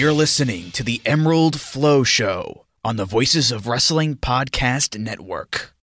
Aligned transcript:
You're 0.00 0.14
listening 0.14 0.70
to 0.70 0.82
the 0.82 1.02
Emerald 1.04 1.60
Flow 1.60 2.04
Show 2.04 2.64
on 2.82 2.96
the 2.96 3.04
Voices 3.04 3.52
of 3.52 3.66
Wrestling 3.66 4.16
Podcast 4.16 4.98
Network. 4.98 5.74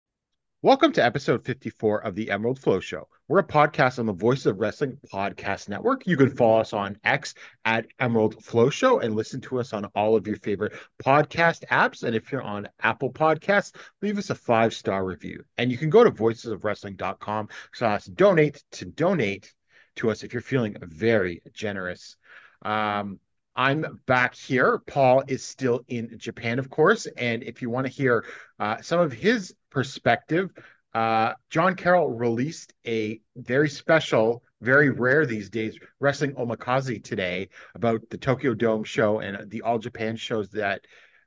Welcome 0.63 0.91
to 0.93 1.05
episode 1.05 1.45
54 1.45 1.99
of 1.99 2.15
the 2.15 2.31
Emerald 2.31 2.57
Flow 2.57 2.79
Show. 2.79 3.07
We're 3.27 3.37
a 3.37 3.47
podcast 3.47 3.99
on 3.99 4.07
the 4.07 4.13
Voices 4.13 4.47
of 4.47 4.59
Wrestling 4.59 4.97
Podcast 5.13 5.69
Network. 5.69 6.07
You 6.07 6.17
can 6.17 6.35
follow 6.35 6.61
us 6.61 6.73
on 6.73 6.97
X 7.03 7.35
at 7.63 7.85
Emerald 7.99 8.43
Flow 8.43 8.71
Show 8.71 9.01
and 9.01 9.15
listen 9.15 9.39
to 9.41 9.59
us 9.59 9.71
on 9.71 9.85
all 9.93 10.15
of 10.15 10.25
your 10.25 10.37
favorite 10.37 10.73
podcast 11.05 11.63
apps. 11.67 12.01
And 12.01 12.15
if 12.15 12.31
you're 12.31 12.41
on 12.41 12.67
Apple 12.81 13.13
Podcasts, 13.13 13.75
leave 14.01 14.17
us 14.17 14.31
a 14.31 14.35
five 14.35 14.73
star 14.73 15.05
review. 15.05 15.43
And 15.59 15.71
you 15.71 15.77
can 15.77 15.91
go 15.91 16.03
to 16.03 16.09
voicesofwrestling.com 16.09 17.49
slash 17.71 18.05
donate 18.05 18.63
to 18.71 18.85
donate 18.85 19.53
to 19.97 20.09
us 20.09 20.23
if 20.23 20.33
you're 20.33 20.41
feeling 20.41 20.75
very 20.81 21.43
generous. 21.53 22.17
Um, 22.63 23.19
I'm 23.57 23.99
back 24.05 24.35
here. 24.35 24.77
Paul 24.85 25.23
is 25.27 25.43
still 25.43 25.83
in 25.87 26.15
Japan, 26.19 26.59
of 26.59 26.69
course. 26.69 27.07
And 27.17 27.41
if 27.41 27.59
you 27.59 27.71
want 27.71 27.87
to 27.87 27.91
hear 27.91 28.23
uh, 28.59 28.79
some 28.81 28.99
of 28.99 29.11
his 29.11 29.55
perspective, 29.71 30.51
uh, 30.93 31.33
John 31.49 31.75
Carroll 31.75 32.11
released 32.11 32.73
a 32.85 33.19
very 33.35 33.67
special, 33.67 34.43
very 34.61 34.91
rare 34.91 35.25
these 35.25 35.49
days, 35.49 35.75
Wrestling 35.99 36.33
Omakase 36.35 37.03
today 37.03 37.49
about 37.73 38.01
the 38.11 38.17
Tokyo 38.19 38.53
Dome 38.53 38.83
show 38.83 39.19
and 39.19 39.49
the 39.49 39.63
All 39.63 39.79
Japan 39.79 40.15
shows 40.15 40.49
that 40.51 40.85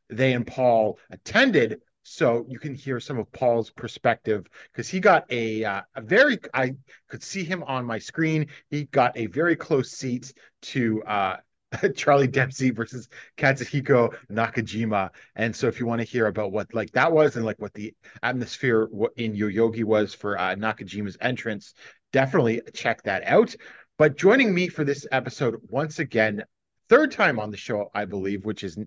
they 0.09 0.33
and 0.33 0.47
Paul 0.47 1.01
attended. 1.11 1.81
So 2.05 2.47
you 2.49 2.61
can 2.61 2.75
hear 2.75 3.01
some 3.01 3.19
of 3.19 3.31
Paul's 3.33 3.71
perspective 3.71 4.47
because 4.73 4.89
he 4.89 5.01
got 5.01 5.25
a 5.31 5.65
uh, 5.65 5.83
a 5.97 6.01
very 6.01 6.39
I 6.55 6.77
could 7.09 7.23
see 7.23 7.45
him 7.45 7.63
on 7.65 7.85
my 7.85 7.99
screen. 7.99 8.47
He 8.71 8.85
got 8.85 9.17
a 9.17 9.27
very 9.27 9.55
close 9.55 9.91
seat 9.91 10.33
to 10.63 11.03
uh, 11.05 11.37
Charlie 11.95 12.27
Dempsey 12.27 12.71
versus 12.71 13.09
Katsuhiko 13.37 14.15
Nakajima. 14.31 15.11
And 15.37 15.55
so 15.55 15.69
if 15.69 15.81
you 15.81 15.87
want 15.87 16.01
to 16.01 16.07
hear 16.07 16.27
about 16.27 16.53
what 16.53 16.73
like 16.75 16.91
that 16.93 17.13
was 17.13 17.37
and 17.37 17.45
like 17.45 17.61
what 17.61 17.75
the 17.75 17.95
atmosphere 18.23 18.89
in 19.17 19.35
Yoyogi 19.35 19.85
was 19.85 20.15
for 20.15 20.39
uh, 20.39 20.55
Nakajima's 20.55 21.17
entrance, 21.21 21.75
definitely 22.13 22.61
check 22.75 23.03
that 23.05 23.23
out. 23.25 23.55
But 23.99 24.17
joining 24.17 24.55
me 24.55 24.69
for 24.69 24.85
this 24.85 25.07
episode 25.13 25.57
once 25.69 25.99
again, 25.99 26.45
third 26.89 27.13
time 27.13 27.39
on 27.39 27.51
the 27.51 27.57
show, 27.57 27.91
I 27.95 28.05
believe, 28.07 28.45
which 28.45 28.65
is 28.65 28.79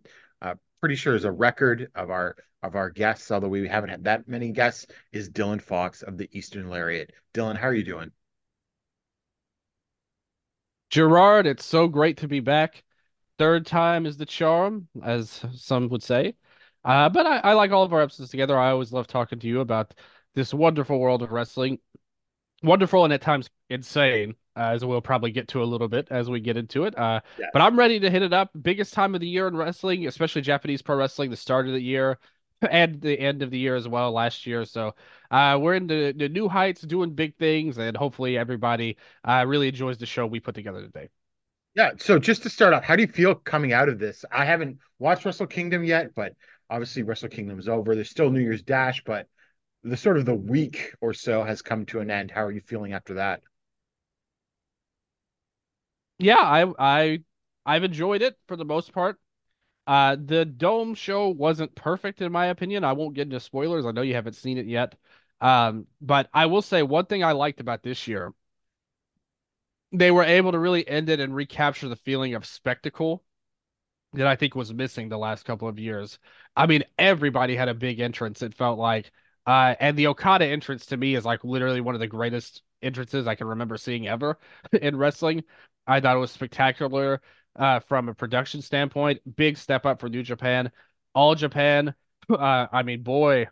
uh, 0.42 0.56
pretty 0.80 0.96
sure 0.96 1.16
is 1.16 1.24
a 1.24 1.32
record 1.32 1.90
of 1.96 2.10
our 2.10 2.36
of 2.64 2.76
our 2.76 2.90
guests, 2.90 3.30
although 3.30 3.50
we 3.50 3.68
haven't 3.68 3.90
had 3.90 4.06
that 4.06 4.28
many 4.28 4.52
guests, 4.52 4.88
is 5.12 5.30
Dylan 5.30 5.62
Fox 5.62 6.02
of 6.02 6.18
the 6.18 6.30
Eastern 6.32 6.70
Lariat. 6.70 7.12
Dylan, 7.34 7.58
how 7.58 7.68
are 7.68 7.74
you 7.74 7.84
doing? 7.84 8.12
Gerard, 10.94 11.48
it's 11.48 11.66
so 11.66 11.88
great 11.88 12.18
to 12.18 12.28
be 12.28 12.40
back. 12.40 12.84
Third 13.40 13.66
time 13.66 14.06
is 14.06 14.16
the 14.16 14.28
charm, 14.28 14.88
as 15.04 15.44
some 15.56 15.90
would 15.90 16.04
say. 16.04 16.36
Uh, 16.86 17.10
but 17.10 17.26
I, 17.26 17.38
I 17.40 17.54
like 17.54 17.72
all 17.72 17.82
of 17.82 17.94
our 17.94 18.02
episodes 18.04 18.30
together. 18.30 18.56
I 18.56 18.70
always 18.70 18.94
love 18.94 19.08
talking 19.08 19.40
to 19.40 19.48
you 19.48 19.62
about 19.62 19.96
this 20.36 20.54
wonderful 20.54 21.00
world 21.00 21.24
of 21.24 21.32
wrestling. 21.32 21.80
Wonderful 22.62 23.06
and 23.06 23.12
at 23.12 23.24
times 23.24 23.50
insane, 23.72 24.36
uh, 24.56 24.66
as 24.66 24.86
we'll 24.86 25.02
probably 25.02 25.32
get 25.32 25.48
to 25.48 25.64
a 25.64 25.66
little 25.66 25.88
bit 25.88 26.10
as 26.12 26.30
we 26.30 26.40
get 26.40 26.58
into 26.58 26.84
it. 26.84 26.96
Uh, 26.96 27.22
Yes. 27.40 27.50
But 27.54 27.64
I'm 27.64 27.76
ready 27.76 28.00
to 28.00 28.12
hit 28.12 28.22
it 28.22 28.32
up. 28.32 28.52
Biggest 28.62 28.94
time 28.94 29.16
of 29.16 29.22
the 29.22 29.28
year 29.28 29.48
in 29.48 29.58
wrestling, 29.58 30.06
especially 30.06 30.44
Japanese 30.44 30.84
pro 30.84 30.96
wrestling, 30.96 31.32
the 31.32 31.36
start 31.36 31.66
of 31.66 31.74
the 31.74 31.82
year 31.82 32.20
and 32.72 33.02
the 33.02 33.20
end 33.20 33.42
of 33.42 33.52
the 33.52 33.58
year 33.60 33.76
as 33.76 33.88
well 33.88 34.12
last 34.12 34.46
year. 34.46 34.66
So 34.66 34.96
uh, 35.32 35.58
we're 35.62 35.76
in 35.76 35.88
the, 35.88 36.14
the 36.16 36.30
new 36.30 36.48
heights, 36.48 36.82
doing 36.82 37.14
big 37.14 37.36
things, 37.38 37.78
and 37.78 37.96
hopefully 37.96 38.38
everybody 38.38 38.98
uh, 39.24 39.46
really 39.48 39.68
enjoys 39.68 39.98
the 39.98 40.06
show 40.06 40.26
we 40.26 40.40
put 40.40 40.56
together 40.56 40.82
today. 40.82 41.10
Yeah. 41.76 41.92
So 41.98 42.20
just 42.20 42.44
to 42.44 42.50
start 42.50 42.74
off, 42.74 42.84
how 42.84 42.96
do 42.96 43.02
you 43.02 43.08
feel 43.08 43.36
coming 43.36 43.74
out 43.74 43.90
of 43.90 44.00
this? 44.00 44.26
I 44.32 44.46
haven't 44.46 44.78
watched 45.00 45.26
Wrestle 45.26 45.48
Kingdom 45.48 45.84
yet, 45.84 46.14
but 46.16 46.34
obviously 46.70 47.04
Wrestle 47.04 47.30
Kingdom 47.30 47.60
is 47.60 47.68
over. 47.68 47.96
There's 47.96 48.10
still 48.10 48.30
New 48.30 48.42
Year's 48.42 48.62
Dash, 48.62 49.04
but 49.04 49.28
the 49.84 49.98
sort 49.98 50.18
of 50.18 50.26
the 50.26 50.36
week 50.36 50.94
or 51.02 51.14
so 51.14 51.44
has 51.44 51.62
come 51.62 51.86
to 51.88 52.00
an 52.00 52.12
end. 52.12 52.32
How 52.32 52.44
are 52.44 52.52
you 52.52 52.62
feeling 52.62 52.94
after 52.94 53.16
that? 53.16 53.42
Yeah, 56.20 56.40
I 56.40 56.72
I 56.80 57.24
I've 57.66 57.84
enjoyed 57.84 58.22
it 58.22 58.38
for 58.48 58.56
the 58.56 58.66
most 58.66 58.94
part. 58.94 59.20
Uh, 59.86 60.16
the 60.20 60.46
Dome 60.46 60.96
show 60.96 61.30
wasn't 61.30 61.76
perfect 61.76 62.22
in 62.22 62.32
my 62.32 62.48
opinion. 62.48 62.84
I 62.84 62.94
won't 62.94 63.16
get 63.16 63.24
into 63.28 63.40
spoilers. 63.40 63.86
I 63.86 63.92
know 63.92 64.02
you 64.02 64.14
haven't 64.14 64.36
seen 64.36 64.58
it 64.58 64.66
yet. 64.66 64.96
Um, 65.42 65.88
but 66.02 66.30
I 66.34 66.46
will 66.46 66.62
say 66.62 66.84
one 66.84 67.06
thing 67.06 67.24
I 67.24 67.34
liked 67.34 67.60
about 67.60 67.84
this 67.84 68.08
year, 68.08 68.34
they 69.92 70.12
were 70.12 70.24
able 70.24 70.52
to 70.52 70.60
really 70.60 70.88
end 70.88 71.10
it 71.10 71.20
and 71.20 71.36
recapture 71.36 71.88
the 71.88 71.96
feeling 71.96 72.34
of 72.34 72.46
spectacle 72.46 73.24
that 74.14 74.28
I 74.28 74.36
think 74.36 74.56
was 74.56 74.74
missing 74.74 75.10
the 75.10 75.18
last 75.18 75.46
couple 75.46 75.68
of 75.68 75.80
years. 75.80 76.20
I 76.56 76.68
mean, 76.68 76.84
everybody 77.00 77.56
had 77.56 77.70
a 77.70 77.74
big 77.74 78.00
entrance, 78.00 78.42
it 78.42 78.54
felt 78.56 78.80
like. 78.80 79.12
Uh, 79.46 79.76
and 79.80 79.98
the 79.98 80.08
Okada 80.08 80.46
entrance 80.48 80.88
to 80.88 80.98
me 80.98 81.16
is 81.16 81.26
like 81.26 81.44
literally 81.44 81.82
one 81.82 81.96
of 81.96 82.02
the 82.02 82.08
greatest 82.08 82.64
entrances 82.82 83.28
I 83.28 83.36
can 83.36 83.48
remember 83.48 83.78
seeing 83.78 84.08
ever 84.08 84.40
in 84.82 84.98
wrestling. 84.98 85.44
I 85.88 86.00
thought 86.00 86.16
it 86.18 86.20
was 86.20 86.32
spectacular 86.32 87.22
uh, 87.56 87.80
from 87.82 88.10
a 88.10 88.14
production 88.14 88.62
standpoint. 88.62 89.22
Big 89.36 89.58
step 89.58 89.86
up 89.86 90.00
for 90.00 90.10
New 90.10 90.24
Japan. 90.24 90.72
All 91.14 91.36
Japan. 91.36 91.94
Uh, 92.30 92.68
I 92.72 92.84
mean, 92.84 93.04
boy, 93.04 93.48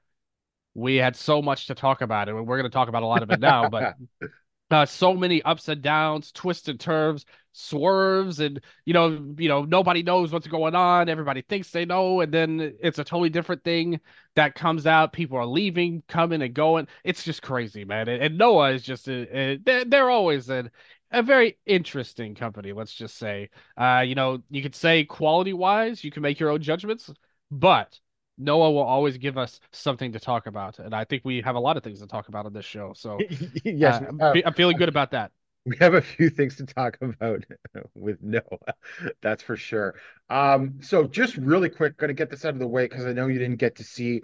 we 0.74 0.96
had 0.96 1.18
so 1.18 1.42
much 1.42 1.68
to 1.68 1.76
talk 1.76 2.00
about, 2.00 2.30
and 2.30 2.48
we're 2.48 2.58
going 2.58 2.64
to 2.64 2.74
talk 2.74 2.88
about 2.88 3.04
a 3.04 3.06
lot 3.06 3.22
of 3.22 3.30
it 3.30 3.42
now. 3.42 3.68
But 3.68 3.96
uh, 4.72 4.86
so 4.86 5.14
many 5.14 5.42
ups 5.44 5.68
and 5.68 5.82
downs, 5.82 6.32
twisted 6.32 6.80
turns, 6.80 7.26
swerves, 7.52 8.40
and 8.40 8.62
you 8.86 8.94
know, 8.94 9.34
you 9.38 9.50
know, 9.50 9.64
nobody 9.66 10.04
knows 10.04 10.32
what's 10.32 10.48
going 10.48 10.74
on. 10.74 11.10
Everybody 11.10 11.42
thinks 11.42 11.70
they 11.72 11.84
know, 11.84 12.22
and 12.22 12.34
then 12.34 12.76
it's 12.80 13.00
a 13.00 13.04
totally 13.04 13.30
different 13.30 13.64
thing 13.64 14.00
that 14.36 14.56
comes 14.56 14.88
out. 14.88 15.12
People 15.12 15.38
are 15.38 15.46
leaving, 15.46 16.02
coming 16.08 16.42
and 16.42 16.54
going. 16.54 16.88
It's 17.04 17.24
just 17.24 17.42
crazy, 17.42 17.84
man. 17.84 18.08
And, 18.08 18.24
and 18.24 18.38
Noah 18.38 18.72
is 18.72 18.84
just 18.84 19.10
a, 19.10 19.38
a, 19.38 19.58
they're, 19.58 19.86
they're 19.86 20.10
always 20.10 20.50
a, 20.50 20.72
a 21.12 21.22
very 21.22 21.58
interesting 21.66 22.36
company. 22.36 22.74
Let's 22.74 22.94
just 22.94 23.18
say, 23.18 23.50
uh, 23.78 24.04
you 24.06 24.16
know, 24.16 24.42
you 24.50 24.62
could 24.62 24.76
say 24.76 25.04
quality 25.04 25.54
wise, 25.54 26.04
you 26.04 26.12
can 26.12 26.24
make 26.24 26.40
your 26.40 26.50
own 26.50 26.62
judgments, 26.62 27.10
but 27.50 28.00
Noah 28.38 28.72
will 28.72 28.80
always 28.84 29.18
give 29.18 29.38
us 29.38 29.60
something 29.72 30.14
to 30.14 30.20
talk 30.20 30.48
about, 30.48 30.80
and 30.80 30.96
I 30.96 31.04
think 31.04 31.24
we 31.24 31.42
have 31.42 31.56
a 31.56 31.60
lot 31.60 31.78
of 31.78 31.84
things 31.84 32.00
to 32.00 32.08
talk 32.08 32.28
about 32.28 32.46
on 32.46 32.54
this 32.54 32.66
show. 32.66 32.94
So 32.96 33.20
yes, 33.64 34.02
uh, 34.02 34.06
I'm, 34.10 34.22
uh, 34.22 34.34
I'm 34.46 34.54
feeling 34.54 34.78
good 34.78 34.90
about 34.90 35.12
that. 35.12 35.32
we 35.66 35.78
have 35.80 35.94
a 35.94 36.02
few 36.02 36.30
things 36.30 36.56
to 36.56 36.66
talk 36.66 36.98
about 37.02 37.44
with 37.96 38.22
Noah. 38.22 38.42
That's 39.22 39.44
for 39.44 39.56
sure. 39.56 39.96
Um, 40.30 40.80
so 40.82 41.06
just 41.06 41.38
really 41.38 41.70
quick, 41.70 41.98
going 41.98 42.08
to 42.08 42.16
get 42.16 42.32
this 42.32 42.46
out 42.46 42.54
of 42.54 42.60
the 42.60 42.68
way 42.68 42.86
because 42.86 43.06
I 43.06 43.14
know 43.14 43.28
you 43.28 43.38
didn't 43.38 43.58
get 43.58 43.76
to 43.76 43.84
see 43.84 44.24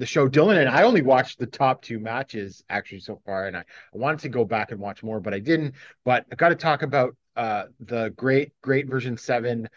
the 0.00 0.06
show, 0.06 0.28
Dylan, 0.28 0.58
and 0.58 0.68
I 0.68 0.82
only 0.82 1.02
watched 1.02 1.38
the 1.38 1.46
top 1.46 1.82
two 1.82 2.00
matches 2.00 2.64
actually 2.70 3.00
so 3.00 3.20
far, 3.26 3.46
and 3.46 3.56
I, 3.56 3.60
I 3.60 3.64
wanted 3.92 4.20
to 4.20 4.30
go 4.30 4.46
back 4.46 4.72
and 4.72 4.80
watch 4.80 5.02
more, 5.02 5.20
but 5.20 5.34
I 5.34 5.38
didn't. 5.38 5.74
But 6.06 6.24
I 6.32 6.36
got 6.36 6.48
to 6.48 6.54
talk 6.54 6.80
about 6.82 7.16
uh, 7.36 7.64
the 7.80 8.08
Gleat, 8.16 8.52
Gleat 8.62 8.88
version 8.88 9.18
seven 9.18 9.68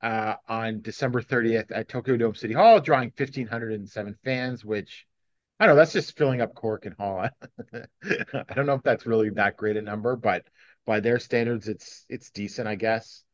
uh, 0.00 0.36
on 0.48 0.82
December 0.82 1.20
30th 1.20 1.72
at 1.74 1.88
Tokyo 1.88 2.16
Dome 2.16 2.36
City 2.36 2.54
Hall, 2.54 2.80
drawing 2.80 3.12
1,507 3.16 4.16
fans, 4.24 4.64
which 4.64 5.04
I 5.58 5.66
don't 5.66 5.74
know, 5.74 5.80
that's 5.80 5.92
just 5.92 6.16
filling 6.16 6.40
up 6.40 6.54
Korakuen 6.54 6.96
Hall. 6.96 7.28
I 7.74 8.54
don't 8.54 8.66
know 8.66 8.74
if 8.74 8.82
that's 8.84 9.04
really 9.04 9.30
that 9.30 9.56
great 9.56 9.76
a 9.76 9.82
number, 9.82 10.14
but 10.14 10.44
by 10.86 11.00
their 11.00 11.18
standards, 11.18 11.66
it's 11.66 12.06
it's 12.08 12.30
decent, 12.30 12.68
I 12.68 12.76
guess. 12.76 13.24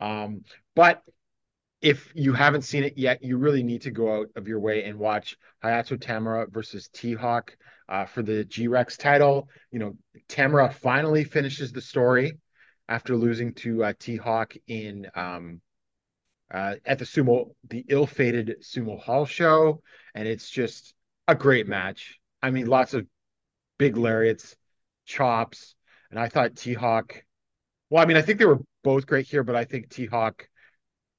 Um, 0.00 0.42
but 0.74 1.02
if 1.80 2.12
you 2.14 2.32
haven't 2.32 2.62
seen 2.62 2.84
it 2.84 2.98
yet, 2.98 3.22
you 3.22 3.36
really 3.36 3.62
need 3.62 3.82
to 3.82 3.90
go 3.90 4.20
out 4.20 4.28
of 4.36 4.48
your 4.48 4.60
way 4.60 4.84
and 4.84 4.98
watch 4.98 5.36
Hayato 5.62 5.96
Tamura 5.96 6.50
versus 6.50 6.88
T 6.92 7.14
Hawk 7.14 7.56
uh, 7.88 8.04
for 8.04 8.22
the 8.22 8.44
G 8.44 8.68
Rex 8.68 8.96
title. 8.96 9.48
You 9.70 9.78
know, 9.78 9.96
Tamura 10.28 10.72
finally 10.72 11.24
finishes 11.24 11.72
the 11.72 11.80
story 11.80 12.38
after 12.88 13.16
losing 13.16 13.54
to 13.54 13.84
uh, 13.84 13.92
T 13.98 14.16
Hawk 14.16 14.54
in 14.66 15.06
um, 15.14 15.60
uh, 16.52 16.76
at 16.84 16.98
the 16.98 17.04
sumo, 17.04 17.50
the 17.68 17.84
ill-fated 17.88 18.56
sumo 18.62 18.98
hall 18.98 19.26
show, 19.26 19.82
and 20.14 20.26
it's 20.26 20.50
just 20.50 20.94
a 21.28 21.34
great 21.34 21.68
match. 21.68 22.18
I 22.42 22.50
mean, 22.50 22.66
lots 22.66 22.94
of 22.94 23.06
big 23.78 23.96
lariats, 23.96 24.56
chops, 25.04 25.76
and 26.10 26.18
I 26.18 26.28
thought 26.28 26.56
T 26.56 26.74
Hawk. 26.74 27.22
Well, 27.90 28.02
I 28.02 28.06
mean, 28.06 28.16
I 28.16 28.22
think 28.22 28.38
they 28.38 28.46
were 28.46 28.60
both 28.82 29.06
great 29.06 29.26
here, 29.26 29.44
but 29.44 29.54
I 29.54 29.64
think 29.64 29.90
T 29.90 30.06
Hawk 30.06 30.48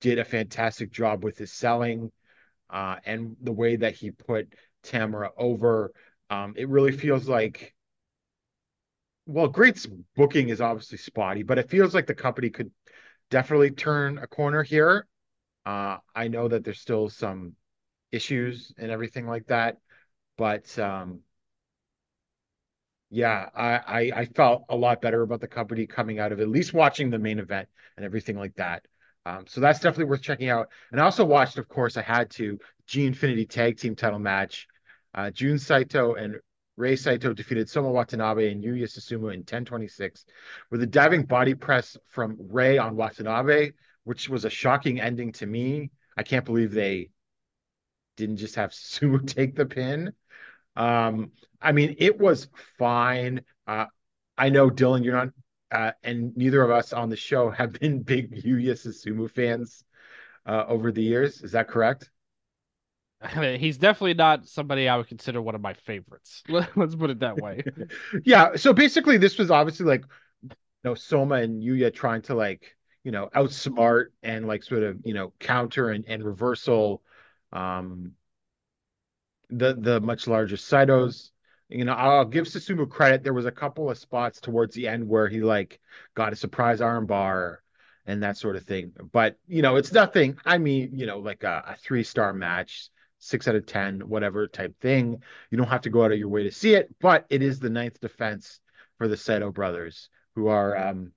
did 0.01 0.19
a 0.19 0.25
fantastic 0.25 0.91
job 0.91 1.23
with 1.23 1.37
his 1.37 1.51
selling 1.51 2.11
uh, 2.69 2.97
and 3.05 3.35
the 3.41 3.51
way 3.51 3.75
that 3.77 3.95
he 3.95 4.11
put 4.11 4.53
Tamura 4.83 5.29
over. 5.37 5.91
Um, 6.29 6.53
it 6.57 6.69
really 6.69 6.91
feels 6.91 7.27
like, 7.27 7.73
well, 9.25 9.47
Gleat's 9.47 9.87
booking 10.15 10.49
is 10.49 10.61
obviously 10.61 10.97
spotty, 10.97 11.43
but 11.43 11.59
it 11.59 11.69
feels 11.69 11.93
like 11.93 12.07
the 12.07 12.15
company 12.15 12.49
could 12.49 12.71
definitely 13.29 13.71
turn 13.71 14.17
a 14.17 14.27
corner 14.27 14.63
here. 14.63 15.07
Uh, 15.65 15.97
I 16.15 16.27
know 16.29 16.47
that 16.47 16.63
there's 16.63 16.79
still 16.81 17.09
some 17.09 17.55
issues 18.11 18.73
and 18.77 18.91
everything 18.91 19.27
like 19.27 19.47
that, 19.47 19.77
but 20.37 20.77
um, 20.79 21.21
yeah, 23.09 23.49
I, 23.55 23.71
I 23.77 24.11
I 24.21 24.25
felt 24.25 24.65
a 24.69 24.75
lot 24.75 25.01
better 25.01 25.21
about 25.21 25.41
the 25.41 25.47
company 25.47 25.87
coming 25.87 26.19
out 26.19 26.31
of 26.31 26.39
at 26.39 26.47
least 26.49 26.73
watching 26.73 27.09
the 27.09 27.17
main 27.19 27.39
event 27.39 27.67
and 27.97 28.05
everything 28.05 28.37
like 28.37 28.55
that. 28.55 28.85
Um, 29.29 29.45
so 29.45 29.61
that's 29.61 29.79
definitely 29.79 30.05
worth 30.05 30.23
checking 30.23 30.49
out. 30.49 30.69
And 30.91 30.99
I 30.99 31.03
also 31.03 31.23
watched, 31.23 31.59
of 31.59 31.67
course, 31.67 31.97
I 31.97 32.01
had 32.01 32.31
to 32.31 32.57
G 32.87 33.05
Infinity 33.05 33.45
Tag 33.45 33.77
Team 33.77 33.95
Title 33.95 34.17
match. 34.17 34.67
Uh, 35.13 35.29
Jun 35.29 35.59
Saito 35.59 36.15
and 36.15 36.37
Rei 36.77 36.95
Saito 36.95 37.33
defeated 37.33 37.69
Soma 37.69 37.91
Watanabe 37.91 38.51
and 38.51 38.63
Yuya 38.63 38.85
Susumu 38.85 39.31
in 39.31 39.41
1026 39.41 40.25
with 40.71 40.81
a 40.81 40.87
diving 40.87 41.23
body 41.23 41.53
press 41.53 41.95
from 42.07 42.37
Rei 42.39 42.79
on 42.79 42.95
Watanabe, 42.95 43.73
which 44.03 44.29
was 44.29 44.45
a 44.45 44.49
shocking 44.49 44.99
ending 44.99 45.31
to 45.33 45.45
me. 45.45 45.91
I 46.17 46.23
can't 46.23 46.45
believe 46.45 46.71
they 46.71 47.09
didn't 48.17 48.37
just 48.37 48.55
have 48.55 48.71
Susumu 48.71 49.27
take 49.27 49.55
the 49.55 49.67
pin. 49.67 50.13
Um, 50.75 51.33
I 51.61 51.71
mean, 51.71 51.95
it 51.99 52.17
was 52.19 52.47
fine. 52.79 53.41
Uh, 53.67 53.85
I 54.37 54.49
know 54.49 54.71
Dylan, 54.71 55.03
you're 55.03 55.13
not, 55.13 55.29
uh, 55.71 55.91
and 56.03 56.35
neither 56.35 56.61
of 56.61 56.71
us 56.71 56.93
on 56.93 57.09
the 57.09 57.15
show 57.15 57.49
have 57.49 57.73
been 57.73 58.01
big 58.03 58.43
Yuya 58.43 58.73
Susumu 58.73 59.29
fans 59.29 59.83
uh, 60.45 60.65
over 60.67 60.91
the 60.91 61.03
years. 61.03 61.41
Is 61.41 61.51
that 61.53 61.67
correct? 61.67 62.09
I 63.21 63.39
mean, 63.39 63.59
he's 63.59 63.77
definitely 63.77 64.13
not 64.13 64.47
somebody 64.47 64.87
I 64.87 64.95
would 64.95 65.07
consider 65.07 65.41
one 65.41 65.55
of 65.55 65.61
my 65.61 65.73
favorites. 65.73 66.43
Let's 66.75 66.95
put 66.95 67.09
it 67.09 67.19
that 67.19 67.37
way. 67.37 67.63
yeah. 68.23 68.55
So 68.55 68.71
basically, 68.71 69.17
this 69.17 69.37
was 69.37 69.51
obviously 69.51 69.85
like, 69.85 70.05
you 70.41 70.49
know, 70.85 70.95
Soma 70.95 71.35
and 71.35 71.61
Yuya 71.61 71.93
trying 71.93 72.21
to 72.23 72.35
like, 72.35 72.77
you 73.03 73.11
know, 73.11 73.29
outsmart 73.35 74.07
and 74.23 74.47
like 74.47 74.63
sort 74.63 74.83
of, 74.83 74.99
you 75.03 75.13
know, 75.13 75.33
counter 75.39 75.89
and, 75.89 76.05
and 76.07 76.23
reversal 76.23 77.03
um 77.51 78.13
the 79.49 79.73
the 79.73 79.99
much 79.99 80.27
larger 80.27 80.55
Saitos. 80.55 81.31
You 81.69 81.85
know, 81.85 81.93
I'll 81.93 82.25
give 82.25 82.47
Susumu 82.47 82.89
credit. 82.89 83.23
There 83.23 83.33
was 83.33 83.45
a 83.45 83.51
couple 83.51 83.89
of 83.89 83.97
spots 83.97 84.41
towards 84.41 84.73
the 84.73 84.87
end 84.87 85.07
where 85.07 85.27
he 85.27 85.41
like 85.41 85.79
got 86.15 86.33
a 86.33 86.35
surprise 86.35 86.79
armbar 86.79 87.57
and 88.07 88.23
that 88.23 88.37
sort 88.37 88.55
of 88.55 88.63
thing. 88.63 88.91
But 89.11 89.37
you 89.47 89.61
know, 89.61 89.75
it's 89.75 89.93
nothing. 89.93 90.37
I 90.45 90.57
mean, 90.57 90.91
you 90.93 91.05
know, 91.05 91.19
like 91.19 91.43
a, 91.43 91.63
a 91.67 91.75
three 91.75 92.03
star 92.03 92.33
match, 92.33 92.89
six 93.19 93.47
out 93.47 93.55
of 93.55 93.67
ten, 93.67 93.99
whatever 94.01 94.47
type 94.47 94.79
thing. 94.81 95.21
You 95.51 95.57
don't 95.57 95.67
have 95.67 95.81
to 95.81 95.91
go 95.91 96.03
out 96.03 96.11
of 96.11 96.17
your 96.17 96.29
way 96.29 96.43
to 96.43 96.51
see 96.51 96.73
it, 96.73 96.93
but 96.99 97.25
it 97.29 97.43
is 97.43 97.59
the 97.59 97.69
ninth 97.69 97.99
defense 97.99 98.59
for 98.97 99.07
the 99.07 99.17
Saito 99.17 99.51
brothers, 99.51 100.09
who 100.35 100.47
are, 100.47 100.75
um, 100.75 101.13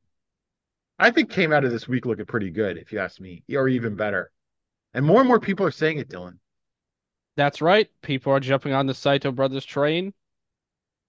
I 0.99 1.10
think, 1.10 1.31
came 1.31 1.52
out 1.52 1.64
of 1.64 1.72
this 1.72 1.88
week 1.88 2.04
looking 2.06 2.26
pretty 2.26 2.50
good, 2.50 2.76
if 2.76 2.93
you 2.93 2.99
ask 2.99 3.20
me, 3.20 3.43
or 3.54 3.69
even 3.69 3.96
better. 3.96 4.31
And 4.94 5.04
more 5.04 5.20
and 5.20 5.28
more 5.28 5.40
people 5.40 5.66
are 5.66 5.72
saying 5.72 5.99
it, 5.99 6.10
Dylan. 6.10 6.38
That's 7.37 7.62
right. 7.62 7.88
People 8.02 8.32
are 8.34 8.40
jumping 8.40 8.75
on 8.75 8.87
the 8.87 8.94
Saito 8.94 9.32
brothers 9.32 9.64
train. 9.64 10.12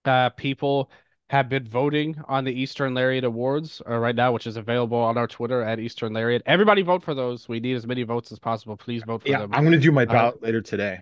Uh, 0.06 0.30
people 0.30 0.90
have 1.30 1.50
been 1.50 1.68
voting 1.68 2.16
on 2.28 2.44
the 2.44 2.52
Eastern 2.52 2.94
Lariat 2.94 3.24
Awards 3.24 3.82
uh, 3.88 3.98
right 3.98 4.16
now, 4.16 4.32
which 4.32 4.46
is 4.46 4.58
available 4.58 4.98
on 4.98 5.18
our 5.18 5.28
Twitter 5.28 5.62
at 5.62 5.80
Eastern 5.80 6.14
Lariat. 6.14 6.44
Everybody 6.46 6.82
vote 6.82 7.04
for 7.04 7.14
those. 7.14 7.48
We 7.48 7.60
need 7.60 7.76
as 7.76 7.88
many 7.88 8.04
votes 8.04 8.32
as 8.32 8.40
possible. 8.40 8.78
Please 8.78 9.02
vote 9.04 9.22
for 9.24 9.30
Yeah, 9.30 9.40
them. 9.40 9.52
I'm 9.54 9.64
going 9.64 9.74
to 9.74 9.80
do 9.80 9.92
my 9.92 10.06
Uh, 10.06 10.32
later 10.42 10.62
today. 10.62 11.02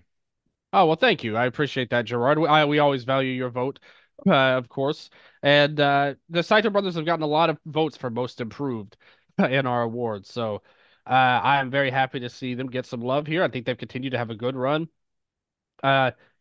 Oh, 0.73 0.85
well, 0.85 0.95
thank 0.95 1.23
you. 1.23 1.35
I 1.35 1.47
appreciate 1.47 1.89
that, 1.89 2.05
Gerard. 2.05 2.39
We, 2.39 2.47
I, 2.47 2.63
we 2.65 2.79
always 2.79 3.03
value 3.03 3.31
your 3.33 3.49
vote, 3.49 3.79
uh, 4.25 4.31
of 4.33 4.69
course. 4.69 5.09
And 5.43 5.77
uh, 5.79 6.13
the 6.29 6.43
Saito 6.43 6.69
brothers 6.69 6.95
have 6.95 7.05
gotten 7.05 7.23
a 7.23 7.27
lot 7.27 7.49
of 7.49 7.57
votes 7.65 7.97
for 7.97 8.09
most 8.09 8.39
improved 8.39 8.95
in 9.37 9.65
our 9.65 9.81
awards. 9.81 10.31
So 10.31 10.61
uh, 11.05 11.09
I 11.09 11.59
am 11.59 11.71
very 11.71 11.89
happy 11.89 12.21
to 12.21 12.29
see 12.29 12.53
them 12.53 12.69
get 12.69 12.85
some 12.85 13.01
love 13.01 13.27
here. 13.27 13.43
I 13.43 13.49
think 13.49 13.65
they've 13.65 13.77
continued 13.77 14.11
to 14.11 14.17
have 14.17 14.29
a 14.29 14.35
good 14.35 14.55
run. 14.55 14.87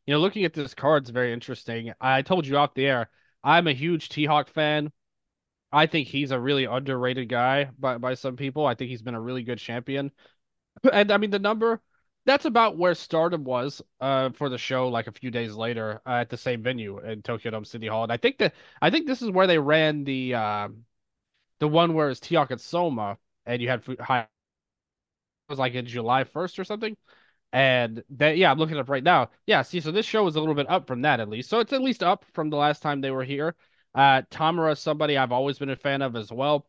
You 0.07 0.15
know, 0.15 0.21
looking 0.21 0.45
at 0.45 0.55
this 0.55 0.75
card 0.75 1.05
is 1.05 1.11
very 1.11 1.33
interesting. 1.33 1.93
I 2.01 2.23
told 2.23 2.47
you 2.47 2.57
off 2.57 2.75
the 2.75 2.87
air, 2.87 3.11
I'm 3.45 3.67
a 3.67 3.73
huge 3.73 4.09
T-Hawk 4.09 4.49
fan. 4.49 4.93
I 5.73 5.87
think 5.87 6.09
he's 6.09 6.31
a 6.33 6.41
really 6.41 6.65
underrated 6.67 7.29
guy 7.29 7.71
by, 7.79 7.99
by 7.99 8.15
some 8.15 8.37
people. 8.37 8.67
I 8.67 8.75
think 8.75 8.91
he's 8.91 9.03
been 9.03 9.15
a 9.15 9.21
really 9.21 9.43
good 9.43 9.59
champion. 9.59 10.13
And 10.93 11.11
I 11.13 11.19
mean, 11.19 11.31
the 11.31 11.39
number, 11.41 11.81
that's 12.27 12.47
about 12.47 12.79
where 12.79 12.95
Stardom 12.95 13.45
was 13.45 13.83
uh, 14.01 14.31
for 14.31 14.49
the 14.51 14.59
show 14.59 14.89
like 14.89 15.09
a 15.09 15.13
few 15.13 15.31
days 15.31 15.55
later 15.55 16.01
uh, 16.07 16.11
at 16.23 16.31
the 16.31 16.37
same 16.39 16.63
venue 16.63 16.99
in 17.01 17.23
Tokyo 17.23 17.51
Dome 17.53 17.65
City 17.67 17.87
Hall. 17.89 18.05
And 18.05 18.13
I 18.13 18.19
think 18.19 18.39
that 18.39 18.55
I 18.83 18.91
think 18.91 19.07
this 19.07 19.23
is 19.23 19.31
where 19.31 19.47
they 19.49 19.59
ran 19.59 20.05
the 20.05 20.35
uh, 20.35 20.69
the 21.61 21.69
one 21.69 21.95
where 21.95 22.11
it's 22.11 22.21
T-Hawk 22.21 22.51
and 22.53 22.61
Soma, 22.61 23.19
and 23.47 23.63
you 23.63 23.69
had 23.69 23.85
Fu- 23.85 23.97
Hi- 24.01 24.21
it 24.23 24.29
was 25.49 25.59
like 25.59 25.75
in 25.75 25.87
July 25.87 26.25
1st 26.25 26.59
or 26.59 26.65
something. 26.65 26.97
And 27.53 28.05
that, 28.11 28.37
yeah, 28.37 28.51
I'm 28.51 28.59
looking 28.59 28.79
up 28.79 28.89
right 28.89 29.03
now. 29.03 29.31
Yeah, 29.47 29.63
see, 29.63 29.81
so 29.81 29.91
this 29.91 30.07
show 30.07 30.27
is 30.29 30.37
a 30.37 30.41
little 30.41 30.55
bit 30.55 30.71
up 30.71 30.87
from 30.87 31.03
that 31.03 31.21
at 31.21 31.29
least. 31.29 31.51
So 31.51 31.59
it's 31.61 31.73
at 31.73 31.83
least 31.83 32.03
up 32.03 32.25
from 32.33 32.51
the 32.51 32.57
last 32.57 32.81
time 32.83 33.01
they 33.01 33.11
were 33.11 33.25
here. 33.25 33.57
Uh, 33.95 34.23
Tamura 34.31 34.73
is 34.73 34.79
somebody 34.79 35.17
I've 35.17 35.33
always 35.33 35.59
been 35.59 35.71
a 35.71 35.77
fan 35.77 36.01
of 36.03 36.15
as 36.15 36.31
well. 36.31 36.67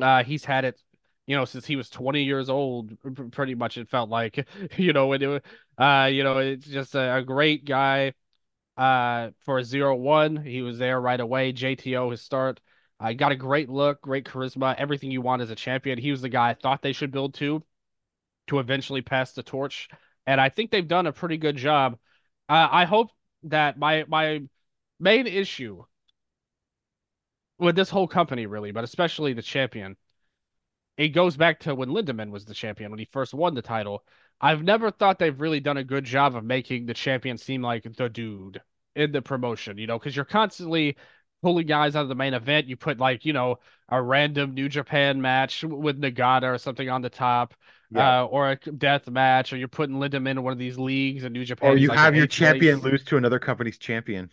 Uh, 0.00 0.24
he's 0.24 0.44
had 0.44 0.64
it, 0.64 0.80
you 1.26 1.36
know, 1.36 1.44
since 1.44 1.66
he 1.66 1.76
was 1.76 1.90
20 1.90 2.24
years 2.24 2.48
old, 2.48 2.92
pretty 3.32 3.54
much 3.54 3.78
it 3.78 3.88
felt 3.88 4.10
like, 4.10 4.46
you 4.76 4.92
know, 4.92 5.08
when 5.08 5.22
it, 5.22 5.44
uh, 5.78 6.08
you 6.12 6.24
know, 6.24 6.38
it's 6.38 6.66
just 6.66 6.94
a, 6.94 7.16
a 7.16 7.22
great 7.22 7.64
guy. 7.64 8.14
Uh, 8.76 9.30
for 9.44 9.62
zero 9.62 9.96
one, 9.96 10.36
he 10.36 10.62
was 10.62 10.78
there 10.78 11.00
right 11.00 11.20
away. 11.20 11.52
JTO 11.52 12.10
his 12.10 12.22
start. 12.22 12.60
I 13.00 13.14
got 13.14 13.32
a 13.32 13.36
great 13.36 13.68
look, 13.68 14.00
great 14.02 14.24
charisma, 14.24 14.74
everything 14.76 15.10
you 15.10 15.22
want 15.22 15.42
as 15.42 15.50
a 15.50 15.54
champion. 15.54 15.98
He 15.98 16.10
was 16.10 16.22
the 16.22 16.28
guy 16.28 16.50
I 16.50 16.54
thought 16.54 16.82
they 16.82 16.92
should 16.92 17.10
build 17.10 17.34
to, 17.34 17.62
to 18.48 18.58
eventually 18.58 19.02
pass 19.02 19.32
the 19.32 19.42
torch, 19.42 19.88
and 20.26 20.40
I 20.40 20.48
think 20.48 20.70
they've 20.70 20.86
done 20.86 21.06
a 21.06 21.12
pretty 21.12 21.36
good 21.38 21.56
job. 21.56 21.98
Uh, 22.48 22.68
I 22.70 22.84
hope 22.84 23.10
that 23.44 23.78
my 23.78 24.04
my 24.08 24.42
main 24.98 25.26
issue 25.26 25.84
with 27.58 27.76
this 27.76 27.90
whole 27.90 28.08
company 28.08 28.46
really, 28.46 28.72
but 28.72 28.84
especially 28.84 29.32
the 29.32 29.42
champion. 29.42 29.96
It 30.96 31.08
goes 31.08 31.36
back 31.36 31.60
to 31.60 31.74
when 31.74 31.90
Lindaman 31.90 32.30
was 32.30 32.46
the 32.46 32.54
champion 32.54 32.90
when 32.90 32.98
he 32.98 33.04
first 33.12 33.34
won 33.34 33.54
the 33.54 33.62
title. 33.62 34.02
I've 34.40 34.62
never 34.62 34.90
thought 34.90 35.18
they've 35.18 35.40
really 35.40 35.60
done 35.60 35.76
a 35.76 35.84
good 35.84 36.04
job 36.04 36.34
of 36.34 36.44
making 36.44 36.86
the 36.86 36.94
champion 36.94 37.36
seem 37.36 37.62
like 37.62 37.84
the 37.96 38.08
dude 38.08 38.62
in 38.94 39.12
the 39.12 39.20
promotion, 39.22 39.76
you 39.78 39.86
know, 39.86 39.98
because 39.98 40.16
you're 40.16 40.24
constantly 40.24 40.96
pulling 41.42 41.66
guys 41.66 41.96
out 41.96 42.02
of 42.02 42.08
the 42.08 42.14
main 42.14 42.34
event. 42.34 42.66
You 42.66 42.76
put 42.76 42.98
like, 42.98 43.24
you 43.26 43.32
know, 43.34 43.58
a 43.88 44.02
random 44.02 44.54
New 44.54 44.68
Japan 44.68 45.20
match 45.20 45.62
with 45.64 46.00
Nagata 46.00 46.54
or 46.54 46.58
something 46.58 46.88
on 46.88 47.02
the 47.02 47.10
top, 47.10 47.54
Yeah. 47.90 48.12
uh, 48.22 48.24
or 48.30 48.50
a 48.52 48.56
death 48.56 49.08
match, 49.08 49.52
or 49.52 49.56
you're 49.56 49.68
putting 49.68 49.96
Lindaman 49.96 50.32
in 50.32 50.42
one 50.42 50.52
of 50.52 50.58
these 50.58 50.78
leagues 50.78 51.24
in 51.24 51.32
New 51.32 51.44
Japan. 51.44 51.70
Or 51.72 51.76
you 51.76 51.88
like 51.88 51.98
have 51.98 52.14
your 52.16 52.26
champion 52.26 52.80
place. 52.80 52.82
lose 52.82 53.04
to 53.04 53.16
another 53.16 53.38
company's 53.38 53.78
champion. 53.78 54.30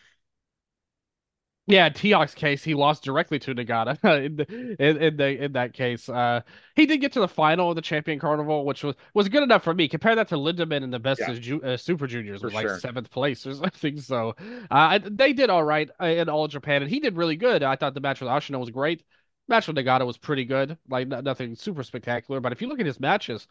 Yeah, 1.66 1.88
T-Hawk's 1.88 2.34
case, 2.36 2.62
he 2.62 2.74
lost 2.74 3.06
directly 3.06 3.40
to 3.40 3.56
Nagata. 3.56 3.98
in, 4.26 4.36
the, 4.36 4.76
in, 4.80 4.98
in 5.02 5.16
the 5.16 5.44
in 5.46 5.54
that 5.54 5.72
case, 5.72 6.10
uh, 6.10 6.42
he 6.76 6.86
did 6.86 6.98
get 7.00 7.14
to 7.14 7.22
the 7.22 7.28
final 7.28 7.70
of 7.70 7.78
the 7.78 7.82
Champion 7.82 8.20
Carnival, 8.20 8.66
which 8.66 8.84
was 8.84 8.96
was 9.14 9.30
good 9.30 9.44
enough 9.44 9.64
for 9.64 9.74
me. 9.74 9.88
Compare 9.88 10.16
that 10.16 10.28
to 10.28 10.36
Lindaman 10.36 10.84
in 10.84 10.92
the 10.92 11.00
Best 11.00 11.26
Yeah. 11.26 11.30
of 11.30 11.40
Ju- 11.40 11.62
uh, 11.64 11.78
Super 11.78 12.06
Juniors, 12.06 12.42
For 12.42 12.48
was 12.48 12.54
like 12.54 12.68
sure. 12.68 12.78
seventh 12.82 13.10
place 13.10 13.48
or 13.48 13.54
something. 13.56 14.02
So, 14.02 14.36
uh, 14.70 15.00
they 15.10 15.32
did 15.32 15.50
all 15.50 15.64
right 15.64 15.90
uh, 16.02 16.06
in 16.08 16.28
All 16.28 16.50
Japan, 16.50 16.82
and 16.82 16.92
he 16.92 17.00
did 17.00 17.16
really 17.16 17.38
good. 17.38 17.64
I 17.64 17.78
thought 17.78 17.94
the 17.94 18.02
match 18.02 18.20
with 18.20 18.30
Ashino 18.30 18.60
was 18.60 18.70
great. 18.70 19.02
Match 19.48 19.68
with 19.68 19.76
Nagata 19.76 20.06
was 20.06 20.18
pretty 20.18 20.46
good, 20.46 20.78
like 20.90 21.08
no- 21.08 21.22
nothing 21.22 21.56
super 21.56 21.84
spectacular. 21.84 22.40
But 22.40 22.52
if 22.54 22.62
you 22.62 22.68
look 22.68 22.80
at 22.80 22.86
his 22.86 23.00
matches, 23.00 23.48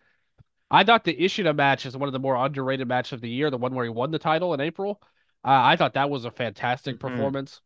I 0.70 0.84
thought 0.84 1.04
the 1.04 1.24
Ishida 1.24 1.52
match 1.54 1.86
is 1.86 1.96
one 1.96 2.08
of 2.08 2.12
the 2.12 2.18
more 2.18 2.36
underrated 2.36 2.88
matches 2.88 3.14
of 3.14 3.20
the 3.20 3.30
year, 3.30 3.50
the 3.50 3.58
one 3.58 3.74
where 3.74 3.84
he 3.84 3.90
won 3.90 4.10
the 4.10 4.18
title 4.18 4.54
in 4.54 4.60
April. 4.60 5.00
Uh, 5.44 5.50
I 5.50 5.76
thought 5.76 5.94
that 5.94 6.10
was 6.10 6.24
a 6.24 6.30
fantastic 6.30 6.96
Mhm. 6.96 7.00
performance. 7.00 7.60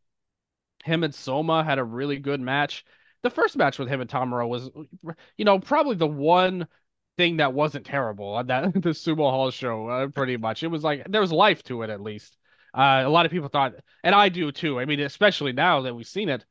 Him 0.84 1.04
and 1.04 1.14
Soma 1.14 1.64
had 1.64 1.78
a 1.78 1.84
really 1.84 2.18
good 2.18 2.40
match. 2.40 2.84
The 3.22 3.30
first 3.30 3.56
match 3.56 3.78
with 3.78 3.88
him 3.88 4.00
and 4.00 4.10
Tamura 4.10 4.48
was, 4.48 4.70
you 5.36 5.44
know, 5.44 5.58
probably 5.58 5.96
the 5.96 6.06
one 6.06 6.68
thing 7.16 7.38
that 7.38 7.54
wasn't 7.54 7.86
terrible 7.86 8.34
on 8.34 8.46
that 8.48 8.64
the 8.74 8.90
Sumo 8.90 9.30
Hall 9.30 9.50
show. 9.50 9.88
Uh, 9.88 10.08
pretty 10.08 10.36
much, 10.36 10.62
it 10.62 10.68
was 10.68 10.84
like 10.84 11.04
there 11.08 11.20
was 11.20 11.32
life 11.32 11.62
to 11.64 11.82
it 11.82 11.90
at 11.90 12.00
least. 12.00 12.36
Uh, 12.74 13.02
a 13.04 13.08
lot 13.08 13.24
of 13.26 13.32
people 13.32 13.48
thought, 13.48 13.74
and 14.04 14.14
I 14.14 14.28
do 14.28 14.52
too. 14.52 14.78
I 14.78 14.84
mean, 14.84 15.00
especially 15.00 15.52
now 15.52 15.82
that 15.82 15.94
we've 15.94 16.06
seen 16.06 16.28
it, 16.28 16.44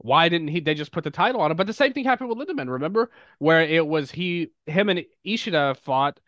why 0.00 0.28
didn't 0.28 0.48
he? 0.48 0.60
They 0.60 0.74
just 0.74 0.92
put 0.92 1.04
the 1.04 1.10
title 1.10 1.40
on 1.40 1.50
him. 1.50 1.56
But 1.56 1.66
the 1.66 1.72
same 1.72 1.92
thing 1.92 2.04
happened 2.04 2.30
with 2.30 2.38
Lindaman. 2.38 2.68
Remember 2.70 3.10
where 3.38 3.62
it 3.62 3.86
was 3.86 4.10
he, 4.10 4.52
him, 4.66 4.88
and 4.88 5.04
Ishida 5.24 5.76
fought, 5.82 6.20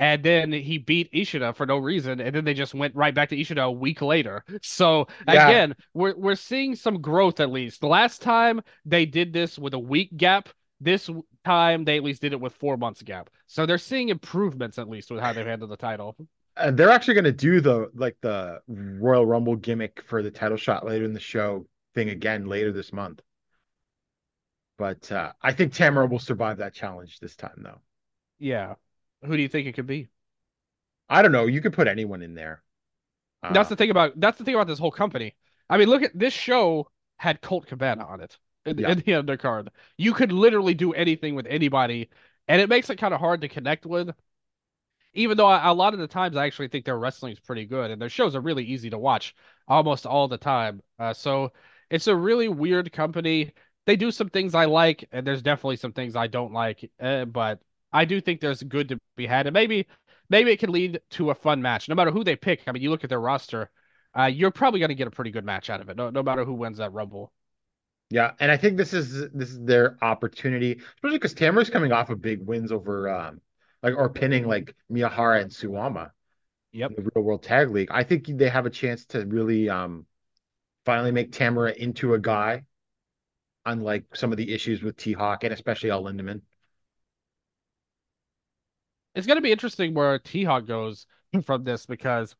and 0.00 0.22
then 0.22 0.52
he 0.52 0.78
beat 0.78 1.10
Ishida 1.12 1.52
for 1.54 1.66
no 1.66 1.78
reason, 1.78 2.20
and 2.20 2.34
then 2.34 2.44
they 2.44 2.54
just 2.54 2.74
went 2.74 2.94
right 2.94 3.14
back 3.14 3.28
to 3.30 3.40
Ishida 3.40 3.62
a 3.64 3.70
week 3.70 4.00
later. 4.02 4.44
So 4.62 5.08
Yeah. 5.26 5.48
again, 5.48 5.76
we're 5.94 6.16
we're 6.16 6.34
seeing 6.36 6.74
some 6.74 7.00
growth 7.00 7.40
at 7.40 7.50
least. 7.50 7.80
The 7.80 7.88
last 7.88 8.22
time 8.22 8.62
they 8.84 9.06
did 9.06 9.32
this 9.32 9.58
with 9.58 9.74
a 9.74 9.78
week 9.78 10.16
gap. 10.16 10.48
This 10.80 11.10
time 11.44 11.84
they 11.84 11.96
at 11.96 12.04
least 12.04 12.22
did 12.22 12.32
it 12.32 12.40
with 12.40 12.54
four 12.54 12.76
months 12.76 13.02
gap. 13.02 13.30
So 13.48 13.66
they're 13.66 13.78
seeing 13.78 14.10
improvements 14.10 14.78
at 14.78 14.88
least 14.88 15.10
with 15.10 15.20
how 15.20 15.32
they've 15.32 15.44
handled 15.44 15.72
the 15.72 15.76
title. 15.76 16.16
Uh, 16.56 16.70
they're 16.72 16.90
actually 16.90 17.14
going 17.14 17.24
to 17.24 17.32
do 17.32 17.60
the 17.60 17.88
like 17.94 18.16
the 18.20 18.60
Royal 18.66 19.24
Rumble 19.24 19.56
gimmick 19.56 20.02
for 20.06 20.22
the 20.22 20.30
title 20.30 20.56
shot 20.56 20.84
later 20.84 21.04
in 21.04 21.12
the 21.12 21.20
show 21.20 21.66
thing 21.98 22.10
again 22.10 22.46
later 22.46 22.72
this 22.72 22.92
month. 22.92 23.20
But 24.78 25.10
uh, 25.12 25.32
I 25.42 25.52
think 25.52 25.74
Tamura 25.74 26.08
will 26.08 26.18
survive 26.18 26.56
that 26.58 26.72
challenge 26.72 27.18
this 27.20 27.36
time, 27.36 27.60
though. 27.62 27.80
Yeah. 28.38 28.74
Who 29.24 29.36
do 29.36 29.42
you 29.42 29.48
think 29.48 29.66
it 29.66 29.74
could 29.74 29.86
be? 29.86 30.08
I 31.08 31.22
don't 31.22 31.32
know. 31.32 31.46
You 31.46 31.60
could 31.60 31.72
put 31.72 31.88
anyone 31.88 32.22
in 32.22 32.34
there. 32.34 32.62
Uh, 33.42 33.52
That's 33.52 33.68
the 33.68 33.76
thing 33.76 33.90
about 33.90 34.18
that's 34.18 34.38
the 34.38 34.44
thing 34.44 34.54
about 34.54 34.66
this 34.66 34.78
whole 34.78 34.90
company. 34.90 35.36
I 35.70 35.76
mean, 35.78 35.88
look 35.88 36.02
at 36.02 36.18
this 36.18 36.32
show 36.34 36.90
had 37.18 37.40
Colt 37.40 37.66
Cabana 37.66 38.04
on 38.04 38.20
it 38.20 38.36
in, 38.66 38.78
Yeah. 38.78 38.90
in 38.90 38.98
the 38.98 39.12
undercard. 39.12 39.68
You 39.96 40.12
could 40.12 40.32
literally 40.32 40.74
do 40.74 40.92
anything 40.92 41.34
with 41.34 41.46
anybody, 41.46 42.10
and 42.48 42.60
it 42.60 42.68
makes 42.68 42.90
it 42.90 42.96
kind 42.96 43.14
of 43.14 43.20
hard 43.20 43.40
to 43.42 43.48
connect 43.48 43.86
with. 43.86 44.10
Even 45.14 45.36
though 45.36 45.46
I, 45.46 45.68
a 45.68 45.72
lot 45.74 45.94
of 45.94 46.00
the 46.00 46.06
times 46.06 46.36
I 46.36 46.46
actually 46.46 46.68
think 46.68 46.84
their 46.84 46.98
wrestling 46.98 47.32
is 47.32 47.40
pretty 47.40 47.64
good, 47.66 47.90
and 47.90 48.00
their 48.00 48.08
shows 48.08 48.36
are 48.36 48.40
really 48.40 48.64
easy 48.64 48.90
to 48.90 48.98
watch 48.98 49.34
almost 49.66 50.06
all 50.06 50.28
the 50.28 50.38
time. 50.38 50.82
Uh, 50.98 51.12
so 51.14 51.52
it's 51.90 52.06
a 52.06 52.16
really 52.16 52.48
weird 52.48 52.92
company. 52.92 53.52
They 53.86 53.96
do 53.96 54.10
some 54.10 54.28
things 54.28 54.54
I 54.54 54.66
like, 54.66 55.08
and 55.12 55.26
there's 55.26 55.42
definitely 55.42 55.76
some 55.76 55.92
things 55.92 56.16
I 56.16 56.26
don't 56.26 56.52
like. 56.52 56.90
Uh, 57.00 57.24
but 57.24 57.60
I 57.92 58.04
do 58.04 58.20
think 58.20 58.40
there's 58.40 58.62
good 58.62 58.88
to 58.90 58.98
be 59.16 59.26
had, 59.26 59.46
and 59.46 59.54
maybe 59.54 59.86
maybe 60.28 60.50
it 60.52 60.58
can 60.60 60.72
lead 60.72 61.00
to 61.10 61.30
a 61.30 61.34
fun 61.34 61.62
match. 61.62 61.88
No 61.88 61.94
matter 61.94 62.10
who 62.10 62.24
they 62.24 62.36
pick, 62.36 62.62
I 62.66 62.72
mean, 62.72 62.82
you 62.82 62.90
look 62.90 63.04
at 63.04 63.10
their 63.10 63.20
roster, 63.20 63.70
uh, 64.18 64.24
you're 64.24 64.50
probably 64.50 64.80
going 64.80 64.90
to 64.90 64.94
get 64.94 65.08
a 65.08 65.10
pretty 65.12 65.30
good 65.30 65.44
match 65.44 65.70
out 65.70 65.80
of 65.80 65.88
it, 65.88 65.96
no, 65.96 66.10
no 66.10 66.22
matter 66.22 66.44
who 66.44 66.54
wins 66.54 66.78
that 66.78 66.92
Rumble. 66.92 67.32
Yeah, 68.10 68.32
and 68.40 68.50
I 68.50 68.56
think 68.56 68.76
this 68.76 68.94
is 68.94 69.30
this 69.32 69.50
is 69.50 69.60
their 69.60 69.98
opportunity, 70.02 70.80
especially 70.96 71.18
because 71.18 71.34
Tamura's 71.34 71.68
coming 71.68 71.92
off 71.92 72.08
of 72.10 72.22
big 72.22 72.46
wins 72.46 72.72
over 72.72 73.08
um 73.08 73.40
like 73.82 73.94
or 73.96 74.08
pinning 74.08 74.46
like 74.46 74.74
Miyahara 74.90 75.42
and 75.42 75.50
Suwama 75.50 76.10
Yep. 76.72 76.90
in 76.90 76.96
the 77.04 77.10
Real 77.14 77.24
World 77.24 77.42
Tag 77.42 77.70
League. 77.70 77.88
I 77.90 78.02
think 78.04 78.26
they 78.26 78.48
have 78.48 78.66
a 78.66 78.70
chance 78.70 79.04
to 79.06 79.26
really 79.26 79.68
um 79.68 80.06
finally 80.88 81.12
make 81.12 81.30
Tamura 81.30 81.76
into 81.76 82.14
a 82.14 82.18
guy, 82.18 82.64
unlike 83.66 84.16
some 84.16 84.32
of 84.32 84.38
the 84.38 84.54
issues 84.54 84.82
with 84.82 84.96
T 84.96 85.12
Hawk 85.12 85.44
and 85.44 85.52
especially 85.52 85.90
El 85.90 86.02
Lindaman. 86.02 86.40
It's 89.14 89.26
going 89.26 89.36
to 89.36 89.42
be 89.42 89.52
interesting 89.52 89.92
where 89.92 90.18
T 90.18 90.44
Hawk 90.44 90.66
goes 90.66 91.04
from 91.44 91.62
this 91.62 91.84
because 91.84 92.34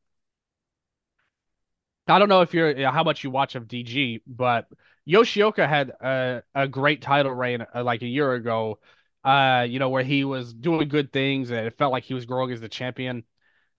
I 2.07 2.19
don't 2.19 2.31
know 2.31 2.41
if 2.41 2.55
you're 2.55 2.91
how 2.91 3.05
much 3.05 3.23
you 3.23 3.31
watch 3.31 3.55
of 3.55 3.69
DG, 3.69 4.23
but 4.27 4.67
Yoshioka 5.07 5.69
had 5.69 5.91
a, 6.01 6.43
a 6.55 6.67
great 6.67 7.03
title 7.03 7.35
reign 7.35 7.67
uh, 7.75 7.85
like 7.85 8.01
a 8.01 8.07
year 8.07 8.33
ago, 8.33 8.79
uh, 9.25 9.67
you 9.69 9.79
know, 9.79 9.91
where 9.91 10.03
he 10.03 10.25
was 10.25 10.55
doing 10.55 10.89
good 10.89 11.13
things 11.13 11.51
and 11.51 11.67
it 11.67 11.77
felt 11.77 11.93
like 11.93 12.05
he 12.05 12.15
was 12.15 12.25
growing 12.25 12.51
as 12.53 12.63
the 12.63 12.69
champion. 12.71 13.25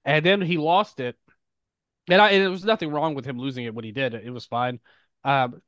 And 0.05 0.23
then 0.23 0.41
he 0.41 0.57
lost 0.59 0.99
it. 0.99 1.17
And, 2.09 2.21
I, 2.21 2.37
there 2.37 2.49
was 2.51 2.65
nothing 2.65 2.91
wrong 2.91 3.15
with 3.15 3.25
him 3.25 3.39
losing 3.39 3.65
it 3.65 3.73
when 3.73 3.85
he 3.85 3.91
did. 3.91 4.13
It 4.13 4.31
was 4.31 4.45
fine. 4.45 4.79
Um, 5.23 5.61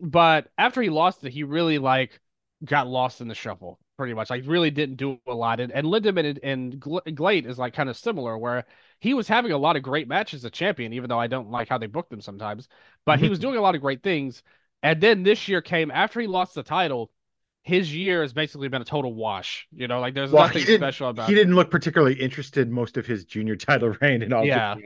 but 0.00 0.50
after 0.58 0.82
he 0.82 0.90
lost 0.90 1.24
it, 1.24 1.32
he 1.32 1.44
really 1.44 1.78
like 1.78 2.20
got 2.64 2.86
lost 2.88 3.20
in 3.20 3.28
the 3.28 3.34
shuffle 3.34 3.78
pretty 3.96 4.14
much. 4.14 4.30
Like 4.30 4.44
really 4.46 4.70
didn't 4.70 4.96
do 4.96 5.18
a 5.26 5.34
lot. 5.34 5.60
And, 5.60 5.72
and 5.72 5.86
Lindaman 5.86 6.26
and, 6.42 6.80
and 6.82 7.16
Gleat 7.16 7.46
is 7.46 7.58
like 7.58 7.74
kind 7.74 7.88
of 7.88 7.96
similar, 7.96 8.36
where 8.38 8.64
he 9.00 9.14
was 9.14 9.28
having 9.28 9.52
a 9.52 9.58
lot 9.58 9.76
of 9.76 9.82
great 9.82 10.08
matches 10.08 10.40
as 10.40 10.46
a 10.46 10.50
champion, 10.50 10.92
even 10.92 11.08
though 11.08 11.18
I 11.20 11.26
don't 11.28 11.50
like 11.50 11.68
how 11.68 11.78
they 11.78 11.86
booked 11.86 12.12
him 12.12 12.20
sometimes. 12.20 12.68
But 13.04 13.20
he 13.20 13.28
was 13.28 13.38
doing 13.40 13.56
a 13.56 13.60
lot 13.60 13.74
of 13.74 13.80
great 13.80 14.02
things. 14.02 14.42
And 14.82 15.00
then 15.00 15.22
this 15.22 15.48
year 15.48 15.62
came 15.62 15.90
after 15.90 16.20
he 16.20 16.26
lost 16.26 16.54
the 16.54 16.62
title. 16.62 17.10
His 17.62 17.94
year 17.94 18.22
has 18.22 18.32
basically 18.34 18.68
been 18.68 18.82
a 18.82 18.84
total 18.86 19.14
wash. 19.14 19.66
You 19.72 19.88
know, 19.88 20.00
like 20.00 20.14
there's 20.14 20.30
Well, 20.30 20.36
nothing 20.36 20.66
special 20.66 21.08
about 21.08 21.28
He 21.28 21.34
it. 21.34 21.34
didn't 21.34 21.54
look 21.54 21.70
particularly 21.70 22.14
interested 22.20 22.70
most 22.70 22.96
of 22.96 23.06
his 23.06 23.24
junior 23.24 23.56
title 23.56 23.90
reign 24.00 24.22
and 24.22 24.32
all. 24.32 24.46
Yeah. 24.46 24.76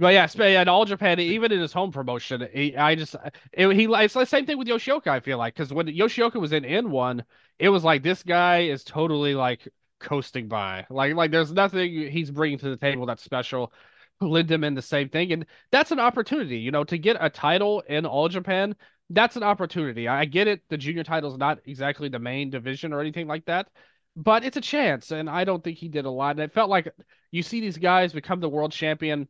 Well, 0.00 0.10
yeah, 0.12 0.26
and 0.38 0.68
All 0.70 0.86
Japan, 0.86 1.20
even 1.20 1.52
in 1.52 1.60
his 1.60 1.74
home 1.74 1.92
promotion, 1.92 2.48
he, 2.54 2.74
I 2.74 2.94
just 2.94 3.16
it, 3.52 3.68
he 3.76 3.84
it's 3.84 4.14
the 4.14 4.24
same 4.24 4.46
thing 4.46 4.56
with 4.56 4.66
Yoshioka. 4.66 5.08
I 5.08 5.20
feel 5.20 5.36
like 5.36 5.54
because 5.54 5.74
when 5.74 5.88
Yoshioka 5.88 6.40
was 6.40 6.54
in 6.54 6.64
N 6.64 6.90
one, 6.90 7.22
it 7.58 7.68
was 7.68 7.84
like 7.84 8.02
this 8.02 8.22
guy 8.22 8.60
is 8.60 8.82
totally 8.82 9.34
like 9.34 9.68
coasting 10.00 10.48
by, 10.48 10.86
like 10.88 11.14
like 11.14 11.30
there's 11.30 11.52
nothing 11.52 12.10
he's 12.10 12.30
bringing 12.30 12.56
to 12.60 12.70
the 12.70 12.78
table 12.78 13.04
that's 13.04 13.22
special. 13.22 13.74
Lindaman, 14.22 14.74
the 14.74 14.82
same 14.82 15.10
thing, 15.10 15.32
and 15.32 15.44
that's 15.70 15.92
an 15.92 16.00
opportunity, 16.00 16.58
you 16.58 16.70
know, 16.70 16.84
to 16.84 16.96
get 16.96 17.18
a 17.20 17.28
title 17.28 17.80
in 17.86 18.06
All 18.06 18.28
Japan. 18.28 18.76
That's 19.10 19.36
an 19.36 19.42
opportunity. 19.42 20.08
I 20.08 20.24
get 20.24 20.48
it. 20.48 20.62
The 20.70 20.78
junior 20.78 21.04
title 21.04 21.30
is 21.32 21.38
not 21.38 21.58
exactly 21.66 22.08
the 22.08 22.18
main 22.18 22.48
division 22.48 22.94
or 22.94 23.00
anything 23.00 23.26
like 23.26 23.44
that, 23.46 23.68
but 24.16 24.44
it's 24.44 24.56
a 24.56 24.62
chance, 24.62 25.10
and 25.10 25.28
I 25.28 25.44
don't 25.44 25.62
think 25.62 25.76
he 25.76 25.88
did 25.88 26.06
a 26.06 26.10
lot. 26.10 26.32
And 26.36 26.40
it 26.40 26.52
felt 26.54 26.70
like 26.70 26.88
you 27.30 27.42
see 27.42 27.60
these 27.60 27.76
guys 27.78 28.14
become 28.14 28.40
the 28.40 28.48
world 28.48 28.72
champion. 28.72 29.28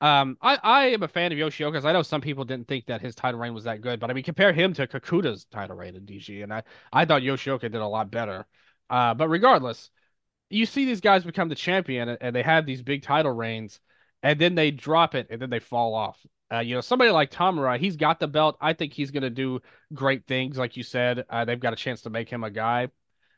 Um, 0.00 0.36
I, 0.42 0.58
I 0.62 0.86
am 0.88 1.02
a 1.02 1.08
fan 1.08 1.32
of 1.32 1.38
Yoshioka 1.38 1.72
because 1.72 1.86
I 1.86 1.92
know 1.92 2.02
some 2.02 2.20
people 2.20 2.44
didn't 2.44 2.68
think 2.68 2.86
that 2.86 3.00
his 3.00 3.14
title 3.14 3.40
reign 3.40 3.54
was 3.54 3.64
that 3.64 3.80
good, 3.80 3.98
but 3.98 4.10
I 4.10 4.12
mean, 4.12 4.24
compare 4.24 4.52
him 4.52 4.74
to 4.74 4.86
Kakuta's 4.86 5.46
title 5.46 5.76
reign 5.76 5.96
in 5.96 6.04
DG, 6.04 6.42
and 6.42 6.52
I, 6.52 6.64
I 6.92 7.06
thought 7.06 7.22
Yoshioka 7.22 7.62
did 7.62 7.76
a 7.76 7.86
lot 7.86 8.10
better. 8.10 8.46
Uh, 8.90 9.14
but 9.14 9.28
regardless, 9.28 9.90
you 10.50 10.66
see 10.66 10.84
these 10.84 11.00
guys 11.00 11.24
become 11.24 11.48
the 11.48 11.54
champion 11.54 12.10
and, 12.10 12.18
and 12.20 12.36
they 12.36 12.42
have 12.42 12.66
these 12.66 12.82
big 12.82 13.02
title 13.02 13.32
reigns, 13.32 13.80
and 14.22 14.38
then 14.38 14.54
they 14.54 14.70
drop 14.70 15.14
it 15.14 15.28
and 15.30 15.40
then 15.40 15.50
they 15.50 15.60
fall 15.60 15.94
off. 15.94 16.18
Uh, 16.52 16.60
you 16.60 16.74
know, 16.74 16.80
somebody 16.80 17.10
like 17.10 17.30
Tamura, 17.30 17.78
he's 17.78 17.96
got 17.96 18.20
the 18.20 18.28
belt. 18.28 18.56
I 18.60 18.72
think 18.74 18.92
he's 18.92 19.10
going 19.10 19.22
to 19.22 19.30
do 19.30 19.60
great 19.92 20.26
things, 20.26 20.58
like 20.58 20.76
you 20.76 20.82
said. 20.82 21.24
Uh, 21.28 21.44
they've 21.44 21.58
got 21.58 21.72
a 21.72 21.76
chance 21.76 22.02
to 22.02 22.10
make 22.10 22.28
him 22.28 22.44
a 22.44 22.50
guy. 22.50 22.88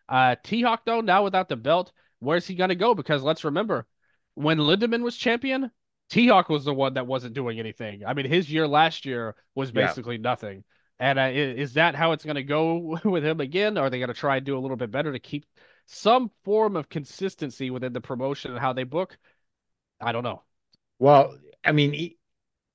Uh, 0.09 0.37
T 0.43 0.63
Hawk, 0.63 0.83
though, 0.85 1.01
now 1.01 1.25
without 1.25 1.49
the 1.49 1.57
belt, 1.57 1.93
where's 2.19 2.47
he 2.47 2.55
going 2.55 2.69
to 2.69 2.75
go? 2.75 2.95
Because 2.95 3.23
let's 3.23 3.45
remember, 3.45 3.87
when 4.35 4.59
Lindaman 4.59 5.03
was 5.03 5.17
champion, 5.17 5.71
T 6.11 6.29
Hawk 6.29 6.49
was 6.49 6.65
the 6.65 6.75
one 6.75 6.95
that 6.95 7.07
wasn't 7.07 7.35
doing 7.35 7.59
anything. 7.59 8.05
I 8.05 8.15
mean, 8.15 8.27
his 8.27 8.51
year 8.51 8.67
last 8.67 9.05
year 9.05 9.35
was 9.55 9.73
Yeah. 9.73 9.87
basically 9.87 10.19
nothing. 10.19 10.65
And 11.01 11.19
uh, 11.19 11.31
is 11.33 11.75
that 11.75 11.95
how 11.95 12.13
it's 12.13 12.25
going 12.25 12.37
to 12.37 12.43
go 12.43 12.99
with 13.05 13.25
him 13.25 13.41
again? 13.41 13.79
Or 13.79 13.83
are 13.83 13.91
they 13.91 13.99
going 13.99 14.09
to 14.09 14.15
try 14.15 14.37
and 14.39 14.47
do 14.47 14.57
a 14.57 14.61
little 14.61 14.77
bit 14.77 14.91
better 14.91 15.13
to 15.13 15.19
keep 15.19 15.47
some 15.87 16.31
form 16.45 16.77
of 16.77 16.89
consistency 16.89 17.71
within 17.71 17.93
the 17.93 18.01
promotion 18.01 18.51
and 18.53 18.61
how 18.61 18.73
they 18.73 18.85
book? 18.85 19.17
I 20.01 20.13
don't 20.13 20.25
know. 20.25 20.43
Well, 20.99 21.37
I 21.65 21.73
mean, 21.73 21.95
e- 21.95 22.19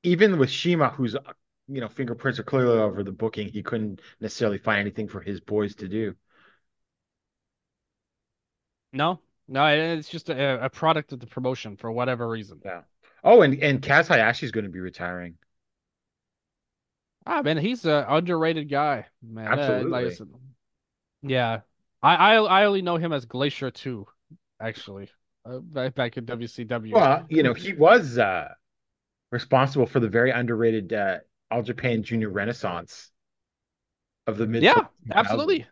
even 0.03 0.37
with 0.37 0.49
Shima, 0.49 0.89
who's 0.89 1.15
you 1.67 1.81
know, 1.81 1.87
fingerprints 1.87 2.39
are 2.39 2.43
clearly 2.43 2.77
over 2.79 3.03
the 3.03 3.11
booking. 3.11 3.47
He 3.49 3.63
couldn't 3.63 4.01
necessarily 4.19 4.57
find 4.57 4.79
anything 4.81 5.07
for 5.07 5.21
his 5.21 5.39
boys 5.39 5.75
to 5.75 5.87
do. 5.87 6.15
No, 8.91 9.19
no, 9.47 9.65
it's 9.67 10.09
just 10.09 10.29
a, 10.29 10.63
a 10.65 10.69
product 10.69 11.11
of 11.13 11.19
the 11.19 11.27
promotion 11.27 11.75
for 11.77 11.91
whatever 11.91 12.27
reason. 12.29 12.61
Yeah. 12.63 12.83
Oh, 13.23 13.41
and 13.41 13.61
and 13.61 13.81
Kaz 13.81 14.07
Hayashi 14.07 14.45
is 14.45 14.51
going 14.51 14.65
to 14.65 14.69
be 14.71 14.79
retiring. 14.79 15.37
Ah, 17.25 17.41
man, 17.41 17.57
he's 17.57 17.85
an 17.85 18.05
underrated 18.07 18.69
guy, 18.69 19.07
man. 19.21 19.57
Uh, 19.57 19.83
Absolutely. 19.85 19.87
like 19.87 20.21
yeah, 21.21 21.61
I, 22.01 22.15
I 22.15 22.35
I 22.35 22.65
only 22.65 22.81
know 22.81 22.97
him 22.97 23.13
as 23.13 23.25
Glacier 23.25 23.71
2, 23.71 24.05
actually, 24.59 25.09
uh, 25.45 25.59
back 25.59 25.95
back 25.95 26.17
in 26.17 26.25
WCW. 26.25 27.01
Well, 27.01 27.25
you 27.29 27.43
know, 27.43 27.53
he 27.53 27.73
was 27.73 28.17
uh 28.17 28.53
responsible 29.31 29.85
for 29.87 29.99
the 30.01 30.09
very 30.09 30.31
underrated 30.31 30.93
uh 30.93 31.19
All 31.51 31.63
Japan 31.63 32.03
Junior 32.03 32.29
Renaissance 32.29 33.11
of 34.27 34.37
the 34.37 34.47
mid. 34.47 34.69
yeah, 34.69 34.87
absolutely. 35.13 35.67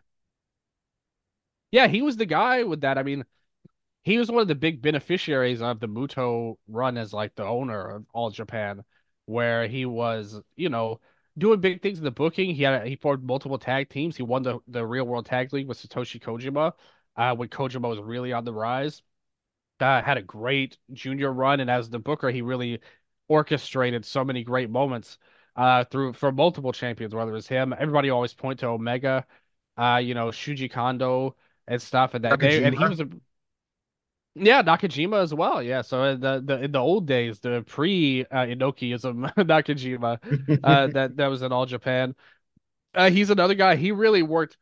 Yeah, 1.70 1.86
he 1.88 2.02
was 2.02 2.16
the 2.16 2.26
guy 2.26 2.62
with 2.64 2.82
that. 2.82 2.98
I 2.98 3.02
mean, 3.02 3.24
he 4.02 4.18
was 4.18 4.30
one 4.30 4.42
of 4.42 4.48
the 4.48 4.54
big 4.54 4.82
beneficiaries 4.82 5.62
of 5.62 5.80
the 5.80 5.88
Muto 5.88 6.56
run 6.68 6.98
as 6.98 7.12
like 7.12 7.34
the 7.34 7.44
owner 7.44 7.96
of 7.96 8.06
All 8.12 8.30
Japan, 8.30 8.84
where 9.26 9.66
he 9.68 9.86
was, 9.86 10.40
you 10.56 10.68
know, 10.68 11.00
doing 11.38 11.60
big 11.60 11.82
things 11.82 11.98
in 11.98 12.04
the 12.04 12.10
booking. 12.10 12.54
He 12.54 12.62
had 12.64 12.86
he 12.86 12.96
formed 12.96 13.24
multiple 13.24 13.58
tag 13.58 13.88
teams. 13.90 14.16
He 14.16 14.22
won 14.22 14.42
the 14.42 14.58
the 14.68 14.84
Real 14.84 15.04
World 15.06 15.26
Tag 15.26 15.52
League 15.52 15.68
with 15.68 15.78
Satoshi 15.78 16.20
Kojima, 16.20 16.72
uh, 17.16 17.34
when 17.36 17.48
Kojima 17.48 17.88
was 17.88 18.00
really 18.00 18.32
on 18.32 18.44
the 18.44 18.52
rise. 18.52 19.02
Uh, 19.80 20.00
had 20.00 20.16
a 20.16 20.22
great 20.22 20.78
junior 20.92 21.32
run, 21.32 21.58
and 21.60 21.68
as 21.70 21.90
the 21.90 21.98
booker, 21.98 22.30
he 22.30 22.40
really 22.42 22.80
orchestrated 23.28 24.04
so 24.04 24.24
many 24.24 24.44
great 24.44 24.70
moments 24.70 25.18
uh 25.56 25.84
through 25.84 26.12
for 26.12 26.32
multiple 26.32 26.72
champions, 26.72 27.14
whether 27.14 27.30
it 27.30 27.34
was 27.34 27.48
him. 27.48 27.72
Everybody 27.72 28.10
always 28.10 28.34
point 28.34 28.60
to 28.60 28.68
Omega, 28.68 29.26
uh, 29.76 30.00
you 30.02 30.14
know, 30.14 30.28
Shuji 30.28 30.70
Kondo 30.70 31.36
and 31.66 31.80
stuff, 31.82 32.14
and 32.14 32.24
that 32.24 32.40
they 32.40 32.62
and 32.62 32.74
he 32.74 32.86
was 32.86 33.00
a 33.00 33.08
yeah, 34.34 34.62
Nakajima 34.62 35.22
as 35.22 35.34
well. 35.34 35.62
Yeah, 35.62 35.82
so 35.82 36.04
in 36.04 36.20
the 36.20 36.42
the 36.44 36.62
in 36.64 36.72
the 36.72 36.78
old 36.78 37.06
days, 37.06 37.40
the 37.40 37.62
pre 37.66 38.24
uh, 38.30 38.46
Inokiism 38.46 39.34
Nakajima, 39.36 40.18
uh, 40.64 40.86
that 40.92 41.16
that 41.16 41.26
was 41.26 41.42
in 41.42 41.52
All 41.52 41.66
Japan. 41.66 42.14
Uh, 42.94 43.10
he's 43.10 43.30
another 43.30 43.54
guy. 43.54 43.76
He 43.76 43.92
really 43.92 44.22
worked. 44.22 44.58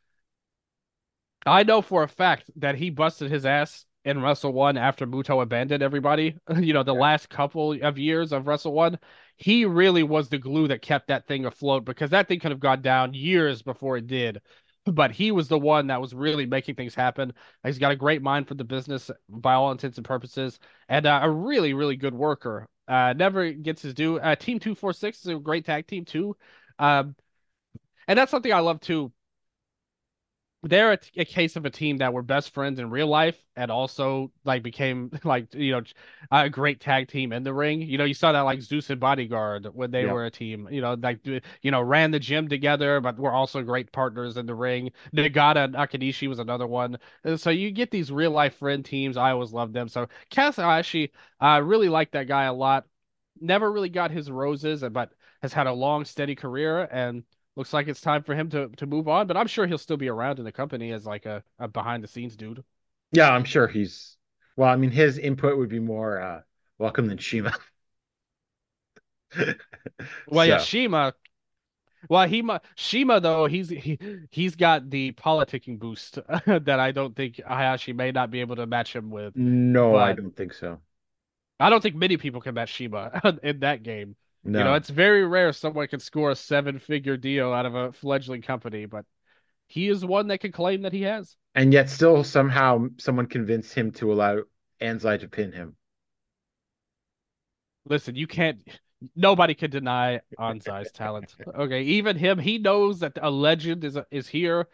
I 1.47 1.63
know 1.63 1.83
for 1.83 2.03
a 2.03 2.09
fact 2.09 2.51
that 2.57 2.75
he 2.77 2.91
busted 2.91 3.31
his 3.31 3.47
ass 3.47 3.87
in 4.05 4.23
Wrestle 4.23 4.53
One 4.53 4.77
after 4.77 5.07
Muto 5.07 5.43
abandoned 5.43 5.83
everybody. 5.83 6.37
You 6.57 6.73
know, 6.73 6.83
the 6.83 6.95
last 6.95 7.29
couple 7.29 7.73
of 7.83 7.99
years 7.99 8.33
of 8.33 8.47
Wrestle 8.47 8.73
One, 8.73 8.99
he 9.37 9.65
really 9.65 10.03
was 10.03 10.29
the 10.29 10.39
glue 10.39 10.69
that 10.69 10.83
kept 10.83 11.09
that 11.09 11.27
thing 11.27 11.45
afloat 11.47 11.85
because 11.85 12.11
that 12.11 12.29
thing 12.29 12.41
could 12.41 12.51
have 12.51 12.61
gone 12.61 12.83
down 12.83 13.15
years 13.15 13.63
before 13.63 13.97
it 13.97 14.07
did. 14.07 14.41
But 14.91 15.13
he 15.13 15.33
was 15.33 15.49
the 15.49 15.59
one 15.59 15.89
that 15.89 16.01
was 16.01 16.15
really 16.15 16.47
making 16.47 16.75
things 16.75 16.95
happen. 16.95 17.33
He's 17.65 17.79
got 17.79 17.93
a 17.93 17.97
great 17.97 18.23
mind 18.23 18.49
for 18.49 18.55
the 18.55 18.65
business 18.65 19.11
by 19.29 19.55
all 19.55 19.73
intents 19.73 19.99
and 19.99 20.05
purposes, 20.07 20.59
and 20.89 21.07
uh, 21.07 21.21
a 21.23 21.31
really, 21.31 21.75
really 21.75 21.97
good 21.97 22.15
worker. 22.15 22.69
Uh, 22.89 23.13
never 23.17 23.53
gets 23.53 23.83
his 23.83 23.95
due. 23.95 24.19
Uh, 24.19 24.35
team 24.35 24.59
246 24.59 25.21
is 25.21 25.27
a 25.29 25.37
great 25.37 25.65
tag 25.65 25.87
team 25.87 26.05
too. 26.05 26.37
Um, 26.79 27.15
and 28.09 28.19
that's 28.19 28.31
something 28.31 28.53
I 28.53 28.61
love 28.61 28.81
too. 28.81 29.13
They're 30.63 30.93
a, 30.93 30.99
a 31.17 31.25
case 31.25 31.57
of 31.57 31.65
a 31.65 31.71
team 31.71 31.97
that 31.99 32.13
were 32.13 32.23
best 32.23 32.51
friends 32.53 32.79
in 32.79 32.91
real 32.91 33.07
life 33.07 33.43
and 33.57 33.71
also 33.71 34.31
like 34.45 34.63
became 34.63 35.11
like 35.25 35.55
you 35.55 35.73
know 35.73 35.83
a 36.31 36.51
great 36.51 36.81
tag 36.81 37.09
team 37.09 37.33
in 37.33 37.45
the 37.45 37.55
ring. 37.55 37.81
You 37.81 37.97
know, 37.97 38.05
you 38.05 38.13
saw 38.13 38.33
that 38.33 38.43
like 38.43 38.61
Zeus 38.61 38.91
and 38.91 39.01
Bodyguard 39.01 39.67
when 39.73 39.91
they 39.91 40.05
Yeah. 40.05 40.13
were 40.13 40.27
a 40.27 40.31
team. 40.31 40.69
You 40.71 40.83
know, 40.83 40.95
like 41.01 41.25
you 41.27 41.71
know 41.71 41.81
ran 41.81 42.11
the 42.11 42.19
gym 42.21 42.47
together, 42.49 43.01
but 43.01 43.19
were 43.19 43.33
also 43.33 43.63
great 43.63 43.91
partners 43.91 44.37
in 44.37 44.45
the 44.45 44.55
ring. 44.55 44.93
Nagata 45.15 45.65
and 45.65 45.75
Akanishi 45.75 46.29
was 46.29 46.39
another 46.39 46.67
one. 46.67 46.99
And 47.25 47.41
so 47.41 47.49
you 47.49 47.71
get 47.71 47.91
these 47.91 48.13
real 48.13 48.31
life 48.33 48.57
friend 48.57 48.85
teams. 48.85 49.17
I 49.17 49.31
always 49.31 49.53
love 49.53 49.73
them. 49.73 49.89
So 49.89 50.09
Kaz 50.31 50.57
Hayashi, 50.57 51.11
I 51.41 51.59
really 51.59 51.89
like 51.89 52.11
that 52.13 52.29
guy 52.29 52.45
a 52.45 52.53
lot. 52.53 52.87
Never 53.41 53.73
really 53.73 53.89
got 53.89 54.11
his 54.11 54.31
roses, 54.31 54.85
but 54.93 55.13
has 55.43 55.53
had 55.55 55.67
a 55.67 55.73
long, 55.73 56.05
steady 56.05 56.35
career 56.35 56.83
and 56.93 57.25
looks 57.57 57.73
like 57.73 57.89
it's 57.89 58.01
time 58.01 58.23
for 58.23 58.35
him 58.35 58.49
to 58.51 58.69
to 58.77 58.87
move 58.87 59.09
on. 59.09 59.27
But 59.27 59.37
I'm 59.37 59.47
sure 59.47 59.67
he'll 59.67 59.79
still 59.79 59.97
be 59.97 60.09
around 60.09 60.39
in 60.39 60.45
the 60.45 60.53
company 60.53 60.93
as 60.93 61.07
like 61.07 61.27
a, 61.27 61.45
a 61.59 61.69
behind 61.69 62.03
the 62.05 62.09
scenes 62.09 62.37
dude. 62.37 62.65
Yeah, 63.13 63.31
I'm 63.31 63.45
sure 63.45 63.67
he's. 63.67 64.17
Well, 64.57 64.69
I 64.69 64.77
mean, 64.77 64.91
his 64.91 65.19
input 65.19 65.57
would 65.59 65.69
be 65.69 65.81
more 65.81 66.21
uh 66.21 66.43
welcome 66.79 67.07
than 67.09 67.19
Shima. 67.19 67.55
Well, 70.31 70.47
yeah, 70.47 70.59
Shima. 70.59 71.15
Well, 72.09 72.29
he 72.29 72.43
Shima 72.77 73.21
though 73.21 73.47
he's 73.47 73.69
he 73.71 73.99
he's 74.31 74.57
got 74.57 74.91
the 74.91 75.13
politicking 75.13 75.79
boost 75.79 76.15
that 76.47 76.81
I 76.81 76.93
don't 76.93 77.15
think 77.17 77.41
Hayashi 77.47 77.93
may 77.93 78.13
not 78.13 78.31
be 78.31 78.41
able 78.41 78.57
to 78.57 78.67
match 78.67 78.95
him 78.95 79.11
with. 79.11 79.35
no, 79.35 79.97
I 79.97 80.13
don't 80.13 80.37
think 80.37 80.53
so. 80.55 80.81
I 81.59 81.71
don't 81.71 81.83
think 81.83 81.95
many 81.97 82.17
people 82.17 82.41
can 82.41 82.55
match 82.55 82.71
Shima 82.71 83.39
in 83.43 83.61
that 83.61 83.83
game. 83.83 84.17
No. 84.45 84.59
You 84.59 84.65
know, 84.65 84.75
it's 84.75 84.91
very 84.91 85.25
rare 85.25 85.53
someone 85.53 85.87
can 85.89 86.01
score 86.01 86.31
a 86.31 86.37
seven-figure 86.37 87.17
deal 87.17 87.53
out 87.53 87.67
of 87.67 87.75
a 87.75 87.93
fledgling 87.93 88.43
company, 88.43 88.87
but 88.87 89.05
he 89.67 89.89
is 89.89 90.05
one 90.05 90.29
that 90.29 90.39
can 90.39 90.53
claim 90.53 90.83
that 90.83 90.93
he 90.93 91.03
has. 91.03 91.37
And 91.55 91.73
yet, 91.73 91.91
still 91.91 92.25
somehow, 92.25 92.87
someone 92.99 93.27
convinced 93.27 93.75
him 93.75 93.91
to 93.93 94.13
allow 94.13 94.39
Anzai 94.81 95.21
to 95.21 95.29
pin 95.29 95.53
him. 95.53 95.77
Listen, 97.85 98.15
you 98.15 98.27
can't. 98.27 98.63
Nobody 99.17 99.55
can 99.55 99.71
deny 99.71 100.21
Anzai's 100.39 100.93
talent. 100.93 101.35
Okay, 101.55 101.83
even 101.83 102.17
him, 102.17 102.39
he 102.39 102.59
knows 102.59 103.01
that 103.01 103.19
a 103.21 103.31
legend 103.31 103.85
is 103.85 103.99
is 104.11 104.29
here, 104.29 104.69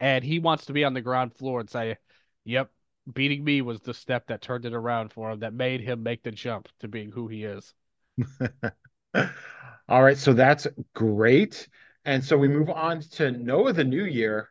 and 0.00 0.24
he 0.24 0.38
wants 0.38 0.66
to 0.66 0.72
be 0.72 0.84
on 0.84 0.94
the 0.94 1.00
ground 1.00 1.34
floor 1.34 1.60
and 1.60 1.70
say, 1.70 1.96
"Yep, 2.44 2.70
beating 3.12 3.44
me 3.44 3.62
was 3.62 3.80
the 3.80 3.94
step 3.94 4.26
that 4.28 4.42
turned 4.42 4.64
it 4.64 4.74
around 4.74 5.12
for 5.12 5.30
him, 5.30 5.40
that 5.40 5.54
made 5.54 5.80
him 5.80 6.02
make 6.02 6.22
the 6.22 6.32
jump 6.32 6.68
to 6.80 6.88
being 6.88 7.10
who 7.10 7.28
he 7.28 7.44
is." 7.44 7.74
All 9.88 10.02
right, 10.02 10.18
so 10.18 10.32
that's 10.32 10.66
great. 10.94 11.68
And 12.04 12.24
so 12.24 12.36
we 12.36 12.48
move 12.48 12.70
on 12.70 13.00
to 13.12 13.30
Noah 13.30 13.72
the 13.72 13.84
New 13.84 14.04
Year 14.04 14.48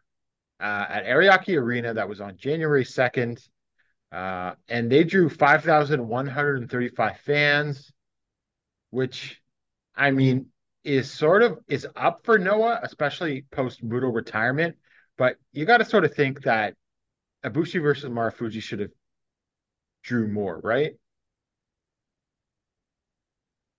uh, 0.60 0.86
at 0.89 1.06
Ariake 1.06 1.58
Arena. 1.58 1.93
That 1.93 2.10
was 2.10 2.21
on 2.21 2.38
January 2.38 2.84
2nd. 2.86 3.47
Uh, 4.12 4.54
and 4.69 4.91
they 4.91 5.04
drew 5.04 5.30
5,135 5.30 7.17
fans, 7.19 7.91
which, 8.91 9.41
I 9.95 10.12
mean, 10.12 10.47
is 10.84 11.12
sort 11.12 11.41
of 11.41 11.60
is 11.67 11.88
up 11.95 12.21
for 12.23 12.38
Noah, 12.38 12.80
especially 12.84 13.45
post 13.51 13.84
Muto 13.84 14.13
retirement. 14.13 14.78
But 15.17 15.38
you 15.51 15.65
got 15.65 15.78
to 15.78 15.86
sort 15.86 16.06
of 16.06 16.13
think 16.13 16.43
that 16.43 16.75
Ibushi 17.43 17.82
versus 17.82 18.10
Marufuji 18.10 18.62
should 18.62 18.80
have 18.80 18.91
drew 20.04 20.28
more, 20.28 20.60
right? 20.63 20.93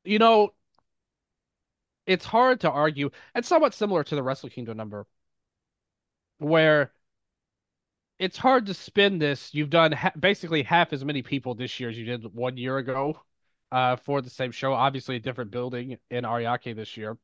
You 0.06 0.18
know, 0.18 0.54
it's 2.06 2.24
hard 2.24 2.60
to 2.60 2.70
argue, 2.70 3.10
and 3.34 3.44
somewhat 3.44 3.74
similar 3.74 4.04
to 4.04 4.14
the 4.14 4.22
Wrestle 4.22 4.48
Kingdom 4.48 4.76
number, 4.76 5.06
where 6.38 6.92
it's 8.18 8.36
hard 8.38 8.66
to 8.66 8.74
spin 8.74 9.18
this. 9.18 9.54
You've 9.54 9.70
done 9.70 9.92
ha 9.92 10.10
basically 10.18 10.62
half 10.62 10.92
as 10.92 11.04
many 11.04 11.22
people 11.22 11.54
this 11.54 11.78
year 11.78 11.90
as 11.90 11.98
you 11.98 12.04
did 12.04 12.24
one 12.34 12.56
year 12.56 12.78
ago 12.78 13.20
uh, 13.72 13.96
for 13.96 14.22
the 14.22 14.30
same 14.30 14.52
show. 14.52 14.72
Obviously, 14.72 15.16
a 15.16 15.20
different 15.20 15.50
building 15.50 15.98
in 16.10 16.24
Ariake 16.24 16.74
this 16.74 16.96
year. 16.96 17.18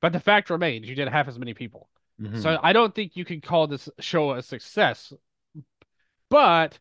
But 0.00 0.12
the 0.12 0.20
fact 0.20 0.50
remains, 0.50 0.88
you 0.88 0.94
did 0.94 1.08
half 1.08 1.28
as 1.28 1.38
many 1.38 1.54
people. 1.54 1.88
Mhm. 2.20 2.40
So 2.40 2.58
I 2.62 2.72
don't 2.72 2.94
think 2.94 3.16
you 3.16 3.24
can 3.24 3.40
call 3.40 3.66
this 3.66 3.88
show 4.00 4.32
a 4.32 4.42
success. 4.42 5.12
But 6.28 6.78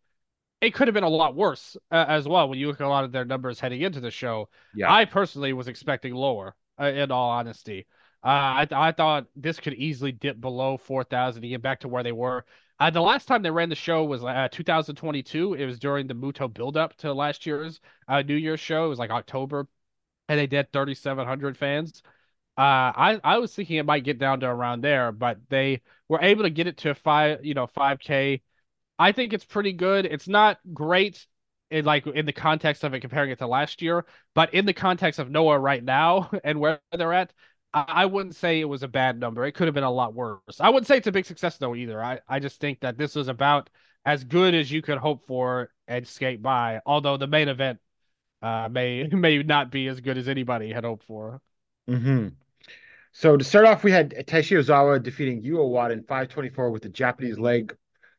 it 0.64 0.74
could 0.74 0.88
have 0.88 0.94
been 0.94 1.04
a 1.04 1.10
lot 1.10 1.36
worse 1.36 1.78
uh, 1.92 2.06
as 2.08 2.28
well 2.28 2.48
when 2.48 2.58
you 2.58 2.68
look 2.68 2.80
at 2.80 2.86
a 2.86 2.90
lot 2.90 3.04
of 3.04 3.12
their 3.12 3.26
numbers 3.26 3.60
heading 3.60 3.82
into 3.82 4.00
the 4.00 4.12
show. 4.12 4.50
yeah. 4.74 4.92
I 4.92 5.06
personally 5.06 5.54
was 5.54 5.68
expecting 5.68 6.14
lower, 6.14 6.56
uh, 6.80 6.86
in 6.86 7.12
all 7.12 7.30
honesty. 7.32 7.86
Uh, 8.24 8.66
I 8.66 8.68
I 8.72 8.92
thought 8.94 9.26
this 9.36 9.60
could 9.60 9.74
easily 9.74 10.14
dip 10.14 10.40
below 10.40 10.78
4,000 10.78 11.42
to 11.42 11.48
get 11.48 11.62
back 11.62 11.82
to 11.82 11.90
where 11.90 12.04
they 12.04 12.14
were. 12.14 12.46
Uh, 12.80 12.90
the 12.90 13.02
last 13.02 13.28
time 13.28 13.42
they 13.42 13.52
ran 13.52 13.70
the 13.70 13.76
show 13.76 14.06
was 14.06 14.24
uh, 14.24 14.48
2022. 14.52 15.54
It 15.56 15.66
was 15.66 15.80
during 15.80 16.08
the 16.08 16.16
Muto 16.16 16.52
build-up 16.52 16.96
to 16.98 17.14
last 17.14 17.46
year's 17.46 17.80
uh, 18.08 18.22
New 18.22 18.36
Year's 18.36 18.60
show. 18.60 18.86
It 18.86 18.90
was 18.90 19.00
like 19.00 19.12
October, 19.12 19.68
and 20.30 20.40
they 20.40 20.48
did 20.48 20.72
3,700 20.72 21.58
fans. 21.58 22.02
Uh, 22.58 22.62
I 22.96 23.20
I 23.24 23.38
was 23.40 23.54
thinking 23.54 23.78
it 23.78 23.86
might 23.86 24.04
get 24.04 24.20
down 24.20 24.40
to 24.42 24.48
around 24.48 24.82
there, 24.82 25.12
but 25.12 25.40
they 25.50 25.82
were 26.08 26.22
able 26.22 26.44
to 26.44 26.50
get 26.50 26.68
it 26.68 26.78
to 26.78 26.96
five, 26.96 27.44
you 27.46 27.54
know, 27.54 27.68
5K. 27.68 28.42
I 29.00 29.12
think 29.12 29.34
it's 29.34 29.46
pretty 29.46 29.74
good. 29.74 30.06
It's 30.06 30.28
not 30.28 30.60
great 30.74 31.26
in 31.72 31.86
like 31.86 32.06
in 32.06 32.26
the 32.26 32.34
context 32.34 32.84
of 32.84 32.94
it 32.94 33.00
comparing 33.00 33.32
it 33.32 33.40
to 33.40 33.48
last 33.48 33.82
year, 33.82 34.06
but 34.36 34.54
in 34.54 34.66
the 34.66 34.74
context 34.74 35.20
of 35.20 35.32
Noah 35.32 35.60
right 35.60 35.84
now 35.84 36.30
and 36.44 36.60
where 36.60 36.80
they're 36.92 37.14
at, 37.14 37.34
I, 37.74 38.06
wouldn't 38.06 38.36
say 38.36 38.60
it 38.60 38.70
was 38.70 38.84
a 38.84 38.88
bad 38.88 39.20
number. 39.20 39.44
It 39.46 39.54
could 39.54 39.68
have 39.68 39.74
been 39.74 39.84
a 39.84 39.90
lot 39.90 40.14
worse. 40.14 40.60
I 40.60 40.70
wouldn't 40.70 40.86
say 40.86 40.98
it's 40.98 41.08
a 41.08 41.12
big 41.12 41.26
success 41.26 41.58
though 41.58 41.74
either. 41.74 42.04
I, 42.04 42.20
I 42.28 42.40
just 42.40 42.60
think 42.60 42.82
that 42.82 42.98
this 42.98 43.16
was 43.16 43.28
about 43.28 43.72
as 44.06 44.24
good 44.24 44.54
as 44.54 44.72
you 44.72 44.84
could 44.84 45.00
hope 45.00 45.26
for 45.26 45.72
and 45.88 46.08
skate 46.08 46.44
by. 46.44 46.82
Although 46.86 47.18
the 47.18 47.28
main 47.28 47.48
event 47.48 47.80
uh 48.44 48.70
may 48.72 49.08
may 49.12 49.42
not 49.42 49.72
be 49.72 49.88
as 49.88 50.00
good 50.02 50.18
as 50.18 50.28
anybody 50.28 50.72
had 50.72 50.84
hoped 50.84 51.06
for. 51.06 51.42
hmm 51.88 52.28
So 53.14 53.38
to 53.38 53.44
start 53.44 53.66
off, 53.66 53.84
we 53.84 53.92
had 53.92 54.12
Taishi 54.28 54.58
Ozawa 54.60 55.02
defeating 55.02 55.44
Yu 55.44 55.58
Owada 55.58 55.94
in 55.94 56.02
524 56.02 56.70
with 56.70 56.84
the 56.84 56.90
Japanese 56.90 57.40
leg 57.40 57.76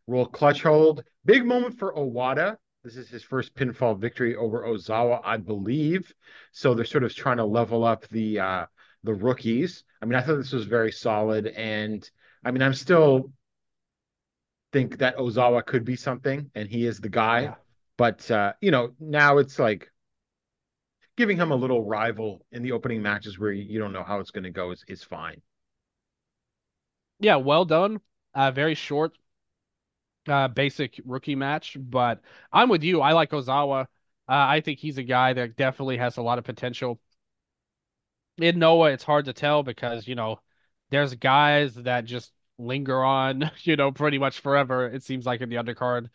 roll 0.06 0.26
clutch 0.26 0.62
hold. 0.62 1.04
Big 1.24 1.44
moment 1.44 1.78
for 1.78 1.94
Owada. 1.94 2.56
This 2.82 2.96
is 2.96 3.08
his 3.08 3.22
first 3.22 3.54
pinfall 3.54 3.98
victory 3.98 4.36
over 4.36 4.62
Ozawa, 4.62 5.20
I 5.24 5.38
believe. 5.38 6.12
So 6.52 6.74
they're 6.74 6.84
sort 6.84 7.04
of 7.04 7.14
trying 7.14 7.38
to 7.38 7.44
level 7.44 7.84
up 7.84 8.06
the 8.08 8.40
uh, 8.40 8.66
the 9.04 9.14
rookies. 9.14 9.84
I 10.02 10.06
mean, 10.06 10.14
I 10.16 10.20
thought 10.20 10.36
this 10.36 10.52
was 10.52 10.66
very 10.66 10.92
solid, 10.92 11.46
and 11.46 12.08
I 12.44 12.50
mean, 12.50 12.62
I'm 12.62 12.74
still 12.74 13.32
think 14.72 14.98
that 14.98 15.16
Ozawa 15.16 15.64
could 15.64 15.84
be 15.84 15.96
something, 15.96 16.50
and 16.54 16.68
he 16.68 16.84
is 16.84 17.00
the 17.00 17.08
guy. 17.08 17.42
Yeah. 17.42 17.54
But 17.96 18.30
uh, 18.30 18.52
you 18.60 18.70
know, 18.70 18.90
now 19.00 19.38
it's 19.38 19.58
like 19.58 19.90
giving 21.16 21.36
him 21.36 21.52
a 21.52 21.56
little 21.56 21.84
rival 21.84 22.44
in 22.52 22.62
the 22.62 22.72
opening 22.72 23.00
matches 23.00 23.38
where 23.38 23.52
you 23.52 23.78
don't 23.78 23.92
know 23.92 24.02
how 24.02 24.18
it's 24.20 24.32
going 24.32 24.44
to 24.44 24.50
go 24.50 24.72
is, 24.72 24.84
is 24.88 25.02
fine. 25.02 25.40
Yeah, 27.20 27.36
well 27.36 27.64
done. 27.64 28.00
Uh, 28.34 28.50
very 28.50 28.74
short, 28.74 29.16
uh, 30.28 30.48
basic 30.48 31.00
rookie 31.04 31.34
match, 31.34 31.76
but 31.80 32.20
I'm 32.52 32.68
with 32.68 32.82
you. 32.82 33.00
I 33.00 33.12
like 33.12 33.30
Ozawa. 33.30 33.82
Uh, 33.82 33.86
I 34.28 34.60
think 34.60 34.78
he's 34.78 34.98
a 34.98 35.02
guy 35.02 35.32
that 35.34 35.56
definitely 35.56 35.98
has 35.98 36.16
a 36.16 36.22
lot 36.22 36.38
of 36.38 36.44
potential. 36.44 37.00
In 38.38 38.58
Noah, 38.58 38.90
it's 38.92 39.04
hard 39.04 39.26
to 39.26 39.32
tell 39.32 39.62
because, 39.62 40.08
you 40.08 40.14
know, 40.14 40.40
there's 40.90 41.14
guys 41.14 41.74
that 41.76 42.04
just 42.04 42.32
linger 42.58 43.02
on, 43.02 43.50
you 43.62 43.76
know, 43.76 43.92
pretty 43.92 44.18
much 44.18 44.40
forever, 44.40 44.86
it 44.88 45.02
seems 45.02 45.26
like 45.26 45.40
in 45.40 45.48
the 45.48 45.56
undercard. 45.56 46.10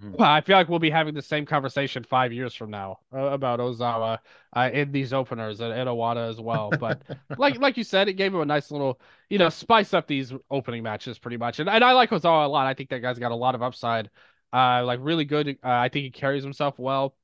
Mhm. 0.00 0.16
Well, 0.18 0.30
I 0.30 0.40
feel 0.40 0.56
like 0.56 0.68
we'll 0.68 0.78
be 0.78 0.90
having 0.90 1.14
the 1.14 1.20
same 1.22 1.44
conversation 1.44 2.02
five 2.02 2.32
years 2.32 2.54
from 2.54 2.70
now 2.70 3.00
uh, 3.12 3.18
about 3.18 3.60
Ozawa 3.60 4.18
uh, 4.54 4.70
in 4.72 4.90
these 4.90 5.12
openers 5.12 5.60
and, 5.60 5.72
and 5.72 5.88
Owada 5.88 6.28
as 6.30 6.40
well. 6.40 6.72
But 6.72 7.02
like 7.36 7.58
like 7.60 7.76
you 7.76 7.84
said, 7.84 8.08
it 8.08 8.14
gave 8.14 8.32
him 8.34 8.40
a 8.40 8.46
nice 8.46 8.70
little, 8.70 8.98
you 9.28 9.38
know, 9.38 9.50
spice 9.50 9.92
up 9.92 10.06
these 10.06 10.32
opening 10.50 10.82
matches 10.82 11.18
pretty 11.18 11.36
much. 11.36 11.58
And 11.60 11.68
and 11.68 11.84
I 11.84 11.92
like 11.92 12.10
Ozawa 12.10 12.46
a 12.46 12.48
lot. 12.48 12.66
I 12.66 12.72
think 12.74 12.90
that 12.90 13.00
guy's 13.02 13.18
got 13.18 13.32
a 13.32 13.34
lot 13.36 13.54
of 13.54 13.62
upside. 13.62 14.08
Uh, 14.52 14.84
like 14.84 15.00
really 15.02 15.24
good. 15.26 15.48
Uh, 15.62 15.68
I 15.68 15.88
think 15.90 16.04
he 16.04 16.10
carries 16.10 16.42
himself 16.42 16.78
well. 16.78 17.14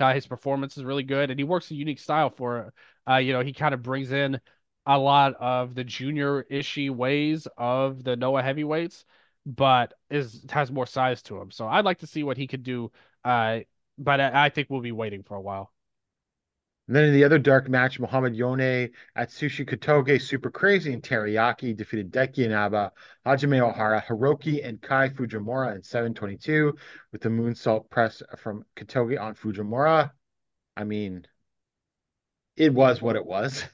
Uh, 0.00 0.12
his 0.12 0.26
performance 0.26 0.76
is 0.76 0.84
really 0.84 1.04
good, 1.04 1.30
and 1.30 1.38
he 1.38 1.44
works 1.44 1.70
a 1.70 1.74
unique 1.74 2.00
style 2.00 2.30
for 2.30 2.58
it. 2.58 2.74
Uh, 3.10 3.16
you 3.16 3.32
know, 3.32 3.40
he 3.40 3.52
kind 3.52 3.74
of 3.74 3.82
brings 3.82 4.10
in 4.12 4.40
a 4.86 4.98
lot 4.98 5.34
of 5.34 5.74
the 5.74 5.84
junior 5.84 6.44
ishy 6.50 6.90
ways 6.90 7.46
of 7.56 8.02
the 8.02 8.16
Noah 8.16 8.42
heavyweights, 8.42 9.04
but 9.46 9.94
is 10.10 10.44
has 10.50 10.70
more 10.70 10.86
size 10.86 11.22
to 11.22 11.40
him. 11.40 11.50
So 11.50 11.66
I'd 11.68 11.84
like 11.84 11.98
to 12.00 12.06
see 12.06 12.22
what 12.24 12.36
he 12.36 12.46
could 12.46 12.62
do. 12.62 12.90
Uh, 13.24 13.60
but 13.98 14.20
I, 14.20 14.46
I 14.46 14.48
think 14.50 14.68
we'll 14.70 14.80
be 14.80 14.92
waiting 14.92 15.22
for 15.22 15.36
a 15.36 15.40
while. 15.40 15.72
And 16.86 16.96
then 16.96 17.04
in 17.04 17.12
the 17.14 17.24
other 17.24 17.38
dark 17.38 17.68
match, 17.68 18.00
Muhammad 18.00 18.34
Yone 18.34 18.90
Atsushi 19.16 19.66
Kotoge, 19.68 20.20
Super 20.20 20.50
Crazy, 20.50 20.92
and 20.94 21.02
Teriyaki 21.02 21.76
defeated 21.76 22.10
Daiki 22.10 22.38
Inaba, 22.38 22.92
Hajime 23.26 23.60
Ohara, 23.60 24.02
Hiroki, 24.02 24.66
and 24.66 24.80
Kai 24.80 25.08
Fujimura 25.10 25.74
in 25.76 25.82
722 25.82 26.74
with 27.12 27.20
the 27.22 27.28
moonsault 27.28 27.90
press 27.90 28.22
from 28.38 28.64
Kotoge 28.76 29.20
on 29.20 29.34
Fujimura. 29.34 30.12
I 30.76 30.84
mean, 30.84 31.26
it 32.56 32.72
was 32.72 33.00
what 33.02 33.16
it 33.16 33.26
was. 33.26 33.64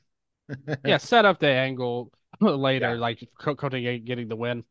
yeah, 0.85 0.96
set 0.98 1.24
up 1.24 1.38
the 1.38 1.48
angle 1.48 2.12
later, 2.40 2.96
Yeah. 2.96 2.98
like 2.98 3.28
Ko- 3.38 3.56
Kote 3.56 3.72
getting 3.72 4.28
the 4.28 4.37
win. 4.37 4.64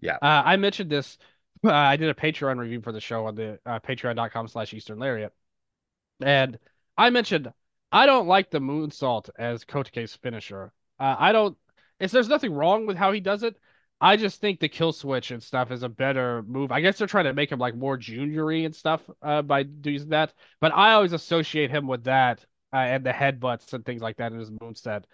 Yeah. 0.00 0.16
Uh, 0.22 0.42
I 0.44 0.56
mentioned 0.56 0.90
this. 0.90 1.18
Uh, 1.64 1.72
I 1.72 1.96
did 1.96 2.08
a 2.08 2.14
Patreon 2.14 2.58
review 2.58 2.80
for 2.80 2.92
the 2.92 3.00
show 3.00 3.26
on 3.26 3.34
the 3.34 3.58
uh, 3.66 3.80
patreon.com 3.80 4.48
slash 4.48 4.72
Eastern 4.72 4.98
Lariat. 4.98 5.32
And 6.22 6.58
I 6.96 7.10
mentioned 7.10 7.52
I 7.90 8.06
don't 8.06 8.28
like 8.28 8.50
the 8.50 8.60
moonsault 8.60 9.30
as 9.38 9.64
Kotoge's 9.64 10.14
finisher. 10.16 10.72
Uh, 11.00 11.16
I 11.18 11.32
don't, 11.32 11.56
it's, 11.98 12.12
there's 12.12 12.28
nothing 12.28 12.52
wrong 12.52 12.86
with 12.86 12.96
how 12.96 13.12
he 13.12 13.20
does 13.20 13.42
it. 13.42 13.56
I 14.00 14.16
just 14.16 14.40
think 14.40 14.60
the 14.60 14.68
kill 14.68 14.92
switch 14.92 15.32
and 15.32 15.42
stuff 15.42 15.72
is 15.72 15.82
a 15.82 15.88
better 15.88 16.42
move. 16.42 16.70
I 16.70 16.80
guess 16.80 16.98
they're 16.98 17.08
trying 17.08 17.24
to 17.24 17.32
make 17.32 17.50
him 17.50 17.58
like 17.58 17.74
more 17.74 17.98
juniory 17.98 18.64
and 18.64 18.74
stuff 18.74 19.02
uh, 19.22 19.42
by 19.42 19.64
doing 19.64 20.10
that. 20.10 20.34
But 20.60 20.72
I 20.72 20.92
always 20.92 21.12
associate 21.12 21.70
him 21.70 21.88
with 21.88 22.04
that 22.04 22.44
uh, 22.72 22.76
and 22.76 23.04
the 23.04 23.10
headbutts 23.10 23.72
and 23.72 23.84
things 23.84 24.02
like 24.02 24.18
that 24.18 24.32
in 24.32 24.38
his 24.38 24.50
moonset. 24.50 25.04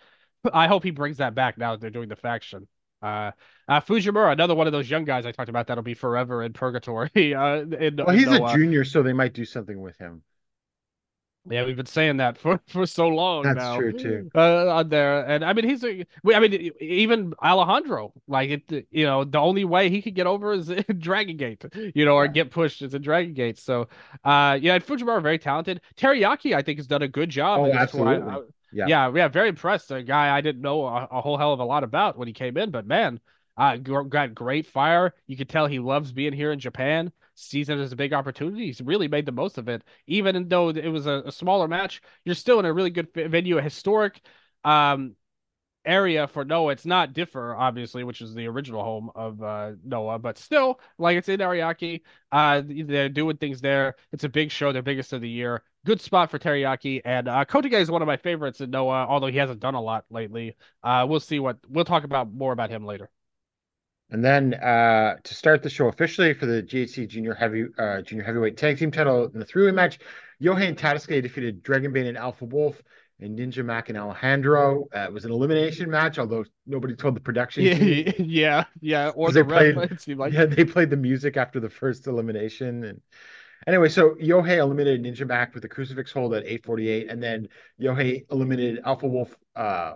I 0.53 0.67
hope 0.67 0.85
he 0.85 0.91
brings 0.91 1.17
that 1.19 1.35
back 1.35 1.57
now 1.57 1.73
that 1.73 1.81
they're 1.81 1.91
doing 1.91 2.11
the 2.11 2.17
faction. 2.17 2.69
Uh, 3.05 3.33
uh, 3.69 3.81
Fujimura, 3.81 4.33
another 4.33 4.55
one 4.55 4.67
of 4.67 4.73
those 4.73 4.89
young 4.91 5.05
guys 5.05 5.27
I 5.27 5.33
talked 5.33 5.49
about 5.49 5.67
that'll 5.67 5.85
be 5.85 5.95
forever 5.95 6.43
in 6.43 6.53
purgatory. 6.53 7.11
Uh, 7.35 7.63
in, 7.79 8.01
Well, 8.05 8.17
he's 8.17 8.33
in 8.33 8.35
a 8.35 8.39
Noah. 8.39 8.53
junior, 8.55 8.85
so 8.85 9.03
they 9.03 9.13
might 9.13 9.35
do 9.35 9.45
something 9.45 9.81
with 9.81 9.97
him. 9.99 10.23
Yeah, 11.51 11.67
we've 11.67 11.77
been 11.77 11.85
saying 11.85 12.17
that 12.19 12.39
for, 12.39 12.59
for 12.69 12.87
so 12.87 13.07
long 13.09 13.43
That's 13.43 13.57
now. 13.59 13.77
true 13.77 13.93
too. 13.93 14.31
Uh, 14.35 14.67
on 14.77 14.89
there, 14.89 15.27
and 15.29 15.45
I 15.45 15.53
mean, 15.53 15.69
he's 15.69 15.85
a. 15.85 16.07
we- 16.23 16.35
I 16.35 16.41
mean, 16.41 16.71
even 16.81 17.35
Alejandro, 17.43 18.15
like 18.27 18.49
it, 18.51 18.87
you 18.91 19.05
know, 19.05 19.25
the 19.25 19.39
only 19.39 19.67
way 19.67 19.91
he 19.91 20.01
could 20.01 20.15
get 20.15 20.27
over 20.27 20.55
is 20.55 20.71
in 20.71 20.83
Dragon 20.99 21.37
Gate, 21.37 21.63
you 21.95 22.07
know, 22.07 22.15
or 22.15 22.25
Yeah. 22.25 22.33
get 22.33 22.51
pushed 22.51 22.81
is 22.81 22.95
in 22.95 23.03
Dragon 23.03 23.35
Gate. 23.35 23.59
So, 23.59 23.89
uh, 24.25 24.59
yeah, 24.61 24.75
and 24.75 24.85
Fujimura 24.87 25.21
very 25.23 25.39
talented. 25.39 25.83
Teriyaki, 25.99 26.55
I 26.57 26.63
think, 26.63 26.79
has 26.79 26.87
done 26.87 27.03
a 27.03 27.09
good 27.09 27.29
job. 27.29 27.61
Oh, 27.61 27.65
in 27.67 27.73
this 27.77 27.93
one. 27.93 28.09
I- 28.09 28.15
absolutely. 28.15 28.31
I- 28.31 28.41
Yeah. 28.75 28.87
yeah, 28.89 29.13
yeah, 29.15 29.29
very 29.29 29.49
impressed. 29.49 29.91
A 29.91 30.03
guy 30.03 30.37
I 30.37 30.41
didn't 30.41 30.63
know 30.63 30.85
a, 30.87 31.09
a 31.11 31.21
whole 31.21 31.37
hell 31.39 31.53
of 31.53 31.61
a 31.61 31.65
lot 31.65 31.85
about 31.85 32.19
when 32.19 32.29
he 32.29 32.35
came 32.35 32.57
in, 32.57 32.71
but 32.71 32.87
man, 32.87 33.21
uh, 33.57 33.77
got 33.77 34.35
great 34.35 34.67
fire. 34.67 35.15
You 35.27 35.37
could 35.37 35.49
tell 35.49 35.67
he 35.67 35.79
loves 35.79 36.13
being 36.13 36.33
here 36.33 36.53
in 36.53 36.59
Japan. 36.59 37.13
Sees 37.37 37.69
it 37.69 37.79
as 37.79 37.93
a 37.93 37.97
big 37.97 38.13
opportunity. 38.13 38.67
He's 38.67 38.81
really 38.81 39.09
made 39.09 39.27
the 39.27 39.33
most 39.33 39.59
of 39.59 39.69
it. 39.69 39.83
Even 40.07 40.49
though 40.49 40.71
it 40.71 40.89
was 40.89 41.07
a, 41.07 41.23
a 41.27 41.33
smaller 41.33 41.69
match, 41.69 42.01
you're 42.25 42.35
still 42.35 42.59
in 42.59 42.65
a 42.65 42.73
really 42.73 42.91
good 42.91 43.09
venue, 43.15 43.59
a 43.59 43.63
historic 43.63 44.21
um 44.65 45.15
area 45.85 46.27
for 46.27 46.45
Noah. 46.45 46.73
It's 46.73 46.87
not 46.87 47.13
Differ, 47.13 47.55
obviously, 47.55 48.05
which 48.05 48.21
is 48.21 48.35
the 48.35 48.47
original 48.47 48.83
home 48.83 49.11
of 49.15 49.43
uh, 49.43 49.73
Noah, 49.85 50.19
but 50.19 50.39
still, 50.39 50.81
like 50.99 51.17
it's 51.17 51.29
in 51.29 51.41
Ariake. 51.41 52.03
Uh, 52.33 52.63
they're 52.65 53.09
doing 53.09 53.37
things 53.37 53.61
there. 53.61 53.97
It's 54.13 54.25
a 54.25 54.29
big 54.29 54.51
show, 54.51 54.73
their 54.73 54.83
biggest 54.83 55.13
of 55.13 55.21
the 55.21 55.29
year. 55.29 55.63
Good 55.85 56.01
spot 56.01 56.31
for 56.31 56.39
Teriyaki, 56.39 57.03
and 57.05 57.29
uh, 57.29 57.45
Kotoge 57.45 57.75
is 57.75 57.91
one 57.91 58.03
of 58.03 58.07
my 58.07 58.17
favorites 58.17 58.61
in 58.61 58.71
Noah, 58.71 59.07
although 59.09 59.27
he 59.27 59.37
hasn't 59.37 59.61
done 59.61 59.75
a 59.75 59.81
lot 59.83 60.05
lately. 60.11 60.57
Uh, 60.83 61.07
we'll 61.09 61.21
see 61.21 61.39
what 61.39 61.59
we'll 61.69 61.85
talk 61.85 62.05
about 62.05 62.33
more 62.33 62.53
about 62.53 62.71
him 62.71 62.87
later. 62.87 63.11
And 64.11 64.25
then 64.25 64.55
uh, 64.55 65.17
to 65.23 65.35
start 65.35 65.63
the 65.63 65.71
show 65.71 65.89
officially 65.89 66.35
for 66.35 66.47
the 66.47 66.63
GHC 66.63 67.09
Junior 67.09 67.35
Heavy 67.35 67.65
uh, 67.79 68.03
Junior 68.03 68.25
Heavyweight 68.25 68.57
Tag 68.57 68.79
Team 68.79 68.91
title 68.91 69.27
in 69.27 69.39
the 69.39 69.45
three-way 69.45 69.73
match, 69.73 69.99
Johan 70.39 70.75
Tadasuke 70.75 71.23
defeated 71.23 71.65
Dragonbane 71.65 72.09
and 72.09 72.19
Alpha 72.19 72.45
Wolf 72.45 72.81
and 73.21 73.39
Ninja 73.39 73.65
Mac 73.65 73.89
and 73.89 73.99
Alejandro. 73.99 74.87
Uh, 74.95 75.01
it 75.01 75.13
was 75.13 75.25
an 75.25 75.31
elimination 75.31 75.91
match, 75.91 76.19
although 76.19 76.45
nobody 76.67 76.95
told 76.95 77.15
the 77.17 77.21
production 77.21 77.65
team. 77.65 78.05
Yeah, 78.07 78.13
yeah, 78.19 78.65
yeah. 78.81 79.09
Or 79.15 79.31
They 79.31 79.41
the 79.43 79.45
ref, 79.45 79.75
played- 79.75 80.17
like. 80.19 80.33
yeah, 80.33 80.47
they 80.47 80.65
played 80.65 80.91
the 80.91 80.97
music 80.97 81.37
after 81.37 81.61
the 81.61 81.71
first 81.71 82.07
elimination. 82.07 82.85
And 82.85 83.01
anyway, 83.67 83.89
so 83.89 84.15
Yohei 84.17 84.57
eliminated 84.59 85.03
Ninja 85.05 85.27
Mac 85.27 85.55
with 85.55 85.63
the 85.63 85.69
crucifix 85.69 86.11
hold 86.13 86.35
at 86.35 86.45
848, 86.45 87.09
and 87.11 87.23
then 87.23 87.49
Yohei 87.81 88.25
eliminated 88.31 88.81
Alpha 88.85 89.07
Wolf 89.07 89.35
uh, 89.55 89.95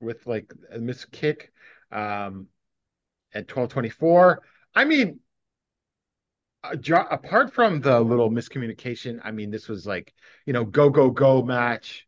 with 0.00 0.26
like 0.26 0.52
a 0.72 0.78
miss 0.78 1.04
kick 1.04 1.52
um, 1.92 2.48
at 3.32 3.42
1224. 3.48 4.42
I 4.74 4.84
mean, 4.84 5.20
apart 6.72 7.52
from 7.52 7.80
the 7.80 8.00
little 8.00 8.30
miscommunication, 8.30 9.20
I 9.22 9.30
mean, 9.30 9.50
this 9.50 9.68
was 9.68 9.86
like, 9.86 10.14
you 10.46 10.52
know, 10.52 10.64
go, 10.64 10.90
go, 10.90 11.10
go 11.10 11.42
match 11.42 12.06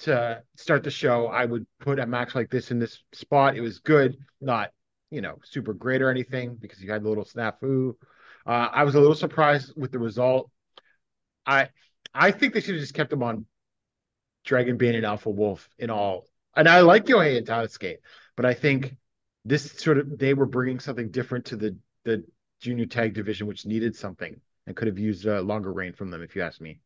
to 0.00 0.42
start 0.56 0.82
the 0.82 0.90
show. 0.90 1.26
I 1.26 1.44
would 1.44 1.66
put 1.80 1.98
a 1.98 2.06
match 2.06 2.34
like 2.34 2.50
this 2.50 2.70
in 2.70 2.78
this 2.78 3.02
spot. 3.12 3.56
It 3.56 3.60
was 3.60 3.78
good, 3.78 4.16
not, 4.40 4.70
you 5.10 5.20
know, 5.20 5.38
super 5.44 5.74
great 5.74 6.02
or 6.02 6.10
anything 6.10 6.56
because 6.56 6.82
you 6.82 6.90
had 6.90 7.04
the 7.04 7.08
little 7.08 7.24
snafu. 7.24 7.94
Uh, 8.46 8.68
I 8.72 8.84
was 8.84 8.94
a 8.94 9.00
little 9.00 9.14
surprised 9.14 9.72
with 9.76 9.92
the 9.92 9.98
result. 9.98 10.50
I 11.46 11.68
I 12.14 12.30
think 12.30 12.54
they 12.54 12.60
should 12.60 12.74
have 12.74 12.82
just 12.82 12.94
kept 12.94 13.10
them 13.10 13.22
on 13.22 13.46
Dragon 14.44 14.76
Bane 14.76 14.94
and 14.94 15.06
Alpha 15.06 15.30
Wolf 15.30 15.68
in 15.78 15.90
all. 15.90 16.26
And 16.56 16.68
I 16.68 16.80
like 16.80 17.06
Yohei 17.06 17.36
and 17.36 17.46
Tadasuke, 17.46 17.96
but 18.36 18.44
I 18.44 18.54
think 18.54 18.96
this 19.44 19.72
sort 19.72 19.98
of 19.98 20.18
they 20.18 20.34
were 20.34 20.46
bringing 20.46 20.80
something 20.80 21.10
different 21.10 21.46
to 21.46 21.56
the 21.56 21.76
the 22.04 22.24
junior 22.64 22.86
tag 22.86 23.12
division, 23.12 23.46
which 23.46 23.66
needed 23.66 23.94
something 23.94 24.40
and 24.66 24.74
could 24.74 24.88
have 24.88 24.98
used 24.98 25.26
a 25.26 25.42
longer 25.42 25.70
reign 25.72 25.92
from 25.92 26.10
them, 26.10 26.22
if 26.22 26.34
you 26.34 26.42
ask 26.42 26.60
me. 26.60 26.80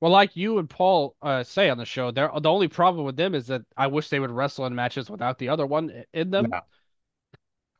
Well, 0.00 0.10
like 0.10 0.36
you 0.36 0.58
and 0.58 0.68
Paul 0.68 1.14
uh, 1.22 1.44
say 1.44 1.70
on 1.70 1.78
the 1.78 1.84
show, 1.84 2.10
they're, 2.10 2.30
the 2.38 2.50
only 2.50 2.68
problem 2.68 3.06
with 3.06 3.16
them 3.16 3.34
is 3.34 3.46
that 3.46 3.62
I 3.76 3.86
wish 3.86 4.08
they 4.08 4.18
would 4.18 4.32
wrestle 4.32 4.66
in 4.66 4.74
matches 4.74 5.08
without 5.08 5.38
the 5.38 5.48
other 5.48 5.64
one 5.64 6.04
in 6.12 6.30
them. 6.30 6.48
Yeah. 6.50 6.60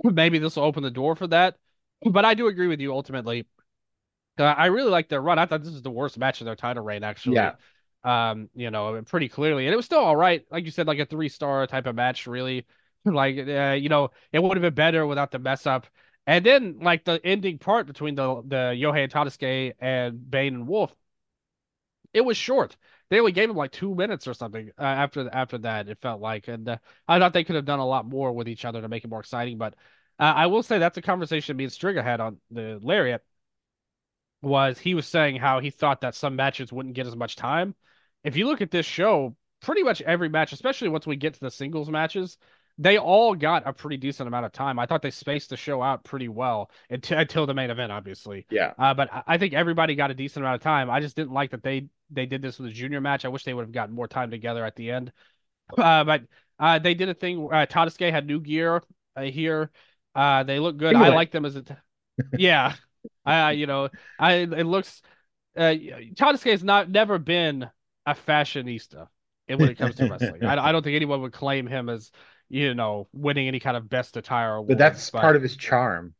Maybe 0.12 0.38
this 0.38 0.56
will 0.56 0.62
open 0.62 0.84
the 0.84 0.90
door 0.90 1.16
for 1.16 1.26
that. 1.26 1.56
But 2.08 2.24
I 2.24 2.34
do 2.34 2.46
agree 2.46 2.68
with 2.68 2.80
you 2.80 2.92
ultimately. 2.92 3.46
Uh, 4.38 4.44
I 4.44 4.66
really 4.66 4.90
like 4.90 5.08
their 5.08 5.20
run. 5.20 5.38
I 5.38 5.46
thought 5.46 5.64
this 5.64 5.72
was 5.72 5.82
the 5.82 5.90
worst 5.90 6.16
match 6.16 6.40
of 6.40 6.44
their 6.44 6.56
title 6.56 6.84
reign, 6.84 7.02
actually. 7.02 7.36
Yeah. 7.36 7.54
Um, 8.04 8.48
you 8.54 8.70
know, 8.70 9.02
pretty 9.06 9.28
clearly, 9.28 9.66
and 9.66 9.72
it 9.72 9.76
was 9.76 9.86
still 9.86 10.00
all 10.00 10.16
right. 10.16 10.44
Like 10.50 10.66
you 10.66 10.70
said, 10.70 10.86
like 10.86 10.98
a 10.98 11.06
three 11.06 11.30
star 11.30 11.66
type 11.66 11.86
of 11.86 11.94
match, 11.94 12.26
really. 12.26 12.66
Like, 13.04 13.36
uh, 13.36 13.72
you 13.78 13.88
know, 13.88 14.10
it 14.32 14.42
would 14.42 14.56
have 14.56 14.62
been 14.62 14.74
better 14.74 15.06
without 15.06 15.30
the 15.30 15.38
mess 15.38 15.66
up. 15.66 15.86
And 16.26 16.44
then, 16.44 16.78
like 16.80 17.04
the 17.04 17.20
ending 17.24 17.58
part 17.58 17.86
between 17.86 18.14
the 18.14 18.42
the 18.46 18.56
Yohei 18.74 19.04
and 19.04 19.12
Tadasuke 19.12 19.74
and 19.78 20.30
Bane 20.30 20.54
and 20.54 20.66
Wolf, 20.66 20.94
it 22.12 22.22
was 22.24 22.36
short. 22.36 22.76
they 23.10 23.18
only 23.18 23.32
gave 23.32 23.50
him 23.50 23.56
like 23.56 23.72
two 23.72 23.94
minutes 23.94 24.26
or 24.26 24.34
something 24.34 24.70
uh, 24.78 24.82
after 24.82 25.28
after 25.32 25.58
that. 25.58 25.88
It 25.88 25.98
felt 26.00 26.20
like, 26.20 26.48
and 26.48 26.68
uh, 26.68 26.78
I 27.08 27.18
thought 27.18 27.32
they 27.32 27.44
could 27.44 27.56
have 27.56 27.64
done 27.64 27.80
a 27.80 27.86
lot 27.86 28.06
more 28.06 28.32
with 28.32 28.48
each 28.48 28.64
other 28.64 28.80
to 28.80 28.88
make 28.88 29.04
it 29.04 29.08
more 29.10 29.20
exciting. 29.20 29.58
But 29.58 29.74
uh, 30.18 30.22
I 30.22 30.46
will 30.46 30.62
say 30.62 30.78
that's 30.78 30.96
a 30.98 31.02
conversation 31.02 31.56
me 31.56 31.64
and 31.64 31.72
Striga 31.72 32.02
had 32.02 32.20
on 32.20 32.38
the 32.50 32.78
Lariat. 32.82 33.22
Was 34.42 34.78
he 34.78 34.94
was 34.94 35.06
saying 35.06 35.36
how 35.36 35.60
he 35.60 35.70
thought 35.70 36.02
that 36.02 36.14
some 36.14 36.36
matches 36.36 36.72
wouldn't 36.72 36.94
get 36.94 37.06
as 37.06 37.16
much 37.16 37.36
time. 37.36 37.74
If 38.22 38.36
you 38.36 38.46
look 38.46 38.60
at 38.60 38.70
this 38.70 38.86
show, 38.86 39.36
pretty 39.60 39.82
much 39.82 40.02
every 40.02 40.28
match, 40.28 40.52
especially 40.52 40.88
once 40.90 41.06
we 41.06 41.16
get 41.16 41.34
to 41.34 41.40
the 41.40 41.50
singles 41.50 41.90
matches, 41.90 42.36
they 42.78 42.98
all 42.98 43.34
got 43.34 43.62
a 43.66 43.72
pretty 43.72 43.96
decent 43.96 44.26
amount 44.26 44.46
of 44.46 44.52
time. 44.52 44.78
I 44.78 44.86
thought 44.86 45.02
they 45.02 45.10
spaced 45.10 45.50
the 45.50 45.56
show 45.56 45.80
out 45.80 46.02
pretty 46.02 46.28
well 46.28 46.70
until, 46.90 47.18
until 47.18 47.46
the 47.46 47.54
main 47.54 47.70
event, 47.70 47.92
obviously. 47.92 48.46
Yeah. 48.50 48.72
Uh, 48.78 48.94
but 48.94 49.10
I- 49.26 49.38
think 49.38 49.52
everybody 49.52 49.94
got 49.94 50.10
a 50.10 50.14
decent 50.14 50.44
amount 50.44 50.56
of 50.56 50.62
time. 50.62 50.90
I 50.90 51.00
just 51.00 51.16
didn't 51.16 51.32
like 51.32 51.50
that 51.50 51.62
they 51.62 51.88
they 52.10 52.26
did 52.26 52.42
this 52.42 52.58
with 52.58 52.70
a 52.70 52.72
junior 52.72 53.00
match. 53.00 53.24
I 53.24 53.28
wish 53.28 53.44
they 53.44 53.54
would 53.54 53.62
have 53.64 53.72
gotten 53.72 53.94
more 53.94 54.08
time 54.08 54.30
together 54.30 54.64
at 54.64 54.76
the 54.76 54.90
end. 54.90 55.12
Uh, 55.78 56.04
but 56.04 56.22
uh, 56.58 56.78
they 56.78 56.92
did 56.92 57.08
a 57.08 57.14
thing. 57.14 57.48
Uh, 57.50 57.64
Tadasuke 57.64 58.10
had 58.10 58.26
new 58.26 58.38
gear 58.38 58.82
uh, 59.16 59.22
here. 59.22 59.70
Uh, 60.14 60.42
they 60.42 60.58
look 60.58 60.76
good. 60.76 60.94
I 60.94 61.08
like 61.08 61.30
them 61.30 61.46
as 61.46 61.56
a. 61.56 61.62
T- 61.62 61.74
yeah. 62.36 62.74
I 63.24 63.52
you 63.52 63.66
know 63.66 63.88
I 64.18 64.34
it 64.34 64.66
looks. 64.66 65.00
Uh, 65.56 65.72
Tadasuke 66.14 66.50
has 66.50 66.62
not 66.62 66.90
never 66.90 67.18
been 67.18 67.66
a 68.04 68.14
fashionista 68.14 69.08
when 69.48 69.70
it 69.70 69.78
comes 69.78 69.94
to 69.96 70.06
wrestling. 70.08 70.44
I, 70.44 70.68
I 70.68 70.72
don't 70.72 70.82
think 70.82 70.96
anyone 70.96 71.22
would 71.22 71.32
claim 71.32 71.66
him 71.66 71.88
as 71.88 72.10
you 72.48 72.74
know 72.74 73.08
winning 73.12 73.48
any 73.48 73.60
kind 73.60 73.76
of 73.76 73.88
best 73.88 74.16
attire 74.16 74.54
award. 74.54 74.68
But 74.68 74.78
that's 74.78 75.10
part 75.10 75.36
of 75.36 75.42
his 75.42 75.56
charm. 75.56 76.14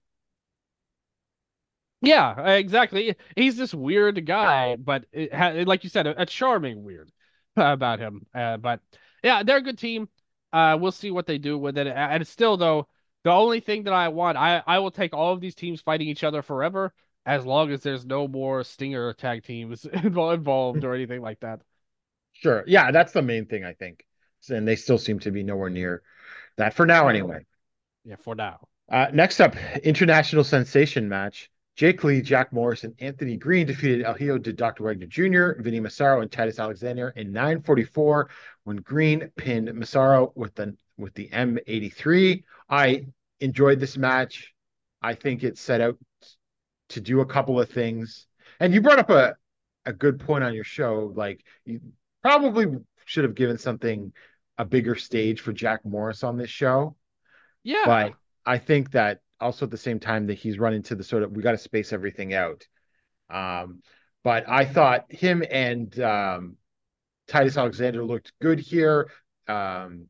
Yeah, 2.03 2.51
exactly. 2.53 3.17
He's 3.35 3.57
this 3.57 3.73
weird 3.73 4.27
guy, 4.27 4.77
but 4.77 5.07
it 5.13 5.67
like 5.67 5.85
you 5.85 5.91
said, 5.91 6.07
a, 6.07 6.23
a 6.23 6.27
charming 6.27 6.85
weird 6.85 7.11
about 7.57 7.99
him. 7.99 8.27
Uh, 8.35 8.59
but 8.59 8.81
yeah, 9.23 9.43
they're 9.43 9.59
a 9.59 9.63
good 9.63 9.79
team. 9.79 10.09
Uh, 10.53 10.77
we'll 10.81 10.93
see 10.93 11.11
what 11.11 11.27
they 11.27 11.39
do 11.39 11.59
with 11.59 11.79
it. 11.79 11.87
And 11.87 12.27
still, 12.27 12.57
though, 12.57 12.89
the 13.25 13.31
only 13.31 13.61
thing 13.61 13.85
that 13.85 13.95
I 13.95 14.09
want, 14.09 14.37
I 14.37 14.63
I 14.67 14.79
will 14.81 14.91
take 14.91 15.15
all 15.15 15.33
of 15.33 15.41
these 15.41 15.55
teams 15.55 15.81
fighting 15.81 16.09
each 16.09 16.25
other 16.25 16.43
forever, 16.43 16.93
as 17.25 17.47
long 17.47 17.71
as 17.71 17.83
there's 17.83 18.05
no 18.05 18.29
more 18.29 18.63
Stinger 18.65 19.13
tag 19.15 19.45
teams 19.45 19.85
involved 19.93 20.85
or 20.85 20.95
anything 20.95 21.23
like 21.23 21.41
that. 21.41 21.61
Sure. 22.33 22.65
Yeah, 22.67 22.91
that's 22.91 23.13
the 23.13 23.23
main 23.23 23.47
thing, 23.47 23.65
I 23.65 23.73
think. 23.73 24.05
And 24.51 24.69
they 24.69 24.77
still 24.77 24.99
seem 24.99 25.21
to 25.21 25.31
be 25.31 25.43
nowhere 25.43 25.71
near 25.71 26.03
that 26.57 26.75
for 26.75 26.87
now, 26.87 27.09
anyway. 27.09 27.45
Yeah, 28.05 28.17
for 28.17 28.35
now. 28.35 28.61
Uh, 28.91 29.07
next 29.13 29.41
up, 29.41 29.57
international 29.83 30.45
sensation 30.45 31.09
match. 31.09 31.51
Jake 31.77 32.05
Lee, 32.05 32.23
Jack 32.23 32.53
Morris, 32.53 32.85
and 32.85 32.95
Anthony 33.01 33.37
Green 33.37 33.67
defeated 33.67 34.05
El 34.05 34.15
Hijo 34.15 34.39
de 34.39 34.53
Dr. 34.53 34.85
Wagner 34.85 35.07
Jr., 35.07 35.61
Vinny 35.61 35.81
Massaro, 35.81 36.21
and 36.21 36.31
Titus 36.31 36.61
Alexander 36.61 37.13
in 37.17 37.33
944 37.33 38.31
when 38.63 38.77
Green 38.77 39.31
pinned 39.37 39.73
Massaro 39.75 40.33
with 40.37 40.55
the 40.55 40.77
with 40.97 41.15
the 41.15 41.29
M83. 41.31 42.45
I 42.69 43.07
enjoyed 43.41 43.81
this 43.81 43.97
match. 43.97 44.55
I 45.03 45.15
think 45.15 45.43
it 45.43 45.59
set 45.59 45.81
out 45.81 45.99
to 46.91 47.01
do 47.01 47.21
a 47.21 47.27
couple 47.27 47.61
of 47.61 47.69
things. 47.69 48.27
And 48.61 48.73
you 48.73 48.81
brought 48.81 49.01
up 49.01 49.11
a 49.11 49.35
a 49.85 49.93
good 49.93 50.21
point 50.21 50.45
on 50.45 50.55
your 50.55 50.65
show. 50.65 51.13
Like 51.15 51.45
you 51.65 51.81
probably 52.23 52.67
should 53.05 53.25
have 53.25 53.35
given 53.35 53.59
something 53.59 54.13
a 54.59 54.65
bigger 54.65 54.95
stage 54.95 55.41
for 55.41 55.53
Jack 55.53 55.85
Morris 55.85 56.23
on 56.23 56.37
this 56.37 56.51
show. 56.51 56.97
Yeah. 57.63 57.83
But 57.85 58.15
I 58.47 58.59
think 58.59 58.93
that 58.93 59.21
also 59.41 59.67
at 59.67 59.71
the 59.71 59.77
same 59.77 60.01
time 60.01 60.27
that 60.29 60.35
he's 60.35 60.59
run 60.59 60.75
into 60.75 60.95
the 60.95 61.05
sort 61.05 61.23
of 61.23 61.33
we 61.33 61.43
got 61.43 61.53
to 61.53 61.59
space 61.59 61.93
everything 61.93 62.35
out. 62.35 62.67
Um, 63.31 63.83
but 64.23 64.49
I 64.49 64.65
thought 64.65 65.07
him 65.11 65.45
and 65.51 65.99
um, 66.01 66.57
Titus 67.29 67.57
Alexander 67.57 68.05
looked 68.05 68.33
good 68.41 68.59
here. 68.59 69.11
Um, 69.49 70.07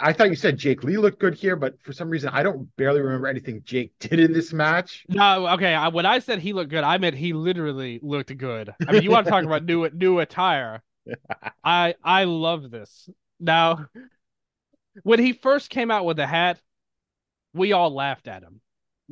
I 0.00 0.12
thought 0.12 0.30
you 0.30 0.36
said 0.36 0.58
Jake 0.58 0.82
Lee 0.82 0.96
looked 0.96 1.20
good 1.20 1.34
here, 1.34 1.56
but 1.56 1.80
for 1.82 1.92
some 1.92 2.10
reason 2.10 2.30
I 2.32 2.42
don't 2.42 2.74
barely 2.76 3.00
remember 3.00 3.28
anything 3.28 3.62
Jake 3.64 3.92
did 4.00 4.18
in 4.18 4.32
this 4.32 4.52
match. 4.52 5.04
No, 5.08 5.46
okay. 5.48 5.74
I, 5.74 5.88
when 5.88 6.06
I 6.06 6.18
said 6.18 6.40
he 6.40 6.52
looked 6.52 6.70
good, 6.70 6.84
I 6.84 6.98
meant 6.98 7.16
he 7.16 7.32
literally 7.32 8.00
looked 8.02 8.36
good. 8.36 8.74
I 8.86 8.92
mean, 8.92 9.02
you 9.02 9.10
want 9.10 9.26
to 9.26 9.30
talk 9.30 9.44
about 9.44 9.64
new 9.64 9.88
new 9.90 10.18
attire? 10.20 10.82
I 11.64 11.94
I 12.02 12.24
love 12.24 12.70
this. 12.70 13.08
Now, 13.40 13.86
when 15.02 15.18
he 15.18 15.32
first 15.32 15.70
came 15.70 15.90
out 15.90 16.04
with 16.04 16.16
the 16.16 16.26
hat, 16.26 16.60
we 17.52 17.72
all 17.72 17.92
laughed 17.94 18.28
at 18.28 18.42
him 18.42 18.60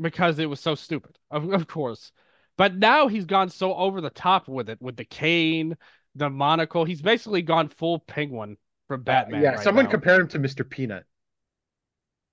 because 0.01 0.39
it 0.39 0.49
was 0.49 0.61
so 0.61 0.75
stupid. 0.75 1.19
Of 1.31 1.53
of 1.53 1.67
course, 1.67 2.13
but 2.57 2.77
now 2.77 3.09
he's 3.09 3.25
gone 3.27 3.49
so 3.51 3.75
over 3.75 4.01
the 4.01 4.11
top 4.11 4.49
with 4.49 4.69
it, 4.69 4.81
with 4.81 4.97
the 4.97 5.05
cane, 5.05 5.77
the 6.15 6.31
monocle. 6.31 6.85
He's 6.85 7.03
basically 7.03 7.43
gone 7.43 7.69
full 7.69 7.99
penguin 8.01 8.57
from 8.89 9.01
uh, 9.01 9.05
Batman. 9.05 9.43
yeah, 9.43 9.51
right 9.55 9.65
someone 9.65 9.87
now. 9.87 9.91
compared 9.91 10.21
him 10.23 10.29
to 10.29 10.39
Mr. 10.39 10.69
Peanut. 10.69 11.05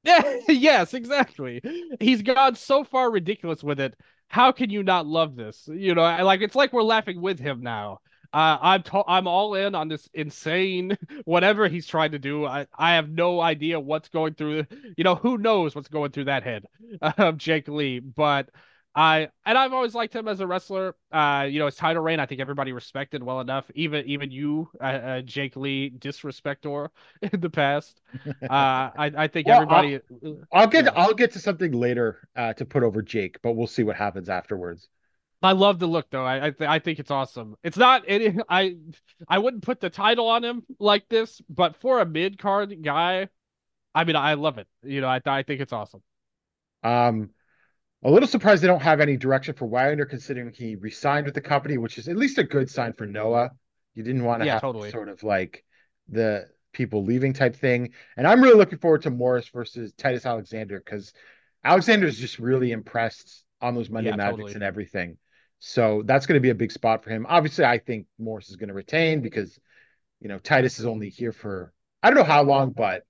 Yeah, 0.04 0.38
yes, 0.48 0.94
exactly. 0.94 1.62
He's 2.00 2.22
gone 2.22 2.56
so 2.56 2.84
far 2.84 3.12
ridiculous 3.12 3.64
with 3.64 3.80
it. 3.80 3.96
How 4.28 4.52
can 4.52 4.70
you 4.70 4.84
not 4.84 5.08
love 5.08 5.36
this? 5.36 5.68
You 5.72 5.96
know, 5.96 6.02
I- 6.02 6.22
like 6.22 6.42
it's 6.42 6.56
like 6.56 6.72
we're 6.74 6.84
laughing 6.84 7.22
with 7.22 7.40
him 7.40 7.62
now. 7.62 8.00
Uh, 8.32 8.58
I'm 8.62 8.84
to- 8.84 9.04
I'm 9.08 9.28
all 9.28 9.56
in 9.56 9.74
on 9.76 9.88
this 9.88 10.08
insane 10.14 10.98
whatever 11.26 11.68
he's 11.68 11.88
trying 11.88 12.12
to 12.12 12.20
do. 12.20 12.46
I 12.46 12.68
I 12.78 12.96
have 12.96 13.10
no 13.10 13.42
idea 13.42 13.80
what's 13.80 14.10
going 14.10 14.36
through. 14.36 14.66
You 14.98 15.04
know, 15.04 15.16
who 15.16 15.38
knows 15.38 15.76
what's 15.76 15.88
going 15.90 16.12
through 16.12 16.26
that 16.26 16.44
head 16.44 16.66
of 17.02 17.38
Jake 17.38 17.68
Lee. 17.68 18.00
But 18.00 18.50
I 18.96 19.30
and 19.46 19.58
I've 19.58 19.74
always 19.74 19.96
liked 19.96 20.16
him 20.16 20.28
as 20.28 20.40
a 20.42 20.48
wrestler. 20.48 20.96
Uh, 21.12 21.48
you 21.50 21.60
know, 21.60 21.66
his 21.66 21.76
title 21.76 22.04
reign, 22.04 22.20
I 22.20 22.26
think 22.28 22.42
everybody 22.42 22.72
respected 22.72 23.24
well 23.24 23.40
enough. 23.42 23.70
Even 23.76 24.06
even 24.06 24.30
you, 24.32 24.70
uh, 24.80 24.84
uh, 24.84 25.22
Jake 25.22 25.56
Lee, 25.56 25.90
disrespector 25.98 26.90
in 27.22 27.40
the 27.42 27.50
past. 27.50 28.02
Uh, 28.26 28.30
I 28.96 29.12
I 29.18 29.28
think 29.28 29.48
Well, 29.48 29.56
everybody. 29.56 30.00
I'll 30.52 30.68
get 30.68 30.86
Yeah. 30.86 30.92
I'll 30.96 31.14
get 31.14 31.32
to 31.34 31.40
something 31.40 31.72
later 31.72 32.28
uh, 32.36 32.54
to 32.54 32.66
put 32.66 32.84
over 32.84 33.02
Jake, 33.02 33.42
but 33.42 33.54
we'll 33.54 33.68
see 33.68 33.84
what 33.84 33.96
happens 33.96 34.30
afterwards. 34.30 34.90
I 35.42 35.54
love 35.54 35.80
the 35.80 35.88
look 35.88 36.10
though. 36.10 36.26
I 36.26 36.48
I, 36.48 36.52
th- 36.52 36.70
I 36.70 36.80
think 36.80 37.00
it's 37.00 37.12
awesome. 37.12 37.56
It's 37.64 37.78
not 37.78 38.04
any 38.08 38.38
I 38.50 38.78
I 39.28 39.40
wouldn't 39.40 39.64
put 39.64 39.80
the 39.80 39.90
title 39.90 40.28
on 40.28 40.44
him 40.44 40.64
like 40.80 41.08
this, 41.10 41.42
but 41.50 41.78
for 41.78 42.00
a 42.02 42.06
mid 42.06 42.38
card 42.38 42.82
guy, 42.84 43.30
I 43.96 44.04
mean 44.06 44.16
I 44.18 44.36
love 44.36 44.58
it. 44.60 44.68
You 44.84 45.02
know, 45.02 45.10
I 45.10 45.22
I 45.26 45.44
think 45.44 45.62
it's 45.62 45.74
awesome. 45.74 46.04
Um, 46.84 47.30
a 48.04 48.12
little 48.12 48.28
surprised 48.30 48.64
they 48.64 48.68
don't 48.68 48.82
have 48.82 49.02
any 49.02 49.18
direction 49.18 49.56
for 49.56 49.68
Wagner, 49.68 50.06
considering 50.06 50.52
he 50.54 50.76
resigned 50.76 51.26
with 51.26 51.36
the 51.36 51.42
company, 51.42 51.78
which 51.78 51.98
is 51.98 52.08
at 52.10 52.18
least 52.18 52.38
a 52.38 52.44
good 52.44 52.70
sign 52.70 52.94
for 52.94 53.08
Noah. 53.08 53.52
You 53.96 54.04
didn't 54.04 54.26
want 54.26 54.42
to 54.42 54.46
Yeah, 54.46 54.54
have 54.54 54.62
totally. 54.62 54.92
sort 54.92 55.10
of 55.10 55.24
like 55.24 55.66
the 56.10 56.48
people 56.74 57.04
leaving 57.06 57.34
type 57.34 57.56
thing. 57.56 57.94
And 58.18 58.28
I'm 58.28 58.42
really 58.44 58.58
looking 58.58 58.80
forward 58.80 59.04
to 59.04 59.12
Morris 59.12 59.50
versus 59.50 59.94
Titus 59.94 60.26
Alexander 60.26 60.80
because 60.80 61.14
Alexander's 61.64 62.20
just 62.20 62.40
really 62.40 62.72
impressed 62.72 63.46
on 63.62 63.76
those 63.76 63.90
Monday 63.90 64.12
Yeah, 64.12 64.14
Magics 64.14 64.38
totally. 64.42 64.56
and 64.56 64.64
everything. 64.64 65.18
So 65.60 66.04
that's 66.06 66.26
going 66.26 66.38
to 66.38 66.42
be 66.42 66.50
a 66.50 66.56
big 66.56 66.72
spot 66.72 67.04
for 67.04 67.10
him. 67.10 67.26
Obviously, 67.28 67.66
I 67.66 67.78
think 67.78 68.08
Morris 68.18 68.50
is 68.50 68.56
going 68.56 68.70
to 68.70 68.74
retain 68.74 69.22
because 69.22 69.60
you 70.20 70.30
know 70.30 70.40
Titus 70.40 70.80
is 70.80 70.86
only 70.86 71.10
here 71.10 71.32
for 71.32 71.74
I 72.02 72.10
don't 72.10 72.18
know 72.18 72.24
how 72.24 72.44
long, 72.44 72.72
but 72.72 73.04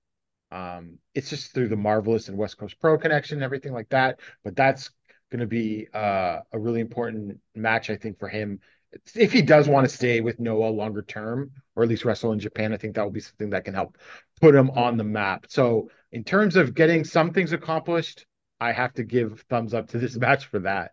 um, 0.51 0.97
it's 1.13 1.29
just 1.29 1.53
through 1.53 1.67
the 1.67 1.75
marvelous 1.75 2.27
and 2.27 2.38
West 2.38 2.57
Coast 2.57 2.79
Pro 2.79 2.97
connection 2.97 3.38
and 3.38 3.43
everything 3.43 3.73
like 3.73 3.89
that. 3.89 4.19
But 4.43 4.55
that's 4.55 4.89
going 5.31 5.41
to 5.41 5.47
be 5.47 5.88
uh, 5.93 6.39
a 6.51 6.59
really 6.59 6.79
important 6.79 7.39
match, 7.55 7.91
I 7.91 7.97
think, 7.97 8.17
for 8.17 8.27
him 8.27 8.59
if 9.15 9.31
he 9.31 9.41
does 9.41 9.67
want 9.67 9.88
to 9.88 9.95
stay 9.95 10.21
with 10.21 10.39
Noah 10.39 10.69
longer 10.69 11.01
term, 11.01 11.51
or 11.75 11.83
at 11.83 11.89
least 11.89 12.05
wrestle 12.05 12.31
in 12.31 12.39
Japan. 12.39 12.73
I 12.73 12.77
think 12.77 12.95
that 12.95 13.03
will 13.03 13.12
be 13.12 13.19
something 13.19 13.51
that 13.51 13.65
can 13.65 13.73
help 13.73 13.97
put 14.41 14.55
him 14.55 14.71
on 14.71 14.97
the 14.97 15.03
map. 15.03 15.45
So, 15.49 15.89
in 16.12 16.23
terms 16.23 16.55
of 16.55 16.73
getting 16.73 17.03
some 17.03 17.31
things 17.31 17.53
accomplished, 17.53 18.25
I 18.59 18.71
have 18.71 18.93
to 18.93 19.03
give 19.03 19.45
thumbs 19.49 19.73
up 19.73 19.89
to 19.89 19.99
this 19.99 20.15
match 20.17 20.47
for 20.47 20.59
that. 20.59 20.91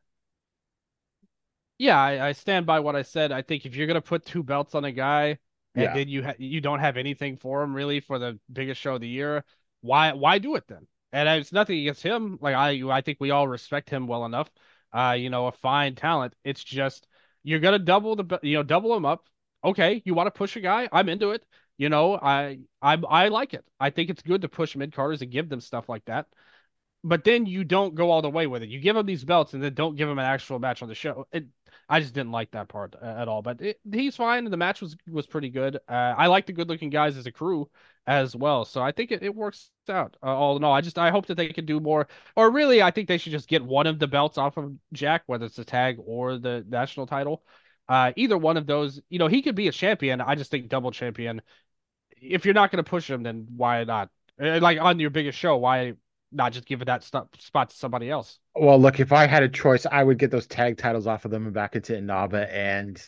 Yeah, 1.78 2.00
I, 2.00 2.28
I 2.28 2.32
stand 2.32 2.66
by 2.66 2.80
what 2.80 2.96
I 2.96 3.02
said. 3.02 3.32
I 3.32 3.42
think 3.42 3.66
if 3.66 3.76
you're 3.76 3.86
gonna 3.86 4.00
put 4.00 4.24
two 4.24 4.42
belts 4.42 4.74
on 4.74 4.84
a 4.84 4.92
guy 4.92 5.38
and 5.74 5.84
Yeah. 5.84 5.94
then 5.94 6.08
you 6.08 6.22
ha- 6.24 6.34
you 6.38 6.60
don't 6.60 6.80
have 6.80 6.96
anything 6.96 7.36
for 7.36 7.62
him 7.62 7.74
really 7.74 8.00
for 8.00 8.18
the 8.18 8.38
biggest 8.52 8.80
show 8.80 8.94
of 8.94 9.00
the 9.02 9.08
year, 9.08 9.44
why 9.82 10.12
why 10.14 10.38
do 10.38 10.54
it 10.56 10.66
then? 10.68 10.86
And 11.12 11.28
it's 11.28 11.52
nothing 11.52 11.78
against 11.80 12.02
him. 12.02 12.38
Like 12.40 12.54
I 12.54 12.82
I 12.90 13.00
think 13.02 13.18
we 13.20 13.30
all 13.30 13.46
respect 13.46 13.90
him 13.90 14.06
well 14.06 14.24
enough. 14.24 14.50
Uh, 14.92 15.16
you 15.18 15.28
know, 15.30 15.46
a 15.48 15.52
fine 15.52 15.94
talent. 15.94 16.34
It's 16.44 16.64
just 16.64 17.06
you're 17.42 17.60
gonna 17.60 17.78
double 17.78 18.16
the 18.16 18.38
you 18.42 18.54
know 18.56 18.62
double 18.62 18.96
him 18.96 19.04
up. 19.04 19.26
Okay, 19.64 20.02
you 20.04 20.14
want 20.14 20.28
to 20.28 20.30
push 20.30 20.56
a 20.56 20.60
guy? 20.60 20.88
I'm 20.92 21.08
into 21.10 21.30
it. 21.32 21.44
You 21.76 21.88
know, 21.90 22.14
I 22.16 22.60
I 22.80 22.94
I 23.08 23.28
like 23.28 23.52
it. 23.54 23.64
I 23.78 23.90
think 23.90 24.08
it's 24.10 24.22
good 24.22 24.42
to 24.42 24.48
push 24.48 24.76
mid 24.76 24.92
carders 24.92 25.20
and 25.22 25.30
give 25.30 25.48
them 25.50 25.60
stuff 25.60 25.88
like 25.90 26.04
that. 26.06 26.26
But 27.04 27.24
then 27.24 27.46
you 27.46 27.62
don't 27.62 27.94
go 27.94 28.10
all 28.10 28.22
the 28.22 28.30
way 28.30 28.46
with 28.46 28.62
it. 28.62 28.68
You 28.68 28.80
give 28.80 28.96
him 28.96 29.06
these 29.06 29.24
belts 29.24 29.54
and 29.54 29.62
then 29.62 29.74
don't 29.74 29.96
give 29.96 30.08
him 30.08 30.18
an 30.18 30.24
actual 30.24 30.58
match 30.58 30.82
on 30.82 30.88
the 30.88 30.94
show. 30.94 31.26
It, 31.30 31.46
I 31.88 32.00
just 32.00 32.14
didn't 32.14 32.32
like 32.32 32.50
that 32.50 32.68
part 32.68 32.96
uh, 33.00 33.04
at 33.04 33.28
all. 33.28 33.42
But 33.42 33.60
it, 33.60 33.80
he's 33.92 34.16
fine. 34.16 34.44
The 34.44 34.56
match 34.56 34.80
was 34.80 34.96
was 35.08 35.26
pretty 35.26 35.50
good. 35.50 35.76
Uh, 35.88 36.14
I 36.16 36.26
like 36.26 36.46
the 36.46 36.52
good 36.52 36.68
looking 36.68 36.90
guys 36.90 37.16
as 37.16 37.26
a 37.26 37.32
crew 37.32 37.70
as 38.08 38.34
well. 38.34 38.64
So 38.64 38.82
I 38.82 38.90
think 38.92 39.12
it, 39.12 39.22
it 39.22 39.34
works 39.34 39.70
out. 39.88 40.16
Uh, 40.22 40.34
all 40.34 40.56
in 40.56 40.64
all, 40.64 40.72
I 40.72 40.80
just 40.80 40.98
I 40.98 41.10
hope 41.10 41.26
that 41.26 41.36
they 41.36 41.48
can 41.48 41.64
do 41.64 41.78
more. 41.78 42.08
Or 42.34 42.50
really, 42.50 42.82
I 42.82 42.90
think 42.90 43.06
they 43.06 43.18
should 43.18 43.32
just 43.32 43.48
get 43.48 43.64
one 43.64 43.86
of 43.86 43.98
the 44.00 44.08
belts 44.08 44.38
off 44.38 44.56
of 44.56 44.72
Jack, 44.92 45.22
whether 45.26 45.46
it's 45.46 45.56
the 45.56 45.64
tag 45.64 45.98
or 46.04 46.38
the 46.38 46.64
national 46.68 47.06
title. 47.06 47.44
Uh, 47.88 48.12
either 48.16 48.36
one 48.36 48.56
of 48.56 48.66
those, 48.66 49.00
you 49.08 49.20
know, 49.20 49.28
he 49.28 49.42
could 49.42 49.54
be 49.54 49.68
a 49.68 49.72
champion. 49.72 50.20
I 50.20 50.34
just 50.34 50.50
think 50.50 50.68
double 50.68 50.90
champion. 50.90 51.40
If 52.20 52.44
you're 52.44 52.54
not 52.54 52.72
going 52.72 52.82
to 52.82 52.90
push 52.90 53.08
him, 53.08 53.22
then 53.22 53.46
why 53.56 53.84
not? 53.84 54.10
Uh, 54.42 54.58
Like 54.60 54.80
on 54.80 54.98
your 54.98 55.10
biggest 55.10 55.38
show, 55.38 55.56
why 55.56 55.94
not 56.36 56.52
just 56.52 56.66
give 56.66 56.82
it 56.82 56.84
that 56.86 57.02
st- 57.02 57.24
spot 57.40 57.70
to 57.70 57.76
somebody 57.76 58.10
else? 58.10 58.38
Well, 58.54 58.78
look, 58.78 59.00
if 59.00 59.12
I 59.12 59.26
had 59.26 59.42
a 59.42 59.48
choice, 59.48 59.86
I 59.86 60.02
would 60.02 60.18
get 60.18 60.30
those 60.30 60.46
tag 60.46 60.78
titles 60.78 61.06
off 61.06 61.24
of 61.24 61.30
them 61.30 61.44
and 61.46 61.54
back 61.54 61.76
into 61.76 61.96
Inaba 61.96 62.52
and 62.54 63.02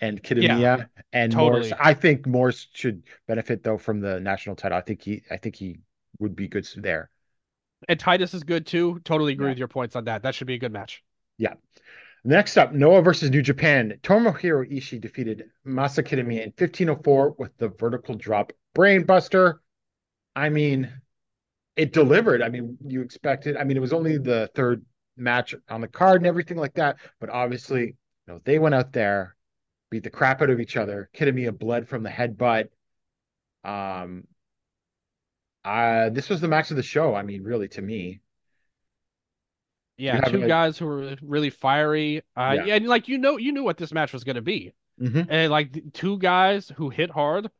and 0.00 0.22
Kitamiya 0.22 0.88
and 1.12 1.34
Morris. 1.34 1.70
totally. 1.70 1.80
I 1.84 1.94
think 1.94 2.26
Morris 2.26 2.68
should 2.72 3.02
benefit 3.26 3.64
though 3.64 3.78
from 3.78 4.00
the 4.00 4.20
national 4.20 4.54
title. 4.56 4.78
I 4.78 4.82
think 4.82 5.02
he 5.02 5.22
I 5.30 5.36
think 5.38 5.56
he 5.56 5.80
would 6.20 6.36
be 6.36 6.48
good 6.48 6.66
there. 6.76 7.10
And 7.88 7.98
Titus 7.98 8.34
is 8.34 8.44
good 8.44 8.66
too. 8.66 9.00
Totally 9.04 9.32
agree 9.32 9.46
Yeah. 9.46 9.50
with 9.52 9.58
your 9.58 9.68
points 9.68 9.96
on 9.96 10.04
that. 10.04 10.22
That 10.22 10.34
should 10.34 10.46
be 10.46 10.54
a 10.54 10.58
good 10.58 10.72
match. 10.72 11.02
Yeah. 11.36 11.54
Next 12.24 12.56
up, 12.56 12.72
Noah 12.72 13.02
versus 13.02 13.30
New 13.30 13.42
Japan. 13.42 13.98
Tomohiro 14.02 14.68
Ishii 14.70 15.00
defeated 15.00 15.50
Masa 15.66 16.02
Kitamiya 16.04 16.42
in 16.44 16.52
1504 16.52 17.36
with 17.38 17.56
the 17.58 17.68
vertical 17.68 18.16
drop 18.16 18.52
brainbuster. 18.76 19.58
I 20.34 20.48
mean, 20.48 20.92
it 21.78 21.92
delivered. 21.92 22.42
I 22.42 22.48
mean, 22.50 22.76
you 22.84 23.00
expected. 23.00 23.56
I 23.56 23.64
mean, 23.64 23.76
it 23.76 23.80
was 23.80 23.92
only 23.94 24.18
the 24.18 24.50
third 24.54 24.84
match 25.16 25.54
on 25.70 25.80
the 25.80 25.88
card 25.88 26.16
and 26.20 26.26
everything 26.26 26.58
like 26.58 26.74
that, 26.74 26.96
but 27.20 27.30
obviously, 27.30 27.82
you 27.86 27.94
know, 28.26 28.40
they 28.44 28.58
went 28.58 28.74
out 28.74 28.92
there, 28.92 29.36
beat 29.90 30.02
the 30.02 30.10
crap 30.10 30.42
out 30.42 30.50
of 30.50 30.60
each 30.60 30.76
other. 30.76 31.08
Kitamiya 31.16 31.56
bled 31.56 31.88
from 31.88 32.02
the 32.02 32.10
headbutt. 32.10 32.68
Um, 33.64 34.24
uh, 35.64 36.10
this 36.10 36.28
was 36.28 36.40
the 36.40 36.48
match 36.48 36.70
of 36.70 36.76
the 36.76 36.82
show. 36.82 37.14
I 37.14 37.22
mean, 37.22 37.42
really, 37.44 37.68
to 37.68 37.82
me. 37.82 38.20
Yeah, 39.96 40.20
two 40.20 40.42
a- 40.42 40.48
guys 40.48 40.78
who 40.78 40.86
were 40.86 41.16
really 41.22 41.50
fiery. 41.50 42.22
Uh, 42.36 42.56
Yeah. 42.66 42.74
and 42.74 42.86
like 42.86 43.08
you 43.08 43.18
know, 43.18 43.36
you 43.36 43.52
knew 43.52 43.64
what 43.64 43.76
this 43.76 43.92
match 43.92 44.12
was 44.12 44.24
going 44.24 44.36
to 44.36 44.42
be. 44.42 44.72
Mhm. 45.00 45.26
And 45.30 45.50
like 45.50 45.92
two 45.92 46.18
guys 46.18 46.72
who 46.76 46.90
hit 46.90 47.10
hard 47.10 47.50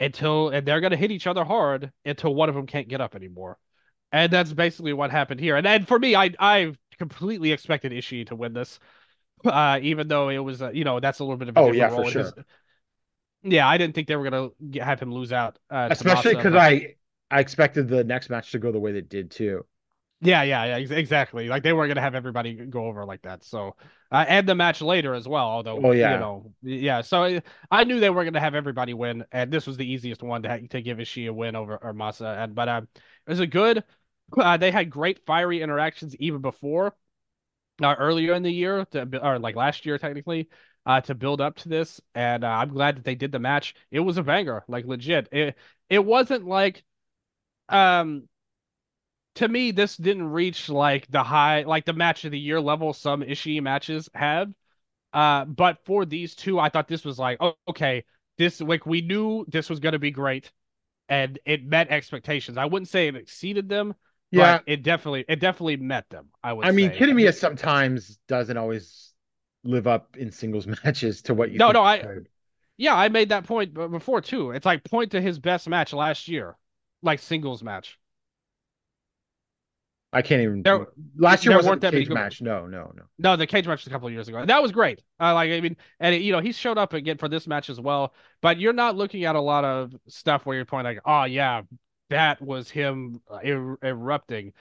until, 0.00 0.50
and 0.50 0.66
they're 0.66 0.80
going 0.80 0.90
to 0.92 0.96
hit 0.96 1.10
each 1.10 1.26
other 1.26 1.44
hard 1.44 1.92
until 2.04 2.34
one 2.34 2.48
of 2.48 2.54
them 2.54 2.66
can't 2.66 2.88
get 2.88 3.00
up 3.00 3.14
anymore. 3.14 3.58
And 4.12 4.32
that's 4.32 4.52
basically 4.52 4.92
what 4.92 5.10
happened 5.10 5.40
here. 5.40 5.56
And 5.56 5.66
and 5.66 5.88
for 5.88 5.98
me, 5.98 6.14
I 6.14 6.30
I 6.38 6.74
completely 6.98 7.52
expected 7.52 7.92
Ishii 7.92 8.28
to 8.28 8.36
win 8.36 8.52
this, 8.52 8.78
uh, 9.44 9.80
even 9.82 10.08
though 10.08 10.28
it 10.28 10.38
was, 10.38 10.62
uh, 10.62 10.70
you 10.70 10.84
know, 10.84 11.00
that's 11.00 11.18
a 11.18 11.24
little 11.24 11.36
bit 11.36 11.48
of 11.48 11.56
a 11.56 11.60
Oh, 11.60 11.72
yeah, 11.72 11.88
for 11.88 12.04
sure. 12.04 12.22
his- 12.22 12.44
Yeah, 13.42 13.68
I 13.68 13.76
didn't 13.76 13.94
think 13.94 14.08
they 14.08 14.16
were 14.16 14.30
going 14.30 14.50
to 14.72 14.84
have 14.84 15.00
him 15.00 15.12
lose 15.12 15.32
out, 15.32 15.58
uh, 15.70 15.88
Especially 15.90 16.34
because 16.34 16.54
I 16.54 16.94
I 17.30 17.40
expected 17.40 17.88
the 17.88 18.04
next 18.04 18.30
match 18.30 18.52
to 18.52 18.58
go 18.58 18.72
the 18.72 18.78
way 18.80 18.92
they 18.92 19.00
did 19.00 19.30
too. 19.30 19.66
Yeah, 20.20 20.42
yeah, 20.42 20.64
yeah, 20.64 20.76
ex- 20.76 20.90
exactly. 20.90 21.48
Like 21.48 21.62
they 21.62 21.72
weren't 21.72 21.90
gonna 21.90 22.00
have 22.00 22.14
everybody 22.14 22.54
go 22.54 22.86
over 22.86 23.04
like 23.04 23.22
that. 23.22 23.44
So, 23.44 23.76
uh, 24.10 24.24
and 24.26 24.48
the 24.48 24.54
match 24.54 24.80
later 24.80 25.12
as 25.14 25.28
well. 25.28 25.46
Although, 25.46 25.84
Oh, 25.84 25.92
yeah. 25.92 26.12
you 26.12 26.18
know, 26.18 26.52
yeah. 26.62 27.02
So 27.02 27.24
I, 27.24 27.42
I 27.70 27.84
knew 27.84 28.00
they 28.00 28.08
were 28.10 28.24
gonna 28.24 28.40
have 28.40 28.54
everybody 28.54 28.94
win, 28.94 29.24
and 29.32 29.52
this 29.52 29.66
was 29.66 29.76
the 29.76 29.86
easiest 29.86 30.22
one 30.22 30.42
to 30.42 30.48
ha- 30.48 30.66
to 30.70 30.80
give 30.80 30.98
Ishii 30.98 31.28
a 31.28 31.32
win 31.32 31.56
over 31.56 31.76
or 31.76 31.92
Masa. 31.92 32.38
And 32.42 32.54
but 32.54 32.68
um, 32.68 32.88
it 32.94 33.30
was 33.30 33.40
a 33.40 33.46
good. 33.46 33.84
Uh, 34.36 34.56
they 34.56 34.70
had 34.70 34.88
great 34.88 35.26
fiery 35.26 35.60
interactions 35.60 36.16
even 36.16 36.40
before, 36.40 36.94
uh, 37.82 37.94
earlier 37.98 38.34
in 38.34 38.42
the 38.42 38.52
year, 38.52 38.84
to, 38.92 39.26
or 39.26 39.38
like 39.38 39.56
last 39.56 39.86
year 39.86 39.98
technically, 39.98 40.48
uh, 40.86 41.00
to 41.02 41.14
build 41.14 41.40
up 41.40 41.56
to 41.56 41.68
this. 41.68 42.00
And 42.14 42.44
uh, 42.44 42.48
I'm 42.48 42.70
glad 42.70 42.96
that 42.96 43.04
they 43.04 43.14
did 43.16 43.32
the 43.32 43.38
match. 43.40 43.74
It 43.90 44.00
was 44.00 44.18
a 44.18 44.22
banger, 44.22 44.64
like 44.68 44.86
legit. 44.86 45.28
It 45.32 45.56
it 45.90 46.04
wasn't 46.04 46.46
like, 46.46 46.84
um 47.68 48.28
to 49.36 49.48
me, 49.48 49.70
this 49.72 49.96
didn't 49.96 50.30
reach 50.30 50.68
like 50.68 51.06
the 51.10 51.22
high, 51.22 51.62
like 51.62 51.84
the 51.84 51.92
match 51.92 52.24
of 52.24 52.30
the 52.32 52.38
year 52.38 52.60
level 52.60 52.92
some 52.92 53.22
Ishii 53.22 53.62
matches 53.62 54.08
have. 54.14 54.52
Uh, 55.12 55.44
but 55.46 55.84
for 55.86 56.04
these 56.06 56.34
two, 56.34 56.60
I 56.60 56.68
thought 56.70 56.88
this 56.88 57.04
was 57.04 57.18
like, 57.18 57.38
oh, 57.40 57.54
okay, 57.68 58.04
this 58.38 58.60
like 58.60 58.86
we 58.86 59.02
knew 59.02 59.44
this 59.48 59.70
was 59.70 59.80
gonna 59.80 59.98
be 60.00 60.10
great, 60.12 60.52
and 61.08 61.38
it 61.46 61.64
met 61.66 61.90
expectations. 61.90 62.58
I 62.58 62.66
wouldn't 62.66 62.88
say 62.88 63.08
it 63.08 63.16
exceeded 63.16 63.68
them, 63.68 63.94
Yeah, 64.30 64.58
but 64.58 64.64
it 64.66 64.82
definitely 64.82 65.24
it 65.28 65.40
definitely 65.40 65.78
met 65.78 66.08
them. 66.10 66.30
I 66.42 66.52
would. 66.52 66.68
I 66.68 66.72
mean, 66.72 66.90
say. 66.90 66.98
Kitamiya 66.98 67.34
sometimes 67.34 68.18
doesn't 68.28 68.56
always 68.56 69.12
live 69.64 69.86
up 69.86 70.16
in 70.16 70.30
singles 70.32 70.66
matches 70.84 71.22
to 71.22 71.34
what 71.34 71.50
you. 71.50 71.58
No, 71.58 71.72
no, 71.72 71.82
I- 71.82 72.02
could. 72.02 72.28
Yeah, 72.76 72.96
I 72.96 73.08
made 73.08 73.28
that 73.30 73.44
point 73.44 73.74
before 73.74 74.20
too. 74.20 74.50
It's 74.50 74.66
like 74.66 74.84
point 74.84 75.12
to 75.12 75.20
his 75.20 75.38
best 75.38 75.68
match 75.68 75.92
last 75.92 76.28
year, 76.28 76.56
like 77.02 77.20
singles 77.20 77.62
match. 77.62 77.98
I 80.14 80.22
can't 80.22 80.42
even. 80.42 80.62
There- 80.62 80.86
last 81.16 81.44
year 81.44 81.50
there 81.50 81.58
wasn't 81.58 81.72
weren't 81.72 81.80
that 81.82 81.92
cage 81.92 82.08
match. 82.08 82.40
No, 82.40 82.66
no, 82.66 82.92
no. 82.96 83.02
No, 83.18 83.36
the 83.36 83.46
cage 83.46 83.66
match 83.66 83.80
was 83.80 83.86
a 83.88 83.90
couple 83.90 84.06
of 84.06 84.14
years 84.14 84.28
ago. 84.28 84.38
And 84.38 84.48
that 84.48 84.62
was 84.62 84.72
great. 84.72 85.02
Uh, 85.20 85.34
like 85.34 85.50
I 85.50 85.60
mean, 85.60 85.76
and 86.00 86.14
you 86.22 86.32
know 86.32 86.40
he 86.40 86.52
showed 86.52 86.78
up 86.78 86.92
again 86.92 87.18
for 87.18 87.28
this 87.28 87.46
match 87.46 87.68
as 87.68 87.80
well. 87.80 88.14
But 88.40 88.58
you're 88.58 88.72
not 88.72 88.96
looking 88.96 89.24
at 89.24 89.36
a 89.36 89.40
lot 89.40 89.64
of 89.64 89.94
stuff 90.08 90.46
where 90.46 90.56
you're 90.56 90.64
pointing 90.64 90.94
like, 90.94 91.02
oh 91.04 91.24
yeah, 91.24 91.62
that 92.10 92.40
was 92.40 92.70
him 92.70 93.20
uh, 93.30 93.40
er- 93.44 93.78
erupting. 93.82 94.52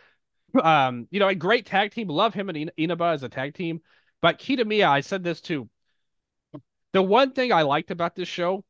Um, 0.62 1.08
you 1.12 1.20
know, 1.20 1.28
a 1.28 1.36
great 1.36 1.66
tag 1.66 1.92
team. 1.92 2.08
Love 2.08 2.34
him 2.34 2.50
and 2.50 2.58
In- 2.58 2.72
Inaba 2.78 3.06
as 3.06 3.24
a 3.24 3.30
tag 3.30 3.54
team. 3.54 3.82
But 4.22 4.40
Kitamiya, 4.40 4.88
I 4.88 5.02
said 5.02 5.24
this 5.24 5.42
too. 5.42 5.70
The 6.94 7.02
one 7.02 7.32
thing 7.32 7.52
I 7.52 7.64
liked 7.64 7.92
about 7.92 8.16
this 8.16 8.28
show 8.28 8.64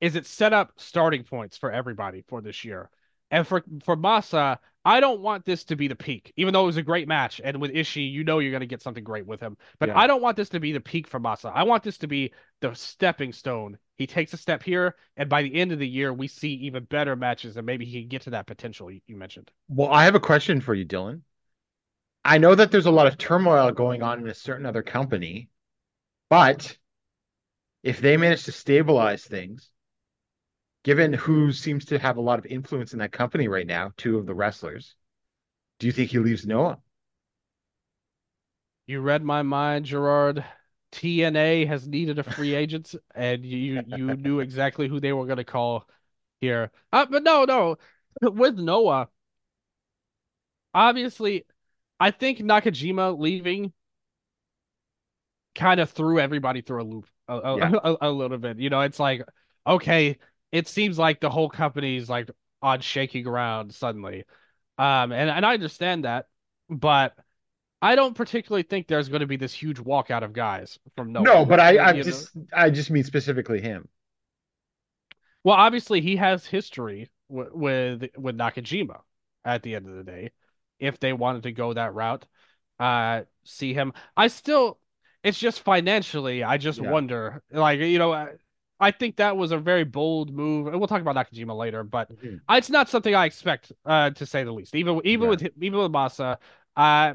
is 0.00 0.16
it 0.16 0.26
set 0.26 0.52
up 0.52 0.72
starting 0.76 1.24
points 1.24 1.56
for 1.56 1.70
everybody 1.70 2.24
for 2.28 2.40
this 2.40 2.64
year. 2.64 2.90
And 3.30 3.46
for 3.46 3.62
for 3.84 3.96
Masa, 3.96 4.58
I 4.84 5.00
don't 5.00 5.20
want 5.20 5.44
this 5.44 5.64
to 5.64 5.76
be 5.76 5.88
the 5.88 5.94
peak, 5.94 6.32
even 6.36 6.54
though 6.54 6.62
it 6.62 6.66
was 6.66 6.76
a 6.78 6.82
great 6.82 7.06
match. 7.06 7.40
And 7.42 7.60
with 7.60 7.72
Ishii, 7.72 8.10
you 8.10 8.24
know 8.24 8.38
you're 8.38 8.50
going 8.50 8.60
to 8.60 8.66
get 8.66 8.82
something 8.82 9.04
great 9.04 9.26
with 9.26 9.40
him. 9.40 9.56
But 9.78 9.90
Yeah. 9.90 9.98
I 9.98 10.06
don't 10.06 10.22
want 10.22 10.36
this 10.36 10.48
to 10.50 10.60
be 10.60 10.72
the 10.72 10.80
peak 10.80 11.06
for 11.06 11.20
Masa. 11.20 11.52
I 11.54 11.64
want 11.64 11.82
this 11.82 11.98
to 11.98 12.06
be 12.06 12.32
the 12.60 12.74
stepping 12.74 13.32
stone. 13.32 13.78
He 13.96 14.06
takes 14.06 14.32
a 14.32 14.38
step 14.38 14.62
here, 14.62 14.96
and 15.16 15.28
by 15.28 15.42
the 15.42 15.54
end 15.54 15.72
of 15.72 15.78
the 15.78 15.88
year, 15.88 16.12
we 16.12 16.28
see 16.28 16.52
even 16.54 16.84
better 16.84 17.14
matches, 17.14 17.58
and 17.58 17.66
maybe 17.66 17.84
he 17.84 18.00
can 18.00 18.08
get 18.08 18.22
to 18.22 18.30
that 18.30 18.46
potential 18.46 18.90
you, 18.90 19.00
you 19.06 19.16
mentioned. 19.16 19.50
Well, 19.68 19.90
I 19.90 20.04
have 20.04 20.14
a 20.14 20.20
question 20.20 20.62
for 20.62 20.74
you, 20.74 20.86
Dylan. 20.86 21.20
I 22.24 22.38
know 22.38 22.54
that 22.54 22.70
there's 22.70 22.86
a 22.86 22.90
lot 22.90 23.06
of 23.06 23.18
turmoil 23.18 23.70
going 23.72 24.02
on 24.02 24.20
in 24.20 24.28
a 24.28 24.34
certain 24.34 24.66
other 24.66 24.82
company, 24.82 25.50
but 26.30 26.76
if 27.82 28.00
they 28.00 28.16
manage 28.16 28.44
to 28.44 28.52
stabilize 28.52 29.24
things, 29.24 29.70
given 30.82 31.12
who 31.12 31.52
seems 31.52 31.86
to 31.86 31.98
have 31.98 32.16
a 32.16 32.20
lot 32.22 32.38
of 32.38 32.46
influence 32.46 32.92
in 32.92 32.98
that 33.00 33.12
company 33.12 33.48
right 33.48 33.66
now, 33.66 33.92
two 33.96 34.18
of 34.18 34.26
the 34.26 34.34
wrestlers, 34.34 34.94
do 35.78 35.86
you 35.86 35.92
think 35.92 36.10
he 36.10 36.18
leaves 36.18 36.46
Noah? 36.46 36.78
You 38.86 39.00
read 39.00 39.22
my 39.22 39.42
mind, 39.42 39.84
Gerard. 39.86 40.44
TNA 40.92 41.66
has 41.66 41.86
needed 41.86 42.18
a 42.18 42.24
free 42.24 42.54
agent, 42.56 42.94
and 43.14 43.44
you 43.44 43.82
you 43.86 44.16
knew 44.16 44.40
exactly 44.40 44.88
who 44.88 45.00
they 45.00 45.12
were 45.12 45.26
going 45.26 45.36
to 45.38 45.44
call 45.44 45.88
here. 46.40 46.70
Uh, 46.92 47.06
but 47.06 47.22
no, 47.22 47.44
no, 47.44 47.76
with 48.22 48.58
Noah, 48.58 49.08
obviously, 50.74 51.44
I 51.98 52.10
think 52.10 52.38
Nakajima 52.40 53.18
leaving 53.18 53.72
kind 55.54 55.80
of 55.80 55.90
threw 55.90 56.18
everybody 56.18 56.60
through 56.62 56.82
a 56.82 56.84
loop 56.84 57.06
a, 57.28 57.34
a, 57.34 57.56
Yeah. 57.58 57.72
a, 57.84 57.96
a 58.02 58.10
little 58.10 58.38
bit. 58.38 58.58
You 58.58 58.70
know, 58.70 58.80
it's 58.80 58.98
like, 59.00 59.22
okay, 59.66 60.18
it 60.52 60.68
seems 60.68 60.98
like 60.98 61.20
the 61.20 61.30
whole 61.30 61.48
company's 61.48 62.08
like 62.08 62.30
on 62.62 62.80
shaky 62.80 63.22
ground 63.22 63.74
suddenly. 63.74 64.24
Um, 64.78 65.12
and, 65.12 65.30
and 65.30 65.46
I 65.46 65.54
understand 65.54 66.04
that, 66.04 66.26
but 66.68 67.16
I 67.82 67.96
don't 67.96 68.14
particularly 68.14 68.64
think 68.64 68.88
there's 68.88 69.08
going 69.10 69.20
to 69.20 69.26
be 69.26 69.36
this 69.36 69.54
huge 69.54 69.78
walkout 69.78 70.22
of 70.24 70.32
guys 70.34 70.78
from 70.96 71.12
no. 71.12 71.28
No, 71.28 71.44
but 71.44 71.60
I, 71.60 71.78
I 71.90 71.92
You 71.92 72.04
know? 72.04 72.20
just 72.20 72.36
I 72.52 72.70
just 72.70 72.90
mean 72.90 73.04
specifically 73.04 73.60
him. 73.60 73.88
Well, 75.44 75.56
obviously 75.56 76.00
he 76.00 76.16
has 76.16 76.46
history 76.46 77.10
w 77.30 77.50
with 77.54 78.04
with 78.16 78.36
Nakajima 78.36 79.00
at 79.44 79.62
the 79.62 79.74
end 79.74 79.88
of 79.88 79.94
the 79.96 80.04
day. 80.04 80.32
If 80.78 80.98
they 81.00 81.12
wanted 81.12 81.42
to 81.44 81.52
go 81.52 81.72
that 81.74 81.94
route, 81.94 82.26
uh, 82.78 83.24
see 83.44 83.74
him. 83.74 83.92
I 84.16 84.28
still, 84.28 84.80
it's 85.22 85.38
just 85.38 85.60
financially. 85.62 86.42
I 86.44 86.58
just 86.58 86.80
Yeah. 86.80 86.82
wonder, 86.82 87.42
like 87.52 87.80
you 87.80 87.98
know, 87.98 88.28
I, 88.80 88.90
think 88.90 89.16
that 89.16 89.36
was 89.36 89.52
a 89.52 89.58
very 89.58 89.84
bold 89.84 90.32
move, 90.32 90.66
and 90.66 90.78
we'll 90.78 90.88
talk 90.88 91.02
about 91.02 91.16
Nakajima 91.16 91.56
later. 91.56 91.82
But 91.84 92.10
Mhm. 92.10 92.40
it's 92.50 92.70
not 92.70 92.88
something 92.88 93.14
I 93.14 93.26
expect, 93.26 93.72
uh, 93.84 94.10
to 94.10 94.26
say 94.26 94.44
the 94.44 94.52
least. 94.52 94.74
Even 94.74 95.00
even 95.04 95.24
Yeah. 95.24 95.30
with 95.30 95.42
even 95.60 95.78
with 95.78 95.92
Masa, 95.92 96.38
uh, 96.76 97.14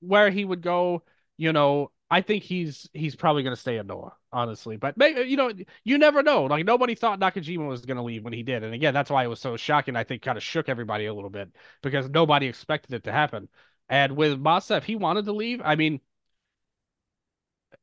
where 0.00 0.30
he 0.30 0.44
would 0.44 0.62
go, 0.62 1.02
you 1.36 1.52
know, 1.52 1.92
I 2.10 2.20
think 2.20 2.44
he's 2.44 2.88
he's 2.92 3.16
probably 3.16 3.42
going 3.42 3.54
to 3.54 3.60
stay 3.60 3.78
in 3.78 3.86
Noah, 3.86 4.14
honestly. 4.32 4.76
But 4.76 4.96
maybe 4.96 5.22
you 5.28 5.36
know, 5.36 5.52
you 5.84 5.98
never 5.98 6.22
know. 6.22 6.44
Like 6.44 6.64
nobody 6.64 6.94
thought 6.94 7.20
Nakajima 7.20 7.66
was 7.68 7.84
going 7.84 7.96
to 7.96 8.02
leave 8.02 8.24
when 8.24 8.32
he 8.32 8.42
did, 8.42 8.62
and 8.62 8.74
again, 8.74 8.94
that's 8.94 9.10
why 9.10 9.24
it 9.24 9.28
was 9.28 9.40
so 9.40 9.56
shocking. 9.56 9.96
I 9.96 10.04
think 10.04 10.22
kind 10.22 10.36
of 10.38 10.44
shook 10.44 10.68
everybody 10.68 11.06
a 11.06 11.14
little 11.14 11.30
bit 11.30 11.50
because 11.82 12.08
nobody 12.08 12.46
expected 12.46 12.94
it 12.94 13.04
to 13.04 13.12
happen. 13.12 13.48
And 13.88 14.16
with 14.16 14.40
Masa, 14.42 14.78
if 14.78 14.84
he 14.84 14.96
wanted 14.96 15.26
to 15.26 15.32
leave, 15.32 15.60
I 15.64 15.76
mean, 15.76 16.00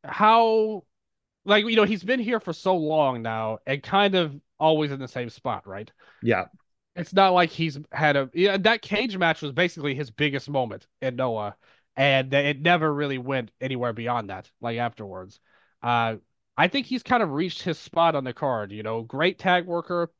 how, 0.03 0.83
like 1.45 1.65
you 1.65 1.75
know, 1.75 1.83
he's 1.83 2.03
been 2.03 2.19
here 2.19 2.39
for 2.39 2.53
so 2.53 2.75
long 2.75 3.21
now, 3.21 3.59
and 3.65 3.81
kind 3.81 4.15
of 4.15 4.39
always 4.59 4.91
in 4.91 4.99
the 4.99 5.07
same 5.07 5.29
spot, 5.29 5.67
right? 5.67 5.91
Yeah. 6.21 6.45
It's 6.95 7.13
not 7.13 7.33
like 7.33 7.49
he's 7.49 7.79
had 7.91 8.15
a 8.15 8.29
yeah, 8.33 8.57
that 8.57 8.81
cage 8.81 9.17
match 9.17 9.41
was 9.41 9.51
basically 9.51 9.95
his 9.95 10.11
biggest 10.11 10.49
moment 10.49 10.87
in 11.01 11.15
Noah, 11.15 11.55
and 11.95 12.33
it 12.33 12.61
never 12.61 12.93
really 12.93 13.17
went 13.17 13.51
anywhere 13.59 13.93
beyond 13.93 14.29
that, 14.29 14.49
like 14.61 14.77
afterwards. 14.77 15.39
Uh, 15.81 16.17
I 16.55 16.67
think 16.67 16.85
he's 16.85 17.01
kind 17.01 17.23
of 17.23 17.31
reached 17.31 17.63
his 17.63 17.79
spot 17.79 18.15
on 18.15 18.23
the 18.23 18.33
card. 18.33 18.71
You 18.71 18.83
know, 18.83 19.01
great 19.01 19.39
tag 19.39 19.65
worker, 19.65 20.11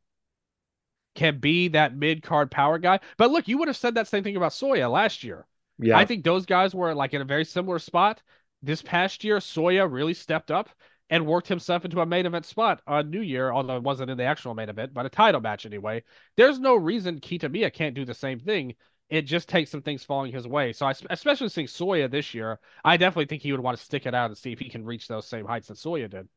can 1.16 1.40
be 1.40 1.70
that 1.70 1.96
mid 1.96 2.24
card 2.24 2.52
power 2.52 2.78
guy. 2.78 3.00
But 3.18 3.32
look, 3.32 3.48
you 3.48 3.58
would 3.60 3.68
have 3.68 3.78
said 3.78 3.96
that 3.96 4.08
same 4.08 4.24
thing 4.24 4.36
about 4.36 4.52
Soya 4.52 4.92
last 4.92 5.24
year. 5.24 5.46
Yeah. 5.80 5.98
I 5.98 6.06
think 6.06 6.24
those 6.24 6.46
guys 6.46 6.74
were 6.74 6.94
like 6.94 7.14
in 7.14 7.22
a 7.22 7.26
very 7.26 7.46
similar 7.46 7.80
spot. 7.80 8.22
This 8.62 8.82
past 8.82 9.24
year, 9.24 9.38
Soya 9.38 9.92
really 9.92 10.14
stepped 10.14 10.52
up 10.52 10.70
and 11.10 11.26
worked 11.26 11.48
himself 11.48 11.86
into 11.86 12.02
a 12.02 12.06
main 12.06 12.26
event 12.26 12.46
spot 12.46 12.82
on 12.88 13.10
New 13.10 13.22
Year, 13.22 13.52
although 13.52 13.78
it 13.78 13.84
wasn't 13.84 14.10
in 14.10 14.18
the 14.18 14.24
actual 14.24 14.54
main 14.54 14.70
event, 14.70 14.94
but 14.94 15.06
a 15.06 15.10
title 15.10 15.42
match 15.42 15.66
anyway. 15.66 16.04
There's 16.38 16.60
no 16.60 16.76
reason 16.76 17.20
Kitamiya 17.20 17.74
can't 17.74 17.96
do 17.96 18.06
the 18.06 18.14
same 18.14 18.40
thing. 18.40 18.76
It 19.10 19.24
just 19.24 19.48
takes 19.48 19.70
some 19.70 19.82
things 19.82 20.04
falling 20.04 20.32
his 20.32 20.48
way. 20.48 20.74
So 20.74 20.88
I 20.88 20.94
especially 21.10 21.50
seeing 21.50 21.68
Soya 21.68 22.10
this 22.10 22.34
year, 22.34 22.60
I 22.84 22.98
definitely 22.98 23.26
think 23.26 23.44
he 23.44 23.52
would 23.52 23.62
want 23.62 23.78
to 23.78 23.84
stick 23.84 24.06
it 24.06 24.16
out 24.16 24.32
and 24.32 24.38
see 24.38 24.54
if 24.54 24.60
he 24.60 24.70
can 24.70 24.86
reach 24.86 25.08
those 25.08 25.28
same 25.28 25.46
heights 25.46 25.68
that 25.68 25.78
Soya 25.78 26.10
did. 26.10 26.28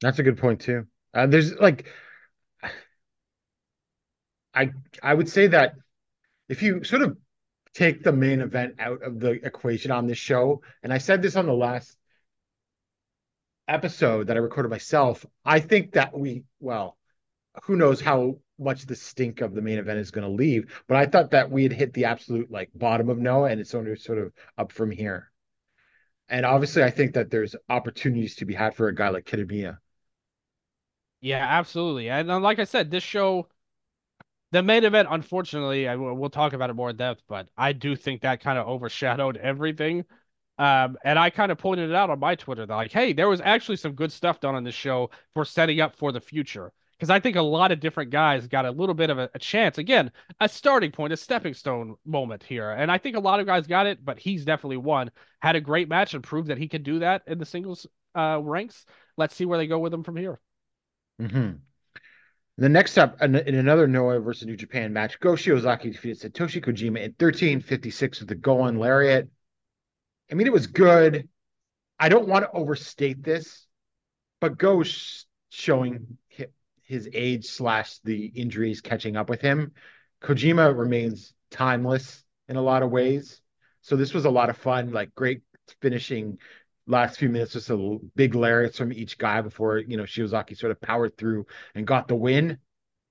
That's 0.00 0.18
a 0.18 0.22
good 0.22 0.38
point 0.38 0.60
too. 0.60 0.86
Uh, 1.12 1.26
there's 1.26 1.54
like, 1.54 1.86
I 4.54 4.70
I 5.02 5.12
would 5.12 5.28
say 5.28 5.48
that 5.48 5.74
if 6.48 6.62
you 6.62 6.82
sort 6.84 7.02
of 7.02 7.18
take 7.74 8.02
the 8.02 8.12
main 8.12 8.40
event 8.40 8.76
out 8.78 9.02
of 9.02 9.20
the 9.20 9.32
equation 9.32 9.90
on 9.90 10.06
this 10.06 10.18
show, 10.18 10.62
and 10.82 10.92
I 10.92 10.98
said 10.98 11.20
this 11.20 11.36
on 11.36 11.46
the 11.46 11.52
last 11.52 11.96
episode 13.68 14.26
that 14.28 14.36
I 14.36 14.40
recorded 14.40 14.70
myself, 14.70 15.24
I 15.44 15.60
think 15.60 15.92
that 15.92 16.16
we 16.16 16.44
well, 16.60 16.96
who 17.64 17.76
knows 17.76 18.00
how 18.00 18.38
much 18.58 18.86
the 18.86 18.96
stink 18.96 19.40
of 19.40 19.54
the 19.54 19.62
main 19.62 19.78
event 19.78 19.98
is 19.98 20.10
going 20.10 20.26
to 20.26 20.32
leave, 20.32 20.82
but 20.88 20.96
I 20.96 21.06
thought 21.06 21.30
that 21.32 21.50
we 21.50 21.62
had 21.64 21.72
hit 21.72 21.92
the 21.92 22.06
absolute 22.06 22.50
like 22.50 22.70
bottom 22.74 23.08
of 23.08 23.18
Noah, 23.18 23.50
and 23.50 23.60
it's 23.60 23.74
only 23.74 23.96
sort 23.96 24.18
of 24.18 24.32
up 24.58 24.72
from 24.72 24.90
here. 24.90 25.30
And 26.28 26.44
obviously, 26.44 26.82
I 26.82 26.90
think 26.90 27.14
that 27.14 27.30
there's 27.30 27.54
opportunities 27.68 28.36
to 28.36 28.44
be 28.46 28.54
had 28.54 28.74
for 28.74 28.88
a 28.88 28.94
guy 28.94 29.10
like 29.10 29.24
Kitamiya. 29.26 29.78
Yeah, 31.20 31.44
absolutely. 31.46 32.08
And 32.10 32.30
uh, 32.30 32.40
like 32.40 32.58
I 32.58 32.64
said, 32.64 32.90
this 32.90 33.02
show, 33.02 33.48
the 34.52 34.62
main 34.62 34.84
event, 34.84 35.08
unfortunately, 35.10 35.88
I, 35.88 35.96
we'll 35.96 36.30
talk 36.30 36.52
about 36.52 36.70
it 36.70 36.74
more 36.74 36.90
in 36.90 36.96
depth, 36.96 37.22
but 37.28 37.48
I 37.56 37.72
do 37.72 37.96
think 37.96 38.22
that 38.22 38.40
kind 38.40 38.58
of 38.58 38.66
overshadowed 38.66 39.36
everything. 39.36 40.04
Um, 40.58 40.96
and 41.04 41.18
I 41.18 41.30
kind 41.30 41.52
of 41.52 41.58
pointed 41.58 41.90
it 41.90 41.96
out 41.96 42.10
on 42.10 42.18
my 42.18 42.34
Twitter 42.34 42.64
that 42.64 42.74
like, 42.74 42.92
hey, 42.92 43.12
there 43.12 43.28
was 43.28 43.40
actually 43.42 43.76
some 43.76 43.92
good 43.92 44.10
stuff 44.10 44.40
done 44.40 44.54
on 44.54 44.64
this 44.64 44.74
show 44.74 45.10
for 45.34 45.44
setting 45.44 45.80
up 45.80 45.96
for 45.96 46.12
the 46.12 46.20
future. 46.20 46.72
Because 46.98 47.10
I 47.10 47.20
think 47.20 47.36
a 47.36 47.42
lot 47.42 47.72
of 47.72 47.80
different 47.80 48.10
guys 48.10 48.46
got 48.46 48.64
a 48.64 48.70
little 48.70 48.94
bit 48.94 49.10
of 49.10 49.18
a, 49.18 49.28
a, 49.34 49.38
chance. 49.38 49.76
Again, 49.76 50.10
a 50.40 50.48
starting 50.48 50.90
point, 50.90 51.12
a 51.12 51.16
stepping 51.16 51.52
stone 51.52 51.96
moment 52.06 52.42
here. 52.42 52.70
And 52.70 52.90
I 52.90 52.96
think 52.96 53.16
a 53.16 53.20
lot 53.20 53.38
of 53.38 53.44
guys 53.44 53.66
got 53.66 53.86
it, 53.86 54.02
but 54.02 54.18
he's 54.18 54.46
definitely 54.46 54.78
one. 54.78 55.10
Had 55.40 55.56
a 55.56 55.60
great 55.60 55.90
match 55.90 56.14
and 56.14 56.24
proved 56.24 56.48
that 56.48 56.56
he 56.56 56.68
could 56.68 56.84
do 56.84 57.00
that 57.00 57.22
in 57.26 57.38
the 57.38 57.44
singles 57.44 57.86
uh, 58.14 58.40
ranks. 58.42 58.86
Let's 59.18 59.34
see 59.34 59.44
where 59.44 59.58
they 59.58 59.66
go 59.66 59.78
with 59.78 59.92
him 59.92 60.04
from 60.04 60.16
here. 60.16 60.40
Mm-hmm. 61.20 61.56
The 62.58 62.68
next 62.70 62.96
up 62.96 63.20
in, 63.20 63.34
another 63.34 63.86
Noah 63.86 64.20
versus 64.20 64.46
New 64.46 64.56
Japan 64.56 64.94
match, 64.94 65.20
Go 65.20 65.32
Shiozaki 65.32 65.92
defeated 65.92 66.32
Satoshi 66.32 66.64
Kojima 66.64 66.96
in 66.96 67.14
1356 67.18 68.20
with 68.20 68.28
the 68.30 68.34
Gowan 68.34 68.78
Lariat. 68.78 69.28
I 70.30 70.34
mean, 70.34 70.46
it 70.46 70.52
was 70.52 70.66
good. 70.66 71.28
I 71.98 72.08
don't 72.08 72.28
want 72.28 72.44
to 72.44 72.50
overstate 72.50 73.22
this, 73.22 73.66
but 74.40 74.58
Go's 74.58 75.26
showing 75.48 76.18
his 76.82 77.08
age 77.12 77.46
slash 77.46 77.98
the 78.04 78.26
injuries 78.26 78.80
catching 78.80 79.16
up 79.16 79.28
with 79.28 79.40
him. 79.40 79.72
Kojima 80.22 80.76
remains 80.76 81.34
timeless 81.50 82.24
in 82.48 82.56
a 82.56 82.62
lot 82.62 82.82
of 82.82 82.90
ways. 82.90 83.40
So 83.82 83.96
this 83.96 84.14
was 84.14 84.24
a 84.24 84.30
lot 84.30 84.50
of 84.50 84.56
fun, 84.56 84.92
like 84.92 85.14
great 85.14 85.42
finishing 85.80 86.38
last 86.86 87.18
few 87.18 87.28
minutes, 87.28 87.52
just 87.52 87.70
a 87.70 87.98
big 88.14 88.34
lariats 88.34 88.78
from 88.78 88.92
each 88.92 89.18
guy 89.18 89.40
before 89.40 89.78
you 89.78 89.96
know 89.96 90.04
Shiozaki 90.04 90.56
sort 90.56 90.72
of 90.72 90.80
powered 90.80 91.16
through 91.16 91.46
and 91.74 91.86
got 91.86 92.08
the 92.08 92.14
win. 92.14 92.58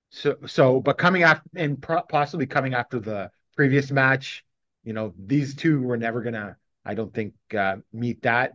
So 0.09 0.37
so, 0.45 0.79
but 0.79 0.97
coming 0.97 1.23
after 1.23 1.49
and 1.55 1.81
possibly 1.81 2.45
coming 2.45 2.73
after 2.73 2.99
the 2.99 3.31
previous 3.55 3.91
match, 3.91 4.45
you 4.83 4.93
know, 4.93 5.13
these 5.17 5.55
two 5.55 5.81
were 5.81 5.97
never 5.97 6.21
gonna, 6.21 6.57
I 6.85 6.93
don't 6.93 7.13
think, 7.13 7.33
uh, 7.57 7.77
meet 7.91 8.21
that. 8.23 8.53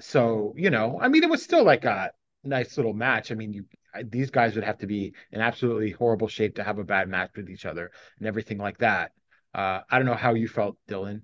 So 0.00 0.54
you 0.56 0.70
know, 0.70 0.98
I 1.00 1.08
mean, 1.08 1.24
it 1.24 1.30
was 1.30 1.42
still 1.42 1.64
like 1.64 1.84
a 1.84 2.12
nice 2.44 2.76
little 2.76 2.94
match. 2.94 3.32
I 3.32 3.34
mean, 3.34 3.52
you 3.52 3.64
these 4.04 4.30
guys 4.30 4.54
would 4.54 4.64
have 4.64 4.78
to 4.78 4.86
be 4.86 5.14
in 5.32 5.40
absolutely 5.40 5.90
horrible 5.90 6.28
shape 6.28 6.56
to 6.56 6.64
have 6.64 6.78
a 6.78 6.84
bad 6.84 7.08
match 7.08 7.30
with 7.36 7.50
each 7.50 7.66
other 7.66 7.90
and 8.18 8.28
everything 8.28 8.58
like 8.58 8.78
that. 8.78 9.12
Uh, 9.54 9.80
I 9.90 9.98
don't 9.98 10.06
know 10.06 10.14
how 10.14 10.34
you 10.34 10.46
felt, 10.46 10.76
Dylan. 10.88 11.22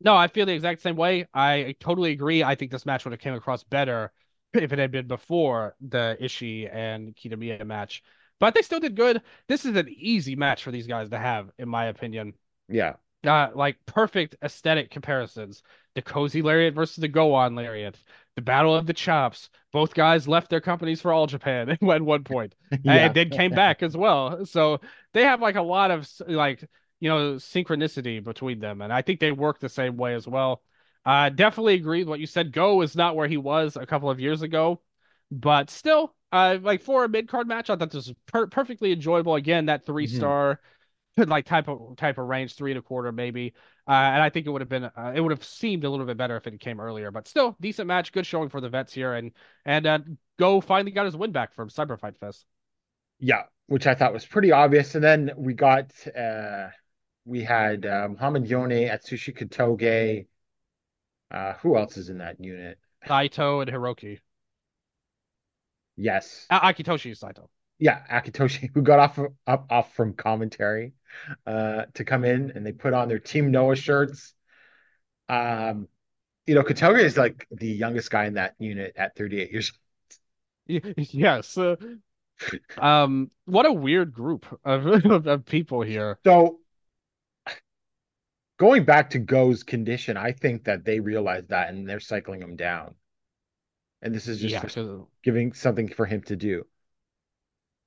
No, 0.00 0.14
I 0.14 0.28
feel 0.28 0.44
the 0.44 0.52
exact 0.52 0.82
same 0.82 0.96
way. 0.96 1.26
I 1.32 1.76
totally 1.80 2.12
agree. 2.12 2.42
I 2.42 2.54
think 2.54 2.70
this 2.70 2.84
match 2.84 3.04
would 3.04 3.12
have 3.12 3.20
came 3.20 3.34
across 3.34 3.64
better 3.64 4.12
if 4.52 4.72
it 4.72 4.78
had 4.78 4.90
been 4.90 5.06
before 5.06 5.74
the 5.80 6.18
Ishii 6.20 6.68
and 6.72 7.16
Kitamiya 7.16 7.66
match. 7.66 8.02
But 8.38 8.54
they 8.54 8.62
still 8.62 8.80
did 8.80 8.96
good. 8.96 9.22
This 9.48 9.64
is 9.64 9.76
an 9.76 9.88
easy 9.88 10.36
match 10.36 10.62
for 10.62 10.70
these 10.70 10.86
guys 10.86 11.08
to 11.08 11.18
have, 11.18 11.50
in 11.58 11.68
my 11.68 11.86
opinion. 11.86 12.34
Yeah. 12.68 12.94
Uh, 13.26 13.50
like 13.54 13.76
perfect 13.86 14.36
aesthetic 14.42 14.90
comparisons. 14.90 15.62
The 15.94 16.02
cozy 16.02 16.42
lariat 16.42 16.74
versus 16.74 16.96
the 16.96 17.08
Gowan 17.08 17.54
lariat. 17.54 17.96
The 18.34 18.42
battle 18.42 18.74
of 18.74 18.86
the 18.86 18.92
chops. 18.92 19.48
Both 19.72 19.94
guys 19.94 20.28
left 20.28 20.50
their 20.50 20.60
companies 20.60 21.00
for 21.00 21.12
All 21.12 21.26
Japan 21.26 21.70
at 21.90 22.02
one 22.02 22.24
point, 22.24 22.54
yeah. 22.82 22.92
and 22.92 23.14
then 23.14 23.30
came 23.30 23.52
back 23.52 23.82
as 23.82 23.96
well. 23.96 24.44
So 24.44 24.80
they 25.14 25.22
have 25.22 25.40
like 25.40 25.56
a 25.56 25.62
lot 25.62 25.90
of 25.90 26.08
like 26.26 26.68
you 27.00 27.08
know, 27.08 27.34
synchronicity 27.34 28.22
between 28.22 28.60
them. 28.60 28.80
And 28.80 28.92
I 28.92 29.02
think 29.02 29.20
they 29.20 29.32
work 29.32 29.58
the 29.58 29.68
same 29.68 29.96
way 29.96 30.14
as 30.14 30.26
well. 30.26 30.62
Uh, 31.04 31.28
definitely 31.28 31.74
agree 31.74 32.00
with 32.00 32.08
what 32.08 32.20
you 32.20 32.26
said. 32.26 32.52
Go 32.52 32.82
is 32.82 32.96
not 32.96 33.16
where 33.16 33.28
he 33.28 33.36
was 33.36 33.76
a 33.76 33.86
couple 33.86 34.10
of 34.10 34.18
years 34.18 34.42
ago, 34.42 34.80
but 35.30 35.70
still, 35.70 36.14
uh, 36.32 36.58
like 36.60 36.82
for 36.82 37.04
a 37.04 37.08
mid 37.08 37.28
card 37.28 37.46
match, 37.46 37.70
I 37.70 37.76
thought 37.76 37.90
this 37.90 38.08
was 38.08 38.16
per- 38.26 38.48
perfectly 38.48 38.92
enjoyable. 38.92 39.34
Again, 39.36 39.66
that 39.66 39.86
three 39.86 40.06
star, 40.06 40.54
mm-hmm. 40.54 40.75
like 41.26 41.46
type 41.46 41.68
of 41.68 41.96
type 41.96 42.18
of 42.18 42.26
range, 42.26 42.54
three 42.54 42.72
and 42.72 42.78
a 42.78 42.82
quarter 42.82 43.12
maybe. 43.12 43.54
Uh, 43.88 43.92
and 43.92 44.22
I 44.22 44.30
think 44.30 44.46
it 44.46 44.50
would 44.50 44.60
have 44.62 44.68
been, 44.68 44.84
uh, 44.84 45.12
it 45.14 45.20
would 45.20 45.30
have 45.30 45.44
seemed 45.44 45.84
a 45.84 45.90
little 45.90 46.06
bit 46.06 46.16
better 46.16 46.36
if 46.36 46.46
it 46.46 46.58
came 46.60 46.80
earlier. 46.80 47.10
But 47.10 47.28
still, 47.28 47.56
decent 47.60 47.86
match, 47.86 48.12
good 48.12 48.26
showing 48.26 48.48
for 48.48 48.60
the 48.60 48.68
vets 48.68 48.92
here, 48.92 49.14
and 49.14 49.32
and 49.64 49.86
uh, 49.86 49.98
Go 50.38 50.60
finally 50.60 50.90
got 50.90 51.06
his 51.06 51.16
win 51.16 51.32
back 51.32 51.54
from 51.54 51.70
Cyber 51.70 51.98
Fight 51.98 52.16
Fest. 52.18 52.44
Yeah, 53.18 53.44
which 53.66 53.86
I 53.86 53.94
thought 53.94 54.12
was 54.12 54.26
pretty 54.26 54.52
obvious. 54.52 54.94
And 54.94 55.02
then 55.02 55.30
we 55.36 55.54
got 55.54 55.92
uh 56.16 56.68
we 57.24 57.42
had 57.42 57.86
uh, 57.86 58.08
Muhammad 58.10 58.46
Yone, 58.48 58.70
Atsushi 58.70 59.36
Kotoge. 59.36 60.26
Uh, 61.30 61.54
who 61.54 61.76
else 61.76 61.96
is 61.96 62.08
in 62.08 62.18
that 62.18 62.42
unit? 62.42 62.78
Saito 63.06 63.60
and 63.60 63.70
Hiroki. 63.70 64.20
Yes. 65.96 66.46
A- 66.50 66.60
Akitoshi 66.60 67.16
Saito. 67.16 67.50
Yeah, 67.78 68.02
Akitoshi, 68.10 68.70
who 68.72 68.82
got 68.82 68.98
off 68.98 69.18
up 69.46 69.66
off 69.70 69.94
from 69.94 70.14
commentary 70.14 70.92
uh, 71.46 71.84
to 71.94 72.04
come 72.04 72.24
in, 72.24 72.52
and 72.54 72.64
they 72.64 72.72
put 72.72 72.94
on 72.94 73.08
their 73.08 73.18
Team 73.18 73.50
Noah 73.50 73.76
shirts. 73.76 74.34
Um, 75.28 75.88
you 76.46 76.54
know, 76.54 76.62
Kotoge 76.62 77.02
is 77.02 77.16
like 77.16 77.46
the 77.50 77.68
youngest 77.68 78.10
guy 78.10 78.26
in 78.26 78.34
that 78.34 78.54
unit 78.58 78.94
at 78.96 79.16
38 79.16 79.50
years 79.50 79.72
old. 79.72 79.80
Yes. 80.96 81.56
Uh, 81.56 81.76
um, 82.78 83.30
what 83.44 83.66
a 83.66 83.72
weird 83.72 84.12
group 84.12 84.46
of, 84.64 85.26
of 85.26 85.46
people 85.46 85.82
here. 85.82 86.18
So 86.24 86.58
going 88.58 88.84
back 88.84 89.10
to 89.10 89.18
Go's 89.18 89.62
condition, 89.62 90.16
I 90.16 90.32
think 90.32 90.64
that 90.64 90.84
they 90.84 91.00
realize 91.00 91.46
that 91.48 91.68
and 91.70 91.88
they're 91.88 92.00
cycling 92.00 92.40
him 92.40 92.56
down. 92.56 92.94
And 94.02 94.14
this 94.14 94.28
is 94.28 94.40
just 94.40 94.76
yeah, 94.76 94.98
giving 95.22 95.52
something 95.52 95.88
for 95.88 96.04
him 96.04 96.22
to 96.22 96.36
do. 96.36 96.66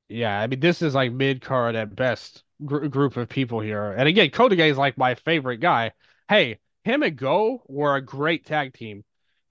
Yeah, 0.09 0.39
I 0.39 0.47
mean, 0.47 0.59
this 0.59 0.81
is 0.81 0.95
like 0.95 1.11
mid 1.11 1.41
card 1.41 1.75
at 1.75 1.95
best 1.95 2.43
gr- 2.65 2.87
group 2.87 3.15
of 3.17 3.29
people 3.29 3.59
here. 3.59 3.91
And 3.91 4.07
again, 4.07 4.29
Kotoge 4.31 4.71
is 4.71 4.77
like 4.77 4.97
my 4.97 5.15
favorite 5.15 5.57
guy. 5.57 5.91
Hey, 6.27 6.59
him 6.83 7.03
and 7.03 7.15
Go 7.15 7.63
were 7.67 7.95
a 7.95 8.01
great 8.01 8.45
tag 8.45 8.73
team 8.73 9.03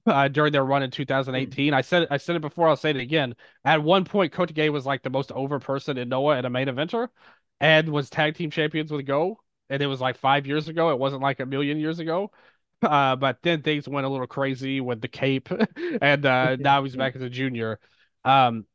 uh, 0.07 0.29
during 0.29 0.53
their 0.53 0.65
run 0.65 0.83
in 0.83 0.91
2018. 0.91 1.75
I 1.75 1.83
said 1.83 2.09
I 2.11 2.17
said 2.19 2.37
it 2.37 2.43
before. 2.43 2.69
I'll 2.69 2.77
say 2.77 2.91
it 2.91 2.97
again. 2.97 3.37
At 3.65 3.83
one 3.83 4.05
point, 4.05 4.33
Kotoge 4.33 4.73
was 4.73 4.87
like 4.87 5.03
the 5.03 5.11
most 5.11 5.33
over 5.33 5.61
person 5.61 5.99
in 5.99 6.09
Noah 6.09 6.39
in 6.39 6.45
a 6.45 6.51
main 6.51 6.69
eventer, 6.69 7.09
and 7.61 7.91
was 7.91 8.11
tag 8.11 8.35
team 8.37 8.51
champions 8.51 8.91
with 8.93 9.07
Go 9.07 9.41
and 9.71 9.83
it 9.83 9.87
was 9.87 10.01
like 10.01 10.19
five 10.19 10.47
years 10.47 10.69
ago. 10.69 10.91
It 10.91 10.99
wasn't 10.99 11.23
like 11.23 11.41
a 11.41 11.47
million 11.47 11.79
years 11.79 11.99
ago. 11.99 12.31
Uh, 12.83 13.17
but 13.17 13.39
then 13.43 13.63
things 13.63 13.89
went 13.89 14.07
a 14.07 14.09
little 14.09 14.29
crazy 14.29 14.81
with 14.81 15.01
the 15.01 15.09
cape, 15.09 15.49
and 16.03 16.25
uh, 16.25 16.57
now 16.61 16.85
he's 16.85 16.97
back 16.97 17.17
as 17.17 17.23
a 17.23 17.31
junior. 17.31 17.81
Um, 18.25 18.67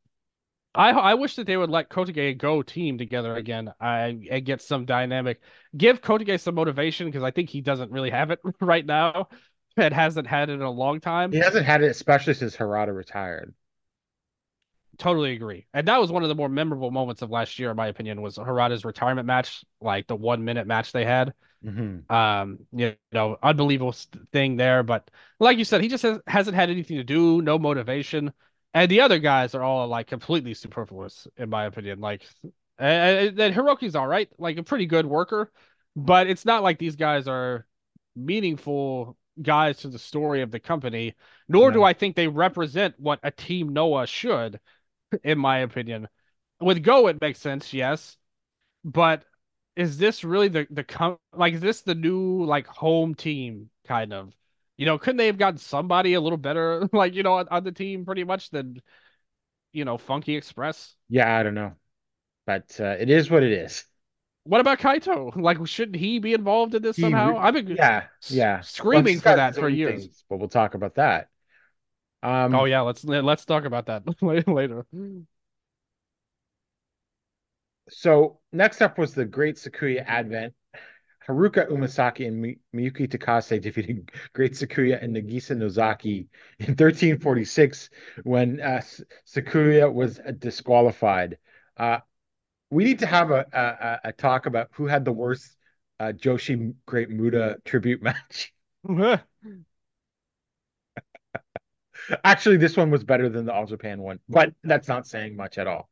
I 0.74 0.90
I 0.90 1.14
wish 1.14 1.36
that 1.36 1.46
they 1.46 1.56
would 1.56 1.70
let 1.70 1.88
Kotoge 1.88 2.30
and 2.30 2.38
Go 2.38 2.62
team 2.62 2.98
together 2.98 3.34
again 3.36 3.68
uh, 3.80 4.12
and 4.30 4.44
get 4.44 4.60
some 4.62 4.84
dynamic. 4.86 5.40
Give 5.76 6.00
Kotoge 6.00 6.40
some 6.40 6.54
motivation 6.56 7.06
because 7.06 7.22
I 7.22 7.30
think 7.30 7.50
he 7.50 7.60
doesn't 7.60 7.92
really 7.92 8.10
have 8.10 8.30
it 8.30 8.40
right 8.60 8.84
now. 8.84 9.28
It 9.76 9.92
hasn't 9.92 10.28
had 10.28 10.50
it 10.50 10.52
in 10.52 10.62
a 10.62 10.70
long 10.70 11.00
time. 11.00 11.32
He 11.32 11.38
hasn't 11.38 11.66
had 11.66 11.82
it, 11.82 11.90
especially 11.90 12.34
since 12.34 12.56
Harada 12.56 12.94
retired. 12.94 13.54
totally 14.98 15.32
agree. 15.32 15.66
And 15.74 15.88
that 15.88 16.00
was 16.00 16.12
one 16.12 16.22
of 16.22 16.28
the 16.28 16.34
more 16.34 16.48
memorable 16.48 16.90
moments 16.90 17.22
of 17.22 17.30
last 17.30 17.58
year, 17.58 17.70
in 17.70 17.76
my 17.76 17.88
opinion, 17.88 18.22
was 18.22 18.36
Harada's 18.36 18.84
retirement 18.84 19.26
match, 19.26 19.64
like 19.80 20.06
the 20.06 20.16
one 20.16 20.44
minute 20.44 20.66
match 20.66 20.92
they 20.92 21.04
had. 21.04 21.34
Mhm. 21.62 22.04
Um, 22.10 22.60
you 22.72 22.96
know, 23.12 23.38
unbelievable 23.42 23.94
thing 24.32 24.56
there. 24.56 24.82
But 24.82 25.10
like 25.40 25.58
you 25.58 25.64
said, 25.64 25.82
he 25.82 25.88
just 25.88 26.02
has, 26.04 26.20
hasn't 26.26 26.56
had 26.56 26.70
anything 26.70 26.98
to 26.98 27.04
do, 27.04 27.42
no 27.42 27.58
motivation. 27.58 28.32
And 28.74 28.90
the 28.90 29.00
other 29.02 29.20
guys 29.20 29.54
are 29.54 29.62
all 29.62 29.86
like 29.86 30.08
completely 30.08 30.52
superfluous, 30.52 31.28
in 31.36 31.48
my 31.48 31.64
opinion. 31.64 32.00
Like, 32.00 32.26
and, 32.78 33.38
and 33.38 33.54
Hiroki's 33.54 33.94
all 33.94 34.06
right, 34.06 34.28
like 34.36 34.58
a 34.58 34.64
pretty 34.64 34.86
good 34.86 35.06
worker, 35.06 35.52
but 35.94 36.26
it's 36.26 36.44
not 36.44 36.64
like 36.64 36.78
these 36.78 36.96
guys 36.96 37.28
are 37.28 37.66
meaningful 38.16 39.16
guys 39.40 39.78
to 39.78 39.88
the 39.88 39.98
story 39.98 40.42
of 40.42 40.50
the 40.50 40.60
company, 40.60 41.14
nor 41.48 41.70
do 41.70 41.82
I 41.82 41.92
think 41.92 42.16
they 42.16 42.28
represent 42.28 42.94
what 42.98 43.20
a 43.22 43.30
team 43.30 43.72
Noah 43.72 44.06
should, 44.06 44.60
in 45.22 45.38
my 45.38 45.58
opinion. 45.58 46.08
With 46.60 46.82
Go, 46.82 47.06
it 47.08 47.20
makes 47.20 47.40
sense, 47.40 47.72
yes, 47.72 48.16
but 48.84 49.24
is 49.76 49.98
this 49.98 50.24
really 50.24 50.48
the 50.48 50.66
the 50.70 50.84
com 50.84 51.18
like 51.32 51.54
is 51.54 51.60
this 51.60 51.82
the 51.82 51.94
new 51.94 52.44
like 52.44 52.66
home 52.66 53.14
team 53.14 53.70
kind 53.86 54.12
of? 54.12 54.32
You 54.76 54.86
know, 54.86 54.98
couldn't 54.98 55.18
they 55.18 55.26
have 55.26 55.38
gotten 55.38 55.58
somebody 55.58 56.14
a 56.14 56.20
little 56.20 56.38
better, 56.38 56.88
like 56.92 57.14
you 57.14 57.22
know, 57.22 57.34
on, 57.34 57.48
on 57.48 57.64
the 57.64 57.72
team 57.72 58.04
pretty 58.04 58.24
much 58.24 58.50
than 58.50 58.82
you 59.72 59.84
know 59.84 59.98
Funky 59.98 60.36
Express? 60.36 60.96
Yeah, 61.08 61.34
I 61.36 61.42
don't 61.42 61.54
know. 61.54 61.76
But 62.46 62.78
uh, 62.80 62.96
it 63.00 63.10
is 63.10 63.30
what 63.30 63.42
it 63.42 63.52
is. 63.52 63.84
What 64.44 64.60
about 64.60 64.78
Kaito? 64.78 65.34
Like, 65.36 65.64
shouldn't 65.66 65.96
he 65.96 66.18
be 66.18 66.34
involved 66.34 66.74
in 66.74 66.82
this 66.82 66.96
He 66.96 66.98
somehow? 66.98 67.38
I've 67.38 67.54
been 67.54 67.78
Yeah, 67.78 68.08
yeah. 68.28 68.60
Screaming 68.60 69.20
for 69.20 69.32
that 69.34 69.58
for 69.58 69.68
years. 69.68 70.08
things, 70.08 70.24
but 70.28 70.38
we'll 70.38 70.48
talk 70.48 70.74
about 70.74 70.94
that. 70.96 71.28
Um, 72.22 72.52
Oh 72.52 72.64
yeah, 72.66 72.80
let's 72.82 73.04
let's 73.04 73.44
talk 73.44 73.64
about 73.64 73.86
that 73.86 74.04
later. 74.46 74.86
So 77.88 78.40
next 78.52 78.80
up 78.82 78.98
was 78.98 79.14
the 79.14 79.24
Great 79.24 79.56
Sakuya 79.56 80.04
Advent. 80.06 80.54
Haruka 81.28 81.68
Umesaki 81.70 82.26
and 82.26 82.40
Mi- 82.40 82.58
Miyuki 82.74 83.08
Takase 83.08 83.60
defeated 83.60 84.10
Great 84.32 84.52
Sakuya 84.52 85.02
and 85.02 85.16
Nagisa 85.16 85.56
Nozaki 85.56 86.26
in 86.58 86.74
1346 86.74 87.90
when 88.24 88.60
uh, 88.60 88.82
Sakuya 89.26 89.92
was 89.92 90.18
uh, 90.18 90.32
disqualified. 90.38 91.38
Uh, 91.76 91.98
we 92.70 92.84
need 92.84 93.00
to 93.00 93.06
have 93.06 93.30
a, 93.30 93.46
a, 93.52 93.60
a- 93.60 94.00
a 94.08 94.12
talk 94.12 94.46
about 94.46 94.68
who 94.72 94.86
had 94.86 95.04
the 95.04 95.12
worst 95.12 95.56
uh, 96.00 96.12
Joshi 96.14 96.74
Great 96.86 97.10
Muta 97.10 97.58
tribute 97.64 98.02
match. 98.02 98.52
Actually, 102.24 102.56
this 102.58 102.76
one 102.76 102.90
was 102.90 103.04
better 103.04 103.28
than 103.28 103.46
the 103.46 103.52
All 103.52 103.66
Japan 103.66 104.00
one, 104.02 104.20
but 104.28 104.52
that's 104.62 104.88
not 104.88 105.06
saying 105.06 105.36
much 105.36 105.58
at 105.58 105.66
all. 105.66 105.88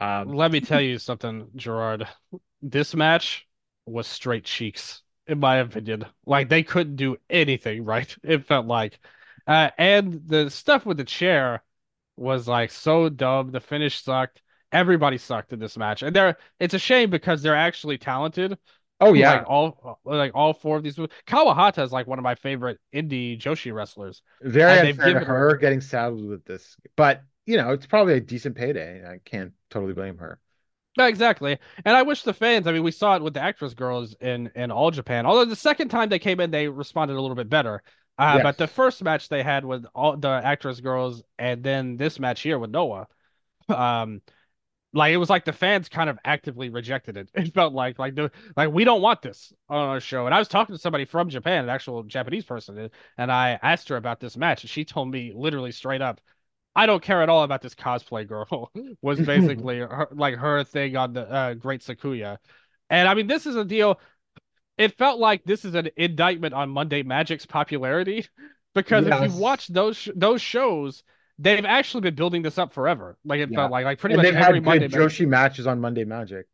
Um, 0.00 0.28
Let 0.32 0.52
me 0.52 0.60
tell 0.60 0.80
you 0.80 0.98
something, 0.98 1.48
Gerard. 1.56 2.06
This 2.62 2.94
match 2.94 3.46
was 3.86 4.06
straight 4.06 4.44
cheeks, 4.44 5.02
in 5.26 5.40
my 5.40 5.56
opinion. 5.56 6.06
Like 6.26 6.48
they 6.48 6.62
couldn't 6.62 6.96
do 6.96 7.16
anything 7.30 7.84
right. 7.86 8.14
It 8.22 8.46
felt 8.46 8.66
like, 8.66 8.98
uh, 9.46 9.70
and 9.78 10.22
the 10.26 10.50
stuff 10.50 10.86
with 10.86 10.96
the 10.96 11.04
chair 11.04 11.62
was 12.16 12.48
like 12.48 12.70
so 12.70 13.08
dumb. 13.08 13.50
The 13.52 13.60
finish 13.60 14.02
sucked. 14.02 14.42
Everybody 14.72 15.18
sucked 15.18 15.52
in 15.52 15.60
this 15.60 15.76
match, 15.76 16.02
and 16.02 16.14
they're 16.14 16.36
it's 16.58 16.74
a 16.74 16.78
shame 16.78 17.10
because 17.10 17.42
they're 17.42 17.54
actually 17.56 17.98
talented. 17.98 18.58
oh 19.00 19.12
yeah, 19.12 19.38
Like 19.38 19.44
all 19.46 20.00
like 20.04 20.32
all 20.34 20.52
four 20.52 20.76
of 20.76 20.82
these. 20.82 20.96
Kawahata 20.96 21.82
is 21.84 21.92
like 21.92 22.06
one 22.06 22.18
of 22.18 22.22
my 22.22 22.34
favorite 22.34 22.78
indie 22.92 23.38
Joshi 23.38 23.72
wrestlers. 23.72 24.22
Very 24.40 24.78
unfair 24.80 25.14
to 25.14 25.20
given 25.20 25.24
her 25.24 25.56
getting 25.56 25.80
saddled 25.80 26.26
with 26.26 26.44
this, 26.44 26.76
but 26.96 27.22
you 27.46 27.56
know, 27.56 27.70
it's 27.72 27.86
probably 27.86 28.14
a 28.14 28.20
decent 28.20 28.56
payday. 28.56 29.04
I 29.06 29.18
can't 29.24 29.52
totally 29.70 29.92
blame 29.94 30.18
her. 30.18 30.40
Exactly. 30.96 31.58
And 31.84 31.96
I 31.96 32.02
wish 32.02 32.22
the 32.22 32.32
fans, 32.32 32.66
I 32.66 32.72
mean, 32.72 32.84
we 32.84 32.92
saw 32.92 33.16
it 33.16 33.22
with 33.22 33.34
the 33.34 33.40
actress 33.42 33.74
girls 33.74 34.14
in 34.20 34.50
in 34.54 34.70
All 34.70 34.90
Japan. 34.92 35.26
Although 35.26 35.44
the 35.46 35.56
second 35.56 35.88
time 35.88 36.08
they 36.08 36.20
came 36.20 36.38
in, 36.40 36.50
they 36.52 36.68
responded 36.68 37.16
a 37.16 37.20
little 37.20 37.34
bit 37.34 37.48
better. 37.48 37.82
Uh, 38.16 38.38
Yes. 38.38 38.42
but 38.42 38.58
the 38.58 38.68
first 38.68 39.02
match 39.02 39.28
they 39.28 39.42
had 39.42 39.64
with 39.64 39.84
all 39.92 40.16
the 40.16 40.28
actress 40.28 40.78
girls, 40.78 41.22
and 41.36 41.64
then 41.64 41.96
this 41.96 42.20
match 42.20 42.42
here 42.42 42.60
with 42.60 42.70
Noah, 42.70 43.08
um, 43.68 44.22
like 44.92 45.12
it 45.12 45.18
was 45.18 45.30
like 45.30 45.44
the 45.44 45.52
fans 45.52 45.88
kind 45.88 46.10
of 46.10 46.18
actively 46.24 46.70
rejected 46.70 47.16
it. 47.16 47.30
It 47.36 47.54
felt 47.54 47.74
like 47.74 47.98
like 47.98 48.14
the 48.14 48.30
like 48.56 48.70
we 48.70 48.84
don't 48.84 49.02
want 49.02 49.22
this 49.22 49.52
on 49.68 49.88
our 49.88 50.00
show. 50.00 50.26
And 50.26 50.34
I 50.34 50.38
was 50.40 50.48
talking 50.48 50.74
to 50.76 50.80
somebody 50.80 51.04
from 51.06 51.30
Japan, 51.30 51.64
an 51.64 51.70
actual 51.70 52.04
Japanese 52.04 52.44
person, 52.44 52.90
and 53.18 53.32
I 53.32 53.58
asked 53.62 53.88
her 53.90 53.96
about 53.96 54.20
this 54.20 54.36
match, 54.36 54.62
and 54.64 54.70
she 54.70 54.84
told 54.84 55.10
me 55.10 55.32
literally 55.34 55.72
straight 55.72 56.02
up, 56.02 56.20
I 56.76 56.86
don't 56.86 57.02
care 57.02 57.22
at 57.22 57.28
all 57.28 57.44
about 57.44 57.62
this 57.62 57.74
cosplay 57.74 58.26
girl. 58.26 58.70
was 59.02 59.20
basically 59.22 59.78
her, 59.78 60.08
like 60.12 60.34
her 60.36 60.64
thing 60.64 60.96
on 60.96 61.12
the 61.12 61.30
uh, 61.30 61.54
Great 61.54 61.82
Sakuya. 61.82 62.38
And 62.90 63.08
I 63.08 63.14
mean, 63.14 63.26
this 63.26 63.46
is 63.46 63.56
a 63.56 63.64
deal. 63.64 64.00
It 64.78 64.96
felt 64.98 65.20
like 65.20 65.44
this 65.44 65.64
is 65.64 65.74
an 65.74 65.90
indictment 65.96 66.54
on 66.54 66.70
Monday 66.70 67.02
Magic's 67.02 67.46
popularity 67.46 68.26
because 68.74 69.06
if 69.06 69.20
you 69.20 69.30
watch 69.30 69.68
those 69.68 69.96
sh- 69.96 70.10
those 70.16 70.42
shows, 70.42 71.04
they've 71.38 71.64
actually 71.64 72.02
been 72.02 72.14
building 72.16 72.42
this 72.42 72.58
up 72.58 72.72
forever. 72.72 73.16
Like 73.24 73.40
it 73.40 73.50
Yeah. 73.50 73.56
felt 73.56 73.70
like 73.70 73.84
like 73.84 73.98
pretty 74.00 74.14
and 74.14 74.16
much 74.16 74.30
they've 74.30 74.34
every 74.34 74.60
had 74.60 74.62
Monday 74.62 74.88
good 74.88 74.90
Magic. 74.90 75.00
Joshi 75.00 75.26
matches 75.28 75.66
on 75.66 75.80
Monday 75.80 76.04
Magic. 76.04 76.46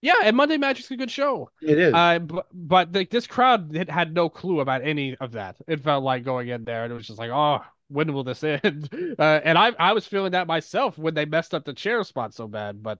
Yeah, 0.00 0.14
and 0.22 0.36
Monday 0.36 0.56
Magic's 0.58 0.90
a 0.90 0.96
good 0.96 1.10
show. 1.10 1.50
It 1.60 1.78
is. 1.78 1.92
Uh, 1.92 2.18
but 2.20 2.46
but 2.52 2.92
like 2.92 3.10
this 3.10 3.26
crowd 3.26 3.74
had, 3.74 3.90
had 3.90 4.14
no 4.14 4.28
clue 4.28 4.60
about 4.60 4.82
any 4.82 5.16
of 5.16 5.32
that. 5.32 5.56
It 5.66 5.80
felt 5.80 6.04
like 6.04 6.24
going 6.24 6.48
in 6.48 6.64
there 6.64 6.84
and 6.84 6.92
it 6.92 6.96
was 6.96 7.06
just 7.06 7.18
like, 7.18 7.30
oh, 7.30 7.60
when 7.88 8.12
will 8.12 8.24
this 8.24 8.44
end? 8.44 8.88
Uh, 9.18 9.40
and 9.44 9.58
I 9.58 9.72
I 9.78 9.92
was 9.92 10.06
feeling 10.06 10.32
that 10.32 10.46
myself 10.46 10.98
when 10.98 11.14
they 11.14 11.24
messed 11.24 11.54
up 11.54 11.64
the 11.64 11.74
chair 11.74 12.04
spot 12.04 12.34
so 12.34 12.46
bad. 12.48 12.82
But 12.82 12.98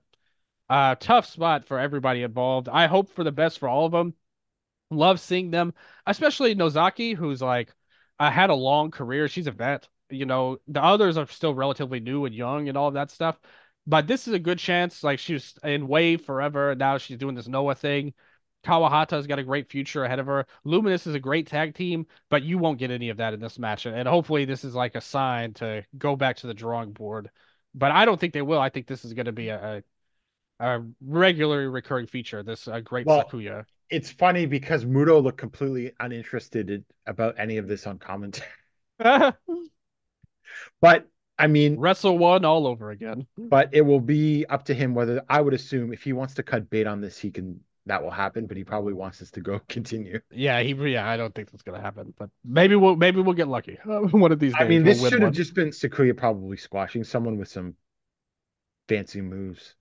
uh, 0.68 0.96
tough 0.96 1.26
spot 1.26 1.66
for 1.66 1.78
everybody 1.78 2.22
involved. 2.22 2.68
I 2.68 2.86
hope 2.86 3.10
for 3.10 3.24
the 3.24 3.32
best 3.32 3.58
for 3.58 3.68
all 3.68 3.86
of 3.86 3.92
them. 3.92 4.14
Love 4.90 5.20
seeing 5.20 5.50
them, 5.50 5.74
especially 6.06 6.54
Nozaki, 6.54 7.12
who's 7.14 7.42
like 7.42 7.74
uh, 8.18 8.30
had 8.30 8.50
a 8.50 8.54
long 8.54 8.90
career. 8.90 9.28
She's 9.28 9.46
a 9.46 9.52
vet. 9.52 9.88
You 10.10 10.24
know, 10.26 10.58
the 10.66 10.82
others 10.82 11.18
are 11.18 11.26
still 11.26 11.54
relatively 11.54 12.00
new 12.00 12.24
and 12.24 12.34
young 12.34 12.68
and 12.68 12.78
all 12.78 12.88
of 12.88 12.94
that 12.94 13.10
stuff. 13.10 13.38
But 13.86 14.06
this 14.06 14.28
is 14.28 14.34
a 14.34 14.38
good 14.38 14.58
chance. 14.58 15.02
Like 15.02 15.18
she 15.18 15.34
was 15.34 15.54
in 15.62 15.88
Wave 15.88 16.22
forever, 16.22 16.70
and 16.70 16.78
now 16.78 16.98
she's 16.98 17.18
doing 17.18 17.34
this 17.34 17.48
Noah 17.48 17.74
thing. 17.74 18.14
Kawahata's 18.64 19.26
got 19.26 19.38
a 19.38 19.44
great 19.44 19.70
future 19.70 20.04
ahead 20.04 20.18
of 20.18 20.26
her. 20.26 20.46
Luminous 20.64 21.06
is 21.06 21.14
a 21.14 21.20
great 21.20 21.46
tag 21.46 21.74
team, 21.74 22.06
but 22.28 22.42
you 22.42 22.58
won't 22.58 22.78
get 22.78 22.90
any 22.90 23.08
of 23.08 23.16
that 23.18 23.34
in 23.34 23.40
this 23.40 23.58
match. 23.58 23.86
And 23.86 24.08
hopefully, 24.08 24.44
this 24.44 24.64
is 24.64 24.74
like 24.74 24.94
a 24.94 25.00
sign 25.00 25.54
to 25.54 25.84
go 25.96 26.16
back 26.16 26.36
to 26.38 26.46
the 26.46 26.54
drawing 26.54 26.92
board. 26.92 27.30
But 27.74 27.92
I 27.92 28.04
don't 28.04 28.18
think 28.18 28.32
they 28.32 28.42
will. 28.42 28.60
I 28.60 28.68
think 28.68 28.86
this 28.86 29.04
is 29.04 29.12
going 29.14 29.26
to 29.26 29.32
be 29.32 29.48
a, 29.50 29.82
a, 30.60 30.76
a 30.76 30.84
regularly 31.00 31.66
recurring 31.66 32.06
feature. 32.06 32.42
This 32.42 32.66
uh, 32.66 32.80
great 32.80 33.06
Well, 33.06 33.24
Sakuya. 33.24 33.64
it's 33.90 34.10
funny 34.10 34.46
because 34.46 34.84
Muto 34.84 35.22
looked 35.22 35.38
completely 35.38 35.92
uninterested 36.00 36.70
in- 36.70 36.84
about 37.06 37.36
any 37.38 37.58
of 37.58 37.68
this 37.68 37.86
on 37.86 37.98
commentary. 37.98 38.48
But 40.80 41.06
I 41.38 41.46
mean, 41.46 41.78
Wrestle 41.78 42.18
one 42.18 42.44
all 42.44 42.66
over 42.66 42.90
again. 42.90 43.26
but 43.36 43.70
it 43.72 43.82
will 43.82 44.00
be 44.00 44.44
up 44.46 44.64
to 44.66 44.74
him 44.74 44.94
whether 44.94 45.22
I 45.28 45.40
would 45.40 45.54
assume 45.54 45.92
if 45.92 46.02
he 46.02 46.12
wants 46.12 46.34
to 46.34 46.42
cut 46.42 46.68
bait 46.68 46.86
on 46.86 47.00
this, 47.00 47.18
he 47.18 47.30
can. 47.30 47.60
That 47.88 48.02
will 48.02 48.10
happen, 48.10 48.46
but 48.46 48.56
he 48.56 48.64
probably 48.64 48.92
wants 48.92 49.20
us 49.20 49.30
to 49.32 49.40
go 49.40 49.60
continue. 49.68 50.20
Yeah, 50.30 50.60
he. 50.60 50.74
Yeah, 50.74 51.08
I 51.08 51.16
don't 51.16 51.34
think 51.34 51.50
that's 51.50 51.62
gonna 51.62 51.80
happen, 51.80 52.14
but 52.18 52.30
maybe 52.44 52.76
we'll 52.76 52.96
maybe 52.96 53.20
we'll 53.20 53.34
get 53.34 53.48
lucky 53.48 53.78
one 53.84 54.30
of 54.30 54.38
these 54.38 54.52
days. 54.52 54.62
I 54.62 54.68
mean, 54.68 54.84
we'll 54.84 54.94
this 54.94 55.08
should 55.08 55.22
have 55.22 55.32
just 55.32 55.54
been 55.54 55.70
Sakuya 55.70 56.16
probably 56.16 56.56
squashing 56.56 57.02
someone 57.02 57.38
with 57.38 57.48
some 57.48 57.74
fancy 58.88 59.20
moves. 59.20 59.74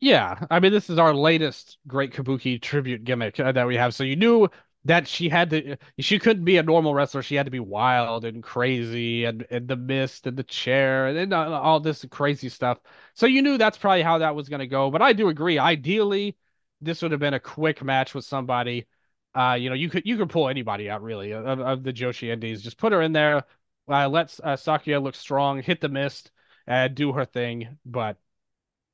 Yeah, 0.00 0.46
I 0.50 0.60
mean, 0.60 0.72
this 0.72 0.88
is 0.88 0.98
our 0.98 1.12
latest 1.14 1.78
Great 1.86 2.12
Kabuki 2.14 2.60
tribute 2.60 3.04
gimmick 3.04 3.38
uh, 3.38 3.52
that 3.52 3.66
we 3.66 3.76
have. 3.76 3.94
So 3.94 4.02
you 4.02 4.16
knew 4.16 4.48
that 4.86 5.06
she 5.06 5.28
had 5.28 5.50
to, 5.50 5.76
she 5.98 6.18
couldn't 6.18 6.44
be 6.44 6.56
a 6.56 6.62
normal 6.62 6.94
wrestler. 6.94 7.22
She 7.22 7.34
had 7.34 7.46
to 7.46 7.50
be 7.50 7.60
wild 7.60 8.24
and 8.24 8.42
crazy 8.42 9.24
and, 9.26 9.46
and 9.50 9.68
the 9.68 9.76
mist 9.76 10.26
and 10.26 10.38
the 10.38 10.42
chair 10.42 11.08
and, 11.08 11.16
then 11.16 11.32
uh, 11.34 11.50
all 11.50 11.80
this 11.80 12.04
crazy 12.10 12.48
stuff. 12.48 12.78
So 13.12 13.26
you 13.26 13.42
knew 13.42 13.58
that's 13.58 13.76
probably 13.76 14.02
how 14.02 14.18
that 14.18 14.34
was 14.34 14.48
going 14.48 14.60
to 14.60 14.66
go. 14.66 14.90
But 14.90 15.02
I 15.02 15.12
do 15.12 15.28
agree. 15.28 15.58
Ideally, 15.58 16.36
this 16.80 17.02
would 17.02 17.10
have 17.12 17.20
been 17.20 17.34
a 17.34 17.40
quick 17.40 17.82
match 17.82 18.14
with 18.14 18.24
somebody. 18.24 18.86
Uh, 19.34 19.56
you 19.58 19.68
know, 19.68 19.74
you 19.74 19.88
could 19.88 20.06
you 20.06 20.16
could 20.16 20.30
pull 20.30 20.48
anybody 20.48 20.90
out 20.90 21.02
really 21.02 21.32
of, 21.32 21.60
of 21.60 21.82
the 21.82 21.92
Joshi 21.92 22.32
Indies. 22.32 22.62
Just 22.62 22.78
put 22.78 22.92
her 22.92 23.02
in 23.02 23.12
there. 23.12 23.44
Uh, 23.88 24.08
let 24.08 24.38
uh, 24.42 24.56
Sakuya 24.56 25.02
look 25.02 25.14
strong, 25.14 25.62
hit 25.62 25.80
the 25.80 25.88
mist, 25.88 26.30
and 26.66 26.94
do 26.94 27.12
her 27.12 27.24
thing. 27.24 27.78
But 27.84 28.16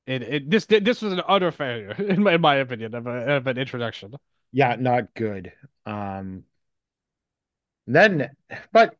it, 0.06 0.22
it 0.22 0.50
this 0.50 0.66
this 0.66 1.02
was 1.02 1.12
an 1.12 1.22
utter 1.26 1.50
failure 1.50 1.92
in 1.98 2.22
my, 2.22 2.34
in 2.34 2.40
my 2.40 2.56
opinion 2.56 2.94
of, 2.94 3.06
a, 3.06 3.36
of 3.36 3.46
an 3.46 3.58
introduction. 3.58 4.14
Yeah, 4.52 4.76
not 4.76 5.14
good. 5.14 5.52
Um, 5.84 6.44
then, 7.86 8.30
but 8.72 8.96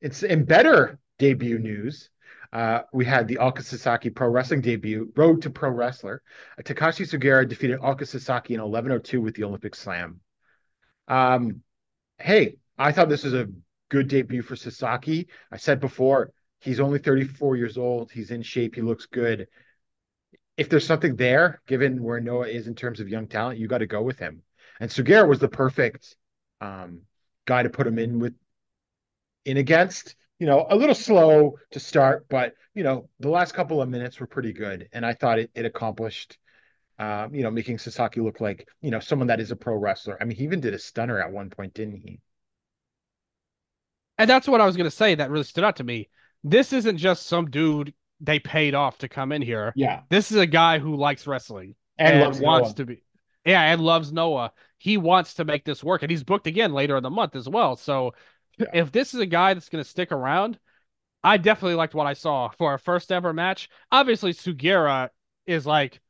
it's 0.00 0.22
in 0.22 0.44
better 0.44 0.98
debut 1.18 1.58
news. 1.58 2.10
Uh, 2.52 2.82
we 2.92 3.04
had 3.04 3.28
the 3.28 3.38
Alka 3.38 3.62
Sasaki 3.62 4.10
Pro 4.10 4.28
Wrestling 4.28 4.60
debut, 4.60 5.12
Road 5.14 5.42
to 5.42 5.50
Pro 5.50 5.70
Wrestler. 5.70 6.22
Uh, 6.58 6.62
Takashi 6.62 7.06
Sugiura 7.06 7.48
defeated 7.48 7.78
Alka 7.82 8.06
Sasaki 8.06 8.54
in 8.54 8.60
11:02 8.60 9.20
with 9.20 9.34
the 9.34 9.44
Olympic 9.44 9.74
Slam. 9.74 10.20
Um, 11.06 11.62
hey, 12.18 12.56
I 12.76 12.92
thought 12.92 13.08
this 13.08 13.24
was 13.24 13.34
a 13.34 13.48
good 13.88 14.08
debut 14.08 14.42
for 14.42 14.56
Sasaki. 14.56 15.28
I 15.50 15.56
said 15.56 15.80
before, 15.80 16.32
He's 16.60 16.80
only 16.80 16.98
34 16.98 17.56
years 17.56 17.78
old. 17.78 18.12
He's 18.12 18.30
in 18.30 18.42
shape. 18.42 18.74
He 18.74 18.82
looks 18.82 19.06
good. 19.06 19.48
If 20.56 20.68
there's 20.68 20.86
something 20.86 21.16
there, 21.16 21.62
given 21.66 22.02
where 22.02 22.20
Noah 22.20 22.48
is 22.48 22.66
in 22.66 22.74
terms 22.74 23.00
of 23.00 23.08
young 23.08 23.28
talent, 23.28 23.58
you 23.58 23.66
got 23.66 23.78
to 23.78 23.86
go 23.86 24.02
with 24.02 24.18
him. 24.18 24.42
And 24.78 24.90
Sugiura 24.90 25.26
was 25.26 25.38
the 25.38 25.48
perfect 25.48 26.14
um, 26.60 27.02
guy 27.46 27.62
to 27.62 27.70
put 27.70 27.86
him 27.86 27.98
in 27.98 28.18
with 28.18 28.34
in 29.46 29.56
against. 29.56 30.16
You 30.40 30.46
know, 30.46 30.66
a 30.68 30.74
little 30.74 30.94
slow 30.94 31.58
to 31.70 31.78
start, 31.78 32.26
but 32.28 32.54
you 32.74 32.82
know, 32.82 33.08
the 33.20 33.28
last 33.28 33.52
couple 33.52 33.80
of 33.80 33.88
minutes 33.88 34.18
were 34.18 34.26
pretty 34.26 34.52
good, 34.52 34.88
and 34.92 35.06
I 35.06 35.12
thought 35.12 35.38
it, 35.38 35.50
it 35.54 35.64
accomplished. 35.64 36.38
Um, 36.98 37.34
you 37.34 37.42
know, 37.42 37.50
making 37.50 37.78
Sasaki 37.78 38.20
look 38.20 38.40
like 38.40 38.68
you 38.82 38.90
know 38.90 39.00
someone 39.00 39.28
that 39.28 39.40
is 39.40 39.52
a 39.52 39.56
pro 39.56 39.76
wrestler. 39.76 40.18
I 40.20 40.24
mean, 40.24 40.36
he 40.36 40.44
even 40.44 40.60
did 40.60 40.74
a 40.74 40.78
stunner 40.78 41.20
at 41.20 41.30
one 41.30 41.50
point, 41.50 41.74
didn't 41.74 41.96
he? 41.96 42.20
And 44.18 44.28
that's 44.28 44.48
what 44.48 44.60
I 44.60 44.66
was 44.66 44.76
gonna 44.76 44.90
say. 44.90 45.14
That 45.14 45.30
really 45.30 45.44
stood 45.44 45.64
out 45.64 45.76
to 45.76 45.84
me. 45.84 46.08
This 46.42 46.72
isn't 46.72 46.98
just 46.98 47.26
some 47.26 47.50
dude 47.50 47.94
they 48.20 48.38
paid 48.38 48.74
off 48.74 48.98
to 48.98 49.08
come 49.08 49.32
in 49.32 49.42
here. 49.42 49.72
Yeah, 49.74 50.00
This 50.10 50.30
is 50.30 50.36
a 50.36 50.46
guy 50.46 50.78
who 50.78 50.96
likes 50.96 51.26
wrestling 51.26 51.74
and, 51.98 52.22
and, 52.22 52.40
wants 52.40 52.68
Noah. 52.68 52.74
to 52.74 52.84
be. 52.84 53.02
Yeah, 53.44 53.62
and 53.62 53.80
loves 53.80 54.12
Noah. 54.12 54.52
He 54.78 54.98
wants 54.98 55.34
to 55.34 55.44
make 55.44 55.64
this 55.64 55.82
work, 55.82 56.02
and 56.02 56.10
he's 56.10 56.24
booked 56.24 56.46
again 56.46 56.72
later 56.72 56.96
in 56.96 57.02
the 57.02 57.10
month 57.10 57.34
as 57.34 57.48
well. 57.48 57.76
So, 57.76 58.12
Yeah. 58.60 58.70
if 58.72 58.92
this 58.92 59.14
is 59.14 59.20
a 59.20 59.26
guy 59.26 59.54
that's 59.54 59.68
going 59.68 59.82
to 59.84 59.88
stick 59.90 60.12
around, 60.12 60.58
I 61.22 61.36
definitely 61.38 61.74
liked 61.76 61.94
what 61.94 62.06
I 62.06 62.14
saw 62.14 62.48
for 62.50 62.74
a 62.74 62.78
first 62.78 63.12
ever 63.12 63.32
match. 63.32 63.68
Obviously, 63.92 64.32
Sugiura 64.32 65.10
is 65.46 65.66
like, 65.66 66.00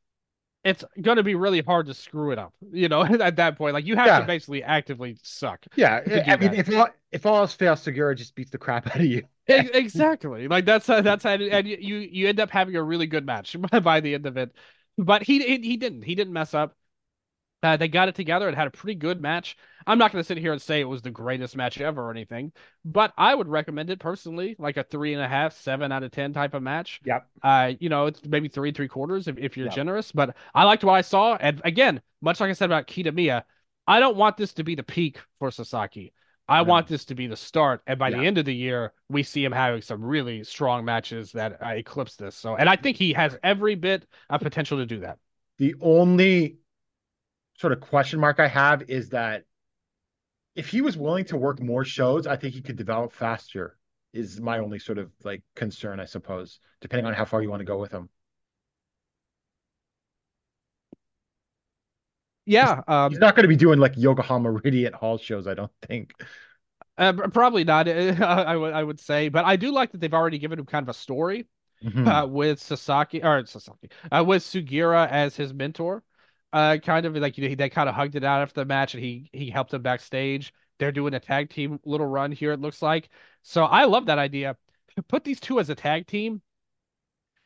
it's 0.63 0.83
going 1.01 1.17
to 1.17 1.23
be 1.23 1.35
really 1.35 1.61
hard 1.61 1.87
to 1.87 1.93
screw 1.93 2.31
it 2.31 2.39
up. 2.39 2.53
You 2.71 2.89
know, 2.89 3.03
at 3.21 3.37
that 3.37 3.57
point, 3.57 3.73
like 3.73 3.85
you 3.85 3.95
have 3.95 4.07
Yeah. 4.07 4.19
to 4.19 4.25
basically 4.25 4.63
actively 4.63 5.17
suck. 5.23 5.65
Yeah, 5.75 6.01
I 6.27 6.37
mean, 6.37 6.51
that. 6.51 6.59
if 6.67 6.75
all, 6.75 6.87
if 7.11 7.25
all 7.25 7.37
else 7.37 7.53
fails, 7.53 7.83
Sugiura 7.83 8.15
just 8.15 8.35
beats 8.35 8.51
the 8.51 8.57
crap 8.57 8.87
out 8.87 8.97
of 8.97 9.05
you. 9.05 9.23
Exactly. 9.47 10.47
Like 10.47 10.65
that's 10.65 10.87
how, 10.87 11.01
that's 11.01 11.23
how, 11.23 11.31
and 11.31 11.67
you 11.67 11.77
you 11.79 11.97
you 11.97 12.27
end 12.29 12.39
up 12.39 12.49
having 12.51 12.75
a 12.75 12.83
really 12.83 13.07
good 13.07 13.25
match 13.25 13.55
by 13.83 13.99
the 13.99 14.13
end 14.13 14.25
of 14.25 14.37
it. 14.37 14.55
But 14.97 15.23
he 15.23 15.39
he, 15.39 15.57
he 15.67 15.77
didn't. 15.77 16.03
He 16.03 16.15
didn't 16.15 16.33
mess 16.33 16.53
up. 16.53 16.75
Uh, 17.63 17.77
they 17.77 17.87
got 17.87 18.07
it 18.09 18.15
together 18.15 18.47
and 18.47 18.57
had 18.57 18.67
a 18.67 18.71
pretty 18.71 18.95
good 18.95 19.21
match. 19.21 19.55
I'm 19.85 19.97
not 19.97 20.11
going 20.11 20.23
to 20.23 20.27
sit 20.27 20.37
here 20.37 20.51
and 20.51 20.61
say 20.61 20.81
it 20.81 20.85
was 20.85 21.01
the 21.01 21.11
greatest 21.11 21.55
match 21.55 21.79
ever 21.79 22.01
or 22.01 22.11
anything, 22.11 22.51
but 22.83 23.13
I 23.17 23.35
would 23.35 23.47
recommend 23.47 23.89
it 23.89 23.99
personally, 23.99 24.55
like 24.57 24.77
a 24.77 24.83
three 24.83 25.13
and 25.13 25.21
a 25.21 25.27
half, 25.27 25.53
seven 25.53 25.91
out 25.91 26.03
of 26.03 26.11
ten 26.11 26.33
type 26.33 26.53
of 26.53 26.63
match. 26.63 27.01
Yep. 27.05 27.27
Uh, 27.43 27.73
you 27.79 27.89
know, 27.89 28.07
it's 28.07 28.23
maybe 28.25 28.47
three 28.47 28.71
three 28.71 28.87
quarters 28.87 29.27
if, 29.27 29.37
if 29.37 29.57
you're 29.57 29.67
Yep. 29.67 29.75
generous. 29.75 30.11
But 30.11 30.35
I 30.53 30.63
liked 30.63 30.83
what 30.83 30.93
I 30.93 31.01
saw, 31.01 31.35
and 31.35 31.61
again, 31.63 32.01
much 32.21 32.39
like 32.39 32.49
I 32.49 32.53
said 32.53 32.65
about 32.65 32.87
Kitamiya, 32.87 33.43
I 33.87 33.99
don't 33.99 34.17
want 34.17 34.37
this 34.37 34.53
to 34.53 34.63
be 34.63 34.75
the 34.75 34.83
peak 34.83 35.19
for 35.39 35.51
Sasaki. 35.51 36.13
I 36.47 36.63
No. 36.63 36.69
want 36.69 36.87
this 36.87 37.05
to 37.05 37.15
be 37.15 37.27
the 37.27 37.37
start, 37.37 37.81
and 37.87 37.97
by 37.97 38.09
the 38.09 38.25
end 38.25 38.37
of 38.37 38.45
the 38.45 38.53
year, 38.55 38.93
we 39.07 39.23
see 39.23 39.43
him 39.43 39.51
having 39.51 39.81
some 39.81 40.03
really 40.03 40.43
strong 40.43 40.83
matches 40.83 41.31
that 41.31 41.61
uh, 41.63 41.69
eclipse 41.69 42.15
this. 42.15 42.35
So, 42.35 42.55
and 42.55 42.67
I 42.67 42.75
think 42.75 42.97
he 42.97 43.13
has 43.13 43.37
every 43.43 43.75
bit 43.75 44.05
of 44.29 44.41
potential 44.41 44.77
to 44.79 44.85
do 44.85 44.99
that. 44.99 45.17
The 45.59 45.75
only 45.79 46.57
sort 47.61 47.73
of 47.73 47.79
question 47.81 48.19
mark 48.19 48.39
I 48.39 48.47
have 48.47 48.83
is 48.89 49.09
that 49.11 49.45
if 50.55 50.67
he 50.69 50.81
was 50.81 50.97
willing 50.97 51.25
to 51.25 51.37
work 51.37 51.59
more 51.61 51.83
shows, 51.85 52.25
I 52.27 52.35
think 52.37 52.53
he 52.53 52.61
could 52.61 52.75
develop 52.77 53.11
faster. 53.13 53.77
Is 54.13 54.41
my 54.41 54.59
only 54.59 54.79
sort 54.79 54.97
of 54.97 55.11
like 55.23 55.41
concern, 55.55 55.99
I 56.01 56.05
suppose, 56.05 56.59
depending 56.81 57.05
on 57.05 57.13
how 57.13 57.23
far 57.25 57.41
you 57.41 57.49
want 57.49 57.61
to 57.61 57.65
go 57.65 57.77
with 57.79 57.91
him. 57.91 58.09
Yeah, 62.45 62.81
um, 62.87 63.11
He's 63.11 63.19
not 63.19 63.35
going 63.35 63.43
to 63.43 63.47
be 63.49 63.55
doing 63.55 63.79
like 63.79 63.93
Yokohama 63.97 64.51
Radiant 64.63 64.95
Hall 64.95 65.17
shows, 65.17 65.47
I 65.47 65.53
don't 65.53 65.71
think. 65.87 66.13
uh, 66.97 67.13
probably 67.13 67.63
not. 67.63 67.87
I 67.89 68.55
would 68.55 68.73
I 68.73 68.83
would 68.83 68.99
say, 68.99 69.29
but 69.29 69.45
I 69.45 69.55
do 69.55 69.71
like 69.71 69.91
that 69.91 69.99
they've 70.01 70.13
already 70.13 70.37
given 70.39 70.59
him 70.59 70.65
kind 70.65 70.83
of 70.83 70.89
a 70.89 70.93
story. 70.93 71.47
Mhm. 71.83 72.07
uh, 72.07 72.27
with 72.27 72.59
Sasaki 72.61 73.23
or 73.23 73.45
Sasaki 73.45 73.89
uh, 74.11 74.23
with 74.25 74.43
Sugiura 74.43 75.09
as 75.09 75.35
his 75.35 75.53
mentor. 75.53 76.03
Uh, 76.53 76.77
kind 76.77 77.05
of 77.05 77.15
like 77.15 77.37
you 77.37 77.43
know, 77.43 77.49
he, 77.49 77.55
they 77.55 77.69
kind 77.69 77.87
of 77.87 77.95
hugged 77.95 78.15
it 78.15 78.23
out 78.23 78.41
after 78.41 78.61
the 78.61 78.65
match, 78.65 78.93
and 78.93 79.03
he 79.03 79.29
he 79.33 79.49
helped 79.49 79.73
him 79.73 79.81
backstage. 79.81 80.53
They're 80.79 80.91
doing 80.91 81.13
a 81.13 81.19
tag 81.19 81.49
team 81.49 81.79
little 81.85 82.07
run 82.07 82.31
here. 82.31 82.51
It 82.51 82.59
looks 82.59 82.81
like. 82.81 83.09
So 83.43 83.63
I 83.65 83.85
love 83.85 84.07
that 84.07 84.19
idea. 84.19 84.57
Put 85.07 85.23
these 85.23 85.39
two 85.39 85.59
as 85.59 85.69
a 85.69 85.75
tag 85.75 86.07
team. 86.07 86.41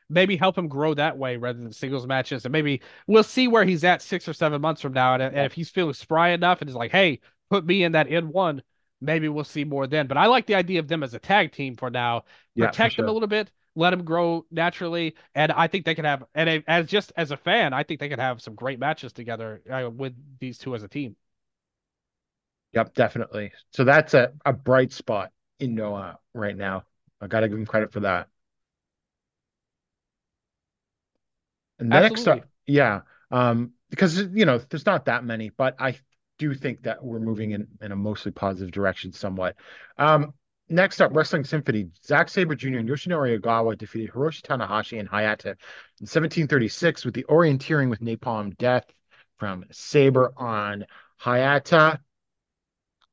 Maybe 0.07 0.37
help 0.37 0.55
him 0.57 0.67
grow 0.67 0.93
that 0.93 1.17
way 1.17 1.35
rather 1.37 1.57
than 1.59 1.71
singles 1.73 2.05
matches, 2.05 2.45
and 2.45 2.51
maybe 2.51 2.81
we'll 3.07 3.23
see 3.23 3.47
where 3.47 3.65
he's 3.65 3.83
at 3.83 4.03
six 4.03 4.27
or 4.27 4.33
seven 4.33 4.61
months 4.61 4.81
from 4.81 4.93
now. 4.93 5.15
And, 5.15 5.23
and 5.23 5.37
if 5.47 5.53
he's 5.53 5.69
feeling 5.71 5.93
spry 5.95 6.29
enough 6.29 6.61
and 6.61 6.69
is 6.69 6.75
like, 6.75 6.91
"Hey, 6.91 7.21
put 7.49 7.65
me 7.65 7.83
in 7.83 7.93
that 7.93 8.11
N 8.11 8.29
one," 8.29 8.61
maybe 9.01 9.27
we'll 9.29 9.43
see 9.43 9.63
more 9.63 9.87
then. 9.87 10.05
But 10.07 10.17
I 10.17 10.27
like 10.27 10.45
the 10.45 10.53
idea 10.55 10.79
of 10.79 10.87
them 10.87 11.01
as 11.01 11.15
a 11.15 11.19
tag 11.19 11.53
team 11.53 11.75
for 11.75 11.89
now 11.89 12.23
Yeah, 12.55 12.71
for 12.73 12.89
protect 12.89 12.97
them 12.97 13.07
a 13.07 13.11
little 13.11 13.27
bit, 13.27 13.49
let 13.75 13.91
them 13.91 14.03
grow 14.03 14.45
naturally, 14.51 15.15
and 15.35 15.51
I 15.51 15.67
think 15.67 15.85
they 15.85 15.95
can 15.95 16.05
have. 16.05 16.23
And 16.33 16.63
as 16.67 16.87
just 16.87 17.11
as 17.17 17.31
a 17.31 17.37
fan, 17.37 17.73
I 17.73 17.83
think 17.83 17.99
they 17.99 18.09
could 18.09 18.19
have 18.19 18.41
some 18.41 18.55
great 18.55 18.79
matches 18.79 19.13
together 19.13 19.61
uh, 19.69 19.89
with 19.89 20.13
these 20.39 20.57
two 20.57 20.75
as 20.75 20.83
a 20.83 20.87
team. 20.87 21.15
Yep, 22.73 22.93
definitely. 22.93 23.51
So 23.71 23.83
that's 23.83 24.13
a, 24.13 24.33
a 24.45 24.53
bright 24.53 24.91
spot 24.91 25.31
in 25.59 25.75
Noah 25.75 26.19
right 26.33 26.55
now. 26.55 26.83
I 27.21 27.27
got 27.27 27.41
to 27.41 27.47
give 27.47 27.57
him 27.57 27.65
credit 27.65 27.93
for 27.93 28.01
that. 28.01 28.27
And 31.79 31.91
next 31.91 32.27
up, 32.27 32.45
yeah, 32.65 33.01
um, 33.31 33.73
because 33.89 34.17
you 34.33 34.45
know 34.45 34.57
there's 34.57 34.85
not 34.85 35.05
that 35.05 35.23
many, 35.25 35.49
but 35.49 35.75
I 35.79 35.97
do 36.37 36.53
think 36.53 36.83
that 36.83 37.03
we're 37.03 37.19
moving 37.19 37.51
in 37.51 37.67
in 37.81 37.91
a 37.91 37.95
mostly 37.95 38.31
positive 38.31 38.71
direction 38.71 39.11
somewhat. 39.11 39.55
Um, 39.97 40.33
next 40.69 41.01
up, 41.01 41.15
Wrestling 41.15 41.43
Symphony. 41.43 41.89
Zack 42.03 42.29
Sabre 42.29 42.55
Jr. 42.55 42.77
and 42.77 42.89
Yoshinari 42.89 43.39
Ogawa 43.39 43.77
defeated 43.77 44.11
Hiroshi 44.11 44.41
Tanahashi 44.41 44.99
and 44.99 45.09
Hayata 45.09 45.55
in 45.99 46.07
1736 46.07 47.05
with 47.05 47.13
the 47.13 47.23
orienteering 47.23 47.89
with 47.89 48.01
Napalm 48.01 48.55
Death 48.57 48.85
from 49.37 49.65
Sabre 49.71 50.33
on 50.37 50.85
Hayata. 51.21 51.99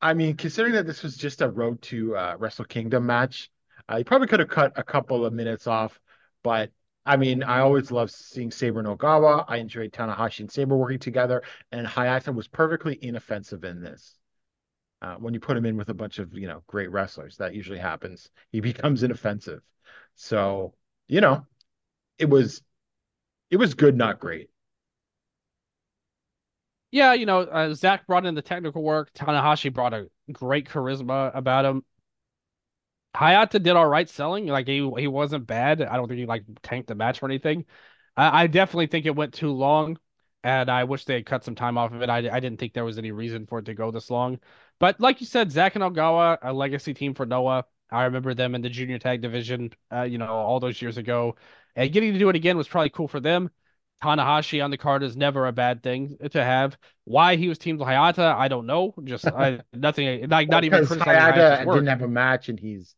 I 0.00 0.14
mean, 0.14 0.36
considering 0.36 0.74
that 0.74 0.86
this 0.86 1.03
was 1.03 1.16
just 1.16 1.42
a 1.42 1.48
road 1.48 1.80
to 1.82 2.16
uh, 2.16 2.36
Wrestle 2.38 2.64
Kingdom 2.64 3.07
match, 3.07 3.50
uh, 3.90 3.96
you 3.96 4.05
probably 4.05 4.26
could 4.26 4.40
have 4.40 4.48
cut 4.48 4.72
a 4.76 4.82
couple 4.82 5.24
of 5.24 5.32
minutes 5.32 5.66
off. 5.66 5.98
But 6.42 6.70
I 7.05 7.16
mean, 7.16 7.42
I 7.42 7.61
always 7.61 7.90
love 7.90 8.11
seeing 8.11 8.50
Sabre 8.50 8.78
and 8.78 8.88
Ogawa. 8.88 9.44
I 9.48 9.57
enjoyed 9.57 9.92
Tanahashi 9.92 10.40
and 10.40 10.50
Sabre 10.50 10.76
working 10.76 10.98
together, 10.98 11.42
and 11.70 11.86
Hayata 11.86 12.34
was 12.34 12.48
perfectly 12.48 12.98
inoffensive 13.03 13.64
in 13.64 13.80
this. 13.80 14.18
Uh, 15.03 15.16
when 15.16 15.34
you 15.34 15.40
put 15.40 15.57
him 15.57 15.66
in 15.66 15.76
with 15.76 15.90
a 15.90 15.94
bunch 15.94 16.20
of 16.20 16.32
you 16.32 16.46
know 16.48 16.62
great 16.68 16.90
wrestlers, 16.90 17.36
that 17.38 17.55
usually 17.55 17.78
happens. 17.80 18.30
He 18.53 18.61
becomes 18.61 19.03
inoffensive. 19.03 19.61
So 20.14 20.74
you 21.09 21.20
know, 21.20 21.46
it 22.18 22.30
was 22.30 22.62
it 23.50 23.59
was 23.59 23.74
good, 23.74 23.96
not 23.96 24.20
great. 24.20 24.50
Yeah, 26.90 27.14
you 27.14 27.24
know, 27.26 27.40
uh, 27.40 27.74
Zack 27.74 28.07
brought 28.07 28.26
in 28.26 28.34
the 28.34 28.42
technical 28.42 28.82
work. 28.82 29.12
Tanahashi 29.14 29.72
brought 29.72 29.94
a 29.94 30.11
great 30.32 30.68
charisma 30.68 31.34
about 31.34 31.64
him. 31.64 31.84
Hayata 33.16 33.62
did 33.62 33.76
all 33.76 33.86
right 33.86 34.09
selling. 34.09 34.46
Like 34.46 34.66
he 34.66 34.90
he 34.98 35.07
wasn't 35.09 35.46
bad. 35.46 35.82
I 35.82 35.96
don't 35.96 36.09
think 36.09 36.18
he 36.20 36.26
like 36.26 36.44
tanked 36.62 36.88
the 36.88 36.94
match 36.94 37.22
or 37.22 37.26
anything. 37.26 37.66
I, 38.16 38.44
I 38.44 38.46
definitely 38.46 38.86
think 38.86 39.07
it 39.07 39.16
went 39.16 39.34
too 39.34 39.53
long, 39.53 39.98
and 40.42 40.70
I 40.70 40.84
wish 40.84 41.05
they 41.05 41.14
had 41.14 41.26
cut 41.26 41.44
some 41.44 41.55
time 41.55 41.76
off 41.78 41.92
of 41.92 42.03
it. 42.03 42.09
I 42.11 42.18
I 42.18 42.40
didn't 42.40 42.59
think 42.59 42.72
there 42.72 42.84
was 42.84 42.98
any 42.98 43.12
reason 43.12 43.46
for 43.46 43.59
it 43.59 43.66
to 43.66 43.74
go 43.74 43.90
this 43.90 44.11
long. 44.11 44.40
But 44.83 44.99
like 44.99 45.20
you 45.20 45.28
said, 45.28 45.53
Zack 45.53 45.76
and 45.76 45.85
Ogawa, 45.85 46.39
a 46.43 46.53
legacy 46.53 46.93
team 46.93 47.14
for 47.14 47.24
Noah. 47.24 47.66
I 47.93 48.03
remember 48.03 48.35
them 48.35 48.57
in 48.57 48.62
the 48.62 48.68
junior 48.68 48.99
tag 48.99 49.20
division, 49.20 49.70
uh, 49.93 50.03
you 50.03 50.18
know, 50.18 50.26
all 50.26 50.59
those 50.59 50.83
years 50.83 50.97
ago. 50.97 51.37
And 51.76 51.93
getting 51.93 52.12
to 52.12 52.18
do 52.18 52.28
it 52.30 52.35
again 52.35 52.57
was 52.57 52.66
probably 52.66 52.91
cool 52.91 53.07
for 53.07 53.20
them. 53.20 53.49
Tanahashi 54.03 54.64
on 54.64 54.72
the 54.72 54.76
card 54.76 55.05
is 55.05 55.16
never 55.16 55.47
a 55.47 55.53
bad 55.53 55.85
thing 55.85 56.16
to 56.33 56.43
have. 56.43 56.76
Why 57.05 57.37
he 57.37 57.49
was 57.49 57.59
teamed 57.59 57.78
with 57.78 57.87
Hayata, 57.87 58.35
I 58.35 58.49
don't 58.49 58.66
know. 58.66 58.93
Just 59.05 59.24
I, 59.24 59.61
nothing, 59.72 60.28
like 60.28 60.49
not 60.49 60.64
even 60.64 60.85
Hayata 60.85 61.64
didn't 61.64 61.87
have 61.87 62.03
a 62.03 62.09
match, 62.09 62.49
and 62.49 62.59
he's 62.59 62.97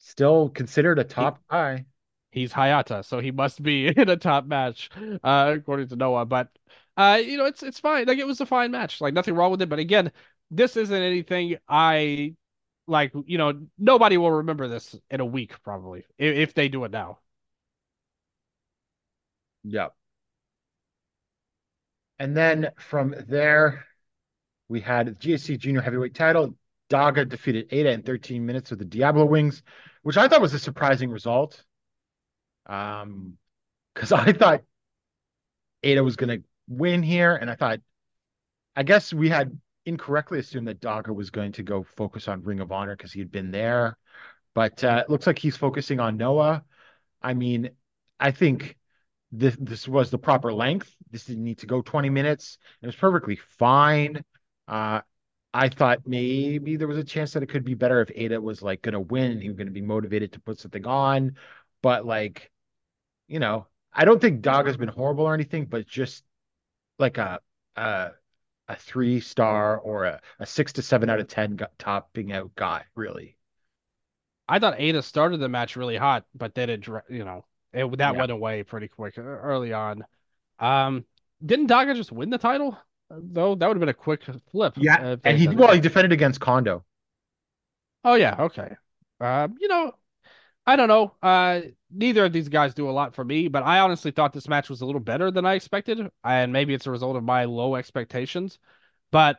still 0.00 0.48
considered 0.48 0.98
a 0.98 1.04
top 1.04 1.40
guy. 1.48 1.84
He's 2.32 2.52
Hayata, 2.52 3.04
so 3.04 3.20
he 3.20 3.30
must 3.30 3.62
be 3.62 3.86
in 3.96 4.08
a 4.08 4.16
top 4.16 4.44
match, 4.44 4.90
uh, 5.22 5.54
according 5.56 5.86
to 5.90 5.94
Noah. 5.94 6.26
But 6.26 6.48
uh, 6.96 7.20
you 7.24 7.38
know, 7.38 7.46
it's 7.46 7.62
it's 7.62 7.78
fine. 7.78 8.06
Like 8.06 8.18
it 8.18 8.26
was 8.26 8.40
a 8.40 8.46
fine 8.46 8.72
match. 8.72 9.00
Like 9.00 9.14
nothing 9.14 9.34
wrong 9.34 9.52
with 9.52 9.62
it. 9.62 9.68
But 9.68 9.78
again, 9.78 10.10
this 10.52 10.76
isn't 10.76 11.02
anything 11.02 11.56
I 11.68 12.34
like. 12.86 13.12
You 13.26 13.38
know, 13.38 13.66
nobody 13.78 14.18
will 14.18 14.30
remember 14.30 14.68
this 14.68 14.94
in 15.10 15.20
a 15.20 15.24
week 15.24 15.60
probably 15.64 16.04
if, 16.18 16.36
if 16.36 16.54
they 16.54 16.68
do 16.68 16.84
it 16.84 16.92
now. 16.92 17.18
Yep. 19.64 19.94
And 22.18 22.36
then 22.36 22.70
from 22.78 23.14
there, 23.28 23.86
we 24.68 24.80
had 24.80 25.06
the 25.06 25.12
GHC 25.12 25.58
Junior 25.58 25.80
Heavyweight 25.80 26.14
title. 26.14 26.54
Daga 26.90 27.26
defeated 27.26 27.68
Ada 27.70 27.90
in 27.90 28.02
13 28.02 28.44
minutes 28.44 28.70
with 28.70 28.78
the 28.78 28.84
Diablo 28.84 29.24
Wings, 29.24 29.62
which 30.02 30.18
I 30.18 30.28
thought 30.28 30.42
was 30.42 30.52
a 30.52 30.58
surprising 30.58 31.10
result. 31.10 31.64
Um, 32.66 33.38
because 33.94 34.12
I 34.12 34.32
thought 34.32 34.62
Ada 35.82 36.04
was 36.04 36.16
going 36.16 36.40
to 36.40 36.44
win 36.68 37.02
here, 37.02 37.34
and 37.34 37.50
I 37.50 37.54
thought, 37.54 37.80
I 38.76 38.82
guess 38.82 39.12
we 39.12 39.28
had 39.28 39.58
incorrectly 39.86 40.38
assumed 40.38 40.68
that 40.68 40.80
Daga 40.80 41.14
was 41.14 41.30
going 41.30 41.52
to 41.52 41.62
go 41.62 41.82
focus 41.82 42.28
on 42.28 42.42
Ring 42.42 42.60
of 42.60 42.72
Honor 42.72 42.96
because 42.96 43.12
he 43.12 43.20
had 43.20 43.32
been 43.32 43.50
there. 43.50 43.96
but 44.54 44.84
uh, 44.84 45.02
it 45.06 45.10
looks 45.10 45.26
like 45.26 45.38
he's 45.38 45.56
focusing 45.56 46.00
on 46.00 46.16
Noah. 46.16 46.64
I 47.22 47.34
mean, 47.34 47.70
I 48.20 48.32
think 48.32 48.78
this 49.32 49.56
this 49.60 49.88
was 49.88 50.10
the 50.10 50.18
proper 50.18 50.52
length. 50.52 50.94
This 51.10 51.24
didn't 51.26 51.44
need 51.44 51.58
to 51.60 51.66
go 51.66 51.82
20 51.82 52.10
minutes. 52.10 52.58
It 52.82 52.86
was 52.86 52.96
perfectly 52.96 53.36
fine. 53.36 54.24
Uh, 54.68 55.02
I 55.54 55.68
thought 55.70 56.06
maybe 56.06 56.76
there 56.76 56.88
was 56.88 56.98
a 56.98 57.04
chance 57.04 57.32
that 57.34 57.42
it 57.42 57.48
could 57.48 57.64
be 57.64 57.74
better 57.74 58.00
if 58.02 58.10
Ada 58.14 58.40
was 58.40 58.62
like 58.62 58.82
going 58.82 58.94
to 58.94 59.00
win 59.00 59.40
he 59.40 59.48
was 59.48 59.56
going 59.58 59.66
to 59.68 59.72
be 59.72 59.82
motivated 59.82 60.32
to 60.34 60.40
put 60.40 60.60
something 60.60 60.86
on. 60.86 61.36
But 61.82 62.06
like, 62.06 62.50
you 63.28 63.40
know, 63.40 63.66
I 63.92 64.04
don't 64.04 64.20
think 64.20 64.42
Daga 64.42 64.66
has 64.66 64.76
been 64.76 64.88
horrible 64.88 65.24
or 65.24 65.34
anything, 65.34 65.66
but 65.66 65.86
just 65.86 66.24
like 66.98 67.18
a 67.18 67.40
a, 67.76 68.12
a 68.72 68.76
three 68.76 69.20
star 69.20 69.78
or 69.78 70.04
a, 70.04 70.20
a 70.40 70.46
six 70.46 70.72
to 70.74 70.82
seven 70.82 71.10
out 71.10 71.20
of 71.20 71.28
ten 71.28 71.56
gu- 71.56 71.66
topping 71.78 72.32
out 72.32 72.54
guy, 72.56 72.84
really. 72.94 73.36
I 74.48 74.58
thought 74.58 74.74
Ada 74.78 75.02
started 75.02 75.38
the 75.38 75.48
match 75.48 75.76
really 75.76 75.96
hot, 75.96 76.24
but 76.34 76.54
then 76.54 76.68
it, 76.70 76.86
you 77.08 77.24
know, 77.24 77.44
it, 77.72 77.98
that 77.98 78.14
Yeah. 78.14 78.20
went 78.20 78.32
away 78.32 78.62
pretty 78.62 78.88
quick 78.88 79.16
early 79.18 79.72
on. 79.72 80.04
Um, 80.58 81.04
didn't 81.44 81.68
Daga 81.68 81.94
just 81.96 82.12
win 82.12 82.30
the 82.30 82.38
title? 82.38 82.76
Though 83.10 83.54
that 83.54 83.66
would 83.66 83.76
have 83.76 83.80
been 83.80 83.88
a 83.88 83.94
quick 83.94 84.22
flip. 84.50 84.74
if 84.76 85.20
and 85.24 85.38
he 85.38 85.48
well 85.48 85.72
he 85.72 85.80
defended 85.80 86.12
against 86.12 86.40
Kondo. 86.40 86.84
Oh 88.04 88.14
yeah, 88.14 88.36
okay. 88.40 88.76
Um, 89.20 89.56
you 89.60 89.68
know, 89.68 89.92
I 90.66 90.76
don't 90.76 90.88
know. 90.88 91.14
Uh, 91.22 91.62
neither 91.92 92.24
of 92.24 92.32
these 92.32 92.48
guys 92.48 92.74
do 92.74 92.88
a 92.88 92.92
lot 92.92 93.14
for 93.14 93.24
me, 93.24 93.48
but 93.48 93.62
I 93.62 93.80
honestly 93.80 94.10
thought 94.10 94.32
this 94.32 94.48
match 94.48 94.68
was 94.68 94.80
a 94.80 94.86
little 94.86 95.00
better 95.00 95.30
than 95.30 95.46
I 95.46 95.54
expected, 95.54 96.10
and 96.24 96.52
maybe 96.52 96.74
it's 96.74 96.86
a 96.86 96.90
result 96.90 97.16
of 97.16 97.24
my 97.24 97.44
low 97.44 97.76
expectations. 97.76 98.58
But 99.10 99.38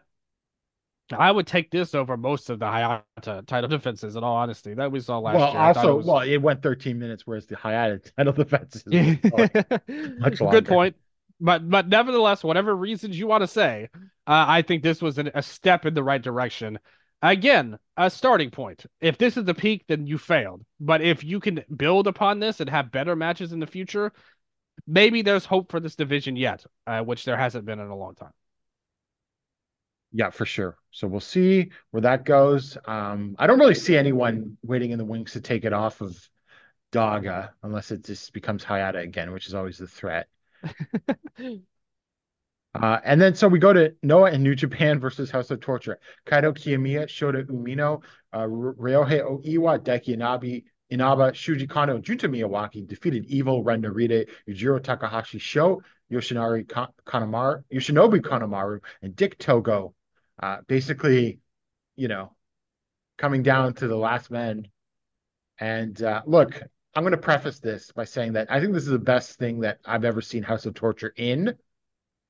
I 1.12 1.32
would 1.32 1.48
take 1.48 1.72
this 1.72 1.94
over 1.96 2.16
most 2.18 2.50
of 2.50 2.60
the 2.60 2.66
Hayata 2.66 3.46
title 3.46 3.68
defenses. 3.70 4.16
In 4.16 4.24
all 4.24 4.36
honesty, 4.36 4.74
that 4.74 4.92
we 4.92 5.00
saw 5.00 5.20
last 5.20 5.36
well, 5.36 5.52
year. 5.52 5.62
I 5.62 5.74
thought 5.74 5.86
it 5.86 5.88
also, 5.90 5.98
was- 5.98 6.06
well, 6.06 6.20
it 6.20 6.38
went 6.38 6.62
13 6.62 6.98
minutes, 6.98 7.24
whereas 7.26 7.46
the 7.46 7.56
Hayata 7.56 8.12
title 8.18 8.34
defenses. 8.34 8.84
Much 10.20 10.42
longer. 10.42 10.62
Good 10.62 10.68
point. 10.68 10.96
But 11.40 11.70
but 11.70 11.90
nevertheless, 11.90 12.44
whatever 12.44 12.76
reasons 12.76 13.20
you 13.20 13.28
want 13.28 13.42
to 13.42 13.48
say, 13.48 13.90
uh, 14.28 14.46
I 14.48 14.62
think 14.62 14.82
this 14.82 15.02
was 15.02 15.18
an, 15.18 15.32
a 15.34 15.42
step 15.42 15.86
in 15.86 15.94
the 15.94 16.04
right 16.04 16.22
direction. 16.22 16.80
Again, 17.24 17.80
a 17.96 18.10
starting 18.10 18.52
point. 18.52 18.86
If 19.00 19.18
this 19.18 19.38
is 19.38 19.46
the 19.46 19.54
peak, 19.54 19.86
then 19.88 20.06
you 20.06 20.18
failed. 20.18 20.66
But 20.82 21.02
if 21.02 21.24
you 21.24 21.40
can 21.40 21.64
build 21.74 22.06
upon 22.06 22.40
this 22.40 22.60
and 22.60 22.70
have 22.70 22.92
better 22.92 23.16
matches 23.16 23.54
in 23.54 23.62
the 23.62 23.66
future, 23.66 24.12
maybe 24.86 25.22
there's 25.22 25.46
hope 25.46 25.72
for 25.72 25.80
this 25.80 25.96
division 25.96 26.36
yet, 26.36 26.66
uh, 26.86 27.02
which 27.02 27.24
there 27.24 27.38
hasn't 27.38 27.66
been 27.66 27.80
in 27.80 27.88
a 27.88 27.96
long 27.96 28.16
time. 28.16 28.34
Yeah, 30.12 30.32
for 30.32 30.46
sure. 30.46 30.78
So 30.92 31.08
we'll 31.08 31.22
see 31.22 31.72
where 31.92 32.02
that 32.02 32.26
goes. 32.26 32.78
Um, 32.86 33.38
I 33.40 33.48
don't 33.48 33.60
really 33.60 33.74
see 33.74 33.96
anyone 33.96 34.58
waiting 34.62 34.92
in 34.92 34.98
the 34.98 35.06
wings 35.06 35.32
to 35.32 35.42
take 35.42 35.64
it 35.64 35.72
off 35.72 36.02
of 36.02 36.30
Daga 36.92 37.52
unless 37.64 37.92
it 37.92 38.04
just 38.04 38.34
becomes 38.34 38.66
Hayata 38.66 39.02
again, 39.02 39.32
which 39.32 39.48
is 39.48 39.56
always 39.56 39.78
the 39.78 39.88
threat. 39.88 40.28
Uh, 42.76 43.00
and 43.04 43.22
then 43.22 43.36
so 43.36 43.48
we 43.48 43.60
go 43.60 43.72
to 43.72 43.94
Noah 44.02 44.32
and 44.32 44.44
New 44.44 44.56
Japan 44.56 45.00
versus 45.00 45.30
House 45.30 45.52
of 45.52 45.60
Torture. 45.60 46.00
Kaito 46.26 46.54
Kiyomiya, 46.58 47.06
Shota 47.06 47.46
Umino, 47.46 48.02
uh, 48.34 48.40
Ryohei 48.40 49.22
Oiwa, 49.22 49.80
Daiki 49.80 50.18
Inabi, 50.18 50.64
Inaba, 50.92 51.32
Shuji 51.34 51.70
Kano, 51.70 52.00
Junta 52.00 52.28
Miyawaki 52.28 52.88
defeated 52.88 53.26
Evil, 53.26 53.64
Ren 53.64 53.84
Narita, 53.84 54.28
Yujiro 54.50 54.82
Takahashi, 54.82 55.40
Sho, 55.40 55.82
Yoshinari 56.12 56.68
Ka- 56.68 56.90
Kanemaru, 57.06 57.64
Yoshinobu 57.72 58.20
Kanemaru, 58.22 58.80
and 59.02 59.16
Dick 59.16 59.38
Togo. 59.38 59.94
Uh, 60.42 60.58
basically, 60.68 61.40
you 61.96 62.08
know, 62.08 62.36
coming 63.18 63.44
down 63.44 63.74
to 63.76 63.88
the 63.88 63.96
last 63.96 64.32
men. 64.32 64.68
And 65.60 66.02
uh, 66.02 66.24
look, 66.26 66.62
I'm 66.96 67.04
going 67.04 67.12
to 67.12 67.18
preface 67.18 67.60
this 67.60 67.92
by 67.92 68.06
saying 68.06 68.34
that 68.34 68.52
I 68.52 68.60
think 68.60 68.74
this 68.74 68.84
is 68.84 68.90
the 68.90 69.00
best 69.00 69.38
thing 69.38 69.62
that 69.62 69.78
I've 69.86 70.06
ever 70.06 70.22
seen 70.22 70.44
House 70.44 70.66
of 70.66 70.74
Torture 70.74 71.14
in. 71.16 71.56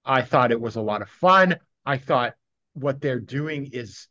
I 0.05 0.21
thought 0.21 0.51
it 0.51 0.61
was 0.61 0.75
a 0.75 0.81
lot 0.81 1.01
of 1.01 1.09
fun. 1.09 1.57
I 1.85 1.97
thought 1.97 2.33
what 2.73 3.01
they're 3.01 3.19
doing 3.19 3.69
is 3.71 4.07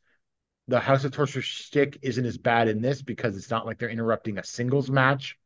the 0.68 0.80
House 0.80 1.04
of 1.04 1.12
Torture 1.12 1.42
shtick 1.42 1.98
isn't 2.02 2.24
as 2.24 2.38
bad 2.38 2.68
in 2.68 2.80
this 2.80 3.02
because 3.02 3.36
it's 3.36 3.50
not 3.50 3.66
like 3.66 3.78
they're 3.78 3.88
interrupting 3.88 4.38
a 4.38 4.44
singles 4.44 4.90
match, 4.90 5.36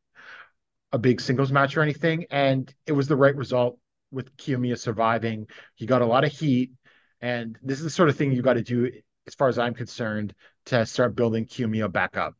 a 0.91 0.99
big 0.99 1.19
singles 1.19 1.51
match 1.51 1.75
or 1.75 1.81
anything. 1.81 2.25
And 2.29 2.73
it 2.85 2.91
was 2.93 3.07
the 3.07 3.15
right 3.15 3.35
result 3.35 3.79
with 4.11 4.35
Kiyomiya 4.37 4.77
surviving. 4.77 5.47
He 5.75 5.85
got 5.85 6.01
a 6.01 6.05
lot 6.05 6.23
of 6.23 6.31
heat. 6.31 6.71
And 7.19 7.57
this 7.63 7.79
is 7.79 7.83
the 7.83 7.89
sort 7.89 8.09
of 8.09 8.15
thing 8.15 8.31
you 8.31 8.41
got 8.41 8.53
to 8.53 8.61
do, 8.61 8.91
as 9.25 9.33
far 9.33 9.47
as 9.47 9.57
I'm 9.57 9.73
concerned, 9.73 10.33
to 10.65 10.85
start 10.85 11.15
building 11.15 11.45
Kiyomiya 11.45 11.91
back 11.91 12.15
up. 12.15 12.35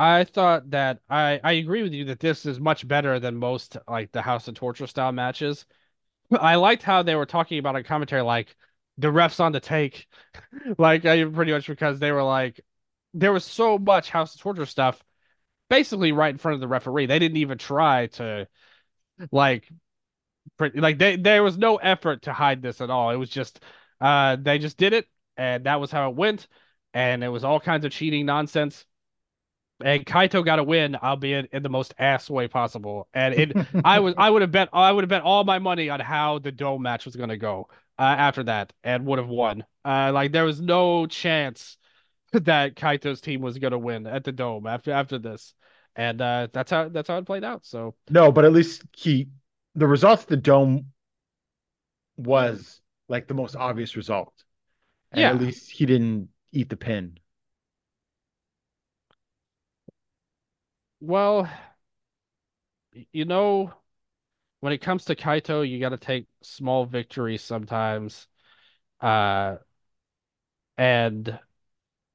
I 0.00 0.24
thought 0.24 0.70
that 0.70 1.00
I 1.10 1.40
I 1.44 1.52
agree 1.52 1.82
with 1.82 1.92
you 1.92 2.04
that 2.06 2.20
this 2.20 2.46
is 2.46 2.58
much 2.58 2.88
better 2.88 3.20
than 3.20 3.36
most 3.36 3.76
like 3.86 4.12
the 4.12 4.22
House 4.22 4.48
of 4.48 4.54
Torture 4.54 4.86
style 4.86 5.12
matches. 5.12 5.66
I 6.32 6.56
liked 6.56 6.82
how 6.84 7.02
they 7.02 7.16
were 7.16 7.26
talking 7.26 7.58
about 7.58 7.76
a 7.76 7.84
commentary 7.84 8.22
like 8.22 8.56
the 8.98 9.08
refs 9.08 9.40
on 9.40 9.52
the 9.52 9.60
take, 9.60 10.08
like 10.78 11.04
I 11.06 11.24
pretty 11.26 11.52
much 11.52 11.66
because 11.68 11.98
they 12.00 12.12
were 12.12 12.22
like 12.24 12.60
there 13.14 13.32
was 13.32 13.44
so 13.44 13.78
much 13.78 14.10
House 14.10 14.34
of 14.34 14.40
Torture 14.42 14.66
stuff 14.66 15.02
basically 15.70 16.12
right 16.12 16.30
in 16.34 16.38
front 16.38 16.54
of 16.56 16.60
the 16.62 16.68
referee. 16.68 17.06
They 17.06 17.18
didn't 17.20 17.38
even 17.38 17.58
try 17.58 18.08
to 18.08 18.48
like 19.32 19.68
pretty 20.58 20.80
like 20.80 20.98
they 20.98 21.16
there 21.16 21.42
was 21.42 21.58
no 21.58 21.76
effort 21.76 22.22
to 22.22 22.32
hide 22.34 22.62
this 22.62 22.80
at 22.80 22.90
all. 22.90 23.10
It 23.10 23.16
was 23.16 23.30
just 23.30 23.60
uh 24.00 24.36
they 24.36 24.58
just 24.58 24.78
did 24.78 24.92
it 24.94 25.08
and 25.36 25.64
that 25.66 25.80
was 25.80 25.90
how 25.92 26.10
it 26.10 26.16
went 26.16 26.48
and 26.94 27.24
it 27.24 27.28
was 27.28 27.44
all 27.44 27.60
kinds 27.60 27.84
of 27.84 27.92
cheating 27.92 28.26
nonsense. 28.26 28.84
And 29.82 30.04
Kaito 30.04 30.44
got 30.44 30.58
a 30.58 30.64
win, 30.64 30.96
albeit 30.96 31.50
in 31.52 31.62
the 31.62 31.68
most 31.68 31.94
ass 31.98 32.28
way 32.28 32.48
possible. 32.48 33.08
And 33.14 33.34
it, 33.34 33.56
I 33.84 34.00
was, 34.00 34.14
I 34.18 34.28
would 34.30 34.42
have 34.42 34.50
bet, 34.50 34.68
I 34.72 34.92
would 34.92 35.04
have 35.04 35.08
bet 35.08 35.22
all 35.22 35.44
my 35.44 35.58
money 35.58 35.88
on 35.90 36.00
how 36.00 36.38
the 36.38 36.52
dome 36.52 36.82
match 36.82 37.04
was 37.04 37.16
going 37.16 37.30
to 37.30 37.36
go 37.36 37.68
uh, 37.98 38.02
after 38.02 38.42
that, 38.44 38.72
and 38.84 39.06
would 39.06 39.18
have 39.18 39.28
won. 39.28 39.64
Uh, 39.84 40.10
like 40.12 40.32
there 40.32 40.44
was 40.44 40.60
no 40.60 41.06
chance 41.06 41.76
that 42.32 42.76
Kaito's 42.76 43.20
team 43.20 43.40
was 43.40 43.58
going 43.58 43.72
to 43.72 43.78
win 43.78 44.06
at 44.06 44.24
the 44.24 44.32
dome 44.32 44.66
after 44.66 44.92
after 44.92 45.18
this, 45.18 45.54
and 45.96 46.20
uh, 46.20 46.48
that's 46.52 46.70
how 46.70 46.88
that's 46.88 47.08
how 47.08 47.18
it 47.18 47.26
played 47.26 47.44
out. 47.44 47.64
So 47.66 47.94
No, 48.10 48.32
but 48.32 48.44
at 48.44 48.52
least 48.52 48.82
he, 48.96 49.28
the 49.74 49.86
results 49.86 50.24
the 50.24 50.36
dome 50.36 50.92
was 52.16 52.80
like 53.08 53.26
the 53.28 53.34
most 53.34 53.56
obvious 53.56 53.96
result. 53.96 54.32
And 55.12 55.22
Yeah. 55.22 55.30
at 55.30 55.40
least 55.40 55.70
he 55.70 55.86
didn't 55.86 56.30
eat 56.52 56.70
the 56.70 56.76
pin. 56.78 57.19
Well, 61.00 61.48
you 63.12 63.24
know, 63.24 63.72
when 64.60 64.72
it 64.74 64.78
comes 64.80 65.06
to 65.06 65.16
Kaito, 65.16 65.68
you 65.68 65.80
got 65.80 65.90
to 65.90 65.98
take 65.98 66.26
small 66.42 66.86
victories 66.86 67.42
sometimes. 67.42 68.28
Uh, 69.00 69.56
and 70.78 71.38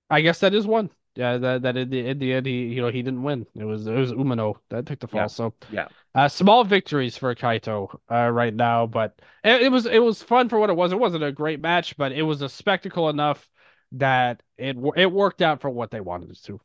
I 0.09 0.21
guess 0.21 0.39
that 0.41 0.53
is 0.53 0.67
one. 0.67 0.89
Yeah, 1.15 1.37
that 1.37 1.61
that 1.63 1.77
in 1.77 1.89
the 1.89 2.07
in 2.07 2.19
the 2.19 2.33
end 2.33 2.45
he 2.45 2.67
you 2.67 2.81
know 2.81 2.89
he 2.91 3.01
didn't 3.03 3.23
win. 3.23 3.47
It 3.55 3.65
was 3.65 3.87
it 3.87 3.93
was 3.93 4.13
Umino 4.13 4.57
that 4.69 4.85
took 4.85 4.99
the 4.99 5.07
fall. 5.07 5.21
Yeah. 5.21 5.27
So 5.27 5.53
Yeah. 5.69 5.87
uh, 6.15 6.29
small 6.29 6.63
victories 6.63 7.17
for 7.17 7.35
Kaito 7.35 7.97
uh, 8.11 8.29
right 8.31 8.53
now, 8.53 8.87
but 8.87 9.19
it, 9.43 9.63
it 9.63 9.69
was 9.71 9.85
it 9.85 9.99
was 9.99 10.23
fun 10.23 10.49
for 10.49 10.59
what 10.59 10.69
it 10.69 10.75
was. 10.75 10.91
It 10.91 10.99
wasn't 10.99 11.23
a 11.23 11.31
great 11.31 11.61
match, 11.61 11.97
but 11.97 12.11
it 12.11 12.23
was 12.23 12.41
a 12.41 12.49
spectacle 12.49 13.09
enough 13.09 13.49
that 13.93 14.43
it 14.57 14.77
it 14.97 15.11
worked 15.11 15.41
out 15.41 15.61
for 15.61 15.69
what 15.69 15.91
they 15.91 16.01
wanted 16.01 16.31
it 16.31 16.39
to. 16.45 16.61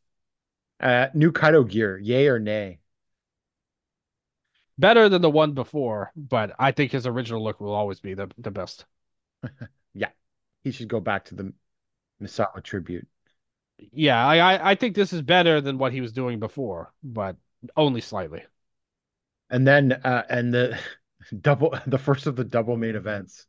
Uh, 0.81 1.09
new 1.14 1.31
Kaito 1.31 1.68
gear, 1.68 1.99
yay 1.99 2.26
or 2.28 2.39
nay? 2.39 2.81
better 4.81 5.09
than 5.09 5.22
the 5.22 5.31
one 5.31 5.53
before, 5.53 6.11
but 6.16 6.53
I 6.59 6.72
think 6.72 6.91
his 6.91 7.07
original 7.07 7.45
look 7.45 7.61
will 7.61 7.74
always 7.74 8.01
be 8.01 8.14
the 8.14 8.28
the 8.39 8.51
best. 8.51 8.87
Yeah, 9.93 10.11
he 10.62 10.70
should 10.70 10.87
go 10.87 11.01
back 11.01 11.24
to 11.26 11.35
the 11.35 11.53
Misawa 12.22 12.62
tribute. 12.62 13.09
Yeah, 13.93 14.24
I 14.24 14.37
I, 14.39 14.70
I 14.70 14.74
think 14.76 14.95
this 14.95 15.12
is 15.12 15.20
better 15.20 15.61
than 15.61 15.78
what 15.78 15.93
he 15.93 16.01
was 16.01 16.12
doing 16.12 16.39
before, 16.39 16.93
but 17.03 17.37
only 17.76 18.01
slightly. 18.01 18.45
And 19.51 19.66
then, 19.66 19.93
uh, 19.93 20.22
and 20.31 20.55
the 20.55 20.78
double, 21.41 21.76
the 21.87 21.99
first 21.99 22.28
of 22.28 22.37
the 22.37 22.45
double 22.45 22.76
main 22.76 22.95
events 22.95 23.47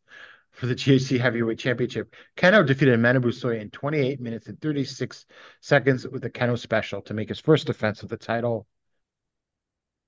for 0.51 0.65
the 0.65 0.75
GHC 0.75 1.19
Heavyweight 1.19 1.59
Championship. 1.59 2.13
Kenoh 2.37 2.65
defeated 2.65 2.99
Manabu 2.99 3.25
Soya 3.27 3.59
in 3.61 3.69
28 3.69 4.19
minutes 4.19 4.47
and 4.47 4.59
36 4.61 5.25
seconds 5.61 6.07
with 6.07 6.21
the 6.21 6.29
Kenoh 6.29 6.59
special 6.59 7.01
to 7.03 7.13
make 7.13 7.29
his 7.29 7.39
first 7.39 7.67
defense 7.67 8.03
of 8.03 8.09
the 8.09 8.17
title. 8.17 8.67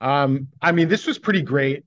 Um, 0.01 0.49
I 0.61 0.71
mean, 0.71 0.89
this 0.89 1.07
was 1.07 1.17
pretty 1.17 1.41
great. 1.41 1.85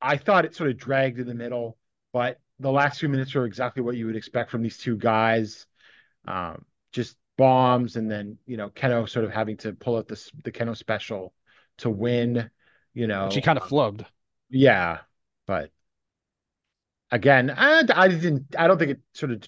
I 0.00 0.16
thought 0.16 0.44
it 0.44 0.54
sort 0.54 0.70
of 0.70 0.76
dragged 0.76 1.18
in 1.18 1.26
the 1.26 1.34
middle, 1.34 1.76
but 2.12 2.40
the 2.60 2.70
last 2.72 3.00
few 3.00 3.08
minutes 3.08 3.34
were 3.34 3.44
exactly 3.44 3.82
what 3.82 3.96
you 3.96 4.06
would 4.06 4.16
expect 4.16 4.50
from 4.50 4.62
these 4.62 4.78
two 4.78 4.96
guys. 4.96 5.66
Um, 6.26 6.64
just 6.92 7.16
bombs, 7.36 7.96
and 7.96 8.10
then 8.10 8.38
you 8.46 8.56
know 8.56 8.70
Kenoh 8.70 9.08
sort 9.08 9.24
of 9.24 9.32
having 9.32 9.56
to 9.58 9.72
pull 9.72 9.96
out 9.96 10.08
this 10.08 10.30
the 10.44 10.52
Kenoh 10.52 10.76
special 10.76 11.34
to 11.78 11.90
win. 11.90 12.50
You 12.94 13.06
know, 13.06 13.28
She 13.30 13.40
kind 13.40 13.58
of 13.58 13.64
flubbed. 13.64 14.06
yeah, 14.50 15.00
but 15.46 15.70
again, 17.10 17.50
and 17.50 17.90
I 17.90 18.08
didn't. 18.08 18.54
I 18.58 18.66
don't 18.66 18.78
think 18.78 18.92
it 18.92 19.00
sort 19.14 19.32
of 19.32 19.42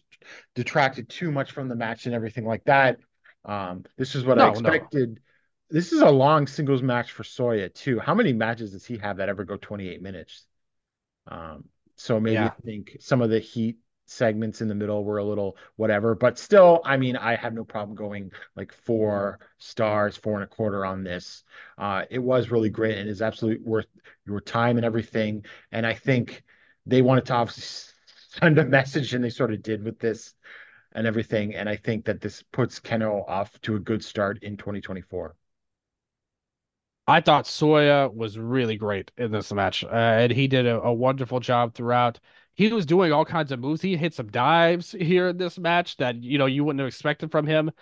detracted 0.55 1.09
too 1.09 1.31
much 1.33 1.53
from 1.53 1.69
the 1.69 1.77
match 1.77 2.07
and 2.07 2.15
everything 2.15 2.45
like 2.47 2.65
that. 2.65 2.99
Um, 3.45 3.85
this 3.97 4.15
is 4.15 4.25
what 4.25 4.39
No, 4.39 4.47
I 4.47 4.47
no. 4.59 4.91
expected. 4.91 5.21
This 5.71 5.93
is 5.93 6.01
a 6.03 6.11
long 6.11 6.47
singles 6.47 6.83
match 6.83 7.13
for 7.13 7.23
Soya 7.23 7.73
too. 7.73 8.01
How 8.01 8.15
many 8.15 8.33
matches 8.33 8.73
does 8.73 8.85
he 8.87 8.99
have 8.99 9.19
that 9.19 9.29
ever 9.29 9.45
go 9.45 9.57
28 9.57 10.03
minutes? 10.03 10.47
Um, 11.29 11.65
so 11.97 12.21
maybe 12.21 12.47
Yeah. 12.47 12.55
I 12.59 12.63
think 12.65 12.97
some 13.01 13.23
of 13.23 13.31
the 13.31 13.39
heat 13.39 13.79
segments 14.07 14.61
in 14.61 14.69
the 14.69 14.75
middle 14.75 15.05
were 15.05 15.19
a 15.19 15.25
little 15.25 15.57
whatever, 15.77 16.15
but 16.17 16.39
still, 16.39 16.81
I 16.85 16.97
mean, 16.97 17.17
I 17.17 17.37
have 17.37 17.55
no 17.55 17.65
problem 17.65 17.97
going 17.97 18.33
like 18.57 18.73
four 18.73 19.39
stars, 19.59 20.17
four 20.17 20.35
and 20.35 20.45
a 20.45 20.49
quarter 20.49 20.85
on 20.85 21.05
this. 21.05 21.45
Uh, 21.79 22.05
it 22.11 22.19
was 22.19 22.51
really 22.51 22.71
great 22.71 22.99
and 22.99 23.09
is 23.09 23.23
absolutely 23.23 23.65
worth 23.65 23.87
your 24.27 24.41
time 24.41 24.77
and 24.79 24.87
everything. 24.87 25.45
And 25.71 25.87
I 25.87 25.95
think 25.95 26.43
they 26.87 27.03
wanted 27.03 27.27
to 27.27 27.35
obviously 27.35 27.93
send 28.41 28.59
a 28.59 28.65
message, 28.65 29.15
and 29.15 29.25
they 29.25 29.31
sort 29.31 29.53
of 29.53 29.63
did 29.63 29.85
with 29.85 29.99
this 29.99 30.35
and 30.93 31.07
everything. 31.07 31.55
And 31.55 31.69
I 31.69 31.77
think 31.77 32.05
that 32.07 32.21
this 32.21 32.43
puts 32.53 32.81
Kenoh 32.81 33.29
off 33.29 33.61
to 33.63 33.77
a 33.77 33.81
good 33.81 34.03
start 34.05 34.43
in 34.43 34.57
2024. 34.57 35.35
I 37.07 37.21
thought 37.21 37.45
Soya 37.45 38.13
was 38.15 38.39
really 38.39 38.77
great 38.77 39.11
in 39.17 39.33
this 39.33 39.53
match, 39.53 39.83
uh, 39.83 39.89
and 39.89 40.33
he 40.33 40.47
did 40.47 40.67
a, 40.67 40.81
a 40.81 40.93
wonderful 40.93 41.41
job 41.41 41.75
throughout. 41.75 42.21
He 42.55 42.73
was 42.73 42.87
doing 42.87 43.13
all 43.13 43.25
kinds 43.25 43.51
of 43.51 43.59
moves. 43.59 43.83
He 43.83 43.97
hit 43.97 44.15
some 44.15 44.31
dives 44.31 44.93
here 44.99 45.29
in 45.29 45.37
this 45.37 45.59
match 45.59 45.97
that 45.97 46.23
you 46.23 46.39
know 46.39 46.47
you 46.47 46.65
wouldn't 46.65 46.81
have 46.81 46.89
expected 46.89 47.33
from 47.33 47.47
him. 47.47 47.73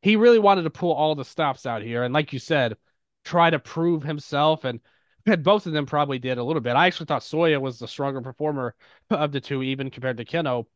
He 0.00 0.16
really 0.16 0.38
wanted 0.38 0.62
to 0.62 0.70
pull 0.70 0.92
all 0.92 1.14
the 1.14 1.24
stops 1.24 1.66
out 1.66 1.82
here, 1.82 2.04
and 2.04 2.14
like 2.14 2.32
you 2.32 2.38
said, 2.38 2.76
try 3.24 3.50
to 3.50 3.58
prove 3.58 4.02
himself. 4.02 4.64
And, 4.64 4.80
and 5.28 5.44
both 5.44 5.66
of 5.66 5.72
them 5.72 5.86
probably 5.86 6.18
did 6.18 6.38
a 6.38 6.44
little 6.44 6.62
bit. 6.62 6.76
I 6.76 6.86
actually 6.86 7.06
thought 7.06 7.22
Soya 7.22 7.60
was 7.60 7.78
the 7.78 7.88
stronger 7.88 8.20
performer 8.20 8.74
of 9.10 9.32
the 9.32 9.40
two, 9.40 9.62
even 9.62 9.90
compared 9.90 10.16
to 10.18 10.24
Kenoh. 10.24 10.66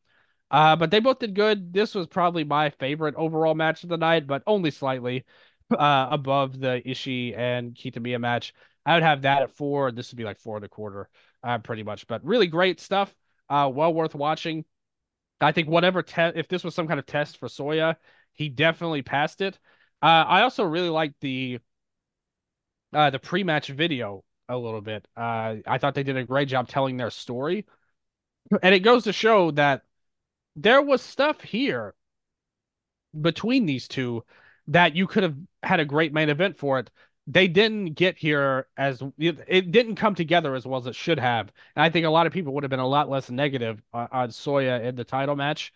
Uh, 0.50 0.76
but 0.76 0.90
they 0.90 1.00
both 1.00 1.18
did 1.18 1.34
good. 1.34 1.72
This 1.72 1.94
was 1.94 2.06
probably 2.06 2.44
my 2.44 2.70
favorite 2.70 3.14
overall 3.16 3.54
match 3.54 3.84
of 3.84 3.88
the 3.88 3.96
night, 3.96 4.26
but 4.26 4.42
only 4.46 4.70
slightly 4.70 5.24
uh, 5.70 6.08
above 6.10 6.60
the 6.60 6.82
Ishii 6.84 7.36
and 7.36 7.74
Kitamiya 7.74 8.20
match. 8.20 8.52
I 8.84 8.94
would 8.94 9.02
have 9.02 9.22
that 9.22 9.42
at 9.42 9.56
four. 9.56 9.92
This 9.92 10.10
would 10.10 10.18
be 10.18 10.24
like 10.24 10.38
four 10.38 10.56
and 10.56 10.64
a 10.64 10.68
quarter, 10.68 11.08
uh, 11.42 11.58
pretty 11.58 11.82
much. 11.84 12.06
But 12.06 12.24
really 12.24 12.48
great 12.48 12.80
stuff. 12.80 13.14
Uh, 13.48 13.70
well 13.72 13.94
worth 13.94 14.14
watching. 14.14 14.64
I 15.40 15.52
think 15.52 15.68
whatever 15.68 16.02
test, 16.02 16.36
if 16.36 16.48
this 16.48 16.64
was 16.64 16.74
some 16.74 16.86
kind 16.86 17.00
of 17.00 17.06
test 17.06 17.38
for 17.38 17.48
Soya, 17.48 17.96
he 18.32 18.48
definitely 18.48 19.02
passed 19.02 19.40
it. 19.40 19.58
Uh, 20.02 20.24
I 20.26 20.42
also 20.42 20.64
really 20.64 20.88
liked 20.88 21.14
the 21.20 21.58
uh, 22.92 23.10
the 23.10 23.18
pre-match 23.18 23.68
video 23.68 24.22
a 24.52 24.58
little 24.58 24.80
bit. 24.80 25.06
Uh, 25.16 25.56
I 25.66 25.78
thought 25.78 25.94
they 25.94 26.02
did 26.02 26.16
a 26.16 26.24
great 26.24 26.48
job 26.48 26.68
telling 26.68 26.96
their 26.96 27.10
story, 27.10 27.66
and 28.62 28.74
it 28.74 28.80
goes 28.80 29.04
to 29.04 29.12
show 29.12 29.50
that 29.52 29.82
there 30.56 30.82
was 30.82 31.02
stuff 31.02 31.40
here 31.40 31.94
between 33.20 33.66
these 33.66 33.88
two 33.88 34.24
that 34.68 34.96
you 34.96 35.06
could 35.06 35.22
have 35.22 35.36
had 35.62 35.80
a 35.80 35.84
great 35.84 36.12
main 36.12 36.28
event 36.28 36.56
for 36.58 36.78
it. 36.78 36.90
They 37.26 37.46
didn't 37.48 37.94
get 37.94 38.16
here 38.18 38.66
as 38.76 39.02
it 39.18 39.70
didn't 39.70 39.96
come 39.96 40.14
together 40.14 40.54
as 40.54 40.66
well 40.66 40.80
as 40.80 40.86
it 40.86 40.96
should 40.96 41.20
have. 41.20 41.52
And 41.76 41.82
I 41.84 41.90
think 41.90 42.04
a 42.06 42.10
lot 42.10 42.26
of 42.26 42.32
people 42.32 42.52
would 42.54 42.64
have 42.64 42.70
been 42.70 42.80
a 42.80 42.86
lot 42.86 43.08
less 43.08 43.30
negative 43.30 43.80
on, 43.92 44.08
on 44.10 44.28
Soya 44.30 44.82
in 44.84 44.96
the 44.96 45.04
title 45.04 45.36
match 45.36 45.72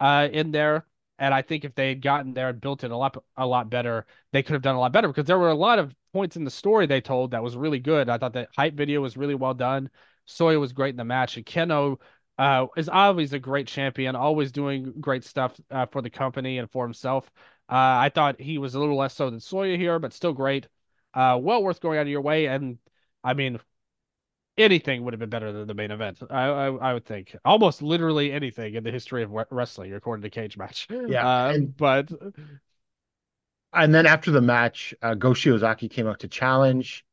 uh, 0.00 0.28
in 0.32 0.52
there. 0.52 0.86
And 1.18 1.32
I 1.34 1.42
think 1.42 1.64
if 1.64 1.74
they 1.74 1.88
had 1.90 2.02
gotten 2.02 2.34
there 2.34 2.50
and 2.50 2.60
built 2.60 2.84
it 2.84 2.90
a 2.90 2.96
lot 2.96 3.22
a 3.36 3.46
lot 3.46 3.70
better, 3.70 4.06
they 4.32 4.42
could 4.42 4.54
have 4.54 4.62
done 4.62 4.76
a 4.76 4.80
lot 4.80 4.92
better 4.92 5.08
because 5.08 5.26
there 5.26 5.38
were 5.38 5.50
a 5.50 5.54
lot 5.54 5.78
of 5.78 5.94
points 6.16 6.36
in 6.36 6.44
the 6.44 6.50
story 6.50 6.86
they 6.86 7.00
told 7.00 7.30
that 7.30 7.42
was 7.42 7.56
really 7.56 7.78
good. 7.78 8.08
I 8.08 8.18
thought 8.18 8.32
that 8.34 8.48
hype 8.56 8.74
video 8.74 9.00
was 9.00 9.16
really 9.16 9.34
well 9.34 9.54
done. 9.54 9.90
Soya 10.26 10.58
was 10.58 10.72
great 10.72 10.90
in 10.90 10.96
the 10.96 11.04
match, 11.04 11.36
and 11.36 11.46
Kenoh 11.46 11.98
uh, 12.38 12.66
is 12.76 12.88
always 12.88 13.32
a 13.32 13.38
great 13.38 13.66
champion, 13.66 14.16
always 14.16 14.52
doing 14.52 14.92
great 15.00 15.24
stuff 15.24 15.58
uh, 15.70 15.86
for 15.86 16.02
the 16.02 16.10
company 16.10 16.58
and 16.58 16.70
for 16.70 16.84
himself. 16.84 17.30
Uh, 17.68 17.74
I 18.06 18.10
thought 18.14 18.40
he 18.40 18.58
was 18.58 18.74
a 18.74 18.80
little 18.80 18.96
less 18.96 19.14
so 19.14 19.30
than 19.30 19.40
Soya 19.40 19.76
here, 19.76 19.98
but 19.98 20.12
still 20.12 20.32
great. 20.32 20.68
Uh, 21.14 21.38
well 21.40 21.62
worth 21.62 21.80
going 21.80 21.98
out 21.98 22.02
of 22.02 22.08
your 22.08 22.20
way. 22.22 22.46
And 22.46 22.78
I 23.24 23.34
mean, 23.34 23.58
anything 24.58 25.04
would 25.04 25.12
have 25.12 25.20
been 25.20 25.30
better 25.30 25.52
than 25.52 25.66
the 25.66 25.74
main 25.74 25.90
event. 25.90 26.18
I, 26.30 26.44
I, 26.46 26.66
I 26.74 26.94
would 26.94 27.04
think 27.04 27.36
almost 27.44 27.82
literally 27.82 28.32
anything 28.32 28.74
in 28.74 28.84
the 28.84 28.90
history 28.90 29.22
of 29.22 29.30
wrestling, 29.50 29.92
according 29.94 30.28
to 30.28 30.30
Cagematch. 30.30 31.10
Yeah, 31.10 31.26
Uh, 31.26 31.52
and- 31.52 31.76
but 31.76 32.10
And 33.72 33.94
then 33.94 34.06
after 34.06 34.30
the 34.30 34.40
match, 34.40 34.94
uh, 35.02 35.14
Go 35.14 35.30
Shiozaki 35.30 35.90
came 35.90 36.06
out 36.06 36.20
to 36.20 36.28
challenge, 36.28 37.04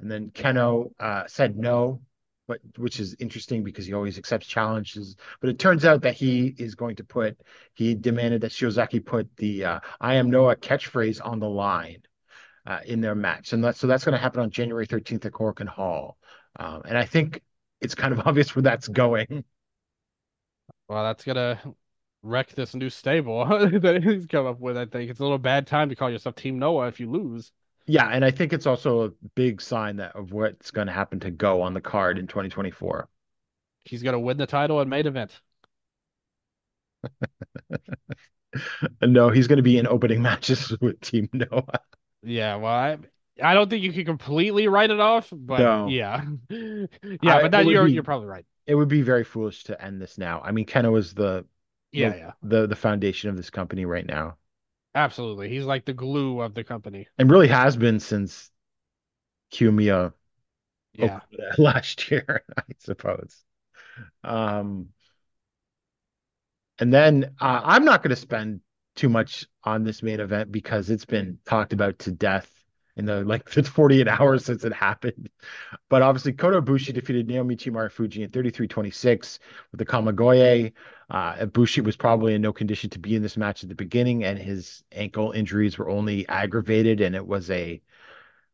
and 0.00 0.10
then 0.10 0.30
Kenoh 0.30 0.92
uh, 1.00 1.24
said 1.26 1.56
no, 1.56 2.00
but 2.46 2.60
which 2.76 3.00
is 3.00 3.16
interesting 3.18 3.64
because 3.64 3.86
he 3.86 3.92
always 3.92 4.18
accepts 4.18 4.46
challenges. 4.46 5.16
But 5.40 5.50
it 5.50 5.58
turns 5.58 5.84
out 5.84 6.02
that 6.02 6.14
he 6.14 6.54
is 6.58 6.74
going 6.74 6.96
to 6.96 7.04
put 7.04 7.40
he 7.74 7.94
demanded 7.94 8.42
that 8.42 8.52
Shiozaki 8.52 9.04
put 9.04 9.34
the 9.36 9.64
uh, 9.64 9.80
"I 10.00 10.14
am 10.14 10.30
Noah" 10.30 10.56
catchphrase 10.56 11.20
on 11.24 11.40
the 11.40 11.48
line 11.48 12.02
uh, 12.66 12.80
in 12.84 13.00
their 13.00 13.14
match, 13.14 13.52
and 13.52 13.64
that's 13.64 13.78
so 13.80 13.86
that's 13.86 14.04
going 14.04 14.12
to 14.12 14.18
happen 14.18 14.40
on 14.40 14.50
January 14.50 14.86
13th 14.86 15.24
at 15.24 15.32
Korakuen 15.32 15.68
Hall. 15.68 16.18
Um, 16.56 16.82
and 16.84 16.98
I 16.98 17.04
think 17.04 17.42
it's 17.80 17.94
kind 17.94 18.12
of 18.12 18.20
obvious 18.26 18.54
where 18.54 18.62
that's 18.62 18.88
going. 18.88 19.44
well, 20.88 21.04
that's 21.04 21.24
gonna 21.24 21.60
wreck 22.22 22.50
this 22.54 22.74
new 22.74 22.90
stable 22.90 23.44
that 23.80 24.02
he's 24.04 24.26
come 24.26 24.46
up 24.46 24.60
with. 24.60 24.76
I 24.76 24.86
think 24.86 25.10
it's 25.10 25.20
a 25.20 25.22
little 25.22 25.38
bad 25.38 25.66
time 25.66 25.88
to 25.88 25.96
call 25.96 26.10
yourself 26.10 26.34
Team 26.36 26.58
Noah 26.58 26.88
if 26.88 27.00
you 27.00 27.10
lose. 27.10 27.52
Yeah, 27.86 28.06
and 28.08 28.24
I 28.24 28.30
think 28.30 28.52
it's 28.52 28.66
also 28.66 29.02
a 29.06 29.10
big 29.34 29.60
sign 29.60 29.96
that 29.96 30.14
of 30.14 30.32
what's 30.32 30.70
going 30.70 30.86
to 30.86 30.92
happen 30.92 31.20
to 31.20 31.30
Go 31.30 31.62
on 31.62 31.74
the 31.74 31.80
card 31.80 32.18
in 32.18 32.26
2024. 32.28 33.08
He's 33.84 34.02
gonna 34.02 34.20
win 34.20 34.36
the 34.36 34.46
title 34.46 34.80
and 34.80 34.88
main 34.88 35.06
event. 35.06 35.40
No, 39.00 39.30
he's 39.30 39.46
going 39.46 39.56
to 39.56 39.62
be 39.62 39.78
in 39.78 39.86
opening 39.86 40.22
matches 40.28 40.76
with 40.80 41.00
Team 41.00 41.28
Noah. 41.32 41.80
Yeah, 42.22 42.56
well, 42.56 42.72
I 42.72 42.98
I 43.42 43.54
don't 43.54 43.68
think 43.68 43.82
you 43.82 43.92
can 43.92 44.04
completely 44.04 44.68
write 44.68 44.90
it 44.90 45.00
off, 45.00 45.28
but 45.32 45.58
No. 45.58 45.88
yeah, 45.88 46.24
yeah, 46.50 46.86
I- 47.26 47.42
but 47.42 47.50
that 47.52 47.66
you're 47.66 47.86
be- 47.86 47.92
you're 47.92 48.02
probably 48.02 48.28
right. 48.28 48.44
It 48.66 48.74
would 48.76 48.88
be 48.88 49.02
very 49.02 49.24
foolish 49.24 49.64
to 49.64 49.82
end 49.84 50.00
this 50.00 50.18
now. 50.18 50.40
I 50.40 50.52
mean, 50.52 50.66
Kenoh 50.66 50.96
is 50.96 51.14
the 51.14 51.44
Yeah, 51.92 52.10
the, 52.10 52.16
yeah, 52.16 52.32
the 52.42 52.66
the 52.66 52.76
foundation 52.76 53.30
of 53.30 53.36
this 53.36 53.50
company 53.50 53.84
right 53.84 54.06
now, 54.06 54.36
absolutely. 54.94 55.48
He's 55.50 55.64
like 55.66 55.84
the 55.84 55.92
glue 55.92 56.40
of 56.40 56.54
the 56.54 56.64
company. 56.64 57.08
and 57.18 57.30
really 57.30 57.48
has 57.48 57.76
been 57.76 58.00
since 58.00 58.50
Kiyomiya 59.52 60.14
Yeah, 60.94 61.20
last 61.58 62.10
year, 62.10 62.44
I 62.56 62.62
suppose. 62.78 63.44
Um, 64.24 64.90
and 66.78 66.92
then 66.92 67.34
uh, 67.40 67.60
I'm 67.64 67.84
not 67.84 68.02
going 68.02 68.10
to 68.10 68.16
spend 68.16 68.60
too 68.96 69.08
much 69.08 69.46
on 69.64 69.84
this 69.84 70.02
main 70.02 70.20
event 70.20 70.52
because 70.52 70.90
it's 70.90 71.04
been 71.04 71.38
talked 71.46 71.72
about 71.72 71.98
to 72.00 72.12
death 72.12 72.50
in 72.96 73.04
the 73.06 73.24
like 73.24 73.50
the 73.52 73.62
48 73.62 74.08
hours 74.08 74.44
since 74.44 74.64
it 74.64 74.72
happened. 74.72 75.30
But 75.88 76.02
obviously, 76.02 76.32
Kota 76.32 76.62
Ibushi 76.62 76.92
defeated 76.94 77.28
Naomichi 77.28 77.72
Marufuji 77.72 78.24
in 78.24 78.30
33-26 78.30 79.38
with 79.72 79.78
the 79.78 79.86
Kamigoye. 79.86 80.72
Uh, 81.10 81.34
Ibushi 81.34 81.84
was 81.84 81.96
probably 81.96 82.34
in 82.34 82.42
no 82.42 82.52
condition 82.52 82.90
to 82.90 82.98
be 82.98 83.16
in 83.16 83.22
this 83.22 83.36
match 83.36 83.62
at 83.62 83.68
the 83.68 83.74
beginning, 83.74 84.24
and 84.24 84.38
his 84.38 84.84
ankle 84.92 85.32
injuries 85.32 85.78
were 85.78 85.90
only 85.90 86.28
aggravated, 86.28 87.00
and 87.00 87.14
it 87.16 87.26
was 87.26 87.50
a 87.50 87.80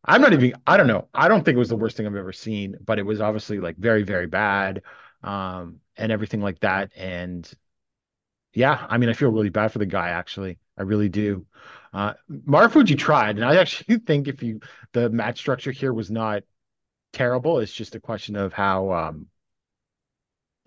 I'm 0.05 0.21
not 0.21 0.33
even 0.33 0.55
I 0.67 0.77
don't 0.77 0.87
know. 0.87 1.09
I 1.15 1.29
don't 1.29 1.45
think 1.45 1.57
it 1.57 1.59
was 1.59 1.69
the 1.69 1.77
worst 1.77 1.97
thing 1.97 2.07
I've 2.07 2.15
ever 2.17 2.33
seen, 2.33 2.77
but 2.85 2.99
it 2.99 3.03
was 3.05 3.21
obviously 3.21 3.61
like 3.61 3.77
very, 3.77 4.03
very 4.05 4.27
bad. 4.27 4.83
Um, 5.23 5.81
and 5.97 6.13
everything 6.13 6.41
like 6.41 6.61
that. 6.61 6.93
And 6.97 7.51
yeah, 8.55 8.87
I 8.89 8.99
mean, 8.99 9.09
I 9.09 9.13
feel 9.13 9.31
really 9.31 9.51
bad 9.51 9.73
for 9.73 9.79
the 9.79 9.87
guy, 9.87 10.09
actually. 10.11 10.59
I 10.77 10.83
really 10.83 11.09
do. 11.09 11.47
Uh 11.93 12.15
Marufuji 12.31 12.99
tried, 12.99 13.37
and 13.37 13.45
I 13.45 13.57
actually 13.57 13.99
think 14.07 14.29
if 14.29 14.43
you 14.43 14.61
the 14.93 15.11
match 15.11 15.39
structure 15.39 15.73
here 15.73 15.93
was 15.93 16.11
not 16.11 16.43
terrible, 17.13 17.59
it's 17.61 17.73
just 17.73 17.95
a 17.95 18.01
question 18.01 18.37
of 18.37 18.53
how 18.53 18.93
um 18.93 19.27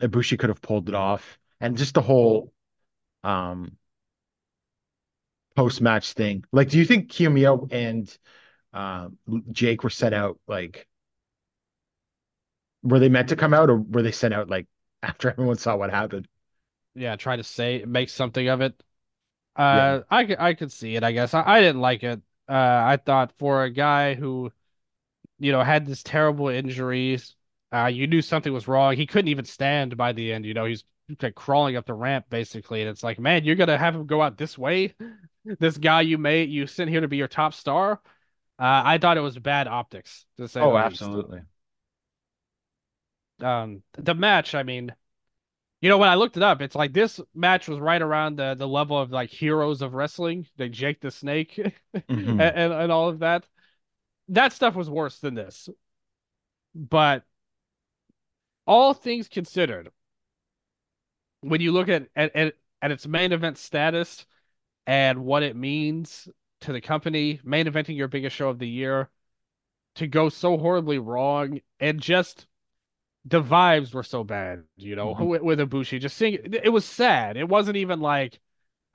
Ibushi 0.01 0.38
could 0.39 0.49
have 0.49 0.61
pulled 0.61 0.89
it 0.89 0.95
off. 0.95 1.39
And 1.59 1.78
just 1.78 1.93
the 1.93 2.01
whole 2.01 2.51
um 3.24 3.78
post 5.55 5.82
match 5.82 6.13
thing. 6.13 6.43
Like, 6.51 6.69
do 6.69 6.78
you 6.78 6.86
think 6.86 7.11
Kiyomiya 7.11 7.72
and 7.72 8.17
um, 8.74 9.17
Jake 9.51 9.84
were 9.84 9.89
sent 9.89 10.15
out 10.15 10.39
like 10.47 10.88
were 12.84 12.99
they 12.99 13.09
meant 13.09 13.30
to 13.30 13.36
come 13.36 13.53
out 13.53 13.69
or 13.69 13.78
were 13.78 14.01
they 14.01 14.11
sent 14.11 14.34
out 14.34 14.49
like 14.49 14.67
after 15.03 15.30
everyone 15.30 15.57
saw 15.57 15.76
what 15.76 15.89
happened? 15.91 16.28
yeah. 16.95 17.15
Try 17.15 17.36
to 17.36 17.43
say 17.43 17.84
make 17.86 18.09
something 18.09 18.47
of 18.47 18.61
it. 18.61 18.82
Uh, 19.62 20.01
I 20.09 20.26
could 20.26 20.39
I 20.39 20.53
could 20.53 20.72
see 20.72 20.95
it. 20.95 21.03
I 21.03 21.12
guess 21.12 21.34
I, 21.34 21.43
I 21.45 21.62
didn't 21.62 21.82
like 21.82 22.03
it. 22.03 22.20
Uh, 22.49 22.53
I 22.53 22.97
thought 22.97 23.34
for 23.38 23.64
a 23.64 23.70
guy 23.70 24.16
who, 24.16 24.51
you 25.39 25.51
know, 25.51 25.64
had 25.64 25.86
this 25.86 26.03
terrible 26.03 26.49
injuries, 26.49 27.36
uh, 27.74 27.88
you 27.88 28.07
knew 28.07 28.22
something 28.22 28.53
was 28.53 28.68
wrong. 28.68 28.95
He 28.95 29.07
couldn't 29.07 29.30
even 29.30 29.45
stand 29.45 29.97
by 29.97 30.14
the 30.14 30.34
end. 30.34 30.45
You 30.45 30.53
know, 30.55 30.66
he's 30.66 30.84
like 31.22 31.36
crawling 31.36 31.76
up 31.78 31.86
the 31.86 31.93
ramp 31.93 32.28
basically, 32.30 32.82
and 32.82 32.89
it's 32.89 33.03
like, 33.03 33.20
man, 33.20 33.45
you're 33.45 33.55
gonna 33.55 33.78
have 33.78 33.95
him 33.95 34.07
go 34.07 34.22
out 34.22 34.38
this 34.38 34.57
way. 34.57 34.95
This 35.59 35.78
guy 35.80 36.01
you 36.01 36.20
made 36.20 36.49
you 36.51 36.68
sent 36.68 36.89
here 36.91 37.01
to 37.01 37.07
be 37.07 37.18
your 37.18 37.28
top 37.28 37.55
star. 37.55 37.93
Uh, 38.59 38.84
I 38.86 38.97
thought 38.99 39.18
it 39.18 39.22
was 39.22 39.39
bad 39.39 39.68
optics 39.68 40.26
to 40.38 40.47
say 40.47 40.62
Oh, 40.64 40.78
absolutely. 40.78 41.41
Um, 43.41 43.84
the 43.93 44.14
match, 44.14 44.53
I 44.55 44.64
mean, 44.64 44.93
You 45.82 45.90
know, 45.90 45.98
when 45.98 46.10
I 46.10 46.16
looked 46.16 46.38
it 46.38 46.44
up, 46.44 46.62
it's 46.62 46.76
like 46.76 46.94
this 46.94 47.20
match 47.34 47.68
was 47.68 47.80
right 47.80 48.02
around 48.02 48.36
the 48.38 48.54
the 48.54 48.68
level 48.68 48.98
of 49.00 49.12
like 49.12 49.30
heroes 49.30 49.82
of 49.82 49.94
wrestling, 49.96 50.48
like 50.58 50.72
Jake 50.72 51.02
the 51.02 51.12
Snake 51.12 51.56
Mhm. 51.96 52.40
and, 52.40 52.42
and 52.42 52.74
and 52.74 52.92
all 52.92 53.10
of 53.10 53.20
that. 53.20 53.48
That 54.30 54.54
stuff 54.54 54.76
was 54.76 54.90
worse 54.90 55.20
than 55.20 55.36
this. 55.36 55.70
But 56.76 57.24
all 58.66 58.96
things 58.96 59.28
considered, 59.28 59.92
when 61.42 61.62
you 61.62 61.72
look 61.72 61.90
at 61.90 62.08
at, 62.16 62.36
at, 62.36 62.54
at 62.82 62.92
its 62.92 63.08
main 63.08 63.32
event 63.32 63.58
status 63.58 64.26
and 64.88 65.26
what 65.26 65.44
it 65.44 65.56
means 65.56 66.30
to 66.62 66.74
the 66.74 66.82
company, 66.82 67.40
main 67.44 67.68
eventing 67.68 67.98
your 67.98 68.08
biggest 68.08 68.36
show 68.36 68.50
of 68.50 68.60
the 68.60 68.70
year, 68.70 69.10
to 69.96 70.08
go 70.08 70.30
so 70.30 70.58
horribly 70.58 71.00
wrong 71.00 71.62
and 71.80 72.02
just 72.02 72.48
the 73.26 73.41
vibes 73.41 73.93
were 73.93 74.03
so 74.03 74.24
bad, 74.24 74.63
you 74.78 74.95
know, 74.95 75.13
Mhm. 75.15 75.28
with, 75.28 75.41
with 75.43 75.59
Ibushi. 75.59 75.99
Just 75.99 76.17
seeing 76.17 76.36
it 76.53 76.72
was 76.72 76.86
sad. 76.86 77.38
It 77.38 77.47
wasn't 77.47 77.78
even 77.78 77.99
like 77.99 78.39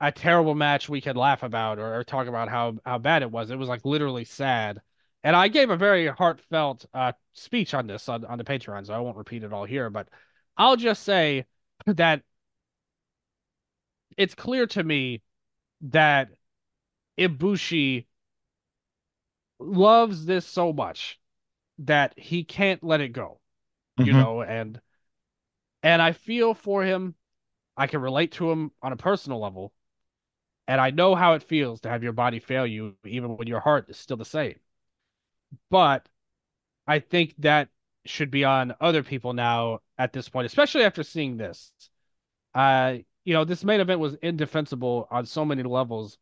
a 0.01 0.11
terrible 0.11 0.55
match 0.55 0.89
we 0.89 1.01
could 1.01 1.17
laugh 1.17 1.43
about 1.43 1.79
or, 1.79 1.97
or 1.99 2.03
talk 2.03 2.27
about 2.27 2.49
how 2.49 2.77
how 2.85 2.97
bad 2.99 3.23
it 3.23 3.31
was. 3.31 3.51
It 3.51 3.57
was 3.59 3.69
like 3.69 3.85
literally 3.85 4.25
sad. 4.25 4.81
And 5.23 5.35
I 5.35 5.47
gave 5.49 5.69
a 5.69 5.77
very 5.77 6.07
heartfelt 6.07 6.85
uh, 6.93 7.13
speech 7.33 7.73
on 7.73 7.87
this 7.87 8.09
on, 8.09 8.25
on 8.25 8.37
the 8.37 8.43
Patreon, 8.43 8.85
so 8.87 8.93
I 8.93 8.99
won't 8.99 9.17
repeat 9.17 9.43
it 9.43 9.53
all 9.53 9.65
here. 9.65 9.89
But 9.89 10.09
I'll 10.57 10.77
just 10.77 11.03
say 11.03 11.45
that 11.87 12.23
it's 14.17 14.35
clear 14.35 14.65
to 14.67 14.83
me 14.83 15.21
that 15.81 16.29
Ibushi 17.19 18.07
loves 19.59 20.25
this 20.25 20.45
so 20.45 20.73
much 20.73 21.19
that 21.79 22.17
he 22.17 22.43
can't 22.43 22.83
let 22.83 23.01
it 23.01 23.09
go, 23.09 23.39
you 24.01 24.13
Mhm. 24.13 24.13
know, 24.13 24.41
and 24.43 24.79
and 25.83 26.01
I 26.01 26.11
feel 26.11 26.53
for 26.53 26.83
him. 26.83 27.15
I 27.77 27.87
can 27.87 28.01
relate 28.01 28.33
to 28.33 28.51
him 28.51 28.71
on 28.81 28.93
a 28.93 28.97
personal 28.97 29.39
level, 29.39 29.73
and 30.67 30.81
I 30.81 30.91
know 30.91 31.15
how 31.15 31.33
it 31.33 31.43
feels 31.43 31.81
to 31.81 31.89
have 31.89 32.03
your 32.03 32.13
body 32.13 32.39
fail 32.39 32.67
you, 32.67 32.95
even 33.05 33.37
when 33.37 33.47
your 33.47 33.61
heart 33.61 33.89
is 33.89 33.97
still 33.97 34.17
the 34.17 34.25
same. 34.25 34.59
But 35.69 36.07
I 36.87 36.99
think 36.99 37.35
that 37.39 37.69
should 38.05 38.31
be 38.31 38.45
on 38.45 38.75
other 38.81 39.03
people 39.03 39.33
now 39.33 39.81
at 39.97 40.13
this 40.13 40.29
point, 40.29 40.45
especially 40.47 40.83
after 40.85 41.03
seeing 41.03 41.37
this. 41.37 41.73
Uh, 42.55 42.99
you 43.25 43.33
know, 43.33 43.45
this 43.45 43.63
main 43.65 43.81
event 43.81 43.99
was 44.01 44.15
indefensible 44.15 45.07
on 45.11 45.25
so 45.27 45.45
many 45.45 45.63
levels. 45.63 46.17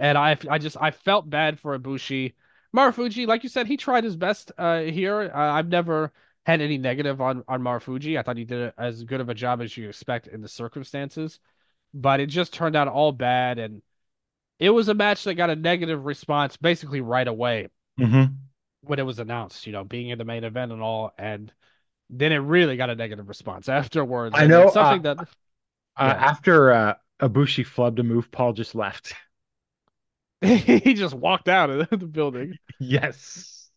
And 0.00 0.16
I 0.16 0.36
I 0.48 0.58
just 0.58 0.76
I 0.80 0.90
felt 0.90 1.28
bad 1.28 1.58
for 1.58 1.78
Ibushi. 1.78 2.34
Marufuji, 2.74 3.26
like 3.26 3.42
you 3.42 3.48
said, 3.48 3.66
he 3.66 3.76
tried 3.76 4.04
his 4.04 4.16
best 4.16 4.52
uh 4.58 4.80
here. 4.80 5.22
Uh, 5.34 5.38
I've 5.52 5.68
never 5.68 6.12
had 6.46 6.60
any 6.60 6.78
negative 6.78 7.20
on 7.20 7.44
on 7.48 7.62
Marufuji. 7.62 8.18
I 8.18 8.22
thought 8.22 8.36
he 8.36 8.44
did 8.44 8.72
as 8.78 9.04
good 9.04 9.20
of 9.20 9.28
a 9.28 9.34
job 9.34 9.60
as 9.62 9.76
you 9.76 9.88
expect 9.88 10.26
in 10.28 10.40
the 10.42 10.48
circumstances. 10.48 11.40
But 11.94 12.20
it 12.20 12.26
just 12.28 12.54
turned 12.54 12.76
out 12.76 12.88
all 12.88 13.12
bad 13.12 13.58
and 13.58 13.82
it 14.60 14.70
was 14.70 14.88
a 14.88 14.94
match 14.94 15.24
that 15.24 15.34
got 15.34 15.50
a 15.50 15.56
negative 15.56 16.04
response 16.06 16.56
basically 16.58 17.00
right 17.02 17.28
away 17.28 17.68
Mhm. 17.98 18.48
when 18.82 18.98
it 18.98 19.02
was 19.06 19.18
announced, 19.18 19.66
you 19.66 19.72
know, 19.72 19.84
being 19.84 20.08
in 20.08 20.18
the 20.18 20.24
main 20.24 20.44
event 20.44 20.72
and 20.72 20.82
all, 20.82 21.12
and 21.18 21.52
then 22.10 22.32
it 22.32 22.38
really 22.38 22.76
got 22.76 22.90
a 22.90 22.94
negative 22.96 23.28
response 23.28 23.68
afterwards. 23.70 24.40
I 24.40 24.46
know, 24.46 24.68
something 24.68 25.02
uh, 25.02 25.02
that 25.02 25.18
Uh, 25.96 26.04
Yeah. 26.04 26.18
after 26.18 26.72
uh, 26.72 26.94
Ibushi 27.20 27.66
flubbed 27.66 27.98
a 27.98 28.02
move, 28.02 28.30
Paul 28.30 28.52
just 28.54 28.74
left. 28.74 29.14
he 30.80 30.94
just 30.94 31.14
walked 31.14 31.48
out 31.48 31.70
of 31.70 31.88
the 32.00 32.06
building. 32.06 32.58
yes. 32.78 33.70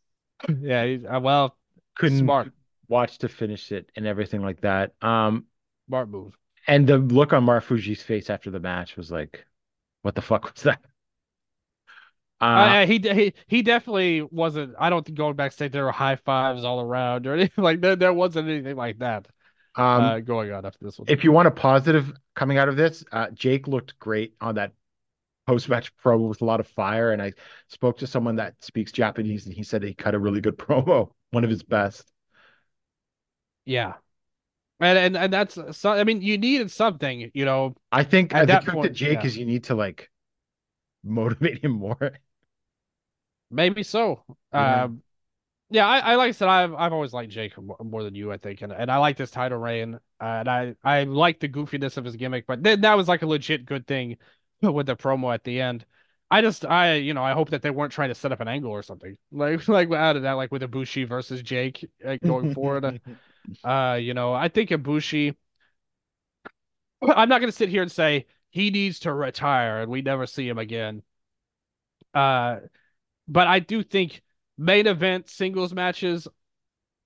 Yeah, 0.47 0.85
he's, 0.85 1.05
uh, 1.05 1.19
well, 1.21 1.57
Couldn't 1.95 2.19
smart, 2.19 2.51
watch 2.87 3.19
to 3.19 3.29
finish 3.29 3.71
it 3.71 3.89
and 3.95 4.05
everything 4.07 4.41
like 4.41 4.61
that. 4.61 4.93
Um, 5.01 5.45
smart 5.87 6.09
move. 6.09 6.35
and 6.67 6.87
the 6.87 6.97
look 6.97 7.33
on 7.33 7.45
Marufuji's 7.45 8.01
face 8.03 8.29
after 8.29 8.49
the 8.51 8.59
match 8.59 8.97
was 8.97 9.11
like, 9.11 9.45
"What 10.03 10.15
the 10.15 10.21
fuck 10.21 10.45
was 10.53 10.63
that?" 10.63 10.81
Uh, 12.39 12.43
Uh, 12.43 12.85
he 12.87 12.97
he 12.99 13.33
he 13.47 13.61
definitely 13.61 14.21
wasn't. 14.23 14.75
I 14.79 14.89
don't 14.89 15.05
think 15.05 15.17
going 15.17 15.35
backstage 15.35 15.71
there 15.71 15.85
were 15.85 15.91
high 15.91 16.15
fives 16.15 16.63
all 16.63 16.81
around 16.81 17.27
or 17.27 17.33
anything 17.35 17.63
like 17.63 17.81
that. 17.81 17.99
There 17.99 18.13
wasn't 18.13 18.49
anything 18.49 18.75
like 18.75 18.99
that 18.99 19.27
um, 19.75 20.01
uh, 20.03 20.19
going 20.19 20.51
on 20.51 20.65
after 20.65 20.83
this 20.85 20.97
one. 20.99 21.07
if 21.07 21.23
you 21.23 21.31
want 21.31 21.47
a 21.47 21.51
positive 21.51 22.13
coming 22.35 22.57
out 22.57 22.69
of 22.69 22.75
this, 22.77 23.03
uh, 23.11 23.29
Jake 23.31 23.67
looked 23.67 23.97
great 23.99 24.35
on 24.41 24.55
that 24.55 24.73
post-match 25.51 25.91
promo 25.97 26.29
with 26.29 26.41
a 26.41 26.45
lot 26.45 26.61
of 26.61 26.67
fire. 26.67 27.11
And 27.11 27.21
I 27.21 27.33
spoke 27.67 27.97
to 27.97 28.07
someone 28.07 28.37
that 28.37 28.53
speaks 28.61 28.93
Japanese, 28.93 29.45
and 29.45 29.53
he 29.53 29.63
said 29.63 29.83
he 29.83 29.93
cut 29.93 30.15
a 30.15 30.19
really 30.19 30.39
good 30.39 30.57
promo, 30.57 31.11
one 31.31 31.43
of 31.43 31.49
his 31.49 31.61
best. 31.61 32.09
yeah, 33.65 33.95
and 34.79 34.97
and 34.97 35.17
and 35.17 35.33
that's 35.33 35.57
so. 35.71 35.91
I 35.91 36.05
mean, 36.05 36.21
you 36.21 36.37
needed 36.37 36.71
something, 36.71 37.31
you 37.33 37.43
know. 37.43 37.75
I 37.91 38.03
think 38.03 38.31
the 38.31 38.45
that 38.45 38.65
to 38.65 38.89
Jake 38.89 39.19
yeah. 39.19 39.25
is 39.25 39.37
you 39.37 39.45
need 39.45 39.65
to 39.65 39.75
like 39.75 40.09
motivate 41.03 41.61
him 41.63 41.71
more. 41.71 42.13
Maybe 43.49 43.83
so. 43.83 44.23
Yeah. 44.53 44.85
Um, 44.85 45.01
yeah, 45.69 45.87
I, 45.87 45.99
I 45.99 46.15
like 46.15 46.29
I 46.29 46.31
said, 46.31 46.47
I've 46.47 46.73
I've 46.73 46.93
always 46.93 47.11
liked 47.11 47.31
Jake 47.31 47.61
more, 47.61 47.77
more 47.83 48.03
than 48.03 48.15
you, 48.15 48.31
I 48.31 48.37
think, 48.37 48.61
and 48.61 48.71
and 48.71 48.89
I 48.89 48.97
like 48.97 49.17
this 49.17 49.31
title 49.31 49.57
reign, 49.57 49.95
uh, 50.21 50.23
and 50.23 50.49
I 50.49 50.75
I 50.81 51.03
like 51.03 51.41
the 51.41 51.49
goofiness 51.49 51.97
of 51.97 52.05
his 52.05 52.15
gimmick, 52.15 52.47
but 52.47 52.63
then 52.63 52.81
that 52.81 52.95
was 52.95 53.09
like 53.09 53.21
a 53.21 53.27
legit 53.27 53.65
good 53.65 53.85
thing 53.85 54.17
with 54.73 54.85
the 54.87 54.95
promo 54.95 55.33
at 55.33 55.43
the 55.43 55.61
end. 55.61 55.85
I 56.29 56.41
just 56.41 56.65
I 56.65 56.95
you 56.95 57.13
know 57.13 57.23
I 57.23 57.33
hope 57.33 57.49
that 57.49 57.61
they 57.61 57.69
weren't 57.69 57.91
trying 57.91 58.09
to 58.09 58.15
set 58.15 58.31
up 58.31 58.39
an 58.39 58.47
angle 58.47 58.71
or 58.71 58.83
something 58.83 59.17
like 59.31 59.67
like 59.67 59.91
out 59.91 60.15
of 60.15 60.23
that 60.23 60.33
like 60.33 60.51
with 60.51 60.61
Ibushi 60.61 61.07
versus 61.07 61.41
Jake 61.41 61.89
uh, 62.05 62.17
going 62.23 62.53
forward. 62.53 63.01
Uh, 63.63 63.97
you 63.99 64.13
know, 64.13 64.33
I 64.35 64.49
think 64.49 64.69
Ibushi. 64.69 65.35
I'm 67.01 67.27
not 67.27 67.41
gonna 67.41 67.51
sit 67.51 67.69
here 67.69 67.81
and 67.81 67.91
say 67.91 68.27
he 68.51 68.69
needs 68.69 68.99
to 68.99 69.13
retire 69.13 69.81
and 69.81 69.91
we 69.91 70.03
never 70.03 70.27
see 70.27 70.47
him 70.47 70.59
again. 70.59 71.01
Uh, 72.13 72.57
but 73.27 73.47
I 73.47 73.59
do 73.59 73.83
think 73.83 74.21
main 74.57 74.87
event 74.87 75.29
singles 75.29 75.73
matches, 75.73 76.27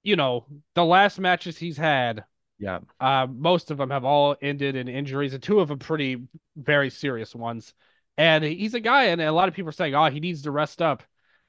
you 0.04 0.16
know, 0.16 0.46
the 0.74 0.84
last 0.84 1.20
matches 1.20 1.58
he's 1.58 1.78
had, 1.78 2.26
Yeah. 2.58 2.80
uh, 3.00 3.28
most 3.30 3.72
of 3.72 3.78
them 3.78 3.90
have 3.90 4.06
all 4.06 4.36
ended 4.42 4.76
in 4.76 4.88
injuries, 4.88 5.34
and 5.34 5.44
two 5.44 5.60
of 5.60 5.68
them 5.68 5.80
pretty 5.80 6.28
very 6.56 6.90
serious 6.90 7.36
ones. 7.36 7.74
And 8.18 8.44
he's 8.44 8.74
a 8.74 8.80
guy, 8.80 9.06
and 9.06 9.22
a 9.22 9.32
lot 9.32 9.50
of 9.50 9.54
people 9.56 9.70
are 9.70 9.74
saying, 9.74 9.96
"Oh, 9.96 10.10
he 10.10 10.20
needs 10.22 10.44
to 10.44 10.52
rest 10.52 10.82
up," 10.82 11.04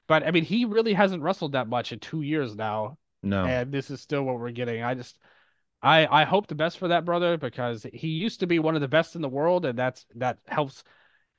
but 0.07 0.23
I 0.25 0.31
mean, 0.31 0.43
he 0.43 0.65
really 0.65 0.93
hasn't 0.93 1.23
wrestled 1.23 1.53
that 1.53 1.67
much 1.69 1.91
in 1.93 1.99
two 1.99 2.21
years 2.21 2.55
now 2.55 2.97
No. 3.23 3.45
and 3.45 3.71
this 3.71 3.89
is 3.89 4.01
still 4.01 4.23
what 4.23 4.39
we're 4.39 4.51
getting. 4.51 4.83
I 4.83 4.93
just 4.95 5.17
I 5.81 6.07
I 6.07 6.25
hope 6.25 6.47
the 6.47 6.55
best 6.55 6.77
for 6.79 6.89
that 6.89 7.05
brother 7.05 7.37
because 7.37 7.83
he 7.93 8.09
used 8.09 8.41
to 8.41 8.47
be 8.47 8.59
one 8.59 8.75
of 8.75 8.81
the 8.81 8.87
best 8.87 9.15
in 9.15 9.21
the 9.21 9.29
world 9.29 9.65
and 9.65 9.77
that's 9.79 10.05
that 10.15 10.39
helps 10.47 10.83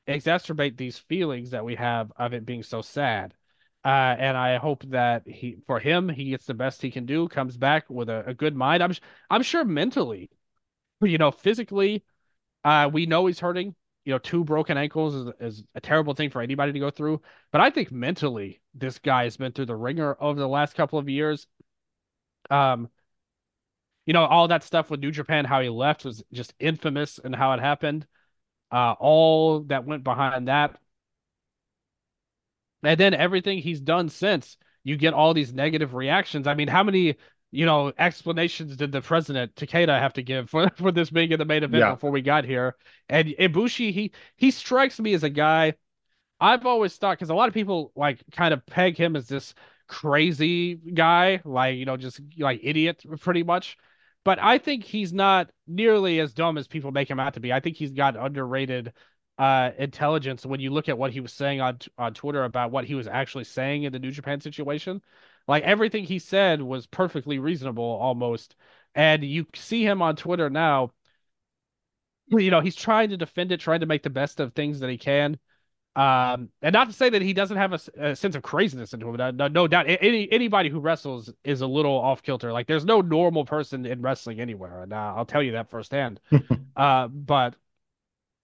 exacerbate 0.08 0.76
these 0.76 0.98
feelings 0.98 1.50
that 1.50 1.64
we 1.64 1.76
have 1.76 2.12
of 2.16 2.34
it 2.34 2.46
being 2.46 2.62
so 2.64 2.82
sad. 2.82 3.34
Uh, 3.89 4.14
and 4.18 4.36
I 4.36 4.59
hope 4.59 4.82
that 4.91 5.26
he 5.26 5.57
for 5.66 5.80
him 5.80 6.11
he 6.11 6.30
gets 6.30 6.45
the 6.45 6.53
best 6.53 6.82
he 6.82 6.91
can 6.91 7.07
do, 7.07 7.26
comes 7.26 7.57
back 7.57 7.89
with 7.89 8.11
a, 8.11 8.22
a 8.28 8.34
good 8.34 8.55
mind. 8.55 8.82
I'm 8.82 8.93
I'm 9.30 9.43
sure 9.43 9.64
mentally, 9.64 10.30
you 11.03 11.18
know, 11.18 11.30
physically, 11.32 12.05
uh, 12.64 12.91
we 12.93 13.07
know 13.07 13.26
he's 13.26 13.41
hurting. 13.41 13.74
You 14.05 14.14
know, 14.14 14.18
two 14.18 14.45
broken 14.45 14.78
ankles 14.78 15.14
is, 15.14 15.28
is 15.41 15.64
a 15.74 15.80
terrible 15.80 16.14
thing 16.14 16.30
for 16.30 16.43
anybody 16.43 16.72
to 16.72 16.80
go 16.80 16.91
through. 16.91 17.22
But 17.53 17.62
I 17.62 17.70
think 17.70 17.93
mentally, 17.93 18.61
this 18.74 18.99
guy 19.01 19.24
has 19.24 19.36
been 19.39 19.53
through 19.53 19.66
the 19.66 19.76
ringer 19.76 20.16
over 20.20 20.41
the 20.41 20.49
last 20.49 20.74
couple 20.76 20.99
of 20.99 21.09
years. 21.09 21.47
Um, 22.51 22.89
you 24.07 24.12
know, 24.14 24.24
all 24.24 24.49
that 24.49 24.62
stuff 24.64 24.91
with 24.91 25.01
New 25.01 25.11
Japan, 25.11 25.45
how 25.45 25.61
he 25.61 25.68
left 25.68 26.05
was 26.05 26.22
just 26.32 26.55
infamous 26.59 27.18
and 27.22 27.34
how 27.34 27.53
it 27.53 27.61
happened. 27.61 28.07
Uh, 28.72 28.95
all 29.01 29.61
that 29.64 29.86
went 29.86 30.05
behind 30.05 30.49
that. 30.49 30.78
And 32.82 32.98
then 32.98 33.14
everything 33.14 33.58
he's 33.58 33.80
done 33.80 34.08
since, 34.08 34.56
you 34.84 34.96
get 34.96 35.14
all 35.14 35.34
these 35.34 35.52
negative 35.52 35.94
reactions. 35.94 36.46
I 36.46 36.54
mean, 36.54 36.68
how 36.68 36.82
many, 36.82 37.16
you 37.50 37.66
know, 37.66 37.92
explanations 37.98 38.76
did 38.76 38.92
the 38.92 39.00
president 39.02 39.54
Takeda 39.54 39.98
have 39.98 40.12
to 40.14 40.22
give 40.22 40.48
for, 40.50 40.70
for 40.76 40.92
this 40.92 41.10
being 41.10 41.32
in 41.32 41.38
the 41.38 41.44
main 41.44 41.64
event 41.64 41.80
Yeah. 41.80 41.90
before 41.94 42.10
we 42.10 42.22
got 42.22 42.44
here? 42.44 42.76
And 43.08 43.28
Ibushi, 43.28 43.92
he 43.92 44.12
he 44.36 44.50
strikes 44.50 45.00
me 45.00 45.14
as 45.14 45.24
a 45.24 45.30
guy 45.30 45.74
I've 46.40 46.66
always 46.66 46.96
thought 46.96 47.18
because 47.18 47.30
a 47.30 47.34
lot 47.34 47.48
of 47.48 47.54
people 47.54 47.92
like 47.96 48.22
kind 48.32 48.54
of 48.54 48.64
peg 48.66 48.96
him 48.96 49.16
as 49.16 49.26
this 49.28 49.54
crazy 49.88 50.76
guy, 50.76 51.40
like 51.44 51.76
you 51.76 51.84
know, 51.84 51.96
just 51.96 52.20
like 52.38 52.60
idiot, 52.62 53.04
pretty 53.20 53.42
much. 53.42 53.76
But 54.24 54.38
I 54.38 54.58
think 54.58 54.84
he's 54.84 55.12
not 55.12 55.50
nearly 55.66 56.20
as 56.20 56.34
dumb 56.34 56.58
as 56.58 56.68
people 56.68 56.92
make 56.92 57.10
him 57.10 57.20
out 57.20 57.34
to 57.34 57.40
be. 57.40 57.52
I 57.52 57.60
think 57.60 57.76
he's 57.76 57.92
got 57.92 58.16
underrated 58.16 58.92
uh 59.39 59.70
intelligence 59.78 60.45
when 60.45 60.61
you 60.61 60.70
look 60.70 60.89
at 60.89 60.99
what 60.99 61.12
he 61.12 61.20
was 61.20 61.32
saying 61.32 61.61
on 61.61 61.78
on 61.97 62.12
Twitter 62.14 62.45
about 62.45 62.70
what 62.70 62.84
he 62.84 62.95
was 62.95 63.07
actually 63.07 63.45
saying 63.45 63.84
in 63.84 63.93
the 63.93 63.99
New 63.99 64.11
Japan 64.11 64.41
situation. 64.41 65.01
Like 65.47 65.64
everything 65.64 66.05
he 66.05 66.18
said 66.18 66.61
was 66.61 66.86
perfectly 66.86 67.39
reasonable 67.39 67.84
almost. 67.84 68.55
And 68.95 69.24
you 69.24 69.47
see 69.55 69.84
him 69.84 70.03
on 70.03 70.16
Twitter 70.16 70.51
now, 70.51 70.93
you 72.28 72.51
know, 72.51 72.61
he's 72.61 72.76
trying 72.76 73.11
to 73.11 73.16
defend 73.16 73.53
it, 73.53 73.61
trying 73.61 73.80
to 73.80 73.86
make 73.86 74.03
the 74.03 74.11
best 74.11 74.41
of 74.41 74.53
things 74.53 74.80
that 74.80 74.91
he 74.91 74.99
can. 74.99 75.39
Um, 75.97 76.51
and 76.62 76.72
not 76.72 76.86
to 76.86 76.93
say 76.93 77.11
that 77.11 77.22
he 77.22 77.32
doesn't 77.32 77.57
have 77.57 77.72
a 77.72 78.14
sense 78.14 78.36
of 78.36 78.43
craziness 78.43 78.93
into 78.93 79.09
him. 79.09 79.16
No, 79.16 79.30
no, 79.30 79.49
no 79.49 79.66
doubt. 79.66 79.86
Any 79.89 80.30
anybody 80.30 80.68
who 80.68 80.78
wrestles 80.78 81.32
is 81.43 81.61
a 81.61 81.66
little 81.66 81.97
off 81.97 82.22
kilter. 82.22 82.53
Like 82.53 82.66
there's 82.66 82.84
no 82.84 83.01
normal 83.01 83.45
person 83.45 83.84
in 83.84 84.01
wrestling 84.01 84.41
anywhere, 84.41 84.82
and 84.82 84.93
uh, 84.93 85.14
I'll 85.16 85.24
tell 85.24 85.43
you 85.43 85.53
that 85.53 85.70
firsthand. 85.70 86.20
uh, 86.76 87.09
but 87.09 87.57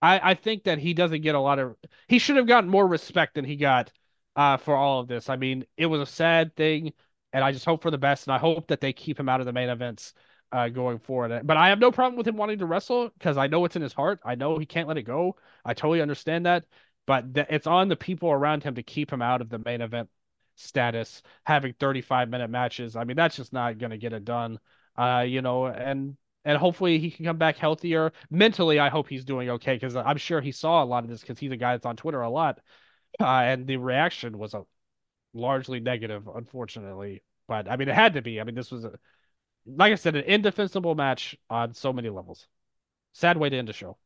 I 0.05 0.31
I 0.33 0.35
think 0.35 0.65
that 0.65 0.79
he 0.79 0.95
doesn't 0.95 1.23
get 1.23 1.35
a 1.35 1.41
lot 1.41 1.59
of. 1.59 1.77
He 2.09 2.19
should 2.19 2.37
have 2.37 2.47
gotten 2.47 2.71
more 2.71 2.87
respect 2.87 3.35
than 3.35 3.45
he 3.45 3.57
got 3.57 3.93
uh, 4.37 4.57
for 4.59 4.77
all 4.77 5.01
of 5.01 5.09
this. 5.09 5.29
I 5.29 5.37
mean, 5.37 5.65
it 5.77 5.87
was 5.87 6.01
a 6.01 6.07
sad 6.07 6.55
thing, 6.57 6.93
and 7.33 7.45
I 7.45 7.53
just 7.53 7.65
hope 7.65 7.83
for 7.83 7.91
the 7.91 7.99
best, 7.99 8.27
and 8.27 8.35
I 8.35 8.39
hope 8.39 8.69
that 8.69 8.81
they 8.81 8.93
keep 8.93 9.19
him 9.19 9.29
out 9.29 9.41
of 9.41 9.47
the 9.47 9.53
main 9.53 9.69
events 9.71 10.15
uh, 10.53 10.69
going 10.69 10.99
forward. 10.99 11.47
But 11.47 11.57
I 11.57 11.69
have 11.69 11.79
no 11.79 11.91
problem 11.91 12.17
with 12.17 12.29
him 12.29 12.37
wanting 12.37 12.59
to 12.59 12.67
wrestle 12.67 13.11
because 13.11 13.37
I 13.37 13.47
know 13.47 13.65
it's 13.65 13.77
in 13.77 13.83
his 13.83 13.93
heart. 13.93 14.21
I 14.25 14.35
know 14.35 14.59
he 14.59 14.67
can't 14.67 14.89
let 14.89 14.99
it 14.99 15.03
go. 15.03 15.37
I 15.65 15.75
totally 15.75 16.03
understand 16.03 16.47
that. 16.47 16.65
But 17.07 17.35
th- 17.35 17.47
it's 17.51 17.67
on 17.67 17.89
the 17.89 17.97
people 17.97 18.31
around 18.31 18.63
him 18.63 18.75
to 18.77 18.83
keep 18.83 19.13
him 19.13 19.23
out 19.23 19.41
of 19.41 19.49
the 19.51 19.59
main 19.59 19.81
event 19.81 20.09
status, 20.57 21.23
having 21.45 21.75
35 21.75 22.29
minute 22.29 22.51
matches. 22.51 22.97
I 22.97 23.05
mean, 23.05 23.17
that's 23.17 23.37
just 23.37 23.53
not 23.53 23.79
going 23.79 23.91
to 23.91 23.99
get 23.99 24.13
it 24.13 24.25
done. 24.25 24.59
Uh, 24.97 25.25
you 25.27 25.43
know, 25.43 25.67
and 25.67 26.17
and 26.45 26.59
hopefully 26.59 26.99
he 26.99 27.11
can 27.11 27.25
come 27.25 27.39
back 27.39 27.57
healthier. 27.57 28.13
Mentally, 28.31 28.79
I 28.79 28.89
hope 28.89 29.09
he's 29.09 29.25
doing 29.25 29.51
okay 29.51 29.75
because 29.75 29.97
I'm 29.97 30.17
sure 30.17 30.41
he 30.41 30.53
saw 30.53 30.83
a 30.83 30.87
lot 30.87 31.05
of 31.05 31.11
this 31.11 31.21
because 31.21 31.39
he's 31.39 31.53
a 31.53 31.57
guy 31.57 31.73
that's 31.73 31.87
on 31.87 31.97
Twitter 31.97 32.21
a 32.21 32.31
lot. 32.31 32.61
Uh, 33.21 33.25
and 33.25 33.67
the 33.67 33.77
reaction 33.77 34.39
was 34.39 34.55
a 34.55 34.65
largely 35.33 35.81
negative, 35.81 36.29
unfortunately. 36.29 37.23
But 37.47 37.71
I 37.71 37.77
mean, 37.77 37.89
it 37.89 37.95
had 37.95 38.15
to 38.15 38.23
be. 38.23 38.41
I 38.41 38.45
mean, 38.45 38.55
this 38.55 38.71
was 38.71 38.85
a, 38.85 38.93
like 39.67 39.93
I 39.93 39.97
said, 39.97 40.17
an 40.17 40.25
indefensible 40.25 40.95
match 40.95 41.37
on 41.49 41.75
so 41.75 41.93
many 41.93 42.09
levels. 42.09 42.47
Sad 43.13 43.37
way 43.37 43.49
to 43.49 43.57
end 43.57 43.69
the 43.69 43.73
show. 43.73 43.97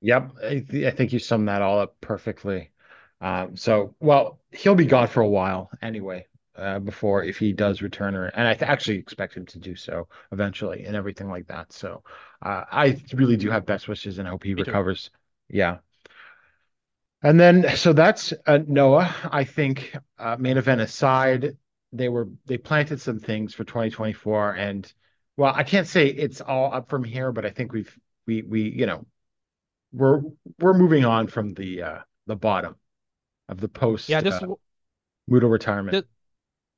Yep, 0.00 0.32
I, 0.42 0.58
th- 0.68 0.86
I 0.86 0.90
think 0.90 1.12
you 1.12 1.18
summed 1.18 1.48
that 1.48 1.62
all 1.62 1.78
up 1.78 2.00
perfectly. 2.00 2.70
Um, 3.20 3.56
so, 3.56 3.94
well, 4.00 4.40
he'll 4.50 4.74
be 4.74 4.84
gone 4.84 5.06
for 5.06 5.20
a 5.20 5.28
while 5.28 5.70
anyway, 5.80 6.26
uh, 6.56 6.78
before 6.78 7.24
if 7.24 7.38
he 7.38 7.52
does 7.52 7.82
return, 7.82 8.14
or 8.14 8.26
and 8.26 8.46
I 8.48 8.52
actually 8.64 8.98
expect 8.98 9.34
him 9.34 9.46
to 9.46 9.58
do 9.58 9.74
so 9.76 10.08
eventually, 10.32 10.84
and 10.84 10.96
everything 10.96 11.28
like 11.28 11.46
that. 11.48 11.72
So, 11.72 12.02
uh, 12.42 12.64
I 12.70 13.02
really 13.14 13.36
do 13.36 13.50
have 13.50 13.66
best 13.66 13.88
wishes 13.88 14.18
and 14.18 14.28
hope 14.28 14.44
he 14.44 14.54
Me 14.54 14.62
too. 14.62 14.72
recovers. 14.72 15.10
Yeah. 15.48 15.78
And 17.22 17.38
then, 17.38 17.76
so 17.76 17.92
that's 17.92 18.32
uh, 18.46 18.58
Noah. 18.66 19.14
I 19.24 19.44
think 19.44 19.96
uh, 20.18 20.36
main 20.38 20.56
event 20.56 20.80
aside, 20.80 21.56
they 21.92 22.08
were 22.08 22.28
they 22.46 22.58
planted 22.58 23.00
some 23.00 23.18
things 23.20 23.54
for 23.54 23.64
2024, 23.64 24.54
and 24.56 24.92
well, 25.36 25.52
I 25.54 25.62
can't 25.62 25.86
say 25.86 26.06
it's 26.08 26.40
all 26.40 26.72
up 26.74 26.88
from 26.88 27.04
here, 27.04 27.30
but 27.32 27.46
I 27.46 27.50
think 27.50 27.72
we've 27.72 27.96
we 28.26 28.42
we 28.42 28.62
you 28.62 28.86
know 28.86 29.06
we're 29.92 30.22
we're 30.60 30.74
moving 30.74 31.04
on 31.04 31.28
from 31.28 31.54
the 31.54 31.82
uh 31.82 31.98
the 32.26 32.36
bottom 32.36 32.76
of 33.48 33.60
the 33.60 33.68
post 33.68 34.08
Yeah, 34.08 34.20
this 34.20 34.42
uh, 34.42 34.46
retirement. 35.28 36.06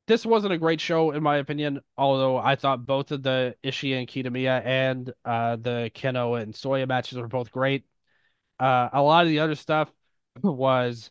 This 0.07 0.27
wasn't 0.27 0.53
a 0.53 0.59
great 0.59 0.81
show 0.81 1.13
in 1.13 1.23
my 1.23 1.37
opinion. 1.39 1.81
Although 1.97 2.37
I 2.37 2.57
thought 2.57 2.85
both 2.85 3.11
of 3.11 3.23
the 3.23 3.57
Ishii 3.65 3.99
and 3.99 4.09
Kitamiya 4.09 4.65
and 4.65 5.13
uh, 5.25 5.57
the 5.57 5.91
Kenoh 5.95 6.41
and 6.41 6.53
Soya 6.53 6.87
matches 6.87 7.19
were 7.19 7.29
both 7.29 7.51
great. 7.51 7.85
Uh, 8.61 8.89
a 8.93 9.03
lot 9.03 9.25
of 9.25 9.29
the 9.31 9.41
other 9.41 9.55
stuff 9.55 9.91
was 10.43 11.11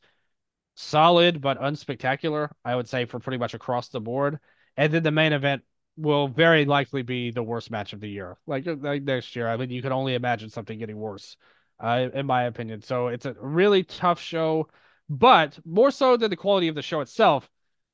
solid 0.76 1.42
but 1.42 1.60
unspectacular, 1.60 2.50
I 2.64 2.76
would 2.76 2.88
say, 2.88 3.06
for 3.06 3.20
pretty 3.20 3.38
much 3.38 3.54
across 3.54 3.90
the 3.90 4.02
board. 4.02 4.40
And 4.78 4.94
then 4.94 5.04
the 5.04 5.12
main 5.12 5.34
event 5.34 5.64
will 5.98 6.28
very 6.28 6.66
likely 6.66 7.04
be 7.04 7.32
the 7.32 7.44
worst 7.44 7.70
match 7.72 7.94
of 7.94 8.00
the 8.00 8.10
year. 8.10 8.38
Like, 8.48 8.66
like 8.66 9.04
next 9.04 9.36
year, 9.36 9.48
I 9.48 9.58
mean, 9.58 9.70
you 9.70 9.82
can 9.82 9.92
only 9.92 10.16
imagine 10.16 10.50
something 10.50 10.78
getting 10.80 10.98
worse, 10.98 11.38
uh, 11.80 12.10
in 12.14 12.26
my 12.26 12.44
opinion. 12.44 12.82
So 12.82 13.08
it's 13.08 13.26
a 13.26 13.36
really 13.40 13.84
tough 13.84 14.20
show, 14.20 14.70
but 15.10 15.60
more 15.66 15.92
so 15.92 16.18
than 16.18 16.30
the 16.30 16.36
quality 16.36 16.68
of 16.68 16.76
the 16.76 16.82
show 16.82 17.02
itself, 17.02 17.50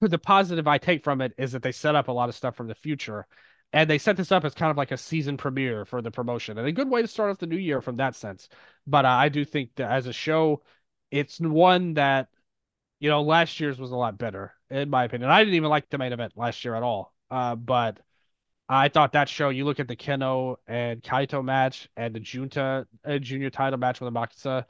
the 0.07 0.17
positive 0.17 0.67
I 0.67 0.77
take 0.77 1.03
from 1.03 1.21
it 1.21 1.33
is 1.37 1.51
that 1.51 1.61
they 1.61 1.71
set 1.71 1.95
up 1.95 2.07
a 2.07 2.13
lot 2.13 2.29
of 2.29 2.35
stuff 2.35 2.55
from 2.55 2.67
the 2.67 2.75
future. 2.75 3.27
And 3.71 3.87
they 3.87 3.99
set 3.99 4.17
this 4.17 4.31
up 4.31 4.45
as 4.45 4.55
kind 4.55 4.71
of 4.71 4.77
like 4.77 4.91
a 4.91 4.97
season 4.97 5.37
premiere 5.37 5.85
for 5.85 6.01
the 6.01 6.09
promotion, 6.09 6.57
and 6.57 6.67
a 6.67 6.71
good 6.71 6.89
way 6.89 7.03
to 7.03 7.07
start 7.07 7.29
off 7.29 7.37
the 7.37 7.45
new 7.45 7.57
year 7.57 7.81
from 7.81 7.97
that 7.97 8.15
sense. 8.15 8.49
But 8.87 9.05
uh, 9.05 9.09
I 9.09 9.29
do 9.29 9.45
think 9.45 9.75
that 9.75 9.91
as 9.91 10.07
a 10.07 10.13
show, 10.13 10.63
it's 11.11 11.39
one 11.39 11.93
that 11.93 12.29
you 12.99 13.09
know, 13.09 13.21
last 13.21 13.59
year's 13.59 13.79
was 13.79 13.91
a 13.91 13.95
lot 13.95 14.17
better, 14.17 14.53
in 14.69 14.89
my 14.89 15.05
opinion. 15.05 15.29
I 15.31 15.39
didn't 15.39 15.55
even 15.55 15.69
like 15.69 15.89
the 15.89 15.97
main 15.97 16.13
event 16.13 16.33
last 16.35 16.63
year 16.65 16.75
at 16.75 16.83
all. 16.83 17.13
Uh, 17.31 17.55
but 17.55 17.99
I 18.67 18.89
thought 18.89 19.13
that 19.13 19.29
show, 19.29 19.49
you 19.49 19.65
look 19.65 19.79
at 19.79 19.87
the 19.87 19.95
Kenoh 19.95 20.57
and 20.67 21.01
Kaito 21.01 21.43
match 21.43 21.89
and 21.95 22.13
the 22.13 22.19
Junta 22.19 22.85
uh, 23.05 23.17
junior 23.17 23.49
title 23.49 23.79
match 23.79 24.01
with 24.01 24.13
the 24.13 24.65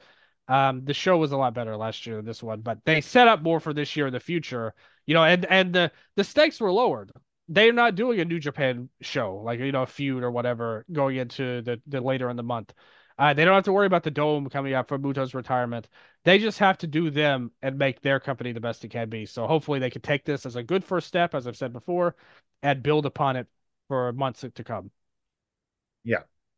um, 0.48 0.84
the 0.84 0.94
show 0.94 1.16
was 1.16 1.30
a 1.30 1.36
lot 1.36 1.54
better 1.54 1.76
last 1.76 2.06
year 2.06 2.16
than 2.16 2.24
this 2.24 2.42
one. 2.42 2.60
But 2.60 2.78
they 2.84 3.00
set 3.00 3.28
up 3.28 3.42
more 3.42 3.60
for 3.60 3.72
this 3.72 3.94
year 3.94 4.08
in 4.08 4.12
the 4.12 4.20
future, 4.20 4.74
you 5.10 5.14
know, 5.14 5.24
and 5.24 5.44
and 5.46 5.74
the 5.74 5.90
the 6.14 6.22
stakes 6.22 6.60
were 6.60 6.70
lowered. 6.70 7.10
They're 7.48 7.72
not 7.72 7.96
doing 7.96 8.20
a 8.20 8.24
New 8.24 8.38
Japan 8.38 8.88
show, 9.00 9.38
like 9.44 9.58
you 9.58 9.72
know, 9.72 9.82
a 9.82 9.86
feud 9.86 10.22
or 10.22 10.30
whatever, 10.30 10.86
going 10.92 11.16
into 11.16 11.62
the, 11.62 11.82
the 11.88 12.00
later 12.00 12.30
in 12.30 12.36
the 12.36 12.44
month. 12.44 12.72
Uh, 13.18 13.34
they 13.34 13.44
don't 13.44 13.56
have 13.56 13.64
to 13.64 13.72
worry 13.72 13.86
about 13.88 14.04
the 14.04 14.12
dome 14.12 14.48
coming 14.48 14.72
up 14.72 14.86
for 14.86 14.98
Muto's 14.98 15.34
retirement. 15.34 15.88
They 16.22 16.38
just 16.38 16.60
have 16.60 16.78
to 16.78 16.86
do 16.86 17.10
them 17.10 17.50
and 17.60 17.76
make 17.76 18.00
their 18.02 18.20
company 18.20 18.52
the 18.52 18.60
best 18.60 18.84
it 18.84 18.90
can 18.90 19.08
be. 19.08 19.26
So 19.26 19.48
hopefully 19.48 19.80
they 19.80 19.90
can 19.90 20.00
take 20.02 20.24
this 20.24 20.46
as 20.46 20.54
a 20.54 20.62
good 20.62 20.84
first 20.84 21.08
step, 21.08 21.34
as 21.34 21.48
I've 21.48 21.56
said 21.56 21.72
before, 21.72 22.14
and 22.62 22.80
build 22.80 23.04
upon 23.04 23.34
it 23.34 23.48
for 23.88 24.12
months 24.12 24.44
to 24.54 24.64
come. 24.64 24.92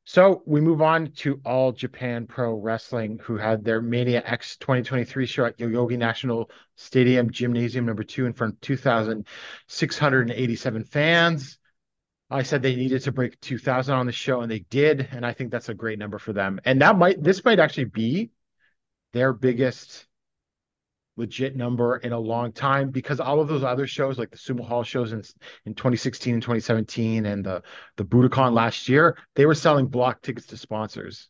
So 0.04 0.42
we 0.46 0.60
move 0.60 0.82
on 0.82 1.12
to 1.18 1.40
All 1.44 1.70
Japan 1.70 2.26
Pro 2.26 2.54
Wrestling, 2.54 3.20
who 3.22 3.36
had 3.36 3.64
their 3.64 3.80
Mania 3.80 4.20
X 4.24 4.56
2023 4.56 5.26
show 5.26 5.44
at 5.44 5.58
Yoyogi 5.58 5.96
National 5.96 6.50
Stadium 6.74 7.30
Gymnasium 7.30 7.86
number 7.86 8.02
two 8.02 8.26
in 8.26 8.32
front 8.32 8.54
of 8.54 8.60
2,687 8.62 10.84
fans. 10.84 11.56
I 12.30 12.42
said 12.42 12.62
they 12.62 12.74
needed 12.74 13.02
to 13.02 13.12
break 13.12 13.38
2,000 13.40 13.94
on 13.94 14.06
the 14.06 14.12
show, 14.12 14.40
and 14.40 14.50
they 14.50 14.60
did, 14.60 15.08
and 15.12 15.24
I 15.24 15.34
think 15.34 15.52
that's 15.52 15.68
a 15.68 15.74
great 15.74 16.00
number 16.00 16.18
for 16.18 16.32
them. 16.32 16.60
And 16.64 16.82
that 16.82 16.98
might 16.98 17.22
this 17.22 17.44
might 17.44 17.60
actually 17.60 17.84
be 17.84 18.32
their 19.12 19.32
biggest 19.32 20.08
legit 21.16 21.56
number 21.56 21.98
in 21.98 22.12
a 22.12 22.18
long 22.18 22.52
time 22.52 22.90
because 22.90 23.20
all 23.20 23.40
of 23.40 23.48
those 23.48 23.62
other 23.62 23.86
shows, 23.86 24.18
like 24.18 24.30
the 24.30 24.36
Sumo 24.38 24.64
Hall 24.66 24.82
shows 24.82 25.12
in 25.12 25.22
in 25.66 25.74
2016 25.74 26.34
and 26.34 26.42
2017, 26.42 27.26
and 27.26 27.44
the 27.44 27.62
the 27.96 28.04
Budokan 28.04 28.52
last 28.54 28.88
year, 28.88 29.16
they 29.34 29.46
were 29.46 29.54
selling 29.54 29.86
block 29.86 30.22
tickets 30.22 30.46
to 30.48 30.56
sponsors. 30.56 31.28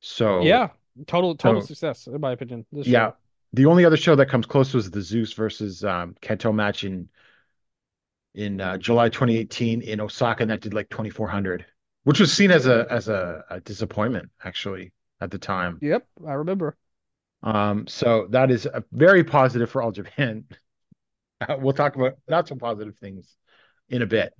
So 0.00 0.42
Yeah, 0.42 0.68
total 1.06 1.36
total 1.36 1.60
So- 1.60 1.66
success 1.68 2.06
in 2.06 2.20
my 2.20 2.32
opinion. 2.32 2.66
This 2.72 2.86
yeah. 2.86 3.10
show. 3.10 3.16
The 3.52 3.66
only 3.66 3.84
other 3.84 3.96
show 3.96 4.14
that 4.16 4.28
comes 4.28 4.44
close 4.44 4.74
was 4.74 4.90
the 4.90 5.00
Zeus 5.00 5.32
versus 5.32 5.82
um, 5.84 6.14
Kento 6.20 6.54
match 6.54 6.84
in 6.84 7.08
in 8.34 8.60
uh, 8.60 8.76
July 8.76 9.08
2018 9.08 9.80
in 9.80 10.00
Osaka, 10.00 10.42
and 10.42 10.50
that 10.50 10.60
did 10.60 10.74
like 10.74 10.90
2,400, 10.90 11.64
which 12.04 12.20
was 12.20 12.32
seen 12.32 12.50
as 12.50 12.66
a 12.66 12.86
as 12.90 13.08
a, 13.08 13.44
a 13.50 13.60
disappointment 13.60 14.30
actually 14.44 14.92
at 15.20 15.30
the 15.30 15.38
time. 15.38 15.78
Yep, 15.80 16.06
I 16.26 16.32
remember. 16.34 16.76
Um, 17.42 17.86
so 17.86 18.26
that 18.30 18.50
is 18.50 18.66
a 18.66 18.82
very 18.92 19.24
positive 19.24 19.70
for 19.70 19.82
All 19.82 19.92
Japan. 19.92 20.44
We'll 21.58 21.74
talk 21.74 21.96
about 21.96 22.14
not 22.26 22.48
so 22.48 22.54
positive 22.56 22.96
things 22.96 23.36
in 23.90 24.00
a 24.00 24.06
bit. 24.06 24.32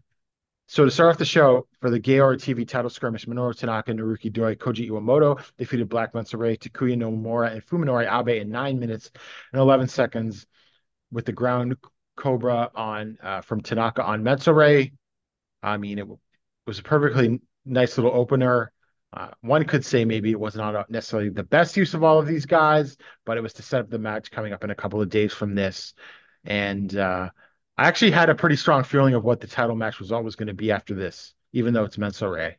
So 0.67 0.85
to 0.85 0.91
start 0.91 1.11
off 1.11 1.19
the 1.19 1.25
show 1.25 1.69
for 1.81 1.91
the 1.91 2.01
Gaora 2.01 2.39
TV 2.39 2.65
title 2.65 2.91
skirmish, 2.91 3.27
Minoru 3.27 3.55
Tanaka, 3.57 3.93
Naruki 3.93 4.33
Doi, 4.33 4.57
Koji 4.57 4.89
Iwamoto 4.91 5.41
defeated 5.59 5.89
Black 5.89 6.13
Menso-re, 6.13 6.57
Takuya 6.57 6.97
Nomura, 6.97 7.53
and 7.53 7.65
Fuminori 7.65 8.11
Abe 8.11 8.41
in 8.41 8.49
nine 8.51 8.81
minutes 8.81 9.11
and 9.53 9.61
11 9.61 9.89
seconds 9.89 10.47
with 11.13 11.25
the 11.27 11.33
ground 11.33 11.77
Cobra 12.17 12.71
on 12.75 13.19
uh, 13.23 13.43
from 13.43 13.61
Tanaka 13.61 14.03
on 14.03 14.25
Menso-re. 14.25 14.93
I 15.63 15.77
mean, 15.77 15.99
it, 15.99 16.03
w- 16.03 16.19
was 16.67 16.79
a 16.81 16.83
perfectly 16.83 17.41
nice 17.65 17.97
little 17.99 18.13
opener. 18.13 18.73
Uh, 19.13 19.29
one 19.41 19.65
could 19.65 19.85
say 19.85 20.05
maybe 20.05 20.31
it 20.31 20.41
was 20.41 20.57
not 20.57 20.91
necessarily 20.91 21.29
the 21.31 21.43
best 21.43 21.77
use 21.77 21.95
of 21.95 22.03
all 22.05 22.19
of 22.19 22.27
these 22.27 22.45
guys, 22.45 22.97
but 23.25 23.39
it 23.39 23.41
was 23.41 23.55
to 23.55 23.63
set 23.63 23.81
up 23.81 23.89
the 23.89 23.99
match 23.99 24.31
coming 24.31 24.53
up 24.53 24.65
in 24.65 24.71
a 24.71 24.75
couple 24.75 25.01
of 25.01 25.09
days 25.09 25.33
from 25.33 25.55
this. 25.55 25.95
And 26.45 26.95
uh, 26.97 27.31
I 27.79 27.89
actually 27.89 28.11
had 28.11 28.29
a 28.31 28.35
pretty 28.35 28.57
strong 28.57 28.85
feeling 28.85 29.15
of 29.15 29.25
what 29.25 29.41
the 29.41 29.47
title 29.47 29.77
match 29.77 29.99
was 30.01 30.13
always 30.13 30.37
going 30.37 30.49
to 30.49 30.55
be 30.55 30.71
after 30.71 30.95
this, 30.95 31.35
even 31.53 31.73
though 31.73 31.85
it's 31.85 31.97
Menso-re. 31.97 32.57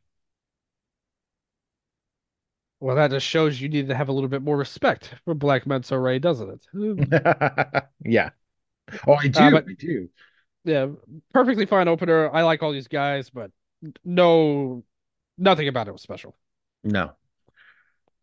Well, 2.79 2.95
that 2.95 3.09
just 3.11 3.25
shows 3.25 3.59
you 3.59 3.69
need 3.69 3.87
to 3.87 3.95
have 3.95 4.09
a 4.09 4.11
little 4.11 4.29
bit 4.29 4.43
more 4.43 4.55
respect 4.57 5.13
for 5.25 5.33
Black 5.33 5.65
Menso-re, 5.65 6.19
doesn't 6.19 6.61
it? 6.73 7.83
yeah. 8.05 8.29
Oh, 9.07 9.13
I 9.13 9.27
do. 9.27 9.39
Uh, 9.39 9.51
but- 9.51 9.65
I 9.67 9.73
do. 9.73 10.09
yeah, 10.63 10.87
perfectly 11.33 11.65
fine 11.65 11.87
opener. 11.87 12.29
I 12.33 12.43
like 12.43 12.61
all 12.61 12.71
these 12.71 12.87
guys, 12.87 13.29
but 13.29 13.51
no, 14.05 14.83
nothing 15.38 15.68
about 15.68 15.88
it 15.88 15.91
was 15.91 16.01
special. 16.01 16.35
No. 16.84 17.11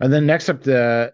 And 0.00 0.12
then 0.12 0.26
next 0.26 0.48
up, 0.48 0.62
the 0.62 1.12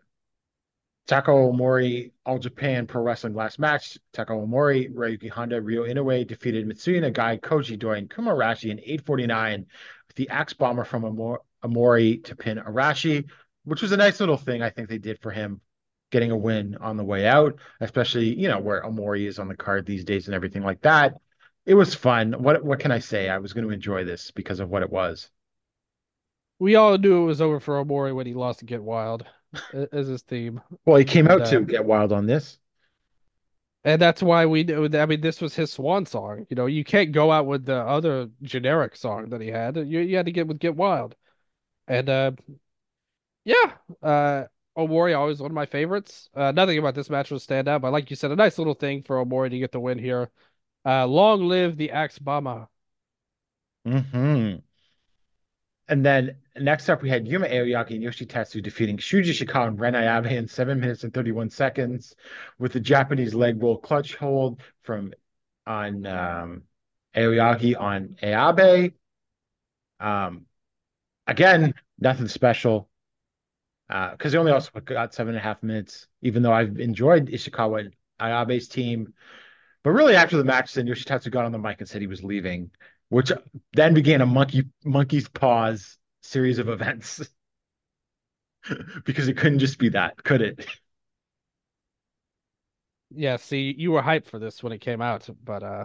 Takao 1.09 1.53
Omori 1.53 2.13
All 2.25 2.39
Japan 2.39 2.87
Pro 2.87 3.03
Wrestling 3.03 3.35
last 3.35 3.59
match. 3.59 3.99
Takao 4.15 4.47
Omori, 4.47 4.93
Ryuki 4.93 5.29
Honda, 5.29 5.61
Ryo 5.61 5.85
Inoue 5.85 6.27
defeated 6.27 6.67
Mitsuya 6.67 7.11
Nagai, 7.11 7.41
Koji 7.41 7.79
Doi, 7.79 7.99
and 7.99 8.11
Kuma 8.11 8.33
Arashi 8.33 8.71
in 8.71 8.79
849 8.79 9.67
with 10.07 10.17
the 10.17 10.29
axe 10.29 10.53
bomber 10.53 10.85
from 10.85 11.05
Amor- 11.05 11.43
Amori 11.65 12.19
to 12.19 12.37
pin 12.37 12.59
Arashi. 12.59 13.29
which 13.65 13.83
was 13.83 13.93
a 13.93 13.97
nice 13.97 14.21
little 14.21 14.37
thing 14.37 14.63
I 14.63 14.71
think 14.71 14.89
they 14.89 14.99
did 14.99 15.21
for 15.21 15.31
him, 15.31 15.61
getting 16.11 16.31
a 16.31 16.37
win 16.37 16.77
on 16.81 16.97
the 16.97 17.05
way 17.05 17.27
out, 17.27 17.59
especially 17.81 18.35
you 18.39 18.49
know 18.49 18.59
where 18.59 18.83
Omori 18.83 19.27
is 19.27 19.39
on 19.39 19.49
the 19.49 19.57
card 19.57 19.85
these 19.87 20.05
days 20.05 20.27
and 20.27 20.35
everything 20.35 20.63
like 20.63 20.81
that. 20.83 21.15
It 21.67 21.75
was 21.75 21.95
fun. 21.95 22.33
What 22.43 22.65
what 22.65 22.81
can 22.81 22.91
I 22.93 23.01
say? 23.01 23.29
I 23.29 23.39
was 23.39 23.53
going 23.53 23.67
to 23.67 23.75
enjoy 23.75 24.05
this 24.05 24.31
because 24.31 24.61
of 24.61 24.71
what 24.71 24.83
it 24.83 24.91
was. 24.91 25.29
We 26.61 26.77
all 26.77 26.97
knew 26.97 27.23
it 27.23 27.27
was 27.27 27.41
over 27.41 27.59
for 27.59 27.85
Omori 27.85 28.15
when 28.15 28.27
he 28.27 28.35
lost 28.35 28.61
to 28.61 28.65
Get 28.65 28.83
Wild 28.85 29.27
as 29.73 30.07
his 30.07 30.23
theme. 30.23 30.61
Well, 30.85 30.97
he 30.97 31.05
came 31.05 31.27
out 31.29 31.39
And, 31.39 31.47
to 31.47 31.57
uh, 31.59 31.61
get 31.61 31.85
wild 31.87 32.13
on 32.13 32.27
this. 32.27 32.59
And 33.85 34.01
that's 34.01 34.23
why 34.23 34.45
we 34.47 34.65
knew 34.65 34.89
I 34.93 35.07
mean, 35.07 35.21
this 35.23 35.41
was 35.41 35.55
his 35.55 35.73
swan 35.73 36.05
song. 36.07 36.47
You 36.51 36.57
know, 36.57 36.67
you 36.67 36.85
can't 36.85 37.13
go 37.13 37.33
out 37.33 37.47
with 37.47 37.65
the 37.65 37.77
other 37.77 38.29
generic 38.43 38.95
song 38.97 39.31
that 39.31 39.41
he 39.41 39.49
had. 39.49 39.77
You 39.77 40.01
you 40.01 40.17
had 40.17 40.27
to 40.27 40.33
get 40.33 40.47
with 40.47 40.59
Get 40.59 40.77
Wild. 40.77 41.17
And 41.89 42.09
uh 42.11 42.33
yeah, 43.45 43.77
uh 44.03 44.45
Omori 44.77 45.17
always 45.17 45.41
one 45.41 45.51
of 45.51 45.55
my 45.55 45.67
favorites. 45.67 46.29
Uh 46.35 46.53
nothing 46.53 46.79
about 46.79 46.95
this 46.95 47.11
match 47.11 47.31
was 47.31 47.43
stand 47.43 47.69
out, 47.69 47.83
but 47.83 47.93
like 47.93 48.11
you 48.11 48.17
said, 48.17 48.31
a 48.31 48.37
nice 48.37 48.59
little 48.59 48.75
thing 48.75 49.03
for 49.03 49.25
Omori 49.25 49.51
to 49.51 49.59
get 49.59 49.73
the 49.73 49.81
win 49.81 49.99
here. 49.99 50.31
Uh 50.87 51.07
long 51.07 51.49
live 51.49 51.77
the 51.77 51.91
Axe 51.93 52.19
Bomber. 52.19 52.69
hmm 53.85 54.63
And 55.91 56.07
then 56.07 56.37
next 56.57 56.89
up, 56.89 57.03
we 57.03 57.11
had 57.11 57.27
Yuma 57.27 57.49
Aoyagi 57.49 57.97
and 57.97 58.05
Yoshitatsu 58.05 58.63
defeating 58.63 58.97
Shuji 58.97 59.31
Ishikawa 59.31 59.67
and 59.67 59.81
Ren 59.81 59.95
Ayabe 59.95 60.31
in 60.31 60.47
7 60.47 60.79
minutes 60.79 61.03
and 61.03 61.13
31 61.13 61.51
seconds 61.51 62.15
with 62.61 62.73
the 62.73 62.79
Japanese 62.79 63.35
leg 63.35 63.61
roll 63.61 63.77
clutch 63.77 64.15
hold 64.15 64.63
from 64.83 65.13
on 65.67 66.07
um, 66.07 66.63
Aoyagi 67.17 67.79
on 67.79 68.17
Ayabe. 68.23 68.93
Um, 69.99 70.47
again, 71.27 71.75
nothing 71.99 72.29
special 72.29 72.89
because 73.89 74.31
they 74.31 74.39
only 74.39 74.53
also 74.53 74.71
got 74.79 75.13
seven 75.13 75.35
and 75.35 75.41
a 75.41 75.43
half 75.43 75.61
minutes, 75.65 76.07
even 76.23 76.45
though 76.45 76.53
I've 76.53 76.79
enjoyed 76.79 77.27
Ishikawa 77.27 77.81
and 77.81 77.95
Ayabe's 78.21 78.69
team. 78.69 79.13
But 79.83 79.91
really, 79.91 80.15
after 80.15 80.37
the 80.37 80.45
match, 80.45 80.73
then 80.73 80.87
Yoshitatsu 80.87 81.33
got 81.33 81.47
on 81.47 81.51
the 81.51 81.59
mic 81.59 81.81
and 81.81 81.89
said 81.89 82.01
he 82.01 82.07
was 82.07 82.23
leaving, 82.23 82.71
which 83.11 83.31
then 83.75 83.93
began 83.95 84.23
a 84.23 84.27
monkey 84.27 84.65
monkey's 84.85 85.29
paws 85.29 85.99
series 86.23 86.59
of 86.59 86.69
events. 86.69 87.21
because 89.05 89.29
it 89.29 89.37
couldn't 89.37 89.59
just 89.59 89.79
be 89.79 89.91
that, 89.91 90.23
could 90.23 90.43
it? 90.43 90.67
Yeah, 93.11 93.37
see, 93.37 93.75
you 93.77 93.91
were 93.93 94.03
hyped 94.03 94.27
for 94.27 94.39
this 94.39 94.63
when 94.63 94.73
it 94.73 94.79
came 94.79 95.03
out, 95.03 95.29
but 95.45 95.63
uh, 95.63 95.85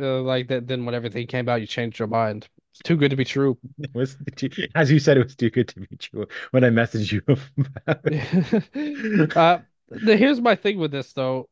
uh 0.00 0.22
like 0.22 0.48
that 0.48 0.66
then 0.66 0.84
when 0.84 0.94
everything 0.94 1.26
came 1.26 1.48
out, 1.48 1.60
you 1.60 1.66
changed 1.66 1.98
your 1.98 2.08
mind. 2.08 2.48
It's 2.72 2.82
too 2.82 2.96
good 2.96 3.10
to 3.10 3.16
be 3.16 3.24
true. 3.24 3.58
It 3.78 3.94
was 3.94 4.16
as 4.74 4.90
you 4.90 4.98
said, 4.98 5.16
it 5.16 5.24
was 5.24 5.36
too 5.36 5.50
good 5.50 5.68
to 5.68 5.80
be 5.80 5.96
true 5.96 6.26
when 6.52 6.64
I 6.64 6.70
messaged 6.70 7.12
you 7.12 7.22
about 7.26 8.00
it. 8.06 9.36
uh, 9.36 9.58
here's 9.90 10.40
my 10.40 10.54
thing 10.54 10.78
with 10.78 10.92
this 10.92 11.12
though. 11.12 11.48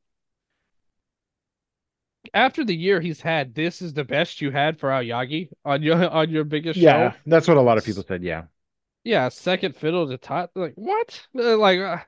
After 2.34 2.64
the 2.64 2.74
year 2.76 3.00
he's 3.00 3.20
had, 3.20 3.54
this 3.54 3.82
is 3.82 3.92
the 3.94 4.04
best 4.04 4.40
you 4.40 4.50
had 4.50 4.78
for 4.78 4.90
Aoyagi 4.90 5.50
on 5.64 5.82
your 5.82 6.08
on 6.10 6.30
your 6.30 6.44
biggest 6.44 6.80
show. 6.80 6.98
Yeah, 6.98 7.10
show. 7.12 7.16
that's 7.26 7.48
what 7.48 7.56
a 7.56 7.60
lot 7.62 7.78
of 7.78 7.84
people 7.84 8.04
said. 8.06 8.22
Yeah. 8.22 8.44
Yeah, 9.04 9.28
second 9.30 9.76
fiddle 9.76 10.08
to 10.08 10.18
top. 10.18 10.50
Like 10.54 10.74
what? 10.74 11.26
Uh, 11.36 11.56
Like 11.56 11.78
uh, 11.80 11.98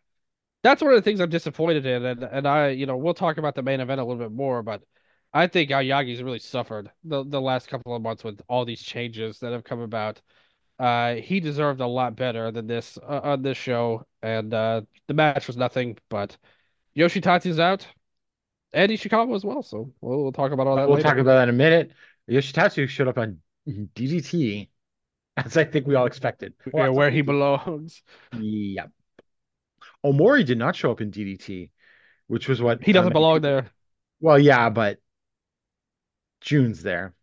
that's 0.62 0.82
one 0.82 0.93
of 0.93 0.97
the 0.99 1.03
things 1.03 1.20
I'm 1.20 1.31
disappointed 1.31 1.86
in, 1.86 2.05
and 2.05 2.23
and 2.24 2.47
I, 2.49 2.70
you 2.70 2.86
know, 2.86 2.97
we'll 2.97 3.15
talk 3.15 3.39
about 3.39 3.55
the 3.55 3.62
main 3.62 3.81
event 3.81 4.01
a 4.01 4.05
little 4.05 4.23
bit 4.23 4.32
more, 4.32 4.62
but 4.62 4.82
I 5.32 5.47
think 5.49 5.70
Aoyagi's 5.70 6.23
really 6.23 6.39
suffered 6.40 6.90
the 7.05 7.24
the 7.24 7.40
last 7.40 7.69
couple 7.69 7.94
of 7.97 8.03
months 8.03 8.24
with 8.24 8.40
all 8.49 8.65
these 8.65 8.82
changes 8.82 9.40
that 9.40 9.53
have 9.53 9.65
come 9.65 9.81
about. 9.81 10.20
Uh, 10.78 11.16
he 11.16 11.40
deserved 11.40 11.81
a 11.81 11.86
lot 11.86 12.16
better 12.16 12.51
than 12.51 12.66
this 12.66 12.99
uh, 12.99 13.20
on 13.24 13.43
this 13.43 13.59
show, 13.59 14.07
and 14.23 14.53
uh, 14.55 14.82
the 15.09 15.15
match 15.15 15.47
was 15.47 15.57
nothing. 15.57 15.99
But 16.11 16.36
Yoshitatsu's 16.97 17.59
out, 17.61 17.86
and 18.73 18.90
Ishikawa 18.90 19.35
as 19.35 19.44
well. 19.44 19.62
So 19.62 19.93
we'll, 20.01 20.23
we'll 20.23 20.32
talk 20.32 20.53
about 20.53 20.66
all 20.66 20.77
that 20.77 20.86
We'll 20.86 20.97
later. 20.97 21.09
talk 21.09 21.19
about 21.19 21.35
that 21.35 21.43
in 21.44 21.49
a 21.51 21.53
minute. 21.53 21.93
Yoshitatsu 22.31 22.89
showed 22.89 23.09
up 23.09 23.19
on 23.19 23.39
DDT, 23.69 24.69
as 25.36 25.57
I 25.57 25.65
think 25.65 25.86
we 25.86 25.94
all 25.94 26.07
expected. 26.07 26.55
Yeah, 26.73 26.89
where 26.89 27.11
he 27.11 27.23
belongs. 27.23 28.03
Yep. 28.39 28.90
Omori 30.05 30.44
did 30.44 30.59
not 30.59 30.77
show 30.77 30.90
up 30.90 31.01
in 31.01 31.11
DDT, 31.11 31.70
which 32.27 32.49
was 32.49 32.61
what 32.61 32.82
He 32.82 32.93
doesn't 32.93 33.09
um, 33.09 33.12
belong 33.12 33.40
there. 33.40 33.66
Well, 34.20 34.39
yeah, 34.39 34.69
but 34.69 34.99
Jun's 36.40 36.82
there. 36.82 37.15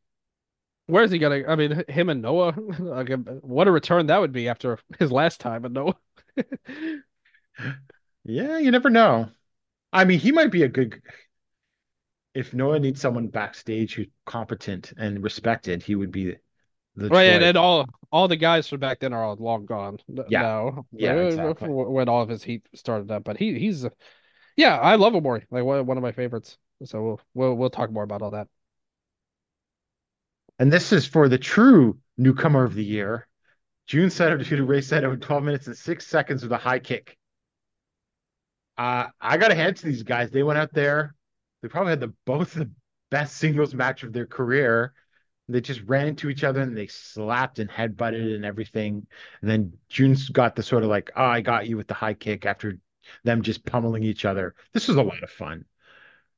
Where's 0.88 1.12
he 1.12 1.20
gonna? 1.20 1.44
I 1.48 1.56
mean, 1.56 1.84
him 1.88 2.10
and 2.10 2.22
Noah. 2.22 2.54
Like, 2.80 3.10
what 3.42 3.68
a 3.68 3.72
return 3.72 4.08
that 4.08 4.20
would 4.20 4.32
be 4.32 4.50
after 4.50 4.80
his 4.98 5.12
last 5.12 5.40
time 5.40 5.66
in 5.66 5.74
Noah. 5.74 5.96
Yeah, 8.24 8.58
you 8.60 8.72
never 8.72 8.90
know. 8.90 9.30
I 9.92 10.06
mean, 10.06 10.20
he 10.20 10.32
might 10.32 10.52
be 10.52 10.64
a 10.64 10.68
good. 10.68 11.02
If 12.34 12.54
Noah 12.54 12.80
needs 12.80 13.02
someone 13.02 13.28
backstage 13.28 13.96
who's 13.96 14.08
competent 14.26 14.94
and 14.98 15.24
respected, 15.24 15.82
he 15.84 15.96
would 15.96 16.12
be 16.12 16.36
the 16.96 17.10
Right, 17.10 17.26
and, 17.28 17.42
choice. 17.42 17.48
and 17.50 17.58
all 17.58 17.86
all 18.12 18.28
the 18.28 18.36
guys 18.36 18.68
from 18.68 18.80
back 18.80 19.00
then 19.00 19.14
are 19.14 19.24
all 19.24 19.36
long 19.36 19.66
gone 19.66 20.00
Yeah. 20.28 20.42
now. 20.42 20.86
Yeah, 20.92 21.14
Uh, 21.16 21.20
exactly. 21.28 21.70
When 21.70 22.10
all 22.10 22.22
of 22.22 22.30
his 22.30 22.44
heat 22.44 22.68
started 22.76 23.10
up, 23.12 23.24
but 23.24 23.38
he 23.38 23.58
he's, 23.60 23.86
yeah, 24.56 24.78
I 24.80 24.96
love 24.96 25.14
Omori, 25.14 25.46
like 25.52 25.64
one 25.64 25.86
one 25.86 25.98
of 25.98 26.04
my 26.04 26.12
favorites. 26.12 26.58
So 26.86 27.04
we'll 27.04 27.22
we'll 27.34 27.56
we'll 27.56 27.70
talk 27.70 27.92
more 27.92 28.04
about 28.04 28.22
all 28.22 28.32
that. 28.32 28.48
And 30.60 30.72
this 30.72 30.92
is 30.92 31.06
for 31.06 31.30
the 31.30 31.38
true 31.38 32.00
newcomer 32.18 32.64
of 32.64 32.74
the 32.76 32.84
year. 32.84 33.28
Jun 33.88 34.10
Saito 34.10 34.38
defeated 34.38 34.64
Rei 34.66 34.82
Saito 34.82 35.12
in 35.12 35.20
12 35.20 35.44
minutes 35.44 35.68
and 35.68 35.76
six 35.76 36.06
seconds 36.06 36.44
with 36.44 36.52
a 36.52 36.58
high 36.58 36.80
kick. 36.80 37.18
Uh, 38.78 39.08
I 39.20 39.38
got 39.38 39.48
to 39.50 39.56
hand 39.56 39.78
to 39.78 39.86
these 39.86 40.04
guys. 40.04 40.32
They 40.32 40.44
went 40.44 40.60
out 40.60 40.74
there. 40.74 41.16
They 41.62 41.68
probably 41.68 41.92
had 41.92 42.00
the 42.00 42.14
both 42.26 42.54
the 42.54 42.72
best 43.12 43.38
singles 43.38 43.74
match 43.74 44.04
of 44.04 44.14
their 44.14 44.26
career. 44.26 44.94
They 45.48 45.62
just 45.62 45.82
ran 45.88 46.08
into 46.08 46.30
each 46.30 46.44
other 46.44 46.62
and 46.62 46.78
they 46.78 46.88
slapped 46.88 47.58
and 47.58 47.70
headbutted 47.70 48.36
and 48.36 48.46
everything. 48.46 49.08
And 49.42 49.50
then 49.50 49.74
Jun's 49.90 50.30
got 50.30 50.56
the 50.56 50.62
sort 50.62 50.84
of 50.84 50.90
like, 50.90 51.12
oh, 51.16 51.26
I 51.26 51.42
got 51.42 51.68
you 51.68 51.76
with 51.76 51.88
the 51.88 51.96
high 51.96 52.14
kick 52.14 52.46
after 52.46 52.78
them 53.24 53.42
just 53.42 53.66
pummeling 53.66 54.04
each 54.04 54.26
other. 54.26 54.54
This 54.74 54.88
was 54.88 54.98
a 54.98 55.04
lot 55.04 55.24
of 55.24 55.32
fun. 55.32 55.66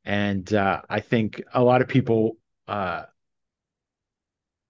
And 0.06 0.52
uh, 0.54 0.82
I 0.90 1.02
think 1.02 1.44
a 1.54 1.62
lot 1.62 1.82
of 1.82 1.90
people 1.90 2.38
uh, 2.68 3.04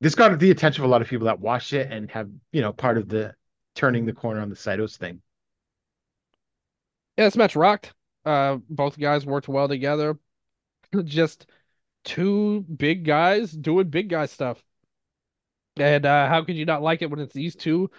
this 0.01 0.15
got 0.15 0.37
the 0.39 0.49
attention 0.49 0.83
of 0.83 0.89
a 0.89 0.91
lot 0.91 1.03
of 1.03 1.07
people 1.07 1.27
that 1.27 1.39
watched 1.39 1.73
it 1.73 1.91
and 1.91 2.09
have, 2.09 2.27
you 2.51 2.61
know, 2.61 2.73
part 2.73 2.97
of 2.97 3.07
the 3.07 3.35
turning 3.75 4.05
the 4.05 4.13
corner 4.13 4.41
on 4.41 4.49
the 4.49 4.55
Saitos 4.55 4.97
thing. 4.97 5.21
Yeah, 7.17 7.25
this 7.25 7.37
match 7.37 7.55
rocked. 7.55 7.93
Uh, 8.25 8.57
both 8.67 8.99
guys 8.99 9.25
worked 9.25 9.47
well 9.47 9.67
together. 9.67 10.17
Just 11.05 11.45
two 12.03 12.61
big 12.75 13.05
guys 13.05 13.51
doing 13.51 13.89
big 13.89 14.09
guy 14.09 14.25
stuff. 14.25 14.63
And 15.77 16.05
uh, 16.05 16.27
how 16.27 16.43
could 16.43 16.55
you 16.55 16.65
not 16.65 16.81
like 16.81 17.01
it 17.01 17.09
when 17.09 17.19
it's 17.19 17.33
these 17.33 17.55
two, 17.55 17.89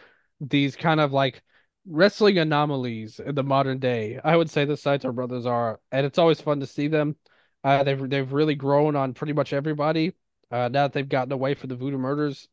these 0.40 0.76
kind 0.76 1.00
of 1.00 1.12
like 1.12 1.42
wrestling 1.86 2.38
anomalies 2.38 3.18
in 3.18 3.34
the 3.34 3.42
modern 3.42 3.78
day? 3.78 4.20
I 4.22 4.36
would 4.36 4.50
say 4.50 4.64
the 4.64 4.76
Saito 4.76 5.12
brothers 5.12 5.46
are, 5.46 5.80
and 5.90 6.04
it's 6.06 6.18
always 6.18 6.40
fun 6.40 6.60
to 6.60 6.66
see 6.66 6.88
them. 6.88 7.16
Uh, 7.64 7.82
they've 7.84 8.10
they've 8.10 8.32
really 8.32 8.54
grown 8.56 8.96
on 8.96 9.14
pretty 9.14 9.32
much 9.32 9.52
everybody. 9.52 10.12
Uh, 10.50 10.68
now 10.68 10.82
that 10.84 10.92
they've 10.92 11.08
gotten 11.08 11.32
away 11.32 11.54
from 11.54 11.68
the 11.70 11.76
Voodoo 11.76 11.98
Murders, 11.98 12.48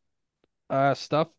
uh, 0.70 0.96
stuff, 0.96 1.30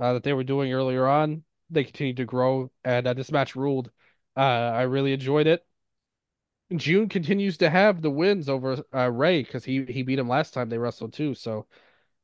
uh, 0.00 0.14
that 0.14 0.24
they 0.24 0.34
were 0.34 0.44
doing 0.44 0.72
earlier 0.72 1.06
on, 1.06 1.44
they 1.70 1.84
continue 1.84 2.14
to 2.14 2.26
grow, 2.26 2.70
and 2.84 3.06
uh, 3.06 3.14
this 3.14 3.32
match 3.32 3.56
ruled. 3.56 3.90
Uh, 4.36 4.40
I 4.40 4.82
really 4.82 5.12
enjoyed 5.14 5.48
it. 5.48 5.66
Jun 6.76 7.08
continues 7.08 7.56
to 7.58 7.70
have 7.70 8.02
the 8.02 8.10
wins 8.10 8.48
over 8.48 8.76
uh, 8.94 9.10
Rei 9.10 9.42
because 9.42 9.64
he 9.64 9.84
he 9.84 10.02
beat 10.02 10.18
him 10.18 10.28
last 10.28 10.52
time 10.52 10.68
they 10.68 10.78
wrestled 10.78 11.12
too. 11.14 11.34
So 11.34 11.66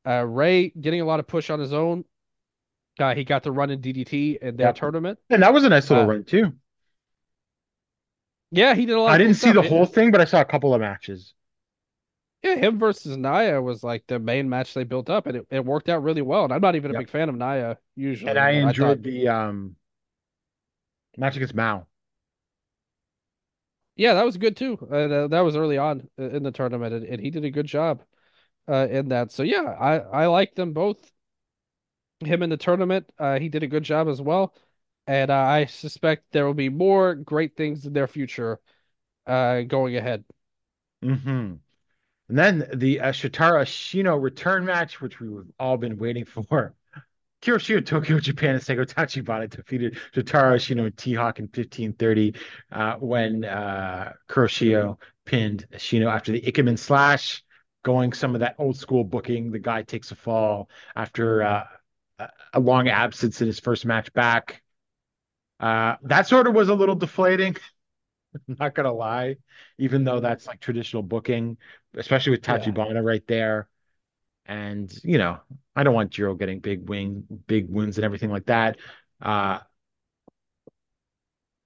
uh, 0.07 0.23
Rei 0.25 0.69
getting 0.69 1.01
a 1.01 1.05
lot 1.05 1.19
of 1.19 1.27
push 1.27 1.49
on 1.49 1.59
his 1.59 1.73
own. 1.73 2.05
Uh, 2.99 3.13
he 3.15 3.23
got 3.23 3.43
the 3.43 3.51
run 3.51 3.71
in 3.71 3.81
DDT 3.81 4.37
in 4.41 4.55
their 4.55 4.67
Yep. 4.67 4.75
tournament. 4.75 5.19
And 5.29 5.41
that 5.43 5.53
was 5.53 5.63
a 5.65 5.69
nice 5.69 5.89
little 5.89 6.05
Uh, 6.05 6.07
run 6.07 6.23
too. 6.23 6.53
Yeah, 8.51 8.73
he 8.75 8.85
did 8.85 8.95
a 8.95 9.01
lot. 9.01 9.11
I 9.11 9.17
didn't 9.17 9.33
see 9.35 9.51
the 9.51 9.61
stuff. 9.61 9.69
whole 9.69 9.85
thing, 9.85 10.11
but 10.11 10.21
I 10.21 10.25
saw 10.25 10.39
a 10.39 10.45
couple 10.45 10.73
of 10.73 10.79
matches. 10.79 11.33
Yeah, 12.43 12.55
him 12.55 12.77
versus 12.77 13.17
Naya 13.17 13.59
was 13.61 13.83
like 13.83 14.05
the 14.07 14.19
main 14.19 14.47
match 14.47 14.75
they 14.75 14.83
built 14.83 15.09
up, 15.09 15.25
and 15.25 15.37
it, 15.37 15.47
it 15.49 15.65
worked 15.65 15.89
out 15.89 16.03
really 16.03 16.21
well. 16.21 16.43
And 16.43 16.53
I'm 16.53 16.61
not 16.61 16.75
even 16.75 16.93
a 16.95 16.99
big 16.99 17.09
fan 17.09 17.27
of 17.27 17.35
Naya 17.35 17.77
usually. 17.95 18.29
And 18.29 18.37
I 18.39 18.51
enjoyed 18.51 18.99
thought- 18.99 19.03
the 19.03 19.27
um 19.27 19.75
match 21.17 21.35
against 21.35 21.55
Mao. 21.55 21.87
Yeah, 23.95 24.13
that 24.15 24.25
was 24.25 24.37
good 24.37 24.57
too. 24.57 24.77
Uh, 24.91 25.27
that, 25.27 25.39
was 25.41 25.55
early 25.55 25.77
on 25.77 26.09
uh, 26.19 26.29
in 26.29 26.43
the 26.43 26.51
tournament, 26.51 26.93
and, 26.93 27.05
and 27.05 27.21
he 27.21 27.29
did 27.29 27.45
a 27.45 27.51
good 27.51 27.65
job 27.65 28.03
uh, 28.69 28.87
in 28.89 29.09
that. 29.09 29.31
So 29.31 29.43
yeah, 29.43 29.63
I 29.63 29.99
I 29.99 30.27
like 30.27 30.55
them 30.55 30.73
both. 30.73 31.11
Him 32.21 32.43
in 32.43 32.49
the 32.49 32.57
tournament, 32.57 33.09
uh, 33.19 33.39
he 33.39 33.49
did 33.49 33.63
a 33.63 33.67
good 33.67 33.83
job 33.83 34.07
as 34.07 34.21
well, 34.21 34.53
and 35.05 35.29
uh, 35.29 35.35
I 35.35 35.65
suspect 35.65 36.31
there 36.31 36.45
will 36.45 36.53
be 36.53 36.69
more 36.69 37.13
great 37.13 37.55
things 37.57 37.85
in 37.85 37.93
their 37.93 38.07
future, 38.07 38.59
uh, 39.27 39.61
going 39.63 39.97
ahead. 39.97 40.25
hmm 41.01 41.55
And 42.29 42.37
then 42.39 42.69
the 42.73 43.01
uh, 43.01 43.11
Shitara 43.11 43.65
Shino 43.65 44.21
return 44.21 44.65
match, 44.65 45.01
which 45.01 45.19
we've 45.19 45.45
all 45.59 45.77
been 45.77 45.97
waiting 45.97 46.25
for. 46.49 46.75
Kuroshio 47.45 47.85
Tokyo 47.85 48.19
Japan 48.19 48.55
and 48.55 48.63
Seigo 48.63 48.85
Tachibana 48.85 49.47
defeated 49.49 49.99
Shotaro 50.13 50.55
Ashino 50.55 50.85
and 50.85 50.97
T-Hawk 50.97 51.39
in 51.39 51.47
1530 51.47 52.33
uh, 52.71 52.95
when 52.95 53.45
uh, 53.45 54.13
Kuroshio 54.27 54.97
pinned 55.25 55.67
Ashino 55.71 56.11
after 56.11 56.31
the 56.31 56.41
Ikemen 56.41 56.77
slash, 56.79 57.43
going 57.83 58.13
some 58.13 58.33
of 58.33 58.39
that 58.41 58.55
old 58.57 58.77
school 58.77 59.03
booking. 59.03 59.51
The 59.51 59.59
guy 59.59 59.83
takes 59.83 60.09
a 60.11 60.15
fall 60.15 60.69
after 60.95 61.43
uh, 61.43 61.65
a- 62.53 62.59
long 62.59 62.87
absence 62.87 63.41
in 63.41 63.47
his 63.47 63.59
first 63.59 63.85
match 63.85 64.11
back. 64.13 64.63
Uh, 65.59 65.95
that 66.03 66.27
sort 66.27 66.47
of 66.47 66.55
was 66.55 66.69
a 66.69 66.73
little 66.73 66.95
deflating. 66.95 67.55
I'm 68.49 68.55
Not 68.59 68.75
gonna 68.75 68.93
lie, 68.93 69.37
even 69.77 70.03
though 70.03 70.19
that's 70.19 70.47
like 70.47 70.59
traditional 70.59 71.03
booking, 71.03 71.57
especially 71.95 72.31
with 72.31 72.47
Yeah. 72.47 72.57
Tachibana 72.57 73.03
right 73.03 73.25
there. 73.27 73.67
And 74.45 74.91
you 75.03 75.17
know, 75.17 75.39
I 75.75 75.83
don't 75.83 75.93
want 75.93 76.11
Jiro 76.11 76.35
getting 76.35 76.59
big 76.59 76.87
wing, 76.89 77.25
big 77.47 77.69
wins 77.69 77.97
and 77.97 78.05
everything 78.05 78.29
like 78.31 78.45
that. 78.45 78.77
Uh 79.21 79.59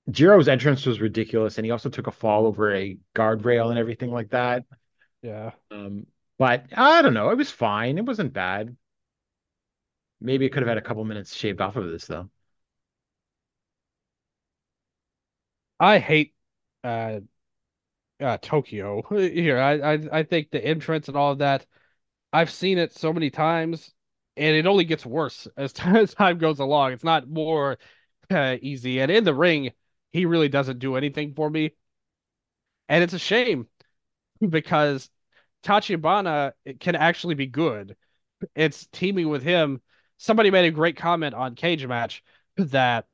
Jiro's 0.10 0.48
entrance 0.48 0.86
was 0.86 1.02
ridiculous, 1.02 1.58
and 1.58 1.66
he 1.66 1.72
also 1.72 1.90
took 1.90 2.08
a 2.08 2.12
fall 2.12 2.48
over 2.48 2.74
a 2.74 2.98
guardrail 3.16 3.70
and 3.70 3.78
everything 3.78 4.12
like 4.12 4.30
that. 4.30 4.66
Yeah. 5.22 5.52
Um, 5.72 6.08
but 6.38 6.66
I 6.76 7.02
don't 7.02 7.14
know, 7.14 7.30
it 7.30 7.38
was 7.38 7.52
fine. 7.52 7.98
It 7.98 8.06
wasn't 8.06 8.34
bad. 8.34 8.76
Maybe 10.22 10.46
it 10.46 10.50
could 10.50 10.62
have 10.62 10.70
had 10.70 10.78
a 10.78 10.82
couple 10.82 11.04
minutes 11.06 11.36
shaved 11.36 11.60
off 11.62 11.76
of 11.76 11.90
this 11.90 12.06
though. 12.06 12.30
I 15.80 16.00
hate 16.00 16.34
uh 16.84 17.20
uh 18.20 18.38
Tokyo 18.42 19.02
here. 19.10 19.58
I, 19.60 19.94
I 19.96 20.20
I 20.20 20.24
think 20.24 20.52
the 20.52 20.64
entrance 20.64 21.08
and 21.08 21.18
all 21.18 21.32
of 21.32 21.40
that, 21.40 21.66
I've 22.34 22.52
seen 22.52 22.78
it 22.78 22.94
so 22.94 23.14
many 23.14 23.30
times 23.30 23.94
and 24.40 24.56
it 24.56 24.66
only 24.66 24.86
gets 24.86 25.06
worse 25.06 25.48
as 25.58 25.74
time, 25.74 25.98
as 25.98 26.14
time 26.14 26.38
goes 26.38 26.60
along. 26.60 26.94
It's 26.94 27.04
not 27.04 27.30
more 27.30 27.78
uh, 28.32 28.58
easy. 28.62 29.00
And 29.00 29.12
in 29.12 29.24
the 29.24 29.34
ring, 29.34 29.72
he 30.12 30.26
really 30.26 30.50
doesn't 30.50 30.80
do 30.80 30.96
anything 30.96 31.34
for 31.36 31.50
me. 31.50 31.72
And 32.88 33.04
it's 33.04 33.14
a 33.14 33.20
shame 33.20 33.68
because 34.50 35.10
Tachibana 35.64 36.54
can 36.80 36.96
actually 36.96 37.36
be 37.36 37.48
good. 37.48 37.96
It's 38.56 38.88
teaming 38.92 39.30
with 39.30 39.44
him. 39.44 39.82
Somebody 40.18 40.52
made 40.52 40.66
a 40.66 40.72
great 40.72 40.98
comment 40.98 41.36
on 41.36 41.56
Cagematch 41.56 42.22
that 42.58 43.06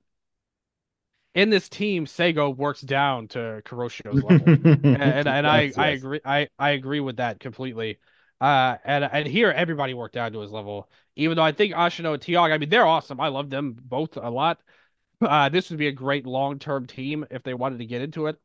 in 1.34 1.50
this 1.50 1.68
team, 1.68 2.06
Seigo 2.06 2.56
works 2.56 2.82
down 2.82 3.28
to 3.30 3.62
Kuroshio's 3.66 4.24
level. 4.24 4.48
and 4.48 4.88
and, 4.88 5.28
and 5.28 5.46
I 5.46 5.64
Yes, 5.64 5.78
I 5.78 5.88
agree 5.90 6.22
I 6.24 6.48
I 6.58 6.70
agree 6.72 7.02
with 7.02 7.18
that 7.18 7.40
completely. 7.40 8.00
Uh, 8.42 8.78
and 8.84 9.04
and 9.06 9.28
here 9.28 9.50
everybody 9.52 9.94
worked 9.94 10.16
down 10.16 10.34
to 10.34 10.40
his 10.42 10.52
level. 10.52 10.90
Even 11.16 11.38
though 11.38 11.44
I 11.44 11.52
think 11.54 11.74
Ashino 11.74 12.14
and 12.14 12.22
Tiago, 12.22 12.54
I 12.54 12.58
mean 12.58 12.70
they're 12.70 12.86
awesome. 12.86 13.20
I 13.20 13.30
love 13.30 13.50
them 13.50 13.76
both 13.82 14.18
a 14.18 14.30
lot. 14.30 14.62
Uh, 15.22 15.50
this 15.50 15.70
would 15.70 15.80
be 15.80 15.88
a 15.88 15.92
great 15.94 16.26
long 16.26 16.60
term 16.60 16.88
team 16.88 17.26
if 17.32 17.44
they 17.44 17.54
wanted 17.54 17.80
to 17.80 17.86
get 17.86 18.02
into 18.02 18.28
it. 18.28 18.40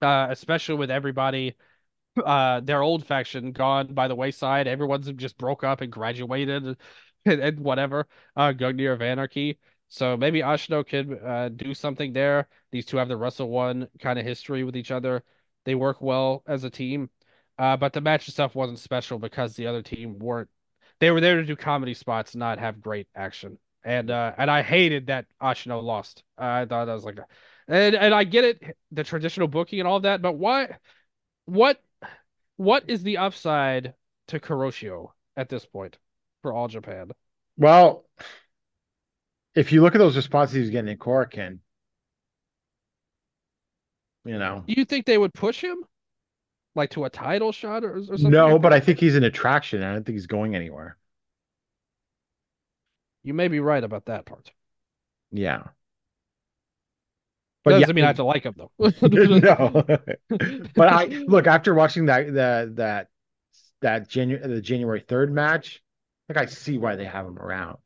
Uh, 0.00 0.26
especially 0.30 0.74
with 0.74 0.90
everybody, 0.90 1.54
uh, 2.24 2.60
their 2.60 2.82
old 2.82 3.06
faction 3.06 3.52
gone 3.52 3.94
by 3.94 4.08
the 4.08 4.14
wayside. 4.16 4.66
Everyone's 4.68 5.10
just 5.12 5.38
broke 5.38 5.64
up 5.64 5.80
and 5.80 5.92
graduated, 5.92 6.64
and, 7.26 7.40
and 7.40 7.60
whatever. 7.60 8.08
Uh, 8.36 8.52
Gungnir 8.52 8.92
of 8.92 9.02
Anarchy. 9.02 9.58
So 9.88 10.16
maybe 10.16 10.40
Ashino 10.40 10.86
could 10.86 11.22
uh, 11.22 11.50
do 11.50 11.74
something 11.74 12.12
there. 12.12 12.48
These 12.72 12.86
two 12.86 12.96
have 12.98 13.08
the 13.08 13.16
Wrestle 13.16 13.50
One 13.50 13.88
kind 14.00 14.18
of 14.18 14.24
history 14.26 14.64
with 14.64 14.76
each 14.76 14.90
other. 14.90 15.24
They 15.64 15.74
work 15.74 16.00
well 16.02 16.42
as 16.46 16.64
a 16.64 16.70
team. 16.70 17.10
Uh, 17.58 17.76
but 17.76 17.92
the 17.92 18.00
match 18.00 18.28
itself 18.28 18.54
wasn't 18.54 18.78
special 18.78 19.18
because 19.18 19.54
the 19.54 19.66
other 19.66 19.82
team 19.82 20.18
weren't. 20.18 20.48
They 21.00 21.10
were 21.10 21.20
there 21.20 21.36
to 21.36 21.44
do 21.44 21.56
comedy 21.56 21.94
spots, 21.94 22.34
not 22.34 22.58
have 22.58 22.80
great 22.80 23.08
action. 23.14 23.58
And 23.84 24.10
uh, 24.10 24.32
and 24.38 24.50
I 24.50 24.62
hated 24.62 25.08
that 25.08 25.26
Ashino 25.40 25.82
lost. 25.82 26.22
Uh, 26.38 26.44
I 26.44 26.66
thought 26.66 26.84
that 26.84 26.94
was 26.94 27.04
like, 27.04 27.18
and 27.66 27.94
and 27.94 28.14
I 28.14 28.24
get 28.24 28.44
it, 28.44 28.76
the 28.92 29.02
traditional 29.04 29.48
booking 29.48 29.80
and 29.80 29.88
all 29.88 29.96
of 29.96 30.04
that, 30.04 30.22
but 30.22 30.36
why? 30.36 30.76
What 31.46 31.82
what 32.56 32.84
is 32.88 33.02
the 33.02 33.18
upside 33.18 33.94
to 34.28 34.38
Kuroshio 34.38 35.10
at 35.36 35.48
this 35.48 35.66
point 35.66 35.98
for 36.42 36.52
All 36.52 36.68
Japan? 36.68 37.10
Well, 37.56 38.04
if 39.54 39.72
you 39.72 39.82
look 39.82 39.94
at 39.94 39.98
those 39.98 40.16
responses 40.16 40.54
he's 40.54 40.70
getting 40.70 40.92
in 40.92 40.98
Korakuen, 40.98 41.58
you 44.24 44.38
know, 44.38 44.62
you 44.66 44.84
think 44.84 45.06
they 45.06 45.18
would 45.18 45.34
push 45.34 45.60
him 45.60 45.78
like 46.74 46.90
to 46.90 47.04
a 47.04 47.10
title 47.10 47.52
shot 47.52 47.84
or, 47.84 47.96
or 47.96 48.04
something? 48.04 48.30
no, 48.30 48.52
like 48.52 48.62
but? 48.62 48.72
I 48.72 48.80
think 48.80 48.98
he's 48.98 49.16
an 49.16 49.24
attraction. 49.24 49.82
I 49.82 49.92
don't 49.92 50.04
think 50.04 50.16
he's 50.16 50.26
going 50.26 50.54
anywhere. 50.54 50.96
you 53.22 53.34
may 53.34 53.48
be 53.48 53.60
right 53.60 53.82
about 53.82 54.06
that 54.06 54.26
part. 54.26 54.50
Yeah. 55.30 55.62
But 57.64 57.72
doesn't 57.72 57.88
yeah, 57.88 57.94
mean 57.94 58.04
I 58.04 58.08
have 58.08 58.16
to 58.16 58.24
like 58.24 58.44
him 58.44 58.56
though. 58.56 58.72
no. 59.02 59.84
but 60.74 60.88
I 60.88 61.04
look 61.04 61.46
after 61.46 61.74
watching 61.74 62.06
that 62.06 62.34
that 62.34 62.76
that 62.76 63.08
that 63.82 64.08
January 64.08 64.46
the 64.48 64.60
January 64.60 65.00
3rd 65.00 65.30
match, 65.30 65.82
like 66.28 66.38
I 66.38 66.46
see 66.46 66.78
why 66.78 66.96
they 66.96 67.04
have 67.04 67.26
him 67.26 67.38
around. 67.38 67.78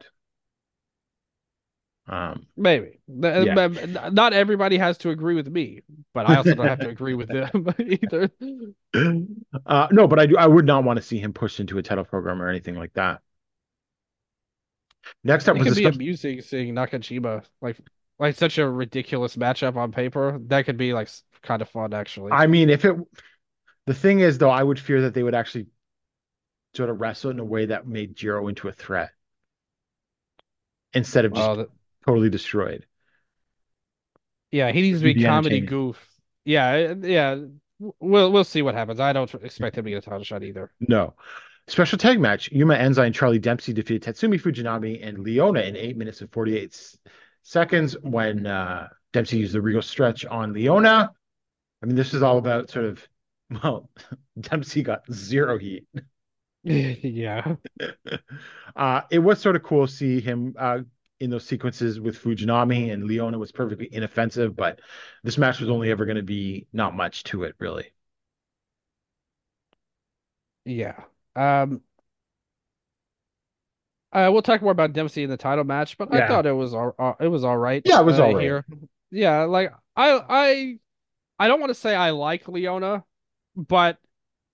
Um 2.09 2.47
Maybe. 2.57 3.01
Yeah. 3.09 3.69
Not 4.13 4.33
everybody 4.33 4.79
has 4.79 4.99
to 4.99 5.11
agree 5.11 5.35
with 5.35 5.49
me, 5.49 5.83
but 6.15 6.29
I 6.29 6.37
also 6.37 6.55
don't 6.55 6.69
have 6.69 6.81
to 6.81 6.89
agree 6.89 7.15
with 7.15 7.29
them 7.29 7.75
either. 7.81 8.31
uh 9.67 9.89
no, 9.91 10.07
but 10.07 10.19
I 10.21 10.27
do 10.27 10.37
I 10.37 10.47
would 10.47 10.67
not 10.67 10.85
want 10.85 10.99
to 10.99 11.03
see 11.03 11.19
him 11.19 11.33
pushed 11.33 11.59
into 11.59 11.79
a 11.79 11.83
title 11.83 12.05
program 12.05 12.41
or 12.41 12.49
anything 12.49 12.77
like 12.77 12.93
that. 12.95 13.21
Next 15.25 15.49
up 15.49 15.57
It 15.57 15.61
was 15.61 15.69
a 15.69 15.71
be 15.75 15.83
special- 15.83 15.97
amusing 15.97 16.41
seeing 16.43 16.75
Nakajima 16.75 17.45
like 17.61 17.77
like 18.19 18.37
such 18.37 18.59
a 18.59 18.69
ridiculous 18.69 19.37
matchup 19.37 19.77
on 19.77 19.93
paper. 19.93 20.39
That 20.47 20.65
could 20.65 20.77
be 20.77 20.93
like 20.93 21.09
kind 21.43 21.61
of 21.61 21.69
fun 21.69 21.93
actually. 21.93 22.33
I 22.33 22.47
mean, 22.47 22.71
if 22.71 22.85
it, 22.85 22.97
the 23.87 23.95
thing 23.95 24.21
is 24.21 24.39
though, 24.39 24.51
I 24.51 24.63
would 24.63 24.79
fear 24.81 25.03
that 25.03 25.15
they 25.15 25.23
would 25.23 25.35
actually 25.35 25.67
sort 26.75 26.91
of 26.91 27.01
wrestle 27.01 27.31
in 27.31 27.39
a 27.39 27.45
way 27.45 27.67
that 27.67 27.87
made 27.87 28.15
Jiro 28.17 28.49
into 28.49 28.69
a 28.69 28.73
threat 28.73 29.11
instead 30.93 31.25
of 31.25 31.35
just 31.35 31.47
Well, 31.47 31.67
totally 32.07 32.31
destroyed. 32.31 32.87
yeah, 34.51 34.73
he 34.73 34.83
needs 34.83 35.01
to 35.01 35.05
Be 35.05 35.23
comedy 35.23 35.61
goof. 35.61 35.99
Yeah, 36.45 36.95
yeah. 37.03 37.37
We'll 37.79 38.33
we'll 38.33 38.45
see 38.45 38.63
what 38.63 38.75
happens. 38.75 39.01
I 39.01 39.13
don't 39.13 39.33
expect 39.35 39.77
him 39.77 39.85
to 39.85 39.91
get 39.91 39.99
a 39.99 40.01
title 40.11 40.25
shot 40.25 40.43
either. 40.43 40.73
No. 40.81 41.15
Special 41.69 41.99
tag 41.99 42.21
match. 42.21 42.51
Yuma 42.53 42.77
Anzai 42.77 43.07
and 43.07 43.15
Charlie 43.15 43.39
Dempsey 43.41 43.73
defeated 43.73 44.03
Tatsumi 44.03 44.41
Fujinami 44.41 45.07
and 45.07 45.19
Leona 45.19 45.61
in 45.63 45.77
eight 45.77 45.97
minutes 45.97 46.21
and 46.21 46.33
forty-eight 46.33 46.97
seconds 47.43 47.97
when 48.03 48.47
uh, 48.47 48.89
Dempsey 49.13 49.39
used 49.39 49.53
the 49.55 49.61
Regal 49.61 49.83
stretch 49.83 50.25
on 50.25 50.53
Leona. 50.53 51.11
I 51.83 51.87
mean, 51.87 51.97
this 51.97 52.15
is 52.15 52.23
all 52.23 52.39
about 52.39 52.71
sort 52.71 52.87
of, 52.87 53.09
well, 53.51 53.91
Dempsey 54.41 54.83
got 54.83 55.03
zero 55.13 55.59
heat. 55.59 55.87
yeah. 56.63 57.57
uh, 58.77 59.03
it 59.11 59.19
was 59.19 59.41
sort 59.41 59.57
of 59.57 59.63
cool 59.63 59.87
to 59.87 59.93
see 59.93 60.21
him 60.21 60.55
uh, 60.59 60.81
in 61.21 61.31
those 61.31 61.47
sequences 61.47 62.01
with 62.01 62.19
Fujinami 62.23 62.93
and 62.93 63.05
Leona 63.05 63.39
was 63.39 63.53
perfectly 63.53 63.89
inoffensive, 63.93 64.57
but 64.57 64.81
this 65.25 65.39
match 65.39 65.61
was 65.61 65.71
only 65.71 65.91
ever 65.91 66.05
going 66.07 66.17
to 66.17 66.23
be 66.23 66.67
not 66.73 66.95
much 66.95 67.25
to 67.25 67.45
it, 67.45 67.55
really. 67.59 67.91
Yeah. 70.65 71.05
Um 71.35 71.83
uh, 74.13 74.31
we'll 74.33 74.43
talk 74.43 74.63
more 74.63 74.73
about 74.73 74.93
Dempsey 74.93 75.25
in 75.25 75.31
the 75.31 75.37
title 75.37 75.65
match, 75.65 75.99
but 75.99 76.13
I 76.13 76.21
thought 76.21 76.47
it 76.47 76.53
was 76.53 76.75
all 76.75 76.95
uh, 76.99 77.15
it 77.21 77.29
was 77.29 77.45
all 77.45 77.59
right. 77.59 77.85
Yeah, 77.85 78.01
it 78.01 78.05
was 78.05 78.19
uh, 78.19 78.21
all 78.21 78.33
right. 78.33 78.55
here. 78.55 78.65
Yeah, 79.11 79.45
like 79.45 79.73
I 79.97 80.21
I 80.29 80.79
I 81.39 81.49
don't 81.49 81.61
want 81.61 81.71
to 81.71 81.75
say 81.75 81.95
I 81.95 82.11
like 82.11 82.49
Leona, 82.49 83.05
but 83.57 83.99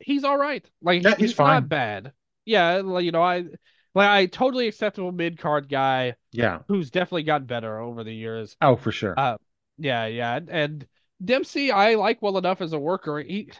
he's 0.00 0.24
all 0.24 0.38
right. 0.38 0.68
Like 0.82 1.02
Yeah, 1.04 1.16
he's 1.16 1.16
he's 1.16 1.32
fine. 1.32 1.68
not 1.68 1.68
bad. 1.68 2.12
Yeah, 2.46 2.76
like 2.84 3.04
you 3.04 3.12
know, 3.12 3.22
I 3.22 3.46
like 3.94 4.08
I 4.08 4.26
totally 4.26 4.68
acceptable 4.68 5.12
mid 5.12 5.38
card 5.38 5.68
guy 5.68 6.16
Yeah. 6.32 6.60
who's 6.68 6.90
definitely 6.90 7.24
got 7.24 7.46
better 7.46 7.78
over 7.80 8.04
the 8.04 8.14
years. 8.14 8.56
Oh, 8.62 8.76
for 8.76 8.92
sure. 8.92 9.16
Uh, 9.16 9.38
Yeah, 9.78 10.06
yeah, 10.06 10.40
and 10.48 10.86
Dempsey 11.24 11.70
I 11.72 11.94
like 11.96 12.22
well 12.22 12.38
enough 12.38 12.60
as 12.60 12.72
a 12.72 12.78
worker. 12.78 13.20
He 13.20 13.50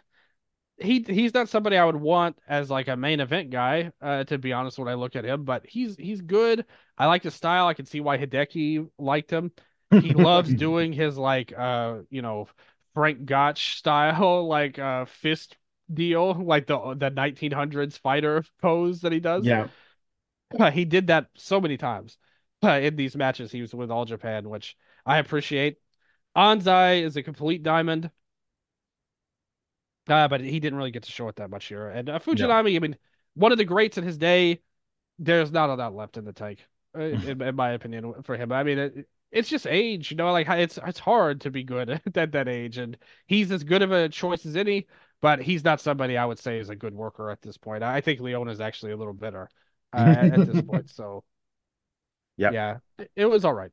he 0.79 1.03
he's 1.03 1.35
not 1.35 1.49
somebody 1.49 1.77
I 1.77 1.85
would 1.85 1.97
want 1.97 2.39
as 2.49 2.71
like 2.71 2.89
a 2.89 2.97
main 2.97 3.21
event 3.21 3.51
guy, 3.51 3.93
uh, 4.01 4.25
to 4.25 4.39
be 4.39 4.53
honest 4.53 4.79
when 4.79 4.89
I 4.89 4.95
look 4.95 5.17
at 5.17 5.25
him, 5.25 5.45
but 5.45 5.67
he's 5.67 5.97
he's 5.97 6.21
good. 6.21 6.67
I 6.99 7.07
like 7.07 7.23
his 7.23 7.35
style. 7.35 7.67
I 7.67 7.75
can 7.75 7.87
see 7.87 8.01
why 8.01 8.19
Hideki 8.19 8.89
liked 8.99 9.31
him. 9.31 9.53
He 9.97 10.15
loves 10.15 10.55
doing 10.55 10.93
his 10.93 11.17
like 11.19 11.53
uh, 11.57 12.01
you 12.11 12.23
know, 12.23 12.49
Frank 12.95 13.25
Gotch 13.27 13.77
style 13.79 14.47
like 14.49 14.79
uh 14.79 15.05
fist 15.07 15.57
deal, 15.93 16.35
like 16.35 16.67
the 16.67 16.95
the 16.99 17.11
1900s 17.11 17.97
fighter 17.97 18.45
pose 18.61 19.03
that 19.03 19.13
he 19.13 19.21
does. 19.21 19.51
Yeah. 19.51 19.69
He 20.73 20.85
did 20.85 21.09
that 21.09 21.29
so 21.35 21.61
many 21.61 21.77
times 21.77 22.19
uh, 22.63 22.73
in 22.73 22.97
these 22.97 23.17
matches 23.17 23.53
he 23.53 23.61
was 23.61 23.75
with 23.75 23.91
All 23.91 24.05
Japan, 24.05 24.49
which 24.49 24.77
I 25.07 25.19
appreciate. 25.19 25.79
Anzai 26.37 27.03
is 27.03 27.17
a 27.17 27.23
complete 27.23 27.63
diamond. 27.63 28.11
Uh, 30.09 30.27
but 30.29 30.41
he 30.41 30.59
didn't 30.59 30.77
really 30.77 30.91
get 30.91 31.05
to 31.05 31.13
show 31.13 31.29
it 31.29 31.37
that 31.37 31.51
much 31.51 31.67
here. 31.67 31.89
And 31.89 32.09
uh, 32.09 32.19
Fujinami, 32.19 32.75
I 32.77 32.79
mean, 32.81 32.97
one 33.35 33.53
of 33.53 33.59
the 33.59 33.65
greats 33.65 33.99
in 33.99 34.05
his 34.05 34.19
day, 34.19 34.61
there's 35.19 35.53
not 35.53 35.71
a 35.71 35.75
lot 35.75 35.95
left 35.95 36.17
in 36.17 36.25
the 36.25 36.33
tank. 36.33 36.67
uh, 36.97 37.01
in, 37.03 37.41
in 37.41 37.55
my 37.55 37.71
opinion, 37.71 38.15
for 38.25 38.37
him. 38.37 38.53
I 38.53 38.65
mean, 38.65 38.79
it, 38.79 39.09
it's 39.31 39.49
just 39.49 39.67
age, 39.67 40.11
you 40.11 40.17
know, 40.17 40.33
like 40.33 40.49
it's 40.49 40.79
it's 40.85 40.99
hard 40.99 41.41
to 41.43 41.51
be 41.51 41.63
good 41.65 41.89
at 42.17 42.33
that 42.33 42.49
age, 42.49 42.79
and 42.79 42.97
he's 43.27 43.51
as 43.51 43.65
good 43.65 43.83
of 43.83 43.93
a 43.93 44.09
choice 44.09 44.45
as 44.45 44.57
any, 44.57 44.87
but 45.21 45.41
he's 45.41 45.65
not 45.65 45.81
somebody 45.81 46.17
I 46.19 46.27
would 46.27 46.39
say 46.39 46.59
is 46.59 46.69
a 46.69 46.77
good 46.77 46.95
worker 46.95 47.31
at 47.31 47.41
this 47.41 47.57
point. 47.57 47.83
I 47.83 48.01
think 48.01 48.21
Leona 48.21 48.51
is 48.51 48.61
actually 48.61 48.93
a 48.93 48.97
little 48.97 49.15
bitter 49.15 49.49
uh, 49.93 49.97
at, 49.97 50.31
at 50.33 50.45
this 50.45 50.61
point. 50.63 50.91
So, 50.91 51.25
Yep. 52.37 52.53
yeah, 52.53 52.79
it, 52.99 53.11
it 53.17 53.27
was 53.27 53.45
all 53.45 53.55
right. 53.55 53.71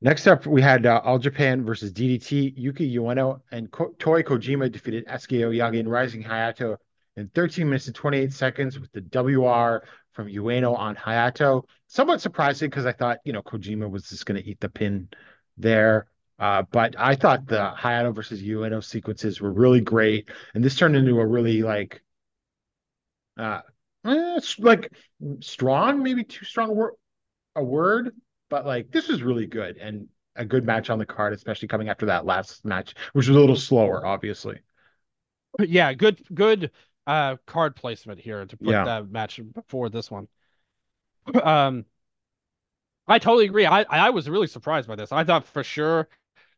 Next 0.00 0.26
up, 0.26 0.46
we 0.46 0.60
had 0.60 0.84
uh, 0.86 1.00
All 1.02 1.18
Japan 1.18 1.64
versus 1.64 1.92
DDT. 1.92 2.52
Yuki 2.56 2.94
Ueno 2.96 3.40
and 3.50 3.70
Ko- 3.70 3.94
Toi 3.98 4.22
Kojima 4.22 4.70
defeated 4.70 5.06
SKO 5.06 5.50
Yagi 5.50 5.80
and 5.80 5.90
Rising 5.90 6.22
Hayato 6.22 6.76
in 7.16 7.28
13 7.28 7.66
minutes 7.66 7.86
and 7.86 7.94
28 7.94 8.32
seconds 8.32 8.78
with 8.78 8.92
the 8.92 9.00
WR 9.00 9.86
from 10.12 10.28
Ueno 10.28 10.76
on 10.76 10.94
Hayato. 10.96 11.64
Somewhat 11.86 12.20
surprising 12.20 12.68
because 12.68 12.86
I 12.86 12.92
thought, 12.92 13.18
you 13.24 13.32
know, 13.32 13.42
Kojima 13.42 13.88
was 13.90 14.08
just 14.08 14.26
going 14.26 14.42
to 14.42 14.48
eat 14.48 14.60
the 14.60 14.68
pin 14.68 15.08
there. 15.56 16.06
Uh, 16.38 16.62
but 16.70 16.96
I 16.98 17.14
thought 17.14 17.46
the 17.46 17.72
Hayato 17.78 18.14
versus 18.14 18.42
Ueno 18.42 18.84
sequences 18.84 19.40
were 19.40 19.52
really 19.52 19.80
great. 19.80 20.28
And 20.54 20.62
this 20.62 20.76
turned 20.76 20.96
into 20.96 21.18
a 21.20 21.26
really 21.26 21.62
like, 21.62 22.02
uh, 23.38 23.60
eh, 24.04 24.36
s- 24.36 24.58
like 24.58 24.92
strong, 25.40 26.02
maybe 26.02 26.24
too 26.24 26.44
strong 26.44 26.70
a 26.70 26.72
word, 26.72 26.94
a 27.56 27.64
word, 27.64 28.16
but 28.50 28.66
like 28.66 28.90
this 28.92 29.10
is 29.10 29.22
really 29.22 29.46
good 29.46 29.78
and 29.78 30.08
a 30.36 30.44
good 30.44 30.64
match 30.64 30.90
on 30.90 30.98
the 30.98 31.06
card, 31.06 31.32
especially 31.34 31.68
coming 31.68 31.88
after 31.90 32.06
that 32.06 32.26
last 32.26 32.64
match, 32.64 32.94
which 33.14 33.28
was 33.28 33.36
a 33.36 33.40
little 33.40 33.56
slower, 33.56 34.06
obviously. 34.06 34.60
Yeah, 35.60 35.92
good 35.94 36.22
good 36.34 36.70
uh 37.06 37.36
card 37.46 37.76
placement 37.76 38.20
here 38.20 38.44
to 38.46 38.56
put 38.56 38.82
Yeah. 38.82 38.84
that 38.84 39.10
match 39.10 39.40
before 39.52 39.88
this 39.90 40.10
one. 40.10 40.28
Um 41.44 41.84
I 43.06 43.18
totally 43.18 43.46
agree. 43.46 43.66
I 43.66 43.82
I 43.82 44.10
was 44.10 44.28
really 44.28 44.46
surprised 44.46 44.88
by 44.88 44.96
this. 44.96 45.12
I 45.12 45.24
thought 45.24 45.44
for 45.46 45.62
sure 45.62 46.08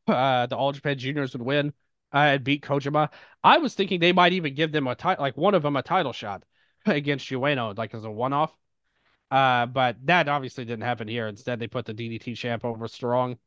uh 0.08 0.46
the 0.46 0.56
All 0.56 0.72
Japan 0.72 0.98
Juniors 0.98 1.32
would 1.34 1.42
win 1.42 1.72
uh, 2.14 2.18
and 2.18 2.44
beat 2.44 2.62
Kojima. 2.62 3.10
I 3.44 3.58
was 3.58 3.74
thinking 3.74 4.00
they 4.00 4.12
might 4.12 4.32
even 4.34 4.54
give 4.54 4.72
them 4.72 4.86
a 4.86 4.94
title 4.94 5.22
like 5.22 5.36
one 5.36 5.54
of 5.54 5.62
them 5.62 5.76
a 5.76 5.82
title 5.82 6.12
shot 6.12 6.44
against 6.86 7.28
Ueno 7.28 7.76
like 7.76 7.94
as 7.94 8.04
a 8.04 8.10
one-off. 8.10 8.56
Uh 9.30 9.66
but 9.66 9.96
that 10.04 10.28
obviously 10.28 10.64
didn't 10.64 10.84
happen 10.84 11.08
here. 11.08 11.26
Instead 11.26 11.58
they 11.58 11.66
put 11.66 11.84
the 11.84 11.94
DDT 11.94 12.36
champ 12.36 12.64
over 12.64 12.88
strong. 12.88 13.38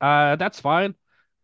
Uh 0.00 0.36
that's 0.36 0.60
fine. 0.60 0.94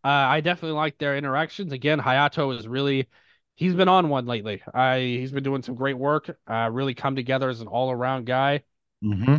Uh 0.03 0.07
I 0.07 0.41
definitely 0.41 0.77
like 0.77 0.97
their 0.97 1.17
interactions. 1.17 1.71
Again, 1.73 1.99
Hayato 1.99 2.57
is 2.57 2.67
really 2.67 3.07
he's 3.55 3.73
been 3.73 3.89
on 3.89 4.09
one 4.09 4.25
lately. 4.25 4.61
Uh 4.73 4.97
he's 4.97 5.31
been 5.31 5.43
doing 5.43 5.61
some 5.61 5.75
great 5.75 5.97
work. 5.97 6.37
Uh 6.49 6.69
really 6.71 6.93
come 6.93 7.15
together 7.15 7.49
as 7.49 7.61
an 7.61 7.67
all-around 7.67 8.25
guy. 8.25 8.63
Mm-hmm. 9.03 9.37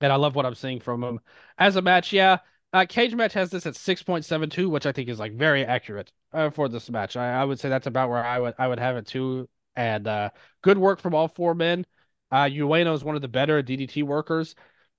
And 0.00 0.12
I 0.12 0.16
love 0.16 0.34
what 0.34 0.46
I'm 0.46 0.54
seeing 0.54 0.80
from 0.80 1.02
him. 1.02 1.20
As 1.58 1.76
a 1.76 1.82
match, 1.82 2.12
yeah. 2.12 2.38
Uh, 2.72 2.80
Cagematch 2.80 3.32
has 3.32 3.50
this 3.50 3.66
at 3.66 3.76
6.72, 3.76 4.68
which 4.68 4.86
I 4.86 4.92
think 4.92 5.08
is 5.08 5.18
like 5.18 5.32
very 5.32 5.64
accurate 5.64 6.12
uh, 6.32 6.50
for 6.50 6.68
this 6.68 6.90
match. 6.90 7.16
I, 7.16 7.40
I 7.40 7.44
would 7.44 7.58
say 7.58 7.68
that's 7.68 7.86
about 7.86 8.10
where 8.10 8.24
I 8.24 8.38
would 8.38 8.54
I 8.58 8.68
would 8.68 8.78
have 8.78 8.96
it 8.96 9.06
too. 9.06 9.48
And 9.78 10.08
uh, 10.08 10.30
good 10.60 10.76
work 10.76 10.98
from 10.98 11.14
all 11.14 11.28
four 11.28 11.54
men. 11.54 11.86
Uh, 12.32 12.46
Ueno 12.46 12.94
is 12.94 13.04
one 13.04 13.14
of 13.14 13.22
the 13.22 13.28
better 13.28 13.62
DDT 13.62 14.02
workers. 14.02 14.56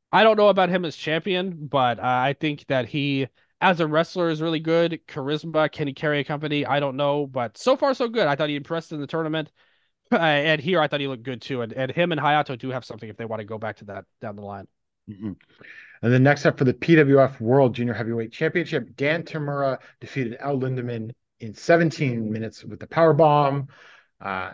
I 0.09 0.23
don't 0.23 0.37
know 0.37 0.47
about 0.47 0.69
him 0.69 0.85
as 0.85 0.95
champion, 0.95 1.67
but 1.67 1.99
uh, 1.99 2.03
I 2.03 2.33
think 2.39 2.65
that 2.67 2.87
he, 2.87 3.27
as 3.59 3.81
a 3.81 3.87
wrestler, 3.87 4.29
is 4.29 4.41
really 4.41 4.61
good. 4.61 5.01
Charisma, 5.05 5.69
can 5.69 5.87
he 5.87 5.93
carry 5.93 6.21
a 6.21 6.23
company? 6.23 6.65
I 6.65 6.79
don't 6.79 6.95
know, 6.95 7.27
but 7.27 7.57
so 7.57 7.75
far 7.75 7.93
so 7.93 8.07
good. 8.07 8.25
I 8.25 8.37
thought 8.37 8.47
he 8.47 8.55
impressed 8.55 8.93
in 8.93 9.01
the 9.01 9.05
tournament, 9.05 9.51
uh, 10.13 10.15
and 10.15 10.61
here 10.61 10.79
I 10.79 10.87
thought 10.87 11.01
he 11.01 11.07
looked 11.07 11.23
good 11.23 11.41
too. 11.41 11.61
And 11.61 11.73
and 11.73 11.91
him 11.91 12.13
and 12.13 12.21
Hayato 12.21 12.57
do 12.57 12.69
have 12.69 12.85
something 12.85 13.09
if 13.09 13.17
they 13.17 13.25
want 13.25 13.41
to 13.41 13.45
go 13.45 13.57
back 13.57 13.75
to 13.77 13.85
that 13.85 14.05
down 14.21 14.37
the 14.37 14.43
line. 14.43 14.67
Mm-hmm. 15.09 15.33
And 16.01 16.13
then 16.13 16.23
next 16.23 16.45
up 16.45 16.57
for 16.57 16.63
the 16.63 16.73
PWF 16.73 17.41
World 17.41 17.75
Junior 17.75 17.93
Heavyweight 17.93 18.31
Championship, 18.31 18.95
Dan 18.95 19.23
Tamura 19.23 19.79
defeated 19.99 20.37
El 20.39 20.57
Lindaman 20.57 21.11
in 21.41 21.53
17 21.53 22.31
minutes 22.31 22.63
with 22.63 22.79
the 22.79 22.87
power 22.87 23.13
bomb. 23.13 23.67
Uh, 24.21 24.51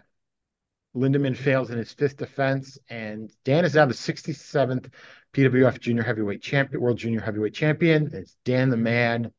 Lindaman 0.95 1.35
fails 1.35 1.71
in 1.71 1.77
his 1.77 1.91
fifth 1.91 2.17
defense, 2.17 2.77
and 2.89 3.31
Dan 3.43 3.65
is 3.65 3.75
now 3.75 3.85
the 3.85 3.93
67th 3.93 4.89
PWF 5.33 5.79
Junior 5.79 6.03
Heavyweight 6.03 6.41
Champion, 6.41 6.81
World 6.81 6.97
Junior 6.97 7.19
Heavyweight 7.19 7.53
Champion. 7.53 8.09
It's 8.13 8.37
Dan 8.45 8.69
the 8.69 8.77
Man. 8.77 9.31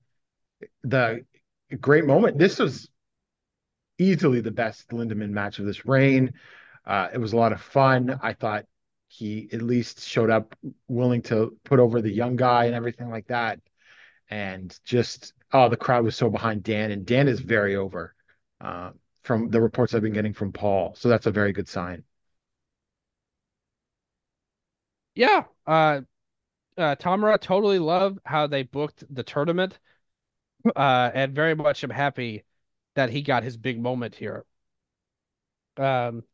The 0.84 1.24
great 1.80 2.04
moment. 2.04 2.38
This 2.38 2.58
was 2.58 2.90
easily 3.98 4.42
the 4.42 4.50
best 4.50 4.90
Lindaman 4.90 5.30
match 5.30 5.58
of 5.58 5.64
this 5.64 5.86
reign. 5.86 6.34
Uh, 6.84 7.08
it 7.12 7.18
was 7.18 7.32
a 7.32 7.36
lot 7.36 7.52
of 7.52 7.62
fun. 7.62 8.18
I 8.22 8.34
thought 8.34 8.66
he 9.08 9.48
at 9.52 9.62
least 9.62 10.06
showed 10.06 10.30
up 10.30 10.54
willing 10.88 11.22
to 11.22 11.56
put 11.64 11.80
over 11.80 12.02
the 12.02 12.12
young 12.12 12.36
guy 12.36 12.66
and 12.66 12.74
everything 12.74 13.08
like 13.08 13.28
that. 13.28 13.60
And 14.28 14.76
just, 14.84 15.32
oh, 15.52 15.68
the 15.68 15.76
crowd 15.76 16.04
was 16.04 16.16
so 16.16 16.28
behind 16.28 16.62
Dan, 16.62 16.90
and 16.90 17.06
Dan 17.06 17.28
is 17.28 17.40
very 17.40 17.76
over 17.76 18.14
uh, 18.60 18.90
from 19.26 19.50
the 19.50 19.60
reports 19.60 19.94
I've 19.94 20.02
been 20.02 20.12
getting 20.12 20.32
from 20.32 20.52
Paul. 20.52 20.94
So 20.96 21.08
that's 21.08 21.26
a 21.26 21.30
very 21.30 21.52
good 21.52 21.68
sign. 21.68 22.04
Yeah, 25.14 25.44
uh, 25.66 26.02
uh, 26.78 26.96
Tamura 26.96 27.40
totally 27.40 27.78
loved 27.78 28.20
how 28.24 28.46
they 28.46 28.62
booked 28.64 29.04
the 29.14 29.22
tournament, 29.22 29.78
uh, 30.76 31.10
and 31.14 31.34
very 31.34 31.54
much 31.54 31.84
I'm 31.84 31.90
happy 31.90 32.44
that 32.94 33.10
he 33.10 33.22
got 33.22 33.44
his 33.44 33.56
big 33.56 33.80
moment 33.80 34.14
here. 34.16 34.44
Um, 35.76 36.24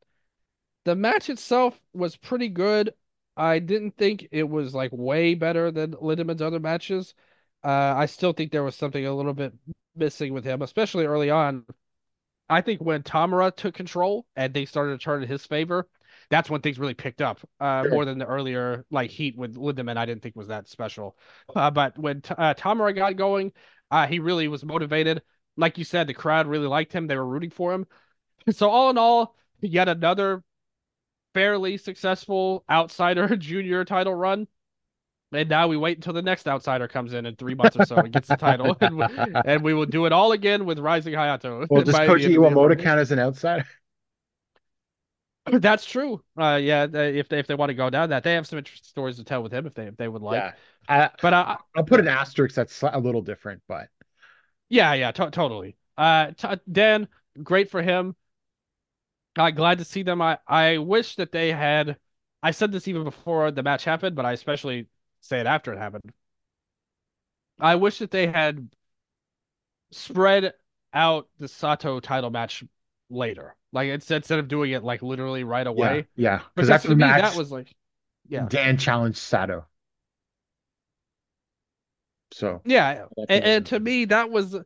the 0.85 0.97
match 0.97 1.31
itself 1.31 1.81
was 1.95 2.17
pretty 2.17 2.49
good. 2.49 2.95
I 3.37 3.59
didn't 3.61 3.97
think 3.97 4.29
it 4.33 4.45
was 4.45 4.75
like 4.75 4.91
way 4.93 5.35
better 5.35 5.71
than 5.71 5.93
Lindaman's 5.95 6.43
other 6.43 6.61
matches. 6.61 7.15
Uh, 7.65 7.95
I 7.97 8.07
still 8.07 8.33
think 8.33 8.53
there 8.53 8.65
was 8.65 8.77
something 8.77 9.07
a 9.07 9.15
little 9.15 9.35
bit 9.35 9.55
missing 9.97 10.35
with 10.35 10.45
him, 10.45 10.63
especially 10.63 11.07
early 11.07 11.31
on. 11.31 11.67
I 12.53 12.61
think 12.61 12.81
when 12.81 13.03
Tamura 13.03 13.55
took 13.55 13.75
control 13.75 14.27
and 14.37 14.53
they 14.53 14.67
started 14.67 14.99
to 14.99 15.05
turn 15.05 15.23
in 15.23 15.29
his 15.29 15.47
favor, 15.47 15.89
that's 16.31 16.51
when 16.51 16.61
things 16.61 16.79
really 16.79 16.95
picked 16.95 17.23
up. 17.23 17.41
Uh, 17.61 17.85
more 17.91 18.05
than 18.05 18.19
the 18.19 18.27
earlier 18.27 18.85
like 18.91 19.11
heat 19.11 19.37
with 19.37 19.57
Lindaman, 19.57 19.97
I 19.97 20.07
didn't 20.07 20.23
think 20.23 20.37
was 20.37 20.49
that 20.49 20.69
special. 20.69 21.17
Uh, 21.55 21.71
but 21.71 21.99
when 21.99 22.21
T- 22.21 22.35
uh, 22.37 22.55
Tamura 22.55 22.95
got 22.95 23.17
going, 23.17 23.53
uh, 23.91 24.07
he 24.07 24.19
really 24.19 24.49
was 24.49 24.65
motivated. 24.65 25.23
Like 25.57 25.79
you 25.79 25.85
said, 25.85 26.07
the 26.07 26.15
crowd 26.15 26.47
really 26.47 26.67
liked 26.67 26.93
him. 26.93 27.07
They 27.07 27.17
were 27.17 27.27
rooting 27.27 27.51
for 27.51 27.73
him. 27.73 27.87
So 28.51 28.71
all 28.71 28.91
in 28.91 28.99
all, 28.99 29.37
yet 29.61 29.89
another 29.89 30.43
fairly 31.35 31.77
successful 31.77 32.65
outsider 32.71 33.37
junior 33.37 33.85
title 33.85 34.15
run. 34.15 34.47
And 35.33 35.49
now 35.49 35.67
we 35.69 35.77
wait 35.77 35.97
until 35.99 36.13
the 36.13 36.23
next 36.23 36.47
outsider 36.47 36.89
comes 36.89 37.13
in 37.15 37.27
in 37.27 37.37
three 37.37 37.55
months 37.55 37.77
or 37.77 37.83
so 37.83 38.05
and 38.05 38.13
gets 38.13 38.29
the 38.29 38.37
title, 38.37 38.77
and, 38.81 38.97
we, 38.99 39.07
and 39.45 39.63
we 39.63 39.75
will 39.75 39.87
do 39.87 40.07
it 40.07 40.13
all 40.13 40.33
again 40.33 40.65
with 40.67 40.79
Rising 40.79 41.15
Hayato. 41.15 41.69
Well, 41.69 41.83
does 41.83 41.99
by 41.99 42.11
the 42.11 42.25
Koji 42.25 42.25
end 42.25 42.35
of 42.37 42.43
the 42.43 42.49
Iwamoto 42.51 42.79
count 42.79 43.01
as 43.01 43.11
an 43.13 43.19
outsider? 43.19 43.67
That's 45.53 45.85
true. 45.85 46.23
Uh, 46.39 46.59
yeah, 46.63 46.87
they- 46.87 47.19
if 47.19 47.29
they 47.29 47.39
if 47.39 47.47
they 47.47 47.55
want 47.55 47.71
to 47.71 47.75
go 47.75 47.91
down 47.91 48.11
that, 48.11 48.23
they 48.23 48.35
have 48.35 48.47
some 48.47 48.59
interesting 48.59 48.87
stories 48.87 49.17
to 49.17 49.25
tell 49.25 49.43
with 49.43 49.53
him 49.53 49.67
if 49.67 49.75
they 49.75 49.87
if 49.87 49.97
they 49.97 50.09
would 50.09 50.23
like. 50.23 50.45
yeah. 50.45 50.53
I, 50.89 51.11
But 51.21 51.33
uh, 51.35 51.57
I'll 51.75 51.85
put 51.85 52.01
an 52.01 52.09
asterisk 52.09 52.55
that's 52.55 52.83
a 52.83 52.99
little 52.99 53.23
different, 53.23 53.63
but 53.67 53.89
yeah, 54.69 54.95
yeah, 54.95 55.11
to- 55.13 55.31
totally. 55.31 55.77
Uh, 55.97 56.33
t- 56.33 56.49
Dan, 56.71 57.09
great 57.43 57.71
for 57.71 57.83
him. 57.83 58.17
Uh, 59.37 59.51
glad 59.51 59.79
to 59.79 59.85
see 59.85 60.03
them. 60.03 60.21
I 60.21 60.39
I 60.47 60.79
wish 60.79 61.17
that 61.17 61.33
they 61.33 61.53
had. 61.53 61.99
I 62.43 62.51
said 62.51 62.73
this 62.73 62.89
even 62.89 63.05
before 63.05 63.51
the 63.51 63.63
match 63.63 63.85
happened, 63.85 64.17
but 64.17 64.27
I 64.27 64.33
especially 64.33 64.89
say 65.23 65.41
it 65.41 65.47
after 65.49 65.75
it 65.75 65.79
happened. 65.79 66.13
I 67.61 67.77
wish 67.77 67.99
that 68.01 68.11
they 68.11 68.27
had 68.27 68.69
spread 69.91 70.55
out 70.95 71.29
the 71.39 71.49
Sato 71.49 72.01
title 72.01 72.31
match 72.31 72.65
later. 73.11 73.55
Like 73.73 73.89
instead 73.89 74.17
instead 74.17 74.39
of 74.39 74.49
doing 74.49 74.73
it 74.73 74.85
like 74.85 75.03
literally 75.03 75.45
right 75.45 75.67
away. 75.67 76.07
yeah, 76.17 76.43
because 76.55 76.69
Because 76.69 76.85
to 76.85 76.89
the 76.89 76.95
me 76.95 77.13
match 77.13 77.13
that 77.13 77.35
was 77.35 77.51
like 77.51 77.73
yeah. 78.29 78.51
Dan 78.51 78.79
challenged 78.79 79.19
Sato. 79.19 79.67
So 82.33 82.63
Yeah, 82.65 83.07
and, 83.29 83.45
and 83.45 83.67
to 83.67 83.81
me, 83.81 84.05
that 84.07 84.31
was 84.31 84.57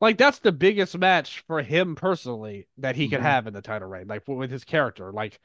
like 0.00 0.18
that's 0.18 0.38
the 0.40 0.52
biggest 0.52 0.96
match 0.98 1.40
for 1.46 1.62
him 1.62 1.94
personally 1.96 2.68
that 2.78 2.96
he 2.96 3.08
could 3.08 3.20
Mhm. 3.20 3.22
have 3.22 3.46
in 3.46 3.54
the 3.54 3.62
title 3.62 3.88
reign, 3.88 4.06
like 4.08 4.26
with 4.28 4.50
his 4.50 4.64
character, 4.64 5.12
like 5.12 5.40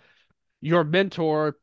your 0.62 0.84
mentor 0.84 1.58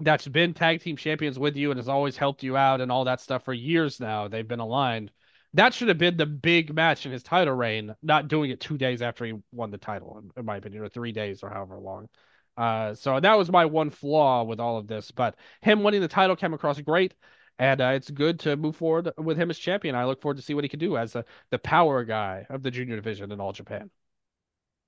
that's 0.00 0.26
been 0.28 0.54
tag 0.54 0.80
team 0.80 0.96
champions 0.96 1.38
with 1.38 1.56
you 1.56 1.70
and 1.70 1.78
has 1.78 1.88
always 1.88 2.16
helped 2.16 2.42
you 2.42 2.56
out 2.56 2.80
and 2.80 2.90
all 2.92 3.04
that 3.04 3.20
stuff 3.20 3.44
for 3.44 3.52
years 3.52 4.00
now. 4.00 4.28
They've 4.28 4.46
been 4.46 4.60
aligned. 4.60 5.10
That 5.54 5.74
should 5.74 5.88
have 5.88 5.98
been 5.98 6.16
the 6.16 6.26
big 6.26 6.74
match 6.74 7.06
in 7.06 7.12
his 7.12 7.22
title 7.22 7.54
reign, 7.54 7.94
not 8.02 8.28
doing 8.28 8.50
it 8.50 8.60
two 8.60 8.78
days 8.78 9.02
after 9.02 9.24
he 9.24 9.34
won 9.52 9.70
the 9.70 9.78
title, 9.78 10.22
in, 10.36 10.44
my 10.44 10.56
opinion, 10.58 10.82
or 10.84 10.88
three 10.88 11.12
days 11.12 11.42
or 11.42 11.50
however 11.50 11.78
long. 11.78 12.08
Uh, 12.56 12.94
so 12.94 13.18
that 13.20 13.38
was 13.38 13.50
my 13.50 13.64
one 13.64 13.90
flaw 13.90 14.44
with 14.44 14.60
all 14.60 14.76
of 14.78 14.86
this. 14.86 15.10
But 15.10 15.36
him 15.62 15.82
winning 15.82 16.00
the 16.00 16.08
title 16.08 16.36
came 16.36 16.54
across 16.54 16.80
great, 16.80 17.14
and 17.58 17.80
uh, 17.80 17.92
it's 17.94 18.10
good 18.10 18.40
to 18.40 18.56
move 18.56 18.76
forward 18.76 19.10
with 19.16 19.36
him 19.38 19.50
as 19.50 19.58
champion. 19.58 19.94
I 19.94 20.04
look 20.04 20.20
forward 20.20 20.36
to 20.36 20.42
see 20.42 20.54
what 20.54 20.64
he 20.64 20.68
can 20.68 20.78
do 20.80 20.96
as 20.96 21.12
the 21.12 21.24
the 21.50 21.58
power 21.58 22.04
guy 22.04 22.46
of 22.50 22.62
the 22.62 22.70
junior 22.70 22.96
division 22.96 23.32
in 23.32 23.40
all 23.40 23.52
Japan. 23.52 23.90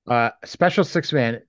uh 0.06 0.30
special 0.44 0.84
six 0.84 1.12
man 1.12 1.42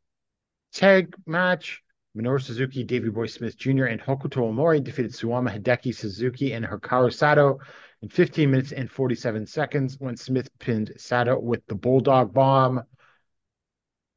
tag 0.73 1.15
match. 1.25 1.81
Minoru 2.15 2.41
Suzuki, 2.41 2.83
Davey 2.83 3.09
Boy 3.09 3.27
Smith 3.27 3.57
Jr., 3.57 3.85
and 3.85 4.01
Hokuto 4.01 4.41
Omori 4.41 4.83
defeated 4.83 5.13
Suwama 5.13 5.55
Hideki 5.55 5.95
Suzuki 5.95 6.53
and 6.53 6.65
Hikaru 6.65 7.13
Sato 7.13 7.59
in 8.01 8.09
15 8.09 8.51
minutes 8.51 8.71
and 8.71 8.91
47 8.91 9.45
seconds 9.45 9.97
when 9.99 10.17
Smith 10.17 10.49
pinned 10.59 10.93
Sato 10.97 11.39
with 11.39 11.65
the 11.67 11.75
Bulldog 11.75 12.33
Bomb. 12.33 12.83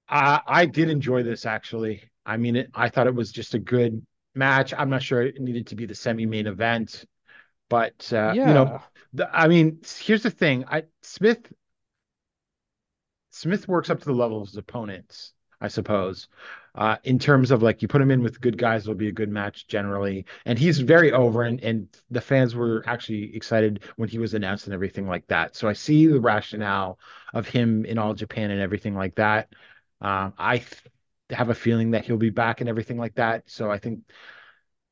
I, 0.08 0.40
I 0.46 0.66
did 0.66 0.90
enjoy 0.90 1.22
this 1.22 1.46
actually. 1.46 2.02
I 2.26 2.36
mean, 2.36 2.56
it, 2.56 2.70
I 2.74 2.88
thought 2.88 3.06
it 3.06 3.14
was 3.14 3.30
just 3.30 3.54
a 3.54 3.58
good 3.58 4.04
match. 4.34 4.74
I'm 4.76 4.90
not 4.90 5.02
sure 5.02 5.22
it 5.22 5.40
needed 5.40 5.68
to 5.68 5.76
be 5.76 5.86
the 5.86 5.94
semi-main 5.94 6.46
event, 6.46 7.04
but 7.68 8.12
uh, 8.12 8.32
yeah. 8.34 8.48
you 8.48 8.54
know, 8.54 8.80
the, 9.12 9.28
I 9.32 9.46
mean, 9.46 9.80
here's 10.00 10.22
the 10.22 10.30
thing. 10.30 10.64
I 10.66 10.84
Smith 11.02 11.52
Smith 13.30 13.68
works 13.68 13.90
up 13.90 13.98
to 14.00 14.04
the 14.04 14.12
level 14.12 14.42
of 14.42 14.48
his 14.48 14.56
opponents, 14.56 15.32
I 15.60 15.68
suppose. 15.68 16.28
Uh, 16.76 16.96
in 17.04 17.20
terms 17.20 17.52
of 17.52 17.62
like 17.62 17.82
you 17.82 17.88
put 17.88 18.02
him 18.02 18.10
in 18.10 18.22
with 18.22 18.40
good 18.40 18.58
guys, 18.58 18.82
it'll 18.82 18.94
be 18.94 19.08
a 19.08 19.12
good 19.12 19.28
match 19.28 19.68
generally. 19.68 20.26
And 20.44 20.58
he's 20.58 20.80
very 20.80 21.12
over, 21.12 21.42
and 21.42 21.60
and 21.62 21.88
the 22.10 22.20
fans 22.20 22.54
were 22.54 22.82
actually 22.86 23.34
excited 23.36 23.84
when 23.96 24.08
he 24.08 24.18
was 24.18 24.34
announced 24.34 24.66
and 24.66 24.74
everything 24.74 25.06
like 25.06 25.26
that. 25.28 25.54
So 25.54 25.68
I 25.68 25.72
see 25.74 26.06
the 26.06 26.20
rationale 26.20 26.98
of 27.32 27.46
him 27.46 27.84
in 27.84 27.98
All 27.98 28.14
Japan 28.14 28.50
and 28.50 28.60
everything 28.60 28.94
like 28.94 29.14
that. 29.16 29.52
Uh, 30.00 30.30
I 30.36 30.58
th- 30.58 30.82
have 31.30 31.48
a 31.50 31.54
feeling 31.54 31.92
that 31.92 32.04
he'll 32.04 32.16
be 32.16 32.30
back 32.30 32.60
and 32.60 32.68
everything 32.68 32.98
like 32.98 33.14
that. 33.14 33.44
So 33.48 33.70
I 33.70 33.78
think 33.78 34.00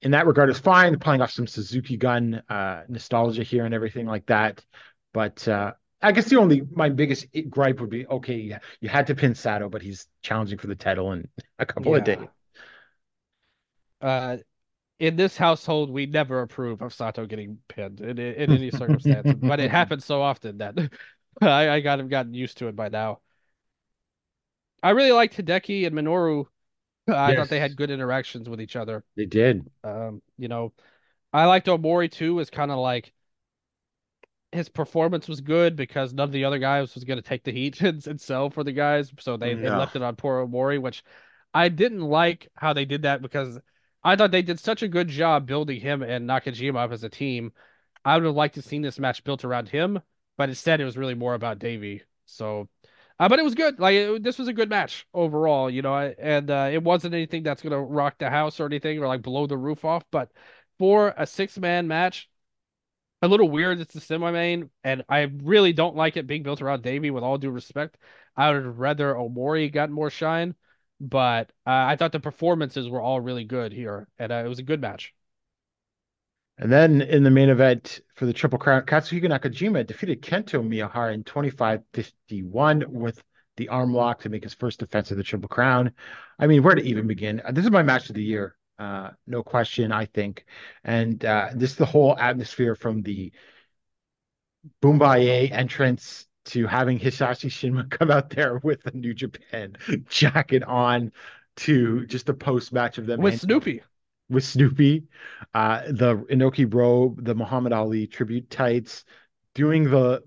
in 0.03 0.13
that 0.13 0.27
regard, 0.27 0.51
it's 0.51 0.59
fine. 0.59 0.99
Playing 0.99 1.21
off 1.21 1.31
some 1.33 1.47
Suzuki 1.47 1.97
gun 1.97 2.43
uh, 2.49 2.83
nostalgia 2.89 3.43
here 3.43 3.65
and 3.65 3.75
everything 3.75 4.07
like 4.07 4.27
that. 4.27 4.65
But 5.13 5.47
uh, 5.49 5.73
I 6.03 6.13
guess 6.13 6.29
the 6.29 6.37
only 6.37 6.63
my 6.73 6.89
biggest 6.89 7.27
gripe 7.49 7.81
would 7.81 7.91
be 7.91 8.07
okay, 8.07 8.37
yeah, 8.37 8.59
you 8.81 8.89
had 8.89 9.07
to 9.07 9.15
pin 9.15 9.35
Sato, 9.35 9.69
but 9.69 9.83
he's 9.83 10.09
challenging 10.23 10.59
for 10.59 10.67
the 10.67 10.75
title 10.75 11.13
in 11.13 11.29
a 11.59 11.67
couple 11.67 11.95
of 11.95 12.05
days. 12.05 12.19
Uh, 14.01 14.39
in 14.99 15.17
this 15.17 15.37
household, 15.37 15.91
we 15.91 16.07
never 16.07 16.43
approve 16.43 16.83
of 16.83 16.93
Sato 16.93 17.27
getting 17.27 17.59
pinned 17.69 18.01
in, 18.01 18.19
in 18.19 18.51
any 18.51 18.71
circumstance, 18.71 19.33
but 19.41 19.61
it 19.61 19.71
happens 19.73 20.05
so 20.05 20.23
often 20.23 20.59
that 20.59 20.77
I, 21.41 21.71
I 21.71 21.81
got 21.81 21.99
have 21.99 22.09
gotten 22.09 22.35
used 22.35 22.59
to 22.59 22.69
it 22.69 22.77
by 22.77 22.89
now. 22.89 23.21
I 24.83 24.91
really 24.91 25.13
liked 25.13 25.37
Hideki 25.37 25.87
and 25.87 25.95
Minoru. 25.95 26.47
I 27.09 27.35
thought 27.35 27.49
they 27.49 27.61
had 27.61 27.77
good 27.77 27.91
interactions 27.91 28.49
with 28.49 28.61
each 28.61 28.77
other. 28.77 29.05
They 29.17 29.27
did. 29.27 29.69
Um, 29.83 30.23
you 30.39 30.49
know, 30.49 30.73
I 31.33 31.47
liked 31.47 31.67
Omori 31.67 32.11
too. 32.11 32.39
Is 32.39 32.51
kind 32.51 32.71
of 32.71 32.79
like 32.79 33.13
his 34.53 34.69
performance 34.69 35.29
was 35.29 35.41
good 35.41 35.77
because 35.77 36.13
none 36.13 36.29
of 36.29 36.33
the 36.33 36.45
other 36.45 36.59
guys 36.59 36.95
was 36.95 37.05
going 37.05 37.19
to 37.19 37.27
take 37.29 37.43
the 37.43 37.53
heat 37.53 37.81
and, 37.81 38.07
and 38.07 38.21
sell 38.21 38.51
for 38.51 38.63
the 38.63 38.73
guys, 38.73 39.13
so 39.19 39.37
they, 39.37 39.55
they 39.55 39.71
left 39.71 39.97
it 39.97 40.03
on 40.03 40.17
poor 40.17 40.47
Omori, 40.47 40.81
which 40.81 41.03
I 41.55 41.69
didn't 41.69 42.03
like 42.03 42.49
how 42.55 42.73
they 42.73 42.85
did 42.85 43.03
that 43.03 43.23
because 43.23 43.59
I 44.05 44.17
thought 44.17 44.31
they 44.31 44.43
did 44.43 44.61
such 44.61 44.83
a 44.83 44.89
good 44.89 45.09
job 45.09 45.47
building 45.47 45.81
him 45.81 46.03
and 46.03 46.29
Nakajima 46.29 46.77
up 46.77 46.93
as 46.93 47.05
a 47.05 47.09
team. 47.09 47.53
I 48.05 48.17
would 48.17 48.25
have 48.25 48.35
liked 48.35 48.57
to 48.57 48.63
seen 48.63 48.83
this 48.83 48.99
match 48.99 49.23
built 49.25 49.45
around 49.45 49.69
him, 49.69 50.01
but 50.37 50.49
instead 50.49 50.81
it 50.81 50.85
was 50.85 50.97
really 50.97 51.15
more 51.15 51.35
about 51.35 51.59
Davey. 51.59 52.03
So, 52.27 52.69
uh, 53.19 53.29
but 53.29 53.39
it 53.39 53.45
was 53.45 53.55
good. 53.55 53.79
Like 53.79 53.95
it, 53.95 54.23
this 54.23 54.39
was 54.39 54.49
a 54.49 54.53
good 54.53 54.69
match 54.69 55.07
overall, 55.15 55.71
you 55.71 55.83
know, 55.83 55.95
and 55.95 56.51
uh, 56.51 56.69
it 56.73 56.83
wasn't 56.83 57.15
anything 57.15 57.43
that's 57.43 57.63
gonna 57.63 57.81
rock 57.81 58.19
the 58.19 58.29
house 58.29 58.59
or 58.59 58.67
anything 58.67 58.99
or 58.99 59.07
like 59.07 59.23
blow 59.23 59.47
the 59.47 59.57
roof 59.57 59.85
off. 59.85 60.05
But 60.11 60.31
for 60.79 61.15
a 61.17 61.27
six 61.27 61.59
man 61.59 61.87
match, 61.87 62.29
a 63.23 63.29
little 63.29 63.49
weird. 63.49 63.81
It's 63.81 63.95
the 63.95 64.01
semi 64.01 64.31
main, 64.31 64.71
and 64.85 65.05
I 65.09 65.31
really 65.43 65.73
don't 65.73 65.97
like 65.97 66.17
it 66.17 66.27
being 66.27 66.43
built 66.43 66.61
around 66.61 66.83
Davey. 66.83 67.11
With 67.11 67.25
all 67.25 67.39
due 67.39 67.51
respect, 67.51 67.97
I 68.37 68.51
would 68.51 68.79
rather 68.79 69.15
Omori 69.15 69.73
got 69.73 69.91
more 69.91 70.11
shine, 70.11 70.55
but 71.01 71.51
uh, 71.67 71.71
I 71.71 71.97
thought 71.97 72.13
the 72.13 72.21
performances 72.21 72.89
were 72.89 73.01
all 73.01 73.21
really 73.21 73.45
good 73.45 73.73
here, 73.73 74.09
and 74.19 74.33
uh, 74.33 74.43
it 74.45 74.49
was 74.49 74.59
a 74.59 74.65
good 74.65 74.81
match. 74.81 75.15
And 76.59 76.71
then 76.71 77.01
in 77.01 77.23
the 77.23 77.31
main 77.31 77.49
event 77.49 78.01
for 78.15 78.27
the 78.27 78.33
Triple 78.33 78.59
Crown, 78.59 78.83
Katsuhiko 78.83 79.25
Nakajima 79.25 79.87
defeated 79.87 80.23
Kento 80.23 80.63
Miyahara 80.63 81.15
in 81.15 81.25
25-51 81.25 82.87
with 82.87 83.23
the 83.57 83.69
arm 83.69 83.93
lock 83.93 84.21
to 84.21 84.29
make 84.29 84.45
his 84.45 84.55
first 84.55 84.79
defense 84.79 85.11
of 85.11 85.17
the 85.17 85.23
Triple 85.23 85.49
Crown. 85.49 85.93
I 86.39 86.47
mean, 86.47 86.63
where 86.63 86.75
to 86.75 86.83
even 86.83 87.07
begin? 87.07 87.43
This 87.53 87.65
is 87.65 87.71
my 87.71 87.83
match 87.83 88.09
of 88.09 88.15
the 88.15 88.23
year, 88.23 88.57
uh, 88.83 89.11
no 89.27 89.43
question, 89.43 89.93
I 89.93 90.07
think. 90.07 90.45
And 90.85 91.25
uh, 91.25 91.51
this 91.55 91.77
the 91.77 91.87
whole 91.87 92.17
atmosphere 92.19 92.75
from 92.75 93.03
the 93.03 93.33
Bom-Ba-Ye 94.81 95.51
entrance 95.51 96.27
to 96.47 96.67
having 96.67 96.99
Hisashi 96.99 97.49
Shinma 97.49 97.89
come 97.99 98.11
out 98.11 98.31
there 98.31 98.59
with 98.59 98.83
the 98.83 98.91
New 98.93 99.15
Japan 99.15 99.77
jacket 100.09 100.65
on 100.65 101.13
to 101.59 102.07
just 102.07 102.27
the 102.27 102.35
post 102.35 102.73
match 102.73 102.99
of 102.99 103.07
them 103.07 103.21
With 103.21 103.41
Snoopy, 103.41 103.83
with 104.29 104.45
Snoopy, 104.45 105.05
uh, 105.55 105.83
the 105.87 106.17
Inoki 106.31 106.73
robe, 106.73 107.25
the 107.25 107.35
Muhammad 107.35 107.73
Ali 107.73 108.07
tribute 108.07 108.51
tights, 108.51 109.05
doing 109.55 109.91
the 109.91 110.23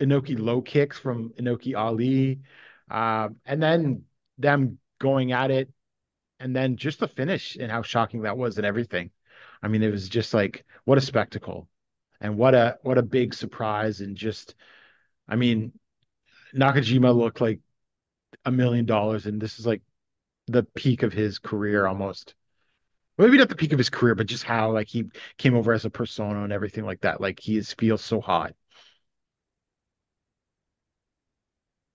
Inoki 0.00 0.38
low 0.38 0.60
kicks 0.60 0.98
from 0.98 1.30
Inoki 1.40 1.78
Ali, 1.78 2.40
uh, 2.90 3.28
and 3.46 3.62
then 3.62 4.02
them 4.36 4.78
going 4.98 5.32
at 5.32 5.50
it, 5.50 5.70
and 6.40 6.54
then 6.54 6.76
just 6.76 7.00
the 7.00 7.08
finish 7.08 7.56
and 7.56 7.70
how 7.70 7.82
shocking 7.82 8.22
that 8.22 8.36
was 8.36 8.56
and 8.58 8.66
everything. 8.66 9.10
I 9.62 9.68
mean, 9.68 9.82
it 9.82 9.90
was 9.90 10.08
just 10.08 10.34
like 10.34 10.64
what 10.84 10.98
a 10.98 11.00
spectacle, 11.00 11.68
and 12.20 12.36
what 12.36 12.54
a 12.54 12.78
what 12.82 12.98
a 12.98 13.02
big 13.02 13.34
surprise, 13.34 14.00
and 14.00 14.16
just, 14.16 14.54
I 15.28 15.36
mean, 15.36 15.72
Nakajima 16.54 17.16
looked 17.16 17.40
like 17.40 17.60
a 18.44 18.50
million 18.52 18.86
dollars, 18.86 19.26
and 19.26 19.40
this 19.40 19.58
is 19.58 19.66
like 19.66 19.82
the 20.48 20.64
peak 20.64 21.02
of 21.04 21.12
his 21.12 21.38
career 21.38 21.86
almost 21.86 22.34
maybe 23.18 23.38
not 23.38 23.48
the 23.48 23.56
peak 23.56 23.72
of 23.72 23.78
his 23.78 23.90
career, 23.90 24.14
but 24.14 24.26
just 24.26 24.44
how 24.44 24.72
like 24.72 24.88
he 24.88 25.04
came 25.38 25.54
over 25.56 25.72
as 25.72 25.84
a 25.84 25.90
persona 25.90 26.42
and 26.44 26.52
everything 26.52 26.84
like 26.84 27.00
that. 27.02 27.20
Like 27.20 27.40
he 27.40 27.56
is, 27.56 27.72
feels 27.74 28.02
so 28.02 28.20
hot. 28.20 28.54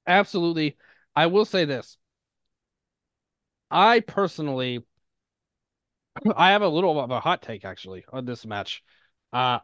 absolutely. 0.08 0.78
I 1.16 1.28
will 1.28 1.46
say 1.46 1.66
this. 1.66 1.98
I 3.72 4.00
personally, 4.00 4.86
I 6.36 6.52
have 6.52 6.62
a 6.62 6.68
little 6.68 7.00
of 7.00 7.12
a 7.12 7.20
hot 7.20 7.42
take 7.42 7.66
actually 7.66 8.06
on 8.12 8.26
this 8.26 8.46
match. 8.46 8.84
Uh, 9.32 9.60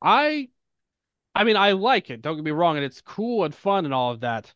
I, 0.00 0.48
I 1.34 1.44
mean, 1.44 1.56
I 1.56 1.72
like 1.72 2.10
it. 2.10 2.22
Don't 2.22 2.36
get 2.36 2.44
me 2.44 2.50
wrong, 2.50 2.76
and 2.76 2.84
it's 2.84 3.00
cool 3.00 3.44
and 3.44 3.54
fun 3.54 3.84
and 3.84 3.94
all 3.94 4.12
of 4.12 4.20
that. 4.20 4.52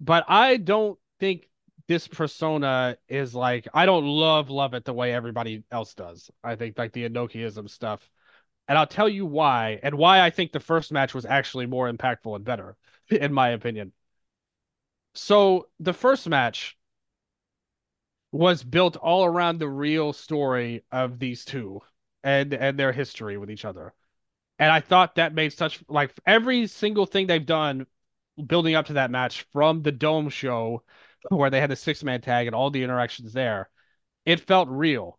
But 0.00 0.24
I 0.28 0.56
don't 0.56 0.98
think 1.18 1.48
this 1.86 2.06
persona 2.08 2.96
is 3.08 3.34
like 3.34 3.66
I 3.74 3.84
don't 3.84 4.06
love 4.06 4.48
love 4.48 4.74
it 4.74 4.84
the 4.84 4.92
way 4.92 5.12
everybody 5.12 5.64
else 5.72 5.94
does. 5.94 6.30
I 6.42 6.56
think 6.56 6.78
like 6.78 6.92
the 6.92 7.08
Inokiism 7.08 7.68
stuff. 7.68 8.08
And 8.68 8.78
I'll 8.78 8.86
tell 8.86 9.08
you 9.08 9.26
why, 9.26 9.80
and 9.82 9.96
why 9.96 10.20
I 10.20 10.30
think 10.30 10.52
the 10.52 10.60
first 10.60 10.92
match 10.92 11.12
was 11.12 11.26
actually 11.26 11.66
more 11.66 11.92
impactful 11.92 12.36
and 12.36 12.44
better, 12.44 12.76
in 13.08 13.32
my 13.32 13.48
opinion. 13.50 13.92
So 15.14 15.68
the 15.80 15.92
first 15.92 16.28
match 16.28 16.76
was 18.32 18.62
built 18.62 18.96
all 18.96 19.24
around 19.24 19.58
the 19.58 19.68
real 19.68 20.12
story 20.12 20.84
of 20.92 21.18
these 21.18 21.44
two 21.44 21.80
and 22.22 22.52
and 22.54 22.78
their 22.78 22.92
history 22.92 23.36
with 23.38 23.50
each 23.50 23.64
other. 23.64 23.92
And 24.58 24.70
I 24.70 24.80
thought 24.80 25.14
that 25.14 25.34
made 25.34 25.52
such 25.52 25.82
like 25.88 26.12
every 26.26 26.66
single 26.66 27.06
thing 27.06 27.26
they've 27.26 27.44
done 27.44 27.86
building 28.46 28.74
up 28.74 28.86
to 28.86 28.94
that 28.94 29.10
match 29.10 29.46
from 29.52 29.82
the 29.82 29.92
Dome 29.92 30.28
show 30.28 30.82
where 31.28 31.50
they 31.50 31.60
had 31.60 31.70
the 31.70 31.76
six 31.76 32.02
man 32.02 32.20
tag 32.20 32.46
and 32.46 32.54
all 32.54 32.70
the 32.70 32.82
interactions 32.82 33.32
there, 33.32 33.68
it 34.24 34.40
felt 34.40 34.68
real. 34.68 35.18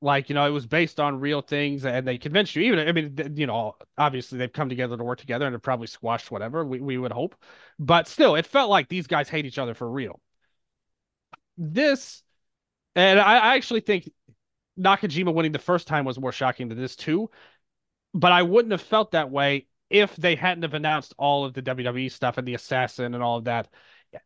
Like, 0.00 0.28
you 0.28 0.34
know, 0.34 0.46
it 0.46 0.50
was 0.50 0.66
based 0.66 1.00
on 1.00 1.18
real 1.18 1.40
things 1.40 1.84
and 1.84 2.06
they 2.06 2.18
convinced 2.18 2.54
you. 2.54 2.62
Even, 2.62 2.88
I 2.88 2.92
mean, 2.92 3.34
you 3.36 3.46
know, 3.46 3.74
obviously 3.96 4.38
they've 4.38 4.52
come 4.52 4.68
together 4.68 4.96
to 4.96 5.02
work 5.02 5.18
together 5.18 5.44
and 5.44 5.54
have 5.54 5.62
probably 5.62 5.88
squashed 5.88 6.30
whatever 6.30 6.64
we, 6.64 6.80
we 6.80 6.98
would 6.98 7.10
hope. 7.10 7.34
But 7.78 8.06
still, 8.06 8.36
it 8.36 8.46
felt 8.46 8.70
like 8.70 8.88
these 8.88 9.08
guys 9.08 9.28
hate 9.28 9.44
each 9.44 9.58
other 9.58 9.74
for 9.74 9.90
real. 9.90 10.20
This, 11.56 12.22
and 12.94 13.20
I, 13.20 13.38
I 13.38 13.54
actually 13.56 13.80
think 13.80 14.10
Nakajima 14.78 15.32
winning 15.34 15.52
the 15.52 15.58
first 15.58 15.86
time 15.88 16.04
was 16.04 16.18
more 16.18 16.32
shocking 16.32 16.68
than 16.68 16.78
this 16.78 16.96
too. 16.96 17.30
But 18.14 18.32
I 18.32 18.42
wouldn't 18.42 18.72
have 18.72 18.82
felt 18.82 19.12
that 19.12 19.30
way 19.30 19.66
if 19.90 20.14
they 20.16 20.34
hadn't 20.34 20.62
have 20.62 20.74
announced 20.74 21.14
all 21.18 21.44
of 21.44 21.54
the 21.54 21.62
WWE 21.62 22.08
stuff 22.10 22.38
and 22.38 22.46
the 22.48 22.54
assassin 22.54 23.14
and 23.14 23.22
all 23.22 23.38
of 23.38 23.44
that. 23.44 23.68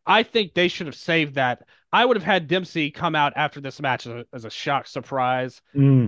I 0.05 0.23
think 0.23 0.53
they 0.53 0.67
should 0.69 0.87
have 0.87 0.95
saved 0.95 1.35
that. 1.35 1.63
I 1.91 2.05
would 2.05 2.17
have 2.17 2.23
had 2.23 2.47
Dempsey 2.47 2.91
come 2.91 3.15
out 3.15 3.33
after 3.35 3.61
this 3.61 3.81
match 3.81 4.07
as 4.07 4.13
a, 4.13 4.25
as 4.33 4.45
a 4.45 4.49
shock 4.49 4.87
surprise 4.87 5.61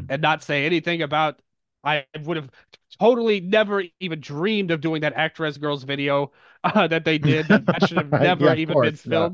and 0.09 0.21
not 0.21 0.43
say 0.43 0.65
anything 0.65 1.01
about. 1.01 1.41
I 1.83 2.05
would 2.23 2.37
have 2.37 2.51
totally 2.99 3.41
never 3.41 3.83
even 3.99 4.19
dreamed 4.19 4.71
of 4.71 4.81
doing 4.81 5.01
that 5.01 5.13
actress 5.13 5.57
girls 5.57 5.83
video 5.83 6.31
uh, 6.63 6.87
that 6.87 7.05
they 7.05 7.17
did. 7.17 7.47
That, 7.49 7.65
should 7.83 7.97
have 7.97 8.13
never 8.19 8.53
Yeah, 8.53 8.55
even 8.55 8.73
course, 8.73 8.79
been 8.79 8.99
yeah. 9.05 9.29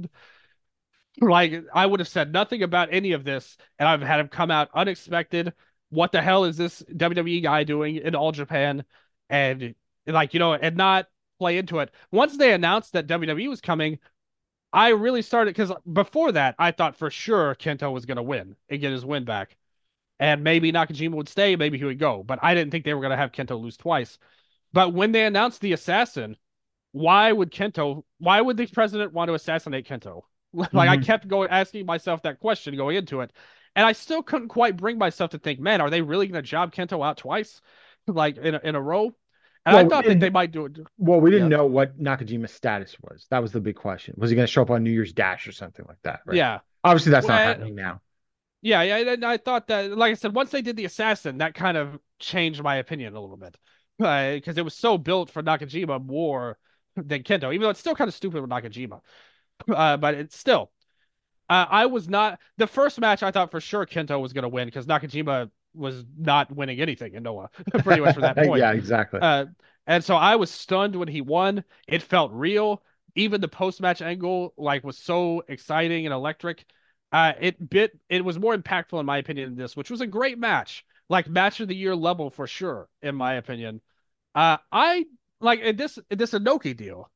Like 1.22 1.66
I 1.74 1.86
would 1.86 2.00
have 2.00 2.10
said 2.10 2.34
nothing 2.34 2.64
about 2.64 2.90
any 2.92 3.12
of 3.12 3.24
this, 3.24 3.58
and 3.78 3.88
I've 3.88 4.02
had 4.02 4.20
him 4.20 4.28
come 4.28 4.50
out 4.50 4.70
unexpected. 4.74 5.54
What 5.90 6.12
the 6.12 6.22
hell 6.22 6.46
is 6.46 6.58
this 6.58 6.82
WWE 6.96 7.44
guy 7.44 7.64
doing 7.64 7.98
in 7.98 8.16
All 8.16 8.32
Japan? 8.32 8.84
And 9.30 9.76
like 10.08 10.34
you 10.34 10.40
know, 10.40 10.54
and 10.54 10.76
not 10.76 11.08
play 11.40 11.58
into 11.58 11.80
it. 11.80 11.92
Once 12.12 12.38
they 12.38 12.54
announced 12.54 12.94
that 12.94 13.08
WWE 13.08 13.50
was 13.50 13.62
coming, 13.62 14.00
I 14.74 14.90
really 14.90 15.22
started 15.22 15.54
because 15.56 15.72
before 15.92 16.32
that, 16.34 16.56
I 16.58 16.72
thought 16.72 16.98
for 16.98 17.10
sure 17.10 17.56
Kento 17.56 17.92
was 17.92 18.06
going 18.06 18.18
to 18.18 18.24
win 18.24 18.56
and 18.70 18.82
get 18.82 18.92
his 18.92 19.06
win 19.06 19.26
back. 19.26 19.58
And 20.20 20.44
maybe 20.44 20.72
Nakajima 20.72 21.16
would 21.16 21.30
stay, 21.30 21.56
maybe 21.56 21.78
he 21.78 21.86
would 21.86 22.00
go. 22.00 22.24
But 22.24 22.40
I 22.42 22.54
didn't 22.56 22.72
think 22.72 22.86
they 22.86 22.94
were 22.94 23.02
going 23.02 23.12
to 23.12 23.18
have 23.18 23.32
Kento 23.32 23.60
lose 23.62 23.78
twice. 23.78 24.18
But 24.74 24.94
when 24.94 25.12
they 25.12 25.26
announced 25.26 25.62
the 25.62 25.74
assassin, 25.74 26.38
why 26.94 27.32
would 27.32 27.52
Kento, 27.52 28.04
why 28.20 28.40
would 28.42 28.58
the 28.58 28.68
president 28.68 29.14
want 29.14 29.30
to 29.30 29.34
assassinate 29.34 29.88
Kento? 29.88 30.24
like 30.74 30.90
I 30.90 30.98
Mhm. 30.98 30.98
kept 30.98 31.28
going, 31.28 31.50
asking 31.50 31.86
myself 31.86 32.24
that 32.24 32.40
question 32.40 32.76
going 32.76 32.98
into 32.98 33.22
it. 33.22 33.32
And 33.76 33.86
I 33.86 33.94
still 33.94 34.22
couldn't 34.22 34.50
quite 34.50 34.76
bring 34.78 34.98
myself 34.98 35.32
to 35.32 35.40
think, 35.40 35.60
man, 35.60 35.80
are 35.82 35.90
they 35.90 36.02
really 36.02 36.28
going 36.28 36.42
to 36.44 36.48
job 36.48 36.74
Kento 36.74 37.06
out 37.06 37.18
twice? 37.18 37.62
Like 38.08 38.38
in 38.38 38.56
a, 38.56 38.62
in 38.64 38.74
a 38.76 38.82
row? 38.82 39.14
And 39.66 39.76
I 39.76 39.84
Well, 39.84 39.86
thought 39.86 40.08
that 40.08 40.20
they 40.20 40.32
might 40.32 40.52
do 40.52 40.66
it. 40.66 40.78
Well, 40.98 41.22
we 41.22 41.32
didn't 41.32 41.50
Yeah. 41.50 41.50
know 41.50 41.66
what 41.66 42.00
Nakajima's 42.00 42.54
status 42.54 42.96
was. 43.02 43.28
That 43.30 43.42
was 43.42 43.52
the 43.52 43.62
big 43.62 43.76
question. 43.76 44.16
Was 44.18 44.30
he 44.30 44.36
going 44.36 44.46
to 44.48 44.52
show 44.52 44.62
up 44.62 44.70
on 44.72 44.84
New 44.84 44.92
Year's 44.92 45.14
Dash 45.14 45.48
or 45.48 45.52
something 45.52 45.86
like 45.88 46.02
that? 46.04 46.22
Right? 46.26 46.46
Yeah. 46.46 46.60
Obviously, 46.84 47.12
that's 47.12 47.28
not 47.28 47.42
Well, 47.42 47.44
happening 47.44 47.76
now. 47.76 48.02
Yeah, 48.62 48.84
yeah, 48.84 49.14
and 49.14 49.26
I 49.26 49.38
thought 49.38 49.68
that, 49.68 49.92
like 49.98 50.12
I 50.12 50.14
said, 50.14 50.36
once 50.36 50.52
they 50.52 50.62
did 50.62 50.76
the 50.76 50.86
assassin, 50.86 51.40
that 51.40 51.56
kind 51.56 51.78
of 51.78 52.00
changed 52.20 52.62
my 52.62 52.76
opinion 52.76 53.16
a 53.16 53.20
little 53.22 53.38
bit, 53.38 53.58
because 53.98 54.58
it 54.58 54.64
was 54.64 54.76
so 54.76 54.98
built 55.00 55.32
for 55.32 55.42
Nakajima 55.42 56.04
more 56.06 56.60
than 56.96 57.24
Kento, 57.24 57.52
even 57.54 57.62
though 57.62 57.70
it's 57.72 57.80
still 57.80 57.96
kind 57.96 58.08
of 58.08 58.14
stupid 58.14 58.40
with 58.42 58.50
Nakajima, 58.52 59.02
uh, 59.70 59.98
but 59.98 60.16
it's 60.16 60.38
still. 60.38 60.72
Uh, 61.50 61.66
I 61.70 61.86
was 61.88 62.08
not 62.08 62.40
the 62.58 62.68
first 62.68 63.00
match. 63.00 63.24
I 63.24 63.32
thought 63.32 63.52
for 63.52 63.60
sure 63.60 63.86
Kento 63.86 64.22
was 64.22 64.32
going 64.32 64.44
to 64.44 64.50
win 64.50 64.68
because 64.68 64.86
Nakajima 64.86 65.50
was 65.74 66.06
not 66.18 66.52
winning 66.56 66.80
anything 66.80 67.14
in 67.14 67.24
Noah, 67.24 67.50
pretty 67.80 68.02
much 68.02 68.14
from 68.14 68.24
that 68.24 68.38
point. 68.46 68.60
yeah, 68.60 68.72
exactly. 68.72 69.20
Uh, 69.22 69.46
and 69.88 70.04
so 70.04 70.16
I 70.16 70.36
was 70.36 70.50
stunned 70.50 70.96
when 70.96 71.08
he 71.08 71.22
won. 71.22 71.64
It 71.88 72.02
felt 72.02 72.32
real. 72.32 72.84
Even 73.16 73.42
the 73.42 73.48
post 73.48 73.82
match 73.82 74.02
angle, 74.02 74.54
like, 74.58 74.84
was 74.84 74.98
so 74.98 75.44
exciting 75.48 76.06
and 76.06 76.14
electric. 76.14 76.66
Uh, 77.12 77.34
it 77.42 77.70
bit 77.70 78.00
it 78.08 78.24
was 78.24 78.40
more 78.40 78.56
impactful 78.56 78.98
in 78.98 79.06
my 79.06 79.18
opinion 79.18 79.50
than 79.50 79.58
this, 79.58 79.76
which 79.76 79.92
was 79.92 80.00
a 80.00 80.08
great 80.08 80.40
match, 80.40 80.86
like 81.10 81.28
match 81.28 81.60
of 81.60 81.68
the 81.68 81.76
year 81.76 81.94
level 81.94 82.30
for 82.30 82.48
sure, 82.48 82.88
in 83.02 83.16
my 83.16 83.34
opinion. 83.34 83.82
Uh, 84.34 84.58
I 84.72 85.06
like 85.42 85.76
this 85.76 86.00
this 86.10 86.32
Inoki 86.32 86.76
deal 86.76 87.12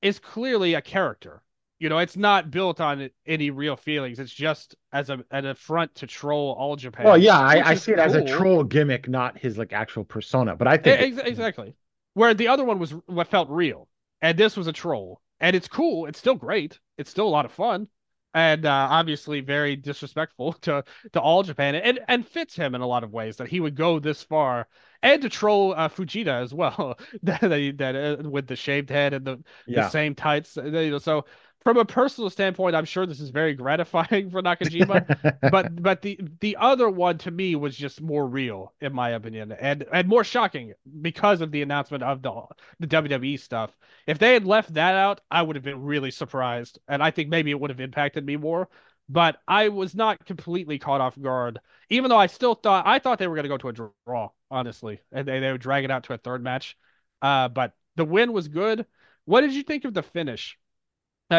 is 0.00 0.20
clearly 0.20 0.74
a 0.74 0.80
character. 0.80 1.42
You 1.82 1.88
know, 1.88 1.98
it's 1.98 2.16
not 2.16 2.50
built 2.52 2.80
on 2.80 3.10
any 3.26 3.50
real 3.50 3.76
feelings. 3.76 4.20
It's 4.20 4.32
just 4.32 4.76
as 4.92 5.10
a 5.10 5.24
an 5.32 5.46
affront 5.46 5.96
to 5.96 6.06
troll 6.06 6.54
all 6.56 6.76
Japan. 6.76 7.04
well, 7.06 7.18
yeah, 7.18 7.38
I, 7.38 7.70
I 7.70 7.74
see 7.74 7.90
it 7.92 7.98
as 7.98 8.14
a 8.14 8.22
troll 8.22 8.62
gimmick, 8.62 9.08
not 9.08 9.36
his 9.36 9.58
like 9.58 9.72
actual 9.72 10.04
persona. 10.04 10.54
But 10.54 10.68
I 10.68 10.76
think 10.76 11.00
E- 11.00 11.04
ex- 11.06 11.28
exactly. 11.28 11.74
Where 12.14 12.34
the 12.34 12.48
other 12.48 12.62
one 12.64 12.78
was 12.78 12.92
what 13.06 13.28
felt 13.28 13.48
real, 13.50 13.88
and 14.20 14.38
this 14.38 14.56
was 14.56 14.68
a 14.68 14.72
troll, 14.72 15.20
and 15.40 15.56
it's 15.56 15.66
cool. 15.66 16.06
It's 16.06 16.20
still 16.20 16.36
great. 16.36 16.78
It's 16.98 17.10
still 17.10 17.26
a 17.26 17.30
lot 17.30 17.46
of 17.46 17.52
fun, 17.52 17.88
and 18.34 18.64
uh, 18.64 18.88
obviously 18.90 19.40
very 19.40 19.76
disrespectful 19.76 20.52
to 20.62 20.84
to 21.14 21.20
all 21.20 21.42
Japan, 21.42 21.74
and 21.74 21.98
and 22.06 22.26
fits 22.26 22.54
him 22.54 22.74
in 22.74 22.80
a 22.80 22.86
lot 22.86 23.02
of 23.02 23.12
ways 23.12 23.38
that 23.38 23.48
he 23.48 23.60
would 23.60 23.74
go 23.74 23.98
this 23.98 24.22
far, 24.22 24.68
and 25.02 25.20
to 25.22 25.28
troll 25.28 25.74
uh, 25.76 25.88
Fujita 25.88 26.42
as 26.42 26.54
well. 26.54 26.98
that 27.22 27.40
that, 27.40 27.74
that 27.78 27.96
uh, 27.96 28.28
with 28.28 28.46
the 28.46 28.56
shaved 28.56 28.90
head 28.90 29.14
and 29.14 29.24
the, 29.24 29.42
the 29.74 29.82
same 29.82 30.14
tights. 30.14 30.56
You 30.56 30.70
know, 30.70 30.98
so 30.98 31.24
from 31.64 31.76
a 31.76 31.84
personal 31.84 32.30
standpoint, 32.30 32.74
I'm 32.74 32.84
sure 32.84 33.06
this 33.06 33.20
is 33.20 33.30
very 33.30 33.54
gratifying 33.54 34.30
for 34.32 34.42
Nakajima 34.42 35.06
but 35.50 35.70
but 35.82 36.02
the 36.02 36.18
the 36.40 36.56
other 36.56 36.88
one 36.88 37.18
to 37.18 37.30
me 37.30 37.54
was 37.54 37.76
just 37.76 38.00
more 38.00 38.26
real 38.26 38.72
in 38.80 38.92
my 38.92 39.10
opinion 39.10 39.52
and 39.52 39.84
and 39.92 40.08
more 40.08 40.24
shocking 40.24 40.74
because 41.00 41.40
of 41.40 41.50
the 41.52 41.62
announcement 41.62 42.02
of 42.02 42.22
the 42.22 42.32
the 42.80 42.86
WWE 42.86 43.36
stuff. 43.38 43.76
If 44.06 44.18
they 44.18 44.34
had 44.34 44.44
left 44.46 44.74
that 44.74 44.94
out, 44.94 45.20
I 45.30 45.42
would 45.42 45.56
have 45.56 45.64
been 45.64 45.82
really 45.82 46.10
surprised 46.10 46.78
and 46.88 47.02
I 47.02 47.10
think 47.10 47.28
maybe 47.28 47.50
it 47.50 47.60
would 47.60 47.70
have 47.70 47.80
impacted 47.80 48.24
me 48.26 48.36
more. 48.36 48.68
But 49.08 49.40
I 49.46 49.68
was 49.68 49.94
not 49.94 50.24
completely 50.24 50.78
caught 50.78 51.00
off 51.00 51.20
guard, 51.20 51.60
even 51.90 52.08
though 52.08 52.18
I 52.18 52.28
still 52.28 52.54
thought 52.54 52.86
I 52.86 52.98
thought 52.98 53.18
they 53.18 53.26
were 53.26 53.34
going 53.34 53.44
to 53.44 53.48
go 53.48 53.58
to 53.58 53.68
a 53.68 53.90
draw, 54.06 54.30
honestly, 54.50 55.00
and 55.10 55.26
they, 55.26 55.40
they 55.40 55.52
would 55.52 55.60
drag 55.60 55.84
it 55.84 55.90
out 55.90 56.04
to 56.04 56.14
a 56.14 56.18
third 56.18 56.42
match. 56.42 56.76
Uh, 57.20 57.48
but 57.48 57.74
the 57.96 58.04
win 58.04 58.32
was 58.32 58.48
good. 58.48 58.86
What 59.24 59.42
did 59.42 59.52
you 59.54 59.62
think 59.64 59.84
of 59.84 59.94
the 59.94 60.02
finish? 60.02 60.56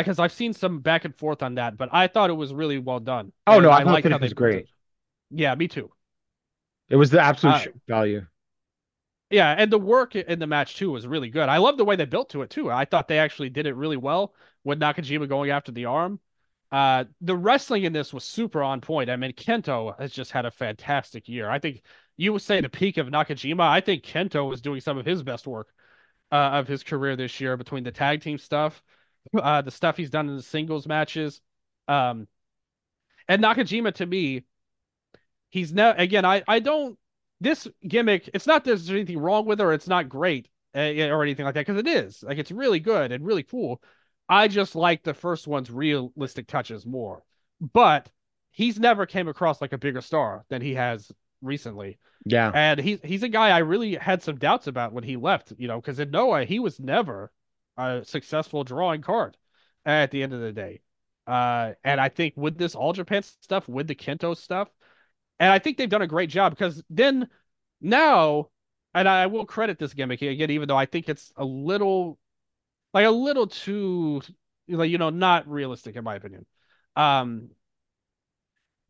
Because 0.02 0.20
I've 0.20 0.34
seen 0.34 0.54
some 0.54 0.80
back 0.80 1.06
and 1.06 1.16
forth 1.16 1.44
on 1.44 1.56
that, 1.56 1.78
but 1.78 1.90
I 1.92 2.08
thought 2.08 2.30
it 2.30 2.34
was 2.34 2.54
really 2.54 2.78
well 2.80 3.00
done. 3.00 3.32
Oh, 3.48 3.60
no, 3.60 3.70
And 3.70 3.76
I 3.76 3.84
thought 3.84 3.86
the 3.86 3.92
liked 3.92 4.10
how 4.10 4.18
finish 4.18 4.20
was 4.20 4.34
great. 4.34 4.68
Yeah, 5.32 5.56
me 5.56 5.68
too. 5.68 5.92
it 6.90 6.96
was 6.96 7.10
the 7.10 7.20
absolute 7.22 7.54
Uh, 7.56 7.72
value. 7.88 8.26
Yeah, 9.30 9.56
and 9.58 9.72
the 9.72 9.80
work 9.80 10.16
in 10.16 10.40
the 10.40 10.48
match 10.48 10.76
too 10.76 10.92
was 10.92 11.08
really 11.08 11.30
good. 11.30 11.50
I 11.50 11.58
love 11.58 11.78
the 11.78 11.86
way 11.86 11.96
they 11.96 12.06
built 12.06 12.30
to 12.32 12.44
it 12.44 12.50
too. 12.52 12.70
I 12.70 12.86
thought 12.86 13.08
they 13.08 13.18
actually 13.20 13.50
did 13.50 13.66
it 13.66 13.74
really 13.76 13.98
well 13.98 14.36
with 14.64 14.80
Nakajima 14.80 15.28
going 15.28 15.50
after 15.50 15.72
the 15.72 15.86
arm. 15.86 16.20
Uh, 16.72 17.06
the 17.22 17.36
wrestling 17.36 17.84
in 17.84 17.94
this 17.94 18.14
was 18.14 18.24
super 18.24 18.62
on 18.64 18.82
point. 18.82 19.10
I 19.10 19.16
mean, 19.16 19.34
Kento 19.34 20.00
has 20.00 20.12
just 20.12 20.32
had 20.32 20.46
a 20.46 20.52
fantastic 20.52 21.28
year. 21.28 21.50
I 21.50 21.60
think 21.60 21.84
you 22.18 22.34
would 22.34 22.42
say 22.44 22.62
the 22.62 22.70
peak 22.70 22.98
of 22.98 23.08
Nakajima. 23.08 23.62
I 23.62 23.82
think 23.82 24.04
Kento 24.04 24.48
was 24.48 24.62
doing 24.62 24.82
some 24.82 24.98
of 24.98 25.06
his 25.06 25.24
best 25.24 25.48
work 25.48 25.70
uh, 26.32 26.36
of 26.36 26.68
his 26.68 26.84
career 26.84 27.16
this 27.16 27.40
year 27.42 27.58
between 27.58 27.84
the 27.84 27.92
tag 27.92 28.22
team 28.22 28.38
stuff, 28.38 28.84
uh, 29.36 29.62
the 29.62 29.72
stuff 29.72 29.98
he's 29.98 30.10
done 30.10 30.30
in 30.30 30.36
the 30.36 30.44
singles 30.44 30.88
matches. 30.88 31.42
Um, 31.88 32.28
and 33.28 33.44
Nakajima 33.44 33.94
to 33.96 34.06
me, 34.06 34.44
he's 35.50 35.74
now 35.74 35.94
again. 35.98 36.26
I 36.26 36.44
I 36.48 36.60
don't 36.60 36.98
this 37.40 37.68
gimmick. 37.88 38.30
It's 38.34 38.48
not 38.48 38.64
there's 38.64 38.90
anything 38.90 39.20
wrong 39.20 39.46
with 39.46 39.60
it 39.60 39.64
or 39.64 39.74
it's 39.74 39.88
not 39.88 40.10
great 40.10 40.50
uh, 40.76 40.80
or 40.80 41.24
anything 41.24 41.46
like 41.46 41.56
that 41.56 41.66
because 41.66 41.80
it 41.80 41.88
is. 41.88 42.24
Like 42.24 42.38
it's 42.38 42.52
really 42.52 42.80
good 42.80 43.12
and 43.12 43.26
really 43.26 43.44
cool. 43.44 43.82
I 44.28 44.48
just 44.48 44.76
like 44.76 45.04
the 45.04 45.14
first 45.14 45.48
one's 45.48 45.70
realistic 45.70 46.48
touches 46.48 46.86
more. 46.86 47.24
But 47.62 48.10
he's 48.52 48.80
never 48.80 49.06
came 49.06 49.28
across 49.28 49.62
like 49.62 49.74
a 49.74 49.78
bigger 49.78 50.02
star 50.02 50.46
than 50.50 50.62
he 50.62 50.74
has 50.76 51.12
recently. 51.42 52.00
Yeah. 52.26 52.52
And 52.54 52.80
he's 52.80 53.00
he's 53.04 53.24
a 53.24 53.30
guy 53.30 53.50
I 53.50 53.60
really 53.60 53.96
had 53.96 54.24
some 54.24 54.38
doubts 54.38 54.68
about 54.68 54.94
when 54.94 55.04
he 55.04 55.18
left, 55.18 55.54
you 55.58 55.68
know, 55.68 55.80
because 55.80 56.00
in 56.00 56.12
Noah 56.12 56.46
he 56.46 56.60
was 56.60 56.80
never 56.80 57.32
a 57.78 58.04
successful 58.06 58.64
drawing 58.64 59.02
card 59.02 59.38
at 59.86 60.12
the 60.12 60.24
end 60.24 60.34
of 60.34 60.40
the 60.42 60.52
day. 60.52 60.82
Uh, 61.26 61.74
and 61.84 62.02
I 62.02 62.10
think 62.10 62.34
with 62.36 62.58
this 62.58 62.76
All 62.76 62.94
Japan 62.94 63.24
stuff, 63.24 63.68
with 63.68 63.88
the 63.88 63.96
Kento 63.96 64.36
stuff, 64.36 64.70
and 65.40 65.52
I 65.52 65.60
think 65.60 65.78
they've 65.78 65.90
done 65.90 66.02
a 66.02 66.08
great 66.08 66.30
job 66.30 66.52
because 66.52 66.84
then 66.90 67.30
now, 67.82 68.50
and 68.94 69.08
I 69.08 69.28
will 69.28 69.46
credit 69.46 69.80
this 69.80 69.94
gimmick 69.94 70.22
again, 70.22 70.52
even 70.52 70.68
though 70.68 70.78
I 70.78 70.86
think 70.86 71.10
it's 71.10 71.32
a 71.38 71.46
little, 71.46 72.20
like 72.94 73.06
a 73.06 73.12
little 73.12 73.48
too, 73.48 74.22
like 74.68 74.90
you 74.90 74.98
know, 74.98 75.10
not 75.10 75.48
realistic 75.48 75.96
in 75.96 76.04
my 76.04 76.16
opinion. 76.16 76.46
Um, 76.96 77.50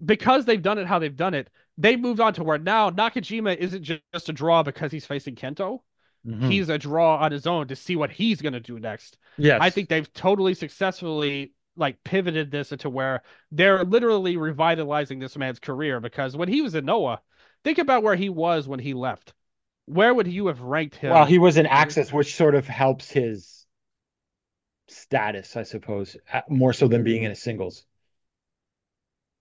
because 0.03 0.45
they've 0.45 0.61
done 0.61 0.77
it 0.77 0.88
how 0.88 0.99
they've 0.99 1.15
done 1.15 1.34
it, 1.34 1.49
they 1.77 1.95
moved 1.95 2.19
on 2.19 2.34
to 2.34 2.43
where 2.43 2.57
now 2.57 2.89
Nakajima 2.89 3.55
isn't 3.55 3.84
ju- 3.84 3.99
just 4.14 4.30
a 4.30 4.34
draw 4.34 4.64
because 4.64 4.91
he's 4.91 5.05
facing 5.05 5.35
Kento. 5.35 5.80
Mhm. 6.25 6.51
He's 6.51 6.69
a 6.69 6.77
draw 6.77 7.17
on 7.17 7.31
his 7.31 7.45
own 7.47 7.67
to 7.67 7.75
see 7.75 7.95
what 7.95 8.11
he's 8.11 8.41
going 8.41 8.53
to 8.53 8.59
do 8.59 8.79
next. 8.79 9.17
yes. 9.37 9.59
I 9.61 9.69
think 9.69 9.89
they've 9.89 10.11
totally 10.13 10.53
successfully 10.53 11.53
like 11.75 12.03
pivoted 12.03 12.51
this 12.51 12.71
into 12.71 12.89
where 12.89 13.23
they're 13.51 13.83
literally 13.83 14.37
revitalizing 14.37 15.19
this 15.19 15.35
man's 15.35 15.59
career 15.59 15.99
because 15.99 16.37
when 16.37 16.47
he 16.47 16.61
was 16.61 16.75
in 16.75 16.85
Noah, 16.85 17.19
think 17.63 17.77
about 17.79 18.03
where 18.03 18.15
he 18.15 18.29
was 18.29 18.67
when 18.67 18.79
he 18.79 18.93
left. 18.93 19.33
Where 19.85 20.13
would 20.13 20.27
you 20.27 20.47
have 20.47 20.61
ranked 20.61 20.95
him? 20.95 21.11
Well, 21.11 21.25
he 21.25 21.39
was 21.39 21.57
in 21.57 21.65
AXIZ, 21.65 22.13
which 22.13 22.35
sort 22.35 22.55
of 22.55 22.67
helps 22.67 23.11
his 23.11 23.65
status, 24.87 25.55
I 25.57 25.63
suppose, 25.63 26.15
uh, 26.31 26.41
more 26.47 26.73
so 26.73 26.87
than 26.87 27.03
being 27.03 27.23
in 27.23 27.31
a 27.31 27.35
singles. 27.35 27.85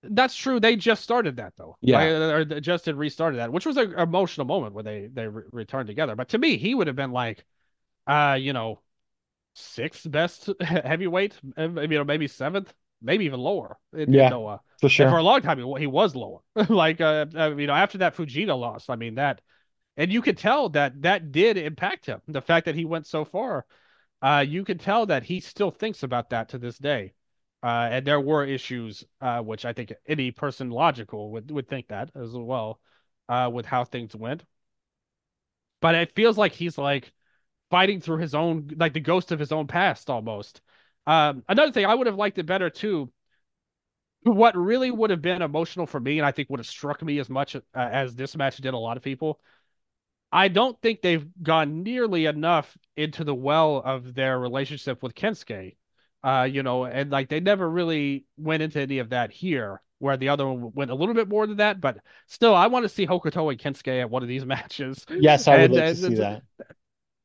That's 0.02 0.34
true. 0.34 0.58
They 0.60 0.76
just 0.76 1.02
started 1.02 1.36
that 1.36 1.54
though. 1.56 1.76
Yeah. 1.80 1.98
Like, 1.98 2.08
or 2.54 2.60
just 2.60 2.86
had 2.86 2.96
restarted 2.96 3.38
that, 3.38 3.52
which 3.52 3.66
was 3.66 3.76
an 3.76 3.92
emotional 3.98 4.46
moment 4.46 4.74
when 4.74 4.84
they 4.84 5.08
they 5.12 5.28
re- 5.28 5.44
returned 5.52 5.86
together. 5.86 6.16
But 6.16 6.30
to 6.30 6.38
me, 6.38 6.56
he 6.56 6.74
would 6.74 6.86
have 6.88 6.96
been 6.96 7.12
like, 7.12 7.44
uh, 8.06 8.36
you 8.40 8.52
know, 8.52 8.80
sixth 9.54 10.10
best 10.10 10.50
heavyweight, 10.60 11.38
uh, 11.58 11.68
you 11.82 11.88
know, 11.88 12.04
maybe 12.04 12.28
seventh, 12.28 12.72
maybe 13.00 13.24
even 13.26 13.40
lower 13.40 13.78
in, 13.92 14.12
Yeah. 14.12 14.22
in 14.22 14.28
Noah. 14.28 14.60
For 14.80 14.88
And 14.88 15.08
for 15.08 15.18
a 15.18 15.22
long 15.22 15.42
time, 15.42 15.58
he, 15.58 15.80
he 15.80 15.86
was 15.86 16.16
lower. 16.16 16.40
like, 16.68 17.00
uh, 17.00 17.26
uh, 17.36 17.54
you 17.56 17.66
know, 17.66 17.74
after 17.74 17.98
that 17.98 18.16
Fujita 18.16 18.58
loss, 18.58 18.88
I 18.88 18.96
mean 18.96 19.16
that, 19.16 19.40
and 19.96 20.12
you 20.12 20.22
could 20.22 20.38
tell 20.38 20.70
that 20.70 21.02
that 21.02 21.32
did 21.32 21.56
impact 21.58 22.06
him. 22.06 22.20
The 22.28 22.42
fact 22.42 22.66
that 22.66 22.74
he 22.74 22.84
went 22.84 23.06
so 23.06 23.24
far, 23.24 23.66
uh, 24.22 24.44
you 24.46 24.64
could 24.64 24.80
tell 24.80 25.06
that 25.06 25.24
he 25.24 25.40
still 25.40 25.70
thinks 25.70 26.02
about 26.02 26.30
that 26.30 26.50
to 26.50 26.58
this 26.58 26.78
day. 26.78 27.14
Uh, 27.62 27.88
and 27.92 28.06
there 28.06 28.20
were 28.20 28.44
issues, 28.44 29.04
uh, 29.20 29.40
which 29.40 29.64
I 29.64 29.72
think 29.72 29.92
any 30.06 30.30
person 30.32 30.70
logical 30.70 31.30
would 31.32 31.50
would 31.50 31.68
think 31.68 31.88
that 31.88 32.10
as 32.16 32.32
well, 32.32 32.80
uh, 33.28 33.50
with 33.52 33.66
how 33.66 33.84
things 33.84 34.16
went. 34.16 34.44
But 35.80 35.94
it 35.94 36.14
feels 36.14 36.38
like 36.38 36.52
he's 36.52 36.78
like 36.78 37.12
fighting 37.70 38.00
through 38.00 38.18
his 38.18 38.34
own, 38.34 38.70
like 38.76 38.94
the 38.94 39.00
ghost 39.00 39.32
of 39.32 39.38
his 39.40 39.52
own 39.52 39.66
past 39.66 40.10
almost. 40.10 40.60
Um, 41.06 41.44
another 41.48 41.72
thing 41.72 41.86
I 41.86 41.94
would 41.94 42.06
have 42.06 42.16
liked 42.16 42.38
it 42.38 42.46
better 42.46 42.70
too 42.70 43.12
what 44.24 44.56
really 44.56 44.90
would 44.90 45.10
have 45.10 45.22
been 45.22 45.42
emotional 45.42 45.86
for 45.86 45.98
me, 46.00 46.18
and 46.18 46.26
I 46.26 46.32
think 46.32 46.48
would 46.50 46.60
have 46.60 46.66
struck 46.66 47.02
me 47.02 47.18
as 47.18 47.28
much 47.28 47.56
uh, 47.56 47.60
as 47.74 48.14
this 48.14 48.36
match 48.36 48.58
did 48.58 48.74
a 48.74 48.78
lot 48.78 48.96
of 48.96 49.02
people. 49.02 49.40
I 50.30 50.48
don't 50.48 50.80
think 50.80 51.02
they've 51.02 51.26
gone 51.42 51.82
nearly 51.82 52.26
enough 52.26 52.76
into 52.96 53.24
the 53.24 53.34
well 53.34 53.82
of 53.84 54.14
their 54.14 54.38
relationship 54.38 55.02
with 55.02 55.14
Kensuke 55.14 55.76
Uh, 56.22 56.48
you 56.50 56.62
know, 56.62 56.84
and 56.84 57.10
like 57.10 57.28
they 57.28 57.40
never 57.40 57.68
really 57.68 58.24
went 58.36 58.62
into 58.62 58.80
any 58.80 58.98
of 58.98 59.10
that 59.10 59.32
here, 59.32 59.80
where 59.98 60.16
the 60.16 60.28
other 60.28 60.46
one 60.48 60.72
went 60.74 60.90
a 60.90 60.94
little 60.94 61.14
bit 61.14 61.28
more 61.28 61.46
than 61.46 61.56
that. 61.56 61.80
But 61.80 61.98
still, 62.26 62.54
I 62.54 62.68
want 62.68 62.84
to 62.84 62.88
see 62.88 63.06
Hokuto 63.06 63.50
and 63.50 63.58
Kensuke 63.60 64.00
at 64.00 64.10
one 64.10 64.22
of 64.22 64.28
these 64.28 64.44
matches. 64.54 65.04
Yes, 65.10 65.48
I 65.48 65.58
would 65.58 65.64
And, 65.64 65.74
like 65.74 65.82
uh, 65.84 65.88
to 65.88 65.96
see 65.96 66.14
that. 66.16 66.42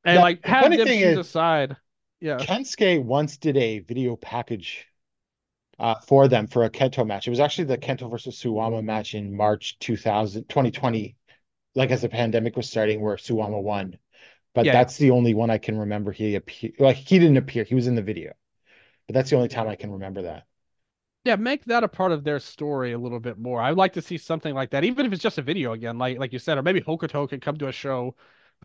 And 0.06 0.16
Yeah, 0.16 0.22
like 0.22 0.46
have 0.46 0.72
them 0.72 0.88
is- 0.88 1.18
a 1.18 1.24
side. 1.24 1.78
Yeah. 2.20 2.38
Kensuke 2.38 3.04
once 3.04 3.38
did 3.38 3.58
a 3.58 3.80
video 3.80 4.16
package 4.16 4.88
uh, 5.80 5.96
for 6.08 6.28
them 6.28 6.48
for 6.48 6.64
a 6.64 6.70
Kento 6.70 7.06
match. 7.06 7.28
It 7.28 7.32
was 7.32 7.40
actually 7.40 7.66
the 7.66 7.78
Kento 7.78 8.10
versus 8.10 8.42
Suwama 8.42 8.84
match 8.84 9.14
in 9.16 9.36
March 9.36 9.78
2000, 9.80 10.50
2020, 10.50 11.16
like 11.76 11.92
as 11.92 12.02
the 12.02 12.10
pandemic 12.10 12.56
was 12.58 12.70
starting, 12.70 13.02
where 13.02 13.18
Suwama 13.18 13.62
won. 13.62 13.98
But 14.56 14.66
Yeah. 14.66 14.74
that's 14.74 14.98
the 14.98 15.12
only 15.12 15.34
one 15.36 15.50
I 15.52 15.60
can 15.60 15.78
remember 15.78 16.12
he 16.12 16.36
appeared. 16.36 16.76
Like 16.80 16.98
he 16.98 17.20
didn't 17.20 17.38
appear, 17.38 17.64
he 17.64 17.76
was 17.76 17.88
in 17.88 17.96
the 17.96 18.02
video. 18.02 18.34
But 19.08 19.14
that's 19.16 19.30
the 19.30 19.36
only 19.38 19.48
time 19.50 19.68
I 19.68 19.76
can 19.76 19.92
remember 19.92 20.22
that. 20.24 20.46
Yeah, 21.24 21.36
make 21.36 21.66
that 21.66 21.84
a 21.84 21.88
part 21.90 22.12
of 22.14 22.24
their 22.24 22.40
story 22.40 22.94
a 22.94 22.98
little 22.98 23.20
bit 23.20 23.38
more. 23.38 23.62
I'd 23.62 23.76
like 23.76 23.94
to 23.94 24.02
see 24.02 24.18
something 24.18 24.54
like 24.56 24.70
that, 24.72 24.86
even 24.86 25.06
if 25.06 25.12
it's 25.12 25.22
just 25.22 25.38
a 25.38 25.42
video 25.42 25.74
again, 25.74 25.98
like 25.98 26.18
like 26.18 26.32
you 26.32 26.40
said, 26.40 26.58
or 26.58 26.64
maybe 26.64 26.80
Hokuto 26.82 27.28
can 27.28 27.40
come 27.42 27.58
to 27.58 27.68
a 27.68 27.72
show 27.72 28.16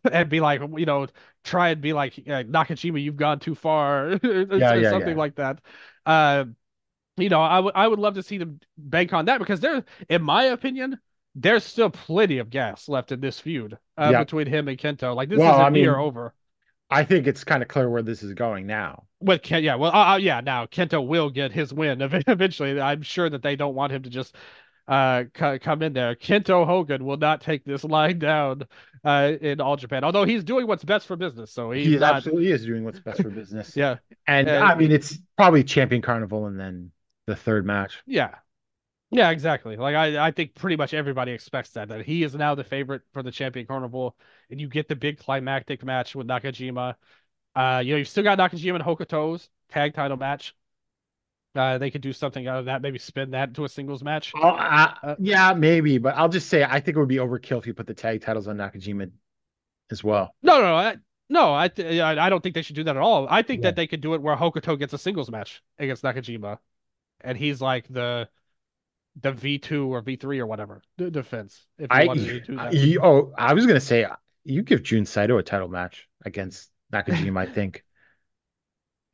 and 0.12 0.28
be 0.28 0.40
like, 0.40 0.60
you 0.76 0.86
know, 0.86 1.08
try 1.42 1.70
and 1.70 1.80
be 1.80 1.92
like, 1.92 2.14
uh, 2.20 2.44
Nakajima, 2.44 3.02
you've 3.02 3.16
gone 3.16 3.40
too 3.40 3.54
far, 3.56 4.12
or 4.24 4.58
Yeah, 4.58 4.74
yeah, 4.76 4.90
something 4.90 5.10
yeah. 5.10 5.18
like 5.18 5.34
that. 5.36 5.60
Uh, 6.06 6.44
you 7.16 7.28
know, 7.28 7.42
I 7.42 7.60
would 7.60 7.74
I 7.76 7.88
would 7.88 7.98
love 7.98 8.14
to 8.14 8.22
see 8.22 8.38
them 8.38 8.60
bank 8.78 9.12
on 9.12 9.26
that 9.26 9.38
because 9.38 9.60
there, 9.60 9.84
in 10.08 10.22
my 10.22 10.44
opinion, 10.44 10.98
there's 11.34 11.64
still 11.64 11.90
plenty 11.90 12.38
of 12.38 12.50
gas 12.50 12.88
left 12.88 13.12
in 13.12 13.20
this 13.20 13.40
feud 13.40 13.78
uh, 13.98 14.12
Yeah. 14.12 14.20
between 14.24 14.46
him 14.46 14.68
and 14.68 14.78
Kento. 14.78 15.14
Like 15.16 15.28
this 15.28 15.40
Well, 15.40 15.52
isn't 15.52 15.60
I 15.62 15.70
mean- 15.70 15.82
near 15.82 15.98
over. 15.98 16.34
I 16.92 17.04
think 17.04 17.26
it's 17.26 17.44
kind 17.44 17.62
of 17.62 17.68
clear 17.68 17.88
where 17.90 18.02
this 18.02 18.22
is 18.22 18.34
going 18.34 18.66
now. 18.66 19.06
With 19.20 19.42
Ken, 19.42 19.62
yeah, 19.62 19.76
well, 19.76 19.92
uh, 19.94 20.14
uh, 20.14 20.16
yeah. 20.16 20.40
Now 20.40 20.66
Kento 20.66 21.06
will 21.06 21.30
get 21.30 21.52
his 21.52 21.72
win 21.72 22.00
eventually. 22.26 22.80
I'm 22.80 23.02
sure 23.02 23.30
that 23.30 23.42
they 23.42 23.54
don't 23.56 23.74
want 23.74 23.92
him 23.92 24.02
to 24.02 24.10
just 24.10 24.34
uh 24.88 25.24
co- 25.32 25.58
come 25.60 25.82
in 25.82 25.92
there. 25.92 26.16
Kento 26.16 26.66
Hogan 26.66 27.04
will 27.04 27.16
not 27.16 27.40
take 27.40 27.64
this 27.64 27.84
line 27.84 28.18
down 28.18 28.64
uh 29.04 29.32
in 29.40 29.60
all 29.60 29.76
Japan. 29.76 30.02
Although 30.02 30.24
he's 30.24 30.42
doing 30.42 30.66
what's 30.66 30.84
best 30.84 31.06
for 31.06 31.14
business, 31.16 31.52
so 31.52 31.70
he's 31.70 31.84
He 31.86 31.96
not. 31.96 32.16
absolutely 32.16 32.50
is 32.50 32.64
doing 32.64 32.84
what's 32.84 33.00
best 33.00 33.22
for 33.22 33.30
business. 33.30 33.76
Yeah, 33.76 33.98
And 34.26 34.48
Uh, 34.48 34.60
I 34.60 34.74
mean, 34.74 34.90
it's 34.92 35.18
probably 35.36 35.64
Champion 35.64 36.02
Carnival 36.02 36.46
and 36.46 36.58
then 36.58 36.90
the 37.26 37.36
third 37.36 37.64
match. 37.66 38.02
yeah, 38.06 38.36
yeah, 39.12 39.30
exactly. 39.30 39.76
Like 39.76 39.94
I, 39.94 40.26
I 40.28 40.30
think 40.30 40.54
pretty 40.54 40.76
much 40.76 40.94
everybody 40.94 41.32
expects 41.32 41.70
that 41.72 41.88
that 41.88 42.04
he 42.04 42.22
is 42.22 42.34
now 42.34 42.54
the 42.54 42.64
favorite 42.64 43.02
for 43.12 43.22
the 43.22 43.30
Champion 43.30 43.66
Carnival, 43.66 44.16
and 44.50 44.60
you 44.60 44.68
get 44.68 44.88
the 44.88 44.96
big 44.96 45.18
climactic 45.18 45.84
match 45.84 46.14
with 46.14 46.26
Nakajima. 46.26 46.96
Uh, 47.54 47.82
you 47.84 47.92
know, 47.94 47.98
you've 47.98 48.08
still 48.08 48.24
got 48.24 48.38
Nakajima 48.38 48.76
and 48.76 48.84
Hokuto's 48.84 49.50
tag 49.70 49.94
title 49.94 50.16
match. 50.16 50.54
Uh, 51.54 51.78
they 51.78 51.90
could 51.90 52.00
do 52.00 52.12
something 52.14 52.46
out 52.48 52.58
of 52.60 52.64
that, 52.66 52.82
maybe 52.82 52.98
spin 52.98 53.32
that 53.32 53.48
into 53.48 53.64
a 53.64 53.68
singles 53.68 54.02
match. 54.02 54.34
Oh, 54.34 54.48
uh, 54.50 54.94
Uh, 55.02 55.16
yeah, 55.18 55.52
maybe, 55.52 55.98
but 55.98 56.14
I'll 56.16 56.28
just 56.28 56.48
say 56.48 56.64
I 56.64 56.80
think 56.80 56.96
it 56.96 57.00
would 57.00 57.08
be 57.08 57.16
overkill 57.16 57.58
if 57.58 57.66
you 57.66 57.74
put 57.74 57.86
the 57.86 57.94
tag 57.94 58.22
titles 58.22 58.48
on 58.48 58.56
Nakajima 58.56 59.10
as 59.90 60.04
well. 60.04 60.34
No, 60.42 60.60
no, 60.60 60.74
I, 60.74 60.96
no. 61.28 61.54
I, 61.54 61.68
th- 61.68 62.00
I 62.00 62.26
I 62.26 62.28
don't 62.30 62.42
think 62.42 62.54
they 62.54 62.62
should 62.62 62.76
do 62.76 62.84
that 62.84 62.96
at 62.96 63.02
all. 63.02 63.26
I 63.28 63.42
think 63.42 63.62
Yeah. 63.62 63.68
that 63.68 63.76
they 63.76 63.86
could 63.86 64.00
do 64.00 64.14
it 64.14 64.22
where 64.22 64.36
Hokuto 64.36 64.78
gets 64.78 64.92
a 64.92 64.98
singles 64.98 65.30
match 65.30 65.62
against 65.78 66.02
Nakajima, 66.02 66.58
and 67.22 67.38
he's 67.38 67.60
like 67.62 67.88
the 67.88 68.28
the 69.20 69.32
V 69.32 69.58
two 69.58 69.92
or 69.92 70.00
V 70.00 70.16
three 70.16 70.40
or 70.40 70.46
whatever 70.46 70.82
the 70.96 71.10
defense. 71.10 71.66
If 71.78 71.94
you 71.94 72.02
I, 72.02 72.04
wanted 72.04 72.26
to 72.26 72.40
do 72.40 73.00
oh, 73.02 73.32
I 73.36 73.54
was 73.54 73.66
gonna 73.66 73.80
say 73.80 74.06
you 74.44 74.62
give 74.62 74.82
Jun 74.82 75.04
Saito 75.06 75.38
a 75.38 75.42
title 75.42 75.68
match 75.68 76.08
against 76.24 76.70
Nakajima. 76.92 77.38
I 77.40 77.46
think. 77.46 77.84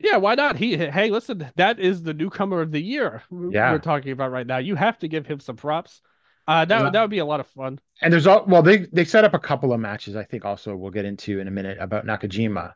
Yeah, 0.00 0.18
why 0.18 0.36
not? 0.36 0.56
He 0.56 0.76
hey, 0.76 1.10
listen, 1.10 1.50
that 1.56 1.80
is 1.80 2.02
the 2.02 2.14
newcomer 2.14 2.60
of 2.60 2.70
the 2.70 2.80
year 2.80 3.22
Yeah. 3.50 3.72
we're 3.72 3.78
talking 3.80 4.12
about 4.12 4.30
right 4.30 4.46
now. 4.46 4.58
You 4.58 4.76
have 4.76 4.98
to 5.00 5.08
give 5.08 5.26
him 5.26 5.40
some 5.40 5.56
props. 5.56 6.02
Uh, 6.46 6.64
that 6.64 6.80
Yeah. 6.84 6.90
that 6.90 7.00
would 7.00 7.10
be 7.10 7.18
a 7.18 7.24
lot 7.26 7.40
of 7.40 7.48
fun. 7.48 7.80
And 8.00 8.12
there's 8.12 8.26
all 8.26 8.44
well, 8.46 8.62
they 8.62 8.78
they 8.92 9.04
set 9.04 9.24
up 9.24 9.34
a 9.34 9.38
couple 9.38 9.72
of 9.72 9.80
matches. 9.80 10.14
I 10.16 10.24
think 10.24 10.44
also 10.44 10.76
we'll 10.76 10.90
get 10.92 11.04
into 11.04 11.40
in 11.40 11.48
a 11.48 11.50
minute 11.50 11.78
about 11.80 12.06
Nakajima. 12.06 12.74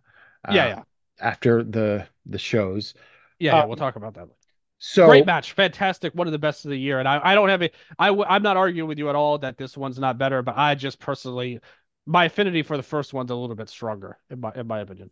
Yeah, 0.49 0.65
uh, 0.65 0.69
yeah, 0.69 0.83
After 1.21 1.63
the 1.63 2.09
the 2.27 2.39
shows, 2.39 2.95
yeah, 3.39 3.55
yeah. 3.55 3.63
uh, 3.63 3.67
We'll 3.67 3.77
talk 3.77 3.97
about 3.97 4.15
that. 4.15 4.29
So 4.85 5.07
Great 5.07 5.27
match, 5.27 5.53
fantastic, 5.53 6.13
one 6.13 6.27
of 6.27 6.33
the 6.33 6.41
best 6.41 6.65
of 6.65 6.71
the 6.73 6.77
year. 6.77 6.99
And 6.99 7.07
I, 7.09 7.21
I 7.23 7.35
don't 7.37 7.49
have 7.51 7.63
a, 7.63 7.71
I, 8.01 8.09
I'm 8.11 8.43
not 8.43 8.57
arguing 8.57 8.89
with 8.89 8.99
you 8.99 9.09
at 9.11 9.15
all 9.15 9.39
that 9.39 9.57
this 9.57 9.77
one's 9.77 9.97
not 9.99 10.19
better, 10.19 10.43
but 10.43 10.57
I 10.59 10.75
just 10.75 10.99
personally, 10.99 11.61
my 12.05 12.25
affinity 12.25 12.63
for 12.63 12.77
the 12.77 12.83
first 12.83 13.15
one's 13.15 13.31
a 13.31 13.37
little 13.37 13.55
bit 13.55 13.69
stronger 13.69 14.19
in 14.29 14.41
my 14.41 14.53
in 14.57 14.67
my 14.67 14.81
opinion. 14.81 15.11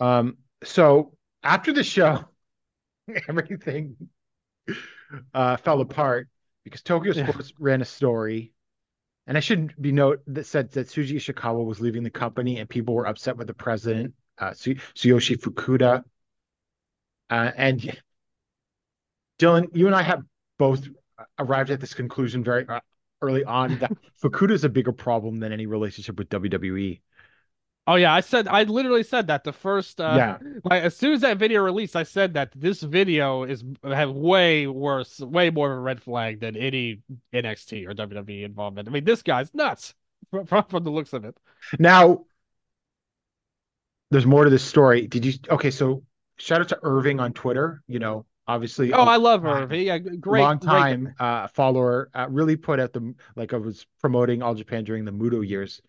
Um, 0.00 0.38
so 0.64 1.16
after 1.42 1.72
the 1.72 1.84
show, 1.84 2.24
everything 3.28 3.96
uh 5.34 5.56
fell 5.56 5.80
apart 5.80 6.28
because 6.64 6.82
Tokyo 6.82 7.12
Yeah. 7.12 7.30
Sports 7.30 7.52
ran 7.58 7.80
a 7.80 7.84
story, 7.84 8.52
and 9.26 9.36
I 9.36 9.40
shouldn't 9.40 9.80
be 9.80 9.92
note 9.92 10.22
that 10.28 10.46
said 10.46 10.70
that 10.72 10.88
Shuji 10.88 11.16
Ishikawa 11.16 11.64
was 11.64 11.80
leaving 11.80 12.02
the 12.02 12.10
company 12.10 12.58
and 12.58 12.68
people 12.68 12.94
were 12.94 13.06
upset 13.06 13.36
with 13.36 13.46
the 13.46 13.54
president, 13.54 14.14
uh 14.38 14.52
Su- 14.54 14.76
Tsuyoshi 14.94 15.38
Fukuda. 15.40 16.04
Uh, 17.30 17.50
and 17.56 18.00
Dylan, 19.38 19.68
you 19.74 19.86
and 19.86 19.94
I 19.94 20.02
have 20.02 20.22
both 20.58 20.88
arrived 21.38 21.70
at 21.70 21.80
this 21.80 21.94
conclusion 21.94 22.42
very 22.42 22.66
uh, 22.68 22.80
early 23.22 23.44
on 23.44 23.78
that 23.78 23.92
Fukuda 24.22 24.52
is 24.52 24.64
a 24.64 24.68
bigger 24.68 24.92
problem 24.92 25.38
than 25.38 25.52
any 25.52 25.66
relationship 25.66 26.18
with. 26.18 26.28
WWE. 26.28 27.00
Oh 27.86 27.94
yeah, 27.94 28.12
I 28.12 28.20
said 28.20 28.48
I 28.48 28.64
literally 28.64 29.02
said 29.02 29.28
that 29.28 29.44
the 29.44 29.52
first 29.52 29.98
uh 29.98 30.14
yeah. 30.14 30.38
like 30.64 30.82
as 30.82 30.94
soon 30.94 31.14
as 31.14 31.22
that 31.22 31.38
video 31.38 31.62
released, 31.62 31.96
I 31.96 32.02
said 32.02 32.34
that 32.34 32.52
this 32.54 32.82
video 32.82 33.44
is 33.44 33.64
have 33.82 34.10
way 34.10 34.66
worse, 34.66 35.20
way 35.20 35.48
more 35.48 35.72
of 35.72 35.78
a 35.78 35.80
red 35.80 36.02
flag 36.02 36.40
than 36.40 36.54
any 36.54 37.00
NXT 37.32 37.88
or 37.88 37.94
WWE 37.94 38.44
involvement. 38.44 38.88
I 38.88 38.90
mean, 38.90 39.04
this 39.04 39.22
guy's 39.22 39.54
nuts 39.54 39.94
from, 40.46 40.64
from 40.64 40.84
the 40.84 40.90
looks 40.90 41.14
of 41.14 41.24
it. 41.24 41.34
Now, 41.78 42.26
there's 44.10 44.26
more 44.26 44.44
to 44.44 44.50
this 44.50 44.64
story. 44.64 45.06
Did 45.06 45.24
you? 45.24 45.32
Okay, 45.48 45.70
so 45.70 46.02
shout 46.38 46.60
out 46.60 46.68
to 46.70 46.78
Irving 46.82 47.20
on 47.20 47.32
Twitter. 47.32 47.82
You 47.86 47.98
know, 47.98 48.26
obviously, 48.46 48.92
Oh, 48.92 49.02
a 49.02 49.04
I 49.04 49.16
love 49.16 49.44
Irving. 49.44 49.82
Yeah, 49.86 49.98
great, 49.98 50.42
long 50.42 50.58
great- 50.58 50.68
time 50.68 51.14
uh, 51.18 51.48
follower. 51.48 52.10
Uh, 52.14 52.26
really 52.30 52.56
put 52.56 52.80
out 52.80 52.92
the 52.92 53.14
like 53.36 53.52
I 53.52 53.56
was 53.56 53.86
promoting 54.00 54.42
All 54.42 54.54
Japan 54.54 54.84
during 54.84 55.04
the 55.04 55.12
Muto 55.12 55.46
years, 55.46 55.80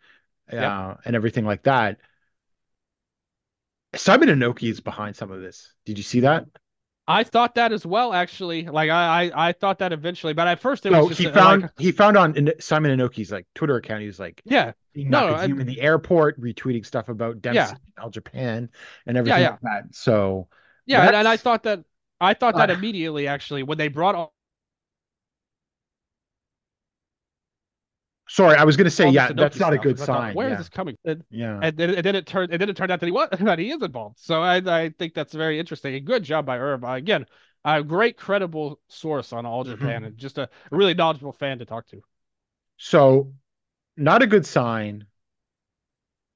uh, 0.51 0.55
Yep. 0.55 0.99
and 1.05 1.15
everything 1.15 1.45
like 1.45 1.63
that. 1.63 1.99
Simon 3.95 4.29
Inoki 4.29 4.69
is 4.69 4.81
behind 4.81 5.15
some 5.15 5.31
of 5.31 5.41
this. 5.41 5.73
Did 5.85 5.97
you 5.97 6.03
see 6.03 6.19
that? 6.21 6.45
I 7.09 7.23
thought 7.23 7.55
that 7.55 7.73
as 7.73 7.85
well, 7.85 8.13
actually. 8.13 8.65
Like 8.67 8.89
I, 8.91 9.25
I, 9.31 9.49
I 9.49 9.51
thought 9.53 9.79
that 9.79 9.91
eventually, 9.93 10.33
but 10.33 10.47
at 10.47 10.59
first 10.59 10.85
it 10.85 10.93
was 10.93 11.05
No, 11.05 11.07
just 11.07 11.19
he 11.19 11.27
uh, 11.27 11.31
found 11.33 11.61
like, 11.63 11.71
he 11.77 11.91
found 11.91 12.17
on 12.17 12.51
Simon 12.59 12.97
Inoki's 12.97 13.31
like 13.31 13.47
Twitter 13.55 13.77
account. 13.77 14.01
He 14.01 14.07
was 14.07 14.19
like, 14.19 14.41
yeah, 14.45 14.73
No, 14.95 15.33
Nakajima 15.33 15.33
I- 15.35 15.45
in 15.61 15.65
the 15.67 15.81
airport, 15.81 16.39
retweeting 16.39 16.85
stuff 16.85 17.09
about 17.09 17.41
Dempsey 17.41 17.77
Yeah. 17.97 18.03
All 18.03 18.09
Japan 18.11 18.69
and 19.07 19.17
everything 19.17 19.41
yeah. 19.41 19.51
like 19.51 19.61
that. 19.61 19.83
So 19.95 20.47
yeah, 20.85 21.05
and, 21.07 21.15
and 21.15 21.27
I 21.27 21.37
thought 21.37 21.63
that 21.63 21.83
I 22.21 22.33
thought 22.33 22.57
that 22.57 22.69
Uh, 22.69 22.73
immediately 22.73 23.27
actually 23.27 23.63
when 23.63 23.77
they 23.77 23.87
brought 23.87 24.31
sorry, 28.29 28.57
I 28.57 28.63
was 28.65 28.77
gonna 28.77 28.89
say, 28.91 29.09
yeah, 29.09 29.31
that's 29.35 29.57
Inoki 29.57 29.59
not 29.59 29.73
a 29.73 29.79
good 29.79 29.99
I 29.99 30.07
thought, 30.07 30.27
sign. 30.27 30.35
Where 30.35 30.49
is 30.49 30.53
yeah. 30.53 30.57
this 30.57 30.69
coming? 30.69 30.97
And, 31.05 31.23
yeah. 31.31 31.61
and 31.61 31.77
then, 31.77 31.91
and 31.95 32.05
then 32.05 32.15
it 32.15 32.27
turned 32.27 32.51
and 32.51 32.61
then 32.61 32.69
it 32.69 32.77
turned 32.77 32.91
out 32.91 32.99
that 33.01 33.07
he 33.07 33.11
was 33.11 33.29
that 33.39 33.59
he 33.59 33.71
is 33.71 33.81
involved. 33.83 34.19
So 34.19 34.41
I 34.41 34.57
I 34.57 34.89
think 34.89 35.13
that's 35.13 35.33
very 35.33 35.59
interesting. 35.59 35.95
And 35.95 36.05
good 36.05 36.23
job 36.23 36.45
by 36.45 36.59
Irv. 36.59 36.83
Uh, 36.83 36.89
again, 36.93 37.25
a 37.65 37.83
great 37.83 38.17
credible 38.17 38.79
source 38.89 39.33
on 39.33 39.45
All 39.45 39.65
Mm-hmm. 39.65 39.71
Japan 39.71 40.03
and 40.05 40.17
just 40.17 40.37
a 40.37 40.49
really 40.71 40.93
knowledgeable 40.93 41.33
fan 41.33 41.59
to 41.59 41.65
talk 41.65 41.87
to. 41.87 42.01
So, 42.77 43.35
not 43.97 44.23
a 44.23 44.27
good 44.27 44.45
sign. 44.45 45.07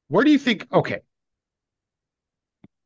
Where 0.07 0.23
do 0.23 0.31
you 0.31 0.39
think? 0.39 0.67
Okay, 0.71 1.01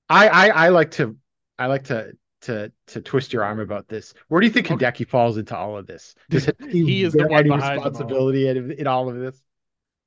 I 0.10 0.28
I 0.28 0.48
I 0.66 0.70
like 0.70 0.92
to 0.92 1.18
I 1.58 1.68
like 1.68 1.86
to 1.86 2.14
to 2.42 2.72
to 2.88 3.02
twist 3.02 3.34
your 3.34 3.44
arm 3.44 3.60
about 3.60 3.88
this. 3.88 4.14
Where 4.28 4.42
do 4.42 4.48
you 4.48 4.54
think 4.54 4.68
Okay. 4.70 4.80
Hideki 4.80 5.08
falls 5.08 5.38
into 5.38 5.56
all 5.56 5.78
of 5.78 5.88
this? 5.88 6.16
Does 6.30 6.50
He 6.82 7.04
is 7.04 7.16
the 7.16 7.26
one 7.26 7.48
behind 7.48 7.84
them 7.86 7.96
all. 7.96 8.06
responsibility 8.14 8.48
in, 8.48 8.72
in 8.72 8.88
all 8.88 9.10
of 9.10 9.16
this? 9.18 9.42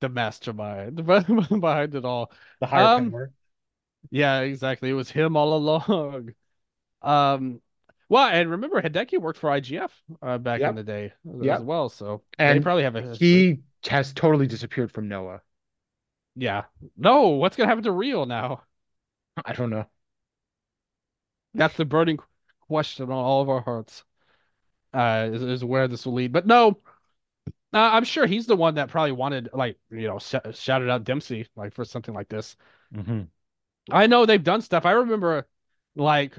The 0.01 0.09
mastermind 0.09 0.95
behind 1.05 1.95
it 1.95 2.05
all. 2.05 2.31
The 2.61 2.67
higher 2.67 2.87
Um, 2.87 3.11
power. 3.11 3.33
Yeah, 4.11 4.41
exactly. 4.41 4.89
It 4.89 4.93
was 4.93 5.11
him 5.11 5.37
all 5.37 5.55
along. 5.55 6.35
Um, 7.03 7.61
well, 8.09 8.27
and 8.29 8.51
remember 8.51 8.81
Hideki 8.81 9.19
worked 9.19 9.39
for 9.39 9.49
IGF 9.51 9.91
uh, 10.21 10.37
back 10.39 10.61
Yep. 10.61 10.69
in 10.69 10.75
the 10.75 10.83
day 10.83 11.13
as 11.43 11.45
Yep. 11.45 11.61
well, 11.61 11.89
so 11.89 12.23
they 12.45 12.45
And 12.45 12.61
probably 12.61 12.83
have 12.83 12.95
a 12.95 13.01
history. 13.01 13.47
He 13.47 13.61
has 13.87 14.13
totally 14.13 14.47
disappeared 14.47 14.91
from 14.91 15.07
Noah. 15.09 15.41
Yeah. 16.35 16.65
No, 16.97 17.29
what's 17.29 17.55
gonna 17.55 17.67
happen 17.69 17.83
to 17.85 17.91
Real 17.91 18.25
now? 18.25 18.63
I 19.45 19.53
don't 19.53 19.69
know. 19.69 19.87
That's 21.53 21.75
the 21.75 21.85
burning 21.85 22.19
question 22.67 23.05
on 23.05 23.11
all 23.11 23.41
of 23.41 23.49
our 23.49 23.61
hearts. 23.61 24.03
Uh, 24.93 25.29
is, 25.31 25.41
is 25.41 25.65
where 25.65 25.87
this 25.87 26.05
will 26.05 26.13
lead. 26.13 26.33
But 26.33 26.45
no, 26.45 26.79
uh, 27.73 27.77
I'm 27.93 28.03
sure 28.03 28.25
he's 28.25 28.47
the 28.47 28.55
one 28.55 28.75
that 28.75 28.89
probably 28.89 29.13
wanted, 29.13 29.49
like, 29.53 29.77
you 29.89 30.07
know, 30.07 30.19
sh 30.19 30.35
shouted 30.53 30.89
out 30.89 31.03
Dempsey 31.03 31.47
like 31.55 31.73
for 31.73 31.85
something 31.85 32.13
like 32.13 32.29
this. 32.29 32.57
Mhm. 32.93 33.27
I 33.89 34.07
know 34.07 34.25
they've 34.25 34.43
done 34.43 34.61
stuff. 34.61 34.85
I 34.85 34.91
remember 34.91 35.47
like 35.95 36.37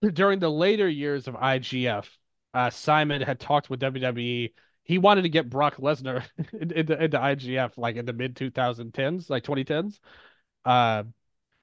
during 0.00 0.38
the 0.38 0.50
later 0.50 0.88
years 0.88 1.28
of 1.28 1.36
IGF, 1.36 2.18
uh, 2.54 2.70
Simon 2.70 3.22
had 3.22 3.40
talked 3.40 3.70
with 3.70 3.80
WWE. 3.80 4.54
He 4.84 4.98
wanted 4.98 5.22
to 5.22 5.28
get 5.28 5.48
Brock 5.48 5.76
Lesnar 5.76 6.24
into, 6.52 7.02
into 7.02 7.20
IGF 7.20 7.78
like 7.78 7.96
in 7.96 8.04
the 8.04 8.12
mid 8.12 8.36
2010s, 8.36 9.30
like 9.30 9.44
2010s. 9.44 10.00
Uh, 10.64 11.04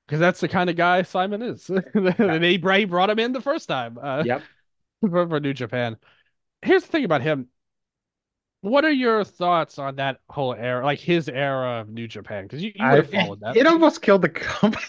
because 0.09 0.19
that's 0.19 0.39
the 0.39 0.47
kind 0.47 0.71
of 0.71 0.75
guy 0.75 1.03
Simon 1.03 1.43
is. 1.43 1.69
and 1.93 2.43
he, 2.43 2.53
he 2.53 2.85
brought 2.85 3.11
him 3.11 3.19
in 3.19 3.31
the 3.31 3.41
first 3.41 3.67
time. 3.69 3.99
Uh, 4.01 4.23
Yep. 4.25 4.41
for, 5.01 5.29
for 5.29 5.39
New 5.39 5.53
Japan. 5.53 5.97
Here's 6.63 6.81
the 6.81 6.89
thing 6.89 7.05
about 7.05 7.21
him. 7.21 7.47
What 8.61 8.85
are 8.85 8.91
your 8.91 9.23
thoughts 9.23 9.77
on 9.77 9.97
that 9.97 10.19
whole 10.27 10.55
era, 10.55 10.83
like 10.83 10.97
his 10.99 11.29
era 11.29 11.81
of 11.81 11.89
New 11.89 12.07
Japan? 12.07 12.45
Because 12.45 12.63
you, 12.63 12.71
you 12.73 12.83
would 12.85 12.95
have 12.95 13.11
followed 13.11 13.39
that. 13.41 13.55
It 13.55 13.67
almost 13.67 14.01
killed 14.01 14.23
the 14.23 14.29
company. 14.29 14.83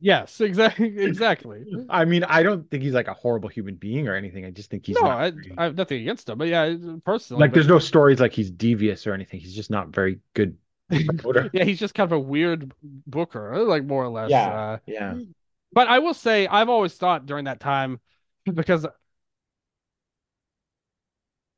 Yes, 0.00 0.40
exactly, 0.40 0.98
exactly. 0.98 1.64
I 1.88 2.04
mean, 2.04 2.24
I 2.24 2.42
don't 2.42 2.68
think 2.70 2.82
he's 2.82 2.92
like 2.92 3.08
a 3.08 3.14
horrible 3.14 3.48
human 3.48 3.76
being 3.76 4.08
or 4.08 4.14
anything. 4.14 4.44
I 4.44 4.50
just 4.50 4.68
think 4.68 4.84
he's 4.84 4.96
no, 5.00 5.06
I, 5.06 5.32
I 5.56 5.64
have 5.64 5.76
nothing 5.76 6.02
against 6.02 6.28
him, 6.28 6.36
but 6.36 6.48
yeah, 6.48 6.74
personally, 7.04 7.40
like 7.40 7.52
but- 7.52 7.54
there's 7.54 7.68
no 7.68 7.78
stories 7.78 8.20
like 8.20 8.32
he's 8.32 8.50
devious 8.50 9.06
or 9.06 9.14
anything. 9.14 9.40
He's 9.40 9.54
just 9.54 9.70
not 9.70 9.88
very 9.88 10.18
good. 10.34 10.58
yeah, 11.52 11.64
he's 11.64 11.78
just 11.78 11.94
kind 11.94 12.10
of 12.10 12.16
a 12.16 12.20
weird 12.20 12.72
booker, 12.82 13.58
like 13.64 13.84
more 13.84 14.04
or 14.04 14.08
less. 14.08 14.30
Yeah. 14.30 14.48
Uh, 14.48 14.78
yeah. 14.86 15.14
but 15.72 15.88
I 15.88 15.98
will 15.98 16.14
say, 16.14 16.46
I've 16.46 16.68
always 16.68 16.94
thought 16.94 17.26
during 17.26 17.46
that 17.46 17.60
time, 17.60 18.00
because 18.44 18.86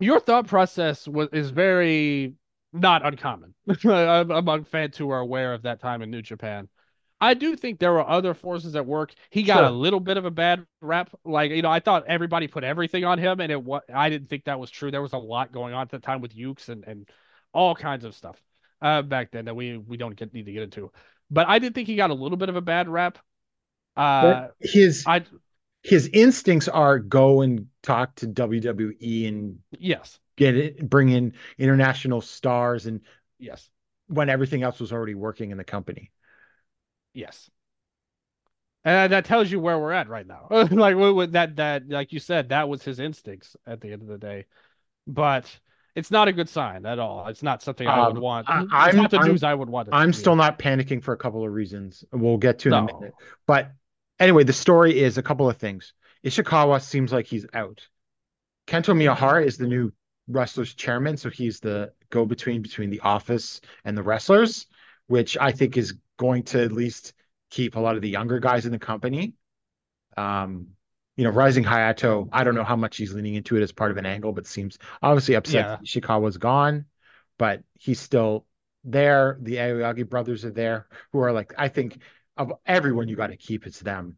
your 0.01 0.21
thought 0.21 0.47
process 0.47 1.07
was 1.07 1.29
is 1.33 1.51
very 1.51 2.35
not 2.73 3.05
uncommon 3.05 3.55
among 3.85 4.65
fans 4.65 4.97
who 4.97 5.11
are 5.11 5.21
aware 5.21 5.55
of 5.55 5.63
that 5.63 5.81
time 5.81 6.03
in 6.03 6.11
New 6.11 6.23
Japan. 6.23 6.69
I 7.21 7.35
do 7.35 7.57
think 7.57 7.81
there 7.81 7.93
were 7.93 8.09
other 8.09 8.33
forces 8.33 8.77
at 8.77 8.87
work. 8.87 9.13
He 9.31 9.43
got 9.43 9.65
a 9.65 9.71
little 9.71 9.99
bit 9.99 10.17
of 10.19 10.25
a 10.25 10.31
bad 10.31 10.65
rap. 10.81 11.11
Like, 11.25 11.51
you 11.51 11.63
know, 11.63 11.71
I 11.71 11.81
thought 11.81 12.05
everybody 12.07 12.47
put 12.47 12.63
everything 12.63 13.05
on 13.05 13.19
him, 13.19 13.41
and 13.41 13.51
it 13.51 13.61
was 13.61 13.83
I 13.93 14.09
didn't 14.09 14.31
think 14.31 14.45
that 14.45 14.61
was 14.61 14.71
true. 14.71 14.93
There 14.93 15.03
was 15.03 15.15
a 15.15 15.19
lot 15.19 15.51
going 15.51 15.75
on 15.75 15.83
at 15.83 15.91
the 15.91 15.99
time 15.99 16.21
with 16.21 16.37
Yuke's 16.37 16.69
and, 16.69 16.85
and 16.85 17.09
all 17.53 17.75
kinds 17.75 18.05
of 18.05 18.15
stuff 18.15 18.41
uh, 18.81 19.03
back 19.03 19.31
then 19.31 19.47
that 19.47 19.57
we 19.57 19.77
we 19.77 19.97
don't 19.97 20.17
get 20.17 20.33
need 20.33 20.47
to 20.47 20.53
get 20.53 20.63
into. 20.63 20.93
But 21.31 21.49
I 21.49 21.59
did 21.59 21.75
think 21.75 21.89
he 21.89 21.97
got 21.97 22.11
a 22.11 22.15
little 22.15 22.39
bit 22.39 22.49
of 22.49 22.57
a 22.57 22.61
bad 22.61 22.89
rap. 22.89 23.19
Uh, 23.97 24.49
his 24.61 25.05
I 25.07 25.25
his 25.83 26.09
instincts 26.13 26.69
are 26.69 26.99
go 26.99 27.43
and 27.43 27.67
talk 27.83 28.15
to 28.17 28.27
WWE 28.27 29.29
and 29.29 29.59
yes, 29.79 30.19
get 30.37 30.57
it, 30.57 30.89
bring 30.89 31.09
in 31.09 31.35
international 31.59 32.21
stars, 32.21 32.87
and 32.87 33.01
yes, 33.39 33.69
when 34.07 34.29
everything 34.29 34.63
else 34.63 34.81
was 34.81 34.93
already 34.93 35.15
working 35.15 35.51
in 35.51 35.59
the 35.59 35.65
company. 35.65 36.11
yes. 37.13 37.51
And 38.85 39.13
that 39.13 39.25
tells 39.25 39.51
you 39.51 39.61
where 39.61 39.79
we're 39.79 39.93
at 39.93 40.09
right 40.09 40.27
now. 40.27 40.47
like 40.51 40.97
that 41.33 41.57
that 41.57 41.89
like 41.89 42.13
you 42.13 42.21
said, 42.21 42.51
that 42.51 42.69
was 42.69 42.83
his 42.83 43.01
instincts 43.01 43.57
at 43.67 43.81
the 43.81 43.93
end 43.93 44.03
of 44.03 44.09
the 44.09 44.19
day. 44.19 44.47
But 45.07 45.59
it's 45.99 46.11
not 46.11 46.29
a 46.29 46.33
good 46.33 46.49
sign 46.49 46.87
at 46.87 46.99
all. 46.99 47.27
It's 47.29 47.43
not 47.43 47.63
something 47.63 47.87
I 47.87 48.07
would 48.07 48.17
Um, 48.17 48.23
want. 48.23 48.49
I- 48.49 48.63
it's 48.63 48.73
I'm- 48.73 48.97
not 48.97 49.11
the 49.11 49.19
I'm- 49.19 49.29
news 49.29 49.43
I 49.43 49.53
would 49.53 49.69
want. 49.69 49.89
to 49.89 49.95
I'm 49.95 50.11
be. 50.11 50.17
still 50.17 50.37
not 50.37 50.59
panicking 50.59 51.03
for 51.03 51.13
a 51.13 51.17
couple 51.17 51.45
of 51.45 51.53
reasons. 51.53 52.05
We'll 52.13 52.37
get 52.39 52.61
to 52.61 52.69
in 52.69 52.75
a 52.75 52.83
minute. 52.85 53.15
But 53.47 53.73
anyway, 54.21 54.45
the 54.45 54.53
story 54.53 54.99
is 54.99 55.19
a 55.19 55.23
couple 55.23 55.49
of 55.51 55.57
things. 55.57 55.93
Ishikawa 56.25 56.81
seems 56.83 57.13
like 57.13 57.27
he's 57.27 57.47
out. 57.53 57.87
Kento 58.67 58.95
Miyahara 58.97 59.45
is 59.45 59.57
the 59.57 59.67
new 59.67 59.93
wrestlers 60.29 60.75
chairman, 60.75 61.17
so 61.17 61.31
he's 61.31 61.59
the 61.61 61.93
go-between 62.11 62.63
between 62.63 62.91
the 62.91 63.01
office 63.01 63.61
and 63.85 63.97
the 63.97 64.03
wrestlers, 64.03 64.67
which 65.07 65.37
I 65.39 65.53
think 65.53 65.77
is 65.77 65.95
going 66.19 66.43
to 66.45 66.63
at 66.63 66.73
least 66.73 67.13
keep 67.51 67.77
a 67.77 67.81
lot 67.81 67.97
of 67.97 68.03
the 68.03 68.09
younger 68.11 68.39
guys 68.41 68.67
in 68.67 68.73
the 68.73 68.79
company. 68.79 69.35
Um, 70.17 70.69
you 71.19 71.25
know, 71.25 71.31
Rising 71.31 71.65
Hayato, 71.65 72.29
I 72.33 72.45
don't 72.45 72.55
know 72.55 72.63
how 72.63 72.77
much 72.77 72.97
he's 72.97 73.13
leaning 73.13 73.35
into 73.35 73.57
it 73.57 73.63
as 73.63 73.73
part 73.73 73.91
of 73.91 73.97
an 73.97 74.07
angle, 74.07 74.33
but 74.33 74.47
seems 74.47 74.79
obviously 75.03 75.35
upset 75.35 75.67
yeah. 75.67 75.77
Ishikawa's 75.85 76.37
gone, 76.37 76.85
but 77.39 77.65
he's 77.75 77.99
still 77.99 78.47
there. 78.85 79.37
The 79.43 79.57
Aoyagi 79.57 80.09
brothers 80.09 80.45
are 80.45 80.53
there, 80.53 80.87
who 81.11 81.19
are 81.19 81.33
like, 81.33 81.53
I 81.59 81.67
think 81.69 81.99
of 82.37 82.53
everyone 82.65 83.09
you 83.09 83.17
got 83.17 83.27
to 83.27 83.37
keep, 83.37 83.67
it's 83.67 83.81
them. 83.81 84.17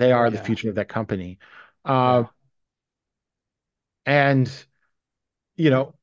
They 0.00 0.10
are 0.10 0.28
the 0.28 0.38
future 0.38 0.68
of 0.68 0.74
that 0.74 0.88
company. 0.88 1.38
Uh, 1.84 2.24
and 4.04 4.50
you 5.54 5.70
know, 5.70 5.94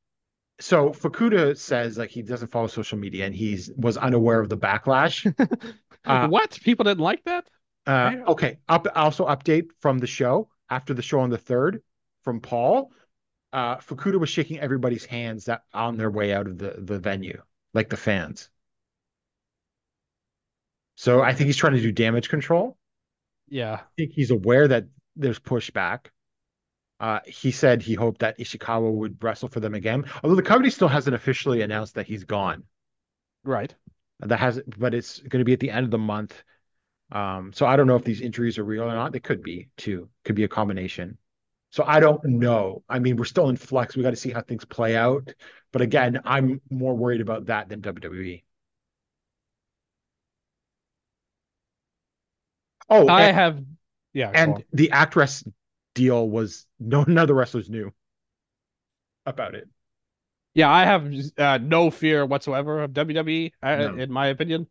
so 0.62 0.92
Fukuda 0.92 1.58
says 1.58 1.98
like 1.98 2.10
he 2.10 2.22
doesn't 2.22 2.52
follow 2.52 2.68
social 2.68 2.98
media 2.98 3.26
and 3.26 3.36
he's 3.36 3.70
was 3.76 3.98
unaware 3.98 4.40
of 4.40 4.48
the 4.48 4.58
backlash. 4.58 5.32
Uh, 6.04 6.28
what 6.28 6.60
people 6.64 6.84
didn't 6.84 7.00
like 7.00 7.24
that? 7.26 7.46
Uh, 7.86 8.18
okay. 8.28 8.60
Up 8.70 8.88
also 8.96 9.26
update 9.28 9.68
from 9.80 9.98
the 10.00 10.08
show 10.08 10.50
after 10.70 10.94
the 10.94 11.02
show 11.02 11.20
on 11.22 11.30
the 11.30 11.38
third 11.38 11.82
from 12.24 12.40
Paul. 12.40 12.92
Uh, 13.54 13.78
Fukuda 13.78 14.20
was 14.20 14.30
shaking 14.30 14.60
everybody's 14.60 15.06
hands 15.06 15.46
that 15.46 15.64
on 15.74 15.98
their 15.98 16.10
way 16.10 16.34
out 16.34 16.48
of 16.48 16.58
the 16.58 16.76
the 16.78 17.00
venue, 17.00 17.42
like 17.74 17.90
the 17.90 17.98
fans. 17.98 18.50
So 20.96 21.22
I 21.22 21.34
think 21.34 21.48
he's 21.48 21.58
trying 21.58 21.74
to 21.74 21.82
do 21.82 21.92
damage 21.92 22.30
control. 22.30 22.78
Yeah, 23.50 23.74
I 23.74 23.84
think 23.98 24.14
he's 24.14 24.32
aware 24.32 24.68
that 24.68 24.86
there's 25.16 25.40
pushback. 25.40 26.08
Uh, 27.00 27.20
he 27.26 27.52
said 27.52 27.82
he 27.82 27.96
hoped 27.96 28.20
that 28.22 28.38
Ishikawa 28.38 28.92
would 28.94 29.22
wrestle 29.24 29.50
for 29.50 29.60
them 29.60 29.74
again, 29.74 30.06
although 30.24 30.36
the 30.36 30.44
company 30.44 30.70
still 30.70 30.88
hasn't 30.88 31.16
officially 31.16 31.62
announced 31.62 31.96
that 31.96 32.06
he's 32.06 32.24
gone. 32.24 32.64
right. 33.44 33.74
That 34.20 34.40
has, 34.40 34.62
but 34.78 34.94
it's 34.94 35.20
going 35.20 35.40
to 35.40 35.46
be 35.46 35.54
at 35.54 35.60
the 35.60 35.72
end 35.72 35.84
of 35.84 35.92
the 35.92 35.98
month. 35.98 36.44
Um, 37.12 37.52
so 37.54 37.66
I 37.66 37.76
don't 37.76 37.88
know 37.88 37.96
if 37.96 38.04
these 38.04 38.22
injuries 38.22 38.58
are 38.58 38.64
real 38.64 38.84
or 38.84 38.94
not. 38.94 39.12
They 39.12 39.20
could 39.20 39.44
be 39.44 39.70
too. 39.78 40.10
Could 40.24 40.36
be 40.36 40.44
a 40.44 40.48
combination. 40.48 41.18
So 41.72 41.84
I 41.86 42.00
don't 42.00 42.24
know. 42.26 42.84
I 42.90 43.00
mean, 43.00 43.16
we're 43.18 43.26
still 43.26 43.50
in 43.50 43.58
flux. 43.58 43.96
We 43.96 44.04
got 44.04 44.10
to 44.12 44.16
see 44.16 44.32
how 44.32 44.42
things 44.42 44.66
play 44.66 44.96
out. 44.96 45.34
But 45.72 45.82
again, 45.82 46.20
I'm 46.26 46.62
more 46.70 46.96
worried 46.96 47.22
about 47.22 47.46
that 47.48 47.70
than 47.70 47.82
WWE. 47.82 48.44
Oh, 52.90 53.08
I 53.08 53.24
and, 53.24 53.36
have. 53.36 53.64
Yeah, 54.14 54.32
and 54.34 54.64
the 54.74 54.92
actress 54.92 55.44
deal 55.96 56.30
was 56.30 56.66
no 56.80 57.04
none 57.08 57.20
of 57.20 57.28
the 57.28 57.34
wrestlers 57.34 57.70
knew 57.70 57.94
about 59.26 59.56
it. 59.56 59.70
Yeah, 60.54 60.70
I 60.70 60.84
have 60.84 61.14
uh, 61.38 61.60
no 61.60 61.90
fear 61.90 62.26
whatsoever 62.26 62.84
of 62.84 62.92
WWE, 62.92 63.54
uh, 63.64 63.76
No. 63.78 63.96
in 63.98 64.12
my 64.12 64.28
opinion. 64.28 64.68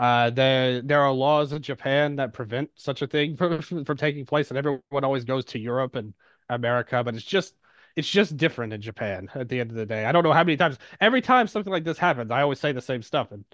Uh, 0.00 0.30
there 0.30 0.80
there 0.80 1.02
are 1.02 1.12
laws 1.12 1.52
in 1.52 1.60
Japan 1.60 2.16
that 2.16 2.32
prevent 2.32 2.70
such 2.74 3.02
a 3.02 3.06
thing 3.06 3.36
from 3.38 3.60
from 3.60 3.96
taking 3.98 4.24
place, 4.24 4.50
and 4.50 4.56
everyone 4.56 5.04
always 5.04 5.24
goes 5.24 5.44
to 5.46 5.58
Europe 5.58 5.94
and 5.94 6.14
America, 6.48 7.04
but 7.04 7.14
it's 7.14 7.24
just 7.24 7.54
it's 7.96 8.08
just 8.08 8.38
different 8.38 8.72
in 8.72 8.80
Japan 8.80 9.28
at 9.34 9.50
the 9.50 9.60
end 9.60 9.70
of 9.70 9.76
the 9.76 9.84
day. 9.84 10.06
I 10.06 10.12
don't 10.12 10.24
know 10.24 10.32
how 10.32 10.42
many 10.42 10.56
times 10.56 10.78
every 11.02 11.20
time 11.20 11.46
something 11.48 11.70
like 11.70 11.84
this 11.84 11.98
happens, 11.98 12.30
I 12.30 12.40
always 12.40 12.58
say 12.58 12.72
the 12.72 12.80
same 12.80 13.02
stuff, 13.02 13.30
and 13.30 13.44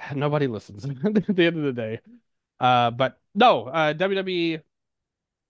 nobody 0.14 0.46
listens 0.46 0.84
at 1.04 1.14
the 1.14 1.46
end 1.46 1.56
of 1.56 1.62
the 1.62 1.72
day. 1.72 2.00
Uh, 2.60 2.90
but 2.90 3.18
no, 3.34 3.64
uh, 3.66 3.94
WWE. 3.94 4.60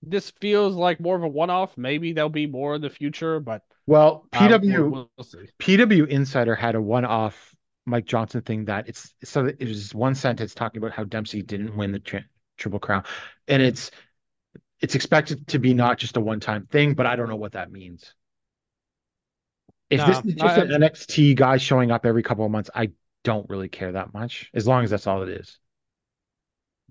This 0.05 0.31
feels 0.41 0.77
like 0.77 1.01
more 1.01 1.17
of 1.17 1.23
a 1.25 1.29
one-off. 1.29 1.79
Maybe 1.79 2.13
there'll 2.13 2.31
be 2.31 2.47
more 2.47 2.75
in 2.77 2.81
the 2.81 2.91
future, 2.91 3.41
but 3.41 3.63
Well, 3.87 4.27
uh, 4.33 4.39
PW 4.39 4.91
we'll, 4.91 5.11
we'll. 5.17 5.29
PW 5.59 6.09
Insider 6.09 6.55
had 6.55 6.75
a 6.75 6.81
one-off 6.81 7.55
Mike 7.85 8.05
Johnson 8.07 8.43
thing 8.43 8.67
that 8.67 8.89
it's 8.89 9.15
so 9.25 9.47
it 9.47 9.67
was 9.67 9.95
one 9.95 10.15
sentence 10.15 10.55
talking 10.55 10.79
about 10.79 10.93
how 10.93 11.05
Dempsey 11.05 11.43
didn't 11.43 11.77
win 11.77 11.93
the 11.93 11.99
tri 11.99 12.25
Triple 12.57 12.79
Crown, 12.79 13.05
and 13.49 13.63
it's 13.63 13.91
it's 14.81 14.95
expected 14.95 15.47
to 15.49 15.59
be 15.59 15.75
not 15.75 15.99
just 15.99 16.17
a 16.17 16.21
one-time 16.21 16.67
thing, 16.67 16.95
but 16.95 17.07
I 17.07 17.17
don't 17.17 17.29
know 17.29 17.37
what 17.37 17.53
that 17.53 17.71
means. 17.73 18.15
If 19.91 19.99
No, 20.01 20.07
this 20.07 20.19
is 20.25 20.35
just 20.35 20.59
I- 20.59 20.63
an 20.63 20.71
NXT 20.71 21.35
guy 21.37 21.57
showing 21.57 21.91
up 21.91 22.07
every 22.07 22.23
couple 22.23 22.45
of 22.45 22.51
months, 22.51 22.71
I 22.75 22.91
don't 23.25 23.49
really 23.49 23.69
care 23.69 23.93
that 23.93 24.13
much, 24.15 24.51
as 24.55 24.67
long 24.67 24.85
as 24.85 24.91
that's 24.91 25.07
all 25.07 25.23
it 25.23 25.29
is. 25.29 25.59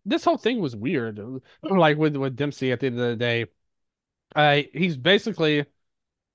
this 0.05 0.23
whole 0.23 0.37
thing 0.37 0.59
was 0.59 0.75
weird. 0.75 1.19
Like 1.63 1.97
with 1.97 2.15
with 2.15 2.35
Dempsey 2.35 2.71
at 2.71 2.79
the 2.79 2.87
end 2.87 2.99
of 2.99 3.09
the 3.09 3.15
day, 3.15 3.45
uh, 4.35 4.61
he's 4.73 4.97
basically 4.97 5.65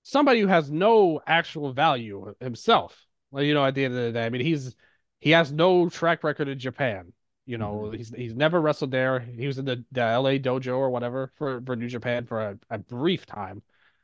somebody 0.03 0.41
who 0.41 0.47
has 0.49 0.71
no 0.71 1.21
actual 1.27 1.73
value 1.73 2.35
himself. 2.41 3.06
Well, 3.37 3.45
you 3.45 3.55
know, 3.55 3.67
at 3.67 3.75
the 3.75 3.85
end 3.85 3.95
of 3.95 4.03
the 4.03 4.13
day, 4.13 4.27
I 4.27 4.31
mean, 4.31 4.41
he's 4.43 4.75
he 5.21 5.31
has 5.33 5.53
no 5.53 5.91
track 5.91 6.25
record 6.25 6.49
in 6.49 6.59
Japan. 6.59 7.13
You 7.47 7.59
know, 7.59 7.91
he's 7.91 8.11
he's 8.11 8.35
never 8.35 8.61
wrestled 8.61 8.93
there. 8.93 9.21
He 9.21 9.47
was 9.47 9.59
in 9.59 9.67
the, 9.67 9.85
the 9.93 10.03
LA 10.03 10.39
dojo 10.39 10.79
or 10.79 10.91
whatever 10.91 11.33
for, 11.37 11.63
for 11.67 11.77
New 11.77 11.89
Japan 11.89 12.27
for 12.27 12.41
a, 12.41 12.59
a 12.71 12.79
brief 12.79 13.27
time. 13.27 13.63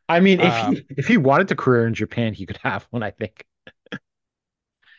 I 0.09 0.21
mean, 0.21 0.41
if 0.41 0.57
Um, 0.57 0.77
he 0.77 0.85
if 0.97 1.07
he 1.07 1.17
wanted 1.17 1.49
to 1.49 1.57
career 1.57 1.87
in 1.87 1.95
Japan, 1.95 2.35
he 2.35 2.47
could 2.47 2.59
have 2.63 2.87
one, 2.91 3.03
I 3.03 3.11
think. 3.13 3.47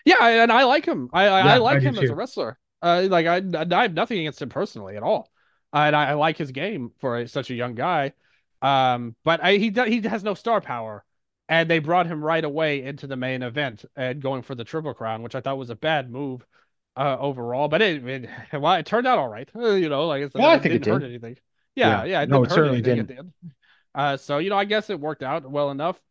Yeah, 0.05 0.25
and 0.43 0.51
I 0.51 0.63
like 0.63 0.85
him. 0.85 1.09
I 1.13 1.27
I, 1.27 1.41
Yeah, 1.41 1.55
I 1.55 1.57
like 1.57 1.79
I 1.79 1.81
him 1.81 1.97
as 1.97 2.09
a 2.09 2.15
wrestler. 2.15 2.59
Uh, 2.81 3.07
like 3.09 3.25
I 3.27 3.37
I 3.37 3.81
have 3.83 3.93
nothing 3.93 4.19
against 4.19 4.41
him 4.41 4.49
personally 4.49 4.97
at 4.97 5.03
all. 5.03 5.31
Uh, 5.73 5.77
and 5.87 5.95
I, 5.95 6.11
I 6.11 6.13
like 6.13 6.37
his 6.37 6.51
game 6.51 6.91
for 6.99 7.19
a, 7.19 7.27
such 7.27 7.49
a 7.49 7.55
young 7.55 7.75
guy. 7.75 8.13
Um, 8.61 9.15
but 9.23 9.43
I, 9.43 9.53
he 9.57 9.69
he 9.71 10.01
has 10.01 10.23
no 10.23 10.33
star 10.33 10.61
power, 10.61 11.03
and 11.53 11.69
they 11.69 11.79
brought 11.79 12.07
him 12.07 12.23
right 12.23 12.43
away 12.43 12.83
into 12.83 13.07
the 13.07 13.15
main 13.15 13.43
event 13.43 13.85
and 13.95 14.21
going 14.21 14.41
for 14.41 14.55
the 14.55 14.63
triple 14.63 14.93
crown, 14.93 15.21
which 15.21 15.35
I 15.35 15.41
thought 15.41 15.57
was 15.57 15.69
a 15.69 15.75
bad 15.75 16.09
move, 16.11 16.45
uh, 16.95 17.17
overall. 17.19 17.67
But 17.67 17.81
it, 17.81 18.07
it 18.07 18.29
well, 18.59 18.73
it 18.73 18.85
turned 18.85 19.07
out 19.07 19.19
all 19.19 19.29
right. 19.29 19.49
Uh, 19.55 19.71
you 19.73 19.89
know, 19.89 20.07
like 20.07 20.23
I 20.23 20.29
said, 20.29 20.41
Yeah, 20.41 20.49
I 20.49 20.59
think 20.59 20.75
it 20.75 20.79
didn't 20.79 20.87
hurt 20.87 21.03
did. 21.03 21.03
anything. 21.03 21.37
Yeah, 21.75 22.03
Yeah. 22.03 22.05
yeah, 22.05 22.21
it 22.21 22.29
No, 22.29 22.43
didn't 22.43 22.45
it 22.45 22.49
hurt 22.49 22.65
certainly 22.65 22.67
anything 22.67 22.99
at 22.99 23.07
the 23.07 23.17
end. 23.19 23.33
Uh, 23.95 24.17
so 24.17 24.39
you 24.39 24.49
know, 24.49 24.57
I 24.57 24.65
guess 24.65 24.89
it 24.89 24.99
worked 24.99 25.23
out 25.23 25.49
well 25.49 25.71
enough. 25.71 26.01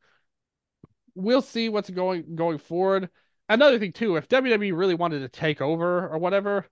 We'll 1.15 1.43
see 1.43 1.69
what's 1.69 1.91
going 1.91 2.37
going 2.37 2.59
forward. 2.59 3.11
Another 3.49 3.79
thing 3.79 3.93
too, 3.93 4.17
if 4.17 4.29
WWE 4.29 4.73
really 4.73 4.95
wanted 4.95 5.21
to 5.21 5.29
take 5.29 5.61
over 5.61 6.09
or 6.09 6.19
whatever, 6.19 6.67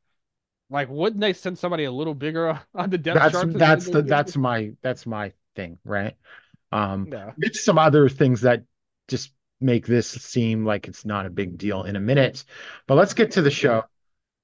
like 0.71 0.89
wouldn't 0.91 1.21
they 1.21 1.33
send 1.35 1.59
somebody 1.59 1.85
a 1.85 1.93
little 1.93 2.15
bigger 2.15 2.61
on 2.75 2.91
the 2.91 2.99
depth 2.99 3.25
That's 3.25 3.29
chart? 3.29 3.53
that's 3.55 3.89
the 3.91 4.03
that's 4.03 4.37
my 4.37 4.73
that's 4.83 5.05
my 5.07 5.33
thing, 5.57 5.79
right? 5.85 6.17
Um, 6.73 7.09
it's 7.39 7.65
some 7.65 7.79
other 7.79 8.09
things 8.09 8.43
that 8.43 8.65
just 9.09 9.33
make 9.61 9.87
this 9.87 10.09
seem 10.09 10.65
like 10.65 10.89
it's 10.89 11.05
not 11.05 11.27
a 11.27 11.31
big 11.31 11.59
deal 11.59 11.83
in 11.85 11.97
a 11.97 12.01
minute. 12.01 12.45
But 12.87 12.95
let's 12.97 13.15
get 13.15 13.33
to 13.33 13.43
the 13.43 13.51
show. 13.51 13.85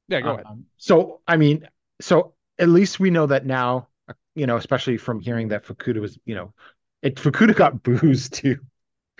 Yeah, 0.08 0.20
go 0.20 0.34
ahead. 0.34 0.46
Um, 0.46 0.66
so, 0.76 1.20
I 1.26 1.36
mean, 1.36 1.68
so 2.00 2.34
at 2.58 2.68
least 2.68 3.00
we 3.00 3.10
know 3.10 3.26
that 3.26 3.46
now, 3.46 3.88
you 4.34 4.46
know, 4.46 4.56
especially 4.56 4.98
from 4.98 5.20
hearing 5.20 5.48
that 5.48 5.64
Fukuda 5.64 6.00
was, 6.00 6.18
you 6.24 6.34
know, 6.34 6.52
it 7.02 7.16
Fukuda 7.16 7.54
got 7.54 7.82
booed 7.82 8.18
too 8.32 8.58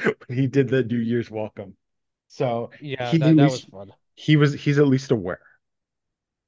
when 0.03 0.15
he 0.39 0.47
did 0.47 0.69
the 0.69 0.83
New 0.83 0.99
Year's 0.99 1.31
welcome. 1.31 1.77
So 2.28 2.70
Yeah, 2.81 3.11
he 3.11 3.19
that, 3.19 3.37
that 3.37 3.43
was- 3.43 3.53
was 3.53 3.65
fun. 3.65 3.93
he 4.15 4.37
was 4.37 4.53
he's 4.53 4.78
at 4.78 4.87
least 4.87 5.11
aware. 5.11 5.41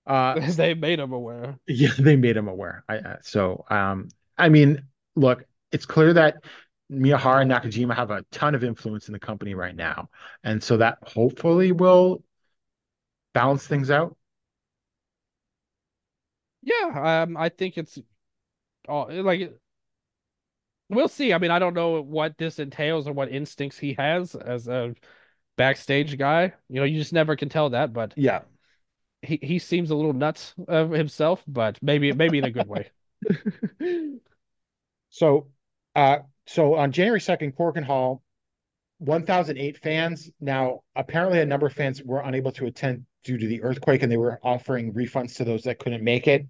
Uh, 0.07 0.41
they 0.57 0.75
made 0.75 0.99
him 0.99 1.13
aware. 1.13 1.59
yeah, 1.67 1.91
they 1.99 2.17
made 2.17 2.37
him 2.37 2.49
aware. 2.49 2.85
I, 2.89 2.99
uh, 2.99 3.17
so, 3.23 3.65
um, 3.71 4.09
I 4.37 4.49
mean, 4.49 4.85
look, 5.17 5.45
it's 5.73 5.87
clear 5.87 6.13
that 6.15 6.45
Miyahara 6.91 7.43
and 7.43 7.51
Nakajima 7.51 7.95
have 7.95 8.11
a 8.11 8.25
ton 8.31 8.55
of 8.55 8.65
influence 8.65 9.09
in 9.09 9.13
the 9.13 9.19
company 9.19 9.55
right 9.55 9.77
now, 9.77 10.09
and 10.45 10.63
so 10.63 10.77
that 10.79 10.99
hopefully 11.07 11.73
will 11.73 12.23
balance 13.35 13.67
things 13.67 13.91
out. 13.91 14.17
Yeah, 16.63 17.23
um, 17.23 17.37
I 17.37 17.49
think 17.49 17.79
it's 17.79 17.99
all 18.89 19.09
like 19.11 19.53
we'll 20.89 21.09
see. 21.09 21.33
I 21.33 21.39
mean, 21.39 21.51
I 21.51 21.59
don't 21.59 21.75
know 21.75 22.01
what 22.03 22.37
this 22.39 22.59
entails 22.59 23.07
or 23.07 23.13
what 23.13 23.31
instincts 23.31 23.79
he 23.79 23.95
has 23.99 24.35
as 24.35 24.69
a 24.69 24.95
backstage 25.57 26.19
guy. 26.19 26.55
You 26.69 26.81
know, 26.81 26.85
you 26.85 26.99
just 26.99 27.13
never 27.13 27.37
can 27.37 27.49
tell 27.49 27.71
that, 27.71 27.93
but 27.93 28.17
Yeah. 28.17 28.43
he, 29.23 29.39
he 29.43 29.59
seems 29.59 29.91
a 29.91 29.95
little 29.97 30.13
nuts 30.13 30.55
of 30.69 30.91
himself, 30.91 31.43
but 31.47 31.79
maybe 31.83 32.13
maybe 32.13 32.39
in 32.39 32.45
a 32.45 32.51
good 32.51 32.67
way. 32.67 32.91
So, 35.11 35.49
uh, 35.95 36.19
so 36.47 36.75
on 36.75 36.93
January 36.93 37.21
2nd, 37.21 37.55
Korakuen 37.57 37.85
Hall, 37.85 38.23
1,008 38.99 39.79
fans. 39.79 40.31
Now, 40.41 40.83
apparently, 40.97 41.41
a 41.41 41.47
number 41.47 41.67
of 41.67 41.73
fans 41.75 42.03
were 42.03 42.21
unable 42.21 42.53
to 42.53 42.67
attend 42.67 43.07
due 43.25 43.39
to 43.39 43.47
the 43.47 43.63
earthquake, 43.63 44.03
and 44.03 44.11
they 44.11 44.17
were 44.17 44.41
offering 44.43 44.93
refunds 44.95 45.37
to 45.37 45.45
those 45.45 45.63
that 45.65 45.79
couldn't 45.79 46.05
make 46.05 46.27
it. 46.29 46.47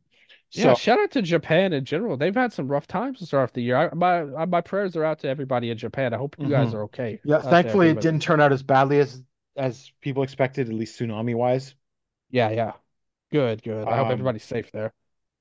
Yeah, 0.55 0.73
So, 0.73 0.75
shout 0.75 0.99
out 0.99 1.11
to 1.13 1.23
Japan 1.23 1.73
in 1.73 1.85
general. 1.85 2.17
They've 2.17 2.35
had 2.35 2.53
some 2.53 2.69
rough 2.69 2.87
times 2.87 3.19
to 3.19 3.27
start 3.27 3.45
off 3.45 3.53
the 3.53 3.63
year. 3.63 3.77
I, 3.77 3.95
my 3.95 4.47
my 4.47 4.61
prayers 4.61 4.97
are 4.97 5.05
out 5.05 5.19
to 5.21 5.29
everybody 5.29 5.71
in 5.71 5.79
Japan. 5.79 6.15
I 6.15 6.17
hope 6.17 6.37
you 6.39 6.49
guys 6.49 6.73
Mhm. 6.73 6.75
are 6.75 6.83
okay. 6.85 7.21
yeah, 7.25 7.43
thankfully, 7.43 7.91
it 7.91 8.01
didn't 8.01 8.23
turn 8.23 8.41
out 8.41 8.53
as 8.53 8.63
badly 8.63 8.99
as 9.01 9.23
as 9.57 9.93
people 10.01 10.23
expected, 10.23 10.69
at 10.69 10.75
least 10.75 10.99
tsunami 10.99 11.35
wise. 11.35 11.75
Yeah, 12.31 12.51
yeah. 12.51 12.73
Good, 13.31 13.63
good. 13.63 13.91
I 13.91 13.97
hope 13.97 14.07
Um, 14.07 14.13
everybody's 14.13 14.45
safe 14.45 14.73
there. 14.73 14.93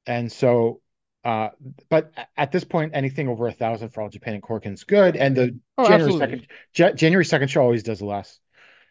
And 0.05 0.31
so, 0.31 0.81
uh, 1.23 1.49
but 1.89 2.11
at 2.38 2.52
this 2.52 2.64
point, 2.64 2.91
anything 2.95 3.27
over 3.27 3.48
a 3.48 3.52
thousand 3.52 3.89
for 3.89 4.02
all 4.02 4.10
Japan 4.10 4.35
and 4.35 4.44
Korakuen's 4.44 4.84
good. 4.84 5.15
And 5.15 5.35
the 5.35 5.60
Oh, 5.77 5.88
January 5.88 6.14
2nd, 6.14 6.45
Ja- 6.76 6.91
January 6.94 7.26
2nd 7.26 7.49
show 7.49 7.61
always 7.61 7.84
does 7.84 8.02
less. 8.02 8.39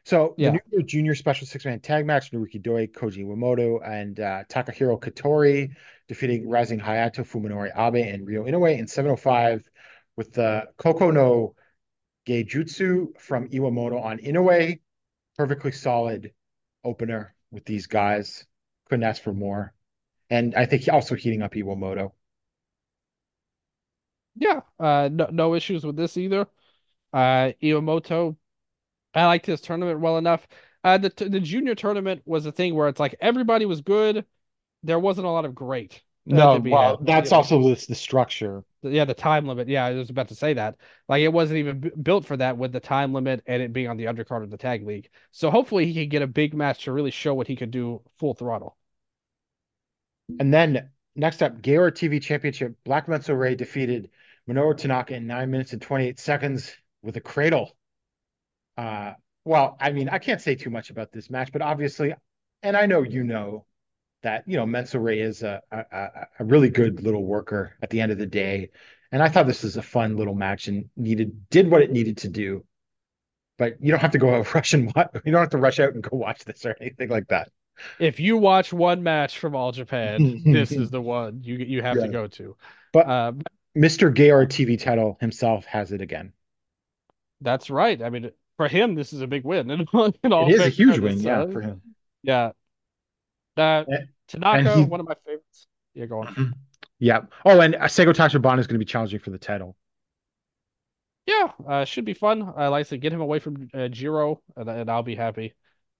So 0.04 0.34
Yeah. 0.38 0.50
the 0.52 0.60
new 0.72 0.82
junior 0.84 1.14
special 1.16 1.46
six 1.48 1.64
man 1.64 1.80
tag 1.80 2.06
match, 2.06 2.30
Naruki 2.30 2.62
Doi, 2.62 2.86
Koji 2.86 3.24
Iwamoto, 3.24 3.80
and 3.84 4.20
uh, 4.20 4.44
Takahiro 4.48 5.00
Katori 5.00 5.70
defeating 6.06 6.48
Rising 6.48 6.78
Hayato, 6.78 7.26
Fuminori 7.26 7.70
Abe, 7.76 8.06
and 8.06 8.24
Ryo 8.26 8.44
Inoue 8.44 8.78
in 8.78 8.86
705 8.86 9.68
with 10.16 10.32
the 10.32 10.68
Koko 10.76 11.10
no 11.10 11.54
Geijutsu 12.26 13.18
from 13.18 13.48
Iwamoto 13.48 14.00
on 14.02 14.18
Inoue. 14.18 14.78
Perfectly 15.36 15.72
solid 15.72 16.32
opener 16.84 17.34
with 17.50 17.64
these 17.64 17.86
guys. 17.86 18.46
Couldn't 18.88 19.04
ask 19.04 19.22
for 19.22 19.32
more. 19.32 19.74
And 20.30 20.54
I 20.54 20.66
think 20.66 20.88
also 20.88 21.14
heating 21.14 21.42
up 21.42 21.54
Iwamoto. 21.54 22.12
Yeah, 24.36 24.60
uh, 24.78 25.08
no, 25.10 25.28
no 25.32 25.54
issues 25.54 25.84
with 25.84 25.96
this 25.96 26.16
either. 26.16 26.46
Uh, 27.12 27.52
Iwamoto, 27.62 28.36
I 29.14 29.26
liked 29.26 29.46
his 29.46 29.60
tournament 29.60 30.00
well 30.00 30.18
enough. 30.18 30.46
Uh, 30.84 30.98
the 30.98 31.10
the 31.16 31.40
junior 31.40 31.74
tournament 31.74 32.22
was 32.26 32.46
a 32.46 32.52
thing 32.52 32.74
where 32.74 32.88
it's 32.88 33.00
like 33.00 33.16
everybody 33.20 33.66
was 33.66 33.80
good. 33.80 34.26
There 34.82 34.98
wasn't 35.00 35.26
a 35.26 35.30
lot 35.30 35.44
of 35.44 35.54
great. 35.54 36.02
No, 36.26 36.58
well, 36.58 36.98
had. 36.98 37.06
that's 37.06 37.30
Yeah, 37.30 37.38
also 37.38 37.62
this 37.62 37.86
the 37.86 37.94
structure. 37.94 38.64
yeah, 38.82 39.04
the 39.04 39.14
time 39.14 39.46
limit. 39.46 39.68
Yeah, 39.68 39.84
I 39.86 39.92
was 39.94 40.10
about 40.10 40.28
to 40.28 40.34
say 40.34 40.54
that. 40.54 40.76
Like 41.08 41.22
it 41.22 41.32
wasn't 41.32 41.58
even 41.58 41.80
b 41.80 41.90
built 42.02 42.24
for 42.26 42.36
that 42.36 42.56
with 42.56 42.72
the 42.72 42.80
time 42.80 43.12
limit 43.12 43.42
and 43.46 43.62
it 43.62 43.72
being 43.72 43.88
on 43.88 43.96
the 43.96 44.04
undercard 44.04 44.42
of 44.42 44.50
the 44.50 44.56
tag 44.56 44.86
league. 44.86 45.08
So 45.32 45.50
hopefully 45.50 45.86
he 45.86 45.94
can 45.94 46.08
get 46.08 46.22
a 46.22 46.26
big 46.26 46.54
match 46.54 46.84
to 46.84 46.92
really 46.92 47.10
show 47.10 47.34
what 47.34 47.46
he 47.48 47.56
could 47.56 47.70
do 47.70 48.02
full 48.18 48.34
throttle. 48.34 48.76
And 50.38 50.52
then 50.52 50.90
next 51.14 51.42
up, 51.42 51.60
Gaora 51.62 51.92
TV 51.92 52.20
Championship. 52.20 52.76
Black 52.84 53.06
Menso-re 53.06 53.54
defeated 53.54 54.10
Minoru 54.48 54.76
Tanaka 54.76 55.14
in 55.14 55.26
nine 55.26 55.50
minutes 55.50 55.72
and 55.72 55.82
28 55.82 56.18
seconds 56.18 56.74
with 57.02 57.16
a 57.16 57.20
cradle. 57.20 57.76
Uh, 58.76 59.14
well, 59.44 59.76
I 59.80 59.92
mean, 59.92 60.08
I 60.08 60.18
can't 60.18 60.40
say 60.40 60.54
too 60.54 60.70
much 60.70 60.90
about 60.90 61.12
this 61.12 61.30
match, 61.30 61.52
but 61.52 61.62
obviously, 61.62 62.14
and 62.62 62.76
I 62.76 62.86
know 62.86 63.02
you 63.02 63.24
know 63.24 63.66
that, 64.22 64.44
you 64.48 64.56
know, 64.56 64.66
Menso-re 64.66 65.20
is 65.20 65.42
a, 65.42 65.62
a, 65.72 65.78
a- 65.92 66.28
a 66.40 66.44
really 66.44 66.70
good 66.70 67.02
little 67.02 67.24
worker 67.24 67.76
at 67.82 67.90
the 67.90 68.00
end 68.00 68.12
of 68.12 68.18
the 68.18 68.26
day. 68.26 68.70
And 69.12 69.22
I 69.22 69.28
thought 69.28 69.46
this 69.46 69.62
was 69.64 69.76
a 69.76 69.82
fun 69.82 70.16
little 70.16 70.34
match 70.34 70.68
and 70.68 70.90
needed, 70.96 71.48
did 71.50 71.70
what 71.70 71.82
it 71.82 71.92
needed 71.92 72.18
to 72.18 72.28
do. 72.28 72.64
But 73.58 73.82
you 73.82 73.90
don't 73.92 74.00
have 74.00 74.12
to 74.12 74.18
go 74.18 74.34
out 74.34 74.54
rush 74.56 74.74
and 74.74 74.92
watch, 74.94 75.10
you 75.24 75.32
don't 75.32 75.40
have 75.42 75.50
to 75.50 75.58
rush 75.58 75.80
out 75.80 75.94
and 75.94 76.02
go 76.02 76.16
watch 76.16 76.44
this 76.44 76.66
or 76.66 76.76
anything 76.80 77.10
like 77.10 77.28
that. 77.28 77.50
If 77.98 78.20
you 78.20 78.36
watch 78.36 78.72
one 78.72 79.02
match 79.02 79.38
from 79.38 79.54
All 79.54 79.72
Japan, 79.72 80.42
this 80.44 80.72
is 80.72 80.90
the 80.90 81.00
one 81.00 81.40
you 81.42 81.56
you 81.56 81.82
have 81.82 81.96
to 81.96 82.08
go 82.08 82.26
to. 82.26 82.56
But 82.92 83.06
Uh, 83.06 83.32
Mr. 83.76 84.12
Gaora 84.14 84.46
TV 84.46 84.78
title 84.80 85.18
himself 85.20 85.64
has 85.66 85.92
it 85.92 86.00
again. 86.00 86.32
That's 87.42 87.68
right. 87.68 88.00
I 88.00 88.08
mean, 88.08 88.30
for 88.56 88.68
him, 88.68 88.94
this 88.94 89.12
is 89.12 89.20
a 89.20 89.26
big 89.26 89.44
win. 89.44 89.70
All 89.92 90.06
It 90.48 90.52
is 90.54 90.60
a 90.60 90.68
huge 90.70 90.98
win, 90.98 91.18
yeah, 91.20 91.40
uh, 91.40 91.46
for 91.52 91.60
him. 91.60 91.82
yeah. 92.22 92.52
And- 93.56 94.08
Tanaka, 94.28 94.74
he- 94.76 94.84
one 94.84 94.98
of 95.00 95.06
my 95.06 95.14
favorites. 95.24 95.68
Yeah, 95.94 96.06
go 96.06 96.20
on. 96.22 96.54
Yeah. 96.98 97.20
Oh, 97.44 97.60
and 97.60 97.74
Seigo 97.74 98.12
Tachibana 98.12 98.58
is 98.58 98.66
going 98.66 98.74
to 98.74 98.78
be 98.78 98.84
challenging 98.84 99.20
for 99.20 99.30
the 99.30 99.38
title. 99.38 99.76
Yeah, 101.26 101.52
uh, 101.66 101.84
should 101.84 102.04
be 102.04 102.14
fun. 102.14 102.52
I 102.56 102.68
like 102.68 102.88
to 102.88 102.96
get 102.98 103.12
him 103.12 103.20
away 103.20 103.38
from 103.38 103.68
uh, 103.74 103.88
Jiro, 103.88 104.40
and, 104.56 104.68
and 104.68 104.90
I'll 104.90 105.02
be 105.02 105.14
happy. 105.14 105.54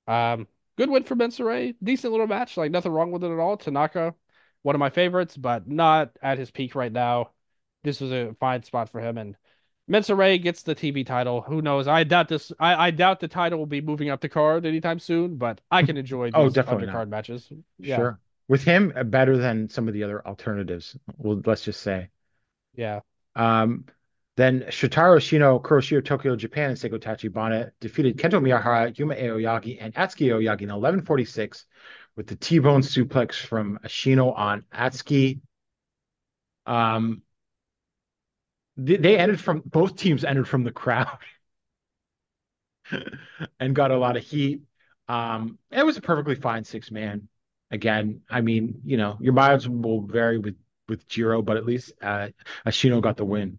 Um, 0.06 0.46
good 0.76 0.90
win 0.90 1.04
for 1.04 1.16
Menso-re. 1.16 1.74
Decent 1.82 2.12
little 2.12 2.26
match. 2.26 2.56
Like 2.56 2.70
nothing 2.70 2.92
wrong 2.92 3.10
with 3.10 3.24
it 3.24 3.30
at 3.32 3.38
all. 3.38 3.56
Tanaka, 3.56 4.14
one 4.62 4.74
of 4.74 4.78
my 4.80 4.90
favorites, 4.90 5.36
but 5.36 5.68
not 5.68 6.16
at 6.22 6.38
his 6.38 6.50
peak 6.50 6.74
right 6.74 6.92
now. 6.92 7.30
This 7.84 8.00
was 8.00 8.12
a 8.12 8.34
fine 8.40 8.62
spot 8.62 8.88
for 8.90 9.00
him, 9.00 9.16
and 9.18 9.36
Menso-re 9.88 10.38
gets 10.38 10.62
the 10.62 10.74
TV 10.74 11.04
title. 11.04 11.42
Who 11.42 11.62
knows? 11.62 11.86
I 11.86 12.02
doubt 12.04 12.28
this. 12.28 12.50
I, 12.58 12.88
I 12.88 12.90
doubt 12.90 13.20
the 13.20 13.28
title 13.28 13.58
will 13.58 13.66
be 13.66 13.80
moving 13.80 14.10
up 14.10 14.20
the 14.20 14.28
card 14.28 14.66
anytime 14.66 14.98
soon, 14.98 15.36
but 15.36 15.60
I 15.70 15.82
can 15.82 15.96
enjoy 15.96 16.30
Oh, 16.34 16.48
definitely 16.50 16.86
undercard 16.88 17.08
matches. 17.08 17.50
Yeah, 17.78 17.96
Sure. 17.96 18.18
With 18.48 18.64
him, 18.64 18.92
uh, 18.96 19.04
better 19.04 19.36
than 19.36 19.68
some 19.68 19.88
of 19.88 19.94
the 19.94 20.02
other 20.04 20.26
alternatives. 20.26 20.96
Well, 21.16 21.40
let's 21.44 21.62
just 21.62 21.80
say. 21.82 22.10
yeah. 22.74 23.00
Um, 23.34 23.84
then 24.36 24.62
Shotaro 24.68 25.16
Ashino, 25.16 25.62
Kuroshio 25.62 26.04
Tokyo 26.04 26.36
Japan, 26.36 26.70
and 26.70 26.78
Seigo 26.78 26.98
Tachibana 26.98 27.70
defeated 27.80 28.18
Kento 28.18 28.40
Miyahara, 28.40 28.96
Yuma 28.98 29.14
Aoyagi, 29.14 29.78
and 29.80 29.94
Atsuki 29.94 30.28
Aoyagi 30.28 30.62
in 30.62 30.68
1146 30.68 31.64
with 32.16 32.26
the 32.26 32.36
T-bone 32.36 32.82
suplex 32.82 33.34
from 33.34 33.78
Ashino 33.82 34.36
on 34.36 34.64
Atsuki. 34.74 35.40
Um, 36.66 37.22
they, 38.76 38.96
they 38.96 39.18
ended 39.18 39.40
from 39.40 39.62
both 39.64 39.96
teams 39.96 40.24
entered 40.24 40.48
from 40.48 40.64
the 40.64 40.72
crowd 40.72 41.18
and 43.60 43.74
got 43.74 43.90
a 43.90 43.98
lot 43.98 44.16
of 44.16 44.22
heat. 44.22 44.62
Um, 45.08 45.58
it 45.70 45.84
was 45.84 45.96
a 45.96 46.02
perfectly 46.02 46.34
fine 46.34 46.64
six 46.64 46.90
man. 46.90 47.28
Again, 47.70 48.20
I 48.28 48.42
mean, 48.42 48.80
you 48.84 48.96
know, 48.96 49.16
your 49.20 49.32
miles 49.32 49.68
will 49.68 50.02
vary 50.02 50.38
with 50.38 50.56
with 50.88 51.08
Jiro, 51.08 51.42
but 51.42 51.56
at 51.56 51.64
least 51.64 51.92
uh, 52.00 52.28
Ashino 52.64 53.00
got 53.00 53.16
the 53.16 53.24
win. 53.24 53.58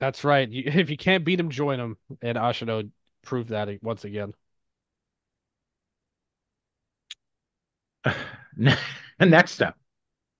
That's 0.00 0.24
right. 0.24 0.48
You, 0.48 0.64
if 0.66 0.90
you 0.90 0.96
can't 0.96 1.24
beat 1.24 1.40
him, 1.40 1.50
join 1.50 1.80
him. 1.80 1.96
And 2.22 2.38
Ashino 2.38 2.90
proved 3.22 3.50
that 3.50 3.68
once 3.82 4.04
again. 4.04 4.34
Next 9.20 9.62
up, 9.62 9.76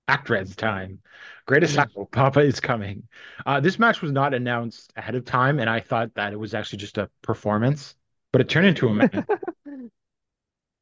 Actred's 0.09 0.57
time. 0.57 1.01
Greatest 1.47 1.79
Idol, 1.79 2.07
Papa 2.07 2.41
is 2.41 2.61
coming. 2.61 3.05
Uh, 3.47 3.61
this 3.61 3.79
match 3.79 4.03
was 4.03 4.13
not 4.13 4.35
announced 4.35 4.93
ahead 4.97 5.15
of 5.17 5.25
time, 5.27 5.61
and 5.61 5.71
I 5.71 5.81
thought 5.81 6.15
that 6.15 6.33
it 6.33 6.37
was 6.39 6.55
actually 6.55 6.79
just 6.81 6.99
a 6.99 7.11
performance, 7.23 7.97
but 8.33 8.41
it 8.43 8.49
turned 8.51 8.67
into 8.69 8.89
a 8.89 8.95
match. 8.95 9.15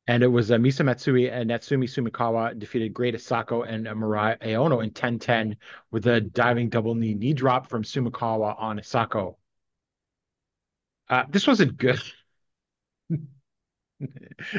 And 0.09 0.23
it 0.23 0.29
was 0.29 0.51
uh, 0.53 0.57
Misa 0.57 0.85
Matsui 0.85 1.31
and 1.31 1.51
Natsumi 1.51 1.85
Sumikawa 1.85 2.57
defeated 2.59 2.95
Great 2.95 3.15
Asako 3.15 3.69
and 3.69 3.87
Mirai 3.87 4.39
Aono 4.41 4.81
in 4.83 4.91
10-10 4.91 5.57
with 5.91 6.07
a 6.07 6.21
diving 6.21 6.69
double 6.69 6.95
knee 6.95 7.15
knee 7.15 7.33
drop 7.33 7.69
from 7.69 7.83
Sumikawa 7.83 8.61
on 8.61 8.79
Asako. 8.79 9.37
Uh, 11.09 11.25
this 11.29 11.47
wasn't 11.47 11.77
good. 11.77 12.01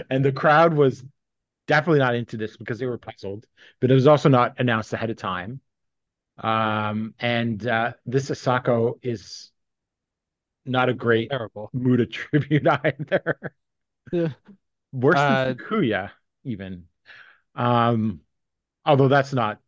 and 0.10 0.26
the 0.26 0.32
crowd 0.32 0.74
was 0.74 1.04
definitely 1.68 2.00
not 2.00 2.16
into 2.16 2.38
this 2.38 2.58
because 2.58 2.80
they 2.80 2.86
were 2.86 2.98
puzzled, 2.98 3.46
but 3.80 3.92
it 3.92 3.94
was 3.94 4.08
also 4.08 4.30
not 4.30 4.56
announced 4.60 4.94
ahead 4.94 5.10
of 5.10 5.18
time. 5.18 5.62
Um, 6.38 7.14
and 7.20 7.66
uh, 7.66 7.94
this 8.06 8.30
Asako 8.30 9.00
is 9.02 9.52
not 10.66 10.90
a 10.90 10.94
great 10.94 11.30
Terrible. 11.30 11.70
Muta 11.74 12.06
tribute 12.06 12.68
either. 12.68 13.54
Yeah. 14.12 14.30
Worse 14.92 15.24
Uh, 15.24 15.36
than 15.46 15.58
Fukuya, 15.58 16.12
even. 16.44 16.88
Um, 17.56 18.22
although 18.86 19.08
that's 19.10 19.34
not 19.34 19.62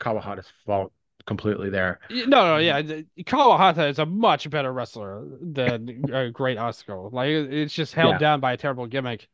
Kawahata's 0.00 0.52
fault 0.66 0.92
completely 1.26 1.70
there. 1.70 2.00
No, 2.10 2.24
no, 2.24 2.56
yeah. 2.56 2.80
Kawahata 3.24 3.90
is 3.90 3.98
a 3.98 4.06
much 4.06 4.48
better 4.48 4.72
wrestler 4.72 5.26
than 5.42 6.10
uh, 6.12 6.28
Great 6.30 6.56
Osco. 6.56 7.12
Like 7.12 7.28
it's 7.28 7.74
just 7.74 7.92
held 7.94 8.16
Yeah. 8.16 8.18
down 8.18 8.40
by 8.40 8.52
a 8.52 8.56
terrible 8.56 8.86
gimmick. 8.86 9.28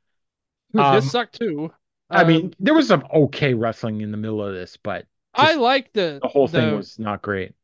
Um, 0.77 0.91
this 0.91 1.09
sucked 1.09 1.41
too. 1.41 1.73
I 2.15 2.25
Um, 2.25 2.25
mean, 2.25 2.55
there 2.61 2.75
was 2.75 2.89
some 2.89 3.07
okay 3.13 3.55
wrestling 3.55 4.01
in 4.01 4.11
the 4.11 4.17
middle 4.17 4.43
of 4.45 4.55
this, 4.55 4.77
but 4.77 5.07
I 5.35 5.55
like 5.55 5.93
the 5.93 6.23
the 6.23 6.29
whole 6.29 6.49
thing 6.49 6.73
was 6.73 6.99
not 6.99 7.23
great. 7.23 7.55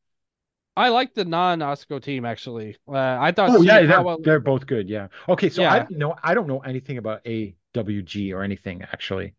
I 0.77 0.89
like 0.89 1.15
the 1.15 1.25
non-Osco 1.25 2.03
team 2.03 2.25
actually. 2.25 2.77
Uh, 2.89 3.19
I 3.21 3.33
thought 3.33 3.53
Oh 3.53 3.63
yeah, 3.63 3.83
they're, 3.87 4.05
Sumikawa- 4.05 4.19
they're 4.19 4.41
both 4.41 4.67
good. 4.67 4.89
Yeah. 4.89 5.09
Okay, 5.29 5.49
so 5.51 5.67
I 5.67 5.79
Yeah. 5.79 5.89
don't 5.89 5.99
know 5.99 6.15
I 6.23 6.35
don't 6.35 6.47
know 6.47 6.61
anything 6.61 6.99
about 6.99 7.23
AWG 7.27 8.33
or 8.33 8.43
anything 8.43 8.83
actually. 8.83 9.35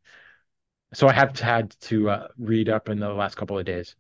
So 0.94 1.08
I 1.08 1.14
have 1.14 1.40
had 1.40 1.72
to 1.82 2.10
uh, 2.10 2.28
read 2.38 2.70
up 2.70 2.90
in 2.90 3.00
the 3.00 3.10
last 3.10 3.36
couple 3.36 3.60
of 3.60 3.66
days. 3.66 3.96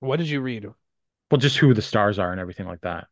What 0.00 0.16
did 0.18 0.28
you 0.28 0.40
read? 0.42 0.74
Well, 1.30 1.38
just 1.40 1.56
who 1.58 1.74
the 1.74 1.82
stars 1.82 2.18
are 2.18 2.30
and 2.30 2.40
everything 2.40 2.66
like 2.66 2.82
that. 2.82 3.08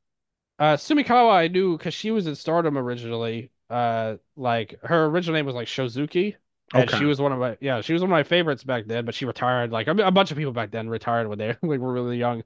Uh, 0.58 0.76
Sumikawa 0.76 1.32
I 1.32 1.48
knew 1.48 1.76
because 1.78 1.94
she 1.94 2.10
was 2.10 2.26
in 2.26 2.34
Stardom 2.34 2.76
originally. 2.76 3.50
Uh, 3.70 4.16
like 4.36 4.74
her 4.82 5.06
original 5.06 5.34
name 5.36 5.46
was 5.46 5.54
like 5.54 5.68
Showzuki, 5.68 6.36
and 6.74 6.90
Okay. 6.90 6.98
she 6.98 7.04
was 7.04 7.20
one 7.20 7.32
of 7.32 7.38
my 7.38 7.56
yeah 7.60 7.80
she 7.82 7.92
was 7.92 8.02
one 8.02 8.10
of 8.10 8.12
my 8.12 8.22
favorites 8.24 8.64
back 8.64 8.86
then. 8.86 9.04
But 9.04 9.14
she 9.14 9.24
retired. 9.24 9.70
Like 9.70 9.88
I 9.88 9.92
mean, 9.92 10.06
a 10.06 10.10
bunch 10.10 10.30
of 10.30 10.36
people 10.36 10.52
back 10.52 10.70
then 10.70 10.88
retired 10.88 11.28
when 11.28 11.38
they 11.38 11.48
like 11.62 11.62
were 11.80 11.92
really 11.92 12.18
young. 12.18 12.42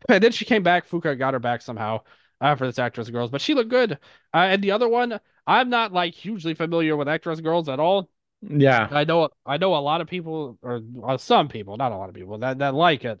And 0.08 0.22
then 0.22 0.32
she 0.32 0.44
came 0.44 0.62
back. 0.62 0.88
Fuka 0.88 1.18
got 1.18 1.34
her 1.34 1.40
back 1.40 1.60
somehow 1.62 2.02
uh, 2.40 2.54
for 2.54 2.66
this 2.66 2.78
Actwres 2.78 3.10
girl'Z, 3.10 3.30
but 3.30 3.40
she 3.40 3.54
looked 3.54 3.70
good. 3.70 3.92
Uh, 4.32 4.38
and 4.38 4.62
the 4.62 4.70
other 4.70 4.88
one, 4.88 5.18
I'm 5.46 5.70
not 5.70 5.92
like 5.92 6.14
hugely 6.14 6.54
familiar 6.54 6.96
with 6.96 7.08
Actwres 7.08 7.40
girl'Z 7.40 7.68
at 7.68 7.80
all. 7.80 8.08
Yeah. 8.42 8.88
I 8.90 9.04
know 9.04 9.30
I 9.44 9.56
know 9.56 9.74
a 9.74 9.78
lot 9.78 10.00
of 10.00 10.06
people 10.06 10.58
or 10.62 10.80
well, 10.92 11.18
some 11.18 11.48
people, 11.48 11.76
not 11.76 11.92
a 11.92 11.96
lot 11.96 12.08
of 12.08 12.14
people 12.14 12.38
that 12.38 12.58
that 12.58 12.74
like 12.74 13.04
it. 13.04 13.20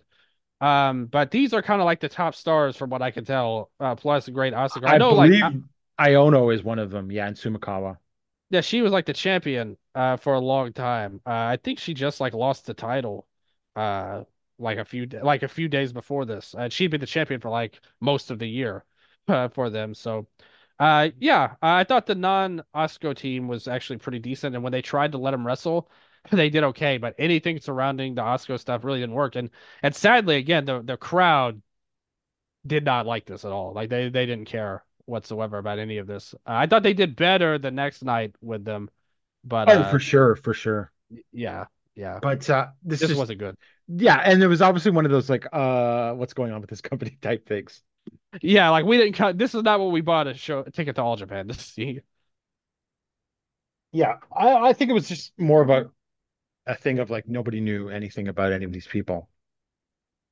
Um, 0.60 1.06
but 1.06 1.30
these 1.30 1.52
are 1.54 1.62
kind 1.62 1.80
of 1.80 1.84
like 1.84 2.00
the 2.00 2.08
top 2.08 2.34
stars 2.34 2.76
from 2.76 2.90
what 2.90 3.02
I 3.02 3.10
can 3.10 3.24
tell. 3.24 3.70
Uh, 3.78 3.94
plus 3.94 4.28
Great 4.28 4.54
Asuka. 4.54 4.86
I, 4.86 4.94
I 4.94 4.98
know 4.98 5.12
like 5.12 5.32
Iono 6.00 6.54
is 6.54 6.62
one 6.62 6.78
of 6.78 6.90
them. 6.90 7.10
Yeah, 7.10 7.26
and 7.26 7.36
Sumikawa. 7.36 7.98
Yeah, 8.50 8.60
she 8.62 8.80
was 8.80 8.92
like 8.92 9.06
the 9.06 9.12
champion 9.12 9.76
uh 9.94 10.16
for 10.16 10.34
a 10.34 10.40
long 10.40 10.72
time. 10.72 11.20
Uh 11.26 11.30
I 11.30 11.58
think 11.62 11.78
she 11.78 11.94
just 11.94 12.20
like 12.20 12.34
lost 12.34 12.66
the 12.66 12.74
title 12.74 13.26
uh 13.74 14.22
like 14.58 14.78
a 14.78 14.84
few 14.84 15.06
like 15.06 15.42
a 15.42 15.48
few 15.48 15.68
days 15.68 15.92
before 15.92 16.24
this. 16.24 16.54
And 16.58 16.72
she'd 16.72 16.88
been 16.90 17.00
the 17.00 17.06
champion 17.06 17.40
for 17.40 17.50
like 17.50 17.80
most 18.00 18.30
of 18.30 18.38
the 18.38 18.48
year 18.48 18.84
uh, 19.28 19.48
for 19.48 19.70
them. 19.70 19.94
So 19.94 20.26
uh 20.78 21.10
yeah, 21.18 21.56
I 21.62 21.84
thought 21.84 22.06
the 22.06 22.14
non-Osco 22.14 23.14
team 23.16 23.48
was 23.48 23.66
actually 23.68 23.98
pretty 23.98 24.18
decent 24.20 24.54
and 24.54 24.62
when 24.64 24.72
they 24.72 24.82
tried 24.82 25.12
to 25.12 25.18
let 25.18 25.32
them 25.32 25.46
wrestle, 25.46 25.90
they 26.32 26.50
did 26.50 26.64
okay, 26.64 26.98
but 26.98 27.14
anything 27.18 27.60
surrounding 27.60 28.14
the 28.14 28.22
Osco 28.22 28.58
stuff 28.58 28.84
really 28.84 29.00
didn't 29.00 29.14
work. 29.14 29.36
And 29.36 29.50
and 29.82 29.94
sadly 29.94 30.36
again, 30.36 30.64
the 30.66 30.82
the 30.82 30.96
crowd 30.96 31.62
did 32.66 32.84
not 32.84 33.06
like 33.06 33.26
this 33.26 33.44
at 33.44 33.52
all. 33.52 33.72
Like 33.72 33.90
they 33.90 34.08
they 34.08 34.26
didn't 34.26 34.46
care 34.46 34.84
whatsoever 35.06 35.58
about 35.58 35.78
any 35.78 35.98
of 35.98 36.06
this. 36.06 36.34
Uh, 36.46 36.52
I 36.52 36.66
thought 36.66 36.82
they 36.82 36.94
did 36.94 37.16
better 37.16 37.58
the 37.58 37.70
next 37.70 38.02
night 38.02 38.34
with 38.40 38.64
them, 38.64 38.90
but 39.44 39.68
Oh, 39.68 39.84
uh, 39.84 39.84
for 39.84 40.00
sure, 40.00 40.34
for 40.34 40.52
sure. 40.52 40.92
yeah, 41.32 41.66
yeah, 41.94 42.20
But 42.20 42.48
uh 42.50 42.68
this, 42.82 43.08
this 43.08 43.10
is 43.10 43.14
wasn't 43.14 43.38
good. 43.40 43.56
Yeah, 43.88 44.16
and 44.22 44.42
it 44.42 44.46
was 44.48 44.60
obviously 44.60 44.90
one 44.92 45.06
of 45.06 45.10
those 45.10 45.30
like 45.30 45.46
uh 45.52 46.12
what's 46.14 46.34
going 46.34 46.52
on 46.52 46.60
with 46.60 46.70
this 46.70 46.80
company 46.82 47.16
type 47.22 47.46
things. 47.46 47.82
Yeah, 48.42 48.70
like 48.70 48.84
we 48.84 48.96
didn't 48.98 49.14
cut. 49.14 49.38
This 49.38 49.54
is 49.54 49.62
not 49.62 49.80
what 49.80 49.90
we 49.92 50.00
bought 50.00 50.26
a 50.26 50.34
show 50.34 50.62
ticket 50.64 50.96
to 50.96 51.02
All 51.02 51.16
Japan 51.16 51.48
to 51.48 51.54
see. 51.54 52.00
Yeah, 53.92 54.18
I, 54.32 54.68
I 54.68 54.72
think 54.72 54.90
it 54.90 54.94
was 54.94 55.08
just 55.08 55.32
more 55.38 55.62
of 55.62 55.70
a 55.70 55.90
a 56.66 56.76
thing 56.76 56.98
of 57.00 57.10
like 57.10 57.28
nobody 57.28 57.60
knew 57.60 57.88
anything 57.90 58.28
about 58.28 58.52
any 58.52 58.64
of 58.66 58.72
these 58.72 58.86
people. 58.88 59.30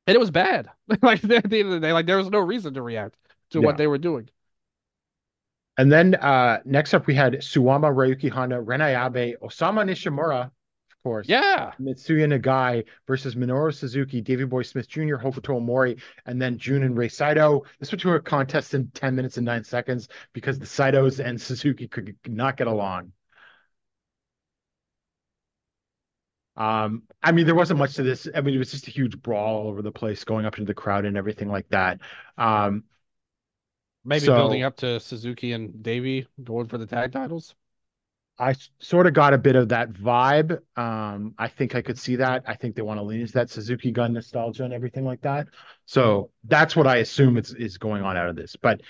And 0.06 0.14
it 0.14 0.18
was 0.18 0.30
bad. 0.30 0.68
like 1.02 1.22
at 1.24 1.28
the 1.28 1.36
end 1.60 1.68
of 1.68 1.70
the 1.70 1.80
day, 1.80 1.92
like 1.92 2.06
there 2.06 2.16
was 2.16 2.30
no 2.30 2.38
reason 2.38 2.74
to 2.74 2.82
react 2.82 3.16
to 3.50 3.60
Yeah. 3.60 3.62
what 3.62 3.76
they 3.76 3.86
were 3.86 3.98
doing. 3.98 4.28
And 5.78 5.92
then 5.92 6.14
uh 6.16 6.60
next 6.64 6.94
up 6.94 7.06
we 7.06 7.14
had 7.14 7.34
Suwama 7.34 7.92
Ryuki 7.94 8.30
Honda, 8.30 8.56
Renayabe, 8.56 9.38
Osamu 9.40 9.84
Nishimura, 9.84 10.50
course. 11.06 11.28
Yeah, 11.28 11.70
Mitsuya 11.80 12.26
Nagai 12.26 12.84
versus 13.06 13.36
Minoru 13.36 13.72
Suzuki, 13.72 14.20
Davey 14.20 14.44
Boy 14.44 14.62
Smith 14.62 14.88
Jr., 14.88 15.16
Hokuto 15.16 15.62
Mori, 15.62 15.98
and 16.26 16.42
then 16.42 16.58
Jun 16.58 16.82
and 16.82 16.98
Ray 16.98 17.08
Saito. 17.08 17.62
This 17.78 17.92
went 17.92 18.00
to 18.02 18.12
a 18.14 18.20
contest 18.20 18.74
in 18.74 18.88
10 18.88 19.14
minutes 19.14 19.36
and 19.36 19.46
9 19.46 19.62
seconds 19.62 20.08
because 20.32 20.58
the 20.58 20.66
Saitos 20.66 21.24
and 21.24 21.40
Suzuki 21.40 21.86
could 21.86 22.16
not 22.26 22.56
get 22.56 22.66
along. 22.66 23.12
Um, 26.56 27.02
I 27.22 27.30
mean, 27.30 27.46
there 27.46 27.54
wasn't 27.54 27.78
much 27.78 27.94
to 27.94 28.02
this. 28.02 28.26
I 28.34 28.40
mean, 28.40 28.54
it 28.56 28.58
was 28.58 28.72
just 28.72 28.88
a 28.88 28.90
huge 28.90 29.20
brawl 29.20 29.56
all 29.58 29.68
over 29.68 29.82
the 29.82 29.92
place, 29.92 30.24
going 30.24 30.44
up 30.44 30.58
into 30.58 30.66
the 30.66 30.74
crowd 30.74 31.04
and 31.04 31.16
everything 31.16 31.48
like 31.48 31.68
that. 31.68 32.00
Um, 32.36 32.82
maybe 34.04 34.24
So- 34.24 34.34
building 34.34 34.64
up 34.64 34.76
to 34.78 34.98
Suzuki 34.98 35.52
and 35.52 35.84
Davey 35.84 36.26
going 36.42 36.66
for 36.66 36.78
the 36.78 36.86
tag 36.86 37.12
titles. 37.12 37.54
I 38.38 38.54
sort 38.80 39.06
of 39.06 39.14
got 39.14 39.32
a 39.32 39.38
bit 39.38 39.56
of 39.56 39.70
that 39.70 39.92
vibe. 39.92 40.60
Um, 40.78 41.34
I 41.38 41.48
think 41.48 41.74
I 41.74 41.82
could 41.82 41.98
see 41.98 42.16
that. 42.16 42.44
I 42.46 42.54
think 42.54 42.76
they 42.76 42.82
want 42.82 42.98
to 42.98 43.02
lean 43.02 43.20
into 43.22 43.32
that 43.34 43.48
Suzuki 43.50 43.90
gun 43.90 44.12
nostalgia 44.12 44.64
and 44.64 44.74
everything 44.74 45.04
like 45.06 45.22
that. 45.22 45.48
So 45.86 46.30
that's 46.44 46.76
what 46.76 46.86
I 46.86 46.96
assume 46.96 47.38
is 47.38 47.54
is 47.54 47.78
going 47.78 48.02
on 48.02 48.16
out 48.16 48.28
of 48.28 48.36
this. 48.36 48.56
But 48.56 48.82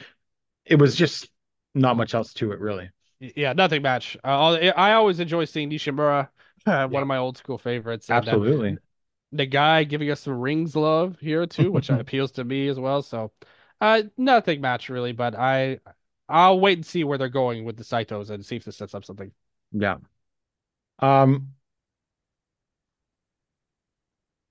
it 0.64 0.76
was 0.76 0.96
just 0.96 1.30
not 1.74 1.96
much 1.96 2.14
else 2.14 2.34
to 2.34 2.52
it, 2.52 2.60
really. 2.60 2.90
Yeah, 3.18 3.52
nothing 3.54 3.82
match. 3.82 4.16
Uh, 4.24 4.52
I 4.76 4.92
always 4.92 5.20
enjoy 5.20 5.46
seeing 5.46 5.70
Nishimura, 5.70 6.28
one 6.64 6.84
Yeah. 6.90 7.00
of 7.02 7.08
my 7.08 7.16
old 7.16 7.38
school 7.38 7.58
favorites. 7.58 8.10
and, 8.10 8.28
uh, 8.28 8.38
Absolutely. 8.38 8.78
the 9.32 9.46
guy 9.46 9.84
giving 9.84 10.10
us 10.10 10.20
some 10.22 10.40
rings 10.40 10.76
love 10.76 11.18
here 11.20 11.46
too, 11.46 11.72
which 11.72 11.90
appeals 11.90 12.32
to 12.32 12.44
me 12.44 12.68
as 12.68 12.78
well. 12.80 13.02
So, 13.02 13.32
uh, 13.80 14.04
nothing 14.16 14.60
match 14.60 14.88
really, 14.90 15.12
but 15.12 15.34
I, 15.36 15.80
I'll 16.28 16.58
wait 16.60 16.78
and 16.78 16.86
see 16.86 17.04
where 17.04 17.18
they're 17.18 17.28
going 17.28 17.64
with 17.64 17.76
the 17.76 17.84
Saitos 17.84 18.30
and 18.30 18.44
see 18.44 18.56
if 18.56 18.64
this 18.64 18.76
sets 18.76 18.94
up 18.94 19.04
something. 19.04 19.30
Yeah. 19.72 19.98
Um. 20.98 21.50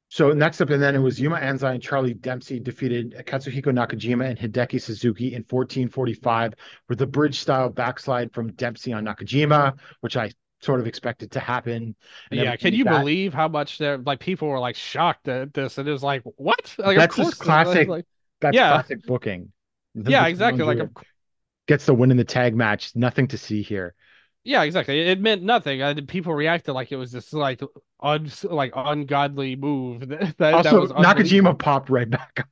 So 0.09 0.31
next 0.31 0.61
up, 0.61 0.69
and 0.69 0.81
then 0.81 0.95
it 0.95 0.99
was 0.99 1.19
Yuma 1.19 1.37
Anzai 1.37 1.73
and 1.73 1.83
Charlie 1.83 2.13
Dempsey 2.13 2.59
defeated 2.59 3.15
Katsuhiko 3.25 3.65
Nakajima 3.73 4.29
and 4.29 4.39
Hideki 4.39 4.81
Suzuki 4.81 5.27
in 5.33 5.41
1445 5.49 6.53
with 6.87 7.01
a 7.01 7.07
bridge 7.07 7.39
style 7.39 7.69
backslide 7.69 8.33
from 8.33 8.53
Dempsey 8.53 8.93
on 8.93 9.03
Nakajima, 9.03 9.77
which 9.99 10.15
I 10.15 10.31
sort 10.61 10.79
of 10.79 10.87
expected 10.87 11.31
to 11.31 11.41
happen. 11.41 11.95
and 12.31 12.39
yeah, 12.39 12.55
can 12.55 12.73
you 12.73 12.85
that. 12.85 12.99
believe 12.99 13.33
how 13.33 13.49
much 13.49 13.77
they're 13.77 13.97
like 13.97 14.19
people 14.21 14.47
were 14.47 14.59
like 14.59 14.77
shocked 14.77 15.27
at 15.27 15.53
this, 15.53 15.77
and 15.79 15.87
it 15.87 15.91
was 15.91 16.03
like, 16.03 16.23
what? 16.37 16.73
Like, 16.77 16.97
That's 16.97 17.19
it's 17.19 17.33
classic- 17.33 17.89
Like, 17.89 18.05
That's 18.39 18.55
Yeah. 18.55 18.69
classic 18.71 19.05
booking. 19.05 19.51
Them 19.95 20.11
yeah, 20.11 20.27
exactly. 20.27 20.63
Like, 20.63 20.79
of. 20.79 20.89
Gets 21.67 21.85
the 21.85 21.93
win 21.93 22.11
in 22.11 22.17
the 22.17 22.23
tag 22.23 22.55
match. 22.55 22.95
Nothing 22.95 23.27
to 23.29 23.37
see 23.37 23.61
here. 23.61 23.93
Yeah, 24.43 24.61
exactly. 24.63 25.01
It 25.01 25.19
meant 25.19 25.41
nothing. 25.41 25.81
And 25.81 26.07
people 26.07 26.33
reacted 26.33 26.73
like 26.73 26.91
it 26.91 26.97
was 26.97 27.11
this 27.11 27.33
like 27.33 27.61
un 27.99 28.29
like 28.43 28.73
ungodly 28.75 29.55
move. 29.55 30.01
That, 30.09 30.19
that, 30.19 30.37
that 30.37 30.53
Also, 30.53 30.81
was. 30.81 30.91
Nakajima 30.91 31.57
popped 31.57 31.89
right 31.89 32.09
back 32.09 32.39
up. 32.39 32.47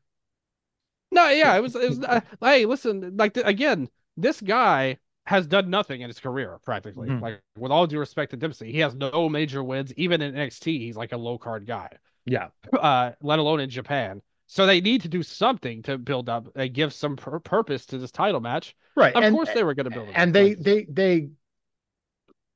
No, 1.11 1.30
yeah, 1.30 1.56
it 1.56 1.61
was. 1.61 1.76
It 1.76 1.90
was. 1.90 2.03
Uh, 2.03 2.22
hey, 2.41 2.65
listen, 2.65 3.15
like 3.18 3.35
th- 3.35 3.45
again, 3.45 3.88
this 4.18 4.41
guy 4.41 4.98
has 5.26 5.45
done 5.48 5.69
nothing 5.69 6.02
in 6.02 6.10
his 6.10 6.19
career 6.19 6.60
practically. 6.65 7.07
Mhm. 7.10 7.22
Like 7.22 7.41
with 7.57 7.72
all 7.72 7.85
due 7.88 7.99
respect 7.99 8.31
to 8.31 8.38
Dempsey, 8.38 8.72
he 8.72 8.80
has 8.80 8.95
no 8.95 9.30
major 9.30 9.64
wins. 9.64 9.94
Even 9.95 10.22
in 10.22 10.34
NXT, 10.34 10.80
he's 10.80 10.98
like 10.98 11.11
a 11.11 11.18
low 11.18 11.38
card 11.38 11.68
guy. 11.68 11.90
Yeah. 12.26 12.48
Uh, 12.72 13.11
let 13.22 13.38
alone 13.40 13.60
in 13.60 13.69
Japan. 13.69 14.22
So 14.47 14.65
they 14.65 14.81
need 14.81 15.01
to 15.01 15.09
do 15.09 15.23
something 15.23 15.81
to 15.83 15.97
build 15.97 16.29
up 16.29 16.47
and 16.55 16.73
give 16.73 16.93
some 16.93 17.15
pur- 17.17 17.39
purpose 17.39 17.85
to 17.87 17.97
this 17.97 18.11
title 18.11 18.39
match. 18.41 18.75
Right. 18.95 19.15
Of 19.15 19.23
and, 19.23 19.33
course, 19.35 19.51
they 19.51 19.63
were 19.63 19.73
going 19.73 19.85
to 19.85 19.91
build 19.91 20.09
it. 20.09 20.15
and 20.15 20.33
they 20.33 20.53
they 20.53 20.85
they 20.85 21.29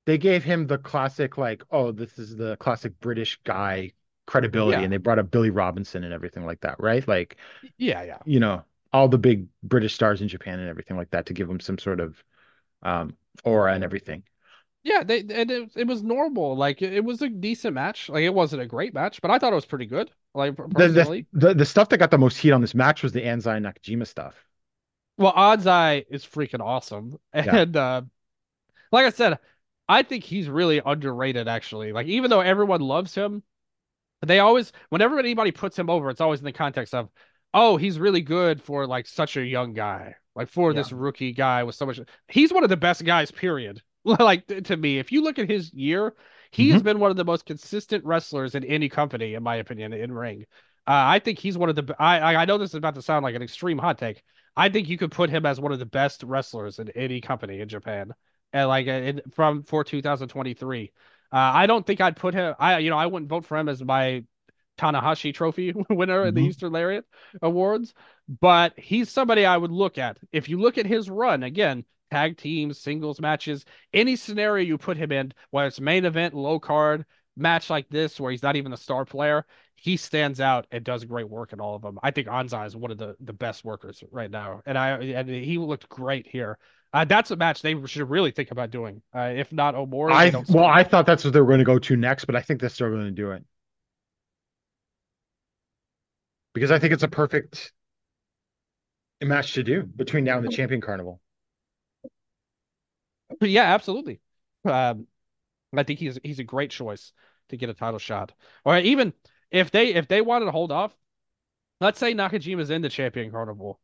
they 0.06 0.18
gave 0.18 0.44
him 0.44 0.68
the 0.68 0.78
classic 0.78 1.38
like 1.38 1.64
oh 1.72 1.92
this 1.92 2.18
is 2.18 2.36
the 2.36 2.56
classic 2.58 3.00
british 3.00 3.40
guy 3.44 3.92
credibility 4.26 4.82
Yeah. 4.82 4.84
and 4.84 4.92
they 4.92 4.98
brought 4.98 5.20
up 5.20 5.32
billy 5.32 5.50
robinson 5.50 6.04
and 6.04 6.14
everything 6.14 6.46
like 6.46 6.62
that 6.62 6.80
right 6.80 7.08
like 7.08 7.38
yeah, 7.78 8.04
yeah. 8.04 8.20
you 8.26 8.40
know 8.40 8.64
all 8.94 9.08
the 9.08 9.18
big 9.18 9.48
british 9.64 9.94
stars 9.94 10.22
in 10.22 10.28
japan 10.28 10.60
and 10.60 10.70
everything 10.70 10.98
like 10.98 11.10
that 11.12 11.28
to 11.28 11.34
give 11.34 11.50
him 11.50 11.60
some 11.60 11.78
sort 11.78 12.00
of 12.00 12.24
um 12.84 13.16
aura 13.44 13.74
and 13.74 13.84
everything 13.84 14.24
Yeah, 14.84 15.04
they 15.04 15.20
and 15.20 15.52
it, 15.52 15.72
it 15.76 15.88
was 15.88 16.02
normal. 16.04 16.56
Like 16.56 16.82
it, 16.82 16.94
it 16.94 17.04
was 17.04 17.22
a 17.22 17.30
decent 17.30 17.74
match. 17.76 18.10
Like 18.10 18.24
it 18.24 18.34
wasn't 18.34 18.62
a 18.62 18.66
great 18.68 18.94
match, 18.94 19.22
but 19.22 19.32
I 19.32 19.38
thought 19.40 19.52
it 19.52 19.56
was 19.56 19.66
pretty 19.66 19.86
good. 19.86 20.12
Like 20.38 20.56
The, 20.56 20.88
the, 20.88 21.26
the 21.34 21.54
the 21.56 21.66
stuff 21.66 21.90
that 21.90 21.98
got 21.98 22.12
the 22.12 22.18
most 22.18 22.38
heat 22.38 22.52
on 22.52 22.62
this 22.62 22.76
match 22.76 23.02
was 23.02 23.12
the 23.12 23.22
Anzai 23.22 23.60
Nakajima 23.60 24.06
stuff. 24.06 24.36
Well, 25.18 25.34
Eye 25.36 26.06
is 26.10 26.24
freaking 26.24 26.62
awesome. 26.62 27.18
Yeah. 27.34 27.58
And 27.58 27.76
uh 27.76 28.02
like 28.92 29.06
I 29.06 29.10
said, 29.10 29.40
I 29.90 30.04
think 30.04 30.24
he's 30.24 30.48
really 30.48 30.80
underrated 30.86 31.48
actually. 31.48 31.92
Like 31.92 32.08
even 32.08 32.30
though 32.30 32.42
everyone 32.42 32.82
loves 32.82 33.16
him, 33.16 33.42
they 34.26 34.40
always 34.40 34.72
whenever 34.90 35.18
anybody 35.18 35.52
puts 35.52 35.78
him 35.78 35.90
over, 35.90 36.10
it's 36.12 36.22
always 36.22 36.40
in 36.40 36.46
the 36.46 36.52
context 36.52 36.94
of, 36.94 37.10
oh, 37.54 37.78
he's 37.78 37.98
really 38.00 38.22
good 38.22 38.62
for 38.62 38.86
like 38.86 39.08
such 39.08 39.38
a 39.38 39.46
young 39.46 39.74
guy. 39.74 40.16
Like 40.36 40.50
for 40.50 40.72
this 40.72 40.92
rookie 40.92 41.34
guy 41.34 41.64
with 41.64 41.74
so 41.74 41.88
much 41.88 42.00
he's 42.28 42.54
one 42.54 42.64
of 42.64 42.70
the 42.70 42.78
best 42.78 43.04
guys, 43.04 43.32
period. 43.32 43.82
Like 44.06 44.48
to 44.48 44.78
me, 44.78 45.00
if 45.00 45.12
you 45.12 45.22
look 45.22 45.38
at 45.38 45.50
his 45.50 45.74
year, 45.74 46.14
he 46.52 46.70
has 46.72 46.82
been 46.82 47.00
one 47.00 47.12
of 47.12 47.18
the 47.18 47.26
most 47.26 47.46
consistent 47.46 48.04
wrestlers 48.06 48.56
in 48.56 48.64
any 48.64 48.90
company, 48.90 49.34
in 49.34 49.44
my 49.44 49.56
opinion, 49.58 49.94
in 49.94 50.12
ring. 50.12 50.46
Uh, 50.88 51.04
I 51.16 51.20
think 51.20 51.40
he's 51.40 51.58
one 51.58 51.70
of 51.70 51.76
the. 51.76 51.96
I 52.00 52.36
I 52.36 52.46
know 52.46 52.58
this 52.58 52.72
is 52.72 52.76
about 52.76 52.96
to 52.96 53.02
sound 53.02 53.24
like 53.24 53.36
an 53.36 53.42
extreme 53.42 53.78
hot 53.78 53.98
take. 53.98 54.24
I 54.56 54.70
think 54.70 54.88
you 54.90 54.98
could 54.98 55.12
put 55.12 55.30
him 55.30 55.46
as 55.46 55.60
one 55.60 55.72
of 55.72 55.80
the 55.80 55.86
best 55.86 56.24
wrestlers 56.24 56.80
in 56.80 56.90
any 56.92 57.22
company 57.22 57.60
in 57.60 57.70
Japan, 57.70 58.14
and 58.54 58.68
like 58.68 58.88
uh, 58.88 58.92
in, 58.92 59.22
from 59.32 59.64
for 59.64 59.84
2023. 59.84 60.92
Uh, 61.32 61.36
I 61.36 61.68
don't 61.68 61.86
think 61.86 62.00
I'd 62.00 62.16
put 62.16 62.34
him. 62.34 62.56
I 62.60 62.78
you 62.80 62.90
know 62.90 62.98
I 62.98 63.06
wouldn't 63.08 63.30
vote 63.30 63.46
for 63.46 63.58
him 63.58 63.68
as 63.70 63.84
my 63.84 64.24
Tanahashi 64.78 65.34
Trophy 65.34 65.74
winner 65.90 66.26
in 66.26 66.34
the 66.34 66.42
Mhm. 66.42 66.48
Eastern 66.48 66.72
Lariat 66.72 67.06
Awards, 67.42 67.94
but 68.28 68.78
he's 68.80 69.10
somebody 69.10 69.46
I 69.46 69.58
would 69.58 69.72
look 69.72 69.98
at. 69.98 70.18
If 70.32 70.50
you 70.50 70.60
look 70.60 70.78
at 70.78 70.86
his 70.86 71.10
run 71.10 71.44
again, 71.44 71.84
tag 72.12 72.38
teams, 72.38 72.80
singles 72.80 73.20
matches, 73.20 73.66
any 73.94 74.16
scenario 74.16 74.66
you 74.66 74.78
put 74.78 74.98
him 74.98 75.12
in, 75.12 75.34
whether 75.52 75.68
it's 75.68 75.80
main 75.80 76.06
event, 76.06 76.34
low 76.34 76.60
card, 76.60 77.06
match 77.36 77.70
like 77.70 77.90
this 77.90 78.20
where 78.20 78.32
he's 78.32 78.44
not 78.44 78.56
even 78.56 78.74
a 78.74 78.78
star 78.78 79.06
player, 79.06 79.46
he 79.76 79.96
stands 79.96 80.42
out 80.42 80.66
and 80.72 80.84
does 80.84 81.06
great 81.06 81.30
work 81.30 81.54
in 81.54 81.60
all 81.60 81.76
of 81.76 81.82
them. 81.82 82.00
I 82.02 82.12
think 82.12 82.28
Anzai 82.28 82.66
is 82.66 82.76
one 82.76 82.92
of 82.92 82.98
the, 82.98 83.16
the 83.20 83.34
best 83.34 83.64
workers 83.64 84.04
right 84.12 84.30
now, 84.30 84.62
and 84.66 84.78
I 84.78 84.90
and 84.98 85.30
he 85.30 85.58
looked 85.58 85.88
great 85.88 86.28
here. 86.28 86.58
Uh, 86.94 87.06
that's 87.06 87.30
a 87.32 87.36
match 87.36 87.62
they 87.62 87.76
should 87.86 88.10
really 88.10 88.32
think 88.32 88.50
about 88.52 88.72
doing. 88.72 89.02
Uh, 89.14 89.34
if 89.36 89.52
not 89.52 89.76
Omori, 89.76 90.12
I 90.12 90.34
well, 90.50 90.66
I 90.66 90.84
thought 90.84 91.06
that's 91.06 91.24
what 91.24 91.34
they 91.34 91.40
were 91.40 91.48
going 91.48 91.60
to 91.60 91.66
go 91.66 91.78
to 91.78 91.96
next, 91.96 92.26
but 92.26 92.36
I 92.36 92.42
think 92.42 92.60
they're 92.60 92.70
still 92.70 92.90
going 92.90 93.06
to 93.06 93.12
do 93.12 93.32
it 93.32 93.44
because 96.58 96.72
I 96.72 96.80
think 96.80 96.92
it's 96.92 97.04
a 97.04 97.08
perfect 97.08 97.72
match 99.24 99.54
to 99.54 99.64
do 99.64 99.84
between 99.84 100.24
now 100.24 100.38
and 100.38 100.48
the 100.48 100.52
Champion 100.52 100.82
Carnival. 100.82 101.22
Yeah, 103.42 103.74
absolutely. 103.74 104.22
Um, 104.66 105.08
I 105.76 105.84
think 105.84 106.00
he's 106.00 106.18
he's 106.24 106.40
a 106.40 106.44
great 106.44 106.72
choice 106.72 107.12
to 107.50 107.58
get 107.58 107.70
a 107.70 107.74
title 107.74 108.00
shot. 108.00 108.34
Or 108.66 108.78
even 108.78 109.14
if 109.52 109.72
they 109.72 109.94
if 109.94 110.08
they 110.08 110.22
wanted 110.22 110.46
to 110.46 110.52
hold 110.52 110.72
off, 110.72 110.96
let's 111.82 112.00
say 112.00 112.14
Nakajima's 112.14 112.70
in 112.70 112.82
the 112.82 112.90
champion 112.90 113.32
carnival. 113.32 113.80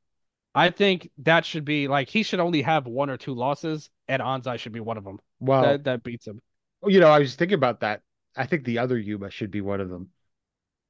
I 0.55 0.69
think 0.69 1.09
that 1.19 1.45
should 1.45 1.65
be 1.65 1.87
like 1.87 2.09
he 2.09 2.21
should 2.23 2.39
only 2.39 2.61
have 2.61 2.85
one 2.85 3.09
or 3.09 3.17
two 3.17 3.33
losses, 3.33 3.89
and 4.07 4.21
Anzai 4.21 4.59
should 4.59 4.71
be 4.71 4.79
one 4.79 4.97
of 4.97 5.03
them. 5.03 5.17
Well, 5.39 5.63
that 5.63 5.83
that 5.85 6.03
beats 6.03 6.27
him. 6.27 6.41
you 6.85 6.99
know, 6.99 7.09
I 7.09 7.19
was 7.19 7.35
thinking 7.35 7.55
about 7.55 7.79
that. 7.79 8.01
I 8.35 8.45
think 8.45 8.63
the 8.63 8.79
other 8.79 8.97
Yuma 8.97 9.29
should 9.31 9.51
be 9.51 9.61
one 9.61 9.81
of 9.81 9.89
them. 9.89 10.09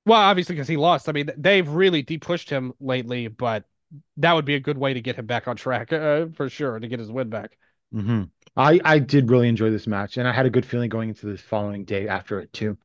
Well, 0.05 0.19
obviously 0.19 0.55
because 0.55 0.67
he 0.67 0.75
lost. 0.75 1.07
I 1.07 1.13
mean, 1.13 1.29
they've 1.37 1.67
really 1.67 2.01
deep 2.01 2.23
pushed 2.23 2.49
him 2.49 2.73
lately, 2.81 3.29
but 3.29 3.63
that 4.17 4.33
would 4.33 4.45
be 4.45 4.55
a 4.55 4.59
good 4.59 4.77
way 4.77 4.93
to 4.93 5.01
get 5.01 5.15
him 5.15 5.25
back 5.25 5.47
on 5.47 5.55
track 5.55 5.93
uh, 5.93 6.27
for 6.33 6.49
sure 6.49 6.77
to 6.77 6.87
get 6.87 6.99
his 6.99 7.11
win 7.11 7.29
back. 7.29 7.57
Mm-hmm. 7.93 8.23
I 8.55 8.79
I 8.83 8.99
did 8.99 9.29
really 9.29 9.49
enjoy 9.49 9.71
this 9.71 9.87
match, 9.87 10.17
and 10.17 10.27
I 10.27 10.31
had 10.31 10.45
a 10.45 10.49
good 10.49 10.65
feeling 10.65 10.89
going 10.89 11.09
into 11.09 11.25
the 11.25 11.37
following 11.37 11.85
day 11.85 12.07
after 12.07 12.39
it 12.39 12.53
too. 12.53 12.77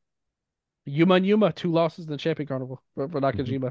Yuma 0.87 1.17
and 1.17 1.27
Yuma, 1.27 1.53
two 1.53 1.71
losses 1.71 2.07
in 2.07 2.11
the 2.11 2.17
champion 2.17 2.47
carnival 2.47 2.83
for, 2.95 3.09
for 3.09 3.21
Nakajima. 3.21 3.59
Mm-hmm. 3.59 3.69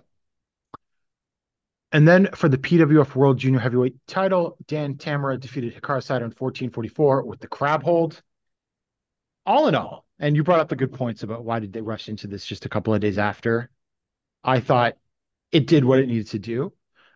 And 1.94 2.08
then 2.08 2.30
for 2.36 2.50
the 2.50 2.58
PWF 2.58 3.16
World 3.16 3.38
Junior 3.38 3.60
Heavyweight 3.60 3.96
title, 4.08 4.58
Dan 4.68 4.96
Tamura 4.96 5.40
defeated 5.40 5.74
Hikaru 5.74 6.04
Sato 6.04 6.26
in 6.26 6.32
1444 6.32 7.24
with 7.24 7.40
the 7.40 7.48
crab 7.48 7.82
hold. 7.82 8.22
All 9.46 9.70
in 9.70 9.76
all, 9.76 10.06
and 10.20 10.36
you 10.36 10.44
brought 10.44 10.60
up 10.60 10.68
the 10.68 10.76
good 10.76 10.92
points 10.92 11.24
about 11.24 11.46
why 11.46 11.60
did 11.60 11.72
they 11.72 11.80
rush 11.80 12.10
into 12.10 12.28
this 12.28 12.46
just 12.46 12.66
a 12.66 12.70
couple 12.70 12.94
of 12.94 13.00
days 13.00 13.18
after. 13.18 13.70
I 14.44 14.60
thought 14.60 14.98
it 15.54 15.68
did 15.68 15.86
what 15.86 16.00
it 16.00 16.08
needed 16.08 16.28
to 16.28 16.40
do. 16.40 16.74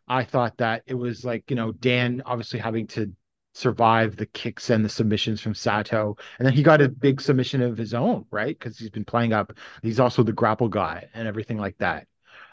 I 0.08 0.24
thought 0.24 0.58
that 0.58 0.84
it 0.86 0.94
was 0.94 1.26
like, 1.26 1.50
you 1.50 1.58
know, 1.58 1.74
Dan 1.74 2.22
obviously 2.26 2.60
having 2.60 2.88
to 2.88 3.12
survive 3.54 4.16
the 4.16 4.26
kicks 4.26 4.70
and 4.70 4.84
the 4.86 4.90
submissions 4.90 5.42
from 5.42 5.54
Sato. 5.54 6.18
And 6.40 6.46
then 6.46 6.54
he 6.54 6.64
got 6.64 6.82
a 6.82 6.90
big 6.90 7.22
submission 7.22 7.62
of 7.62 7.78
his 7.78 7.94
own, 7.94 8.26
right? 8.32 8.58
Because 8.58 8.78
he's 8.78 8.90
been 8.90 9.06
playing 9.06 9.34
up. 9.34 9.54
He's 9.82 10.00
also 10.00 10.24
the 10.24 10.34
grapple 10.34 10.70
guy 10.70 11.10
and 11.14 11.28
everything 11.28 11.58
like 11.58 11.78
that. 11.80 12.08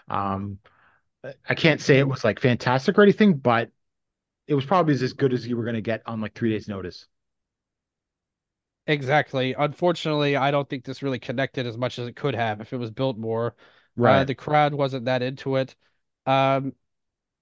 Um, 0.09 0.59
I 1.49 1.55
can't 1.55 1.81
say 1.81 1.99
it 1.99 2.09
was 2.09 2.25
like 2.25 2.41
fantastic 2.41 2.99
or 2.99 3.03
anything, 3.03 3.35
but 3.35 3.71
it 4.47 4.55
was 4.55 4.65
probably 4.65 4.95
as 4.95 5.13
good 5.13 5.33
as 5.33 5.47
you 5.47 5.57
were 5.57 5.65
going 5.65 5.75
to 5.75 5.83
get 5.83 6.03
on 6.07 6.21
like 6.21 6.35
three 6.35 6.51
days' 6.51 6.69
notice. 6.69 7.07
Exactly. 8.87 9.55
Unfortunately, 9.55 10.37
I 10.37 10.51
don't 10.51 10.69
think 10.69 10.85
this 10.85 11.03
really 11.03 11.19
connected 11.19 11.67
as 11.67 11.77
much 11.77 11.99
as 11.99 12.09
it 12.09 12.17
could 12.17 12.35
have 12.35 12.61
if 12.61 12.73
it 12.73 12.79
was 12.79 12.91
built 12.91 13.19
more. 13.19 13.55
Uh, 14.03 14.25
the 14.25 14.35
crowd 14.35 14.73
wasn't 14.73 15.05
that 15.05 15.23
into 15.23 15.57
it. 15.57 15.75
Um, 16.25 16.73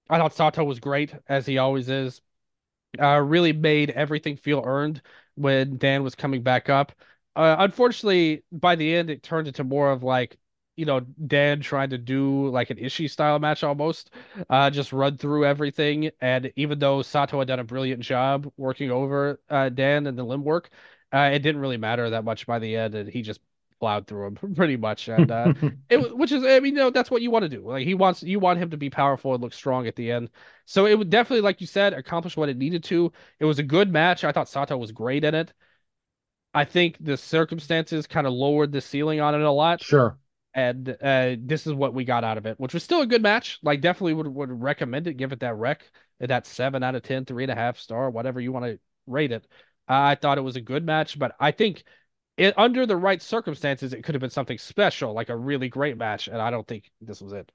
I 0.09 0.17
thought 0.17 0.33
Sato 0.33 0.63
was 0.63 0.79
great, 0.79 1.13
as 1.27 1.45
he 1.45 1.57
always 1.57 1.87
is. 1.87 2.21
Uh, 2.99 3.19
really 3.19 3.53
made 3.53 3.91
everything 3.91 4.37
feel 4.37 4.63
earned 4.65 5.01
when 5.35 5.77
Dan 5.77 6.03
was 6.03 6.15
coming 6.15 6.41
back 6.41 6.69
up. 6.69 6.91
Uh, 7.35 7.55
unfortunately, 7.59 8.43
by 8.51 8.75
the 8.75 8.95
end, 8.95 9.09
it 9.09 9.21
turned 9.21 9.47
into 9.47 9.63
more 9.63 9.91
of 9.91 10.01
like, 10.03 10.37
you 10.75 10.85
know, 10.85 11.01
Dan 11.01 11.59
trying 11.61 11.89
to 11.91 11.97
do 11.97 12.47
like 12.49 12.69
an 12.69 12.77
Ishii 12.77 13.09
style 13.09 13.37
match 13.39 13.63
almost, 13.63 14.11
uh, 14.49 14.69
just 14.69 14.93
run 14.93 15.17
through 15.17 15.45
everything. 15.45 16.09
And 16.21 16.51
even 16.55 16.79
though 16.79 17.01
Sato 17.03 17.39
had 17.39 17.47
done 17.47 17.59
a 17.59 17.63
brilliant 17.63 18.01
job 18.01 18.51
working 18.57 18.89
over 18.91 19.39
uh, 19.49 19.69
Dan 19.69 20.07
and 20.07 20.17
the 20.17 20.23
limb 20.23 20.43
work, 20.43 20.69
uh, 21.13 21.29
it 21.33 21.39
didn't 21.39 21.61
really 21.61 21.77
matter 21.77 22.09
that 22.09 22.23
much 22.25 22.45
by 22.47 22.59
the 22.59 22.75
end, 22.75 22.95
and 22.95 23.09
he 23.09 23.21
just 23.21 23.39
plowed 23.79 24.07
through 24.07 24.27
him 24.27 24.35
pretty 24.55 24.77
much. 24.77 25.09
And 25.17 25.31
uh, 25.31 25.53
it 25.89 26.17
which 26.17 26.31
is 26.31 26.43
I 26.43 26.59
mean, 26.59 26.75
you 26.75 26.81
know, 26.81 26.89
that's 26.89 27.11
what 27.11 27.21
you 27.21 27.31
want 27.31 27.43
to 27.43 27.49
do. 27.49 27.61
Like 27.67 27.85
he 27.85 27.93
wants 27.93 28.23
you 28.23 28.39
want 28.39 28.59
him 28.59 28.69
to 28.71 28.77
be 28.77 28.89
powerful 28.89 29.33
and 29.33 29.41
look 29.41 29.53
strong 29.53 29.87
at 29.87 29.95
the 29.95 30.11
end. 30.11 30.29
So 30.65 30.85
it 30.85 30.97
would 30.97 31.09
definitely, 31.09 31.41
like 31.41 31.61
you 31.61 31.67
said, 31.67 31.93
accomplish 31.93 32.37
what 32.37 32.49
it 32.49 32.57
needed 32.57 32.83
to. 32.85 33.11
It 33.39 33.45
was 33.45 33.59
a 33.59 33.63
good 33.63 33.91
match. 33.91 34.23
I 34.23 34.31
thought 34.31 34.49
Sato 34.49 34.77
was 34.77 34.91
great 34.91 35.23
in 35.23 35.35
it. 35.35 35.53
I 36.53 36.65
think 36.65 36.97
the 36.99 37.17
circumstances 37.17 38.07
kind 38.07 38.25
of 38.25 38.33
lowered 38.33 38.71
the 38.71 38.81
ceiling 38.81 39.21
on 39.21 39.35
it 39.35 39.41
a 39.41 39.51
lot, 39.51 39.83
sure. 39.83 40.17
and 40.53 40.89
uh, 40.89 41.35
this 41.39 41.67
is 41.67 41.73
what 41.73 41.93
we 41.93 42.03
got 42.03 42.23
out 42.23 42.37
of 42.37 42.45
it, 42.45 42.59
which 42.59 42.73
was 42.73 42.83
still 42.83 43.01
a 43.01 43.07
good 43.07 43.21
match. 43.21 43.59
Like 43.61 43.81
definitely 43.81 44.13
would 44.15 44.27
would 44.27 44.61
recommend 44.61 45.07
it. 45.07 45.17
Give 45.17 45.31
it 45.31 45.41
that 45.41 45.55
rec, 45.55 45.83
that 46.19 46.47
seven 46.47 46.83
out 46.83 46.95
of 46.95 47.03
ten, 47.03 47.25
three 47.25 47.43
and 47.43 47.51
a 47.51 47.55
half 47.55 47.77
star, 47.77 48.09
whatever 48.09 48.39
you 48.41 48.51
want 48.51 48.65
to 48.65 48.79
rate 49.05 49.31
it. 49.31 49.45
I 49.87 50.15
thought 50.15 50.37
it 50.37 50.41
was 50.41 50.55
a 50.55 50.61
good 50.61 50.85
match, 50.85 51.17
but 51.17 51.35
I 51.39 51.51
think 51.51 51.83
it 52.37 52.53
under 52.57 52.85
the 52.85 52.95
right 52.95 53.21
circumstances, 53.21 53.93
it 53.93 54.03
could 54.03 54.15
have 54.15 54.21
been 54.21 54.29
something 54.29 54.57
special, 54.57 55.13
like 55.13 55.29
a 55.29 55.35
really 55.35 55.69
great 55.69 55.97
match, 55.97 56.27
and 56.27 56.37
I 56.41 56.51
don't 56.51 56.67
think 56.67 56.91
this 57.01 57.21
was 57.21 57.33
it. 57.33 57.51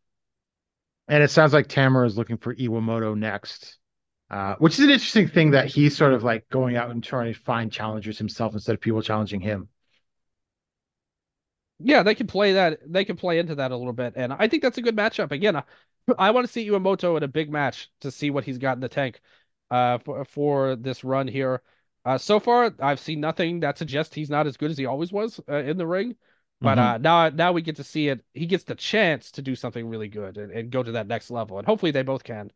And 1.08 1.22
it 1.22 1.30
sounds 1.30 1.52
like 1.52 1.68
Tamura 1.68 2.06
is 2.06 2.16
looking 2.16 2.36
for 2.36 2.54
Iwamoto 2.54 3.16
next, 3.16 3.78
uh, 4.30 4.56
which 4.58 4.74
is 4.74 4.84
an 4.84 4.90
interesting 4.90 5.28
thing 5.28 5.52
that 5.52 5.66
he's 5.66 5.96
sort 5.96 6.14
of 6.14 6.24
like 6.24 6.48
going 6.48 6.76
out 6.76 6.90
and 6.90 7.02
trying 7.02 7.32
to 7.32 7.38
find 7.38 7.70
challengers 7.72 8.18
himself 8.18 8.54
instead 8.54 8.74
of 8.74 8.80
people 8.80 9.02
challenging 9.02 9.40
him. 9.40 9.68
Yeah, 11.78 12.02
they 12.02 12.14
can 12.14 12.26
play 12.28 12.52
that. 12.52 12.78
They 12.86 13.04
can 13.04 13.16
play 13.16 13.38
into 13.38 13.56
that 13.56 13.72
a 13.72 13.76
little 13.76 13.92
bit, 13.92 14.14
and 14.16 14.32
I 14.32 14.48
think 14.48 14.62
that's 14.62 14.78
a 14.78 14.82
good 14.82 14.96
matchup. 14.96 15.32
Again, 15.32 15.56
I, 15.56 15.62
I 16.18 16.30
want 16.30 16.46
to 16.46 16.52
see 16.52 16.68
Iwamoto 16.68 17.16
in 17.16 17.22
a 17.22 17.28
big 17.28 17.50
match 17.50 17.90
to 18.00 18.10
see 18.10 18.30
what 18.30 18.44
he's 18.44 18.58
got 18.58 18.76
in 18.76 18.80
the 18.80 18.88
tank, 18.88 19.20
uh, 19.70 19.98
for 19.98 20.24
for 20.24 20.76
this 20.76 21.02
run 21.02 21.26
here. 21.26 21.62
Uh, 22.04 22.18
so 22.18 22.40
far 22.40 22.74
I've 22.80 23.00
seen 23.00 23.20
nothing 23.20 23.60
that 23.60 23.78
suggests 23.78 24.14
he's 24.14 24.30
not 24.30 24.46
as 24.46 24.56
good 24.56 24.70
as 24.70 24.78
he 24.78 24.86
always 24.86 25.12
was 25.12 25.40
uh, 25.48 25.56
in 25.56 25.76
the 25.76 25.86
ring. 25.86 26.16
But 26.60 26.78
Mhm. 26.78 26.78
uh, 26.78 26.98
now 26.98 27.28
now 27.28 27.52
we 27.52 27.62
get 27.62 27.76
to 27.76 27.84
see 27.84 28.08
it. 28.08 28.24
He 28.34 28.46
gets 28.46 28.64
the 28.64 28.74
chance 28.76 29.32
to 29.32 29.42
do 29.42 29.56
something 29.56 29.88
really 29.88 30.08
good 30.08 30.36
and, 30.38 30.52
and 30.52 30.70
go 30.70 30.82
to 30.82 30.92
that 30.92 31.06
next 31.08 31.30
level, 31.30 31.58
and 31.58 31.66
hopefully 31.66 31.90
they 31.92 32.02
both 32.02 32.22
can. 32.24 32.52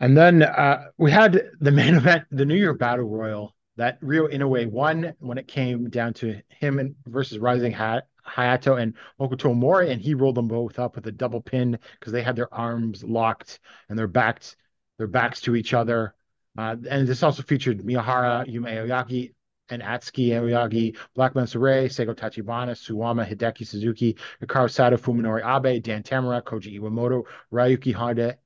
And 0.00 0.16
then 0.16 0.42
uh, 0.42 0.88
we 0.98 1.10
had 1.10 1.50
the 1.60 1.70
main 1.72 1.94
event, 1.96 2.24
the 2.30 2.44
New 2.44 2.54
Year 2.56 2.74
Battle 2.74 3.06
Royal, 3.08 3.54
that 3.76 3.98
Ryo 4.02 4.28
Inoue 4.28 4.70
won 4.70 5.14
when 5.18 5.38
it 5.38 5.48
came 5.48 5.90
down 5.90 6.14
to 6.14 6.40
him 6.48 6.78
and 6.78 6.94
versus 7.06 7.38
Rising 7.38 7.72
ha- 7.72 8.02
Hayato 8.26 8.80
and 8.80 8.94
Hokuto 9.20 9.54
Mori, 9.54 9.90
and 9.90 10.00
he 10.00 10.14
rolled 10.14 10.36
them 10.36 10.48
both 10.48 10.78
up 10.78 10.94
with 10.94 11.06
a 11.06 11.12
double 11.12 11.40
pin 11.40 11.78
because 11.98 12.12
they 12.12 12.22
had 12.22 12.36
their 12.36 12.52
arms 12.54 13.02
locked 13.02 13.58
and 13.88 13.98
their 13.98 14.06
backs 14.06 14.56
their 14.98 15.08
backs 15.08 15.40
to 15.40 15.56
each 15.56 15.74
other. 15.74 16.14
Uh, 16.56 16.76
and 16.88 17.08
this 17.08 17.22
also 17.22 17.42
featured 17.42 17.80
Miyahara, 17.80 18.46
Yuma 18.46 18.68
Aoyagi, 18.68 19.32
and 19.70 19.82
Atsuki 19.82 20.28
Aoyagi, 20.28 20.96
Black 21.14 21.34
Saray, 21.34 21.86
Seigo 21.86 22.14
Tachibana, 22.14 22.72
Suwama, 22.72 23.26
Hideki 23.28 23.66
Suzuki, 23.66 24.16
Hikaru 24.42 24.70
Sato, 24.70 24.96
Fuminori 24.96 25.42
Abe, 25.42 25.82
Dan 25.82 26.02
Tamura, 26.02 26.42
Koji 26.42 26.78
Iwamoto, 26.78 27.24
Ryuki 27.52 27.92
Honda, 27.92 28.36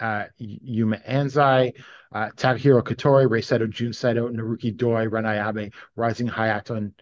uh, 0.00 0.24
Yuma 0.38 0.96
Anzai, 1.08 1.74
uh, 2.12 2.30
Takahiro 2.36 2.82
Katori, 2.82 3.30
Rei 3.30 3.40
Saito, 3.40 3.66
Jun 3.66 3.92
Saito, 3.92 4.28
Naruki 4.28 4.74
Doi, 4.76 5.08
Ren 5.08 5.24
Ayabe, 5.24 5.72
Rising 5.96 6.28
Hayato, 6.28 6.76
and 6.76 6.92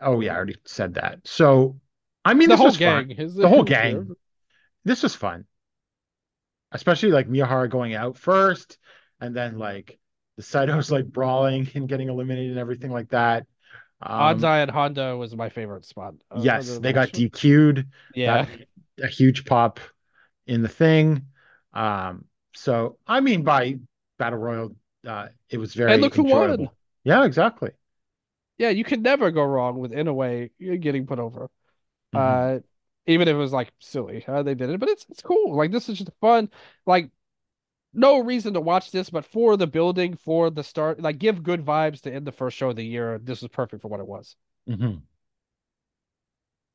oh 0.00 0.20
yeah, 0.20 0.32
I 0.32 0.36
already 0.36 0.56
said 0.64 0.94
that. 0.94 1.20
So, 1.24 1.80
I 2.24 2.34
mean, 2.34 2.48
the 2.48 2.56
whole 2.56 2.72
gang. 2.72 3.10
His, 3.10 3.34
The 3.34 3.48
whole 3.48 3.64
gang. 3.64 4.14
This 4.84 5.02
was 5.02 5.14
fun, 5.14 5.46
especially 6.72 7.10
like 7.10 7.28
Miyahara 7.28 7.70
going 7.70 7.94
out 7.94 8.18
first, 8.18 8.78
and 9.24 9.34
then 9.34 9.58
like 9.58 9.98
the 10.36 10.42
Saitos 10.42 10.90
like 10.90 11.06
brawling 11.06 11.68
and 11.74 11.88
getting 11.88 12.08
eliminated 12.08 12.50
and 12.50 12.58
everything 12.58 12.90
like 12.90 13.08
that. 13.10 13.46
Um, 14.02 14.38
Anzai 14.38 14.62
and 14.62 14.70
Honda 14.70 15.16
was 15.16 15.34
my 15.34 15.48
favorite 15.48 15.84
spot. 15.84 16.14
of 16.30 16.44
yes, 16.44 16.74
the 16.74 16.80
they 16.80 16.92
got. 16.92 17.12
DQ'd. 17.12 17.86
Yeah. 18.14 18.46
A 19.02 19.06
huge 19.08 19.44
pop 19.44 19.80
in 20.46 20.62
the 20.62 20.68
thing. 20.68 21.26
Um, 21.72 22.26
so 22.54 22.98
I 23.06 23.20
mean, 23.20 23.42
by 23.42 23.78
battle 24.18 24.38
royal, 24.38 24.76
uh, 25.06 25.28
it 25.48 25.58
was 25.58 25.74
very 25.74 25.94
And 25.94 26.02
look 26.02 26.14
who 26.14 26.24
won. 26.24 26.70
Yeah, 27.02 27.24
exactly. 27.24 27.70
Yeah, 28.56 28.70
you 28.70 28.84
can 28.84 29.02
never 29.02 29.30
go 29.30 29.42
wrong 29.42 29.78
with 29.78 29.92
Inoue 29.92 30.50
getting 30.80 31.06
put 31.06 31.18
over. 31.18 31.50
Mhm. 32.14 32.20
Uh, 32.20 32.60
even 33.06 33.28
if 33.28 33.34
it 33.34 33.38
was 33.38 33.52
like 33.52 33.72
silly 33.80 34.20
how 34.26 34.42
they 34.42 34.54
did 34.54 34.70
it, 34.70 34.80
but 34.80 34.88
it's 34.88 35.06
it's 35.10 35.22
cool. 35.22 35.54
Like 35.56 35.72
this 35.72 35.88
is 35.88 35.98
just 35.98 36.10
fun. 36.20 36.50
Like 36.86 37.10
no 37.94 38.20
reason 38.20 38.54
to 38.54 38.60
watch 38.60 38.90
this, 38.90 39.10
but 39.10 39.24
for 39.24 39.56
the 39.56 39.66
building, 39.66 40.16
for 40.16 40.50
the 40.50 40.62
start, 40.64 41.00
like 41.00 41.18
give 41.18 41.42
good 41.42 41.64
vibes 41.64 42.02
to 42.02 42.12
end 42.12 42.26
the 42.26 42.32
first 42.32 42.56
show 42.56 42.70
of 42.70 42.76
the 42.76 42.84
year. 42.84 43.18
This 43.18 43.42
is 43.42 43.48
perfect 43.48 43.82
for 43.82 43.88
what 43.88 44.00
it 44.00 44.06
was. 44.06 44.36
Mhm. 44.68 45.02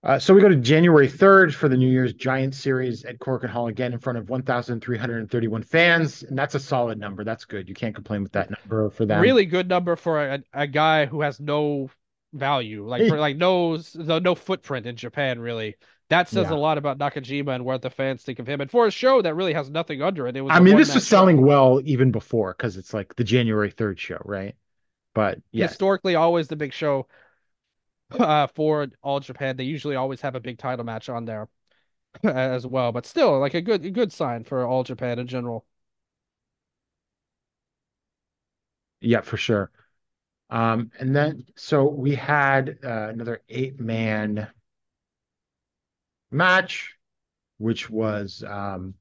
Uh, 0.01 0.17
so 0.17 0.33
we 0.33 0.39
go 0.39 0.47
to 0.47 0.55
January 0.55 1.09
3rd 1.09 1.53
for 1.53 1.67
the 1.67 1.75
New 1.75 1.89
Year's 1.89 2.13
Giant 2.13 2.55
Series 2.55 3.03
at 3.03 3.19
Korakuen 3.19 3.49
Hall 3.49 3.67
again 3.67 3.91
in 3.91 3.99
front 3.99 4.17
of 4.17 4.29
1,331 4.29 5.61
fans, 5.61 6.23
and 6.23 6.37
that's 6.37 6.55
a 6.55 6.59
solid 6.59 6.97
number. 6.97 7.25
That's 7.25 7.43
good. 7.43 7.67
You 7.67 7.75
can't 7.75 7.93
complain 7.93 8.23
with 8.23 8.31
that 8.31 8.49
number 8.49 8.89
for 8.91 9.05
that. 9.07 9.19
Really 9.19 9.45
good 9.45 9.67
number 9.67 9.97
for 9.97 10.23
a, 10.23 10.43
a 10.53 10.67
guy 10.67 11.05
who 11.05 11.21
has 11.21 11.41
no 11.41 11.89
value, 12.31 12.87
like 12.87 13.09
for 13.09 13.19
like 13.19 13.35
no 13.35 13.77
no 13.97 14.35
footprint 14.35 14.85
in 14.85 14.95
Japan. 14.95 15.37
Really, 15.39 15.75
that 16.09 16.29
says 16.29 16.49
Yeah. 16.49 16.53
a 16.53 16.55
lot 16.55 16.77
about 16.77 16.97
Nakajima 16.99 17.55
and 17.55 17.65
what 17.65 17.81
the 17.81 17.89
fans 17.89 18.23
think 18.23 18.39
of 18.39 18.47
him. 18.47 18.61
And 18.61 18.69
for 18.71 18.87
a 18.87 18.91
show 18.91 19.21
that 19.21 19.35
really 19.35 19.53
has 19.53 19.69
nothing 19.69 20.01
under 20.01 20.27
it, 20.27 20.35
it 20.37 20.41
was. 20.41 20.55
I 20.55 20.59
mean, 20.59 20.75
this 20.77 20.93
was 20.95 21.03
show. 21.03 21.09
selling 21.09 21.45
well 21.45 21.81
even 21.85 22.11
before 22.11 22.53
because 22.57 22.77
it's 22.77 22.93
like 22.93 23.15
the 23.15 23.23
January 23.23 23.69
3rd 23.71 23.99
show, 23.99 24.21
right? 24.25 24.55
But 25.13 25.39
yeah, 25.51 25.67
historically 25.67 26.15
always 26.15 26.47
the 26.47 26.55
big 26.55 26.73
show 26.73 27.07
uh, 28.11 28.47
for 28.47 28.87
All 29.01 29.19
Japan. 29.19 29.55
They 29.57 29.63
usually 29.63 29.95
always 29.95 30.21
have 30.21 30.35
a 30.35 30.39
big 30.39 30.57
title 30.57 30.85
match 30.85 31.09
on 31.09 31.25
there 31.25 31.47
as 32.23 32.67
well, 32.67 32.93
but 32.93 33.07
still 33.07 33.39
like 33.39 33.53
a 33.55 33.61
good 33.61 33.85
a 33.85 33.91
good 33.91 34.13
sign 34.13 34.43
for 34.43 34.65
All 34.65 34.83
Japan 34.83 35.19
in 35.19 35.27
general. 35.27 35.65
Yeah, 39.01 39.21
for 39.21 39.37
sure. 39.37 39.71
Um, 40.49 40.91
and 40.99 41.15
then 41.15 41.45
so 41.57 41.85
we 41.85 42.15
had 42.15 42.79
uh, 42.83 43.09
another 43.09 43.41
eight 43.49 43.79
man 43.79 44.49
match, 46.31 46.95
which 47.57 47.89
was 47.89 48.43
um, 48.47 48.95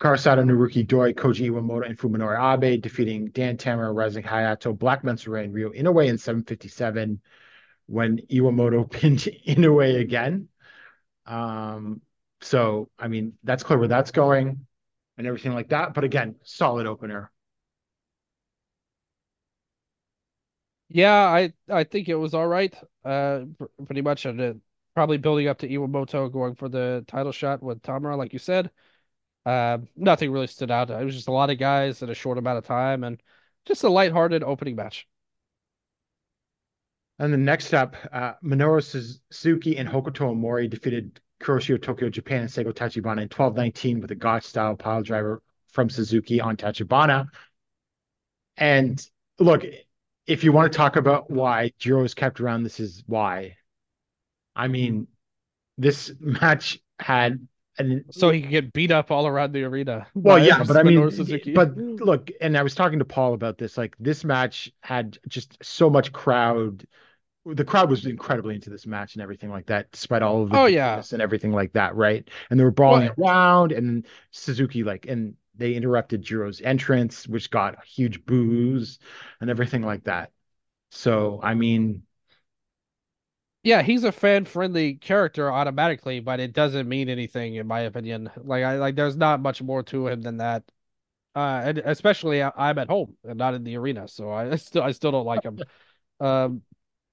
Hikaru 0.00 0.18
Sato, 0.18 0.42
Naruki 0.42 0.86
Doi, 0.86 1.12
Koji 1.12 1.50
Iwamoto, 1.50 1.86
and 1.86 1.98
Fuminori 1.98 2.38
Abe 2.38 2.80
defeating 2.80 3.26
Dan 3.30 3.56
Tamura, 3.56 3.94
Rising 3.94 4.22
Hayato, 4.22 4.76
Black 4.76 5.02
Menso-re, 5.02 5.44
and 5.44 5.54
Ryo 5.54 5.70
Inoue 5.70 6.06
in 6.08 6.18
757 6.18 7.20
when 7.86 8.18
Iwamoto 8.30 8.90
pinned 8.90 9.18
Inoue 9.46 10.00
again. 10.00 10.48
Um, 11.26 12.02
so 12.42 12.90
I 12.98 13.08
mean 13.08 13.34
that's 13.44 13.62
clear 13.62 13.78
where 13.78 13.88
that's 13.88 14.10
going 14.12 14.66
and 15.18 15.26
everything 15.26 15.54
like 15.54 15.70
that. 15.70 15.94
But 15.94 16.04
again, 16.04 16.36
solid 16.44 16.86
opener. 16.86 17.30
Yeah, 20.88 21.12
I 21.14 21.52
I 21.68 21.84
think 21.84 22.08
it 22.08 22.14
was 22.14 22.34
all 22.34 22.46
right. 22.46 22.74
Uh, 23.04 23.44
pr- 23.58 23.64
pretty 23.86 24.02
much, 24.02 24.26
and 24.26 24.40
uh, 24.40 24.54
probably 24.94 25.18
building 25.18 25.48
up 25.48 25.58
to 25.58 25.68
Iwamoto 25.68 26.32
going 26.32 26.54
for 26.54 26.68
the 26.68 27.04
title 27.06 27.32
shot 27.32 27.62
with 27.62 27.82
Tamura, 27.82 28.16
like 28.16 28.32
you 28.32 28.38
said. 28.38 28.70
Uh, 29.44 29.78
nothing 29.96 30.30
really 30.30 30.46
stood 30.46 30.70
out. 30.70 30.90
It 30.90 31.04
was 31.04 31.14
just 31.14 31.28
a 31.28 31.32
lot 31.32 31.50
of 31.50 31.58
guys 31.58 32.02
in 32.02 32.10
a 32.10 32.14
short 32.14 32.38
amount 32.38 32.58
of 32.58 32.64
time, 32.64 33.04
and 33.04 33.22
just 33.66 33.84
a 33.84 33.88
lighthearted 33.88 34.42
opening 34.42 34.76
match. 34.76 35.06
And 37.18 37.32
then 37.32 37.44
next 37.44 37.74
up, 37.74 37.96
uh, 38.12 38.32
Minoru 38.42 38.82
Suzuki 38.82 39.76
and 39.76 39.88
Hokuto 39.88 40.34
Omori 40.34 40.68
defeated 40.68 41.20
Kuroshio 41.40 41.80
Tokyo 41.80 42.08
Japan 42.08 42.42
and 42.42 42.50
Seigo 42.50 42.72
Tachibana 42.72 43.22
in 43.22 43.28
12-19 43.28 44.00
with 44.00 44.10
a 44.10 44.14
Gotch 44.16 44.44
style 44.44 44.76
pile 44.76 45.02
driver 45.02 45.42
from 45.68 45.90
Suzuki 45.90 46.40
on 46.40 46.56
Tachibana. 46.56 47.26
And 48.56 49.04
look, 49.38 49.64
if 50.26 50.42
you 50.42 50.52
want 50.52 50.72
to 50.72 50.76
talk 50.76 50.96
about 50.96 51.30
why 51.30 51.72
Jiro 51.78 52.04
is 52.04 52.14
kept 52.14 52.40
around, 52.40 52.62
this 52.62 52.80
is 52.80 53.04
why. 53.06 53.56
I 54.54 54.68
mean, 54.68 55.08
this 55.78 56.12
match 56.20 56.78
had 56.98 57.46
an 57.78 58.04
So 58.10 58.30
he 58.30 58.40
could 58.40 58.50
get 58.50 58.72
beat 58.72 58.90
up 58.90 59.10
all 59.10 59.26
around 59.26 59.52
the 59.52 59.64
arena. 59.64 60.06
well, 60.14 60.38
yeah, 60.38 60.62
but 60.62 60.76
I 60.76 60.82
mean, 60.82 61.10
but 61.54 61.76
look, 61.76 62.30
and 62.40 62.56
I 62.56 62.62
was 62.62 62.74
talking 62.74 63.00
to 63.00 63.04
Paul 63.04 63.34
about 63.34 63.58
this. 63.58 63.76
Like, 63.76 63.96
this 63.98 64.24
match 64.24 64.72
had 64.80 65.18
just 65.28 65.58
so 65.62 65.90
much 65.90 66.12
crowd. 66.12 66.86
The 67.46 67.64
crowd 67.64 67.90
was 67.90 68.06
incredibly 68.06 68.54
into 68.54 68.70
this 68.70 68.86
match 68.86 69.14
and 69.14 69.22
everything 69.22 69.50
like 69.50 69.66
that, 69.66 69.90
despite 69.92 70.22
all 70.22 70.44
of 70.44 70.50
the 70.50 70.58
Oh, 70.58 70.66
yeah. 70.66 71.02
And 71.12 71.20
everything 71.20 71.52
like 71.52 71.72
that, 71.74 71.94
right? 71.94 72.26
And 72.48 72.58
they 72.58 72.64
were 72.64 72.70
brawling 72.70 73.10
around, 73.18 73.72
and 73.72 74.06
Suzuki 74.30 74.82
like, 74.82 75.06
and 75.06 75.34
they 75.56 75.74
interrupted 75.74 76.24
Jiro's 76.24 76.60
entrance, 76.60 77.28
which 77.28 77.50
got 77.50 77.84
huge 77.84 78.24
boos 78.24 78.98
and 79.40 79.50
everything 79.50 79.82
like 79.82 80.04
that. 80.04 80.30
So, 80.90 81.40
I 81.42 81.54
mean, 81.54 82.04
Yeah, 83.64 83.82
he's 83.82 84.04
a 84.04 84.12
fan-friendly 84.12 84.96
character 84.96 85.50
automatically, 85.50 86.20
but 86.20 86.38
it 86.40 86.52
doesn't 86.52 86.88
mean 86.88 87.08
anything 87.08 87.54
in 87.54 87.66
my 87.66 87.80
opinion. 87.80 88.30
Like 88.36 88.62
I 88.64 88.76
like 88.76 88.94
there's 88.94 89.16
not 89.16 89.40
much 89.40 89.62
more 89.62 89.82
to 89.84 90.08
him 90.08 90.20
than 90.22 90.36
that. 90.38 90.64
Uh 91.36 91.62
and 91.66 91.78
especially 91.78 92.42
I- 92.42 92.52
I'm 92.56 92.78
at 92.78 92.88
home 92.90 93.16
and 93.24 93.38
not 93.38 93.54
in 93.54 93.64
the 93.64 93.76
arena, 93.76 94.08
so 94.08 94.30
I 94.30 94.50
I 94.52 94.56
still 94.56 94.82
I 94.84 94.92
still 94.92 95.12
don't 95.12 95.26
like 95.26 95.44
him. 95.44 95.62
Um 96.20 96.62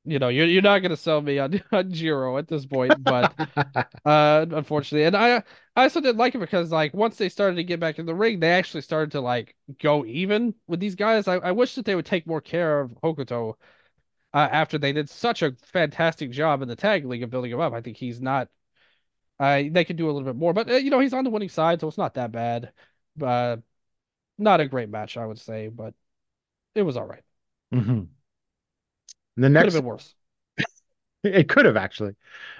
you 0.05 0.19
know, 0.19 0.29
you're 0.29 0.47
you're 0.47 0.61
not 0.63 0.79
gonna 0.81 0.97
sell 0.97 1.21
me 1.21 1.39
on, 1.39 1.61
on 1.73 1.91
Jiro 1.93 2.37
at 2.39 2.47
this 2.49 2.65
point, 2.65 3.05
but 3.05 3.33
uh 4.05 4.45
unfortunately. 4.51 5.05
And 5.05 5.17
I 5.17 5.37
I 5.75 5.83
also 5.83 6.01
didn't 6.01 6.17
like 6.17 6.35
it 6.35 6.39
because 6.39 6.71
like 6.71 6.93
once 6.95 7.17
they 7.17 7.29
started 7.29 7.57
to 7.57 7.63
get 7.65 7.79
back 7.81 7.99
in 7.99 8.05
the 8.07 8.15
ring, 8.15 8.39
they 8.41 8.51
actually 8.51 8.81
started 8.81 9.11
to 9.13 9.21
like 9.21 9.55
go 9.81 10.05
even 10.05 10.55
with 10.67 10.79
these 10.81 10.95
guys. 10.95 11.27
I, 11.27 11.35
I 11.37 11.51
wish 11.53 11.75
that 11.75 11.85
they 11.85 11.95
would 11.95 12.05
take 12.07 12.27
more 12.27 12.41
care 12.41 12.81
of 12.81 12.91
Hokuto 13.03 13.55
uh, 14.33 14.47
after 14.51 14.77
they 14.77 14.93
did 14.93 15.09
such 15.09 15.41
a 15.41 15.53
fantastic 15.63 16.31
job 16.31 16.61
in 16.61 16.67
the 16.67 16.75
tag 16.75 17.05
league 17.05 17.23
of 17.23 17.29
building 17.29 17.51
him 17.51 17.59
up. 17.59 17.73
I 17.73 17.81
think 17.81 17.97
he's 17.97 18.21
not. 18.21 18.49
Uh, 19.39 19.63
they 19.71 19.85
could 19.85 19.97
do 19.97 20.05
a 20.05 20.11
little 20.11 20.27
bit 20.27 20.35
more, 20.35 20.53
but 20.53 20.69
uh, 20.69 20.75
you 20.75 20.91
know 20.91 20.99
he's 20.99 21.13
on 21.13 21.23
the 21.23 21.29
winning 21.29 21.49
side, 21.49 21.81
so 21.81 21.87
it's 21.87 21.97
not 21.97 22.13
that 22.13 22.31
bad. 22.31 22.71
Uh, 23.21 23.57
not 24.37 24.59
a 24.59 24.67
great 24.67 24.89
match, 24.89 25.17
I 25.17 25.25
would 25.25 25.39
say, 25.39 25.67
but 25.67 25.93
it 26.75 26.83
was 26.83 26.97
all 26.97 27.05
right. 27.05 27.23
mm-hmm. 27.73 28.03
The 29.37 29.47
Could 29.47 29.55
have 29.55 29.63
next 29.63 29.73
been 29.73 29.85
worse. 29.85 30.15
It 31.23 31.49
could 31.49 31.65
have 31.65 31.77
actually. 31.77 32.15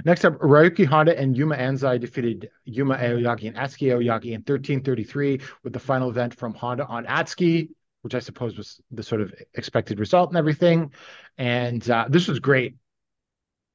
Next 0.06 0.24
up, 0.24 0.38
Ryuki 0.38 0.86
Honda 0.86 1.18
and 1.18 1.36
Yuma 1.36 1.56
Anzai 1.56 2.00
defeated 2.00 2.52
Yuma 2.64 2.96
Aoyagi 2.96 3.48
and 3.48 3.56
Atsuki 3.56 3.88
Aoyagi 3.88 4.34
in 4.34 4.42
1333 4.42 5.42
with 5.64 5.74
the 5.74 5.80
final 5.80 6.12
event 6.12 6.36
from 6.36 6.54
Honda 6.54 6.86
on 6.86 7.06
Atsuki, 7.06 7.70
which 8.02 8.16
I 8.16 8.20
suppose 8.20 8.58
was 8.58 8.82
the 8.92 9.04
sort 9.04 9.22
of 9.22 9.34
expected 9.54 10.00
result 10.00 10.30
and 10.30 10.38
everything. 10.38 10.92
And 11.38 11.88
uh, 11.90 12.08
this 12.10 12.28
was 12.28 12.40
great. 12.40 12.76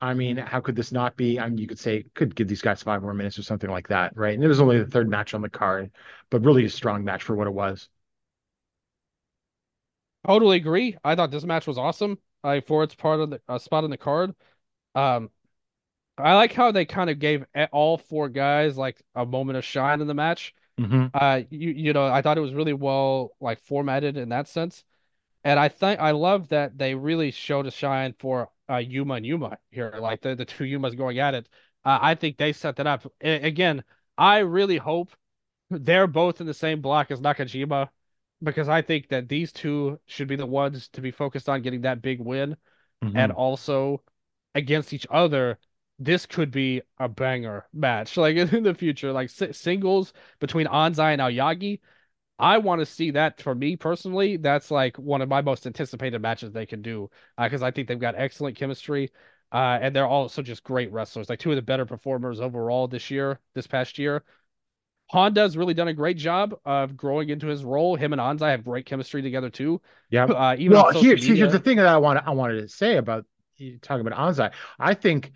I 0.01 0.13
mean, 0.15 0.37
how 0.37 0.61
could 0.61 0.77
this 0.77 0.93
not 0.93 1.17
be? 1.17 1.41
I 1.41 1.49
mean, 1.49 1.59
you 1.59 1.67
could 1.67 1.79
say 1.79 2.05
could 2.15 2.35
give 2.35 2.49
these 2.49 2.61
guys 2.61 2.83
five 2.83 3.03
more 3.03 3.15
minutes 3.15 3.39
or 3.39 3.43
something 3.43 3.71
like 3.71 3.89
that, 3.89 4.15
right? 4.17 4.35
And 4.35 4.45
it 4.45 4.49
was 4.49 4.61
only 4.61 4.79
the 4.79 4.91
third 4.91 5.09
match 5.09 5.33
on 5.33 5.41
the 5.41 5.49
card, 5.49 5.91
but 6.31 6.45
really 6.45 6.65
a 6.67 6.71
strong 6.71 7.03
match 7.05 7.23
for 7.23 7.35
what 7.35 7.47
it 7.47 7.55
was. 7.55 7.89
Totally 10.27 10.57
agree. 10.57 10.97
I 11.05 11.15
thought 11.15 11.31
this 11.31 11.45
match 11.45 11.67
was 11.67 11.79
awesome. 11.79 12.19
I 12.45 12.61
for 12.61 12.83
its 12.83 12.95
part 12.95 13.21
of 13.21 13.31
the 13.31 13.41
uh, 13.49 13.59
spot 13.59 13.85
on 13.85 13.91
the 13.91 13.97
card. 13.97 14.35
Um, 14.95 15.31
I 16.19 16.35
like 16.35 16.53
how 16.53 16.73
they 16.73 16.85
kind 16.85 17.11
of 17.11 17.19
gave 17.19 17.45
all 17.73 17.99
four 17.99 18.29
guys 18.29 18.77
like 18.77 19.03
a 19.15 19.27
moment 19.27 19.59
of 19.59 19.65
shine 19.65 20.01
in 20.01 20.07
the 20.07 20.15
match. 20.15 20.55
Mhm. 20.79 21.11
Uh, 21.15 21.43
you 21.51 21.71
you 21.71 21.93
know, 21.93 22.07
I 22.07 22.23
thought 22.23 22.39
it 22.39 22.43
was 22.43 22.55
really 22.55 22.73
well 22.75 23.35
like 23.41 23.61
formatted 23.61 24.17
in 24.17 24.29
that 24.31 24.49
sense, 24.49 24.85
and 25.45 25.59
I 25.61 25.69
think 25.69 26.01
I 26.01 26.13
love 26.13 26.49
that 26.49 26.79
they 26.79 26.95
really 26.95 27.31
showed 27.31 27.67
a 27.67 27.71
shine 27.71 28.15
for 28.19 28.51
uh 28.71 28.77
Yuma 28.79 29.15
and 29.15 29.27
Yuma 29.27 29.59
here, 29.71 29.95
like 29.99 30.23
the 30.23 30.35
the 30.37 30.45
two 30.45 30.65
Yumas 30.65 30.97
going 30.97 31.19
at 31.19 31.35
it. 31.35 31.49
Uh, 31.85 31.99
I 32.03 32.15
think 32.17 32.37
they 32.39 32.53
set 32.53 32.77
that 32.77 32.87
up. 32.87 33.11
Again, 33.21 33.85
I 34.19 34.39
really 34.41 34.77
hope 34.79 35.17
they're 35.71 36.07
both 36.09 36.41
in 36.41 36.47
the 36.47 36.55
same 36.55 36.81
block 36.83 37.11
as 37.11 37.21
Nakajima, 37.21 37.91
because 38.43 38.69
I 38.69 38.83
think 38.83 39.09
that 39.09 39.29
these 39.29 39.53
two 39.53 40.01
should 40.07 40.29
be 40.29 40.37
the 40.37 40.47
ones 40.47 40.89
to 40.91 41.01
be 41.01 41.11
focused 41.13 41.49
on 41.49 41.63
getting 41.63 41.83
that 41.83 42.03
big 42.03 42.21
win, 42.21 42.57
Mhm. 43.03 43.13
and 43.17 43.33
also 43.33 44.03
against 44.55 44.93
each 44.93 45.07
other 45.11 45.59
this 45.99 46.27
could 46.27 46.51
be 46.51 46.83
a 46.99 47.09
banger 47.09 47.67
match. 47.73 48.17
Like 48.27 48.37
in 48.37 48.63
the 48.63 48.75
future, 48.75 49.13
like 49.13 49.31
si- 49.31 49.53
singles 49.53 50.13
between 50.41 50.67
Anzai 50.67 51.13
and 51.13 51.21
Aoyagi. 51.21 51.81
I 52.39 52.59
want 52.59 52.81
to 52.81 52.87
see 52.87 53.13
that 53.13 53.41
for 53.41 53.55
me 53.55 53.77
personally. 53.77 54.37
That's 54.37 54.71
like 54.71 54.99
one 54.99 55.23
of 55.23 55.29
my 55.29 55.41
most 55.41 55.67
anticipated 55.67 56.21
matches 56.21 56.53
they 56.53 56.67
can 56.67 56.83
do 56.83 57.09
because 57.39 57.63
I 57.63 57.71
think 57.71 57.89
they've 57.89 57.99
got 57.99 58.15
excellent 58.17 58.57
chemistry. 58.57 59.11
Uh, 59.53 59.79
and 59.81 59.95
they're 59.95 60.07
also 60.07 60.43
just 60.43 60.65
great 60.65 60.93
wrestlers, 60.93 61.31
like 61.31 61.39
two 61.39 61.51
of 61.51 61.57
the 61.57 61.63
better 61.63 61.87
performers 61.87 62.41
overall 62.41 62.89
this 62.89 63.11
year, 63.11 63.39
this 63.55 63.67
past 63.67 63.97
year. 63.97 64.25
Honda's 65.09 65.57
really 65.57 65.73
done 65.73 65.87
a 65.89 65.95
great 65.95 66.17
job 66.17 66.59
of 66.65 66.97
growing 66.97 67.29
into 67.29 67.47
his 67.47 67.65
role. 67.65 67.95
Him 67.95 68.13
and 68.13 68.21
Anzai 68.21 68.51
have 68.51 68.65
great 68.65 68.87
chemistry 68.87 69.23
together 69.23 69.49
too. 69.49 69.81
Yeah. 70.11 70.25
Uh, 70.25 70.57
even 70.59 70.77
well, 70.77 70.91
here, 70.91 71.17
here's 71.17 71.53
the 71.53 71.61
thing 71.61 71.77
that 71.77 71.87
I 71.87 71.97
want 71.99 72.27
I 72.27 72.31
wanted 72.31 72.61
to 72.61 72.69
say 72.69 72.97
about 72.97 73.25
talking 73.83 74.05
about 74.05 74.19
Anzai. 74.19 74.53
I 74.79 74.95
think 74.95 75.31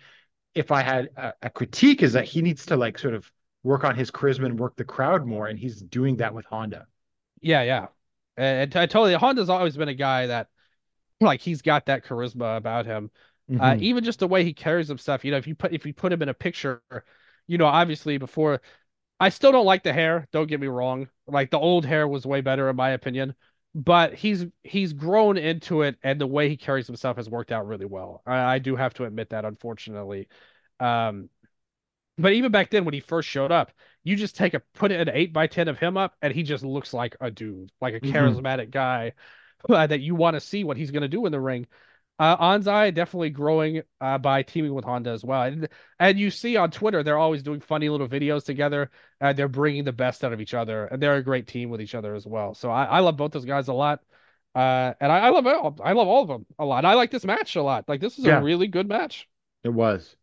if 0.55 0.71
I 0.71 0.81
had 0.81 1.09
a, 1.17 1.33
a 1.43 1.49
critique 1.49 2.03
is 2.03 2.13
that 2.13 2.25
he 2.25 2.41
needs 2.41 2.65
to 2.67 2.77
like 2.77 2.97
sort 2.97 3.13
of 3.13 3.31
work 3.63 3.83
on 3.83 3.95
his 3.95 4.11
charisma 4.11 4.45
and 4.45 4.59
work 4.59 4.75
the 4.75 4.83
crowd 4.83 5.25
more, 5.25 5.47
and 5.47 5.57
he's 5.57 5.81
doing 5.81 6.17
that 6.17 6.33
with 6.33 6.45
Honda. 6.45 6.87
Yeah, 7.41 7.63
yeah. 7.63 7.87
And, 8.37 8.75
I 8.75 8.85
totally 8.85 9.13
Honda's 9.13 9.49
always 9.49 9.77
been 9.77 9.89
a 9.89 9.93
guy 9.93 10.27
that 10.27 10.47
like 11.21 11.41
he's 11.41 11.61
got 11.61 11.87
that 11.87 12.05
charisma 12.05 12.57
about 12.57 12.85
him. 12.85 13.11
Uh, 13.57 13.75
Mhm. 13.75 13.79
even 13.79 14.03
just 14.03 14.19
the 14.19 14.27
way 14.27 14.43
he 14.43 14.53
carries 14.53 14.87
himself, 14.87 15.25
you 15.25 15.31
know, 15.31 15.37
if 15.37 15.47
you 15.47 15.55
put 15.55 15.73
if 15.73 15.85
you 15.85 15.93
put 15.93 16.13
him 16.13 16.21
in 16.21 16.29
a 16.29 16.33
picture, 16.33 16.81
you 17.47 17.57
know, 17.57 17.67
obviously 17.67 18.17
before 18.17 18.61
I 19.19 19.29
still 19.29 19.51
don't 19.51 19.65
like 19.65 19.83
the 19.83 19.93
hair, 19.93 20.27
don't 20.31 20.47
get 20.47 20.59
me 20.61 20.67
wrong. 20.67 21.09
Like 21.27 21.51
the 21.51 21.59
old 21.59 21.85
hair 21.85 22.07
was 22.07 22.25
way 22.25 22.41
better 22.41 22.69
in 22.69 22.75
my 22.75 22.91
opinion, 22.91 23.35
but 23.73 24.13
he's 24.13 24.45
he's 24.63 24.93
grown 24.93 25.37
into 25.37 25.81
it 25.81 25.97
and 26.03 26.19
the 26.19 26.27
way 26.27 26.49
he 26.49 26.57
carries 26.57 26.87
himself 26.87 27.17
has 27.17 27.29
worked 27.29 27.51
out 27.51 27.67
really 27.67 27.85
well. 27.85 28.21
I, 28.25 28.55
I 28.55 28.59
do 28.59 28.75
have 28.75 28.93
to 28.95 29.05
admit 29.05 29.29
that 29.29 29.45
unfortunately. 29.45 30.27
Um 30.79 31.29
but 32.17 32.33
even 32.33 32.51
back 32.51 32.69
then 32.69 32.85
when 32.85 32.93
he 32.93 32.99
first 32.99 33.29
showed 33.29 33.51
up, 33.51 33.71
you 34.03 34.15
just 34.15 34.35
take 34.35 34.53
a 34.53 34.59
put 34.73 34.91
an 34.91 35.09
eight 35.09 35.33
by 35.33 35.47
ten 35.47 35.67
of 35.67 35.79
him 35.79 35.97
up 35.97 36.15
and 36.21 36.33
he 36.33 36.43
just 36.43 36.63
looks 36.63 36.93
like 36.93 37.15
a 37.21 37.31
dude, 37.31 37.71
like 37.81 37.93
a 37.95 38.01
Mhm. 38.01 38.11
charismatic 38.11 38.71
guy 38.71 39.13
uh, 39.69 39.87
that 39.87 40.01
you 40.01 40.15
want 40.15 40.35
to 40.35 40.41
see 40.41 40.63
what 40.63 40.77
he's 40.77 40.91
gonna 40.91 41.07
do 41.07 41.25
in 41.25 41.31
the 41.31 41.39
ring. 41.41 41.67
Uh, 42.21 42.37
Anzai 42.37 42.93
definitely 42.93 43.31
growing 43.31 43.81
uh, 43.99 44.19
by 44.19 44.43
teaming 44.43 44.75
with 44.75 44.85
Honda 44.85 45.09
as 45.09 45.23
well, 45.23 45.41
and, 45.41 45.67
and 45.99 46.19
you 46.19 46.29
see 46.29 46.55
on 46.55 46.69
Twitter 46.69 47.01
they're 47.01 47.17
always 47.17 47.41
doing 47.41 47.59
funny 47.59 47.89
little 47.89 48.07
videos 48.07 48.45
together. 48.45 48.91
Uh, 49.19 49.33
they're 49.33 49.47
bringing 49.47 49.85
the 49.85 49.91
best 49.91 50.23
out 50.23 50.31
of 50.31 50.39
each 50.39 50.53
other, 50.53 50.85
and 50.85 51.01
they're 51.01 51.15
a 51.15 51.23
great 51.23 51.47
team 51.47 51.71
with 51.71 51.81
each 51.81 51.95
other 51.95 52.13
as 52.13 52.27
well. 52.27 52.53
So 52.53 52.69
I, 52.69 52.83
I 52.83 52.99
love 52.99 53.17
both 53.17 53.31
those 53.31 53.45
guys 53.45 53.69
a 53.69 53.73
lot, 53.73 54.01
uh, 54.53 54.93
and 55.01 55.11
I, 55.11 55.17
I 55.17 55.29
love 55.29 55.47
all, 55.47 55.75
I 55.83 55.93
love 55.93 56.07
all 56.07 56.21
of 56.21 56.27
them 56.27 56.45
a 56.59 56.65
lot. 56.65 56.85
I 56.85 56.93
like 56.93 57.09
this 57.09 57.25
match 57.25 57.55
a 57.55 57.63
lot. 57.63 57.89
Like 57.89 58.01
this 58.01 58.19
is 58.19 58.25
Yeah. 58.25 58.37
a 58.37 58.43
really 58.43 58.67
good 58.67 58.87
match. 58.87 59.27
It 59.63 59.69
was. 59.69 60.15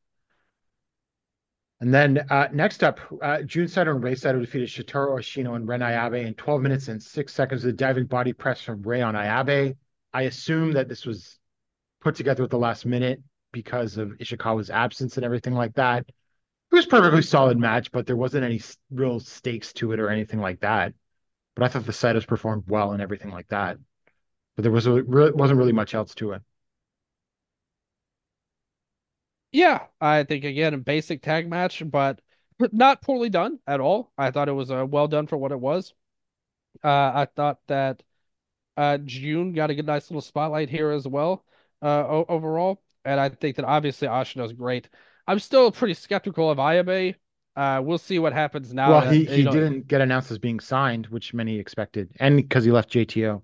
And 1.80 1.92
then 1.92 2.18
uh, 2.30 2.46
next 2.52 2.84
up, 2.84 3.00
uh, 3.20 3.42
Jun 3.42 3.66
Saito 3.66 3.90
and 3.90 4.04
Rei 4.04 4.14
Saito 4.14 4.38
defeated 4.38 4.68
Shotaro 4.68 5.18
Ashino 5.18 5.56
and 5.56 5.66
Ren 5.66 5.80
Ayabe 5.80 6.24
in 6.24 6.34
12 6.34 6.62
minutes 6.62 6.86
and 6.86 7.02
six 7.02 7.34
seconds 7.34 7.64
with 7.64 7.74
a 7.74 7.76
diving 7.76 8.06
body 8.06 8.32
press 8.32 8.60
from 8.62 8.82
Ray 8.82 9.02
on 9.02 9.16
Ayabe. 9.16 9.76
I 10.12 10.22
assume 10.22 10.74
that 10.74 10.88
this 10.88 11.04
was 11.04 11.37
put 12.08 12.16
together 12.16 12.42
at 12.42 12.48
the 12.48 12.58
last 12.58 12.86
minute 12.86 13.20
because 13.52 13.98
of 13.98 14.08
Ishikawa's 14.12 14.70
absence 14.70 15.16
and 15.18 15.26
everything 15.26 15.52
like 15.52 15.74
that. 15.74 16.06
It 16.08 16.74
was 16.74 16.86
a 16.86 16.88
perfectly 16.88 17.20
solid 17.20 17.58
match, 17.58 17.92
but 17.92 18.06
there 18.06 18.16
wasn't 18.16 18.44
any 18.44 18.62
real 18.90 19.20
stakes 19.20 19.74
to 19.74 19.92
it 19.92 20.00
or 20.00 20.08
anything 20.08 20.40
like 20.40 20.60
that. 20.60 20.94
But 21.54 21.64
I 21.64 21.68
thought 21.68 21.84
the 21.84 21.92
Saitos 21.92 22.26
performed 22.26 22.64
well 22.66 22.92
and 22.92 23.02
everything 23.02 23.30
like 23.30 23.48
that. 23.48 23.76
But 24.56 24.62
there 24.62 24.72
was 24.72 24.86
a, 24.86 25.02
re- 25.02 25.32
wasn't 25.32 25.58
really 25.58 25.72
much 25.72 25.94
else 25.94 26.14
to 26.14 26.32
it. 26.32 26.42
Yeah, 29.52 29.84
I 30.00 30.24
think 30.24 30.44
again 30.44 30.72
a 30.72 30.78
basic 30.78 31.20
tag 31.20 31.46
match, 31.46 31.82
but 31.90 32.22
not 32.72 33.02
poorly 33.02 33.28
done 33.28 33.58
at 33.66 33.80
all. 33.80 34.12
I 34.16 34.30
thought 34.30 34.48
it 34.48 34.52
was 34.52 34.70
uh, 34.70 34.86
well 34.88 35.08
done 35.08 35.26
for 35.26 35.36
what 35.36 35.52
it 35.52 35.60
was. 35.60 35.92
Uh, 36.82 36.88
I 37.14 37.28
thought 37.36 37.58
that 37.66 38.02
uh, 38.78 38.96
Jun 38.96 39.52
got 39.52 39.68
a 39.68 39.74
good, 39.74 39.86
nice 39.86 40.10
little 40.10 40.22
spotlight 40.22 40.70
here 40.70 40.90
as 40.90 41.06
well. 41.06 41.44
Uh, 41.82 42.04
o- 42.08 42.26
overall, 42.28 42.82
and 43.04 43.20
I 43.20 43.28
think 43.28 43.56
that 43.56 43.64
obviously 43.64 44.08
Ashino's 44.08 44.52
great. 44.52 44.88
I'm 45.26 45.38
still 45.38 45.70
pretty 45.70 45.94
skeptical 45.94 46.50
of 46.50 46.58
Ayabe. 46.58 47.14
Uh, 47.54 47.80
we'll 47.84 47.98
see 47.98 48.18
what 48.18 48.32
happens 48.32 48.72
now. 48.72 48.90
well, 48.90 49.10
he, 49.10 49.24
he 49.24 49.42
know- 49.44 49.52
didn't 49.52 49.86
get 49.88 50.00
announced 50.00 50.30
as 50.30 50.38
being 50.38 50.60
signed, 50.60 51.06
which 51.06 51.34
many 51.34 51.58
expected, 51.58 52.10
and 52.18 52.36
because 52.36 52.64
he 52.64 52.70
left 52.70 52.90
JTO. 52.90 53.42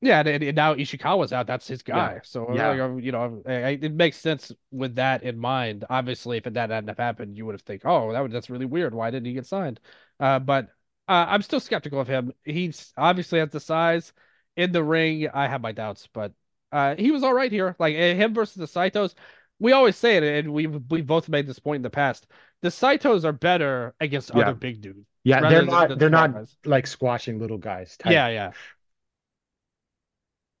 Yeah, 0.00 0.20
and, 0.20 0.28
and 0.44 0.54
now 0.56 0.74
Ishikawa's 0.74 1.32
out. 1.32 1.48
That's 1.48 1.66
his 1.66 1.82
guy. 1.82 2.20
So 2.22 2.54
Yeah. 2.54 2.68
like, 2.68 2.80
um, 2.80 3.00
you 3.00 3.10
know, 3.10 3.42
it 3.46 3.92
makes 3.92 4.16
sense 4.16 4.52
with 4.70 4.94
that 4.94 5.24
in 5.24 5.36
mind. 5.38 5.84
Obviously, 5.90 6.36
if 6.36 6.44
that 6.44 6.70
hadn't 6.70 6.86
have 6.88 6.98
happened, 6.98 7.36
you 7.36 7.44
would 7.46 7.54
have 7.54 7.62
think, 7.62 7.82
oh, 7.84 8.12
that 8.12 8.20
would, 8.20 8.30
that's 8.30 8.48
really 8.48 8.66
weird. 8.66 8.94
Why 8.94 9.10
didn't 9.10 9.26
he 9.26 9.32
get 9.32 9.46
signed? 9.46 9.80
Uh, 10.20 10.38
but 10.38 10.66
uh, 11.08 11.26
I'm 11.28 11.42
still 11.42 11.58
skeptical 11.58 12.00
of 12.00 12.06
him. 12.06 12.32
He's 12.44 12.92
obviously 12.96 13.40
has 13.40 13.50
the 13.50 13.58
size 13.58 14.12
in 14.56 14.70
the 14.70 14.84
ring. 14.84 15.28
I 15.34 15.48
have 15.48 15.62
my 15.62 15.72
doubts, 15.72 16.08
but 16.12 16.32
uh, 16.72 16.94
he 16.96 17.10
was 17.10 17.22
all 17.22 17.34
right 17.34 17.50
here. 17.52 17.74
Like 17.78 17.94
eh, 17.94 18.14
him 18.14 18.34
versus 18.34 18.56
the 18.56 18.66
Saitos. 18.66 19.14
We 19.60 19.72
always 19.72 19.96
say 19.96 20.16
it, 20.16 20.22
and 20.22 20.52
we've 20.52 20.80
we've 20.90 21.06
both 21.06 21.28
made 21.28 21.46
this 21.46 21.58
point 21.58 21.76
in 21.76 21.82
the 21.82 21.90
past. 21.90 22.26
The 22.62 22.68
Saitos 22.68 23.24
are 23.24 23.32
better 23.32 23.94
against 24.00 24.30
Yeah. 24.34 24.42
other 24.42 24.54
big 24.54 24.80
dudes. 24.80 25.06
Yeah, 25.24 25.40
they're 25.48 25.62
not 25.64 25.88
the 25.90 25.96
they're 25.96 26.10
not 26.10 26.32
guys. 26.32 26.56
like 26.64 26.86
squashing 26.86 27.38
little 27.38 27.58
guys. 27.58 27.96
type, 27.96 28.12
Yeah, 28.12 28.28
yeah. 28.28 28.52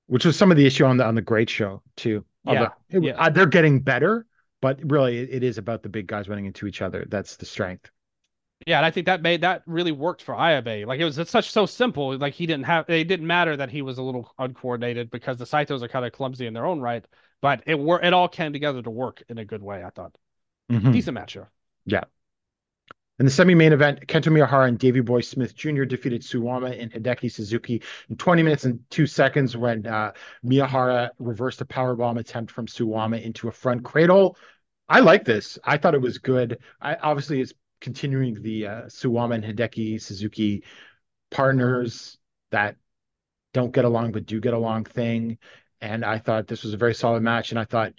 which 0.06 0.24
was 0.24 0.36
some 0.36 0.50
of 0.50 0.56
the 0.56 0.66
issue 0.66 0.84
on 0.84 0.96
the 0.96 1.04
on 1.04 1.14
the 1.14 1.22
Great 1.22 1.50
Show 1.50 1.82
too. 1.96 2.24
Although 2.46 2.70
it- 2.90 3.02
yeah. 3.02 3.12
uh, 3.18 3.30
they're 3.30 3.46
getting 3.46 3.80
better, 3.80 4.26
but 4.60 4.80
really 4.90 5.18
it, 5.18 5.28
it 5.30 5.42
is 5.42 5.58
about 5.58 5.82
the 5.82 5.88
big 5.88 6.06
guys 6.06 6.28
running 6.28 6.46
into 6.46 6.66
each 6.66 6.82
other. 6.82 7.04
That's 7.08 7.36
the 7.36 7.46
strength. 7.46 7.90
Yeah, 8.66 8.78
and 8.78 8.86
I 8.86 8.90
think 8.90 9.06
that 9.06 9.22
made 9.22 9.42
that 9.42 9.62
really 9.66 9.92
worked 9.92 10.22
for 10.22 10.34
Ayabe. 10.34 10.84
Like 10.86 11.00
it 11.00 11.04
was 11.04 11.18
it's 11.18 11.30
such 11.30 11.50
so 11.50 11.64
simple. 11.64 12.16
Like 12.18 12.34
he 12.34 12.46
didn't 12.46 12.64
have 12.66 12.88
it 12.90 13.04
didn't 13.04 13.26
matter 13.26 13.56
that 13.56 13.70
he 13.70 13.82
was 13.82 13.98
a 13.98 14.02
little 14.02 14.32
uncoordinated 14.38 15.10
because 15.10 15.38
the 15.38 15.44
Saitos 15.44 15.82
are 15.82 15.88
kind 15.88 16.04
of 16.04 16.12
clumsy 16.12 16.46
in 16.46 16.54
their 16.54 16.66
own 16.66 16.80
right, 16.80 17.04
but 17.40 17.62
it 17.66 17.78
were 17.78 18.00
it 18.00 18.12
all 18.12 18.28
came 18.28 18.52
together 18.52 18.82
to 18.82 18.90
work 18.90 19.22
in 19.28 19.38
a 19.38 19.44
good 19.44 19.62
way, 19.62 19.82
I 19.84 19.90
thought. 19.90 20.16
Mhm. 20.70 20.92
Decent 20.92 21.14
match 21.14 21.32
here. 21.34 21.50
Yeah. 21.86 22.04
In 23.18 23.24
the 23.24 23.32
semi-main 23.32 23.72
event, 23.72 24.06
Kento 24.06 24.30
Miyahara 24.32 24.68
and 24.68 24.78
Davey 24.78 25.00
Boy 25.00 25.20
Smith 25.22 25.56
Jr. 25.56 25.84
defeated 25.84 26.22
Suwama 26.22 26.80
and 26.80 26.92
Hideki 26.92 27.30
Suzuki 27.32 27.82
in 28.08 28.16
20 28.16 28.44
minutes 28.44 28.64
and 28.64 28.78
two 28.90 29.06
seconds 29.08 29.56
when 29.56 29.86
uh, 29.86 30.12
Miyahara 30.44 31.10
reversed 31.18 31.60
a 31.60 31.64
powerbomb 31.64 32.18
attempt 32.18 32.52
from 32.52 32.66
Suwama 32.66 33.20
into 33.20 33.48
a 33.48 33.52
front 33.52 33.82
cradle. 33.82 34.36
I 34.88 35.00
like 35.00 35.24
this. 35.24 35.58
I 35.64 35.78
thought 35.78 35.94
it 35.94 36.00
was 36.00 36.18
good. 36.18 36.58
I 36.80 36.94
obviously 36.94 37.40
it's 37.40 37.52
continuing 37.80 38.42
the 38.42 38.66
uh, 38.66 38.82
Suwama 38.82 39.34
and 39.36 39.44
Hideki 39.44 40.00
Suzuki 40.00 40.64
partners 41.30 42.18
that 42.50 42.76
don't 43.52 43.72
get 43.72 43.84
along 43.84 44.12
but 44.12 44.26
do 44.26 44.40
get 44.40 44.54
along 44.54 44.84
thing. 44.84 45.38
And 45.80 46.04
I 46.04 46.18
thought 46.18 46.46
this 46.46 46.64
was 46.64 46.74
a 46.74 46.78
very 46.78 46.94
solid 46.94 47.22
match. 47.22 47.50
And 47.50 47.58
I 47.58 47.64
thought 47.64 47.92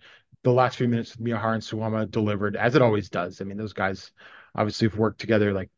the 0.44 0.52
last 0.52 0.78
few 0.78 0.88
minutes 0.88 1.18
with 1.18 1.26
Miyahara 1.26 1.56
and 1.56 1.64
Suwama 1.64 2.10
delivered 2.10 2.56
as 2.56 2.76
it 2.76 2.82
always 2.82 3.10
does. 3.10 3.42
I 3.42 3.46
mean, 3.46 3.58
those 3.58 3.74
guys 3.74 4.12
obviously 4.56 4.88
have 4.88 4.98
worked 4.98 5.20
together 5.20 5.54
like 5.54 5.70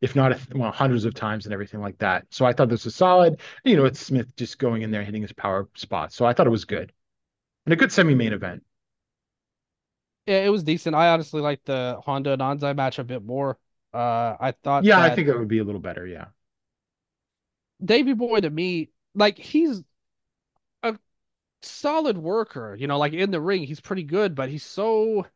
if 0.00 0.16
not 0.16 0.38
well 0.54 0.72
hundreds 0.72 1.04
of 1.04 1.14
times 1.14 1.46
and 1.46 1.52
everything 1.52 1.80
like 1.80 1.98
that. 1.98 2.26
So 2.30 2.44
I 2.44 2.52
thought 2.52 2.68
this 2.68 2.84
was 2.84 2.94
solid. 2.94 3.40
You 3.64 3.76
know, 3.76 3.84
it's 3.84 4.00
Smith 4.00 4.34
just 4.36 4.58
going 4.58 4.82
in 4.82 4.90
there 4.90 5.02
hitting 5.04 5.22
his 5.22 5.32
power 5.32 5.68
spots. 5.74 6.16
So 6.16 6.24
I 6.24 6.32
thought 6.32 6.46
it 6.46 6.50
was 6.50 6.64
good. 6.64 6.92
And 7.66 7.72
a 7.72 7.76
good 7.76 7.92
semi-main 7.92 8.32
event. 8.32 8.64
Yeah, 10.30 10.44
it 10.44 10.48
was 10.50 10.62
decent. 10.62 10.94
I 10.94 11.08
honestly 11.08 11.40
liked 11.40 11.66
the 11.66 12.00
Honda 12.04 12.32
and 12.32 12.42
Anzai 12.42 12.76
match 12.76 12.98
a 12.98 13.04
bit 13.04 13.24
more. 13.24 13.58
Uh 13.92 14.36
I 14.38 14.52
thought 14.52 14.86
Yeah, 14.86 15.00
I 15.00 15.10
think 15.10 15.28
it 15.28 15.36
would 15.38 15.48
be 15.48 15.58
a 15.58 15.64
little 15.64 15.80
better, 15.80 16.06
yeah. 16.06 16.26
Davey 17.84 18.12
Boy 18.14 18.40
to 18.40 18.50
me, 18.50 18.90
like 19.14 19.38
he's 19.38 19.82
a 20.82 20.98
solid 21.62 22.18
worker, 22.18 22.76
you 22.78 22.88
know, 22.88 22.98
like 22.98 23.14
in 23.14 23.32
the 23.32 23.42
ring, 23.42 23.64
he's 23.64 23.80
pretty 23.80 24.04
good, 24.04 24.36
but 24.36 24.50
he's 24.50 24.64
so 24.64 25.26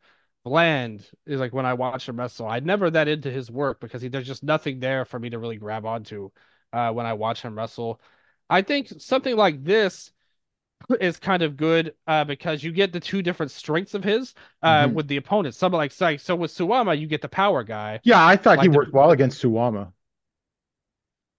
bland 0.45 1.09
is 1.27 1.41
like 1.41 1.55
when 1.55 1.67
I 1.67 1.75
watch 1.75 2.09
him 2.09 2.19
wrestle. 2.19 2.49
I'm 2.49 2.67
never 2.67 2.91
that 2.91 3.09
into 3.09 3.31
his 3.33 3.51
work 3.53 3.81
because 3.81 4.03
he, 4.03 4.09
there's 4.09 4.29
just 4.29 4.45
nothing 4.45 4.81
there 4.81 5.07
for 5.07 5.21
me 5.21 5.31
to 5.31 5.41
really 5.41 5.59
grab 5.59 5.87
onto 5.87 6.33
uh, 6.75 6.93
when 6.93 7.07
I 7.07 7.15
watch 7.15 7.43
him 7.43 7.57
wrestle. 7.59 8.01
I 8.51 8.63
think 8.63 8.89
something 9.01 9.37
like 9.37 9.65
this 9.65 10.13
is 11.01 11.19
kind 11.19 11.43
of 11.43 11.57
good 11.57 11.95
uh, 12.07 12.25
because 12.25 12.63
you 12.63 12.73
get 12.73 12.93
the 12.93 13.01
two 13.01 13.23
different 13.23 13.53
strengths 13.53 13.95
of 13.95 14.05
his 14.05 14.35
uh, 14.63 14.87
Mhm. 14.87 14.95
with 14.95 15.09
the 15.09 15.17
opponents. 15.17 15.59
Something 15.59 15.79
like 15.79 15.93
so, 15.93 16.17
so 16.17 16.37
with 16.37 16.51
Suwama, 16.53 16.99
you 16.99 17.07
get 17.07 17.23
the 17.23 17.29
power 17.29 17.63
guy, 17.65 18.01
Yeah, 18.05 18.25
I 18.25 18.37
thought 18.37 18.61
he 18.61 18.69
Like 18.69 18.73
the- 18.73 18.79
worked 18.79 18.93
well 18.93 19.11
against 19.11 19.43
Suwama. 19.43 19.93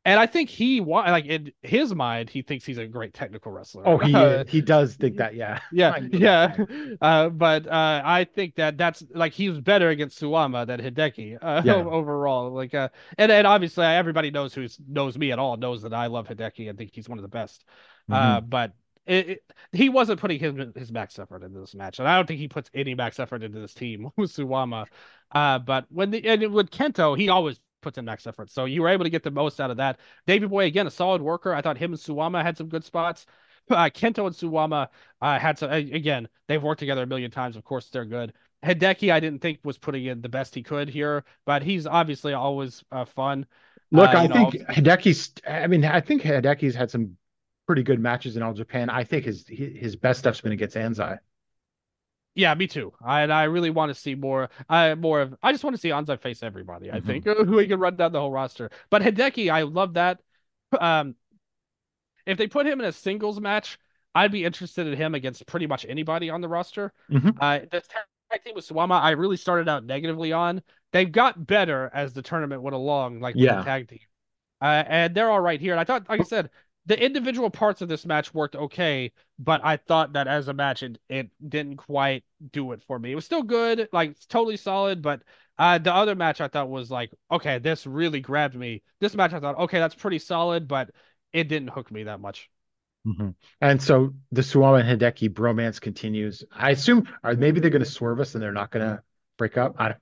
and 0.08 0.20
I 0.20 0.28
think 0.28 0.50
he 0.52 0.82
like 0.82 1.26
in 1.26 1.52
his 1.64 1.96
mind, 1.96 2.30
he 2.30 2.44
thinks 2.44 2.64
he's 2.64 2.78
a 2.78 2.86
great 2.86 3.14
technical 3.16 3.52
wrestler. 3.52 3.88
Oh, 3.88 3.98
he 3.98 4.14
Uh, 4.14 4.44
he 4.48 4.62
does 4.62 4.96
think 4.96 5.18
that, 5.18 5.34
yeah. 5.34 5.62
Yeah, 5.72 5.98
yeah. 6.12 6.56
Uh, 7.02 7.30
but 7.30 7.66
uh, 7.68 8.02
I 8.06 8.26
think 8.26 8.56
that 8.56 8.78
that's 8.78 9.04
like 9.16 9.34
he 9.34 9.50
was 9.50 9.60
better 9.62 9.90
against 9.90 10.22
Suwama 10.22 10.68
than 10.68 10.80
Hideki 10.80 11.40
uh, 11.42 11.62
Yeah. 11.66 11.74
overall. 11.98 12.52
Like, 12.52 12.76
uh, 12.76 12.90
and 13.18 13.32
and 13.32 13.48
obviously 13.48 13.84
everybody 13.86 14.30
knows 14.30 14.54
who 14.54 14.68
knows 14.88 15.18
me 15.18 15.32
at 15.32 15.40
all 15.40 15.58
knows 15.58 15.82
that 15.82 15.94
I 15.94 16.06
love 16.08 16.28
Hideki 16.28 16.70
and 16.70 16.78
think 16.78 16.92
he's 16.94 17.10
one 17.10 17.18
of 17.18 17.24
the 17.24 17.28
best. 17.30 17.66
Uh, 18.12 18.42
Mm-hmm. 18.42 18.50
but 18.50 18.74
it, 19.06 19.30
it- 19.30 19.44
he 19.72 19.90
wasn't 19.90 20.20
putting 20.20 20.40
his 20.40 20.54
his 20.76 20.92
max 20.92 21.20
effort 21.20 21.44
into 21.44 21.60
this 21.60 21.76
match, 21.76 22.00
and 22.00 22.08
I 22.08 22.16
don't 22.16 22.26
think 22.28 22.40
he 22.40 22.48
puts 22.48 22.70
any 22.74 22.96
max 22.96 23.20
effort 23.20 23.44
into 23.44 23.60
this 23.60 23.74
team 23.74 24.10
with 24.18 24.32
Suwama. 24.34 24.86
Uh, 25.32 25.60
but 25.60 25.86
when 25.92 26.12
the 26.12 26.26
and 26.28 26.54
with 26.54 26.70
Kento, 26.70 27.18
he 27.18 27.30
always 27.30 27.60
puts 27.82 27.98
in 27.98 28.06
max 28.06 28.26
effort, 28.26 28.50
so 28.50 28.66
you 28.66 28.82
were 28.82 28.90
able 28.90 29.04
to 29.04 29.10
get 29.10 29.24
the 29.24 29.32
most 29.32 29.60
out 29.60 29.72
of 29.72 29.78
that. 29.78 30.00
Davey 30.28 30.48
Boy 30.48 30.66
again, 30.66 30.88
a 30.88 30.92
solid 30.92 31.22
worker. 31.22 31.54
I 31.54 31.62
thought 31.62 31.78
him 31.78 31.92
and 31.92 32.00
Suwama 32.02 32.42
had 32.42 32.58
some 32.58 32.70
good 32.70 32.84
spots. 32.86 33.26
Uh, 33.70 33.90
Kento 33.90 34.26
and 34.28 34.36
Suwama 34.36 34.88
uh, 35.22 35.40
had 35.40 35.58
some. 35.58 35.72
Again, 35.72 36.28
they've 36.48 36.62
worked 36.64 36.80
together 36.80 37.04
a 37.04 37.08
million 37.08 37.32
times. 37.32 37.56
Of 37.58 37.64
course, 37.64 37.90
they're 37.90 38.06
good. 38.06 38.34
Hideki, 38.64 39.12
I 39.12 39.20
didn't 39.20 39.42
think 39.42 39.60
was 39.64 39.78
putting 39.78 40.06
in 40.06 40.22
the 40.22 40.30
best 40.30 40.56
he 40.56 40.64
could 40.64 40.90
here, 40.90 41.24
but 41.46 41.62
he's 41.64 41.86
obviously 41.86 42.34
always 42.34 42.84
uh, 42.92 43.06
fun. 43.06 43.46
Look, 43.92 44.14
Uh, 44.14 44.18
I 44.20 44.28
know, 44.28 44.50
think 44.52 44.68
Hideki's. 44.70 45.34
I 45.48 45.68
mean, 45.68 45.84
I 45.86 46.00
think 46.02 46.22
Hideki's 46.24 46.76
had 46.76 46.90
some 46.92 47.18
pretty 47.66 47.84
good 47.84 48.00
matches 48.00 48.38
in 48.38 48.44
All 48.44 48.54
Japan. 48.54 48.90
I 48.90 49.04
think 49.04 49.26
his 49.26 49.46
his 49.48 49.96
best 49.96 50.20
stuff's 50.20 50.42
been 50.42 50.52
against 50.52 50.76
Anzai. 50.76 51.20
Yeah, 52.36 52.54
me 52.54 52.68
too. 52.68 52.94
I, 53.04 53.22
and 53.22 53.32
I 53.32 53.44
really 53.46 53.70
want 53.70 53.90
to 53.94 54.00
see 54.00 54.14
more. 54.14 54.50
I 54.70 54.94
more 54.96 55.22
of. 55.22 55.36
I 55.42 55.52
just 55.52 55.64
want 55.64 55.76
to 55.76 55.80
see 55.80 55.90
Anzai 55.90 56.20
face 56.20 56.44
everybody. 56.44 56.92
I 56.92 57.00
Mhm. 57.00 57.06
think 57.06 57.26
who 57.26 57.58
he 57.58 57.68
can 57.68 57.80
run 57.80 57.96
down 57.96 58.12
the 58.12 58.20
whole 58.20 58.32
roster. 58.32 58.70
But 58.90 59.02
Hideki, 59.02 59.50
I 59.52 59.62
love 59.62 59.94
that. 59.94 60.20
Um, 60.78 61.16
if 62.26 62.38
they 62.38 62.48
put 62.48 62.66
him 62.68 62.80
in 62.80 62.86
a 62.86 62.92
singles 62.92 63.40
match, 63.40 63.78
I'd 64.14 64.32
be 64.32 64.44
interested 64.46 64.88
in 64.88 64.98
him 64.98 65.16
against 65.16 65.46
pretty 65.46 65.68
much 65.68 65.86
anybody 65.88 66.30
on 66.30 66.42
the 66.42 66.48
roster. 66.48 66.92
Mhm. 67.10 67.38
Uh, 67.40 67.60
the 67.72 67.82
tag 67.82 68.44
team 68.44 68.56
with 68.56 68.68
Suwama, 68.68 69.00
I 69.02 69.12
really 69.12 69.38
started 69.38 69.70
out 69.70 69.86
negatively 69.86 70.34
on. 70.34 70.62
They've 70.92 71.12
got 71.12 71.46
better 71.46 71.90
as 71.94 72.14
the 72.14 72.22
tournament 72.22 72.62
went 72.62 72.76
along, 72.76 73.20
like 73.20 73.36
with 73.36 73.44
Yeah. 73.46 73.58
the 73.58 73.64
tag 73.64 73.88
team. 73.88 74.00
Uh, 74.62 74.84
and 74.88 75.16
they're 75.16 75.30
all 75.30 75.42
right 75.42 75.60
here. 75.60 75.74
And 75.74 75.80
I 75.80 75.84
thought, 75.84 76.10
like 76.10 76.22
I 76.22 76.24
said, 76.24 76.50
the 76.86 77.02
individual 77.04 77.50
parts 77.50 77.82
of 77.82 77.90
this 77.90 78.06
match 78.06 78.34
worked 78.34 78.56
okay, 78.56 79.12
but 79.40 79.62
I 79.64 79.78
thought 79.78 80.14
that 80.14 80.28
as 80.28 80.48
a 80.48 80.54
match, 80.54 80.84
it, 80.84 81.00
it 81.10 81.30
didn't 81.48 81.78
quite 81.78 82.24
do 82.52 82.72
it 82.74 82.84
for 82.84 83.00
me. 83.00 83.12
It 83.12 83.16
was 83.16 83.26
still 83.26 83.44
good, 83.44 83.90
like 83.92 84.12
it's 84.12 84.26
totally 84.26 84.58
solid, 84.58 85.02
but 85.02 85.22
uh, 85.58 85.78
the 85.80 85.94
other 85.94 86.16
match 86.16 86.42
I 86.42 86.48
thought 86.48 86.70
was 86.70 86.92
like, 86.92 87.12
okay, 87.32 87.60
this 87.60 87.88
really 87.88 88.20
grabbed 88.22 88.56
me. 88.56 88.84
This 89.00 89.16
match 89.16 89.34
I 89.34 89.40
thought, 89.40 89.58
okay, 89.60 89.80
that's 89.80 89.96
pretty 89.96 90.20
solid, 90.20 90.68
but 90.68 90.92
it 91.34 91.48
didn't 91.48 91.70
hook 91.70 91.92
me 91.92 92.04
that 92.04 92.20
much. 92.20 92.50
Mhm. 93.06 93.36
And 93.62 93.82
so 93.82 94.16
the 94.32 94.42
Suwama 94.42 94.82
and 94.84 95.00
Hideki 95.02 95.30
bromance 95.30 95.80
continues. 95.80 96.44
I 96.52 96.72
assume, 96.72 97.08
or 97.24 97.36
maybe 97.36 97.60
they're 97.60 97.70
going 97.70 97.84
to 97.84 97.90
swerve 97.90 98.20
us 98.20 98.34
and 98.34 98.42
they're 98.42 98.52
not 98.52 98.72
going 98.72 98.86
to 98.86 99.04
break 99.38 99.58
up. 99.58 99.76
I 99.78 99.90
don't, 99.90 100.02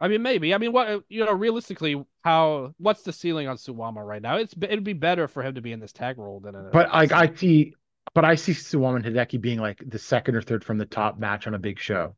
I 0.00 0.08
mean, 0.08 0.22
maybe. 0.22 0.52
I 0.54 0.58
mean, 0.58 0.72
what 0.72 1.04
you 1.08 1.24
know, 1.24 1.32
realistically, 1.32 2.04
how 2.22 2.74
what's 2.78 3.02
the 3.02 3.12
ceiling 3.12 3.48
on 3.48 3.56
Suwama 3.56 4.04
right 4.06 4.22
now? 4.22 4.36
It's 4.36 4.54
it'd 4.60 4.84
be 4.84 4.92
better 4.92 5.28
for 5.28 5.42
him 5.42 5.54
to 5.56 5.60
be 5.60 5.72
in 5.72 5.80
this 5.80 5.92
tag 5.92 6.18
role 6.18 6.40
than 6.40 6.54
a. 6.54 6.72
but 6.72 6.88
like 6.90 7.12
I 7.12 7.32
see, 7.34 7.74
but 8.14 8.24
I 8.24 8.34
see 8.36 8.52
Suwama 8.52 8.96
and 8.96 9.04
Hideki 9.04 9.40
being 9.40 9.58
like 9.58 9.82
the 9.86 9.98
second 9.98 10.36
or 10.36 10.42
third 10.42 10.64
from 10.64 10.78
the 10.78 10.86
top 10.86 11.18
match 11.18 11.46
on 11.46 11.54
a 11.54 11.58
big 11.58 11.78
show. 11.78 12.16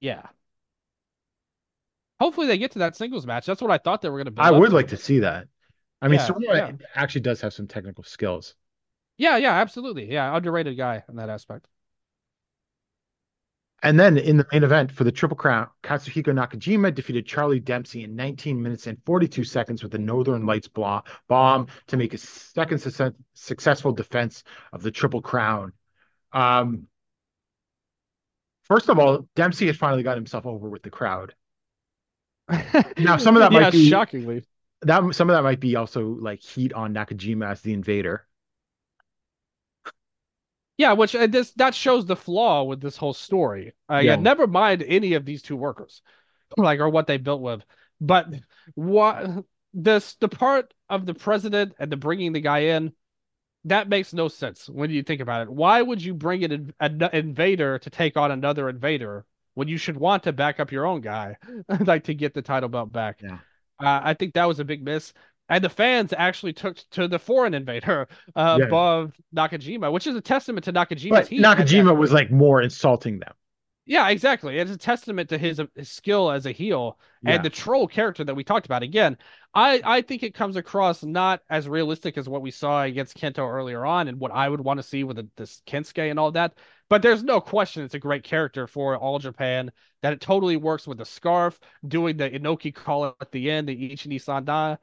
yeah. 0.00 0.26
Hopefully 2.20 2.48
they 2.48 2.58
get 2.58 2.72
to 2.72 2.80
that 2.80 2.96
singles 2.96 3.26
match. 3.26 3.46
That's 3.46 3.62
what 3.62 3.70
I 3.70 3.78
thought 3.78 4.02
they 4.02 4.08
were 4.08 4.18
going 4.18 4.24
to. 4.24 4.32
Be. 4.32 4.40
I 4.40 4.50
would 4.50 4.72
like 4.72 4.88
to 4.88 4.96
see 4.96 5.20
that. 5.20 5.46
I 6.02 6.08
mean, 6.08 6.18
Yeah, 6.18 6.28
Suwama 6.28 6.54
yeah. 6.56 6.72
actually 6.94 7.20
does 7.20 7.40
have 7.40 7.52
some 7.52 7.68
technical 7.68 8.04
skills. 8.04 8.54
Yeah, 9.16 9.36
yeah, 9.36 9.52
absolutely. 9.54 10.10
Yeah, 10.10 10.36
underrated 10.36 10.76
guy 10.76 11.04
in 11.08 11.16
that 11.16 11.28
aspect. 11.28 11.66
And 13.82 13.98
then 13.98 14.18
in 14.18 14.36
the 14.36 14.46
main 14.52 14.64
event 14.64 14.90
for 14.90 15.04
the 15.04 15.12
Triple 15.12 15.36
Crown, 15.36 15.68
Katsuhiko 15.84 16.32
Nakajima 16.32 16.92
defeated 16.92 17.26
Charlie 17.26 17.60
Dempsey 17.60 18.02
in 18.02 18.16
19 18.16 18.60
minutes 18.60 18.88
and 18.88 18.98
42 19.06 19.44
seconds 19.44 19.82
with 19.82 19.92
the 19.92 19.98
Northern 19.98 20.46
Lights 20.46 20.68
bomb 20.68 21.66
to 21.86 21.96
make 21.96 22.12
a 22.12 22.18
second 22.18 22.80
success- 22.80 23.12
successful 23.34 23.92
defense 23.92 24.42
of 24.72 24.82
the 24.82 24.90
Triple 24.90 25.22
Crown. 25.22 25.72
Um, 26.32 26.88
first 28.64 28.88
of 28.88 28.98
all, 28.98 29.28
Dempsey 29.36 29.68
has 29.68 29.76
finally 29.76 30.02
got 30.02 30.16
himself 30.16 30.44
over 30.44 30.68
with 30.68 30.82
the 30.82 30.90
crowd. 30.90 31.34
Now, 32.98 33.16
some 33.16 33.36
of 33.36 33.40
that 33.40 33.52
yeah, 33.52 33.60
might 33.60 33.72
be- 33.72 33.88
shockingly. 33.88 34.44
That 34.82 35.14
some 35.14 35.28
of 35.28 35.34
that 35.36 35.42
might 35.42 35.58
be 35.58 35.74
also 35.74 36.06
like 36.06 36.40
heat 36.40 36.72
on 36.72 36.94
Nakajima 36.94 37.50
as 37.50 37.62
the 37.62 37.72
invader. 37.72 38.27
Yeah, 40.78 40.92
which 40.92 41.14
uh, 41.14 41.26
this 41.26 41.50
that 41.52 41.74
shows 41.74 42.06
the 42.06 42.16
flaw 42.16 42.62
with 42.62 42.80
this 42.80 42.96
whole 42.96 43.12
story. 43.14 43.74
Uh, 43.90 43.96
yeah. 43.96 44.12
Yeah. 44.12 44.16
never 44.16 44.46
mind 44.46 44.82
any 44.86 45.14
of 45.14 45.24
these 45.26 45.42
two 45.42 45.56
workers, 45.56 46.02
like 46.56 46.80
or 46.80 46.88
what 46.88 47.06
they 47.06 47.18
built 47.18 47.42
with, 47.42 47.62
but 48.00 48.28
what 48.74 49.44
this 49.74 50.14
the 50.14 50.28
part 50.28 50.72
of 50.88 51.04
the 51.04 51.14
president 51.14 51.74
and 51.78 51.92
the 51.92 51.96
bringing 51.96 52.32
the 52.32 52.40
guy 52.40 52.60
in 52.60 52.92
that 53.64 53.88
makes 53.88 54.12
no 54.12 54.28
sense 54.28 54.68
when 54.68 54.90
you 54.90 55.02
think 55.02 55.20
about 55.20 55.42
it. 55.42 55.50
Why 55.50 55.82
would 55.82 56.02
you 56.02 56.14
bring 56.14 56.44
an, 56.44 56.72
an 56.80 57.02
invader 57.12 57.78
to 57.80 57.90
take 57.90 58.16
on 58.16 58.30
another 58.30 58.68
invader 58.68 59.24
when 59.54 59.68
you 59.68 59.76
should 59.76 59.96
want 59.96 60.22
to 60.22 60.32
back 60.32 60.60
up 60.60 60.72
your 60.72 60.86
own 60.86 61.00
guy, 61.00 61.36
like 61.80 62.04
to 62.04 62.14
get 62.14 62.34
the 62.34 62.42
title 62.42 62.68
belt 62.68 62.92
back? 62.92 63.20
Yeah. 63.22 63.38
Uh, 63.80 64.00
I 64.02 64.14
think 64.14 64.34
that 64.34 64.46
was 64.46 64.58
a 64.58 64.64
big 64.64 64.82
miss. 64.82 65.12
And 65.48 65.64
the 65.64 65.70
fans 65.70 66.12
actually 66.16 66.52
took 66.52 66.76
to 66.92 67.08
the 67.08 67.18
foreign 67.18 67.54
invader 67.54 68.08
uh, 68.36 68.58
Yeah. 68.60 68.66
above 68.66 69.14
Nakajima, 69.34 69.90
which 69.92 70.06
is 70.06 70.14
a 70.16 70.20
testament 70.20 70.64
to 70.64 70.72
Nakajima's 70.72 71.28
But. 71.28 71.30
Nakajima 71.30 71.96
was 71.96 72.12
like 72.12 72.30
more 72.30 72.60
insulting 72.62 73.18
them. 73.18 73.32
yeah, 73.86 74.08
exactly. 74.10 74.58
It's 74.58 74.70
a 74.70 74.76
testament 74.76 75.30
to 75.30 75.38
his, 75.38 75.62
his 75.74 75.90
skill 75.90 76.30
as 76.30 76.44
a 76.44 76.52
heel 76.52 76.98
Yeah. 77.22 77.36
and 77.36 77.42
the 77.44 77.48
troll 77.50 77.86
character 77.88 78.22
that 78.24 78.34
we 78.34 78.44
talked 78.44 78.66
about. 78.66 78.82
Again, 78.82 79.16
I, 79.54 79.80
I 79.82 80.02
think 80.02 80.22
it 80.22 80.34
comes 80.34 80.56
across 80.56 81.02
not 81.02 81.40
as 81.48 81.66
realistic 81.66 82.18
as 82.18 82.28
what 82.28 82.42
we 82.42 82.50
saw 82.50 82.82
against 82.82 83.16
Kento 83.16 83.38
earlier 83.50 83.86
on 83.86 84.08
and 84.08 84.20
what 84.20 84.30
I 84.32 84.46
would 84.48 84.60
want 84.60 84.78
to 84.78 84.82
see 84.82 85.04
with 85.04 85.16
the, 85.16 85.28
this 85.38 85.62
Kensuke 85.66 86.10
and 86.10 86.18
all 86.18 86.30
that. 86.32 86.52
But 86.90 87.00
there's 87.00 87.22
no 87.22 87.40
question 87.40 87.82
it's 87.82 87.94
a 87.94 87.98
great 87.98 88.24
character 88.24 88.66
for 88.66 88.96
All 88.96 89.18
Japan, 89.18 89.72
that 90.02 90.12
it 90.12 90.20
totally 90.20 90.56
works 90.58 90.86
with 90.86 90.98
the 90.98 91.04
scarf, 91.06 91.58
doing 91.86 92.18
the 92.18 92.28
Inoki 92.30 92.74
call 92.74 93.16
at 93.20 93.32
the 93.32 93.50
end, 93.50 93.68
the 93.68 93.90
Ichini 93.90 94.22
Sanda. 94.22 94.78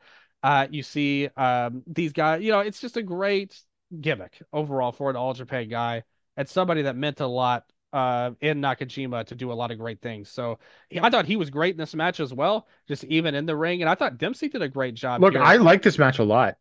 Uh, 0.45 0.67
you 0.69 0.83
see 0.83 1.27
um, 1.37 1.81
these 1.87 2.13
guys, 2.13 2.43
you 2.43 2.51
know, 2.51 2.59
it's 2.59 2.79
just 2.79 2.97
a 2.97 3.01
great 3.01 3.59
gimmick 3.99 4.39
overall 4.53 4.91
for 4.91 5.09
an 5.09 5.15
All 5.15 5.33
Japan 5.33 5.67
guy 5.67 6.03
and 6.37 6.47
somebody 6.47 6.83
that 6.83 6.95
meant 6.95 7.19
a 7.19 7.25
lot 7.25 7.65
uh, 7.93 8.29
in 8.41 8.61
Nakajima 8.61 9.25
to 9.25 9.33
do 9.33 9.51
a 9.51 9.55
lot 9.55 9.71
of 9.71 9.79
great 9.79 10.03
things. 10.03 10.29
So 10.29 10.59
I 11.01 11.09
thought 11.09 11.25
he 11.25 11.35
was 11.35 11.49
great 11.49 11.73
in 11.73 11.79
this 11.79 11.95
match 11.95 12.19
as 12.19 12.31
well, 12.31 12.67
just 12.87 13.05
even 13.05 13.33
in 13.33 13.47
the 13.47 13.55
ring. 13.55 13.81
And 13.81 13.89
I 13.89 13.95
thought 13.95 14.19
Dempsey 14.19 14.47
did 14.47 14.61
a 14.61 14.67
great 14.67 14.93
job. 14.93 15.19
Look, 15.19 15.33
here. 15.33 15.41
I 15.41 15.55
like 15.55 15.81
this 15.81 15.97
match 15.97 16.19
a 16.19 16.23
lot. 16.23 16.57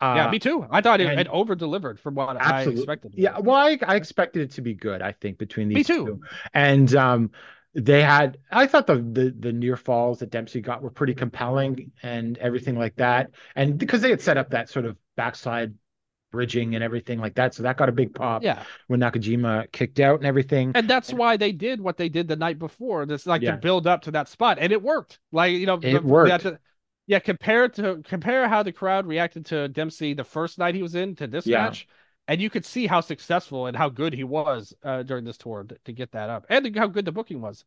Uh, 0.00 0.14
yeah, 0.16 0.30
me 0.32 0.40
too. 0.40 0.66
I 0.68 0.80
thought 0.80 1.00
it, 1.00 1.16
it 1.16 1.28
over 1.28 1.54
delivered 1.54 2.00
from 2.00 2.16
what 2.16 2.42
I 2.42 2.62
expected. 2.62 3.14
Yeah, 3.16 3.38
well, 3.38 3.54
I, 3.54 3.78
I 3.86 3.94
expected 3.94 4.42
it 4.42 4.50
to 4.52 4.62
be 4.62 4.74
good. 4.74 5.00
I 5.00 5.12
think 5.12 5.38
between 5.38 5.68
these 5.68 5.76
Me 5.76 5.84
too. 5.84 6.06
two, 6.06 6.20
and 6.54 6.92
um, 6.96 7.30
they 7.78 8.02
had. 8.02 8.38
I 8.50 8.66
thought 8.66 8.86
the 8.86 8.96
the 8.96 9.34
the 9.38 9.52
near 9.52 9.76
falls 9.76 10.18
that 10.18 10.30
Dempsey 10.30 10.60
got 10.60 10.82
were 10.82 10.90
pretty 10.90 11.14
compelling 11.14 11.92
and 12.02 12.36
everything 12.38 12.78
like 12.78 12.96
that, 12.96 13.30
and 13.56 13.78
because 13.78 14.00
they 14.02 14.10
had 14.10 14.20
set 14.20 14.36
up 14.36 14.50
that 14.50 14.68
sort 14.68 14.84
of 14.84 14.96
backside 15.16 15.74
bridging 16.30 16.74
and 16.74 16.84
everything 16.84 17.18
like 17.20 17.34
that, 17.36 17.54
so 17.54 17.62
that 17.62 17.78
got 17.78 17.88
a 17.88 17.92
big 17.92 18.14
pop 18.14 18.42
Yeah. 18.42 18.62
when 18.86 19.00
Nakajima 19.00 19.72
kicked 19.72 19.98
out 19.98 20.18
and 20.20 20.26
everything. 20.26 20.72
And 20.74 20.88
that's 20.88 21.10
why 21.10 21.38
they 21.38 21.52
did 21.52 21.80
what 21.80 21.96
they 21.96 22.10
did 22.10 22.28
the 22.28 22.36
night 22.36 22.58
before. 22.58 23.06
This 23.06 23.26
like 23.26 23.40
Yeah. 23.40 23.52
to 23.52 23.56
build 23.56 23.86
up 23.86 24.02
to 24.02 24.10
that 24.10 24.28
spot, 24.28 24.58
and 24.60 24.70
it 24.72 24.82
worked. 24.82 25.20
Like 25.32 25.52
you 25.54 25.64
know, 25.66 25.78
It 25.82 26.04
worked. 26.04 26.28
Yeah, 26.28 26.38
to- 26.38 26.58
yeah, 27.06 27.18
compare 27.20 27.68
to 27.70 28.02
compare 28.04 28.46
how 28.48 28.62
the 28.62 28.72
crowd 28.72 29.06
reacted 29.06 29.46
to 29.46 29.68
Dempsey 29.68 30.12
the 30.12 30.24
first 30.24 30.58
night 30.58 30.74
he 30.74 30.82
was 30.82 30.94
in 30.94 31.14
to 31.16 31.26
this 31.26 31.46
Yeah. 31.46 31.62
match, 31.62 31.88
and 32.28 32.40
you 32.40 32.50
could 32.50 32.64
see 32.64 32.86
how 32.86 33.00
successful 33.00 33.66
and 33.66 33.76
how 33.76 33.88
good 33.88 34.12
he 34.12 34.24
was 34.24 34.74
uh, 34.84 35.02
during 35.02 35.24
this 35.24 35.38
tour 35.38 35.64
to, 35.64 35.76
to 35.86 35.92
get 35.92 36.12
that 36.12 36.30
up, 36.30 36.46
and 36.48 36.76
how 36.76 36.86
good 36.86 37.04
the 37.04 37.12
booking 37.12 37.40
was. 37.40 37.64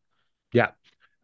Yeah. 0.52 0.70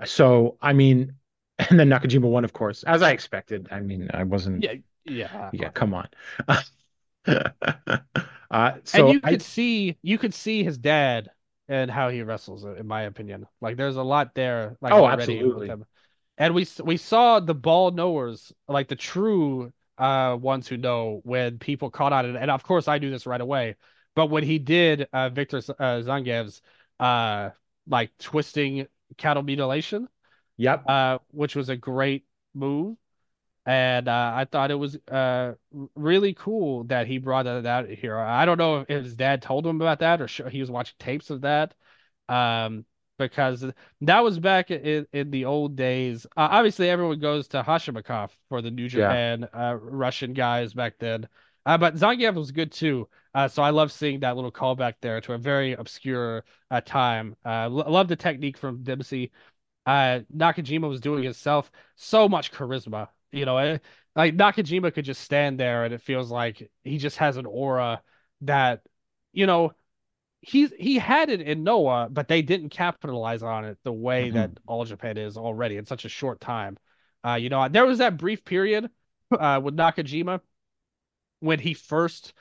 So 0.04 0.58
I 0.60 0.72
mean, 0.72 1.14
and 1.70 1.78
then 1.78 1.88
Nakajima 1.88 2.28
won, 2.28 2.44
of 2.44 2.52
course, 2.52 2.82
as 2.84 3.02
I 3.02 3.12
expected. 3.12 3.68
I 3.70 3.80
mean, 3.80 4.10
I 4.12 4.24
wasn't. 4.24 4.64
Yeah, 4.64 4.74
yeah, 5.04 5.50
yeah 5.52 5.70
come 5.70 5.94
on. 5.94 6.08
uh, 7.26 8.72
so 8.84 8.98
and 8.98 9.08
you 9.08 9.20
I- 9.22 9.30
could 9.30 9.42
see 9.42 9.96
you 10.02 10.18
could 10.18 10.34
see 10.34 10.64
his 10.64 10.78
dad 10.78 11.30
and 11.68 11.90
how 11.90 12.08
he 12.08 12.22
wrestles 12.22 12.64
in 12.64 12.86
my 12.86 13.02
opinion 13.02 13.46
like 13.60 13.76
there's 13.76 13.96
a 13.96 14.02
lot 14.02 14.34
there 14.34 14.76
like 14.80 14.92
Oh, 14.94 15.06
absolutely. 15.06 15.68
him. 15.68 15.84
and 16.38 16.54
we 16.54 16.66
we 16.82 16.96
saw 16.96 17.40
the 17.40 17.54
ball 17.54 17.90
knowers 17.90 18.52
like 18.68 18.88
the 18.88 18.96
true 18.96 19.72
uh 19.98 20.36
ones 20.40 20.68
who 20.68 20.76
know 20.76 21.20
when 21.24 21.58
people 21.58 21.90
caught 21.90 22.12
on 22.12 22.24
it 22.26 22.36
and 22.36 22.50
of 22.50 22.62
course 22.62 22.88
I 22.88 22.98
knew 22.98 23.10
this 23.10 23.26
right 23.26 23.40
away 23.40 23.76
but 24.14 24.26
when 24.30 24.44
he 24.44 24.58
did 24.58 25.08
uh 25.12 25.28
Victor 25.28 25.58
uh, 25.58 26.00
Zangiev's 26.02 26.62
uh 27.00 27.50
like 27.86 28.16
twisting 28.18 28.86
cattle 29.16 29.42
mutilation 29.42 30.08
yep. 30.58 30.82
uh, 30.86 31.18
which 31.30 31.56
was 31.56 31.70
a 31.70 31.76
great 31.76 32.26
move. 32.54 32.96
And 33.64 34.08
uh, 34.08 34.32
I 34.34 34.46
thought 34.46 34.70
it 34.70 34.76
was 34.76 34.98
uh, 35.10 35.52
really 35.94 36.32
cool 36.34 36.84
that 36.84 37.06
he 37.06 37.18
brought 37.18 37.44
that 37.44 37.66
out 37.66 37.88
here. 37.88 38.18
I 38.18 38.46
don't 38.46 38.58
know 38.58 38.84
if 38.88 39.04
his 39.04 39.14
dad 39.14 39.42
told 39.42 39.66
him 39.66 39.80
about 39.80 40.00
that 40.00 40.22
or 40.22 40.48
he 40.48 40.60
was 40.60 40.70
watching 40.70 40.94
tapes 40.98 41.28
of 41.28 41.42
that, 41.42 41.74
um, 42.30 42.86
because 43.18 43.64
that 44.02 44.20
was 44.24 44.38
back 44.38 44.70
in, 44.70 45.06
in 45.12 45.30
the 45.30 45.44
old 45.44 45.76
days. 45.76 46.26
Uh, 46.36 46.48
obviously, 46.50 46.88
everyone 46.90 47.20
goes 47.20 47.48
to 47.48 47.62
Hashimikov 47.62 48.30
for 48.48 48.62
the 48.62 48.70
New 48.70 48.88
Yeah. 48.92 49.18
Japan 49.18 49.44
uh, 49.54 49.76
Russian 49.80 50.32
guys 50.34 50.74
back 50.74 50.94
then. 50.98 51.28
Uh, 51.66 51.76
but 51.78 51.94
Zangiev 51.96 52.34
was 52.34 52.50
good 52.52 52.72
too. 52.72 53.08
Uh, 53.34 53.48
so 53.48 53.62
I 53.62 53.70
love 53.70 53.92
seeing 53.92 54.20
that 54.20 54.36
little 54.36 54.52
callback 54.52 54.94
there 55.02 55.20
to 55.22 55.34
a 55.34 55.38
very 55.38 55.74
obscure 55.74 56.44
uh, 56.70 56.80
time. 56.80 57.36
Uh, 57.44 57.64
l- 57.64 57.70
love 57.92 58.08
the 58.08 58.16
technique 58.16 58.56
from 58.56 58.82
Dempsey. 58.82 59.32
Uh, 59.86 60.20
Nakajima 60.34 60.88
was 60.88 61.00
doing 61.00 61.24
himself. 61.24 61.70
So 61.96 62.28
much 62.28 62.52
charisma. 62.52 63.08
You 63.32 63.44
know, 63.44 63.58
eh, 63.58 63.78
like 64.16 64.36
Nakajima 64.36 64.92
could 64.92 65.04
just 65.04 65.22
stand 65.22 65.58
there 65.60 65.84
and 65.84 65.94
it 65.94 66.02
feels 66.02 66.30
like 66.30 66.70
he 66.84 66.98
just 66.98 67.18
has 67.18 67.36
an 67.36 67.46
aura 67.46 68.02
that, 68.42 68.82
you 69.32 69.46
know, 69.46 69.72
he's 70.40 70.72
he 70.78 70.98
had 70.98 71.30
it 71.30 71.40
in 71.40 71.64
Noah, 71.64 72.08
but 72.10 72.28
they 72.28 72.42
didn't 72.42 72.70
capitalize 72.70 73.42
on 73.42 73.64
it 73.64 73.78
the 73.82 73.92
way 73.92 74.30
Mhm. 74.30 74.34
that 74.34 74.50
All 74.66 74.84
Japan 74.84 75.16
is 75.16 75.36
already 75.36 75.76
in 75.76 75.86
such 75.86 76.04
a 76.04 76.08
short 76.08 76.40
time. 76.40 76.78
Uh, 77.24 77.34
you 77.34 77.48
know, 77.48 77.68
there 77.68 77.86
was 77.86 77.98
that 77.98 78.16
brief 78.16 78.44
period 78.44 78.90
uh, 79.32 79.60
with 79.62 79.76
Nakajima 79.76 80.40
when 81.40 81.58
he 81.58 81.74
first, 81.74 82.32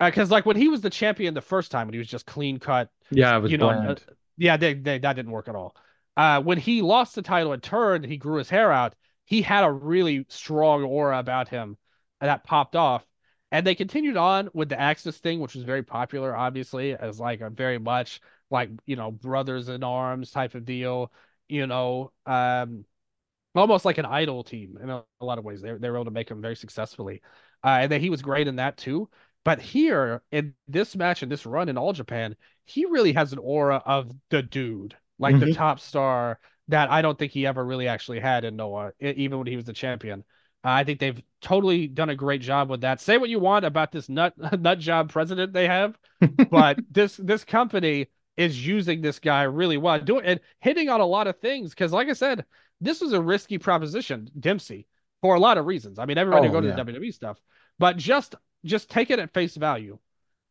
because 0.00 0.30
like 0.30 0.46
when 0.46 0.56
he 0.56 0.68
was 0.68 0.80
the 0.80 0.90
champion 0.90 1.34
the 1.34 1.40
first 1.40 1.70
time, 1.70 1.86
when 1.86 1.94
he 1.94 1.98
was 1.98 2.08
just 2.08 2.26
clean 2.26 2.58
cut, 2.58 2.90
Yeah, 3.10 3.36
it 3.36 3.40
was 3.40 3.52
you 3.52 3.58
know, 3.58 3.70
uh, 3.70 3.96
yeah, 4.36 4.56
they, 4.56 4.74
they, 4.74 4.98
that 4.98 5.14
didn't 5.14 5.32
work 5.32 5.48
at 5.48 5.54
all. 5.56 5.76
Uh, 6.16 6.42
when 6.42 6.58
he 6.58 6.82
lost 6.82 7.14
the 7.14 7.22
title 7.22 7.52
and 7.52 7.62
turned, 7.62 8.04
he 8.04 8.16
grew 8.16 8.38
his 8.38 8.50
hair 8.50 8.72
out. 8.72 8.94
He 9.24 9.42
had 9.42 9.64
a 9.64 9.70
really 9.72 10.26
strong 10.28 10.84
aura 10.84 11.18
about 11.18 11.48
him 11.48 11.76
that 12.20 12.44
popped 12.44 12.76
off. 12.76 13.04
And 13.52 13.66
they 13.66 13.74
continued 13.74 14.16
on 14.16 14.50
with 14.54 14.68
the 14.68 14.80
AXIZ 14.80 15.18
thing, 15.18 15.40
which 15.40 15.54
was 15.54 15.64
very 15.64 15.82
popular, 15.82 16.36
obviously, 16.36 16.94
as 16.94 17.20
like 17.20 17.40
a 17.40 17.50
very 17.50 17.78
much 17.78 18.20
like, 18.50 18.70
you 18.86 18.96
know, 18.96 19.10
brothers 19.10 19.68
in 19.68 19.82
arms 19.84 20.30
type 20.30 20.54
of 20.54 20.64
deal, 20.64 21.12
you 21.48 21.66
know, 21.66 22.12
um, 22.26 22.84
almost 23.54 23.84
like 23.84 23.98
an 23.98 24.06
idol 24.06 24.44
team 24.44 24.78
in 24.82 24.90
a, 24.90 25.04
a 25.20 25.24
lot 25.24 25.38
of 25.38 25.44
ways. 25.44 25.62
They, 25.62 25.72
they 25.74 25.90
were 25.90 25.96
able 25.96 26.06
to 26.06 26.10
make 26.10 26.30
him 26.30 26.42
very 26.42 26.56
successfully. 26.56 27.22
Uh, 27.64 27.78
and 27.82 27.92
then 27.92 28.00
he 28.00 28.10
was 28.10 28.22
great 28.22 28.48
in 28.48 28.56
that 28.56 28.76
too. 28.76 29.08
But 29.44 29.60
here 29.60 30.22
in 30.32 30.54
this 30.68 30.96
match 30.96 31.22
and 31.22 31.30
this 31.32 31.46
run 31.46 31.68
in 31.68 31.78
All 31.78 31.92
Japan, 31.92 32.36
he 32.64 32.84
really 32.86 33.12
has 33.14 33.32
an 33.32 33.38
aura 33.38 33.82
of 33.86 34.12
the 34.30 34.42
dude, 34.42 34.96
like 35.18 35.38
the 35.38 35.46
Mhm. 35.46 35.54
top 35.56 35.80
star 35.80 36.40
that 36.68 36.90
I 36.90 37.02
don't 37.02 37.18
think 37.18 37.32
he 37.32 37.46
ever 37.46 37.64
really 37.64 37.88
actually 37.88 38.20
had 38.20 38.44
in 38.44 38.56
Noah, 38.56 38.92
even 39.00 39.38
when 39.38 39.46
he 39.46 39.56
was 39.56 39.64
the 39.66 39.72
champion. 39.72 40.24
I 40.74 40.84
think 40.84 40.98
they've 41.00 41.20
totally 41.40 41.86
done 41.86 42.10
a 42.10 42.14
great 42.16 42.40
job 42.40 42.68
with 42.70 42.80
that. 42.80 43.00
Say 43.00 43.18
what 43.18 43.30
you 43.30 43.38
want 43.38 43.64
about 43.64 43.92
this 43.92 44.08
nut 44.08 44.34
nut 44.60 44.78
job 44.78 45.10
president 45.10 45.52
they 45.52 45.66
have, 45.66 45.98
but 46.50 46.78
this 46.90 47.16
this 47.16 47.44
company 47.44 48.08
is 48.36 48.66
using 48.66 49.00
this 49.00 49.18
guy 49.18 49.42
really 49.44 49.76
well, 49.78 49.98
doing 50.00 50.24
and 50.24 50.40
hitting 50.60 50.88
on 50.88 51.00
a 51.00 51.06
lot 51.06 51.26
of 51.26 51.38
things. 51.38 51.70
Because, 51.70 51.92
like 51.92 52.08
I 52.08 52.12
said, 52.12 52.44
this 52.80 53.00
was 53.00 53.12
a 53.12 53.20
risky 53.20 53.58
proposition, 53.58 54.28
Dempsey, 54.38 54.86
for 55.22 55.34
a 55.34 55.40
lot 55.40 55.56
of 55.56 55.66
reasons. 55.66 55.98
I 55.98 56.04
mean, 56.04 56.18
everybody 56.18 56.48
Oh, 56.48 56.52
go 56.52 56.60
to 56.60 56.68
yeah. 56.68 56.74
the 56.74 56.84
WWE 56.84 57.14
stuff, 57.14 57.40
but 57.78 57.96
just 57.96 58.34
just 58.64 58.90
take 58.90 59.10
it 59.10 59.18
at 59.18 59.32
face 59.32 59.56
value. 59.56 59.98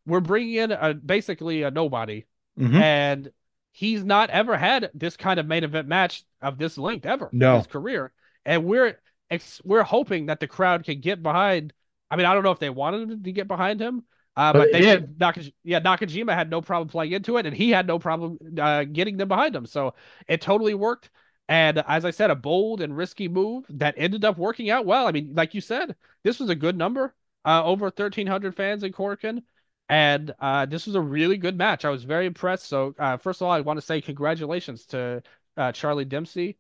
We're 0.07 0.21
bringing 0.21 0.55
in 0.55 0.71
a 0.71 0.93
basically 0.93 1.63
a 1.63 1.71
nobody, 1.71 2.25
Mhm. 2.59 2.75
and 2.75 3.31
he's 3.73 4.03
not 4.03 4.29
ever 4.29 4.55
had 4.55 4.89
this 4.93 5.17
kind 5.17 5.39
of 5.39 5.45
main 5.45 5.63
event 5.65 5.87
match 5.87 6.23
of 6.41 6.57
this 6.57 6.77
length 6.77 7.05
ever 7.05 7.29
No. 7.33 7.51
in 7.51 7.57
his 7.57 7.67
career, 7.67 8.13
and 8.45 8.63
we're 8.65 8.97
ex- 9.35 9.61
we're 9.63 9.83
hoping 9.83 10.27
that 10.27 10.39
the 10.39 10.47
crowd 10.47 10.83
can 10.83 10.99
get 11.01 11.21
behind. 11.23 11.73
I 12.11 12.15
mean, 12.15 12.25
I 12.25 12.33
don't 12.33 12.43
know 12.43 12.51
if 12.51 12.59
they 12.59 12.69
wanted 12.69 13.23
to 13.23 13.31
get 13.31 13.47
behind 13.47 13.79
him, 13.81 14.03
uh, 14.35 14.53
But 14.53 14.71
but 14.71 14.71
they 14.71 14.81
did. 14.81 15.17
Nakaj- 15.17 15.53
yeah, 15.63 15.79
Nakajima 15.79 16.33
had 16.33 16.49
no 16.49 16.61
problem 16.61 16.87
playing 16.89 17.13
into 17.13 17.37
it, 17.37 17.45
and 17.45 17.55
he 17.55 17.69
had 17.71 17.87
no 17.87 17.99
problem 17.99 18.37
uh, 18.59 18.83
getting 18.85 19.17
them 19.17 19.27
behind 19.27 19.55
him. 19.55 19.65
So 19.65 19.95
it 20.27 20.41
totally 20.41 20.73
worked. 20.73 21.09
And 21.47 21.77
as 21.87 22.05
I 22.05 22.11
said, 22.11 22.31
a 22.31 22.35
bold 22.35 22.81
and 22.81 22.95
risky 22.97 23.27
move 23.27 23.65
that 23.69 23.93
ended 23.97 24.25
up 24.25 24.37
working 24.37 24.69
out 24.69 24.85
well. 24.85 25.07
I 25.07 25.11
mean, 25.11 25.33
like 25.35 25.53
you 25.53 25.61
said, 25.61 25.95
this 26.23 26.39
was 26.39 26.49
a 26.49 26.55
good 26.55 26.77
number. 26.77 27.13
Uh, 27.45 27.63
over 27.63 27.91
1,300 27.91 28.55
fans 28.55 28.83
in 28.83 28.91
Korakuen. 28.91 29.43
And 29.87 30.33
uh, 30.39 30.65
this 30.65 30.87
was 30.87 30.95
a 30.95 31.01
really 31.01 31.37
good 31.37 31.57
match. 31.57 31.85
I 31.85 31.89
was 31.91 32.03
very 32.03 32.25
impressed. 32.25 32.65
So, 32.65 32.95
uh, 32.97 33.17
first 33.17 33.41
of 33.41 33.45
all, 33.45 33.51
I 33.51 33.61
want 33.61 33.77
to 33.77 33.85
say 33.85 34.01
congratulations 34.01 34.85
to 34.87 35.21
uh, 35.57 35.71
Charlie 35.71 36.05
Dempsey. 36.05 36.57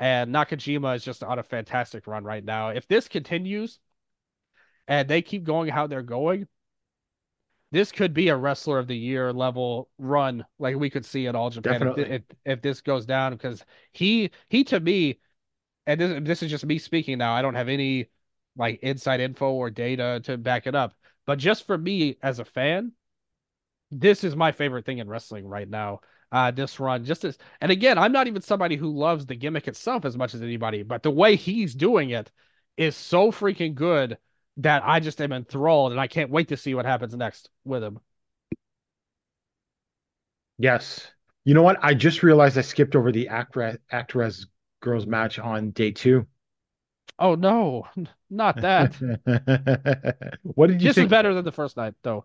And 0.00 0.32
Nakajima 0.32 0.96
is 0.96 1.04
just 1.04 1.24
on 1.24 1.38
a 1.38 1.42
fantastic 1.42 2.06
run 2.06 2.24
right 2.24 2.44
now. 2.44 2.68
If 2.68 2.86
this 2.86 3.08
continues 3.08 3.78
and 4.86 5.08
they 5.08 5.22
keep 5.22 5.44
going 5.44 5.68
how 5.68 5.86
they're 5.86 6.02
going, 6.02 6.46
this 7.70 7.92
could 7.92 8.14
be 8.14 8.28
a 8.28 8.36
wrestler 8.36 8.78
of 8.78 8.86
the 8.86 8.96
year 8.96 9.32
level 9.32 9.90
run 9.98 10.44
like 10.58 10.76
we 10.76 10.88
could 10.88 11.04
see 11.04 11.26
at 11.26 11.34
all 11.34 11.50
Japan 11.50 11.82
if, 11.96 11.98
if 11.98 12.22
if 12.44 12.62
this 12.62 12.80
goes 12.80 13.06
down. 13.06 13.32
Because 13.32 13.64
he 13.92 14.30
he 14.48 14.64
to 14.64 14.80
me 14.80 15.18
and 15.86 16.00
this 16.00 16.22
this 16.22 16.42
is 16.42 16.50
just 16.50 16.66
me 16.66 16.78
speaking 16.78 17.18
now 17.18 17.34
I 17.34 17.42
don't 17.42 17.54
have 17.54 17.68
any 17.68 18.08
like 18.56 18.80
inside 18.82 19.20
info 19.20 19.52
or 19.52 19.70
data 19.70 20.20
to 20.24 20.36
back 20.36 20.66
it 20.66 20.74
up 20.74 20.94
but 21.26 21.38
just 21.38 21.66
for 21.66 21.76
me 21.76 22.18
as 22.22 22.38
a 22.38 22.44
fan 22.44 22.92
this 23.90 24.24
is 24.24 24.36
my 24.36 24.52
favorite 24.52 24.84
thing 24.84 24.98
in 24.98 25.08
wrestling 25.08 25.46
right 25.46 25.68
now 25.68 26.00
uh 26.32 26.50
this 26.50 26.78
run 26.80 27.04
just 27.04 27.24
as 27.24 27.38
and 27.60 27.72
again 27.72 27.98
I'm 27.98 28.12
not 28.12 28.26
even 28.26 28.42
somebody 28.42 28.76
who 28.76 28.90
loves 28.96 29.26
the 29.26 29.34
gimmick 29.34 29.68
itself 29.68 30.04
as 30.04 30.16
much 30.16 30.34
as 30.34 30.42
anybody 30.42 30.82
but 30.82 31.02
the 31.02 31.10
way 31.10 31.36
he's 31.36 31.74
doing 31.74 32.10
it 32.10 32.30
is 32.76 32.96
so 32.96 33.32
freaking 33.32 33.74
good 33.74 34.18
that 34.58 34.82
I 34.84 35.00
just 35.00 35.20
am 35.20 35.32
enthralled 35.32 35.92
and 35.92 36.00
I 36.00 36.06
can't 36.08 36.30
wait 36.30 36.48
to 36.48 36.56
see 36.56 36.74
what 36.74 36.84
happens 36.86 37.14
next 37.14 37.48
with 37.64 37.82
him. 37.82 38.00
Yes. 40.58 41.06
You 41.44 41.54
know 41.54 41.62
what? 41.62 41.78
I 41.82 41.94
just 41.94 42.22
realized 42.22 42.58
I 42.58 42.62
skipped 42.62 42.94
over 42.96 43.12
the 43.12 43.28
Actwres, 43.30 43.78
Actwres 43.92 44.46
girl'Z 44.82 45.06
match 45.06 45.38
on 45.38 45.70
day 45.70 45.92
two. 45.92 46.26
Oh 47.18 47.34
no, 47.34 47.86
not 48.30 48.60
that. 48.60 49.00
what 50.42 50.68
did 50.68 50.82
you 50.82 50.88
this 50.88 50.98
is 50.98 51.06
better 51.08 51.34
than 51.34 51.44
the 51.44 51.52
first 51.52 51.76
night 51.76 51.94
though. 52.02 52.24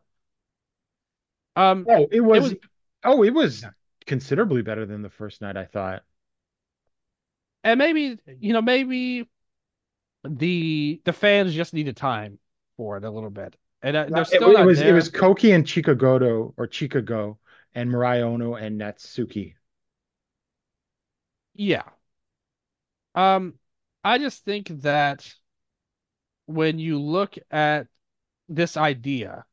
Um, 1.55 1.85
Oh, 1.87 2.07
it 2.11 2.21
was, 2.21 2.43
was- 2.43 2.55
oh, 3.03 3.23
it 3.23 3.33
was 3.33 3.65
considerably 4.05 4.61
better 4.61 4.85
than 4.85 5.01
the 5.01 5.09
first 5.09 5.41
night, 5.41 5.57
I 5.57 5.65
thought. 5.65 6.03
and 7.63 7.77
maybe 7.77 8.17
you 8.39 8.53
know 8.53 8.61
maybe 8.61 9.27
the 10.23 11.01
the 11.05 11.13
fans 11.13 11.53
just 11.53 11.73
needed 11.73 11.97
time 11.97 12.39
for 12.77 12.97
it 12.97 13.03
a 13.03 13.11
little 13.11 13.29
bit, 13.29 13.55
and 13.81 13.97
uh, 13.97 14.09
they're 14.11 14.25
It, 14.31 14.41
still 14.41 14.51
it 14.57 14.59
not 14.59 14.65
was 14.65 14.81
it 14.81 14.91
was 14.91 15.09
Koki 15.09 15.51
and 15.51 15.65
Chika 15.65 15.97
Goto 15.97 16.53
or 16.57 16.67
Chika 16.67 17.03
Go 17.03 17.37
and 17.73 17.89
Mirai 17.89 18.21
Ono 18.21 18.55
and 18.55 18.79
Natsuki. 18.79 19.55
Yeah. 21.55 21.83
Um, 23.15 23.59
I 24.03 24.17
just 24.17 24.43
think 24.45 24.67
that 24.81 25.33
when 26.45 26.79
you 26.79 26.99
look 26.99 27.35
at 27.51 27.87
this 28.49 28.77
idea 28.77 29.45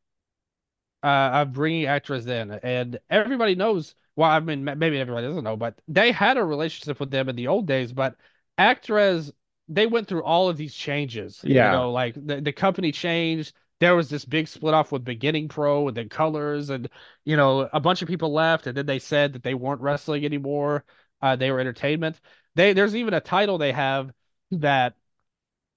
uh, 1.03 1.31
of 1.43 1.53
bringing 1.53 1.87
actors 1.87 2.27
in, 2.27 2.51
and 2.51 2.99
everybody 3.09 3.55
knows, 3.55 3.95
well, 4.17 4.31
I 4.31 4.41
mean, 4.41 4.65
maybe 4.65 4.99
everybody 4.99 5.27
doesn't 5.27 5.45
know, 5.45 5.57
but 5.57 5.81
they 5.89 6.13
had 6.13 6.37
a 6.37 6.45
relationship 6.45 7.01
with 7.01 7.11
them 7.11 7.29
in 7.29 7.37
the 7.37 7.49
old 7.49 7.67
days, 7.67 7.93
but 7.93 8.17
Actwres, 8.59 9.33
they 9.69 9.87
went 9.87 10.09
through 10.09 10.25
all 10.25 10.49
of 10.49 10.57
these 10.57 10.75
changes. 10.75 11.41
Yeah. 11.43 11.71
You 11.71 11.79
know, 11.79 11.93
like 11.93 12.15
the, 12.15 12.41
the 12.41 12.53
company 12.53 12.93
changed. 12.93 13.55
There 13.79 13.97
was 13.97 14.11
this 14.11 14.27
big 14.27 14.47
split 14.47 14.75
off 14.75 14.93
with 14.93 15.05
Beginning 15.05 15.49
Pro 15.49 15.89
and 15.89 15.97
then 15.97 16.09
Colors, 16.09 16.69
and 16.69 16.89
you 17.25 17.37
know, 17.37 17.69
a 17.73 17.81
bunch 17.81 18.03
of 18.03 18.09
people 18.09 18.33
left, 18.33 18.67
and 18.67 18.77
then 18.77 18.87
they 18.87 18.99
said 18.99 19.33
that 19.33 19.43
they 19.43 19.55
weren't 19.55 19.81
wrestling 19.81 20.25
anymore. 20.25 20.85
Uh, 21.23 21.37
they 21.37 21.51
were 21.51 21.61
entertainment. 21.61 22.21
They 22.57 22.73
there's 22.73 22.97
even 22.97 23.15
a 23.15 23.21
title 23.21 23.57
they 23.57 23.73
have 23.73 24.13
that 24.51 24.97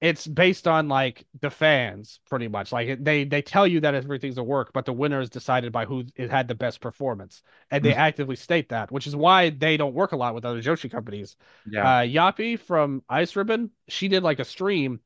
it's 0.04 0.28
based 0.28 0.68
on 0.68 0.90
like 0.90 1.26
the 1.42 1.50
fans 1.50 2.22
pretty 2.30 2.50
much. 2.50 2.74
Like 2.74 3.04
they 3.04 3.26
they 3.26 3.42
tell 3.42 3.68
you 3.68 3.82
that 3.82 3.96
everything's 3.96 4.38
a 4.38 4.44
work, 4.44 4.74
but 4.74 4.86
the 4.86 4.94
winner 4.94 5.22
is 5.22 5.32
decided 5.32 5.72
by 5.74 5.86
who 5.86 6.06
it 6.18 6.30
had 6.32 6.50
the 6.50 6.56
best 6.56 6.82
performance, 6.82 7.44
and 7.72 7.86
they 7.86 7.94
Mhm. 7.94 7.98
actively 7.98 8.36
state 8.38 8.70
that, 8.70 8.92
which 8.92 9.08
is 9.08 9.16
why 9.16 9.50
they 9.52 9.78
don't 9.78 9.96
work 9.96 10.12
a 10.14 10.18
lot 10.18 10.36
with 10.36 10.46
other 10.46 10.62
Joshi 10.62 10.92
companies. 10.92 11.38
Yeah. 11.66 11.94
Uh, 12.00 12.02
Yappy 12.04 12.60
from 12.60 13.04
Ice 13.10 13.36
Ribbon, 13.38 13.72
she 13.90 14.10
did 14.10 14.24
like 14.24 14.40
a 14.40 14.46
stream 14.46 15.02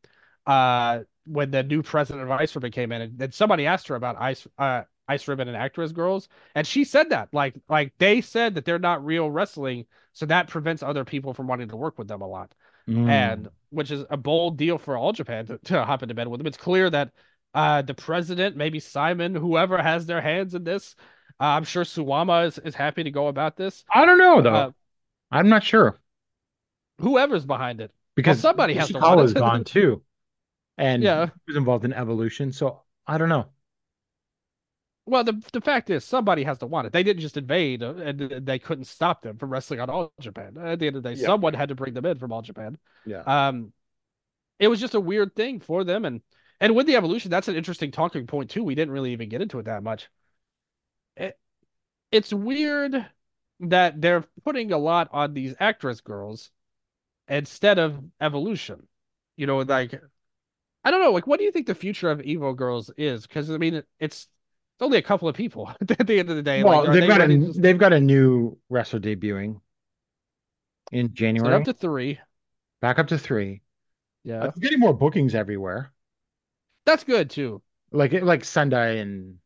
uh 0.48 1.02
when 1.26 1.52
the 1.52 1.64
new 1.64 1.84
president 1.84 2.24
of 2.24 2.32
Ice 2.32 2.56
Ribbon 2.56 2.72
came 2.72 2.92
in, 2.92 3.02
and 3.02 3.20
then 3.20 3.32
somebody 3.32 3.66
asked 3.68 3.88
her 3.90 3.96
about 3.96 4.20
Ice 4.20 4.48
uh 4.58 4.84
Ice 5.10 5.28
Ribbon 5.28 5.48
and 5.48 5.58
Actwres 5.58 5.94
girl'Z, 5.94 6.28
and 6.56 6.68
she 6.68 6.84
said 6.84 7.10
that 7.12 7.34
like 7.34 7.56
like 7.70 7.94
they 7.98 8.22
said 8.22 8.56
that 8.56 8.66
they're 8.66 8.80
not 8.80 9.06
real 9.06 9.30
wrestling, 9.30 9.86
so 10.14 10.26
that 10.26 10.48
prevents 10.50 10.84
other 10.84 11.06
people 11.06 11.34
from 11.34 11.48
wanting 11.48 11.70
to 11.70 11.78
work 11.78 11.98
with 11.98 12.08
them 12.08 12.22
a 12.22 12.28
lot 12.28 12.54
Mm. 12.88 13.10
and 13.10 13.50
which 13.70 13.92
is 13.92 14.06
a 14.10 14.16
bold 14.18 14.58
deal 14.58 14.78
for 14.78 14.96
all 14.98 15.12
Japan 15.12 15.46
to, 15.48 15.58
to 15.66 15.84
hop 15.84 16.04
into 16.04 16.16
bed 16.16 16.28
with 16.28 16.40
them. 16.40 16.48
It's 16.48 16.58
clear 16.58 16.90
that 16.90 17.12
uh, 17.54 17.82
the 17.82 17.94
president, 17.94 18.56
maybe 18.56 18.80
Simon, 18.80 19.36
whoever 19.36 19.78
has 19.82 20.06
their 20.06 20.22
hands 20.22 20.56
in 20.56 20.64
this, 20.64 20.96
uh, 21.40 21.46
I'm 21.46 21.66
sure 21.66 21.84
Suwama 21.84 22.48
is, 22.48 22.58
is 22.60 22.76
happy 22.76 23.04
to 23.04 23.12
go 23.12 23.28
about 23.28 23.58
this. 23.58 23.84
I 23.94 24.06
don't 24.06 24.18
know 24.18 24.42
though. 24.42 24.56
Uh, 24.56 24.72
I'm 25.32 25.50
not 25.50 25.64
sure 25.64 25.98
whoever's 27.00 27.46
behind 27.46 27.82
it. 27.82 27.92
because 28.16 28.40
somebody 28.40 28.74
has 28.74 28.88
to 28.88 28.96
Ishikawa 28.96 29.26
is 29.26 29.34
gone 29.34 29.64
too, 29.64 30.02
and 30.78 31.04
Yeah. 31.04 31.26
he 31.28 31.32
was 31.48 31.58
involved 31.58 31.86
in 31.86 31.94
Evolution. 31.94 32.52
So 32.54 32.82
I 33.06 33.18
don't 33.18 33.30
know. 33.30 33.48
Well, 35.08 35.24
the 35.24 35.42
the 35.54 35.62
fact 35.62 35.90
is, 35.90 36.04
somebody 36.04 36.44
has 36.44 36.58
to 36.60 36.68
want 36.68 36.88
it. 36.88 36.94
They 36.94 37.02
didn't 37.04 37.22
just 37.22 37.38
invade, 37.38 37.82
uh, 37.82 37.96
and 37.96 38.20
they 38.20 38.60
couldn't 38.60 38.86
stop 38.86 39.22
them 39.22 39.38
from 39.38 39.50
wrestling 39.50 39.80
on 39.80 39.90
All 39.90 40.14
Japan. 40.20 40.58
At 40.58 40.80
the 40.80 40.88
end 40.88 40.98
of 40.98 41.04
the 41.04 41.10
day, 41.16 41.16
Yeah. 41.16 41.26
someone 41.26 41.54
had 41.54 41.70
to 41.70 41.76
bring 41.76 41.94
them 41.94 42.06
in 42.06 42.20
from 42.20 42.34
All 42.34 42.42
Japan. 42.42 42.78
Yeah. 43.06 43.26
Um, 43.26 43.74
it 44.60 44.70
was 44.70 44.80
just 44.82 44.96
a 44.96 45.00
weird 45.02 45.36
thing 45.36 45.60
for 45.62 45.84
them, 45.84 46.06
and 46.06 46.22
And 46.62 46.76
with 46.76 46.88
the 46.88 46.96
evolution, 46.98 47.32
that's 47.32 47.50
an 47.50 47.56
interesting 47.56 47.92
talking 47.92 48.28
point 48.28 48.52
too. 48.52 48.64
We 48.64 48.76
didn't 48.76 48.94
really 48.94 49.14
even 49.14 49.30
get 49.30 49.42
into 49.44 49.60
it 49.60 49.66
that 49.66 49.84
much. 49.84 50.10
It, 51.16 51.38
it's 52.12 52.34
weird 52.34 53.06
that 53.62 54.02
they're 54.02 54.26
putting 54.46 54.72
a 54.72 54.78
lot 54.78 55.10
on 55.14 55.34
these 55.34 55.56
Actwres 55.56 56.02
girl'Z 56.04 56.50
instead 57.28 57.80
of 57.80 58.04
evolution. 58.22 58.88
You 59.38 59.48
know, 59.48 59.60
like 59.60 59.96
I 60.84 60.92
don't 60.92 61.02
know, 61.02 61.12
like 61.12 61.28
what 61.28 61.40
do 61.40 61.46
you 61.46 61.52
think 61.52 61.68
the 61.68 61.76
future 61.76 62.12
of 62.12 62.20
Evo 62.22 62.56
girls 62.56 62.92
is? 62.98 63.28
Because 63.28 63.52
I 63.52 63.58
mean, 63.58 63.76
it, 63.76 63.88
it's 64.00 64.28
it's 64.78 64.86
only 64.86 64.98
a 65.00 65.02
couple 65.02 65.28
of 65.28 65.36
people 65.36 65.70
at 65.82 66.06
the 66.08 66.20
end 66.20 66.30
of 66.30 66.36
the 66.36 66.44
day. 66.44 66.64
Well, 66.64 66.84
like, 66.86 66.94
they've 66.94 67.02
they 67.02 67.08
got 67.08 67.22
a 67.22 67.28
to- 67.28 67.54
they've 67.54 67.78
got 67.78 67.94
a 67.94 68.00
new 68.00 68.58
wrestler 68.70 69.00
debuting 69.00 69.60
in 70.92 71.14
January. 71.14 71.54
up 71.56 71.64
to 71.66 71.74
three. 71.74 72.20
Back 72.82 73.00
up 73.00 73.08
to 73.08 73.18
three. 73.18 73.62
Yeah, 74.24 74.44
Uh, 74.46 74.52
getting 74.60 74.80
more 74.80 74.94
bookings 74.94 75.36
everywhere. 75.36 75.92
that's 76.86 77.04
good 77.04 77.30
too. 77.30 77.62
Like 77.92 78.14
like 78.14 78.44
Sunday 78.46 79.00
and 79.00 79.40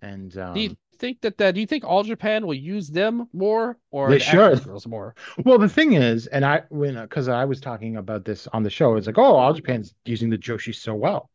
and 0.00 0.36
um, 0.38 0.54
Do 0.54 0.60
you 0.60 0.76
think 0.98 1.20
that, 1.22 1.38
that 1.38 1.54
do 1.54 1.60
you 1.60 1.66
think 1.66 1.84
all 1.84 2.02
Japan 2.02 2.46
will 2.46 2.54
use 2.54 2.88
them 2.88 3.28
more 3.32 3.78
or 3.90 4.10
They 4.10 4.18
should. 4.20 4.62
girls 4.64 4.86
more? 4.86 5.14
Well, 5.44 5.58
the 5.58 5.68
thing 5.68 5.94
is, 5.94 6.26
and 6.28 6.44
I 6.44 6.62
when 6.68 6.94
because 7.00 7.28
I 7.28 7.44
was 7.44 7.60
talking 7.60 7.96
about 7.96 8.24
this 8.24 8.46
on 8.48 8.62
the 8.62 8.70
show, 8.70 8.96
it's 8.96 9.06
like, 9.06 9.18
oh, 9.18 9.34
all 9.36 9.52
Japan's 9.52 9.94
using 10.04 10.30
the 10.30 10.38
Joshi 10.38 10.74
so 10.74 10.94
well, 10.94 11.30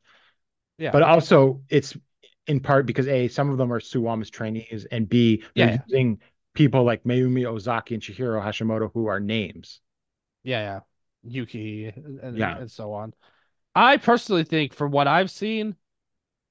Yeah. 0.78 0.92
but 0.92 1.04
also 1.04 1.62
it's 1.70 1.96
in 2.50 2.60
part 2.60 2.86
because 2.86 3.08
a 3.08 3.28
some 3.30 3.50
of 3.50 3.58
them 3.58 3.72
are 3.72 3.80
Suwama's 3.80 4.30
trainees, 4.30 4.86
and 4.92 5.08
b 5.08 5.44
they're 5.56 5.68
Yeah. 5.70 5.78
using 5.88 6.20
people 6.54 6.84
like 6.84 7.04
Mayumi 7.04 7.46
Ozaki 7.46 7.94
and 7.94 8.04
Chihiro 8.04 8.44
Hashimoto 8.44 8.92
who 8.94 9.06
are 9.08 9.20
names. 9.20 9.80
Yeah, 10.44 10.62
yeah. 10.62 10.80
Yuki 11.24 11.86
and, 11.88 12.38
Yeah. 12.38 12.58
and 12.58 12.70
so 12.72 12.94
on. 12.94 13.14
I 13.76 13.98
personally 13.98 14.44
think, 14.44 14.74
from 14.74 14.92
what 14.92 15.08
I've 15.08 15.30
seen, 15.32 15.76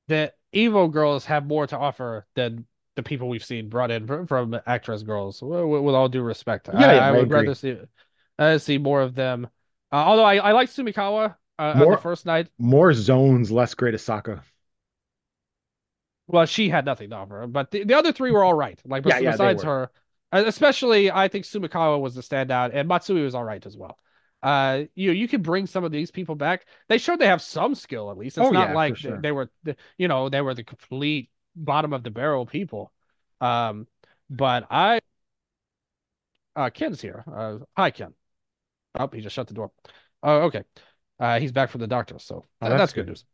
that 0.07 0.37
Evo 0.55 0.91
girls 0.91 1.27
have 1.27 1.47
more 1.47 1.67
to 1.67 1.77
offer 1.77 2.27
than 2.35 2.65
the 2.95 3.03
people 3.03 3.29
we've 3.29 3.45
seen 3.45 3.69
brought 3.69 3.91
in 3.91 4.07
from, 4.27 4.53
Actwres 4.67 5.05
girl'Z. 5.05 5.43
With, 5.43 5.83
with 5.83 5.95
all 5.95 6.09
due 6.09 6.23
respect, 6.23 6.69
Yeah, 6.73 6.79
I, 6.79 6.95
yeah, 6.95 7.07
I 7.09 7.13
would 7.13 7.31
rather 7.31 7.55
see 7.55 7.77
uh, 8.39 8.59
see 8.59 8.79
more 8.79 9.03
of 9.03 9.15
them. 9.15 9.47
Uh, 9.93 9.97
although 9.97 10.25
I, 10.25 10.37
I 10.37 10.53
like 10.53 10.71
Sumikawa 10.71 11.35
uh, 11.59 11.63
on 11.63 11.79
More- 11.79 11.97
the 11.97 12.03
first 12.03 12.25
night. 12.25 12.49
More 12.59 12.93
zones, 12.93 13.51
less 13.51 13.75
great 13.75 13.95
Asaka. 13.95 14.43
Well, 16.29 16.47
she 16.47 16.69
had 16.69 16.85
nothing 16.85 17.11
to 17.11 17.17
offer, 17.17 17.47
but 17.47 17.71
the, 17.71 17.85
the 17.85 17.95
other 17.95 18.13
three 18.13 18.31
were 18.31 18.45
all 18.45 18.55
right. 18.55 18.81
Like 18.85 19.03
Yeah, 19.05 19.19
yeah, 19.19 19.37
besides 19.37 19.63
her, 19.63 19.91
uh, 20.33 20.45
especially 20.47 21.11
I 21.11 21.29
think 21.29 21.45
Sumikawa 21.47 21.99
was 22.01 22.15
the 22.15 22.21
standout, 22.21 22.71
and 22.75 22.87
Matsui 22.87 23.23
was 23.23 23.35
all 23.35 23.45
right 23.45 23.65
as 23.65 23.77
well. 23.77 23.99
Uh, 24.43 24.85
you 24.95 25.11
you 25.13 25.27
could 25.27 25.43
bring 25.43 25.67
some 25.67 25.85
of 25.85 25.91
these 25.91 26.11
people 26.11 26.35
back. 26.35 26.67
They 26.89 26.99
showed 26.99 27.19
they 27.19 27.27
have 27.27 27.43
some 27.43 27.75
skill 27.75 28.11
at 28.11 28.19
least. 28.19 28.39
It's 28.39 28.49
Oh, 28.49 28.53
not 28.53 28.71
yeah, 28.71 28.75
like 28.75 28.97
sure. 28.97 29.17
they, 29.17 29.29
they 29.29 29.33
were, 29.33 29.51
the, 29.65 29.77
you 29.97 30.07
know, 30.07 30.29
they 30.29 30.41
were 30.43 30.55
the 30.55 30.65
complete 30.65 31.31
bottom 31.57 31.93
of 31.93 32.03
the 32.05 32.11
barrel 32.11 32.47
people. 32.47 32.93
Um, 33.41 33.87
but 34.31 34.67
I, 34.71 35.01
uh, 36.57 36.71
Ken's 36.71 37.01
here. 37.01 37.25
Uh, 37.33 37.59
hi 37.77 37.91
Ken. 37.91 38.15
Oh, 38.99 39.09
he 39.13 39.21
just 39.21 39.35
shut 39.35 39.47
the 39.49 39.55
door. 39.55 39.71
Oh, 40.23 40.43
okay. 40.43 40.65
Uh, 41.21 41.39
he's 41.41 41.53
back 41.53 41.71
from 41.71 41.81
the 41.81 41.87
doctor, 41.87 42.19
so 42.19 42.45
Oh, 42.61 42.69
that's, 42.69 42.79
that's 42.79 42.93
good 42.93 43.07
good. 43.07 43.07
news. 43.07 43.25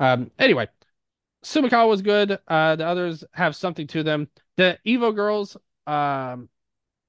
Um, 0.00 0.30
anyway, 0.38 0.68
Sumikawa 1.44 1.88
was 1.88 2.02
good. 2.02 2.38
Uh, 2.46 2.76
the 2.76 2.86
others 2.86 3.24
have 3.32 3.56
something 3.56 3.86
to 3.88 4.02
them. 4.02 4.28
The 4.56 4.78
Evo 4.86 5.14
girls, 5.14 5.56
um, 5.86 6.48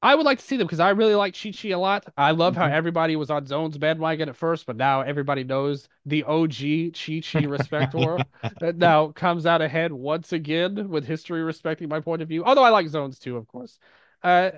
I 0.02 0.16
would 0.16 0.26
like 0.26 0.40
to 0.40 0.46
see 0.46 0.58
them 0.58 0.68
because 0.68 0.80
I 0.82 0.92
really 0.92 1.16
like 1.16 1.36
Chi 1.42 1.52
Chi 1.52 1.70
a 1.70 1.80
lot. 1.80 2.06
I 2.18 2.32
love 2.32 2.56
how 2.56 2.66
Mhm. 2.66 2.72
everybody 2.72 3.16
was 3.16 3.30
on 3.32 3.46
Zone's 3.48 3.78
bandwagon 3.78 4.30
at 4.30 4.36
first, 4.36 4.66
but 4.66 4.76
now 4.78 5.02
everybody 5.02 5.44
knows 5.44 5.88
the 6.06 6.24
OG 6.26 6.92
Chi 6.92 7.22
Chi 7.22 7.46
Respector 7.46 8.24
that 8.60 8.78
now 8.78 9.10
comes 9.10 9.46
out 9.46 9.62
ahead 9.62 9.94
once 9.94 10.34
again 10.34 10.90
with 10.90 11.06
history 11.06 11.44
respecting 11.44 11.90
my 11.90 12.02
point 12.02 12.22
of 12.22 12.28
view. 12.30 12.44
Although 12.46 12.64
I 12.64 12.70
like 12.70 12.90
Zones 12.90 13.20
too, 13.20 13.38
of 13.38 13.48
course. 13.48 13.80
Uh, 14.24 14.52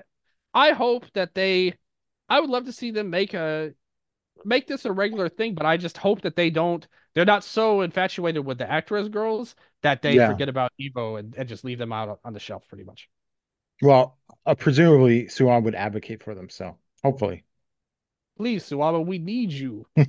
I 0.54 0.72
hope 0.72 1.06
that 1.14 1.36
they. 1.36 1.76
I 2.30 2.40
would 2.40 2.50
love 2.50 2.66
to 2.66 2.74
see 2.74 2.92
them 2.92 3.10
make 3.10 3.34
a 3.34 3.74
make 4.45 4.67
this 4.67 4.85
a 4.85 4.91
regular 4.91 5.30
thing, 5.30 5.56
but 5.56 5.65
I 5.65 5.77
just 5.77 5.98
hope 5.98 6.22
that 6.22 6.35
they 6.35 6.49
don't. 6.49 6.88
They're 7.14 7.25
not 7.25 7.43
so 7.43 7.82
infatuated 7.82 8.45
with 8.45 8.57
the 8.57 8.65
Actwres 8.65 9.09
girl'Z 9.09 9.56
that 9.82 10.01
they 10.01 10.15
Yeah. 10.15 10.27
forget 10.27 10.49
about 10.49 10.72
Evo 10.80 11.19
and, 11.19 11.35
and 11.35 11.49
just 11.49 11.64
leave 11.64 11.80
them 11.80 11.91
out 11.93 12.19
on 12.24 12.33
the 12.33 12.40
shelf, 12.40 12.67
pretty 12.67 12.83
much. 12.83 13.09
Well, 13.82 14.17
uh, 14.45 14.56
presumably 14.56 15.25
Suwama 15.25 15.64
would 15.64 15.75
advocate 15.75 16.24
for 16.24 16.33
them, 16.35 16.49
so 16.49 16.77
hopefully. 17.03 17.43
Please, 18.38 18.64
Suwama, 18.69 19.06
we 19.06 19.17
need 19.17 19.51
you. 19.51 19.85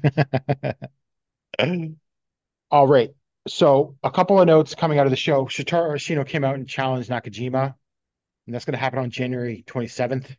All 2.71 2.87
right. 2.87 3.11
So 3.49 3.97
a 4.03 4.11
couple 4.11 4.41
of 4.41 4.47
notes 4.47 4.75
coming 4.75 4.99
out 4.99 5.07
of 5.07 5.11
the 5.11 5.17
show. 5.17 5.45
Shotaro 5.47 5.95
Ashino 5.95 6.27
came 6.27 6.43
out 6.45 6.57
and 6.57 6.69
challenged 6.69 7.09
Nakajima, 7.09 7.75
and 8.47 8.55
that's 8.55 8.65
going 8.65 8.73
to 8.73 8.79
happen 8.79 8.99
on 8.99 9.11
January 9.11 9.63
27th. 9.67 10.37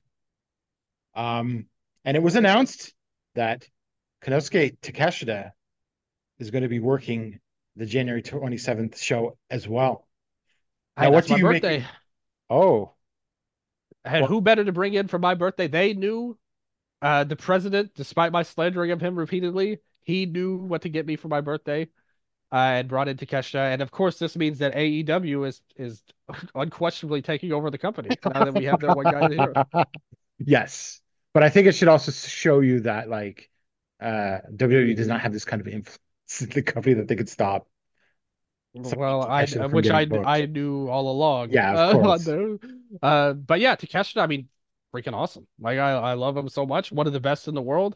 Um, 1.15 1.67
and 2.03 2.17
it 2.17 2.23
was 2.23 2.35
announced 2.35 2.93
that 3.35 3.65
Konosuke 4.27 4.77
Takeshita 4.81 5.51
is 6.39 6.51
going 6.51 6.63
to 6.63 6.67
be 6.67 6.79
working 6.79 7.39
the 7.77 7.85
January 7.85 8.21
27th 8.21 8.97
show 8.97 9.37
as 9.49 9.67
well. 9.67 10.05
Now, 10.97 11.03
Hey, 11.03 11.09
what 11.11 11.27
do 11.27 11.37
you 11.37 11.49
make? 11.49 11.83
Oh, 12.49 12.93
And 14.03 14.21
What- 14.21 14.29
who 14.29 14.41
better 14.41 14.65
to 14.65 14.71
bring 14.71 14.93
in 14.95 15.07
for 15.07 15.19
my 15.19 15.33
birthday? 15.33 15.67
They 15.67 15.93
knew 15.93 16.37
uh, 17.01 17.23
the 17.23 17.35
president, 17.35 17.93
despite 17.95 18.31
my 18.31 18.43
slandering 18.43 18.91
of 18.91 18.99
him 18.99 19.17
repeatedly, 19.17 19.79
he 20.01 20.25
knew 20.25 20.57
what 20.57 20.81
to 20.81 20.89
get 20.89 21.05
me 21.05 21.15
for 21.15 21.27
my 21.27 21.41
birthday 21.41 21.87
uh, 22.51 22.55
and 22.55 22.87
brought 22.87 23.07
in 23.07 23.17
Takeshita. 23.17 23.59
And 23.59 23.81
of 23.81 23.91
course, 23.91 24.17
this 24.17 24.35
means 24.35 24.57
that 24.59 24.73
AEW 24.73 25.47
is 25.47 25.61
is 25.75 26.03
unquestionably 26.55 27.21
taking 27.21 27.53
over 27.53 27.69
the 27.69 27.77
company 27.77 28.09
now 28.25 28.43
that 28.43 28.53
we 28.53 28.65
have 28.65 28.79
their 28.81 28.95
one 28.95 29.05
guy 29.05 29.29
here. 29.29 29.53
yes. 30.39 31.01
But 31.33 31.43
I 31.43 31.49
think 31.49 31.67
it 31.67 31.73
should 31.73 31.87
also 31.87 32.11
show 32.11 32.61
you 32.61 32.81
that 32.81 33.09
like 33.09 33.49
uh 34.01 34.39
WWE 34.55 34.93
does 34.93 35.07
not 35.07 35.21
have 35.21 35.33
this 35.33 35.45
kind 35.45 35.61
of 35.61 35.67
influence 35.67 35.99
in 36.41 36.49
the 36.49 36.61
company 36.61 36.95
that 36.95 37.07
they 37.07 37.15
could 37.15 37.29
stop. 37.29 37.67
Well, 38.73 39.23
I 39.23 39.45
which 39.45 39.89
I 39.89 40.05
booked. 40.05 40.27
I 40.27 40.45
knew 40.45 40.87
all 40.87 41.09
along. 41.09 41.49
Yeah, 41.51 41.73
of 41.73 41.95
uh, 41.95 42.01
course. 42.01 42.27
Uh, 43.01 43.33
but 43.33 43.59
yeah, 43.59 43.75
Takeshita, 43.75 44.21
I 44.21 44.27
mean, 44.27 44.49
freaking 44.93 45.13
awesome. 45.13 45.47
Like 45.59 45.79
I 45.79 45.91
I 45.93 46.13
love 46.13 46.37
him 46.37 46.49
so 46.49 46.65
much. 46.65 46.91
One 46.91 47.07
of 47.07 47.13
the 47.13 47.19
best 47.19 47.47
in 47.47 47.55
the 47.55 47.61
world. 47.61 47.95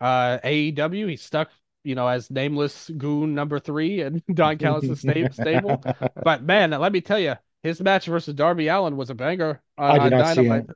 Uh, 0.00 0.38
AEW, 0.44 1.08
he's 1.08 1.22
stuck, 1.22 1.50
you 1.84 1.94
know, 1.94 2.08
as 2.08 2.30
nameless 2.30 2.90
goon 2.96 3.34
number 3.34 3.58
three 3.58 4.00
in 4.00 4.22
Don 4.34 4.56
Callis' 4.56 5.00
sta- 5.00 5.30
stable. 5.32 5.82
But 6.22 6.42
man, 6.42 6.70
let 6.70 6.92
me 6.92 7.00
tell 7.00 7.18
you, 7.18 7.34
his 7.62 7.80
match 7.80 8.06
versus 8.06 8.34
Darby 8.34 8.68
Allin 8.68 8.96
was 8.96 9.10
a 9.10 9.14
banger 9.14 9.60
on, 9.76 10.00
on 10.00 10.10
Dynamite 10.10 10.66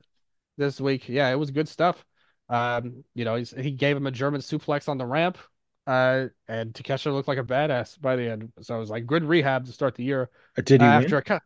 this 0.58 0.80
week. 0.80 1.08
Yeah, 1.08 1.30
it 1.30 1.36
was 1.36 1.50
good 1.50 1.68
stuff. 1.68 2.04
Um, 2.48 3.04
you 3.14 3.24
know, 3.24 3.36
he's, 3.36 3.50
he 3.50 3.70
gave 3.70 3.96
him 3.96 4.06
a 4.06 4.10
German 4.10 4.40
suplex 4.40 4.88
on 4.88 4.98
the 4.98 5.06
ramp. 5.06 5.38
Uh, 5.86 6.28
and 6.48 6.72
Takeshita 6.72 7.12
looked 7.12 7.28
like 7.28 7.38
a 7.38 7.44
badass 7.44 8.00
by 8.00 8.16
the 8.16 8.30
end. 8.30 8.52
So 8.62 8.76
it 8.76 8.78
was 8.80 8.90
like 8.90 9.06
good 9.06 9.24
rehab 9.24 9.66
to 9.66 9.72
start 9.72 9.94
the 9.94 10.04
year. 10.04 10.30
Did 10.56 10.80
he 10.80 10.86
Uh, 10.86 10.94
win? 10.96 11.04
after 11.04 11.18
a 11.18 11.22
cut. 11.22 11.42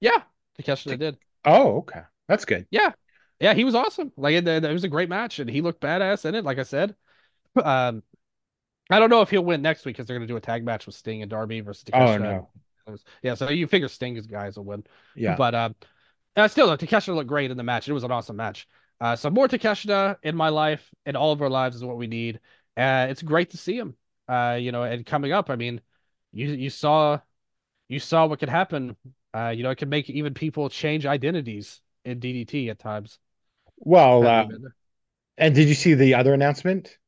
Yeah, 0.00 0.22
Takeshita 0.58 0.98
did. 0.98 1.16
Oh, 1.44 1.78
okay. 1.78 2.02
That's 2.28 2.44
good. 2.44 2.66
Yeah, 2.70 2.92
yeah, 3.38 3.54
he 3.54 3.64
was 3.64 3.74
awesome. 3.74 4.12
Like 4.16 4.34
it, 4.34 4.48
it 4.48 4.72
was 4.72 4.84
a 4.84 4.88
great 4.88 5.08
match, 5.08 5.38
and 5.38 5.48
he 5.48 5.60
looked 5.60 5.80
badass 5.80 6.24
in 6.24 6.34
it. 6.34 6.44
Like 6.44 6.58
I 6.58 6.64
said, 6.64 6.96
um, 7.62 8.02
I 8.90 8.98
don't 8.98 9.10
know 9.10 9.22
if 9.22 9.30
he'll 9.30 9.44
win 9.44 9.62
next 9.62 9.84
week 9.84 9.96
because 9.96 10.06
they're 10.06 10.16
gonna 10.16 10.26
do 10.26 10.36
a 10.36 10.40
tag 10.40 10.64
match 10.64 10.86
with 10.86 10.94
Sting 10.94 11.22
and 11.22 11.30
Darby 11.30 11.60
versus 11.60 11.84
Takeshita. 11.84 12.14
Oh 12.14 12.18
no. 12.18 12.98
Yeah, 13.22 13.34
so 13.34 13.48
you 13.48 13.68
figure 13.68 13.88
Sting's 13.88 14.26
guys 14.26 14.56
will 14.56 14.64
win. 14.64 14.84
Yeah. 15.14 15.36
But 15.36 15.54
um, 15.54 15.74
uh, 16.34 16.48
still, 16.48 16.66
though, 16.66 16.76
Takeshita 16.76 17.14
looked 17.14 17.28
great 17.28 17.50
in 17.50 17.56
the 17.56 17.62
match. 17.62 17.88
It 17.88 17.92
was 17.92 18.04
an 18.04 18.10
awesome 18.10 18.36
match. 18.36 18.66
Uh, 19.02 19.16
so 19.16 19.28
more 19.28 19.48
Takeshita 19.48 20.16
in 20.22 20.36
my 20.36 20.48
life, 20.48 20.88
in 21.06 21.16
all 21.16 21.32
of 21.32 21.42
our 21.42 21.50
lives, 21.50 21.74
is 21.74 21.84
what 21.84 21.96
we 21.96 22.06
need. 22.06 22.36
Uh, 22.76 23.08
it's 23.10 23.20
great 23.20 23.50
to 23.50 23.56
see 23.56 23.76
him. 23.76 23.96
Uh, 24.28 24.56
you 24.60 24.70
know, 24.70 24.84
and 24.84 25.04
coming 25.04 25.32
up, 25.32 25.50
I 25.50 25.56
mean, 25.56 25.80
you 26.32 26.46
you 26.52 26.70
saw, 26.70 27.18
you 27.88 27.98
saw 27.98 28.26
what 28.26 28.38
could 28.38 28.48
happen. 28.48 28.96
Uh, 29.34 29.48
you 29.48 29.64
know, 29.64 29.70
it 29.70 29.78
can 29.78 29.88
make 29.88 30.08
even 30.08 30.34
people 30.34 30.68
change 30.70 31.04
identities 31.04 31.80
in 32.04 32.20
DDT 32.20 32.70
at 32.70 32.78
times. 32.78 33.18
Well, 33.78 34.26
uh, 34.26 34.46
and 35.38 35.54
did 35.54 35.68
you 35.68 35.74
see 35.74 35.94
the 35.94 36.14
other 36.14 36.34
announcement 36.34 36.98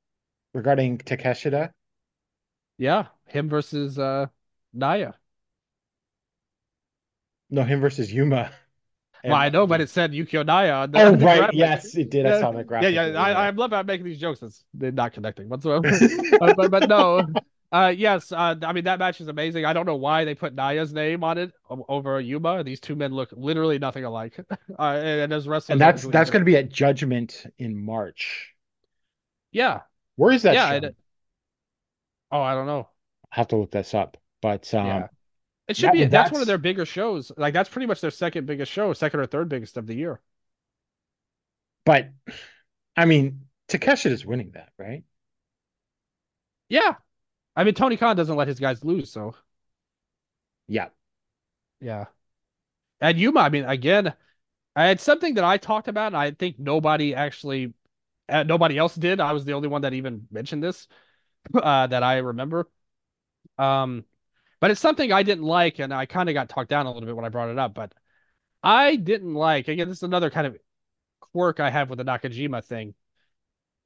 regarding 0.55 0.99
Takeshita? 0.99 1.73
yeah, 2.79 3.07
him 3.27 3.49
versus 3.49 3.99
uh 3.99 4.27
Naya. 4.73 5.13
No, 7.49 7.63
him 7.65 7.81
versus 7.81 8.13
Yuma. 8.13 8.53
Well, 9.25 9.39
I 9.39 9.49
know, 9.49 9.67
but 9.67 9.81
it 9.81 9.89
said 9.91 10.13
Yukio 10.13 10.45
Naya. 10.45 10.87
The, 10.89 10.99
Oh, 11.01 11.13
the 11.13 11.25
right. 11.25 11.39
graphic. 11.39 11.55
Yes, 11.57 11.95
it 11.97 12.11
did. 12.11 12.27
I 12.27 12.31
Yeah. 12.31 12.39
saw 12.41 12.53
that 12.53 12.67
Yeah, 12.79 12.89
graphic. 12.89 12.95
yeah, 12.95 13.03
I, 13.21 13.33
I 13.47 13.51
love 13.51 13.71
how 13.71 13.79
I'm 13.79 13.87
making 13.87 14.05
these 14.07 14.19
jokes. 14.21 14.43
It's 14.43 14.65
they're 14.75 14.93
not 14.93 15.13
connecting 15.13 15.49
whatsoever. 15.49 15.85
Uh, 16.41 16.51
but 16.53 16.71
but 16.71 16.87
no, 16.87 17.25
uh, 17.73 17.93
yes, 17.97 18.33
uh, 18.33 18.55
I 18.63 18.73
mean 18.73 18.85
that 18.85 18.99
match 18.99 19.21
is 19.21 19.29
amazing. 19.29 19.65
I 19.65 19.73
don't 19.73 19.87
know 19.87 19.97
why 19.97 20.25
they 20.25 20.35
put 20.35 20.55
Naya's 20.55 20.93
name 20.93 21.25
on 21.25 21.39
it 21.39 21.53
over 21.89 22.21
Yuma. 22.21 22.65
These 22.65 22.81
two 22.81 22.97
men 22.97 23.13
look 23.13 23.31
literally 23.33 23.79
nothing 23.79 24.05
alike. 24.05 24.39
Uh, 24.77 24.83
and, 24.97 25.21
and 25.21 25.33
as 25.33 25.47
wrestlers, 25.47 25.75
and 25.75 25.81
that's 25.81 26.05
that's 26.07 26.31
going 26.31 26.41
to 26.41 26.45
be 26.47 26.57
at 26.57 26.69
Judgment 26.71 27.47
in 27.59 27.77
March. 27.77 28.53
yeah, 29.53 29.83
Where 30.17 30.33
is 30.33 30.43
that 30.43 30.55
yeah. 30.55 30.69
show? 30.81 30.81
oh, 32.31 32.41
I 32.43 32.55
don't 32.55 32.67
know. 32.67 32.89
have 33.31 33.49
to 33.49 33.57
look 33.57 33.71
this 33.71 33.95
up. 33.95 34.17
But 34.41 34.73
um, 34.75 34.87
Yeah. 34.87 35.09
It 35.69 35.77
should 35.77 35.89
that- 35.89 35.93
be 35.93 36.01
that's, 36.05 36.11
that's- 36.13 36.33
one 36.33 36.41
of 36.43 36.47
their 36.47 36.59
bigger 36.59 36.85
shows. 36.87 37.33
Like 37.37 37.55
that's 37.55 37.69
pretty 37.69 37.87
much 37.87 38.01
their 38.01 38.11
second 38.11 38.47
biggest 38.47 38.71
show, 38.73 38.93
second 38.93 39.21
or 39.21 39.27
third 39.27 39.49
biggest 39.49 39.77
of 39.77 39.87
the 39.87 39.95
year. 39.95 40.21
but 41.85 42.11
I 42.97 43.05
mean, 43.07 43.47
Takeshita 43.69 44.11
is 44.11 44.27
winning 44.27 44.53
that, 44.53 44.71
right? 44.79 45.05
Yeah. 46.69 46.97
I 47.57 47.65
mean 47.65 47.75
Tony 47.75 47.97
Khan 47.97 48.17
doesn't 48.17 48.37
let 48.37 48.49
his 48.49 48.61
guys 48.61 48.85
lose, 48.85 49.11
so 49.13 49.35
Yeah. 50.69 50.89
yeah. 51.81 52.07
And 53.01 53.19
Yuma, 53.19 53.41
I 53.41 53.49
mean, 53.51 53.65
again, 53.65 54.09
uh, 54.09 54.83
it's 54.93 55.03
something 55.05 55.35
that 55.35 55.45
I 55.45 55.59
talked 55.59 55.89
about, 55.89 56.09
and 56.09 56.17
I 56.17 56.33
think 56.33 56.59
nobody 56.59 57.15
actually 57.15 57.75
uh, 58.29 58.45
nobody 58.45 58.79
else 58.79 58.95
did. 58.97 59.21
I 59.21 59.33
was 59.33 59.45
the 59.45 59.55
only 59.55 59.69
one 59.69 59.83
that 59.83 59.95
even 59.95 60.29
mentioned 60.31 60.63
this 60.63 60.89
uh 61.55 61.87
that 61.89 62.03
I 62.03 62.19
remember. 62.19 62.69
Um 63.59 64.05
but 64.65 64.71
it's 64.71 64.81
something 64.81 65.13
I 65.13 65.25
didn't 65.25 65.45
like, 65.45 65.79
and 65.79 65.93
I 65.93 66.07
kind 66.07 66.31
of 66.31 66.33
got 66.33 66.49
talked 66.49 66.71
down 66.71 66.87
a 66.87 66.91
little 66.91 67.05
bit 67.05 67.15
when 67.15 67.27
I 67.27 67.29
brought 67.29 67.51
it 67.51 67.59
up, 67.59 67.75
but 67.75 67.93
I 68.63 68.97
didn't 68.97 69.35
like 69.35 69.69
again, 69.69 69.91
this 69.91 69.99
is 69.99 70.05
another 70.05 70.31
kind 70.31 70.47
of 70.47 70.57
quirk 71.21 71.61
I 71.61 71.69
have 71.69 71.91
with 71.91 71.99
the 71.99 72.05
Nakajima 72.07 72.65
thing. 72.65 72.95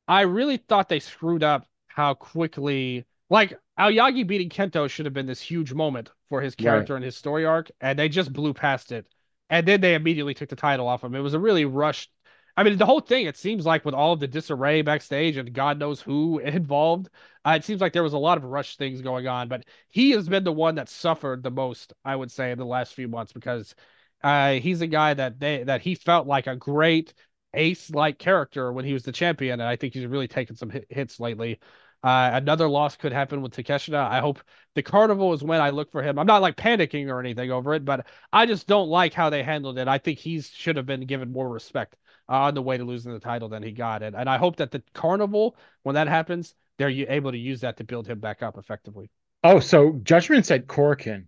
I 0.06 0.20
really 0.20 0.56
thought 0.56 0.88
they 0.88 1.00
screwed 1.00 1.42
up 1.42 1.66
how 1.88 2.14
quickly 2.14 3.06
like 3.28 3.58
Aoyagi 3.76 4.24
beating 4.24 4.50
Kento 4.50 4.88
should 4.88 5.06
have 5.06 5.12
been 5.12 5.26
this 5.26 5.40
huge 5.40 5.72
moment 5.72 6.12
for 6.28 6.40
his 6.40 6.54
character 6.54 6.94
and 6.94 7.04
his 7.04 7.16
story 7.16 7.44
arc, 7.44 7.72
and 7.80 7.98
they 7.98 8.08
just 8.08 8.32
blew 8.32 8.54
past 8.54 8.92
it. 8.92 9.04
And 9.50 9.66
then 9.66 9.80
they 9.80 9.96
immediately 9.96 10.34
took 10.34 10.48
the 10.48 10.54
title 10.54 10.86
off 10.86 11.02
him. 11.02 11.16
It 11.16 11.20
was 11.22 11.34
a 11.34 11.40
really 11.40 11.64
rushed. 11.64 12.12
I 12.58 12.64
mean, 12.64 12.76
the 12.76 12.86
whole 12.86 12.98
thing, 12.98 13.26
it 13.26 13.36
seems 13.36 13.64
like 13.64 13.84
with 13.84 13.94
all 13.94 14.14
of 14.14 14.18
the 14.18 14.26
disarray 14.26 14.82
backstage 14.82 15.36
and 15.36 15.52
God 15.52 15.78
knows 15.78 16.00
who 16.00 16.38
involved, 16.40 17.08
uh, 17.46 17.52
it 17.52 17.64
seems 17.64 17.80
like 17.80 17.92
there 17.92 18.02
was 18.02 18.14
a 18.14 18.18
lot 18.18 18.36
of 18.36 18.42
rushed 18.42 18.78
things 18.78 19.00
going 19.00 19.28
on. 19.28 19.46
But 19.46 19.64
he 19.88 20.10
has 20.10 20.28
been 20.28 20.42
the 20.42 20.52
one 20.52 20.74
that 20.74 20.88
suffered 20.88 21.44
the 21.44 21.52
most, 21.52 21.92
I 22.04 22.16
would 22.16 22.32
say, 22.32 22.50
in 22.50 22.58
the 22.58 22.66
last 22.66 22.94
few 22.94 23.06
months 23.06 23.32
because 23.32 23.76
uh, 24.24 24.54
he's 24.54 24.80
a 24.80 24.88
guy 24.88 25.14
that 25.14 25.38
they 25.38 25.62
that 25.62 25.82
he 25.82 25.94
felt 25.94 26.26
like 26.26 26.48
a 26.48 26.56
great 26.56 27.14
ace-like 27.54 28.18
character 28.18 28.72
when 28.72 28.84
he 28.84 28.92
was 28.92 29.04
the 29.04 29.12
champion, 29.12 29.60
and 29.60 29.68
I 29.68 29.76
think 29.76 29.94
he's 29.94 30.06
really 30.06 30.28
taken 30.28 30.56
some 30.56 30.70
hit, 30.70 30.86
hits 30.90 31.20
lately. 31.20 31.60
Uh, 32.02 32.30
another 32.32 32.68
loss 32.68 32.96
could 32.96 33.12
happen 33.12 33.40
with 33.40 33.52
Takeshita. 33.52 33.94
I 33.94 34.18
hope 34.18 34.40
the 34.74 34.82
carnival 34.82 35.32
is 35.32 35.44
when 35.44 35.60
I 35.60 35.70
look 35.70 35.92
for 35.92 36.02
him. 36.02 36.18
I'm 36.18 36.26
not 36.26 36.42
like 36.42 36.56
panicking 36.56 37.08
or 37.08 37.20
anything 37.20 37.52
over 37.52 37.74
it, 37.74 37.84
but 37.84 38.06
I 38.32 38.46
just 38.46 38.66
don't 38.66 38.88
like 38.88 39.14
how 39.14 39.30
they 39.30 39.44
handled 39.44 39.78
it. 39.78 39.86
I 39.86 39.98
think 39.98 40.18
he 40.18 40.40
should 40.40 40.76
have 40.76 40.86
been 40.86 41.06
given 41.06 41.30
more 41.32 41.48
respect 41.48 41.96
on 42.28 42.54
the 42.54 42.62
way 42.62 42.76
to 42.76 42.84
losing 42.84 43.12
the 43.12 43.20
title 43.20 43.48
than 43.48 43.62
he 43.62 43.72
got 43.72 44.02
it. 44.02 44.14
And 44.14 44.28
I 44.28 44.36
hope 44.38 44.56
that 44.56 44.70
the 44.70 44.82
carnival, 44.94 45.56
when 45.82 45.94
that 45.94 46.08
happens, 46.08 46.54
they're 46.76 46.90
able 46.90 47.32
to 47.32 47.38
use 47.38 47.60
that 47.62 47.76
to 47.78 47.84
build 47.84 48.06
him 48.06 48.20
back 48.20 48.42
up 48.42 48.58
effectively. 48.58 49.10
Oh, 49.42 49.58
so 49.58 49.94
Judgment 50.04 50.46
said 50.46 50.68
Korakuen. 50.68 51.26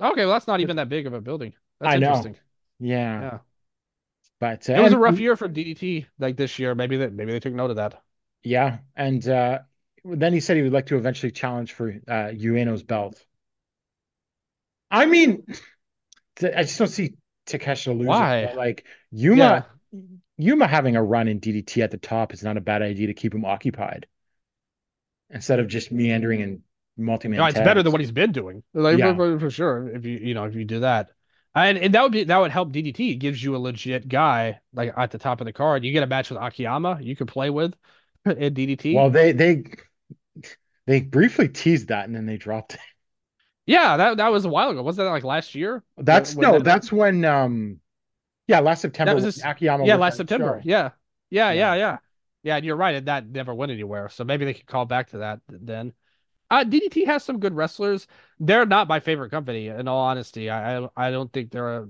Okay, 0.00 0.24
well, 0.24 0.34
that's 0.34 0.46
not 0.46 0.60
even 0.60 0.76
that 0.76 0.88
big 0.88 1.06
of 1.06 1.12
a 1.14 1.20
building. 1.20 1.54
That's 1.80 1.94
I 1.94 1.96
know. 1.98 2.08
interesting. 2.12 2.36
Yeah. 2.78 3.22
Yeah. 3.22 3.38
But 4.38 4.68
uh, 4.70 4.74
It 4.74 4.80
was 4.82 4.92
a 4.92 4.98
rough 4.98 5.18
year 5.18 5.36
for 5.36 5.48
DDT 5.48 6.06
like 6.18 6.36
this 6.36 6.58
year. 6.58 6.74
Maybe 6.74 6.98
that 6.98 7.12
maybe 7.12 7.32
they 7.32 7.40
took 7.40 7.54
note 7.54 7.70
of 7.70 7.76
that. 7.76 8.02
Yeah, 8.42 8.78
and 8.94 9.26
uh, 9.28 9.60
then 10.04 10.32
he 10.32 10.40
said 10.40 10.56
he 10.56 10.62
would 10.62 10.72
like 10.72 10.86
to 10.86 10.96
eventually 10.96 11.32
challenge 11.32 11.72
for 11.72 11.90
uh, 12.08 12.30
Ueno's 12.32 12.82
belt. 12.82 13.24
I 14.90 15.06
mean, 15.06 15.44
I 16.42 16.62
just 16.62 16.78
don't 16.78 16.88
see 16.88 17.14
Takeshita 17.46 17.92
losing. 17.92 18.06
Why? 18.06 18.46
but, 18.46 18.56
Like 18.56 18.84
Yuma, 19.12 19.66
Yuma 20.36 20.66
having 20.66 20.96
a 20.96 21.02
run 21.02 21.28
in 21.28 21.40
DDT 21.40 21.82
at 21.82 21.90
the 21.90 21.98
top 21.98 22.34
is 22.34 22.42
not 22.42 22.56
a 22.56 22.60
bad 22.60 22.82
idea 22.82 23.08
to 23.08 23.14
keep 23.14 23.34
him 23.34 23.44
occupied 23.44 24.06
instead 25.30 25.58
of 25.58 25.68
just 25.68 25.90
meandering 25.90 26.42
and 26.42 26.60
multi-man. 26.96 27.38
No, 27.38 27.46
it's 27.46 27.58
better 27.58 27.82
than 27.82 27.92
what 27.92 28.00
he's 28.00 28.12
been 28.12 28.32
doing. 28.32 28.62
Like 28.74 28.98
Yeah. 28.98 29.14
for, 29.14 29.38
for 29.38 29.50
sure. 29.50 29.88
If 29.88 30.04
you 30.04 30.18
you 30.18 30.34
know 30.34 30.44
if 30.44 30.54
you 30.54 30.64
do 30.64 30.80
that, 30.80 31.10
and 31.54 31.78
and 31.78 31.94
that 31.94 32.02
would 32.02 32.12
be 32.12 32.24
that 32.24 32.38
would 32.38 32.50
help 32.50 32.72
DDT. 32.72 33.12
It 33.12 33.16
gives 33.16 33.42
you 33.42 33.56
a 33.56 33.58
legit 33.58 34.08
guy 34.08 34.60
like 34.74 34.92
at 34.96 35.10
the 35.10 35.18
top 35.18 35.40
of 35.40 35.46
the 35.46 35.52
card. 35.52 35.84
You 35.84 35.92
get 35.92 36.02
a 36.02 36.06
match 36.06 36.30
with 36.30 36.40
Akiyama. 36.40 36.98
You 37.00 37.16
could 37.16 37.28
play 37.28 37.50
with 37.50 37.74
in 38.26 38.54
DDT. 38.54 38.94
Well, 38.94 39.10
they 39.10 39.32
they 39.32 39.64
they 40.86 41.00
briefly 41.00 41.48
teased 41.48 41.88
that 41.88 42.06
and 42.06 42.14
then 42.14 42.26
they 42.26 42.36
dropped 42.36 42.74
it. 42.74 42.80
Yeah, 43.66 43.96
that 43.96 44.16
that 44.18 44.30
was 44.32 44.44
a 44.44 44.48
while 44.48 44.70
ago. 44.70 44.82
Wasn't 44.82 45.04
that 45.04 45.10
like 45.10 45.24
last 45.24 45.54
year? 45.54 45.82
That's 45.98 46.34
When- 46.34 46.46
no, 46.48 46.52
that- 46.54 46.64
that's 46.64 46.92
when 46.92 47.24
um, 47.24 47.80
yeah, 48.46 48.60
last 48.60 48.80
September. 48.82 49.10
that 49.10 49.14
was 49.16 49.24
this- 49.24 49.44
Akiyama. 49.44 49.84
yeah, 49.86 49.96
last 49.96 50.16
September. 50.16 50.60
Yeah. 50.64 50.90
yeah, 51.30 51.50
Yeah. 51.50 51.52
yeah, 51.52 51.74
yeah, 51.74 51.96
yeah. 52.42 52.56
And 52.56 52.64
you're 52.64 52.76
right. 52.76 52.94
And 52.94 53.08
that 53.08 53.28
never 53.28 53.54
went 53.54 53.72
anywhere. 53.72 54.08
So 54.08 54.24
maybe 54.24 54.44
they 54.44 54.54
could 54.54 54.66
call 54.66 54.84
back 54.86 55.10
to 55.10 55.18
that 55.18 55.40
then. 55.48 55.92
Uh, 56.48 56.62
DDT 56.62 57.06
has 57.06 57.24
some 57.24 57.40
good 57.40 57.54
wrestlers. 57.54 58.06
They're 58.38 58.66
not 58.66 58.86
my 58.86 59.00
favorite 59.00 59.30
company, 59.30 59.66
in 59.66 59.88
all 59.88 59.98
honesty. 60.06 60.48
I 60.48 60.78
I, 60.78 60.88
I 60.96 61.10
don't 61.10 61.32
think 61.32 61.50
they're 61.50 61.78
a, 61.78 61.88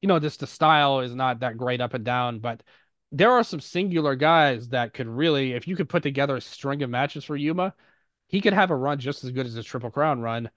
you 0.00 0.08
know, 0.08 0.18
just 0.18 0.40
the 0.40 0.48
style 0.48 0.98
is 1.00 1.14
not 1.14 1.40
that 1.40 1.56
great 1.56 1.80
up 1.80 1.94
and 1.94 2.04
down. 2.04 2.40
But 2.40 2.64
there 3.12 3.30
are 3.30 3.44
some 3.44 3.60
singular 3.60 4.16
guys 4.16 4.70
that 4.70 4.92
could 4.94 5.06
really, 5.06 5.52
if 5.52 5.68
you 5.68 5.76
could 5.76 5.88
put 5.88 6.02
together 6.02 6.34
a 6.36 6.40
string 6.40 6.82
of 6.82 6.90
matches 6.90 7.22
for 7.24 7.36
Yuma, 7.36 7.72
he 8.34 8.40
could 8.40 8.52
have 8.52 8.72
a 8.72 8.76
run 8.76 8.98
just 8.98 9.22
as 9.22 9.30
good 9.30 9.46
as 9.46 9.52
his 9.54 9.64
Triple 9.64 9.92
Crown 9.92 10.20
run. 10.20 10.50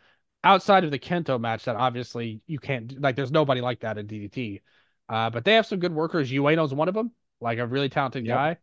Outside 0.44 0.84
of 0.84 0.90
the 0.90 0.98
Kento 0.98 1.40
match, 1.40 1.66
that 1.66 1.76
obviously 1.76 2.42
you 2.48 2.58
can't 2.58 3.00
like. 3.00 3.16
There's 3.16 3.32
nobody 3.32 3.62
like 3.62 3.82
that 3.82 4.00
in 4.00 4.08
DDT. 4.08 4.62
Uh, 5.08 5.30
but 5.30 5.46
they 5.46 5.54
have 5.54 5.68
some 5.68 5.78
good 5.78 5.94
workers. 5.94 6.32
Ueno's 6.32 6.74
one 6.74 6.88
of 6.88 6.96
them, 6.96 7.12
like 7.40 7.60
a 7.60 7.68
really 7.68 7.88
talented 7.90 8.26
Yep. 8.26 8.36
guy. 8.36 8.58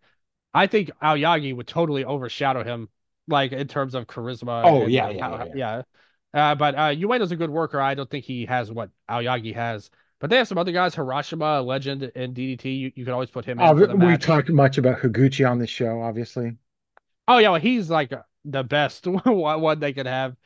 I 0.52 0.66
think 0.66 0.90
Aoyagi 1.00 1.54
would 1.54 1.68
totally 1.68 2.04
overshadow 2.04 2.64
him, 2.64 2.88
like 3.28 3.52
in 3.52 3.68
terms 3.68 3.94
of 3.94 4.08
charisma. 4.08 4.62
Oh, 4.64 4.82
and, 4.82 4.90
yeah, 4.90 5.06
uh, 5.06 5.10
yeah, 5.10 5.28
how- 5.28 5.44
yeah, 5.46 5.52
yeah. 5.54 5.82
Uh, 6.50 6.54
but 6.56 6.74
uh, 6.74 6.90
Ueno's 6.90 7.30
a 7.30 7.36
good 7.36 7.50
worker. 7.50 7.80
I 7.80 7.94
don't 7.94 8.10
think 8.10 8.24
he 8.24 8.46
has 8.46 8.72
what 8.72 8.90
Aoyagi 9.08 9.54
has. 9.54 9.90
But 10.18 10.30
they 10.30 10.38
have 10.38 10.48
some 10.48 10.58
other 10.58 10.72
guys. 10.72 10.96
Harashima, 10.96 11.60
a 11.60 11.62
legend 11.62 12.02
in 12.02 12.34
DDT. 12.34 12.64
You, 12.64 12.92
you 12.96 13.04
could 13.04 13.12
always 13.12 13.30
put 13.30 13.44
him 13.44 13.60
in 13.60 13.64
Uh, 13.64 13.74
we 13.74 14.16
talked 14.18 14.48
much 14.48 14.76
about 14.78 14.98
Higuchi 14.98 15.48
on 15.48 15.60
this 15.60 15.70
show, 15.70 16.02
obviously. 16.02 16.56
Oh 17.28 17.38
yeah, 17.38 17.50
well, 17.50 17.60
he's 17.60 17.88
like 17.88 18.12
the 18.44 18.62
best 18.62 19.06
one 19.24 19.60
one 19.60 19.80
they 19.80 19.92
could 19.92 20.06
have. 20.06 20.36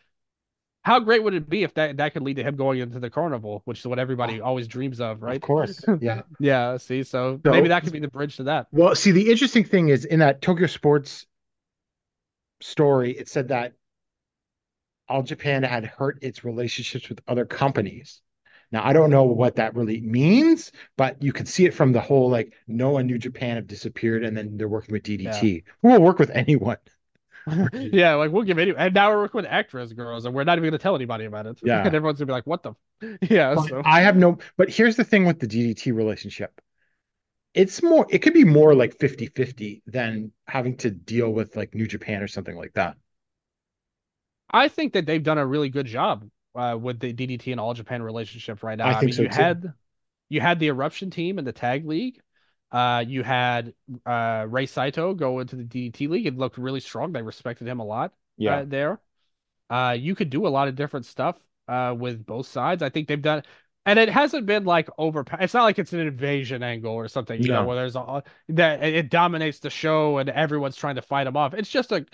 How 0.83 1.01
great 1.01 1.23
would 1.23 1.35
it 1.35 1.51
be 1.51 1.65
if 1.65 1.75
that 1.75 1.99
that 1.99 2.15
could 2.15 2.23
lead 2.23 2.37
to 2.37 2.45
him 2.45 2.57
going 2.57 2.79
into 2.79 2.99
the 2.99 3.11
carnival, 3.11 3.63
which 3.65 3.81
is 3.81 3.87
what 3.87 3.99
everybody 3.99 4.41
oh. 4.41 4.45
always 4.45 4.69
dreams 4.69 5.01
of, 5.01 5.23
right? 5.23 5.37
Of 5.37 5.43
course. 5.43 5.85
Yeah. 6.01 6.23
Yeah. 6.41 6.77
See, 6.79 7.03
so, 7.03 7.41
So- 7.45 7.51
maybe 7.51 7.69
that 7.69 7.83
could 7.83 7.93
be 7.93 7.99
the 7.99 8.09
bridge 8.09 8.37
to 8.37 8.45
that. 8.45 8.69
Well, 8.71 8.95
see, 8.95 9.11
the 9.11 9.31
interesting 9.31 9.65
thing 9.65 9.89
is 9.89 10.05
in 10.05 10.21
that 10.21 10.41
Tokyo 10.41 10.67
Sports 10.67 11.27
story, 12.61 13.13
it 13.13 13.29
said 13.29 13.49
that 13.49 13.75
All 15.09 15.23
Japan 15.23 15.63
had 15.63 15.85
hurt 15.85 16.19
its 16.23 16.45
relationships 16.45 17.09
with 17.09 17.21
other 17.29 17.45
companies. 17.45 18.23
Now, 18.71 18.87
I 18.87 18.93
don't 18.93 19.11
know 19.11 19.25
what 19.25 19.57
that 19.57 19.75
really 19.75 20.01
means, 20.01 20.73
but 20.97 21.23
you 21.23 21.33
can 21.33 21.47
see 21.47 21.65
it 21.65 21.73
from 21.75 21.93
the 21.93 22.01
whole 22.01 22.31
like 22.31 22.53
Noah 22.67 23.01
and 23.01 23.09
New 23.09 23.19
Japan 23.19 23.57
have 23.57 23.67
disappeared 23.67 24.25
and 24.25 24.37
then 24.37 24.57
they're 24.57 24.69
working 24.69 24.93
with 24.93 25.05
DDT. 25.05 25.65
Who 25.83 25.89
will 25.89 26.03
work 26.03 26.19
with 26.19 26.31
anyone? 26.31 26.77
Yeah, 27.73 28.15
like 28.15 28.31
we'll 28.31 28.43
give 28.43 28.59
any, 28.59 28.75
and 28.77 28.95
now 28.95 29.11
we're 29.11 29.21
working 29.21 29.43
with 29.43 29.51
Actwres 29.51 29.93
girl'Z, 29.95 30.25
and 30.25 30.35
we're 30.35 30.45
not 30.45 30.59
even 30.59 30.69
gonna 30.69 30.79
tell 30.79 30.95
anybody 30.95 31.25
about 31.25 31.47
it. 31.47 31.61
Yeah. 31.63 31.79
and 31.87 31.95
everyone's 31.95 32.19
gonna 32.19 32.27
be 32.27 32.33
like, 32.33 32.47
"What 32.47 32.63
the?" 32.63 32.75
Yeah. 33.31 33.55
So 33.67 33.83
I 33.85 34.01
have 34.01 34.17
no, 34.17 34.39
but 34.57 34.69
here's 34.69 34.97
the 34.97 35.05
thing 35.05 35.27
with 35.27 35.41
the 35.41 35.47
DDT 35.47 35.95
relationship. 35.95 36.61
It's 37.55 37.83
more, 37.83 38.07
it 38.11 38.19
could 38.19 38.35
be 38.35 38.45
more 38.45 38.75
like 38.75 38.99
50 38.99 39.27
50 39.27 39.83
than 39.87 40.33
having 40.47 40.77
to 40.79 40.91
deal 40.91 41.31
with 41.31 41.57
like 41.57 41.75
New 41.75 41.87
Japan 41.87 42.23
or 42.23 42.29
something 42.29 42.57
like 42.57 42.75
that. 42.75 42.97
I 44.51 44.69
think 44.69 44.93
that 44.95 45.07
they've 45.07 45.23
done 45.23 45.39
a 45.39 45.47
really 45.47 45.69
good 45.69 45.87
job 45.87 46.29
uh, 46.55 46.77
with 46.81 47.01
the 47.01 47.13
DDT 47.13 47.53
and 47.53 47.61
All 47.61 47.75
Japan 47.75 48.03
relationship 48.03 48.63
right 48.63 48.79
now. 48.79 48.89
I 48.89 48.95
think 48.95 49.07
mean, 49.07 49.13
so, 49.13 49.23
you 49.23 49.29
too. 49.29 49.35
had 49.35 49.73
you 50.29 50.41
had 50.41 50.59
the 50.59 50.69
Eruption 50.69 51.11
team 51.11 51.39
and 51.39 51.47
the 51.47 51.53
tag 51.53 51.87
league. 51.87 52.21
Uh, 52.71 53.05
you 53.07 53.23
had 53.23 53.75
uh 54.07 54.47
Ray 54.49 54.67
Saito 54.67 55.15
go 55.15 55.41
into 55.41 55.57
the 55.57 55.65
DDT 55.65 56.07
league. 56.09 56.27
It 56.27 56.37
looked 56.37 56.59
really 56.59 56.81
strong. 56.81 57.13
They 57.13 57.23
respected 57.23 57.67
him 57.69 57.81
a 57.81 57.85
lot. 57.85 58.15
uh, 58.47 58.65
there. 58.67 59.01
Uh, 59.71 59.97
you 59.99 60.15
could 60.15 60.31
do 60.31 60.47
a 60.47 60.49
lot 60.49 60.69
of 60.69 60.77
different 60.77 61.07
stuff 61.07 61.39
uh, 61.69 61.95
with 61.99 62.25
both 62.27 62.47
sides. 62.47 62.83
I 62.83 62.89
think 62.91 63.09
they've 63.09 63.21
done, 63.21 63.43
and 63.87 63.99
it 63.99 64.09
hasn't 64.09 64.47
been 64.47 64.65
like 64.65 64.89
over. 64.99 65.25
It's 65.41 65.55
not 65.55 65.65
like 65.65 65.79
it's 65.79 65.93
an 65.93 66.01
invasion 66.01 66.63
angle 66.63 66.93
or 66.95 67.09
something, 67.09 67.41
you 67.43 67.53
know, 67.53 67.65
where 67.65 67.77
there's 67.77 67.97
a 67.97 68.23
that 68.51 68.83
it 68.83 69.11
dominates 69.11 69.59
the 69.61 69.71
show 69.71 70.19
and 70.19 70.31
everyone's 70.31 70.77
trying 70.77 70.97
to 70.97 71.03
fight 71.03 71.25
them 71.25 71.37
off. 71.37 71.55
It's 71.55 71.71
just 71.71 71.93
a 71.93 72.07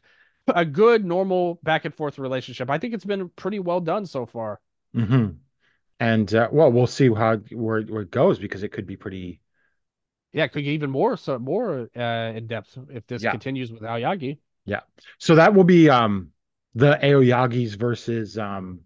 a 0.49 0.65
good 0.65 1.05
normal 1.05 1.60
back 1.62 1.84
and 1.84 1.94
forth 1.94 2.18
relationship. 2.18 2.70
I 2.70 2.78
think 2.78 2.94
it's 2.94 3.05
been 3.05 3.28
pretty 3.31 3.58
well 3.60 3.81
done 3.81 4.07
so 4.07 4.26
far. 4.26 4.60
hmm 4.94 5.26
And 6.00 6.34
uh, 6.34 6.49
well, 6.52 6.73
we'll 6.73 6.86
see 6.89 7.08
how 7.15 7.39
where 7.52 7.83
where 7.83 8.02
it 8.02 8.10
goes 8.12 8.39
because 8.41 8.62
it 8.65 8.70
could 8.73 8.86
be 8.86 8.97
pretty. 8.97 9.41
Yeah, 10.34 10.44
it 10.44 10.48
could 10.52 10.64
get 10.64 10.72
even 10.72 10.90
more 10.90 11.16
so 11.16 11.38
more 11.38 11.88
uh, 11.96 12.32
in 12.36 12.48
depth 12.48 12.76
if 12.90 13.06
this 13.06 13.22
Yeah. 13.22 13.30
continues 13.30 13.70
with 13.70 13.82
Aoyagi. 13.82 14.38
Yeah. 14.66 14.80
So 15.18 15.36
that 15.36 15.54
will 15.54 15.64
be 15.64 15.88
um 15.88 16.30
the 16.74 16.98
Aoyagis 17.02 17.76
versus 17.76 18.36
um 18.36 18.80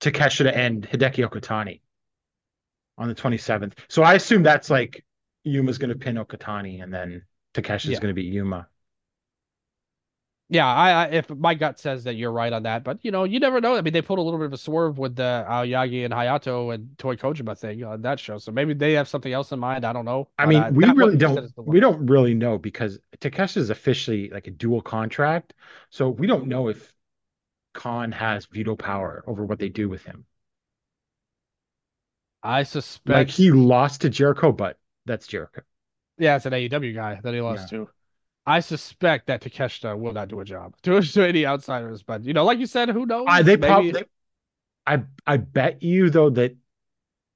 Takeshita 0.00 0.52
and 0.52 0.82
Hideki 0.82 1.24
Okatani 1.28 1.80
on 2.98 3.08
the 3.08 3.14
27th. 3.14 3.74
So 3.88 4.02
I 4.02 4.14
assume 4.14 4.42
that's 4.42 4.68
like 4.68 5.04
Yuma's 5.44 5.78
going 5.78 5.90
to 5.90 5.96
pin 5.96 6.16
Okatani 6.16 6.82
and 6.82 6.92
then 6.92 7.22
Takeshita's 7.54 7.90
Yeah. 7.90 8.00
going 8.00 8.08
to 8.08 8.14
beat 8.14 8.32
Yuma. 8.32 8.66
Yeah, 10.52 10.66
I, 10.66 11.04
I 11.04 11.06
if 11.08 11.30
my 11.30 11.54
gut 11.54 11.78
says 11.78 12.04
that 12.04 12.14
you're 12.16 12.30
right 12.30 12.52
on 12.52 12.64
that, 12.64 12.84
but 12.84 13.02
you 13.02 13.10
know, 13.10 13.24
you 13.24 13.40
never 13.40 13.58
know. 13.60 13.74
I 13.74 13.80
mean, 13.80 13.94
they 13.94 14.02
put 14.02 14.18
a 14.18 14.22
little 14.22 14.38
bit 14.38 14.46
of 14.46 14.52
a 14.52 14.58
swerve 14.58 14.98
with 14.98 15.16
the 15.16 15.46
Aoyagi 15.48 16.04
and 16.04 16.12
Hayato 16.12 16.74
and 16.74 16.96
Toi 16.98 17.16
Kojima 17.16 17.56
thing 17.58 17.82
on 17.84 18.02
that 18.02 18.20
show, 18.20 18.36
so 18.38 18.52
maybe 18.52 18.74
they 18.74 18.92
have 18.92 19.08
something 19.08 19.32
else 19.32 19.50
in 19.52 19.58
mind. 19.58 19.86
I 19.86 19.92
don't 19.94 20.04
know. 20.04 20.28
I 20.38 20.44
But, 20.44 20.54
mean, 20.54 20.66
uh, 20.72 20.72
we 20.74 20.92
really 20.92 21.16
one 21.16 21.18
you 21.22 21.28
said 21.30 21.44
don't 21.44 21.52
we 21.64 21.80
don't 21.80 22.06
really 22.06 22.34
know 22.34 22.58
because 22.58 22.98
Takeshi 23.20 23.60
is 23.60 23.70
officially 23.70 24.28
like 24.30 24.46
a 24.46 24.50
dual 24.50 24.82
contract, 24.82 25.54
so 25.90 26.08
we 26.10 26.26
don't 26.26 26.48
know 26.48 26.68
if 26.68 26.92
Khan 27.74 28.12
has 28.12 28.46
veto 28.46 28.76
power 28.76 29.24
over 29.26 29.44
what 29.46 29.58
they 29.60 29.70
do 29.70 29.88
with 29.88 30.04
him. 30.04 30.26
I 32.44 32.62
suspect 32.62 33.28
Like 33.28 33.30
he 33.30 33.52
lost 33.52 34.00
to 34.00 34.10
Jericho, 34.10 34.50
but 34.50 34.76
that's 35.06 35.28
Jericho. 35.28 35.62
Yeah, 36.18 36.36
it's 36.36 36.46
an 36.46 36.52
AEW 36.54 36.94
guy 36.94 37.20
that 37.22 37.34
he 37.34 37.40
lost 37.40 37.68
to. 37.70 37.90
I 38.44 38.60
suspect 38.60 39.28
that 39.28 39.40
Takeshita 39.42 39.96
will 39.98 40.12
not 40.12 40.28
do 40.28 40.40
a 40.40 40.44
job 40.44 40.74
to, 40.82 41.00
to 41.00 41.26
any 41.28 41.46
outsiders, 41.46 42.02
but 42.02 42.24
you 42.24 42.32
know, 42.32 42.44
like 42.44 42.58
you 42.58 42.66
said, 42.66 42.88
who 42.88 43.06
knows? 43.06 43.26
I 43.28 43.42
they 43.42 43.56
Maybe- 43.56 43.66
probably 43.68 44.04
I 44.86 45.02
I 45.26 45.36
bet 45.36 45.82
you 45.82 46.10
though 46.10 46.30
that 46.30 46.56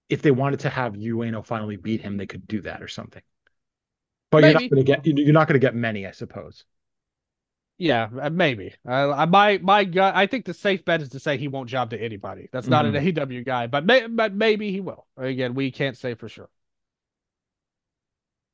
if 0.08 0.22
they 0.22 0.30
wanted 0.30 0.60
to 0.60 0.68
have 0.70 0.94
Ueno 0.94 1.44
finally 1.44 1.76
beat 1.76 2.00
him, 2.00 2.16
they 2.16 2.26
could 2.26 2.46
do 2.46 2.60
that 2.62 2.82
or 2.82 2.88
something. 2.88 3.22
But 4.30 4.42
you're 4.42 4.52
not 4.54 4.70
going 4.70 4.76
to 4.76 4.82
get 4.84 5.06
you're 5.06 5.32
not 5.32 5.46
going 5.48 5.54
to 5.60 5.64
get 5.64 5.74
many, 5.74 6.06
I 6.06 6.10
suppose. 6.10 6.64
Yeah, 7.78 8.08
uh, 8.20 8.30
maybe. 8.30 8.74
Uh, 8.88 9.26
my 9.28 9.58
my 9.58 9.84
gut. 9.84 10.16
I 10.16 10.26
think 10.26 10.44
the 10.46 10.54
safe 10.54 10.84
bet 10.84 11.02
is 11.02 11.10
to 11.10 11.20
say 11.20 11.36
he 11.36 11.46
won't 11.48 11.68
job 11.68 11.90
to 11.90 12.00
anybody. 12.02 12.48
That's 12.50 12.66
not 12.68 12.84
Mm-hmm. 12.84 12.96
an 12.96 13.28
AEW 13.28 13.44
guy, 13.44 13.66
but 13.66 13.84
may, 13.84 14.06
but 14.06 14.34
maybe 14.34 14.72
he 14.72 14.80
will. 14.80 15.06
Again, 15.16 15.54
we 15.54 15.70
can't 15.70 15.96
say 15.96 16.14
for 16.14 16.28
sure. 16.28 16.48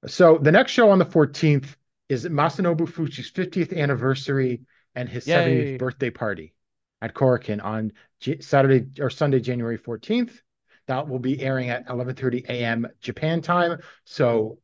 So 0.07 0.39
the 0.39 0.53
next 0.53 0.73
show 0.73 0.91
on 0.91 0.99
the 0.99 1.07
14th 1.07 1.77
is 2.13 2.27
Masanobu 2.27 2.89
Fuchi's 2.89 3.31
50th 3.31 3.73
anniversary 3.73 4.61
and 4.95 5.09
his 5.09 5.27
Yay. 5.27 5.35
70th 5.35 5.79
birthday 5.79 6.11
party 6.11 6.55
at 7.01 7.15
Korakuen 7.15 7.63
on 7.63 7.93
J- 8.21 8.41
Saturday 8.41 8.87
or 9.01 9.11
Sunday, 9.11 9.41
January 9.41 9.79
14th. 9.79 10.43
That 10.87 11.09
will 11.09 11.19
be 11.19 11.41
airing 11.41 11.71
at 11.71 11.87
11:30 11.89 12.45
a.m. 12.49 12.87
Japan 13.01 13.41
time. 13.41 13.79
So 14.05 14.59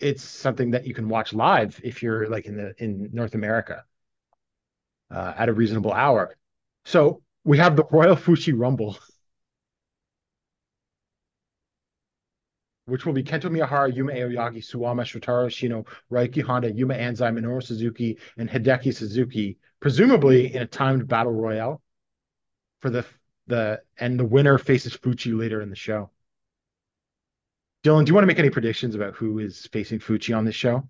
it's 0.00 0.22
something 0.22 0.70
that 0.72 0.86
you 0.86 0.94
can 0.94 1.08
watch 1.08 1.32
live 1.32 1.80
if 1.84 2.02
you're 2.02 2.28
like 2.28 2.46
in 2.46 2.56
the 2.56 2.74
in 2.78 3.10
North 3.12 3.34
America 3.34 3.84
uh, 5.10 5.34
at 5.36 5.48
a 5.48 5.52
reasonable 5.52 5.92
hour. 5.92 6.36
So 6.84 7.22
we 7.44 7.58
have 7.58 7.76
the 7.76 7.84
Royal 7.90 8.16
Fuji 8.16 8.52
Rumble. 8.52 8.98
which 12.86 13.06
will 13.06 13.12
be 13.12 13.22
Kento 13.22 13.44
Miyahara, 13.44 13.94
Yuma 13.94 14.12
Aoyagi, 14.12 14.58
Suwama, 14.58 15.02
Shotaro 15.02 15.46
Ashino, 15.46 15.86
Ryuki 16.12 16.42
Honda, 16.42 16.70
Yuma 16.70 16.94
Anzai, 16.94 17.32
Minoru 17.32 17.62
Suzuki, 17.62 18.18
and 18.36 18.48
Hideki 18.48 18.94
Suzuki, 18.94 19.58
presumably 19.80 20.54
in 20.54 20.62
a 20.62 20.66
timed 20.66 21.08
battle 21.08 21.32
royale 21.32 21.80
for 22.80 22.90
the 22.90 23.04
the 23.46 23.80
and 23.98 24.18
the 24.18 24.24
winner 24.24 24.58
faces 24.58 24.96
Fuchi 24.96 25.38
later 25.38 25.60
in 25.60 25.70
the 25.70 25.76
show. 25.76 26.10
Dylan, 27.84 28.04
do 28.04 28.10
you 28.10 28.14
want 28.14 28.22
to 28.22 28.26
make 28.26 28.38
any 28.38 28.50
predictions 28.50 28.94
about 28.94 29.14
who 29.14 29.38
is 29.38 29.66
facing 29.66 29.98
Fuchi 29.98 30.36
on 30.36 30.44
this 30.44 30.54
show? 30.54 30.88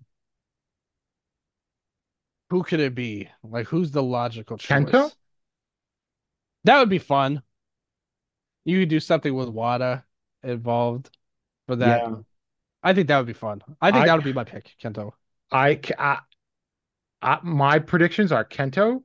Who 2.49 2.63
could 2.63 2.79
it 2.79 2.95
be? 2.95 3.29
Like, 3.43 3.67
who's 3.67 3.91
the 3.91 4.03
logical 4.03 4.57
choice? 4.57 4.85
Kento? 4.85 5.11
That 6.63 6.79
would 6.79 6.89
be 6.89 6.99
fun. 6.99 7.41
You 8.63 8.79
could 8.79 8.89
do 8.89 8.99
something 8.99 9.33
with 9.33 9.49
Wada 9.49 10.05
involved 10.43 11.09
for 11.67 11.75
that. 11.77 12.01
Yeah. 12.01 12.15
I 12.83 12.93
think 12.93 13.07
that 13.07 13.17
would 13.17 13.27
be 13.27 13.33
fun. 13.33 13.61
I 13.81 13.91
think 13.91 14.03
I- 14.03 14.05
that 14.05 14.15
would 14.15 14.23
be 14.23 14.33
my 14.33 14.43
pick, 14.43 14.75
Kento. 14.81 15.13
I, 15.51 15.79
I, 15.97 16.19
I 17.21 17.39
my 17.43 17.79
predictions 17.79 18.31
are 18.31 18.45
Kento, 18.45 19.03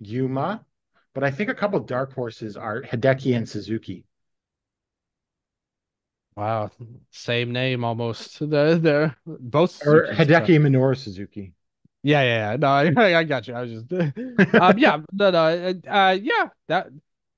Yuma, 0.00 0.64
but 1.12 1.22
I 1.22 1.30
think 1.30 1.50
a 1.50 1.54
couple 1.54 1.78
dark 1.80 2.14
horses 2.14 2.56
are 2.56 2.80
Hideki 2.80 3.36
and 3.36 3.46
Suzuki. 3.46 4.06
Wow, 6.36 6.70
same 7.10 7.52
name 7.52 7.82
almost. 7.82 8.38
They're, 8.50 8.76
they're 8.76 9.16
both 9.26 9.80
Or 9.86 10.06
Hideki 10.12 10.56
and 10.56 10.64
Minoru 10.66 10.96
Suzuki. 10.96 11.54
Yeah, 12.02 12.22
yeah, 12.22 12.50
yeah. 12.52 12.56
No, 12.56 12.68
I, 13.02 13.18
I 13.18 13.24
got 13.24 13.48
you. 13.48 13.54
I 13.54 13.62
was 13.62 13.72
just, 13.72 13.92
um, 14.60 14.78
yeah, 14.78 14.98
no, 15.12 15.30
no, 15.30 15.38
uh, 15.38 15.72
uh, 15.88 16.12
yeah. 16.20 16.48
That 16.68 16.88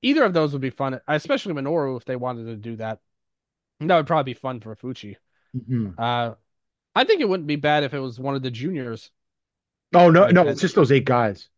either 0.01 0.23
of 0.23 0.33
those 0.33 0.51
would 0.53 0.61
be 0.61 0.69
fun, 0.69 0.99
especially 1.07 1.53
Minoru 1.53 1.97
if 1.97 2.05
they 2.05 2.15
wanted 2.15 2.45
to 2.45 2.55
do 2.55 2.75
that. 2.77 2.99
That 3.79 3.95
would 3.95 4.07
probably 4.07 4.33
be 4.33 4.39
fun 4.39 4.59
for 4.59 4.75
Fuchi. 4.75 5.15
Mhm. 5.53 5.95
Uh, 5.97 6.35
I 6.95 7.03
think 7.05 7.21
it 7.21 7.29
wouldn't 7.29 7.47
be 7.47 7.57
bad 7.57 7.83
if 7.83 7.93
it 7.93 7.99
was 7.99 8.19
one 8.19 8.35
of 8.35 8.43
the 8.43 8.51
juniors. 8.51 9.11
Oh 9.93 10.09
no, 10.09 10.27
Like 10.27 10.31
no, 10.31 10.43
that. 10.43 10.49
it's 10.49 10.61
just 10.61 10.75
those 10.75 10.91
eight 10.91 11.05
guys. 11.05 11.49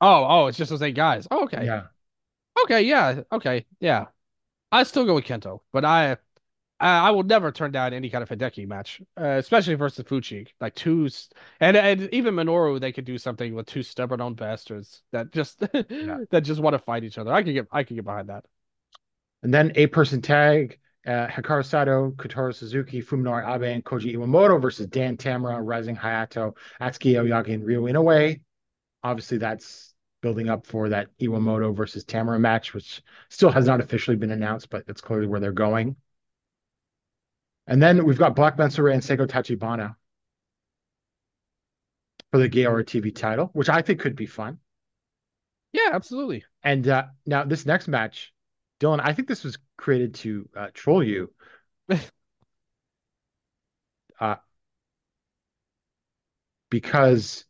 Oh, 0.00 0.24
oh, 0.28 0.46
it's 0.46 0.56
just 0.58 0.70
those 0.70 0.82
eight 0.82 0.94
guys. 0.94 1.26
Oh, 1.30 1.44
okay, 1.44 1.66
Yeah. 1.66 1.88
okay, 2.64 2.82
yeah, 2.82 3.22
okay, 3.32 3.66
yeah. 3.80 4.06
I 4.72 4.84
still 4.84 5.06
go 5.06 5.14
with 5.16 5.24
Kento, 5.26 5.60
but 5.72 5.84
I, 5.86 6.12
I, 6.80 7.08
I 7.08 7.10
will 7.12 7.24
never 7.24 7.52
turn 7.52 7.72
down 7.72 7.94
any 7.94 8.10
kind 8.10 8.22
of 8.22 8.30
Hideki 8.30 8.68
match, 8.68 9.02
uh, 9.20 9.24
especially 9.26 9.74
versus 9.76 10.04
Fuchi. 10.06 10.48
Like 10.60 10.74
two, 10.76 11.08
and 11.60 11.76
and 11.76 12.08
even 12.14 12.34
Minoru, 12.36 12.80
they 12.80 12.92
could 12.92 13.06
do 13.06 13.18
something 13.18 13.54
with 13.54 13.66
two 13.68 13.84
stubborn 13.84 14.20
old 14.22 14.36
bastards 14.38 15.02
that 15.12 15.32
just 15.32 15.60
that 15.60 16.40
just 16.44 16.60
want 16.62 16.74
to 16.74 16.80
fight 16.80 17.04
each 17.04 17.18
other. 17.18 17.32
I 17.34 17.42
could 17.44 17.54
get, 17.54 17.68
I 17.72 17.84
could 17.84 17.96
get 17.96 18.04
behind 18.06 18.30
that. 18.30 18.46
And 19.42 19.52
then 19.52 19.72
eight 19.74 19.92
person 19.92 20.22
tag, 20.22 20.79
uh, 21.06 21.26
Hikaru 21.26 21.64
Sato, 21.64 22.12
Kotaro 22.12 22.54
Suzuki, 22.54 23.02
Fuminori 23.02 23.46
Abe, 23.46 23.74
and 23.74 23.84
Koji 23.84 24.14
Iwamoto 24.14 24.60
versus 24.60 24.86
Dan 24.86 25.16
Tamura, 25.16 25.60
Rising 25.62 25.96
Hayato, 25.96 26.56
Atsuki 26.80 27.14
Aoyagi, 27.14 27.54
and 27.54 27.64
Ryo 27.64 27.82
Inoue. 27.82 28.40
Obviously, 29.02 29.38
that's 29.38 29.94
building 30.20 30.48
up 30.48 30.66
for 30.66 30.90
that 30.90 31.08
Iwamoto 31.18 31.74
versus 31.74 32.04
Tamura 32.04 32.38
match, 32.38 32.74
which 32.74 33.02
still 33.30 33.50
has 33.50 33.66
not 33.66 33.80
officially 33.80 34.16
been 34.16 34.30
announced, 34.30 34.68
but 34.70 34.86
that's 34.86 35.00
clearly 35.00 35.26
where 35.26 35.40
they're 35.40 35.52
going. 35.52 35.96
And 37.66 37.82
then 37.82 38.04
we've 38.04 38.18
got 38.18 38.36
Black 38.36 38.56
Menso-re 38.56 38.92
and 38.92 39.02
Seigo 39.02 39.26
Tachibana 39.26 39.94
for 42.30 42.38
the 42.38 42.48
Gaora 42.48 42.84
TV 42.84 43.14
title, 43.14 43.50
which 43.52 43.68
I 43.68 43.82
think 43.82 44.00
could 44.00 44.16
be 44.16 44.26
fun. 44.26 44.58
Yeah, 45.72 45.90
absolutely. 45.92 46.44
And 46.62 46.86
uh, 46.88 47.04
now 47.26 47.44
this 47.44 47.64
next 47.64 47.88
match, 47.88 48.32
Dylan, 48.80 49.00
I 49.02 49.12
think 49.12 49.28
this 49.28 49.44
was 49.44 49.58
created 49.76 50.14
to 50.16 50.48
uh, 50.56 50.68
troll 50.72 51.04
you. 51.04 51.32
uh, 54.20 54.36
because 56.70 57.44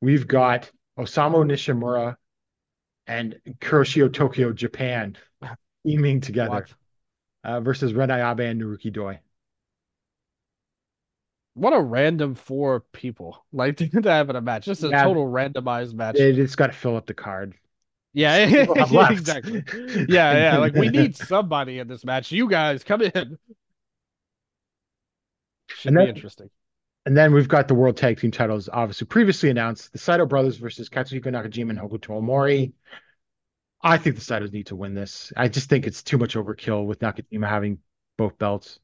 we've 0.00 0.26
got 0.26 0.70
Osamu 0.98 1.44
Nishimura 1.44 2.16
and 3.06 3.40
Kuroshio 3.60 4.12
Tokyo 4.12 4.52
Japan 4.52 5.16
teaming 5.86 6.20
together 6.20 6.66
uh, 7.44 7.60
versus 7.60 7.94
Ren 7.94 8.10
Ayabe 8.10 8.50
and 8.50 8.60
Naruki 8.60 8.92
Doi. 8.92 9.20
What 11.54 11.74
a 11.74 11.80
random 11.80 12.34
four 12.34 12.80
people 12.80 13.44
like 13.52 13.76
to 13.78 13.86
have 14.04 14.30
in 14.30 14.36
a 14.36 14.40
match. 14.40 14.64
Just 14.64 14.84
a 14.84 14.90
Yeah. 14.90 15.04
total 15.04 15.26
randomized 15.26 15.94
match. 15.94 16.18
It, 16.18 16.38
it's 16.38 16.56
got 16.56 16.68
to 16.68 16.72
fill 16.72 16.96
up 16.96 17.06
the 17.06 17.14
card. 17.14 17.54
Yeah, 18.12 18.36
exactly. 19.10 19.64
Yeah, 20.08 20.36
yeah. 20.36 20.58
Like 20.58 20.74
we 20.74 20.88
need 20.88 21.16
somebody 21.16 21.78
in 21.78 21.88
this 21.88 22.04
match. 22.04 22.30
You 22.32 22.48
guys 22.48 22.84
come 22.84 23.02
in. 23.02 23.38
Should 25.68 25.88
And 25.88 26.04
be 26.04 26.08
interesting. 26.08 26.50
And 27.04 27.16
then 27.16 27.32
we've 27.32 27.48
got 27.48 27.66
the 27.66 27.74
World 27.74 27.96
Tag 27.96 28.20
Team 28.20 28.30
titles, 28.30 28.68
obviously 28.72 29.06
previously 29.06 29.50
announced. 29.50 29.92
The 29.92 29.98
Saito 29.98 30.26
brothers 30.26 30.56
versus 30.56 30.88
Katsuhiko 30.88 31.26
Nakajima 31.26 31.70
and 31.70 31.78
Hokuto 31.78 32.20
Omori. 32.20 32.72
I 33.82 33.98
think 33.98 34.16
the 34.16 34.22
Saitos 34.22 34.52
need 34.52 34.66
to 34.68 34.76
win 34.76 34.94
this. 34.94 35.32
I 35.36 35.48
just 35.48 35.68
think 35.68 35.86
it's 35.86 36.02
too 36.02 36.18
much 36.18 36.34
overkill 36.34 36.86
with 36.86 37.00
Nakajima 37.00 37.48
having 37.48 37.78
both 38.16 38.38
belts. 38.38 38.78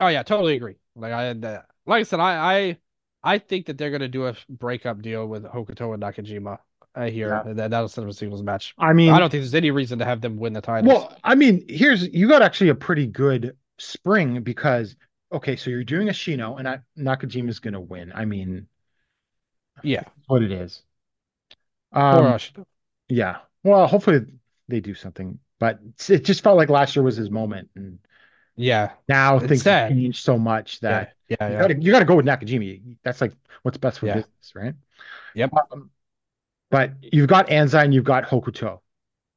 Oh 0.00 0.08
yeah, 0.08 0.22
totally 0.22 0.56
agree. 0.56 0.76
Like 0.94 1.12
I 1.12 1.32
that. 1.34 1.66
Like 1.86 2.00
I 2.00 2.02
said, 2.04 2.20
I 2.20 2.56
I 2.58 2.78
I 3.22 3.38
think 3.38 3.66
that 3.66 3.78
they're 3.78 3.90
gonna 3.90 4.08
do 4.08 4.26
a 4.26 4.36
breakup 4.48 5.02
deal 5.02 5.26
with 5.26 5.44
Hokuto 5.44 5.94
and 5.94 6.02
Nakajima 6.02 6.58
uh, 6.94 7.06
here. 7.06 7.28
Yeah. 7.28 7.42
and 7.50 7.58
That 7.58 7.70
that'll 7.70 7.88
set 7.88 8.04
up 8.04 8.10
a 8.10 8.12
singles 8.12 8.42
match. 8.42 8.74
I 8.78 8.92
mean, 8.92 9.10
I 9.10 9.18
don't 9.18 9.30
think 9.30 9.42
there's 9.42 9.54
any 9.54 9.70
reason 9.70 9.98
to 10.00 10.04
have 10.04 10.20
them 10.20 10.36
win 10.36 10.52
the 10.52 10.60
title. 10.60 10.88
well, 10.88 11.16
I 11.24 11.34
mean, 11.34 11.64
here's 11.68 12.08
you 12.12 12.28
got 12.28 12.42
actually 12.42 12.70
a 12.70 12.74
pretty 12.74 13.06
good 13.06 13.56
spring 13.78 14.42
because 14.42 14.96
okay, 15.32 15.56
so 15.56 15.70
you're 15.70 15.84
doing 15.84 16.08
Ashino 16.08 16.58
and 16.58 16.68
I, 16.68 16.80
Nakajima's 16.98 17.60
going 17.60 17.74
to 17.74 17.80
win. 17.80 18.12
I 18.14 18.24
mean, 18.24 18.66
yeah. 19.82 20.02
what 20.26 20.42
it 20.42 20.50
is. 20.52 20.82
Um, 21.92 22.24
Ashito. 22.24 22.64
yeah. 23.08 23.38
Well, 23.62 23.86
hopefully 23.86 24.20
they 24.68 24.80
do 24.80 24.94
something, 24.94 25.38
but 25.58 25.78
it 26.08 26.24
just 26.24 26.42
felt 26.42 26.56
like 26.56 26.68
last 26.68 26.96
year 26.96 27.02
was 27.02 27.16
his 27.16 27.30
moment, 27.30 27.68
and 27.76 27.98
Yeah. 28.56 28.92
now 29.08 29.36
It's 29.36 29.46
things 29.46 29.62
sad. 29.62 29.90
have 29.90 29.98
changed 29.98 30.22
so 30.24 30.38
much 30.38 30.80
that. 30.80 31.14
Yeah. 31.28 31.36
Yeah. 31.40 31.46
You 31.48 31.54
Yeah. 31.54 31.60
gotta, 31.60 31.82
you 31.82 31.92
gotta 31.92 32.04
go 32.04 32.16
with 32.16 32.26
Nakajima. 32.26 32.96
That's 33.04 33.20
like 33.20 33.32
what's 33.62 33.78
best 33.78 34.00
for 34.00 34.06
Yeah. 34.06 34.14
business, 34.16 34.52
right? 34.54 34.74
Yep. 35.34 35.52
Um, 35.72 35.90
but 36.70 36.92
you've 37.02 37.28
got 37.28 37.48
Anzai 37.48 37.84
and 37.84 37.92
you've 37.94 38.04
got 38.04 38.24
Hokuto, 38.24 38.80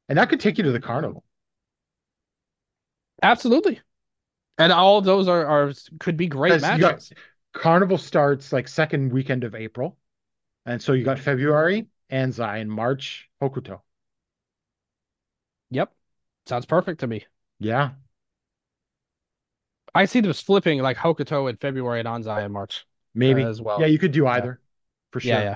and 0.09 0.17
that 0.17 0.29
could 0.29 0.39
take 0.39 0.57
you 0.57 0.63
to 0.65 0.71
the 0.71 0.79
carnival. 0.79 1.23
Absolutely. 3.21 3.79
And 4.57 4.71
all 4.71 4.97
of 4.99 5.05
those 5.05 5.27
are, 5.27 5.45
are 5.45 5.73
could 5.99 6.17
be 6.17 6.27
great 6.27 6.53
Because 6.53 6.63
you 6.75 6.79
got- 6.79 6.91
matches. 6.93 7.13
Carnival 7.53 7.99
starts 7.99 8.51
like 8.51 8.67
second 8.67 9.13
weekend 9.13 9.43
of 9.43 9.53
April, 9.53 9.95
And 10.65 10.81
so 10.81 10.93
you 10.93 11.03
got 11.03 11.19
February 11.19 11.87
Anzai 12.11 12.59
and 12.59 12.69
March 12.69 13.29
Hokuto. 13.41 13.81
Yep. 15.69 15.93
Sounds 16.47 16.65
perfect 16.65 17.01
to 17.01 17.07
me. 17.07 17.25
Yeah. 17.59 17.91
I 19.93 20.05
see 20.05 20.19
this 20.21 20.41
flipping 20.41 20.81
like 20.81 20.97
Hokuto 20.97 21.47
in 21.47 21.57
February 21.57 21.99
and 21.99 22.07
Anzai 22.07 22.43
in 22.43 22.51
March 22.51 22.85
Maybe. 23.13 23.43
Uh, 23.43 23.49
as 23.49 23.61
well. 23.61 23.79
Yeah, 23.79 23.85
you 23.85 23.99
could 23.99 24.11
do 24.11 24.25
either 24.25 24.59
for 25.11 25.19
sure. 25.19 25.29
Yeah, 25.33 25.41
yeah. 25.43 25.55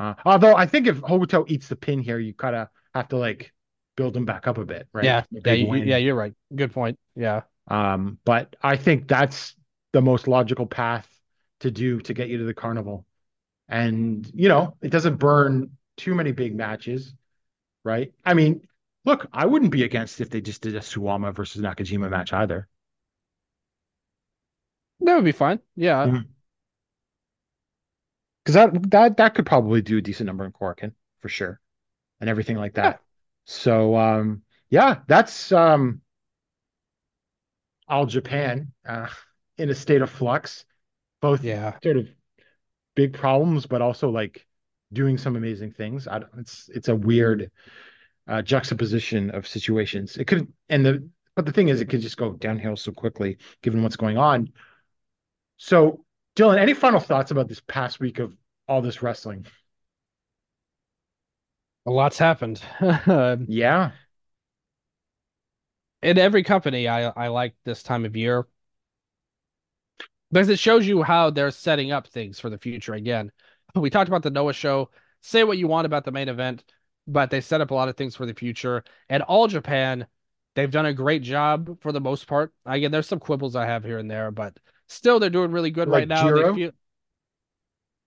Uh, 0.00 0.14
although 0.24 0.56
I 0.56 0.64
think 0.66 0.86
if 0.86 0.96
Hokuto 1.02 1.44
eats 1.48 1.68
the 1.68 1.76
pin 1.76 2.00
here, 2.00 2.18
you 2.18 2.32
kind 2.32 2.56
of 2.56 2.68
have 2.94 3.08
to 3.08 3.18
like 3.18 3.52
build 3.96 4.16
him 4.16 4.24
back 4.24 4.48
up 4.48 4.56
a 4.58 4.64
bit, 4.64 4.88
right? 4.94 5.04
Yeah, 5.04 5.24
yeah, 5.44 5.52
you, 5.52 5.66
yeah. 5.84 5.96
You're 5.98 6.14
right. 6.14 6.34
Good 6.54 6.72
point. 6.72 6.98
Yeah. 7.14 7.42
Um, 7.68 8.18
but 8.24 8.56
I 8.62 8.76
think 8.76 9.08
that's 9.08 9.54
the 9.92 10.00
most 10.00 10.26
logical 10.26 10.66
path 10.66 11.06
to 11.60 11.70
do 11.70 12.00
to 12.00 12.14
get 12.14 12.30
you 12.30 12.38
to 12.38 12.44
the 12.44 12.54
carnival. 12.54 13.04
And, 13.68 14.28
you 14.34 14.48
know, 14.48 14.76
it 14.82 14.90
doesn't 14.90 15.16
burn 15.16 15.70
too 15.98 16.14
many 16.14 16.32
big 16.32 16.56
matches, 16.56 17.14
right? 17.84 18.12
I 18.24 18.34
mean, 18.34 18.68
look, 19.04 19.28
I 19.32 19.46
wouldn't 19.46 19.72
be 19.72 19.84
against 19.84 20.20
if 20.20 20.30
they 20.30 20.40
just 20.40 20.62
did 20.62 20.76
a 20.76 20.80
Suwama 20.80 21.34
versus 21.34 21.62
Nakajima 21.62 22.10
match 22.10 22.32
either. 22.32 22.68
That 25.00 25.14
would 25.16 25.24
be 25.24 25.32
fine. 25.32 25.60
Yeah. 25.76 26.06
Mhm. 26.06 26.28
Because 28.44 28.54
that 28.54 28.90
that 28.90 29.16
that 29.18 29.34
could 29.34 29.46
probably 29.46 29.82
do 29.82 29.98
a 29.98 30.02
decent 30.02 30.26
number 30.26 30.44
in 30.44 30.52
Korakuen 30.52 30.92
for 31.20 31.28
sure, 31.28 31.60
and 32.20 32.30
everything 32.30 32.56
like 32.56 32.74
that. 32.74 33.02
So 33.46 33.96
um, 33.96 34.42
yeah, 34.70 35.00
that's 35.08 35.52
um, 35.52 36.02
all 37.88 38.06
Japan 38.06 38.72
uh, 38.86 39.08
in 39.58 39.70
a 39.70 39.74
state 39.74 40.02
of 40.02 40.10
flux, 40.10 40.64
both 41.20 41.42
Yeah. 41.42 41.78
sort 41.82 41.96
of 41.96 42.08
big 42.96 43.14
problems, 43.14 43.66
but 43.66 43.82
also 43.82 44.10
like 44.10 44.46
doing 44.92 45.18
some 45.18 45.36
amazing 45.36 45.72
things. 45.72 46.08
I 46.08 46.20
don't, 46.20 46.32
it's 46.38 46.70
it's 46.74 46.88
a 46.88 46.96
weird 46.96 47.50
uh, 48.28 48.42
juxtaposition 48.42 49.30
of 49.30 49.48
situations. 49.48 50.16
It 50.16 50.26
could 50.26 50.52
and 50.68 50.86
the 50.86 51.08
but 51.36 51.46
the 51.46 51.52
thing 51.52 51.68
is, 51.68 51.80
it 51.80 51.86
could 51.88 52.02
just 52.02 52.18
go 52.18 52.32
downhill 52.34 52.76
so 52.76 52.92
quickly 52.92 53.38
given 53.62 53.82
what's 53.82 53.96
going 53.96 54.18
on. 54.18 54.50
So, 55.58 56.04
Dylan, 56.36 56.58
any 56.58 56.74
final 56.74 56.98
thoughts 57.00 57.30
about 57.30 57.46
this 57.48 57.60
past 57.60 58.00
week 58.00 58.18
of 58.18 58.36
all 58.68 58.82
this 58.82 59.00
wrestling? 59.02 59.46
A 61.84 61.90
lot's 61.90 62.16
happened. 62.18 62.62
Yeah. 63.46 63.92
In 66.02 66.18
every 66.18 66.42
company, 66.42 66.88
I 66.88 67.08
I 67.08 67.28
like 67.28 67.54
this 67.64 67.82
time 67.82 68.04
of 68.04 68.14
year 68.16 68.46
because 70.30 70.48
it 70.48 70.58
shows 70.58 70.86
you 70.86 71.02
how 71.02 71.30
they're 71.30 71.50
setting 71.50 71.92
up 71.92 72.06
things 72.06 72.38
for 72.40 72.50
the 72.50 72.58
future. 72.58 72.94
Again, 72.94 73.32
we 73.74 73.90
talked 73.90 74.08
about 74.08 74.22
the 74.22 74.30
Noah 74.30 74.52
show. 74.52 74.90
Say 75.22 75.44
what 75.44 75.58
you 75.58 75.68
want 75.68 75.86
about 75.86 76.04
the 76.04 76.12
main 76.12 76.28
event, 76.28 76.64
but 77.06 77.30
they 77.30 77.40
set 77.40 77.60
up 77.60 77.70
a 77.70 77.74
lot 77.74 77.88
of 77.88 77.96
things 77.96 78.16
for 78.16 78.26
the 78.26 78.34
future. 78.34 78.84
And 79.08 79.22
all 79.22 79.48
Japan, 79.48 80.06
they've 80.54 80.70
done 80.70 80.86
a 80.86 80.94
great 80.94 81.22
job 81.22 81.80
for 81.80 81.92
the 81.92 82.00
most 82.00 82.26
part. 82.26 82.52
Again, 82.64 82.90
there's 82.90 83.08
some 83.08 83.20
quibbles 83.20 83.56
I 83.56 83.66
have 83.66 83.84
here 83.84 83.98
and 83.98 84.10
there, 84.10 84.30
but 84.30 84.56
still 84.90 85.20
they're 85.20 85.30
doing 85.30 85.52
really 85.52 85.70
good 85.70 85.88
Like 85.88 86.00
right 86.00 86.08
now. 86.08 86.30
They 86.30 86.54
feel 86.54 86.70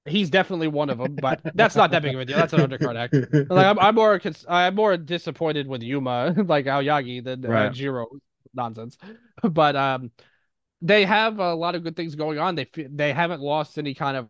he's 0.06 0.30
definitely 0.30 0.68
one 0.68 0.90
of 0.90 0.98
them, 0.98 1.16
but 1.16 1.42
that's 1.56 1.76
not 1.76 1.92
that 1.92 2.02
big 2.02 2.14
of 2.14 2.22
a 2.22 2.26
deal. 2.26 2.38
That's 2.38 2.54
an 2.54 2.60
undercard 2.60 2.96
act. 2.96 3.16
Like 3.50 3.66
I'm, 3.66 3.80
I'm 3.80 3.96
more 3.96 4.20
cons- 4.20 4.46
I'm 4.48 4.76
more 4.76 4.98
disappointed 4.98 5.68
with 5.68 5.82
Yuma, 5.82 6.34
like 6.48 6.66
Aoyagi, 6.66 7.24
than 7.24 7.46
uh, 7.46 7.70
Jiro 7.72 8.08
nonsense. 8.54 8.98
But 9.42 9.76
um, 9.76 10.12
they 10.82 11.06
have 11.06 11.40
a 11.40 11.54
lot 11.54 11.76
of 11.76 11.84
good 11.84 11.96
things 11.96 12.16
going 12.16 12.40
on. 12.40 12.56
They 12.56 12.68
they 12.76 13.14
haven't 13.14 13.42
lost 13.42 13.78
any 13.78 13.94
kind 13.94 14.18
of 14.18 14.30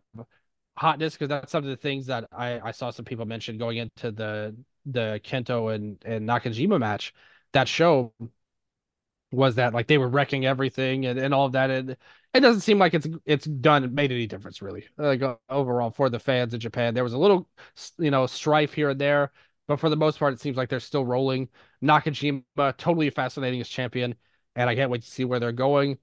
hotness 0.76 1.14
because 1.14 1.28
that's 1.28 1.52
some 1.52 1.64
of 1.64 1.70
the 1.70 1.76
things 1.76 2.06
that 2.06 2.28
I 2.32 2.60
I 2.60 2.70
saw 2.70 2.90
some 2.90 3.04
people 3.04 3.24
mention 3.24 3.58
going 3.58 3.78
into 3.78 4.10
the 4.12 4.56
the 4.86 5.20
Kento 5.24 5.74
and 5.74 5.98
and 6.04 6.28
Nakajima 6.28 6.78
match. 6.78 7.14
That 7.52 7.68
show 7.68 8.12
was 9.32 9.56
that 9.56 9.74
like 9.74 9.86
they 9.86 9.98
were 9.98 10.08
wrecking 10.08 10.46
everything 10.46 11.06
and, 11.06 11.18
and 11.18 11.34
all 11.34 11.46
of 11.46 11.52
that 11.52 11.70
and 11.70 11.96
it 12.34 12.40
doesn't 12.40 12.62
seem 12.62 12.78
like 12.78 12.94
it's 12.94 13.06
it's 13.24 13.46
done 13.46 13.94
made 13.94 14.10
any 14.12 14.26
difference 14.26 14.60
really 14.60 14.86
like 14.98 15.22
overall 15.48 15.90
for 15.90 16.08
the 16.10 16.18
fans 16.18 16.54
in 16.54 16.60
Japan. 16.60 16.94
There 16.94 17.04
was 17.04 17.12
a 17.12 17.18
little 17.18 17.48
you 17.98 18.10
know 18.10 18.26
strife 18.26 18.72
here 18.74 18.90
and 18.90 19.00
there 19.00 19.32
but 19.66 19.80
for 19.80 19.88
the 19.88 19.96
most 19.96 20.18
part 20.18 20.34
it 20.34 20.40
seems 20.40 20.56
like 20.56 20.68
they're 20.68 20.80
still 20.80 21.04
rolling. 21.04 21.48
Nakajima 21.82 22.42
totally 22.76 23.10
fascinating 23.10 23.60
as 23.60 23.68
champion 23.68 24.14
and 24.56 24.68
I 24.70 24.74
can't 24.74 24.90
wait 24.90 25.02
to 25.02 25.10
see 25.10 25.24
where 25.24 25.40
they're 25.40 25.52
going. 25.52 25.98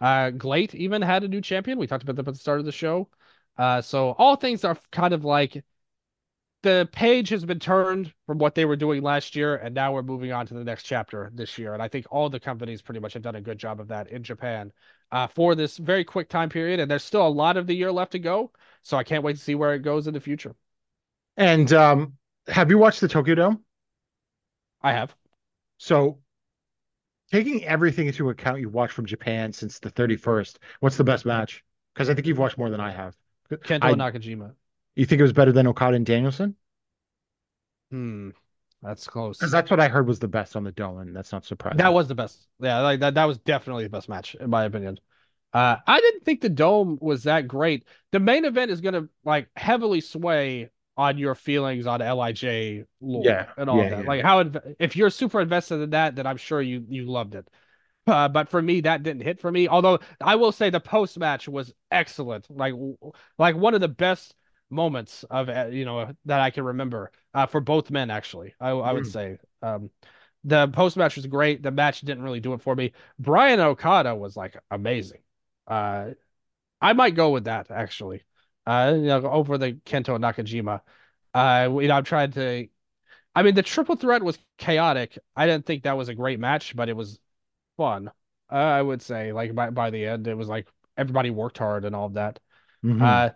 Uh 0.00 0.30
Gleat 0.30 0.74
even 0.74 1.02
had 1.02 1.24
a 1.24 1.28
new 1.28 1.40
champion. 1.40 1.78
We 1.78 1.86
talked 1.86 2.02
about 2.02 2.16
that 2.16 2.28
at 2.28 2.34
the 2.34 2.40
start 2.40 2.60
of 2.60 2.66
the 2.66 2.72
show. 2.72 3.08
Uh 3.58 3.82
so 3.82 4.12
all 4.12 4.36
things 4.36 4.64
are 4.64 4.78
kind 4.90 5.14
of 5.14 5.24
like 5.24 5.64
the 6.64 6.88
page 6.92 7.28
has 7.28 7.44
been 7.44 7.60
turned 7.60 8.12
from 8.26 8.38
what 8.38 8.54
they 8.54 8.64
were 8.64 8.76
doing 8.76 9.02
last 9.02 9.36
year, 9.36 9.56
and 9.56 9.74
now 9.74 9.92
we're 9.92 10.02
moving 10.02 10.32
on 10.32 10.46
to 10.46 10.54
the 10.54 10.64
next 10.64 10.84
chapter 10.84 11.30
this 11.34 11.58
year. 11.58 11.74
And 11.74 11.82
I 11.82 11.88
think 11.88 12.06
all 12.10 12.28
the 12.30 12.40
companies 12.40 12.82
pretty 12.82 13.00
much 13.00 13.12
have 13.12 13.22
done 13.22 13.36
a 13.36 13.40
good 13.40 13.58
job 13.58 13.80
of 13.80 13.88
that 13.88 14.08
in 14.10 14.22
Japan 14.24 14.72
uh, 15.12 15.26
for 15.28 15.54
this 15.54 15.76
very 15.76 16.04
quick 16.04 16.28
time 16.28 16.48
period. 16.48 16.80
And 16.80 16.90
there's 16.90 17.04
still 17.04 17.26
a 17.26 17.28
lot 17.28 17.56
of 17.58 17.66
the 17.66 17.74
year 17.74 17.92
left 17.92 18.12
to 18.12 18.18
go. 18.18 18.50
So 18.82 18.96
I 18.96 19.04
can't 19.04 19.22
wait 19.22 19.36
to 19.36 19.42
see 19.42 19.54
where 19.54 19.74
it 19.74 19.80
goes 19.80 20.06
in 20.06 20.14
the 20.14 20.20
future. 20.20 20.56
and 21.36 21.72
um, 21.72 22.14
have 22.48 22.70
you 22.70 22.78
watched 22.78 23.00
the 23.00 23.08
Tokyo 23.08 23.34
Dome? 23.34 23.64
I 24.82 24.92
have. 24.92 25.14
So, 25.78 26.20
taking 27.30 27.64
everything 27.64 28.06
into 28.06 28.30
account 28.30 28.60
you 28.60 28.68
watched 28.70 28.94
from 28.94 29.06
Japan 29.06 29.52
since 29.52 29.78
the 29.78 29.90
31st, 29.90 30.58
what's 30.80 30.96
the 30.96 31.04
best 31.04 31.26
match? 31.26 31.62
Because 31.94 32.08
I 32.08 32.14
think 32.14 32.26
you've 32.26 32.38
watched 32.38 32.58
more 32.58 32.70
than 32.70 32.80
I 32.80 32.90
have. 32.90 33.16
Kento 33.50 33.82
I- 33.82 33.92
Nakajima. 33.92 34.54
You 34.96 35.06
think 35.06 35.20
it 35.20 35.22
was 35.22 35.32
better 35.32 35.52
than 35.52 35.66
Okada 35.68 35.94
and 35.96 36.04
Danielson? 36.06 36.56
Hmm. 37.90 38.30
That's 38.82 39.06
close. 39.06 39.38
Because 39.38 39.52
that's 39.52 39.70
what 39.70 39.80
I 39.80 39.88
heard 39.88 40.06
was 40.08 40.18
the 40.18 40.28
best 40.28 40.56
on 40.56 40.64
the 40.64 40.72
Dome, 40.72 40.98
and 40.98 41.14
that's 41.14 41.32
not 41.32 41.44
surprising. 41.44 41.78
That 41.78 41.92
was 41.92 42.08
the 42.08 42.14
best. 42.14 42.46
Yeah, 42.60 42.80
like 42.80 43.00
that 43.00 43.14
that 43.14 43.24
was 43.24 43.38
definitely 43.38 43.84
the 43.84 43.90
best 43.90 44.08
match 44.08 44.34
in 44.36 44.50
my 44.50 44.64
opinion. 44.64 44.98
Uh 45.52 45.76
I 45.86 46.00
didn't 46.00 46.24
think 46.24 46.40
the 46.40 46.48
dome 46.48 46.98
was 47.00 47.24
that 47.24 47.46
great. 47.48 47.84
The 48.12 48.20
main 48.20 48.44
event 48.44 48.70
is 48.70 48.80
gonna 48.80 49.08
like 49.24 49.48
heavily 49.56 50.00
sway 50.00 50.70
on 50.96 51.18
your 51.18 51.34
feelings 51.34 51.86
on 51.86 52.00
LIJ 52.02 52.84
lore 53.00 53.24
Yeah, 53.24 53.46
and 53.56 53.68
all 53.68 53.78
yeah, 53.78 53.88
that. 53.88 54.04
yeah. 54.04 54.04
Like 54.04 54.22
how 54.22 54.42
inv- 54.42 54.76
if 54.78 54.96
you're 54.96 55.10
super 55.10 55.40
invested 55.40 55.80
in 55.80 55.90
that, 55.90 56.16
then 56.16 56.26
I'm 56.26 56.36
sure 56.36 56.60
you 56.60 56.84
you 56.88 57.06
loved 57.06 57.34
it. 57.34 57.48
Uh, 58.06 58.28
but 58.28 58.48
for 58.50 58.62
me, 58.62 58.82
that 58.82 59.02
didn't 59.02 59.22
hit 59.22 59.40
for 59.40 59.50
me. 59.52 59.68
Although 59.68 60.00
I 60.20 60.36
will 60.36 60.52
say 60.52 60.70
the 60.70 60.80
post 60.80 61.18
match 61.18 61.48
was 61.48 61.72
excellent. 61.90 62.48
Like 62.50 62.74
like 63.38 63.56
one 63.56 63.74
of 63.74 63.80
the 63.80 63.88
best 63.88 64.34
moments 64.74 65.24
of 65.30 65.48
uh, 65.48 65.66
you 65.70 65.84
know 65.84 66.14
that 66.26 66.40
I 66.40 66.50
can 66.50 66.64
remember 66.64 67.12
uh, 67.34 67.46
for 67.46 67.60
both 67.60 67.90
men. 67.90 68.10
Actually, 68.10 68.54
I 68.60 68.70
I 68.70 68.92
would 68.92 69.06
Mm. 69.06 69.08
say 69.08 69.38
um, 69.62 69.90
the 70.44 70.68
post 70.68 70.96
match 70.96 71.16
was 71.16 71.26
great. 71.26 71.62
The 71.62 71.70
match 71.70 72.00
didn't 72.02 72.24
really 72.24 72.40
do 72.40 72.54
it 72.54 72.62
for 72.62 72.76
me. 72.76 72.92
Bryan 73.18 73.60
Okada 73.60 74.14
was 74.14 74.36
like 74.36 74.56
amazing. 74.70 75.22
Uh, 75.66 76.10
I 76.80 76.92
might 76.92 77.14
go 77.14 77.30
with 77.30 77.44
that 77.44 77.70
actually. 77.70 78.22
Uh, 78.66 78.94
you 78.96 79.02
know, 79.06 79.22
over 79.30 79.58
the 79.58 79.72
Kento 79.74 80.18
Nakajima. 80.18 80.80
Uh, 81.34 81.68
you 81.80 81.88
know, 81.88 81.96
I'm 81.96 82.04
trying 82.04 82.32
to. 82.32 82.68
I 83.34 83.42
mean, 83.42 83.54
the 83.54 83.62
triple 83.62 83.96
threat 83.96 84.22
was 84.22 84.38
chaotic. 84.58 85.18
I 85.36 85.46
didn't 85.46 85.66
think 85.66 85.84
that 85.84 85.96
was 85.96 86.08
a 86.08 86.14
great 86.14 86.38
match, 86.40 86.76
but 86.76 86.88
it 86.88 86.96
was 86.96 87.18
fun. 87.76 88.08
Uh, 88.50 88.56
I 88.56 88.82
would 88.82 89.02
say, 89.02 89.32
like 89.32 89.54
by 89.54 89.70
by 89.70 89.90
the 89.90 90.06
end, 90.06 90.28
it 90.28 90.36
was 90.36 90.48
like 90.48 90.68
everybody 90.96 91.30
worked 91.30 91.58
hard 91.58 91.84
and 91.84 91.96
all 91.96 92.06
of 92.06 92.14
that. 92.14 92.40
Mhm. 92.82 93.00
Uh, 93.00 93.30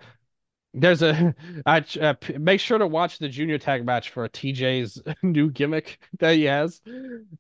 there's 0.75 1.03
a 1.03 1.35
I 1.67 1.85
uh, 2.01 2.15
make 2.39 2.61
sure 2.61 2.79
to 2.79 2.87
watch 2.87 3.19
the 3.19 3.29
junior 3.29 3.59
tag 3.59 3.85
match 3.85 4.11
for 4.11 4.29
TJ's 4.29 5.01
new 5.23 5.51
gimmick 5.51 5.99
that 6.19 6.35
he 6.35 6.45
has. 6.45 6.81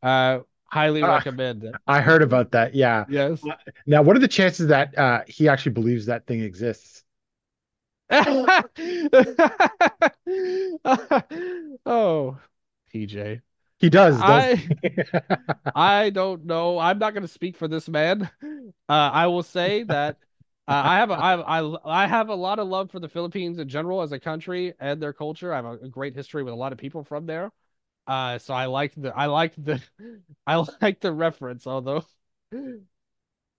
Uh, 0.02 0.40
highly 0.64 1.02
Ah. 1.02 1.16
recommend. 1.16 1.64
I 1.86 2.00
heard 2.00 2.22
about 2.22 2.52
that. 2.52 2.74
Yeah. 2.74 3.04
Yes. 3.08 3.42
Now, 3.86 4.02
what 4.02 4.16
are 4.16 4.20
the 4.20 4.28
chances 4.28 4.68
that 4.68 4.96
uh, 4.98 5.20
he 5.26 5.48
actually 5.48 5.72
believes 5.72 6.06
that 6.06 6.26
thing 6.26 6.40
exists? 6.40 7.04
oh, 8.10 8.46
TJ. 12.94 13.40
He 13.78 13.90
does. 13.90 14.16
I? 14.20 14.66
I 15.74 16.10
don't 16.10 16.44
know. 16.46 16.78
I'm 16.78 16.98
not 16.98 17.14
going 17.14 17.22
to 17.22 17.28
speak 17.28 17.56
for 17.56 17.68
this 17.68 17.88
man. 17.88 18.28
Uh, 18.42 18.48
I 18.88 19.26
will 19.28 19.42
say 19.42 19.84
that 19.84 20.16
uh, 20.68 20.82
I 20.84 20.98
have 20.98 21.10
a, 21.10 21.14
I, 21.14 21.60
I 21.60 22.04
I 22.04 22.06
have 22.06 22.28
a 22.28 22.34
lot 22.34 22.58
of 22.58 22.68
love 22.68 22.90
for 22.90 23.00
the 23.00 23.08
Philippines 23.08 23.58
in 23.58 23.68
general 23.68 24.02
as 24.02 24.12
a 24.12 24.20
country 24.20 24.74
and 24.80 25.02
their 25.02 25.12
culture. 25.14 25.52
I 25.52 25.56
have 25.56 25.64
a, 25.64 25.72
a 25.86 25.88
great 25.88 26.14
history 26.14 26.42
with 26.42 26.52
a 26.52 26.56
lot 26.56 26.72
of 26.72 26.78
people 26.78 27.04
from 27.04 27.26
there. 27.26 27.50
Uh, 28.06 28.38
so 28.38 28.54
I 28.54 28.66
like 28.66 28.94
the 28.96 29.16
I 29.16 29.26
like 29.26 29.54
the 29.56 29.82
I 30.46 30.64
like 30.82 31.00
the 31.00 31.12
reference, 31.12 31.66
although 31.66 32.04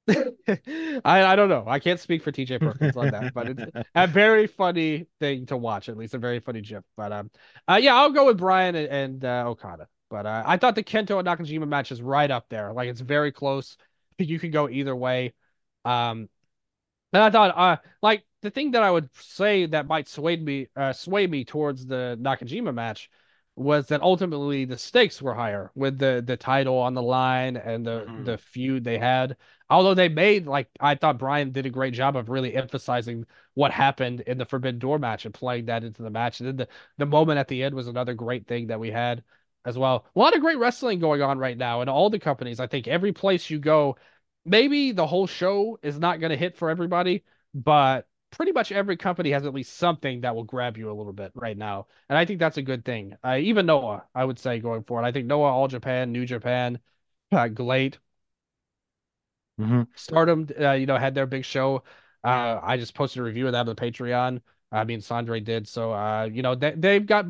I 0.07 1.01
I 1.05 1.35
don't 1.35 1.49
know. 1.49 1.63
I 1.67 1.79
can't 1.79 1.99
speak 1.99 2.23
for 2.23 2.31
TJ 2.31 2.57
Perkins 2.59 2.97
on 2.97 3.11
that, 3.11 3.33
but 3.33 3.49
it's 3.49 3.63
a 3.95 4.07
very 4.07 4.47
funny 4.47 5.07
thing 5.19 5.45
to 5.47 5.57
watch, 5.57 5.89
at 5.89 5.97
least 5.97 6.13
a 6.15 6.17
very 6.17 6.39
funny 6.39 6.61
gif. 6.61 6.83
But 6.97 7.11
um, 7.11 7.31
uh, 7.67 7.79
yeah, 7.81 7.95
I'll 7.95 8.11
go 8.11 8.25
with 8.25 8.37
Bryan 8.37 8.75
and, 8.75 8.87
and 8.87 9.25
uh, 9.25 9.43
Okada. 9.47 9.87
But 10.09 10.25
uh, 10.25 10.43
I 10.45 10.57
thought 10.57 10.73
the 10.75 10.83
Kento 10.83 11.19
and 11.19 11.27
Nakajima 11.27 11.67
match 11.67 11.91
is 11.91 12.01
right 12.01 12.29
up 12.29 12.45
there. 12.49 12.73
Like 12.73 12.89
it's 12.89 13.01
very 13.01 13.31
close. 13.31 13.77
You 14.17 14.39
can 14.39 14.51
go 14.51 14.67
either 14.67 14.95
way. 14.95 15.33
Um, 15.85 16.27
and 17.13 17.23
I 17.23 17.29
thought, 17.29 17.57
uh, 17.57 17.77
like 18.01 18.23
the 18.41 18.51
thing 18.51 18.71
that 18.71 18.83
I 18.83 18.91
would 18.91 19.09
say 19.15 19.65
that 19.67 19.87
might 19.87 20.07
sway 20.07 20.37
me 20.37 20.67
uh, 20.75 20.93
sway 20.93 21.27
me 21.27 21.45
towards 21.45 21.85
the 21.85 22.17
Nakajima 22.21 22.73
match 22.73 23.09
was 23.55 23.87
that 23.87 24.01
ultimately 24.01 24.63
the 24.65 24.77
stakes 24.77 25.21
were 25.21 25.33
higher 25.33 25.71
with 25.75 25.97
the 25.99 26.23
the 26.25 26.37
title 26.37 26.77
on 26.77 26.93
the 26.93 27.01
line 27.01 27.57
and 27.57 27.85
the 27.85 28.05
Mhm. 28.07 28.25
the 28.25 28.37
feud 28.37 28.83
they 28.83 28.97
had. 28.97 29.35
Although 29.69 29.93
they 29.93 30.09
made 30.09 30.47
like 30.47 30.69
I 30.79 30.95
thought 30.95 31.17
Bryan 31.19 31.51
did 31.51 31.65
a 31.65 31.69
great 31.69 31.93
job 31.93 32.15
of 32.15 32.29
really 32.29 32.55
emphasizing 32.55 33.25
what 33.55 33.71
happened 33.71 34.21
in 34.21 34.37
the 34.37 34.45
Forbidden 34.45 34.79
Door 34.79 34.99
match 34.99 35.25
and 35.25 35.33
playing 35.33 35.65
that 35.65 35.83
into 35.83 36.01
the 36.03 36.09
match. 36.09 36.39
And 36.39 36.47
then 36.47 36.55
the 36.57 36.67
the 36.97 37.05
moment 37.05 37.39
at 37.39 37.47
the 37.47 37.63
end 37.63 37.75
was 37.75 37.87
another 37.87 38.13
great 38.13 38.47
thing 38.47 38.67
that 38.67 38.79
we 38.79 38.91
had 38.91 39.23
as 39.65 39.77
well. 39.77 40.05
A 40.15 40.19
lot 40.19 40.35
of 40.35 40.41
great 40.41 40.57
wrestling 40.57 40.99
going 40.99 41.21
on 41.21 41.37
right 41.37 41.57
now 41.57 41.81
in 41.81 41.89
all 41.89 42.09
the 42.09 42.19
companies. 42.19 42.59
I 42.59 42.67
think 42.67 42.87
every 42.87 43.11
place 43.11 43.49
you 43.49 43.59
go, 43.59 43.97
maybe 44.45 44.91
the 44.91 45.07
whole 45.07 45.27
show 45.27 45.79
is 45.83 45.99
not 45.99 46.19
going 46.19 46.31
to 46.31 46.37
hit 46.37 46.57
for 46.57 46.69
everybody, 46.69 47.23
but 47.53 48.07
pretty 48.31 48.51
much 48.51 48.71
every 48.71 48.97
company 48.97 49.31
has 49.31 49.45
at 49.45 49.53
least 49.53 49.75
something 49.77 50.21
that 50.21 50.35
will 50.35 50.43
grab 50.43 50.77
you 50.77 50.91
a 50.91 50.93
little 50.93 51.13
bit 51.13 51.31
right 51.35 51.57
now. 51.57 51.87
And 52.09 52.17
I 52.17 52.25
think 52.25 52.39
that's 52.39 52.57
a 52.57 52.61
good 52.61 52.85
thing. 52.85 53.15
Uh, 53.23 53.37
even 53.41 53.65
Noah, 53.65 54.05
I 54.15 54.25
would 54.25 54.39
say 54.39 54.59
going 54.59 54.83
forward. 54.83 55.05
I 55.05 55.11
think 55.11 55.27
Noah, 55.27 55.51
All 55.51 55.67
Japan, 55.67 56.11
New 56.11 56.25
Japan, 56.25 56.79
uh, 57.31 57.47
Gleat, 57.47 57.99
Mhm. 59.57 59.87
Stardom, 59.95 60.47
uh, 60.59 60.71
you 60.71 60.85
know, 60.85 60.97
had 60.97 61.13
their 61.15 61.25
big 61.25 61.43
show. 61.45 61.83
Uh, 62.23 62.59
I 62.61 62.77
just 62.77 62.93
posted 62.95 63.19
a 63.21 63.23
review 63.23 63.47
of 63.47 63.53
that 63.53 63.61
on 63.61 63.65
the 63.65 63.75
Patreon. 63.75 64.41
I 64.71 64.83
mean, 64.83 64.99
Sandre 64.99 65.43
did. 65.43 65.67
So, 65.67 65.93
uh, 65.93 66.29
you 66.31 66.41
know, 66.41 66.55
they, 66.55 66.71
they've 66.71 67.05
got 67.05 67.25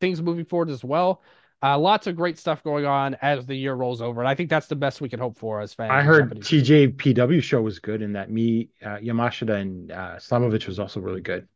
things 0.00 0.22
moving 0.22 0.44
forward 0.44 0.70
as 0.70 0.84
well. 0.84 1.22
Uh, 1.64 1.78
lots 1.78 2.06
of 2.06 2.14
great 2.14 2.38
stuff 2.38 2.62
going 2.62 2.84
on 2.84 3.16
as 3.22 3.46
the 3.46 3.54
year 3.54 3.72
rolls 3.72 4.02
over. 4.02 4.20
And 4.20 4.28
I 4.28 4.34
think 4.34 4.50
that's 4.50 4.66
the 4.66 4.76
best 4.76 5.00
we 5.00 5.08
can 5.08 5.18
hope 5.18 5.38
for 5.38 5.62
as 5.62 5.72
fans. 5.72 5.92
I 5.92 6.02
heard. 6.02 6.38
TJPW 6.40 7.42
show 7.42 7.62
was 7.62 7.78
good, 7.78 8.02
and 8.02 8.16
that 8.16 8.30
me, 8.30 8.68
uh, 8.84 8.98
Yamashita, 8.98 9.58
and 9.58 9.90
uh, 9.90 10.16
Slamovich 10.16 10.66
was 10.66 10.78
also 10.78 11.00
really 11.00 11.22
good. 11.22 11.48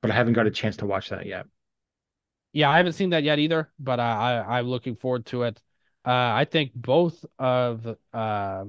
But 0.00 0.12
I 0.12 0.14
haven't 0.14 0.32
got 0.32 0.46
a 0.46 0.50
chance 0.50 0.78
to 0.78 0.86
watch 0.86 1.10
that 1.10 1.26
yet. 1.26 1.44
Yeah, 2.54 2.70
I 2.70 2.78
haven't 2.78 2.94
seen 2.94 3.10
that 3.10 3.22
yet 3.22 3.38
either, 3.38 3.70
but 3.78 4.00
uh, 4.00 4.02
I 4.02 4.58
I'm 4.58 4.66
looking 4.66 4.96
forward 4.96 5.26
to 5.26 5.42
it. 5.42 5.60
Uh, 6.06 6.10
I 6.10 6.46
think 6.46 6.72
both 6.74 7.22
of 7.38 7.86
uh, 8.14 8.64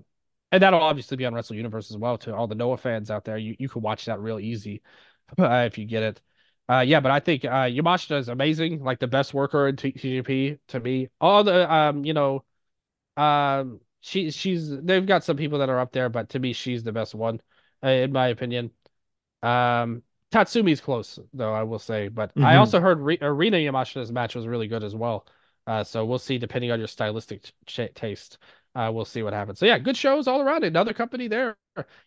and 0.51 0.61
that'll 0.61 0.81
obviously 0.81 1.17
be 1.17 1.25
on 1.25 1.33
Wrestle 1.33 1.55
Universe 1.55 1.89
as 1.89 1.97
well 1.97 2.17
to 2.19 2.35
all 2.35 2.47
the 2.47 2.55
Noah 2.55 2.77
fans 2.77 3.09
out 3.09 3.23
there. 3.23 3.37
You 3.37 3.55
you 3.59 3.69
can 3.69 3.81
watch 3.81 4.05
that 4.05 4.19
real 4.19 4.39
easy 4.39 4.81
uh, 5.39 5.63
if 5.67 5.77
you 5.77 5.85
get 5.85 6.03
it. 6.03 6.21
Uh, 6.69 6.79
yeah, 6.79 6.99
but 6.99 7.11
I 7.11 7.19
think 7.19 7.43
uh, 7.45 7.65
Yamashita 7.67 8.17
is 8.19 8.29
amazing, 8.29 8.83
like 8.83 8.99
the 8.99 9.07
best 9.07 9.33
worker 9.33 9.67
in 9.67 9.75
TGP 9.75 10.57
to 10.69 10.79
me. 10.79 11.09
All 11.19 11.43
the 11.43 11.71
um, 11.71 12.05
you 12.05 12.13
know, 12.13 12.43
um, 13.17 13.81
she 14.01 14.31
she's 14.31 14.69
they've 14.69 15.05
got 15.05 15.23
some 15.23 15.37
people 15.37 15.59
that 15.59 15.69
are 15.69 15.79
up 15.79 15.91
there, 15.93 16.09
but 16.09 16.29
to 16.29 16.39
me, 16.39 16.53
she's 16.53 16.83
the 16.83 16.91
best 16.93 17.15
one, 17.15 17.41
uh, 17.83 17.89
in 17.89 18.11
my 18.13 18.27
opinion. 18.27 18.71
Um, 19.43 20.03
Tatsumi's 20.31 20.81
close 20.81 21.19
though, 21.33 21.53
I 21.53 21.63
will 21.63 21.79
say, 21.79 22.07
but 22.07 22.31
I 22.37 22.55
Mhm. 22.55 22.57
also 22.57 22.79
heard 22.79 22.99
Re- 22.99 23.19
Arena 23.21 23.57
Yamashita's 23.57 24.11
match 24.11 24.35
was 24.35 24.47
really 24.47 24.67
good 24.67 24.83
as 24.83 24.95
well. 24.95 25.27
Uh, 25.67 25.83
so 25.83 26.05
we'll 26.05 26.19
see 26.19 26.37
depending 26.37 26.71
on 26.71 26.79
your 26.79 26.87
stylistic 26.87 27.51
taste. 27.95 28.37
Uh, 28.75 28.91
we'll 28.93 29.05
see 29.05 29.23
what 29.23 29.33
happens. 29.33 29.59
So 29.59 29.65
yeah, 29.65 29.79
good 29.79 29.95
shows 29.97 30.27
all 30.27 30.41
around. 30.41 30.63
Another 30.63 30.93
company 30.93 31.27
there. 31.27 31.55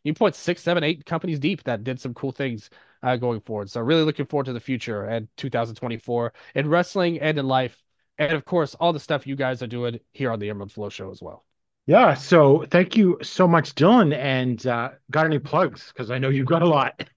You 0.04 0.14
put 0.14 0.34
six, 0.34 0.62
seven, 0.62 0.84
eight 0.84 1.04
companies 1.04 1.38
deep 1.38 1.62
that 1.64 1.84
did 1.84 2.00
some 2.00 2.14
cool 2.14 2.32
things 2.32 2.70
uh, 3.02 3.16
going 3.16 3.40
forward. 3.40 3.70
So 3.70 3.80
really 3.80 4.02
looking 4.02 4.26
forward 4.26 4.46
to 4.46 4.52
the 4.52 4.60
future 4.60 5.04
and 5.04 5.28
2024 5.36 6.32
in 6.54 6.68
wrestling 6.68 7.20
and 7.20 7.38
in 7.38 7.46
life, 7.46 7.82
and 8.18 8.32
of 8.32 8.44
course 8.44 8.74
all 8.74 8.92
the 8.92 9.00
stuff 9.00 9.26
you 9.26 9.36
guys 9.36 9.62
are 9.62 9.66
doing 9.66 10.00
here 10.12 10.30
on 10.30 10.38
the 10.38 10.50
Emerald 10.50 10.72
FlowShow 10.72 11.10
as 11.10 11.22
well. 11.22 11.44
Yeah. 11.86 12.14
So 12.14 12.64
thank 12.68 12.96
you 12.96 13.18
so 13.22 13.46
much, 13.46 13.74
Dylan. 13.74 14.14
And 14.14 14.64
uh, 14.66 14.90
got 15.10 15.26
any 15.26 15.38
plugs? 15.38 15.92
Because 15.92 16.10
I 16.10 16.18
know 16.18 16.28
you've 16.28 16.46
got 16.46 16.62
a 16.62 16.68
lot. 16.68 17.08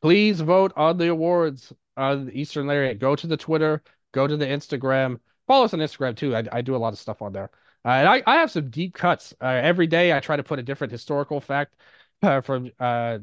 please 0.00 0.40
vote 0.40 0.72
on 0.76 0.98
the 0.98 1.08
awards 1.08 1.72
on 1.96 2.26
the 2.26 2.38
Eastern 2.38 2.66
Lariat. 2.66 2.98
Go 2.98 3.14
to 3.14 3.26
the 3.26 3.36
Twitter, 3.36 3.82
go 4.12 4.26
to 4.26 4.36
the 4.36 4.46
Instagram. 4.46 5.18
Follow 5.46 5.64
us 5.64 5.74
on 5.74 5.80
Instagram 5.80 6.16
too. 6.16 6.34
I, 6.34 6.44
I 6.50 6.62
do 6.62 6.74
a 6.74 6.78
lot 6.78 6.92
of 6.92 6.98
stuff 6.98 7.20
on 7.22 7.32
there. 7.32 7.50
Uh, 7.84 7.88
and 7.88 8.08
I, 8.08 8.22
I 8.26 8.36
have 8.36 8.50
some 8.50 8.70
deep 8.70 8.94
cuts. 8.94 9.34
Uh, 9.40 9.46
every 9.46 9.86
day 9.86 10.12
I 10.12 10.20
try 10.20 10.36
to 10.36 10.42
put 10.42 10.58
a 10.58 10.62
different 10.62 10.92
historical 10.92 11.40
fact 11.40 11.74
uh, 12.22 12.40
from 12.40 12.70
uh, 12.78 13.18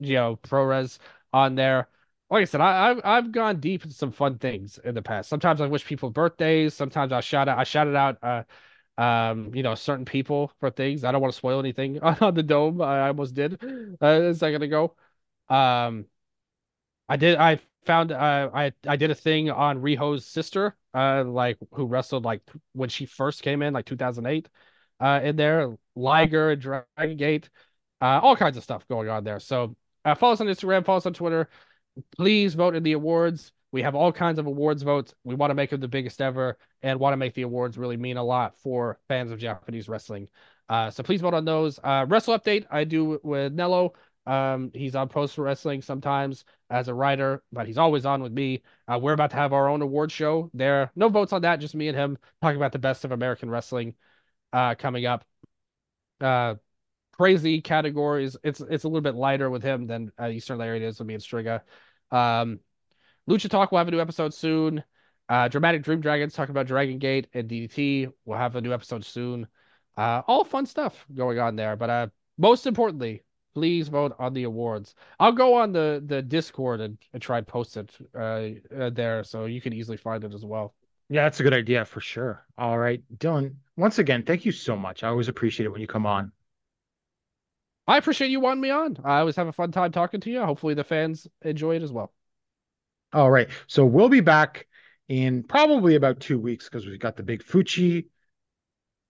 you 0.00 0.14
know 0.14 0.36
ProRes 0.36 0.98
on 1.32 1.54
there. 1.54 1.88
Like 2.30 2.42
I 2.42 2.44
said, 2.44 2.60
I, 2.60 2.90
I've 2.90 3.00
I've 3.04 3.32
gone 3.32 3.60
deep 3.60 3.84
into 3.84 3.94
some 3.94 4.12
fun 4.12 4.38
things 4.38 4.78
in 4.84 4.94
the 4.94 5.02
past. 5.02 5.28
Sometimes 5.28 5.60
I 5.60 5.66
wish 5.66 5.84
people 5.84 6.10
birthdays. 6.10 6.74
Sometimes 6.74 7.12
I 7.12 7.20
shout 7.20 7.48
out 7.48 7.58
I 7.58 7.64
shouted 7.64 7.94
out 7.96 8.18
uh 8.22 8.44
um 9.00 9.54
you 9.54 9.62
know 9.62 9.74
certain 9.74 10.04
people 10.04 10.52
for 10.60 10.70
things. 10.70 11.04
I 11.04 11.12
don't 11.12 11.20
want 11.22 11.32
to 11.32 11.38
spoil 11.38 11.60
anything 11.60 12.00
on 12.02 12.34
the 12.34 12.42
dome. 12.42 12.80
I 12.82 13.08
almost 13.08 13.34
did 13.34 13.62
uh, 14.02 14.06
a 14.06 14.34
second 14.34 14.62
ago. 14.62 14.94
Um, 15.48 16.06
I 17.08 17.16
did. 17.16 17.36
I 17.38 17.60
found. 17.84 18.12
Uh, 18.12 18.50
I 18.52 18.72
I 18.86 18.96
did 18.96 19.10
a 19.10 19.14
thing 19.14 19.50
on 19.50 19.80
Riho's 19.82 20.26
sister. 20.26 20.76
Uh, 20.94 21.24
like 21.24 21.58
who 21.72 21.86
wrestled 21.86 22.24
like 22.24 22.42
when 22.72 22.88
she 22.88 23.06
first 23.06 23.42
came 23.42 23.62
in, 23.62 23.72
like 23.74 23.86
2008. 23.86 24.48
Uh, 25.00 25.20
in 25.22 25.36
there, 25.36 25.76
Liger, 25.94 26.56
Dragon 26.56 27.16
Gate, 27.16 27.48
uh, 28.00 28.20
all 28.22 28.34
kinds 28.36 28.56
of 28.56 28.64
stuff 28.64 28.86
going 28.88 29.08
on 29.08 29.22
there. 29.24 29.38
So, 29.40 29.76
uh, 30.08 30.14
follow 30.14 30.32
us 30.32 30.40
on 30.40 30.46
Instagram, 30.46 30.84
follow 30.84 30.98
us 30.98 31.06
on 31.06 31.14
Twitter. 31.14 31.48
Please 32.16 32.54
vote 32.54 32.74
in 32.74 32.82
the 32.82 32.92
awards. 32.92 33.52
We 33.72 33.82
have 33.82 33.94
all 33.94 34.12
kinds 34.12 34.38
of 34.38 34.46
awards 34.46 34.82
votes. 34.82 35.14
We 35.24 35.34
want 35.34 35.50
to 35.50 35.54
make 35.54 35.70
them 35.70 35.80
the 35.80 35.88
biggest 35.88 36.22
ever, 36.22 36.56
and 36.82 36.98
want 36.98 37.12
to 37.12 37.18
make 37.18 37.34
the 37.34 37.42
awards 37.42 37.76
really 37.76 37.96
mean 37.96 38.16
a 38.16 38.24
lot 38.24 38.56
for 38.58 38.98
fans 39.08 39.30
of 39.30 39.38
Japanese 39.38 39.88
wrestling. 39.88 40.28
Uh, 40.68 40.90
so 40.90 41.02
please 41.02 41.20
vote 41.20 41.34
on 41.34 41.44
those. 41.44 41.78
Uh, 41.82 42.06
Wrestle 42.08 42.38
Update 42.38 42.66
I 42.70 42.84
do 42.84 43.20
with 43.22 43.52
Nello. 43.52 43.94
Um, 44.26 44.70
he's 44.74 44.94
on 44.94 45.08
Post 45.08 45.38
Wrestling 45.38 45.80
sometimes 45.80 46.44
as 46.68 46.88
a 46.88 46.94
writer, 46.94 47.42
but 47.50 47.66
he's 47.66 47.78
always 47.78 48.04
on 48.04 48.22
with 48.22 48.32
me. 48.32 48.62
Uh, 48.86 48.98
we're 49.00 49.14
about 49.14 49.30
to 49.30 49.36
have 49.36 49.54
our 49.54 49.68
own 49.68 49.80
award 49.80 50.12
show. 50.12 50.50
There, 50.52 50.90
no 50.94 51.08
votes 51.08 51.32
on 51.32 51.42
that, 51.42 51.60
just 51.60 51.74
me 51.74 51.88
and 51.88 51.96
him 51.96 52.18
talking 52.42 52.58
about 52.58 52.72
the 52.72 52.78
best 52.78 53.04
of 53.04 53.12
American 53.12 53.48
wrestling 53.48 53.94
uh, 54.52 54.74
coming 54.74 55.06
up. 55.06 55.24
Crazy 57.18 57.60
categories. 57.60 58.36
It's 58.44 58.60
it's 58.60 58.84
a 58.84 58.88
little 58.88 59.00
bit 59.00 59.14
lighter 59.14 59.50
with 59.50 59.62
him 59.62 59.86
than 59.86 60.12
uh, 60.20 60.28
Eastern 60.28 60.58
Lariat 60.58 60.82
is 60.82 60.98
with 60.98 61.08
me 61.08 61.14
and 61.14 61.22
Striga. 61.22 61.62
Um, 62.10 62.60
Lucha 63.28 63.50
Talk 63.50 63.72
will 63.72 63.78
have 63.78 63.88
a 63.88 63.90
new 63.90 64.00
episode 64.00 64.32
soon. 64.32 64.82
Uh, 65.28 65.48
Dramatic 65.48 65.82
Dream 65.82 66.00
Dragons 66.00 66.32
talking 66.32 66.52
about 66.52 66.66
Dragon 66.66 66.98
Gate 66.98 67.26
and 67.34 67.48
DDT. 67.48 68.10
We'll 68.24 68.38
have 68.38 68.56
a 68.56 68.60
new 68.60 68.72
episode 68.72 69.04
soon. 69.04 69.46
Uh, 69.96 70.22
all 70.26 70.44
fun 70.44 70.64
stuff 70.64 71.04
going 71.14 71.38
on 71.38 71.56
there. 71.56 71.76
But 71.76 71.90
uh, 71.90 72.06
most 72.38 72.66
importantly, 72.66 73.24
please 73.54 73.88
vote 73.88 74.14
on 74.18 74.32
the 74.32 74.44
awards. 74.44 74.94
I'll 75.18 75.32
go 75.32 75.54
on 75.54 75.72
the 75.72 76.02
the 76.06 76.22
Discord 76.22 76.80
and, 76.80 76.96
and 77.12 77.20
try 77.20 77.38
and 77.38 77.46
post 77.46 77.76
it 77.76 77.94
uh, 78.14 78.50
uh, 78.74 78.90
there 78.90 79.24
so 79.24 79.46
you 79.46 79.60
can 79.60 79.72
easily 79.72 79.96
find 79.96 80.22
it 80.22 80.32
as 80.32 80.44
well. 80.44 80.74
Yeah, 81.10 81.24
that's 81.24 81.40
a 81.40 81.42
good 81.42 81.54
idea 81.54 81.84
for 81.84 82.00
sure. 82.00 82.46
All 82.56 82.78
right, 82.78 83.02
Dylan. 83.16 83.56
Once 83.76 83.98
again, 83.98 84.22
thank 84.22 84.44
you 84.44 84.52
so 84.52 84.76
much. 84.76 85.02
I 85.02 85.08
always 85.08 85.28
appreciate 85.28 85.66
it 85.66 85.70
when 85.70 85.80
you 85.80 85.86
come 85.86 86.06
on. 86.06 86.32
I 87.88 87.96
appreciate 87.96 88.30
you 88.30 88.38
wanting 88.38 88.60
me 88.60 88.68
on. 88.68 88.98
I 89.02 89.20
always 89.20 89.36
have 89.36 89.48
a 89.48 89.52
fun 89.52 89.72
time 89.72 89.92
talking 89.92 90.20
to 90.20 90.30
you. 90.30 90.44
Hopefully 90.44 90.74
the 90.74 90.84
fans 90.84 91.26
enjoy 91.42 91.76
it 91.76 91.82
as 91.82 91.90
well. 91.90 92.12
All 93.14 93.30
right. 93.30 93.48
So 93.66 93.86
we'll 93.86 94.10
be 94.10 94.20
back 94.20 94.66
in 95.08 95.42
probably 95.42 95.94
about 95.94 96.20
two 96.20 96.38
weeks 96.38 96.66
because 96.66 96.86
we've 96.86 97.00
got 97.00 97.16
the 97.16 97.22
big 97.22 97.42
Fuchi 97.42 98.08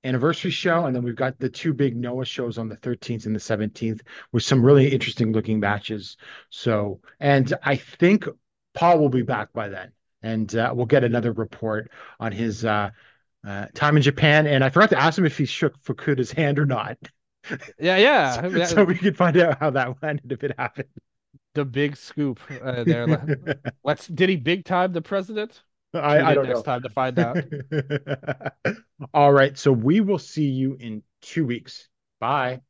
anniversary 0.05 0.53
show, 0.53 0.87
and 0.87 0.95
then 0.95 1.03
we've 1.03 1.17
got 1.17 1.41
the 1.41 1.49
two 1.49 1.75
big 1.75 1.97
Noah 1.97 2.25
shows 2.25 2.57
on 2.57 2.69
the 2.69 2.77
13th 2.77 3.27
and 3.27 3.35
the 3.35 3.41
17th 3.41 4.03
with 4.31 4.45
some 4.45 4.65
really 4.65 4.89
interesting 4.89 5.33
looking 5.33 5.59
matches. 5.59 6.17
So, 6.51 7.01
and 7.19 7.53
I 7.65 7.75
think 7.75 8.27
Paul 8.75 9.01
will 9.01 9.09
be 9.09 9.23
back 9.23 9.53
by 9.53 9.71
then, 9.71 9.91
and 10.23 10.55
uh, 10.55 10.73
we'll 10.73 10.87
get 10.87 11.03
another 11.03 11.33
report 11.33 11.91
on 12.21 12.31
his 12.31 12.65
uh, 12.65 12.91
uh, 13.45 13.67
time 13.75 13.97
in 13.97 14.05
Japan. 14.05 14.47
And 14.47 14.63
I 14.63 14.71
forgot 14.71 14.91
to 14.91 15.01
ask 15.01 15.19
him 15.19 15.27
if 15.27 15.37
he 15.37 15.47
shook 15.47 15.83
Fukuda's 15.83 16.31
hand 16.31 16.61
or 16.61 16.67
not. 16.67 16.97
Yeah, 17.79 17.97
yeah. 17.97 18.33
so, 18.43 18.49
That- 18.51 18.69
so 18.69 18.85
we 18.85 18.95
could 18.97 19.17
find 19.17 19.37
out 19.37 19.59
how 19.59 19.71
that 19.71 20.01
went 20.03 20.21
if 20.29 20.43
it 20.45 20.55
happened. 20.59 20.89
the 21.55 21.65
big 21.65 21.97
scoop 21.97 22.41
uh, 22.63 22.85
there. 22.85 23.61
Let's 23.85 24.07
did 24.07 24.29
he 24.29 24.37
big 24.37 24.65
time 24.65 24.93
the 24.93 25.03
president? 25.03 25.63
I, 25.95 26.19
Tune 26.19 26.27
I 26.27 26.35
don't 26.35 26.47
next 26.47 26.59
know. 26.59 26.63
time 26.63 26.83
to 26.83 26.89
find 26.91 27.19
out. 27.19 27.39
All 29.15 29.33
right. 29.33 29.57
So 29.57 29.73
we 29.73 30.01
will 30.01 30.19
see 30.19 30.45
you 30.49 30.77
in 30.79 31.03
two 31.23 31.47
weeks. 31.47 31.89
Bye. 32.21 32.61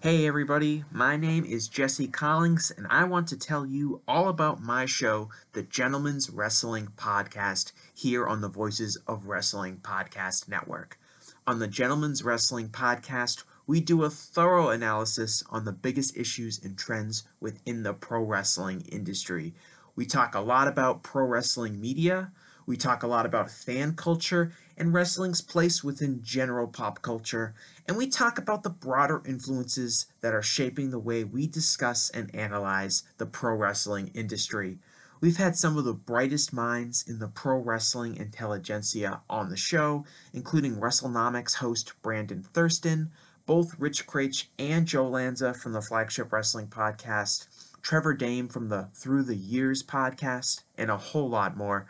Hey 0.00 0.28
everybody, 0.28 0.84
my 0.92 1.16
name 1.16 1.44
is 1.44 1.66
Jesse 1.66 2.06
Collins, 2.06 2.70
and 2.76 2.86
I 2.88 3.02
want 3.02 3.26
to 3.28 3.36
tell 3.36 3.66
you 3.66 4.00
all 4.06 4.28
about 4.28 4.62
my 4.62 4.86
show, 4.86 5.28
the 5.54 5.64
Gentleman's 5.64 6.30
Wrestling 6.30 6.86
Podcast, 6.96 7.72
here 7.94 8.24
on 8.24 8.40
the 8.40 8.48
Voices 8.48 8.96
of 9.08 9.26
Wrestling 9.26 9.78
Podcast 9.78 10.48
Network. 10.48 11.00
On 11.48 11.58
the 11.58 11.66
Gentleman's 11.66 12.22
Wrestling 12.22 12.68
Podcast, 12.68 13.42
we 13.68 13.80
do 13.82 14.02
a 14.02 14.10
thorough 14.10 14.70
analysis 14.70 15.44
on 15.50 15.66
the 15.66 15.72
biggest 15.72 16.16
issues 16.16 16.58
and 16.64 16.76
trends 16.76 17.24
within 17.38 17.82
the 17.82 17.92
pro 17.92 18.24
wrestling 18.24 18.80
industry. 18.90 19.54
We 19.94 20.06
talk 20.06 20.34
a 20.34 20.40
lot 20.40 20.66
about 20.66 21.02
pro 21.02 21.26
wrestling 21.26 21.78
media. 21.78 22.32
We 22.64 22.78
talk 22.78 23.02
a 23.02 23.06
lot 23.06 23.26
about 23.26 23.50
fan 23.50 23.94
culture 23.94 24.52
and 24.78 24.94
wrestling's 24.94 25.42
place 25.42 25.84
within 25.84 26.22
general 26.22 26.66
pop 26.66 27.02
culture, 27.02 27.54
and 27.86 27.98
we 27.98 28.08
talk 28.08 28.38
about 28.38 28.62
the 28.62 28.70
broader 28.70 29.22
influences 29.26 30.06
that 30.22 30.34
are 30.34 30.42
shaping 30.42 30.90
the 30.90 30.98
way 30.98 31.22
we 31.24 31.46
discuss 31.46 32.08
and 32.08 32.34
analyze 32.34 33.02
the 33.18 33.26
pro 33.26 33.54
wrestling 33.54 34.10
industry. 34.14 34.78
We've 35.20 35.36
had 35.36 35.56
some 35.56 35.76
of 35.76 35.84
the 35.84 35.94
brightest 35.94 36.54
minds 36.54 37.04
in 37.06 37.18
the 37.18 37.28
pro 37.28 37.58
wrestling 37.58 38.16
intelligentsia 38.16 39.20
on 39.28 39.50
the 39.50 39.56
show, 39.56 40.06
including 40.32 40.76
WrestleNomics 40.76 41.56
host 41.56 41.92
Brandon 42.02 42.42
Thurston, 42.42 43.10
both 43.48 43.80
Rich 43.80 44.06
Kraetsch 44.06 44.44
and 44.58 44.86
Joe 44.86 45.08
Lanza 45.08 45.54
from 45.54 45.72
the 45.72 45.80
Flagship 45.80 46.30
Wrestling 46.30 46.66
Podcast, 46.66 47.46
Trevor 47.80 48.12
Dame 48.12 48.46
from 48.46 48.68
the 48.68 48.90
Through 48.94 49.22
the 49.22 49.36
Years 49.36 49.82
podcast, 49.82 50.64
and 50.76 50.90
a 50.90 50.98
whole 50.98 51.30
lot 51.30 51.56
more. 51.56 51.86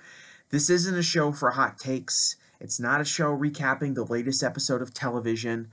This 0.51 0.71
isn't 0.71 0.97
a 0.97 1.03
show 1.03 1.33
for 1.33 1.51
hot 1.51 1.77
takes. 1.77 2.37
It's 2.61 2.79
not 2.79 3.01
a 3.01 3.05
show 3.05 3.37
recapping 3.37 3.97
the 3.97 4.05
latest 4.05 4.45
episode 4.45 4.81
of 4.81 4.95
television. 4.95 5.73